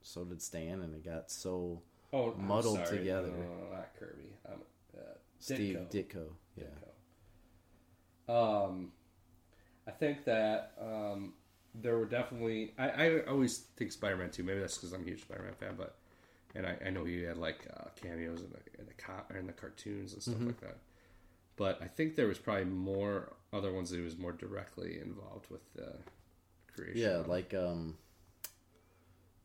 so 0.00 0.24
did 0.24 0.40
Stan, 0.40 0.80
and 0.80 0.94
it 0.94 1.04
got 1.04 1.30
so 1.30 1.82
oh, 2.12 2.34
Muddled 2.38 2.86
together. 2.86 3.28
No, 3.28 3.34
no, 3.34 3.68
no, 3.68 3.76
not 3.76 3.90
Kirby. 3.98 4.34
Um, 4.48 4.60
uh, 4.96 5.00
Steve 5.40 5.76
Ditko. 5.90 6.06
Ditko. 6.06 6.24
Yeah. 6.56 6.64
Ditko. 8.28 8.66
Um, 8.66 8.92
I 9.86 9.90
think 9.90 10.24
that 10.24 10.72
um, 10.80 11.34
there 11.74 11.96
were 11.98 12.04
definitely. 12.06 12.74
I, 12.78 12.88
I 12.90 13.20
always 13.26 13.58
think 13.76 13.92
Spider-Man 13.92 14.30
too. 14.30 14.42
Maybe 14.42 14.60
that's 14.60 14.76
because 14.76 14.92
I'm 14.92 15.02
a 15.02 15.04
huge 15.04 15.22
Spider-Man 15.22 15.54
fan, 15.54 15.74
but 15.76 15.96
and 16.54 16.66
I, 16.66 16.76
I 16.86 16.90
know 16.90 17.04
he 17.04 17.22
had 17.22 17.38
like 17.38 17.66
uh, 17.76 17.84
cameos 18.00 18.40
in 18.40 18.50
the 18.50 18.80
in 18.80 18.86
the, 18.86 18.94
co- 18.94 19.36
in 19.38 19.46
the 19.46 19.52
cartoons 19.52 20.12
and 20.12 20.22
stuff 20.22 20.34
Mm-hmm. 20.36 20.46
like 20.48 20.60
that. 20.60 20.76
But 21.56 21.80
I 21.82 21.86
think 21.86 22.16
there 22.16 22.26
was 22.26 22.38
probably 22.38 22.64
more 22.64 23.32
other 23.52 23.72
ones 23.72 23.90
that 23.90 23.96
he 23.96 24.02
was 24.02 24.16
more 24.18 24.32
directly 24.32 24.98
involved 25.00 25.50
with 25.50 25.60
the 25.74 25.94
creation. 26.74 27.00
Yeah, 27.02 27.18
of. 27.20 27.28
like 27.28 27.54
um. 27.54 27.96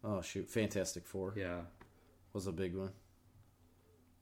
Oh 0.03 0.21
shoot! 0.21 0.49
Fantastic 0.49 1.05
Four 1.05 1.33
yeah. 1.35 1.61
was 2.33 2.47
a 2.47 2.51
big 2.51 2.75
one, 2.75 2.91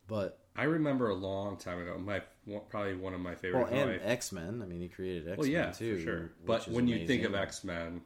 but 0.08 0.45
I 0.56 0.64
remember 0.64 1.10
a 1.10 1.16
long 1.16 1.58
time 1.58 1.82
ago. 1.82 1.98
My 1.98 2.22
probably 2.70 2.96
one 2.96 3.14
of 3.14 3.20
my 3.20 3.36
favorite. 3.36 3.72
well, 3.72 3.90
and 3.90 4.02
X 4.04 4.32
Men. 4.32 4.62
I 4.64 4.66
mean, 4.66 4.80
he 4.80 4.88
created 4.88 5.24
X 5.24 5.30
Men 5.30 5.38
well, 5.38 5.48
yeah, 5.48 5.72
too. 5.72 6.02
sure. 6.02 6.32
But 6.46 6.68
when 6.68 6.88
you 6.88 7.06
think 7.06 7.24
of 7.24 7.36
X 7.36 7.64
Men, 7.64 8.02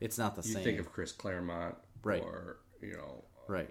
it's 0.00 0.18
not 0.18 0.34
the 0.34 0.42
you 0.42 0.54
same. 0.54 0.58
You 0.60 0.64
think 0.64 0.80
of 0.80 0.92
Chris 0.92 1.12
Claremont, 1.12 1.76
Right. 2.02 2.22
Or 2.22 2.58
you 2.80 2.94
know, 2.94 3.24
right. 3.46 3.70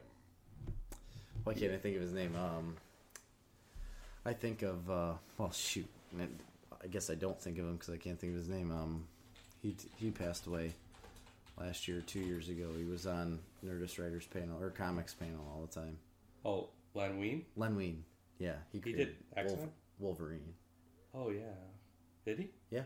Why 1.43 1.53
can't 1.53 1.73
I 1.73 1.77
think 1.77 1.95
of 1.95 2.01
his 2.01 2.13
name? 2.13 2.35
Um, 2.35 2.75
I 4.25 4.33
think 4.33 4.61
of 4.61 4.89
uh, 4.89 5.13
well, 5.37 5.51
shoot. 5.51 5.87
I 6.81 6.87
guess 6.87 7.09
I 7.09 7.15
don't 7.15 7.39
think 7.39 7.57
of 7.57 7.65
him 7.65 7.73
because 7.73 7.93
I 7.93 7.97
can't 7.97 8.19
think 8.19 8.33
of 8.33 8.39
his 8.39 8.49
name. 8.49 8.71
Um, 8.71 9.05
he 9.61 9.75
he 9.97 10.11
passed 10.11 10.47
away 10.47 10.73
last 11.59 11.87
year, 11.87 12.01
two 12.01 12.19
years 12.19 12.49
ago. 12.49 12.67
He 12.77 12.85
was 12.85 13.05
on 13.05 13.39
Nerdist 13.65 13.99
Writers 13.99 14.25
panel 14.27 14.61
or 14.61 14.69
comics 14.69 15.13
panel 15.13 15.41
all 15.53 15.61
the 15.61 15.73
time. 15.81 15.97
oh, 16.45 16.69
Len 16.99 17.17
Wein. 17.19 17.45
Len 17.55 17.75
Wein, 17.75 18.03
yeah, 18.39 18.55
he 18.71 18.77
He 18.77 18.81
created 18.81 19.15
did 19.35 19.45
X-Men? 19.45 19.71
Wolverine. 19.99 20.53
Oh 21.13 21.29
yeah, 21.29 21.55
did 22.25 22.39
he? 22.39 22.49
Yeah, 22.69 22.83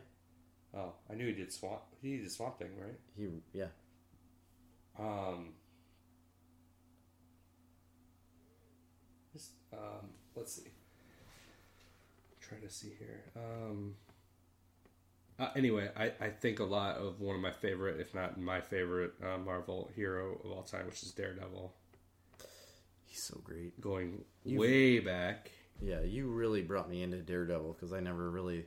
Oh, 0.76 0.94
I 1.10 1.16
knew 1.16 1.28
he 1.28 1.34
did 1.34 1.52
Swamp. 1.52 1.82
He 2.02 2.18
did 2.18 2.32
Swamp 2.32 2.58
Thing, 2.60 2.72
right? 2.80 3.00
he 3.18 3.28
yeah. 3.54 3.68
Um, 5.00 5.54
this, 9.34 9.50
um, 9.74 10.10
let's 10.36 10.54
see. 10.54 10.70
trying 12.40 12.62
to 12.62 12.70
see 12.70 12.92
here. 13.00 13.24
Um, 13.36 13.96
uh, 15.40 15.50
anyway, 15.56 15.90
I, 15.98 16.12
I 16.24 16.30
think 16.30 16.60
a 16.60 16.64
lot 16.64 16.98
of 16.98 17.20
one 17.20 17.36
of 17.36 17.42
my 17.42 17.52
favorite, 17.52 18.00
if 18.00 18.14
not 18.14 18.40
my 18.40 18.62
favorite, 18.62 19.14
uh, 19.24 19.38
Marvel 19.40 19.90
hero 19.96 20.40
of 20.44 20.52
all 20.52 20.62
time, 20.64 20.86
which 20.86 21.02
is 21.04 21.12
Daredevil. 21.12 21.74
He's 23.14 23.22
so 23.22 23.40
great. 23.44 23.80
Going 23.80 24.26
You- 24.44 24.58
way 24.60 24.98
back, 25.00 25.52
Yeah, 25.80 26.02
you 26.02 26.32
really 26.32 26.64
brought 26.64 26.90
me 26.90 27.04
into 27.04 27.18
Daredevil 27.18 27.74
because 27.74 27.94
I 27.94 28.00
never 28.00 28.32
really. 28.32 28.66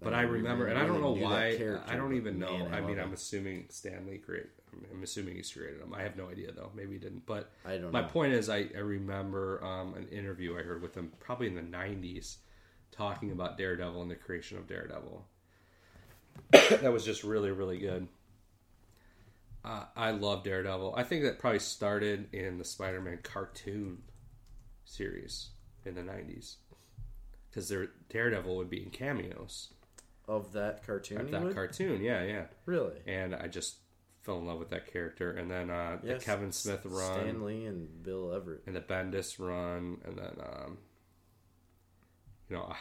but 0.00 0.14
I 0.14 0.20
never 0.22 0.34
remember, 0.34 0.64
really 0.66 0.76
and 0.76 0.84
I 0.84 0.86
don't 0.86 1.00
know 1.00 1.10
why. 1.10 1.48
I 1.88 1.96
don't 1.96 2.14
even 2.14 2.38
know. 2.38 2.56
man, 2.56 2.72
I, 2.72 2.78
love 2.78 2.88
mean. 2.88 3.00
I'm 3.00 3.12
assuming 3.12 3.66
Stan 3.68 4.06
Lee 4.06 4.18
created. 4.18 4.50
I'm 4.92 5.02
assuming 5.02 5.34
he's 5.34 5.50
created 5.52 5.82
them. 5.82 5.92
I 5.92 6.02
have 6.02 6.16
no 6.16 6.28
idea 6.28 6.52
though. 6.52 6.70
Maybe 6.72 6.92
he 6.92 6.98
didn't. 7.00 7.26
But 7.26 7.50
I 7.64 7.78
don't 7.78 7.90
My 7.90 8.02
know. 8.02 8.06
point 8.06 8.32
is, 8.32 8.48
I, 8.48 8.68
I 8.76 8.78
remember 8.78 9.60
um, 9.64 9.94
an 9.94 10.06
interview 10.06 10.56
I 10.56 10.62
heard 10.62 10.80
with 10.80 10.94
him 10.94 11.10
probably 11.18 11.48
in 11.48 11.56
the 11.56 11.62
90s 11.62 12.36
talking 12.92 13.32
about 13.32 13.58
Daredevil 13.58 14.00
and 14.02 14.10
the 14.10 14.14
creation 14.14 14.56
of 14.56 14.68
Daredevil. 14.68 15.26
that 16.52 16.92
was 16.92 17.04
just 17.04 17.24
really, 17.24 17.50
really 17.50 17.78
good. 17.78 18.06
Uh, 19.64 19.84
I 19.96 20.10
love 20.12 20.42
Daredevil. 20.44 20.94
I 20.96 21.02
think 21.02 21.22
that 21.24 21.38
probably 21.38 21.58
started 21.58 22.32
in 22.34 22.58
the 22.58 22.64
Spider 22.64 23.00
Man 23.00 23.18
cartoon 23.22 23.98
series 24.84 25.50
in 25.84 25.94
the 25.94 26.00
90s. 26.02 26.56
Because 27.50 27.72
Daredevil 28.08 28.56
would 28.56 28.70
be 28.70 28.82
in 28.82 28.90
cameos. 28.90 29.68
of 30.28 30.52
that 30.52 30.86
cartoon. 30.86 31.20
Of 31.20 31.30
that 31.32 31.42
would? 31.42 31.54
cartoon, 31.54 32.00
yeah, 32.02 32.22
yeah. 32.22 32.44
Really? 32.64 32.94
And 33.06 33.34
I 33.34 33.48
just 33.48 33.76
fell 34.22 34.38
in 34.38 34.46
love 34.46 34.58
with 34.60 34.70
that 34.70 34.90
character. 34.92 35.32
And 35.32 35.50
then 35.50 35.68
uh, 35.70 35.98
Yes. 36.02 36.20
the 36.20 36.24
Kevin 36.24 36.52
Smith 36.52 36.80
run, 36.84 37.12
Stan 37.20 37.44
Lee 37.44 37.66
and 37.66 38.02
Bill 38.02 38.32
Everett. 38.32 38.62
and 38.66 38.74
the 38.76 38.80
Bendis 38.80 39.38
run, 39.38 39.98
and 40.04 40.16
then 40.16 40.36
um, 40.40 40.78
you 42.48 42.56
know, 42.56 42.62
I, 42.62 42.76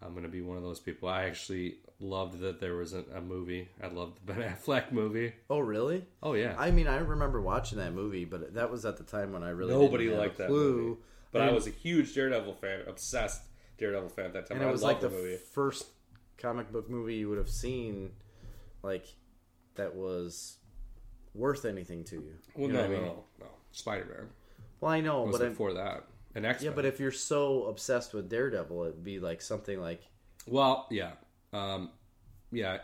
I'm 0.04 0.14
gonna 0.14 0.28
be 0.28 0.40
one 0.42 0.56
of 0.56 0.62
those 0.62 0.80
people. 0.80 1.08
I 1.08 1.24
actually 1.24 1.76
loved 2.00 2.40
that 2.40 2.60
there 2.60 2.74
was 2.74 2.92
a, 2.92 3.04
a 3.14 3.20
movie. 3.20 3.68
I 3.82 3.86
loved 3.88 4.18
the 4.26 4.32
Ben 4.34 4.52
Affleck 4.54 4.92
movie. 4.92 5.32
Oh, 5.48 5.60
really? 5.60 6.04
Oh 6.22 6.34
yeah, 6.34 6.54
I 6.58 6.70
mean, 6.70 6.86
I 6.88 6.96
remember 6.98 7.40
watching 7.40 7.78
that 7.78 7.92
movie, 7.92 8.24
but 8.24 8.54
that 8.54 8.70
was 8.70 8.84
at 8.84 8.96
the 8.96 9.04
time 9.04 9.32
when 9.32 9.42
I 9.42 9.50
really 9.50 9.72
nobody 9.72 10.04
didn't 10.04 10.18
have 10.18 10.26
liked 10.26 10.38
that 10.38 10.50
movie, 10.50 11.00
but 11.32 11.42
I 11.42 11.46
And- 11.46 11.54
was 11.54 11.66
a 11.66 11.70
huge 11.70 12.14
Daredevil 12.14 12.54
fan, 12.54 12.82
obsessed 12.86 13.42
Daredevil 13.78 14.08
fan 14.10 14.26
at 14.26 14.32
that 14.34 14.46
time. 14.46 14.56
and 14.58 14.64
it 14.66 14.68
I 14.68 14.72
was 14.72 14.82
loved 14.82 15.02
like 15.02 15.10
the 15.10 15.16
the 15.16 15.22
movie. 15.22 15.36
first 15.36 15.86
comic 16.38 16.70
book 16.72 16.88
movie 16.90 17.14
you 17.14 17.28
would 17.28 17.38
have 17.38 17.48
seen, 17.50 18.10
like 18.82 19.06
that 19.76 19.94
was 19.94 20.58
worth 21.34 21.64
anything 21.64 22.04
to 22.04 22.16
you. 22.16 22.34
well, 22.54 22.68
You 22.68 22.72
no, 22.74 22.82
know 22.82 22.88
no, 22.88 22.94
I 22.94 22.98
mean? 22.98 23.06
no, 23.06 23.24
no, 23.40 23.46
Spider 23.72 24.04
Man 24.04 24.28
Well, 24.80 24.92
I 24.92 25.00
know, 25.00 25.22
was 25.24 25.38
but 25.38 25.44
I'm, 25.46 25.50
before 25.52 25.72
that. 25.74 26.04
An 26.36 26.44
X 26.44 26.62
yeah, 26.62 26.70
but 26.74 26.84
if 26.84 26.98
you're 27.00 27.10
so 27.12 27.64
obsessed 27.66 28.12
with 28.14 28.28
Daredevil, 28.28 28.82
it'd 28.84 29.04
be 29.04 29.18
like 29.20 29.40
something 29.40 29.80
like 29.80 30.02
Well, 30.46 30.86
yeah. 30.90 31.12
Um, 31.54 31.90
yeah. 32.52 32.78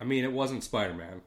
I 0.00 0.04
mean, 0.04 0.24
it 0.24 0.32
wasn't 0.32 0.64
Spider 0.64 0.94
Man 0.94 1.20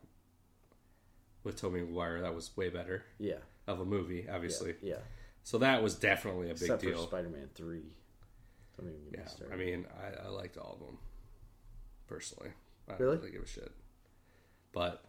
with 1.43 1.59
Tobey 1.59 1.81
Maguire. 1.81 2.21
That 2.21 2.35
was 2.35 2.55
way 2.57 2.69
better 2.69 3.05
yeah, 3.19 3.35
of 3.67 3.79
a 3.79 3.85
movie, 3.85 4.27
obviously. 4.29 4.75
yeah. 4.81 4.95
So 5.43 5.59
that 5.59 5.81
was 5.83 5.95
definitely 5.95 6.47
a 6.47 6.53
big 6.53 6.63
Except 6.63 6.81
deal. 6.81 7.03
Spider-Man 7.07 7.49
three. 7.53 7.83
Don't 8.77 8.89
even 8.89 9.03
get 9.03 9.11
me 9.13 9.19
Yeah. 9.19 9.27
started. 9.27 9.53
I 9.53 9.57
mean, 9.57 9.85
I, 10.23 10.25
I 10.25 10.29
liked 10.29 10.57
all 10.57 10.73
of 10.73 10.85
them, 10.85 10.97
personally. 12.07 12.49
I 12.89 12.93
Really? 12.93 13.15
don't 13.15 13.19
really 13.21 13.31
give 13.31 13.43
a 13.43 13.47
shit. 13.47 13.71
But 14.73 15.05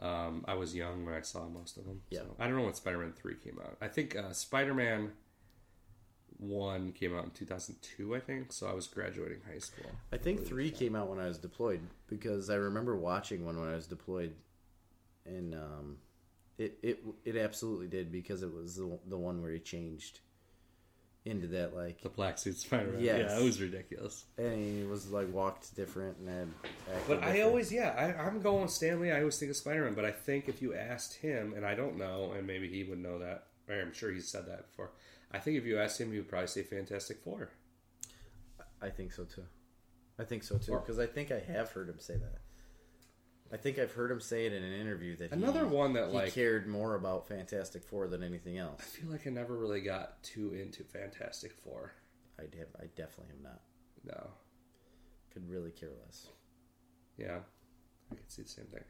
um, 0.00 0.44
I 0.48 0.54
was 0.54 0.74
young 0.74 1.04
when 1.04 1.14
I 1.14 1.20
saw 1.20 1.46
most 1.46 1.76
of 1.76 1.84
them. 1.84 2.00
Yeah. 2.10 2.20
So 2.20 2.36
I 2.38 2.46
don't 2.46 2.56
know 2.56 2.64
when 2.64 2.74
Spider 2.74 2.98
Man 2.98 3.12
3 3.12 3.34
came 3.44 3.58
out. 3.62 3.76
I 3.82 3.88
think 3.88 4.16
uh, 4.16 4.32
Spider 4.32 4.72
Man 4.74 5.12
1 6.40 6.92
came 6.92 7.16
out 7.16 7.24
in 7.24 7.30
2002, 7.30 8.14
I 8.14 8.20
think. 8.20 8.52
So 8.52 8.66
I 8.66 8.72
was 8.72 8.86
graduating 8.86 9.40
high 9.46 9.58
school. 9.58 9.90
I 10.12 10.16
think 10.16 10.46
three 10.46 10.70
came 10.70 10.96
out 10.96 11.08
when 11.08 11.18
I 11.18 11.26
was 11.28 11.38
deployed 11.38 11.80
because 12.08 12.50
I 12.50 12.54
remember 12.54 12.96
watching 12.96 13.44
one 13.44 13.58
when 13.60 13.68
I 13.68 13.74
was 13.74 13.86
deployed, 13.86 14.34
and 15.26 15.54
um, 15.54 15.96
it 16.58 16.78
it 16.82 17.04
it 17.24 17.36
absolutely 17.36 17.88
did 17.88 18.10
because 18.10 18.42
it 18.42 18.52
was 18.52 18.76
the 18.76 18.98
the 19.06 19.16
one 19.18 19.42
where 19.42 19.52
he 19.52 19.58
changed 19.58 20.20
into 21.26 21.46
that 21.48 21.76
like 21.76 22.00
The 22.00 22.08
black 22.08 22.38
suit 22.38 22.56
Spider 22.56 22.92
Man. 22.92 23.02
Yes. 23.04 23.30
Yeah, 23.30 23.38
it 23.38 23.44
was 23.44 23.60
ridiculous. 23.60 24.24
and 24.38 24.80
he 24.80 24.86
was 24.86 25.10
like 25.10 25.30
walked 25.32 25.74
different 25.76 26.16
and 26.18 26.28
had 26.28 26.48
But 27.06 27.22
I 27.22 27.42
always, 27.42 27.70
yeah, 27.70 27.90
I, 27.90 28.26
I'm 28.26 28.40
going 28.40 28.62
with 28.62 28.70
Stan 28.70 29.00
Lee. 29.00 29.10
I 29.10 29.18
always 29.18 29.38
think 29.38 29.50
of 29.50 29.56
Spider 29.56 29.84
Man. 29.84 29.94
But 29.94 30.06
I 30.06 30.12
think 30.12 30.48
if 30.48 30.62
you 30.62 30.74
asked 30.74 31.16
him, 31.16 31.52
and 31.54 31.66
I 31.66 31.74
don't 31.74 31.98
know, 31.98 32.32
and 32.36 32.46
maybe 32.46 32.68
he 32.68 32.84
would 32.84 32.98
know 32.98 33.18
that, 33.18 33.48
or 33.68 33.78
I'm 33.78 33.92
sure 33.92 34.10
he's 34.10 34.28
said 34.28 34.46
that 34.46 34.68
before. 34.70 34.92
I 35.32 35.38
think 35.38 35.56
if 35.58 35.64
you 35.64 35.78
asked 35.78 36.00
him, 36.00 36.10
he 36.10 36.18
would 36.18 36.28
probably 36.28 36.48
say 36.48 36.62
Fantastic 36.62 37.18
Four. 37.22 37.50
I 38.82 38.88
think 38.88 39.12
so 39.12 39.24
too. 39.24 39.44
I 40.18 40.24
think 40.24 40.42
so 40.42 40.58
too 40.58 40.72
because 40.80 40.98
I 40.98 41.06
think 41.06 41.30
I 41.30 41.38
have 41.38 41.70
heard 41.70 41.88
him 41.88 41.98
say 41.98 42.14
that. 42.16 42.38
I 43.52 43.56
think 43.56 43.78
I've 43.78 43.92
heard 43.92 44.10
him 44.12 44.20
say 44.20 44.46
it 44.46 44.52
in 44.52 44.62
an 44.62 44.72
interview 44.72 45.16
that 45.16 45.32
Another 45.32 45.66
he, 45.68 45.74
one 45.74 45.92
that, 45.94 46.08
he 46.10 46.14
like- 46.14 46.32
cared 46.32 46.66
more 46.68 46.94
about 46.94 47.26
Fantastic 47.28 47.82
Four 47.82 48.06
than 48.08 48.22
anything 48.22 48.58
else. 48.58 48.80
I 48.80 48.84
feel 48.84 49.10
like 49.10 49.26
I 49.26 49.30
never 49.30 49.56
really 49.56 49.80
got 49.80 50.22
too 50.22 50.54
into 50.54 50.84
Fantastic 50.84 51.52
Four. 51.52 51.92
I 52.38 52.42
have, 52.42 52.68
I 52.80 52.84
definitely 52.96 53.34
am 53.36 53.42
not. 53.42 53.60
No. 54.04 54.30
Could 55.32 55.48
really 55.50 55.70
care 55.72 55.90
less. 56.06 56.26
Yeah. 57.18 57.38
I 58.10 58.14
could 58.14 58.30
see 58.30 58.42
the 58.42 58.48
same 58.48 58.66
thing. 58.66 58.82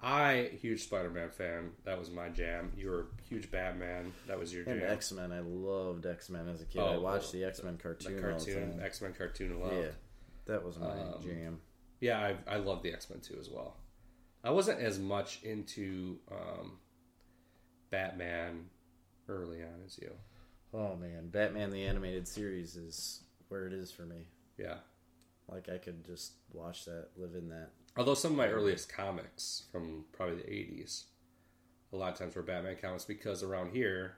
I, 0.00 0.50
huge 0.60 0.82
Spider 0.84 1.08
Man 1.10 1.30
fan. 1.30 1.70
That 1.84 1.98
was 1.98 2.10
my 2.10 2.28
jam. 2.28 2.72
You 2.76 2.90
were 2.90 3.00
a 3.00 3.22
huge 3.28 3.50
Batman. 3.50 4.12
That 4.26 4.38
was 4.38 4.52
your 4.52 4.68
And 4.68 4.80
jam. 4.80 4.90
X 4.92 5.12
Men, 5.12 5.32
I 5.32 5.40
loved 5.40 6.04
X 6.04 6.28
Men 6.28 6.48
as 6.48 6.60
a 6.60 6.66
kid. 6.66 6.80
Oh, 6.80 6.86
I 6.86 6.96
watched 6.98 7.32
well, 7.32 7.42
the 7.42 7.44
X 7.44 7.62
Men 7.62 7.78
cartoon. 7.78 8.16
the 8.16 8.20
cartoon. 8.22 8.80
X 8.82 9.00
Men 9.00 9.14
cartoon, 9.14 9.52
I 9.52 9.64
loved. 9.64 9.76
Yeah, 9.76 9.90
that 10.46 10.64
was 10.64 10.78
my 10.78 10.90
Um, 10.90 11.22
jam. 11.22 11.60
Yeah, 12.00 12.18
I, 12.20 12.36
I 12.46 12.56
love 12.58 12.82
the 12.82 12.92
X 12.92 13.08
Men 13.08 13.20
too 13.20 13.36
as 13.40 13.48
well. 13.48 13.76
I 14.42 14.50
wasn't 14.50 14.80
as 14.80 14.98
much 14.98 15.42
into 15.42 16.18
um, 16.30 16.78
Batman 17.90 18.66
early 19.28 19.62
on 19.62 19.80
as 19.86 19.98
you. 19.98 20.10
Oh 20.74 20.96
man, 20.96 21.28
Batman 21.30 21.70
the 21.70 21.84
animated 21.84 22.26
series 22.28 22.76
is 22.76 23.22
where 23.48 23.66
it 23.66 23.72
is 23.72 23.90
for 23.90 24.02
me. 24.02 24.26
Yeah. 24.58 24.76
Like 25.48 25.68
I 25.68 25.78
could 25.78 26.04
just 26.04 26.32
watch 26.52 26.84
that, 26.86 27.08
live 27.16 27.34
in 27.36 27.48
that. 27.50 27.70
Although 27.96 28.14
some 28.14 28.32
of 28.32 28.36
my 28.38 28.48
earliest 28.48 28.88
comics 28.92 29.64
from 29.70 30.04
probably 30.12 30.36
the 30.36 30.42
80s, 30.50 31.04
a 31.92 31.96
lot 31.96 32.12
of 32.12 32.18
times 32.18 32.34
were 32.34 32.42
Batman 32.42 32.76
comics 32.80 33.04
because 33.04 33.42
around 33.42 33.70
here, 33.72 34.16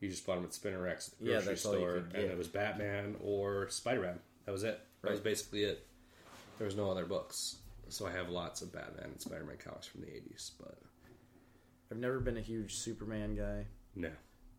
you 0.00 0.10
just 0.10 0.26
bought 0.26 0.34
them 0.36 0.44
at 0.44 0.52
spinner 0.52 0.82
racks 0.82 1.08
at 1.08 1.18
the 1.18 1.24
Yeah, 1.30 1.32
grocery 1.36 1.52
you 1.52 1.56
store, 1.56 1.96
and 2.14 2.24
it 2.24 2.36
was 2.36 2.48
Batman 2.48 3.16
or 3.22 3.68
Spider 3.70 4.02
Man. 4.02 4.18
That 4.44 4.52
was 4.52 4.62
it. 4.62 4.78
That 5.02 5.10
was 5.12 5.20
basically 5.20 5.64
it. 5.64 5.86
There 6.58 6.66
was 6.66 6.76
no 6.76 6.90
other 6.90 7.06
books. 7.06 7.56
So 7.88 8.06
I 8.06 8.10
have 8.12 8.28
lots 8.30 8.60
of 8.62 8.72
Batman 8.72 9.04
and 9.12 9.20
Spider 9.20 9.44
Man 9.44 9.56
comics 9.62 9.86
from 9.86 10.02
the 10.02 10.06
80s, 10.08 10.50
but 10.58 10.78
I've 11.90 11.98
never 11.98 12.20
been 12.20 12.36
a 12.36 12.42
huge 12.42 12.74
Superman 12.74 13.36
guy, 13.36 13.66
no. 13.94 14.10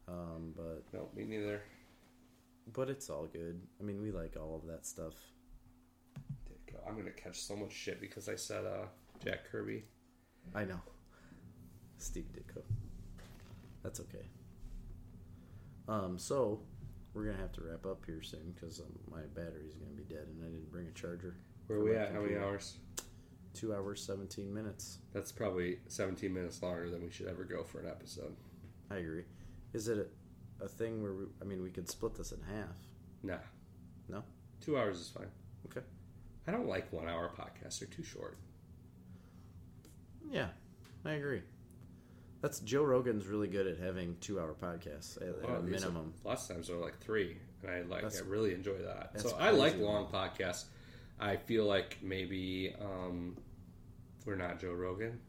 um, 0.08 0.54
but 0.56 0.84
No, 0.94 1.10
me 1.16 1.26
neither. 1.26 1.62
but 2.74 2.90
it's 2.90 3.10
all 3.10 3.26
good. 3.28 3.62
I 3.80 3.84
mean, 3.84 4.02
we 4.02 4.12
like 4.12 4.36
all 4.38 4.56
of 4.56 4.68
that 4.72 4.86
stuff. 4.86 5.14
I'm 6.88 6.94
going 6.94 7.06
to 7.06 7.12
catch 7.12 7.42
so 7.42 7.56
much 7.56 7.72
shit 7.72 8.00
because 8.00 8.30
I 8.30 8.36
said 8.36 8.66
uh, 8.66 8.86
Jack 9.24 9.50
Kirby. 9.52 9.86
I 10.54 10.66
know. 10.66 10.80
Steve 11.98 12.28
Ditko. 12.34 12.62
That's 13.84 14.00
okay. 14.00 14.26
Um, 15.88 16.18
so 16.18 16.62
we're 17.14 17.26
gonna 17.26 17.38
have 17.38 17.54
to 17.54 17.62
wrap 17.62 17.86
up 17.86 18.04
here 18.06 18.22
soon 18.22 18.54
because 18.54 18.80
um, 18.80 18.88
my 19.10 19.22
battery's 19.34 19.76
gonna 19.76 19.96
be 19.96 20.04
dead, 20.04 20.28
and 20.28 20.44
I 20.44 20.48
didn't 20.48 20.72
bring 20.72 20.88
a 20.88 20.92
charger. 20.92 21.36
Where 21.68 21.80
are 21.80 21.84
we 21.84 21.96
at? 21.96 22.12
How 22.12 22.22
many 22.22 22.36
hours? 22.36 22.78
Two 23.54 23.74
hours, 23.74 24.02
seventeen 24.02 24.54
minutes. 24.54 25.00
That's 25.14 25.32
probably 25.32 25.80
17 25.88 26.34
minutes 26.34 26.62
longer 26.62 26.90
than 26.90 27.04
we 27.04 27.12
should 27.12 27.28
ever 27.28 27.44
go 27.46 27.64
for 27.64 27.80
an 27.80 27.88
episode. 27.88 28.36
I 28.92 28.98
agree. 28.98 29.24
Is 29.74 29.88
it 29.88 30.10
a, 30.62 30.66
a 30.66 30.68
thing 30.68 31.02
where 31.02 31.14
we, 31.14 31.24
I 31.42 31.46
mean 31.46 31.64
we 31.64 31.70
could 31.70 31.90
split 31.90 32.16
this 32.16 32.32
in 32.32 32.42
half? 32.42 32.76
Nah. 33.24 33.38
No. 34.10 34.24
Two 34.60 34.78
hours 34.78 35.00
is 35.00 35.10
fine. 35.10 35.30
Okay. 35.68 35.86
I 36.48 36.52
don't 36.52 36.68
like 36.68 36.92
one 36.94 37.08
hour 37.08 37.32
podcasts. 37.38 37.80
They're 37.80 37.88
too 37.90 38.04
short. 38.04 38.38
Yeah, 40.32 40.48
I 41.04 41.14
agree. 41.14 41.42
That's 42.42 42.60
Joe 42.60 42.84
Rogan's 42.84 43.26
really 43.26 43.48
good 43.48 43.66
at 43.66 43.80
having 43.80 44.18
two 44.22 44.40
hour 44.40 44.54
podcasts 44.62 45.18
at, 45.18 45.24
at 45.24 45.60
a 45.60 45.62
these 45.62 45.84
are- 45.84 45.90
minimum. 45.90 46.14
Lots 46.24 46.48
of 46.50 46.56
times 46.56 46.68
they're 46.68 46.78
like 46.78 47.00
three, 47.00 47.38
and 47.64 47.72
I 47.72 47.82
like. 47.82 48.04
That's- 48.04 48.22
I 48.22 48.26
really 48.26 48.54
enjoy 48.54 48.78
that. 48.80 49.20
So 49.20 49.36
I 49.40 49.52
like 49.52 49.78
long 49.80 50.08
podcasts. 50.08 50.66
I 51.20 51.38
feel 51.38 51.66
like 51.66 51.98
maybe 52.02 52.76
um, 52.80 53.38
we're 54.26 54.36
not 54.36 54.60
Joe 54.60 54.74
Rogan. 54.74 55.20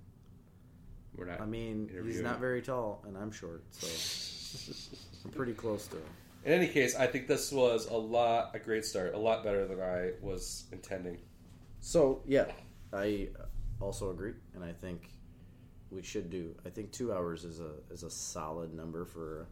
We're 1.16 1.26
not. 1.26 1.40
I 1.40 1.46
mean, 1.46 1.88
he's 2.04 2.20
not 2.20 2.40
very 2.40 2.60
tall, 2.60 3.02
and 3.06 3.16
I'm 3.16 3.30
short, 3.30 3.62
so 3.70 3.86
I'm 5.24 5.30
pretty 5.30 5.54
close 5.54 5.86
to 5.88 5.96
him. 5.96 6.02
In 6.46 6.52
any 6.52 6.68
case, 6.68 6.94
I 6.94 7.08
think 7.08 7.26
this 7.26 7.50
was 7.50 7.86
a 7.88 7.96
lot 7.96 8.52
a 8.54 8.60
great 8.60 8.84
start. 8.84 9.14
A 9.14 9.18
lot 9.18 9.42
better 9.42 9.66
than 9.66 9.80
I 9.80 10.12
was 10.22 10.64
intending. 10.70 11.18
So 11.80 12.22
yeah, 12.24 12.46
I 12.92 13.28
also 13.80 14.10
agree, 14.10 14.34
and 14.54 14.62
I 14.64 14.72
think 14.72 15.10
we 15.90 16.02
should 16.02 16.30
do. 16.30 16.54
I 16.64 16.70
think 16.70 16.92
two 16.92 17.12
hours 17.12 17.44
is 17.44 17.58
a 17.58 17.72
is 17.90 18.04
a 18.04 18.10
solid 18.10 18.72
number 18.72 19.04
for. 19.04 19.48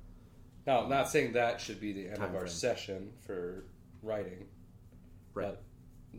Now, 0.68 0.82
I'm 0.84 0.89
not 0.89 1.06
um, 1.06 1.10
saying 1.10 1.32
that 1.32 1.60
should 1.60 1.81
be 1.81 1.92
the 1.92 2.06
end 2.08 2.18
of 2.18 2.32
our 2.34 2.42
frame. 2.42 2.47
session 2.48 3.10
for 3.26 3.64
writing, 4.02 4.47
Right. 5.34 5.48
but 5.48 5.62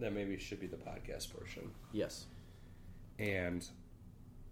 that 0.02 0.12
maybe 0.14 0.38
should 0.38 0.60
be 0.60 0.68
the 0.68 0.76
podcast 0.76 1.34
portion. 1.34 1.72
Yes. 1.94 2.26
And 3.18 3.66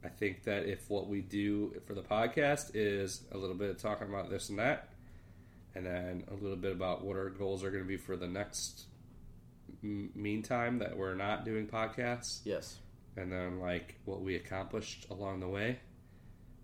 I 0.04 0.08
think 0.08 0.44
that 0.44 0.66
if 0.66 0.90
what 0.90 1.10
we 1.10 1.20
do 1.22 1.80
for 1.86 1.94
the 1.94 2.02
podcast 2.02 2.72
is 2.74 3.24
a 3.34 3.38
little 3.38 3.56
bit 3.56 3.70
of 3.70 3.78
talking 3.78 4.08
about 4.08 4.30
this 4.30 4.50
and 4.50 4.58
that, 4.58 4.93
and 5.76 5.86
then 5.86 6.24
a 6.30 6.34
little 6.36 6.58
bit 6.58 6.72
about 6.72 7.04
what 7.04 7.16
our 7.18 7.30
goals 7.30 7.64
are 7.64 7.72
going 7.72 7.84
to 7.84 7.88
be 7.88 7.98
for 7.98 8.16
the 8.16 8.28
next 8.28 8.86
m- 9.84 10.12
meantime 10.16 10.80
that 10.80 10.96
we're 10.98 11.16
not 11.16 11.46
doing 11.46 11.68
podcasts, 11.68 12.42
Yes. 12.46 12.78
and 13.18 13.32
then 13.32 13.60
like 13.60 13.96
what 14.06 14.22
we 14.22 14.36
accomplished 14.36 15.08
along 15.10 15.40
the 15.40 15.48
way, 15.48 15.80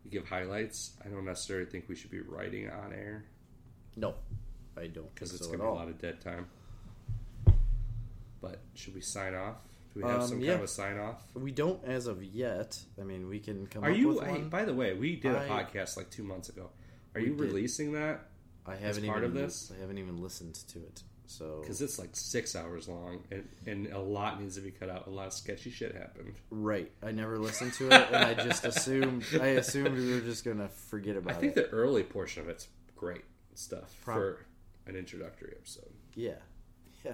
we 0.05 0.11
give 0.11 0.27
highlights. 0.27 0.93
I 1.03 1.09
don't 1.09 1.25
necessarily 1.25 1.65
think 1.65 1.85
we 1.89 1.95
should 1.95 2.11
be 2.11 2.21
writing 2.21 2.69
on 2.69 2.93
air 2.93 3.25
No, 3.95 4.15
I 4.77 4.87
don't 4.87 5.13
because 5.13 5.33
it's 5.33 5.41
so 5.45 5.47
going 5.47 5.59
to 5.59 5.65
be 5.65 5.69
a 5.69 5.73
lot 5.73 5.87
of 5.87 5.99
dead 5.99 6.21
time. 6.21 6.47
But 8.41 8.61
should 8.73 8.95
we 8.95 9.01
sign 9.01 9.35
off? 9.35 9.57
Do 9.93 10.01
we 10.01 10.03
have 10.09 10.21
Um, 10.21 10.27
some 10.27 10.39
yeah. 10.39 10.51
kind 10.53 10.63
of 10.63 10.69
sign 10.69 10.97
off? 10.97 11.23
We 11.33 11.51
don't 11.51 11.83
as 11.83 12.07
of 12.07 12.23
yet. 12.23 12.79
I 12.99 13.03
mean, 13.03 13.27
we 13.27 13.39
can 13.39 13.67
come. 13.67 13.83
Are 13.83 13.91
up 13.91 13.97
you? 13.97 14.13
One. 14.13 14.47
by 14.49 14.63
the 14.63 14.73
way, 14.73 14.93
we 14.93 15.15
did 15.17 15.33
a 15.35 15.39
I- 15.41 15.63
podcast 15.63 15.97
like 15.97 16.09
two 16.09 16.23
months 16.23 16.47
ago. 16.49 16.69
Are 17.15 17.19
you 17.19 17.31
did. 17.35 17.39
releasing 17.41 17.91
that? 17.93 18.28
I 18.69 18.75
haven't 18.75 19.05
part 19.05 19.19
even. 19.19 19.29
of 19.31 19.33
this? 19.33 19.71
I 19.75 19.79
haven't 19.81 19.97
even 19.97 20.21
listened 20.21 20.55
to 20.69 20.79
it. 20.79 21.03
So 21.27 21.59
because 21.61 21.81
it's 21.81 21.99
like 21.99 22.09
six 22.13 22.55
hours 22.55 22.87
long, 22.87 23.19
and, 23.31 23.47
and 23.67 23.87
a 23.87 23.99
lot 23.99 24.41
needs 24.41 24.55
to 24.55 24.61
be 24.61 24.71
cut 24.71 24.89
out. 24.89 25.05
A 25.05 25.11
lot 25.11 25.27
of 25.27 25.33
sketchy 25.33 25.69
shit 25.69 25.93
happened. 25.95 26.33
right, 26.49 26.91
I 27.03 27.11
never 27.11 27.37
listened 27.37 27.73
to 27.73 27.85
it, 27.87 27.93
and 27.93 28.15
I 28.15 28.33
just 28.33 28.65
assumed 28.65 29.23
I 29.39 29.47
assumed 29.49 29.95
we 29.95 30.11
were 30.13 30.21
just 30.21 30.43
gonna 30.43 30.69
forget 30.69 31.15
about 31.17 31.33
it. 31.33 31.37
I 31.37 31.39
think 31.39 31.51
it. 31.57 31.69
the 31.69 31.75
early 31.77 32.01
portion 32.03 32.41
of 32.41 32.49
it's 32.49 32.67
great 32.95 33.23
stuff 33.53 33.95
Prob- 34.03 34.17
for 34.17 34.45
an 34.87 34.95
introductory 34.95 35.53
episode. 35.55 35.91
yeah, 36.15 36.31
yeah. 37.05 37.13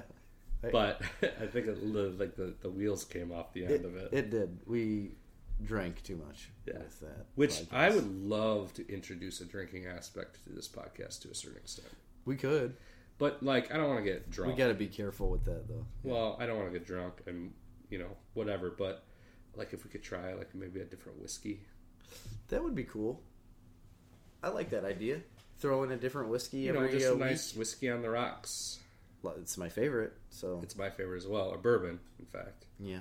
I- 0.64 0.70
But 0.70 1.02
I 1.42 1.48
think 1.48 1.68
it, 1.68 1.84
like 2.18 2.38
the, 2.38 2.54
the 2.62 2.70
wheels 2.70 3.04
came 3.04 3.34
off 3.34 3.52
the 3.52 3.66
end 3.66 3.74
it, 3.74 3.86
of 3.86 3.96
it. 3.98 4.10
it 4.14 4.30
did. 4.30 4.60
We 4.66 5.12
drank 5.64 6.04
too 6.04 6.16
much 6.18 6.50
Yeah. 6.66 6.80
with 6.80 7.00
that. 7.02 7.26
Which 7.36 7.52
podcast. 7.52 7.74
I 7.74 7.90
would 7.90 8.08
love 8.24 8.74
to 8.74 8.88
introduce 8.92 9.42
a 9.42 9.46
drinking 9.46 9.86
aspect 9.88 10.44
to 10.46 10.50
this 10.52 10.68
podcast 10.68 11.22
to 11.22 11.30
a 11.32 11.36
certain 11.36 11.58
extent. 11.58 11.88
We 12.26 12.36
could. 12.36 12.76
But 13.18 13.42
like, 13.44 13.72
I 13.74 13.78
don't 13.78 13.88
want 13.88 14.04
to 14.04 14.12
get 14.12 14.30
drunk. 14.30 14.52
We 14.54 14.58
got 14.58 14.68
to 14.68 14.74
be 14.74 14.88
careful 14.88 15.30
with 15.30 15.46
that, 15.46 15.68
though. 15.68 15.86
Well, 16.04 16.36
I 16.40 16.46
don't 16.46 16.58
want 16.58 16.72
to 16.74 16.78
get 16.78 16.86
drunk 16.88 17.22
and 17.28 17.54
you 17.90 18.00
know 18.00 18.18
whatever. 18.34 18.70
But 18.70 19.04
like, 19.56 19.72
if 19.74 19.86
we 19.86 19.90
could 19.90 20.04
try 20.04 20.34
like 20.34 20.54
maybe 20.54 20.82
a 20.82 20.86
different 20.86 21.22
whiskey. 21.22 21.62
That 22.50 22.64
would 22.64 22.76
be 22.76 22.84
cool. 22.84 23.22
I 24.44 24.50
like 24.50 24.70
that 24.72 24.84
idea. 24.86 25.22
Throw 25.60 25.84
in 25.84 25.92
a 25.92 25.98
different 25.98 26.30
whiskey 26.30 26.58
You 26.60 26.74
know, 26.74 26.82
every 26.82 27.00
just 27.00 27.10
uh, 27.10 27.16
a 27.16 27.18
nice 27.18 27.56
whiskey 27.56 27.90
on 27.90 28.02
the 28.02 28.10
rocks. 28.10 28.80
It's 29.42 29.58
my 29.58 29.70
favorite. 29.70 30.14
So 30.30 30.60
It's 30.62 30.76
my 30.76 30.90
favorite 30.92 31.18
as 31.18 31.26
well. 31.28 31.52
A 31.54 31.58
bourbon, 31.58 32.00
in 32.20 32.26
fact. 32.26 32.66
yeah. 32.80 33.00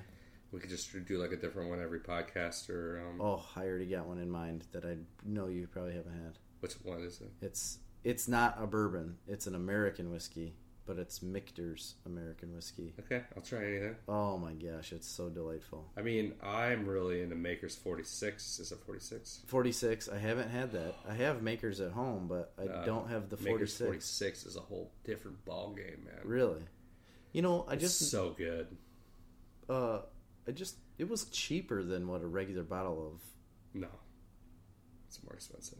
We 0.54 0.60
could 0.60 0.70
just 0.70 0.90
do 1.06 1.18
like 1.20 1.32
a 1.32 1.36
different 1.36 1.68
one 1.68 1.82
every 1.82 1.98
podcast 2.00 2.70
or 2.70 3.02
um, 3.04 3.20
Oh, 3.20 3.44
I 3.56 3.64
already 3.66 3.86
got 3.86 4.06
one 4.06 4.18
in 4.18 4.30
mind 4.30 4.64
that 4.72 4.84
I 4.84 4.96
know 5.24 5.48
you 5.48 5.66
probably 5.66 5.94
haven't 5.94 6.12
had. 6.14 6.38
which 6.60 6.74
one 6.84 7.02
is 7.02 7.20
it? 7.20 7.30
It's 7.44 7.78
it's 8.04 8.28
not 8.28 8.56
a 8.60 8.66
bourbon. 8.66 9.16
It's 9.26 9.46
an 9.48 9.54
American 9.56 10.12
whiskey, 10.12 10.54
but 10.86 10.96
it's 10.98 11.22
Michter's 11.22 11.94
American 12.06 12.54
whiskey. 12.54 12.94
Okay, 13.00 13.22
I'll 13.36 13.42
try 13.42 13.64
anything. 13.64 13.96
Oh 14.06 14.38
my 14.38 14.52
gosh, 14.52 14.92
it's 14.92 15.08
so 15.08 15.28
delightful. 15.28 15.90
I 15.96 16.02
mean, 16.02 16.34
I'm 16.42 16.86
really 16.86 17.22
into 17.22 17.34
Maker's 17.34 17.74
46. 17.74 18.60
Is 18.60 18.70
it 18.70 18.78
46? 18.86 19.40
46. 19.46 20.08
I 20.08 20.18
haven't 20.18 20.50
had 20.50 20.70
that. 20.72 20.94
I 21.08 21.14
have 21.14 21.42
makers 21.42 21.80
at 21.80 21.90
home, 21.92 22.28
but 22.28 22.52
I 22.58 22.66
Uh, 22.68 22.84
don't 22.84 23.08
have 23.10 23.28
the 23.28 23.38
Maker's 23.38 23.76
46. 23.76 23.78
46 23.78 24.46
is 24.46 24.56
a 24.56 24.60
whole 24.60 24.92
different 25.02 25.44
ball 25.44 25.72
game, 25.74 26.04
man. 26.04 26.20
Really? 26.24 26.62
You 27.32 27.42
know, 27.42 27.64
I 27.66 27.72
It's 27.74 27.82
just 27.82 28.10
so 28.12 28.30
good. 28.36 28.68
uh 29.68 30.02
I 30.46 30.52
just 30.52 30.76
it 30.98 31.08
was 31.08 31.24
cheaper 31.26 31.82
than 31.82 32.08
what 32.08 32.22
a 32.22 32.26
regular 32.26 32.62
bottle 32.62 33.12
of 33.12 33.20
No, 33.72 33.88
it's 35.08 35.22
more 35.22 35.34
expensive. 35.34 35.78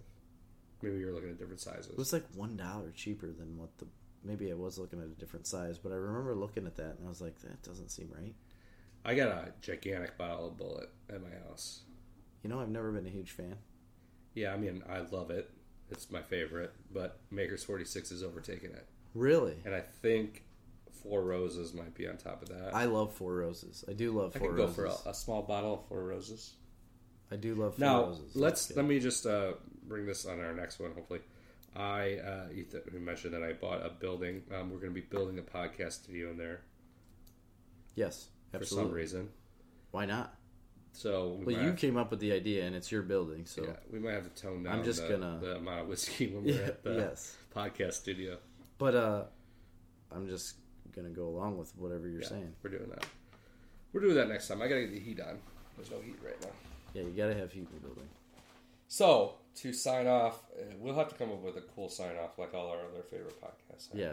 Maybe 0.82 0.98
you're 0.98 1.12
looking 1.12 1.30
at 1.30 1.38
different 1.38 1.60
sizes. 1.60 1.90
It 1.90 1.98
was 1.98 2.12
like 2.12 2.24
one 2.34 2.56
dollar 2.56 2.90
cheaper 2.94 3.28
than 3.28 3.58
what 3.58 3.76
the. 3.78 3.86
Maybe 4.26 4.50
I 4.50 4.54
was 4.54 4.78
looking 4.78 5.00
at 5.00 5.06
a 5.06 5.20
different 5.20 5.46
size, 5.46 5.76
but 5.78 5.92
I 5.92 5.96
remember 5.96 6.34
looking 6.34 6.66
at 6.66 6.76
that 6.76 6.96
and 6.98 7.06
I 7.06 7.08
was 7.10 7.20
like, 7.20 7.38
that 7.40 7.62
doesn't 7.62 7.90
seem 7.90 8.08
right. 8.10 8.34
I 9.04 9.14
got 9.14 9.28
a 9.28 9.52
gigantic 9.60 10.16
bottle 10.16 10.48
of 10.48 10.54
Bulleit 10.56 10.86
at 11.14 11.22
my 11.22 11.28
house. 11.46 11.82
You 12.42 12.48
know, 12.48 12.58
I've 12.58 12.70
never 12.70 12.90
been 12.90 13.06
a 13.06 13.10
huge 13.10 13.32
fan. 13.32 13.56
Yeah, 14.32 14.54
I 14.54 14.56
mean, 14.56 14.82
I 14.88 15.00
love 15.00 15.30
it. 15.30 15.50
It's 15.90 16.10
my 16.10 16.22
favorite, 16.22 16.72
but 16.90 17.20
Maker's 17.30 17.62
46 17.64 18.10
has 18.10 18.22
overtaken 18.22 18.70
it. 18.72 18.86
Really, 19.14 19.56
And 19.64 19.74
I 19.74 19.80
think 19.80 20.42
Four 21.04 21.22
Roses 21.22 21.72
might 21.74 21.94
be 21.94 22.08
on 22.08 22.16
top 22.16 22.42
of 22.42 22.48
that. 22.48 22.74
I 22.74 22.86
love 22.86 23.12
Four 23.14 23.34
Roses. 23.36 23.84
I 23.88 23.92
do 23.92 24.10
love 24.10 24.32
I 24.34 24.38
Four 24.40 24.48
could 24.48 24.56
go 24.56 24.62
Roses. 24.64 24.76
for 24.76 24.84
a, 24.86 25.10
a 25.10 25.14
small 25.14 25.42
bottle 25.42 25.74
of 25.74 25.86
Four 25.88 26.02
Roses. 26.04 26.54
I 27.30 27.36
do 27.36 27.54
love 27.54 27.76
Four 27.76 27.84
Now, 27.86 28.04
Roses. 28.06 28.34
let's 28.34 28.74
let 28.74 28.84
me 28.86 28.98
just 28.98 29.26
uh, 29.26 29.52
bring 29.86 30.06
this 30.06 30.24
on 30.26 30.40
our 30.40 30.52
next 30.54 30.80
one. 30.80 30.92
Hopefully, 30.94 31.20
I 31.76 32.14
uh, 32.16 32.46
Ethan 32.54 32.82
we 32.92 32.98
mentioned 32.98 33.34
that 33.34 33.42
I 33.42 33.52
bought 33.52 33.84
a 33.84 33.90
building. 33.90 34.42
Um, 34.52 34.70
we're 34.70 34.78
going 34.78 34.94
to 34.94 35.00
be 35.00 35.06
building 35.06 35.38
a 35.38 35.42
podcast 35.42 35.92
studio 35.92 36.30
in 36.30 36.38
there 36.38 36.62
Yes, 37.94 38.26
for 38.52 38.64
some 38.64 38.90
reason. 38.90 39.28
Why 39.92 40.04
not? 40.06 40.34
So 40.92 41.40
we 41.44 41.54
Well, 41.54 41.64
you 41.64 41.72
came 41.74 41.96
up 41.96 42.10
with 42.10 42.20
the 42.20 42.32
idea, 42.32 42.64
and 42.64 42.74
it's 42.74 42.90
your 42.92 43.02
building, 43.02 43.46
so 43.46 43.62
yeah, 43.64 43.70
we 43.92 43.98
might 43.98 44.12
have 44.12 44.32
to 44.32 44.42
tone 44.42 44.62
down. 44.62 44.78
I'm 44.78 44.84
just 44.84 45.02
the, 45.02 45.08
gonna- 45.16 45.38
the 45.40 45.56
amount 45.56 45.80
of 45.82 45.88
whiskey 45.88 46.28
when 46.28 46.44
we're 46.44 46.54
yeah, 46.60 46.66
at 46.68 46.82
the 46.84 46.94
yes. 46.94 47.36
podcast 47.54 47.94
studio. 47.94 48.38
But 48.78 48.94
uh, 48.94 49.22
I'm 50.12 50.28
just 50.28 50.54
gonna 50.94 51.10
go 51.10 51.26
along 51.26 51.58
with 51.58 51.76
whatever 51.76 52.08
you're 52.08 52.22
Yeah, 52.22 52.28
saying. 52.28 52.54
we're 52.62 52.70
doing 52.70 52.88
that. 52.90 53.06
We're 53.92 54.00
doing 54.00 54.14
that 54.16 54.28
next 54.28 54.48
time. 54.48 54.60
I 54.62 54.68
got 54.68 54.74
to 54.76 54.80
get 54.86 54.92
the 54.92 54.98
heat 55.00 55.20
on. 55.20 55.38
There's 55.76 55.90
no 55.90 56.00
heat 56.00 56.16
right 56.24 56.40
now. 56.42 56.50
Yeah, 56.94 57.02
you 57.02 57.10
gotta 57.10 57.34
have 57.34 57.52
heat 57.52 57.66
in 57.70 57.74
the 57.74 57.80
building. 57.86 58.08
So 58.88 59.34
to 59.56 59.72
sign 59.72 60.06
off, 60.06 60.40
uh, 60.58 60.62
we'll 60.78 60.94
have 60.94 61.08
to 61.08 61.14
come 61.14 61.30
up 61.30 61.42
with 61.42 61.56
a 61.56 61.60
cool 61.62 61.88
sign 61.88 62.16
off, 62.16 62.38
like 62.38 62.54
all 62.54 62.68
our 62.70 62.78
other 62.78 63.02
favorite 63.10 63.40
podcasts. 63.40 63.90
have. 63.90 63.98
Yeah, 63.98 64.12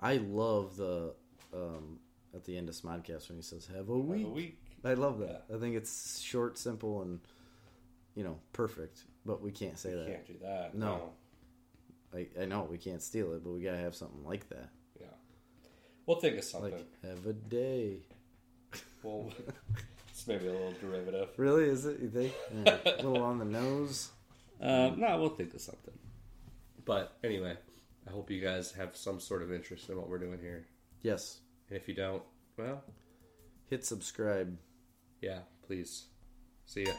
I 0.00 0.16
love 0.18 0.76
the 0.76 1.14
um 1.54 1.98
at 2.34 2.44
the 2.44 2.56
end 2.56 2.68
of 2.68 2.74
Smodcast 2.76 3.28
when 3.28 3.36
he 3.38 3.42
says 3.42 3.66
"Have 3.66 3.88
a 3.88 3.96
Have 3.96 4.04
week." 4.04 4.26
a 4.26 4.30
week. 4.30 4.58
I 4.84 4.94
love 4.94 5.18
that. 5.20 5.44
I 5.52 5.58
think 5.58 5.74
it's 5.76 6.20
short, 6.20 6.56
simple, 6.58 7.02
and 7.02 7.20
you 8.14 8.22
know 8.24 8.38
perfect. 8.52 9.04
But 9.26 9.42
we 9.42 9.50
can't 9.50 9.78
say 9.78 9.90
You 9.90 9.96
that. 9.96 10.06
can't 10.06 10.26
do 10.26 10.34
that. 10.42 10.74
No. 10.74 11.10
I, 12.14 12.26
I 12.40 12.44
know 12.46 12.66
we 12.68 12.78
can't 12.78 13.02
steal 13.02 13.32
it, 13.34 13.44
but 13.44 13.50
we 13.52 13.62
gotta 13.62 13.76
have 13.78 13.94
something 13.94 14.24
like 14.24 14.48
that. 14.48 14.68
We'll 16.10 16.18
think 16.18 16.38
of 16.38 16.42
something. 16.42 16.72
Like 16.72 17.04
have 17.04 17.24
a 17.24 17.32
day. 17.32 17.98
Well, 19.00 19.30
it's 20.08 20.26
maybe 20.26 20.48
a 20.48 20.50
little 20.50 20.74
derivative. 20.80 21.28
Really? 21.36 21.66
Is 21.66 21.86
it? 21.86 22.00
You 22.00 22.08
think? 22.08 22.32
Yeah, 22.66 22.78
a 22.84 22.96
little 22.96 23.22
on 23.22 23.38
the 23.38 23.44
nose. 23.44 24.10
Um, 24.60 24.98
no, 24.98 25.20
we'll 25.20 25.28
think 25.28 25.54
of 25.54 25.60
something. 25.60 25.94
But 26.84 27.16
anyway, 27.22 27.56
I 28.08 28.10
hope 28.10 28.28
you 28.28 28.40
guys 28.40 28.72
have 28.72 28.96
some 28.96 29.20
sort 29.20 29.40
of 29.42 29.52
interest 29.52 29.88
in 29.88 29.96
what 29.98 30.08
we're 30.08 30.18
doing 30.18 30.40
here. 30.40 30.66
Yes. 31.02 31.42
And 31.68 31.78
if 31.78 31.86
you 31.86 31.94
don't, 31.94 32.24
well, 32.58 32.82
Hit 33.68 33.86
subscribe. 33.86 34.58
yeah, 35.20 35.38
please. 35.64 36.06
See 36.66 36.86
ya. 36.86 36.92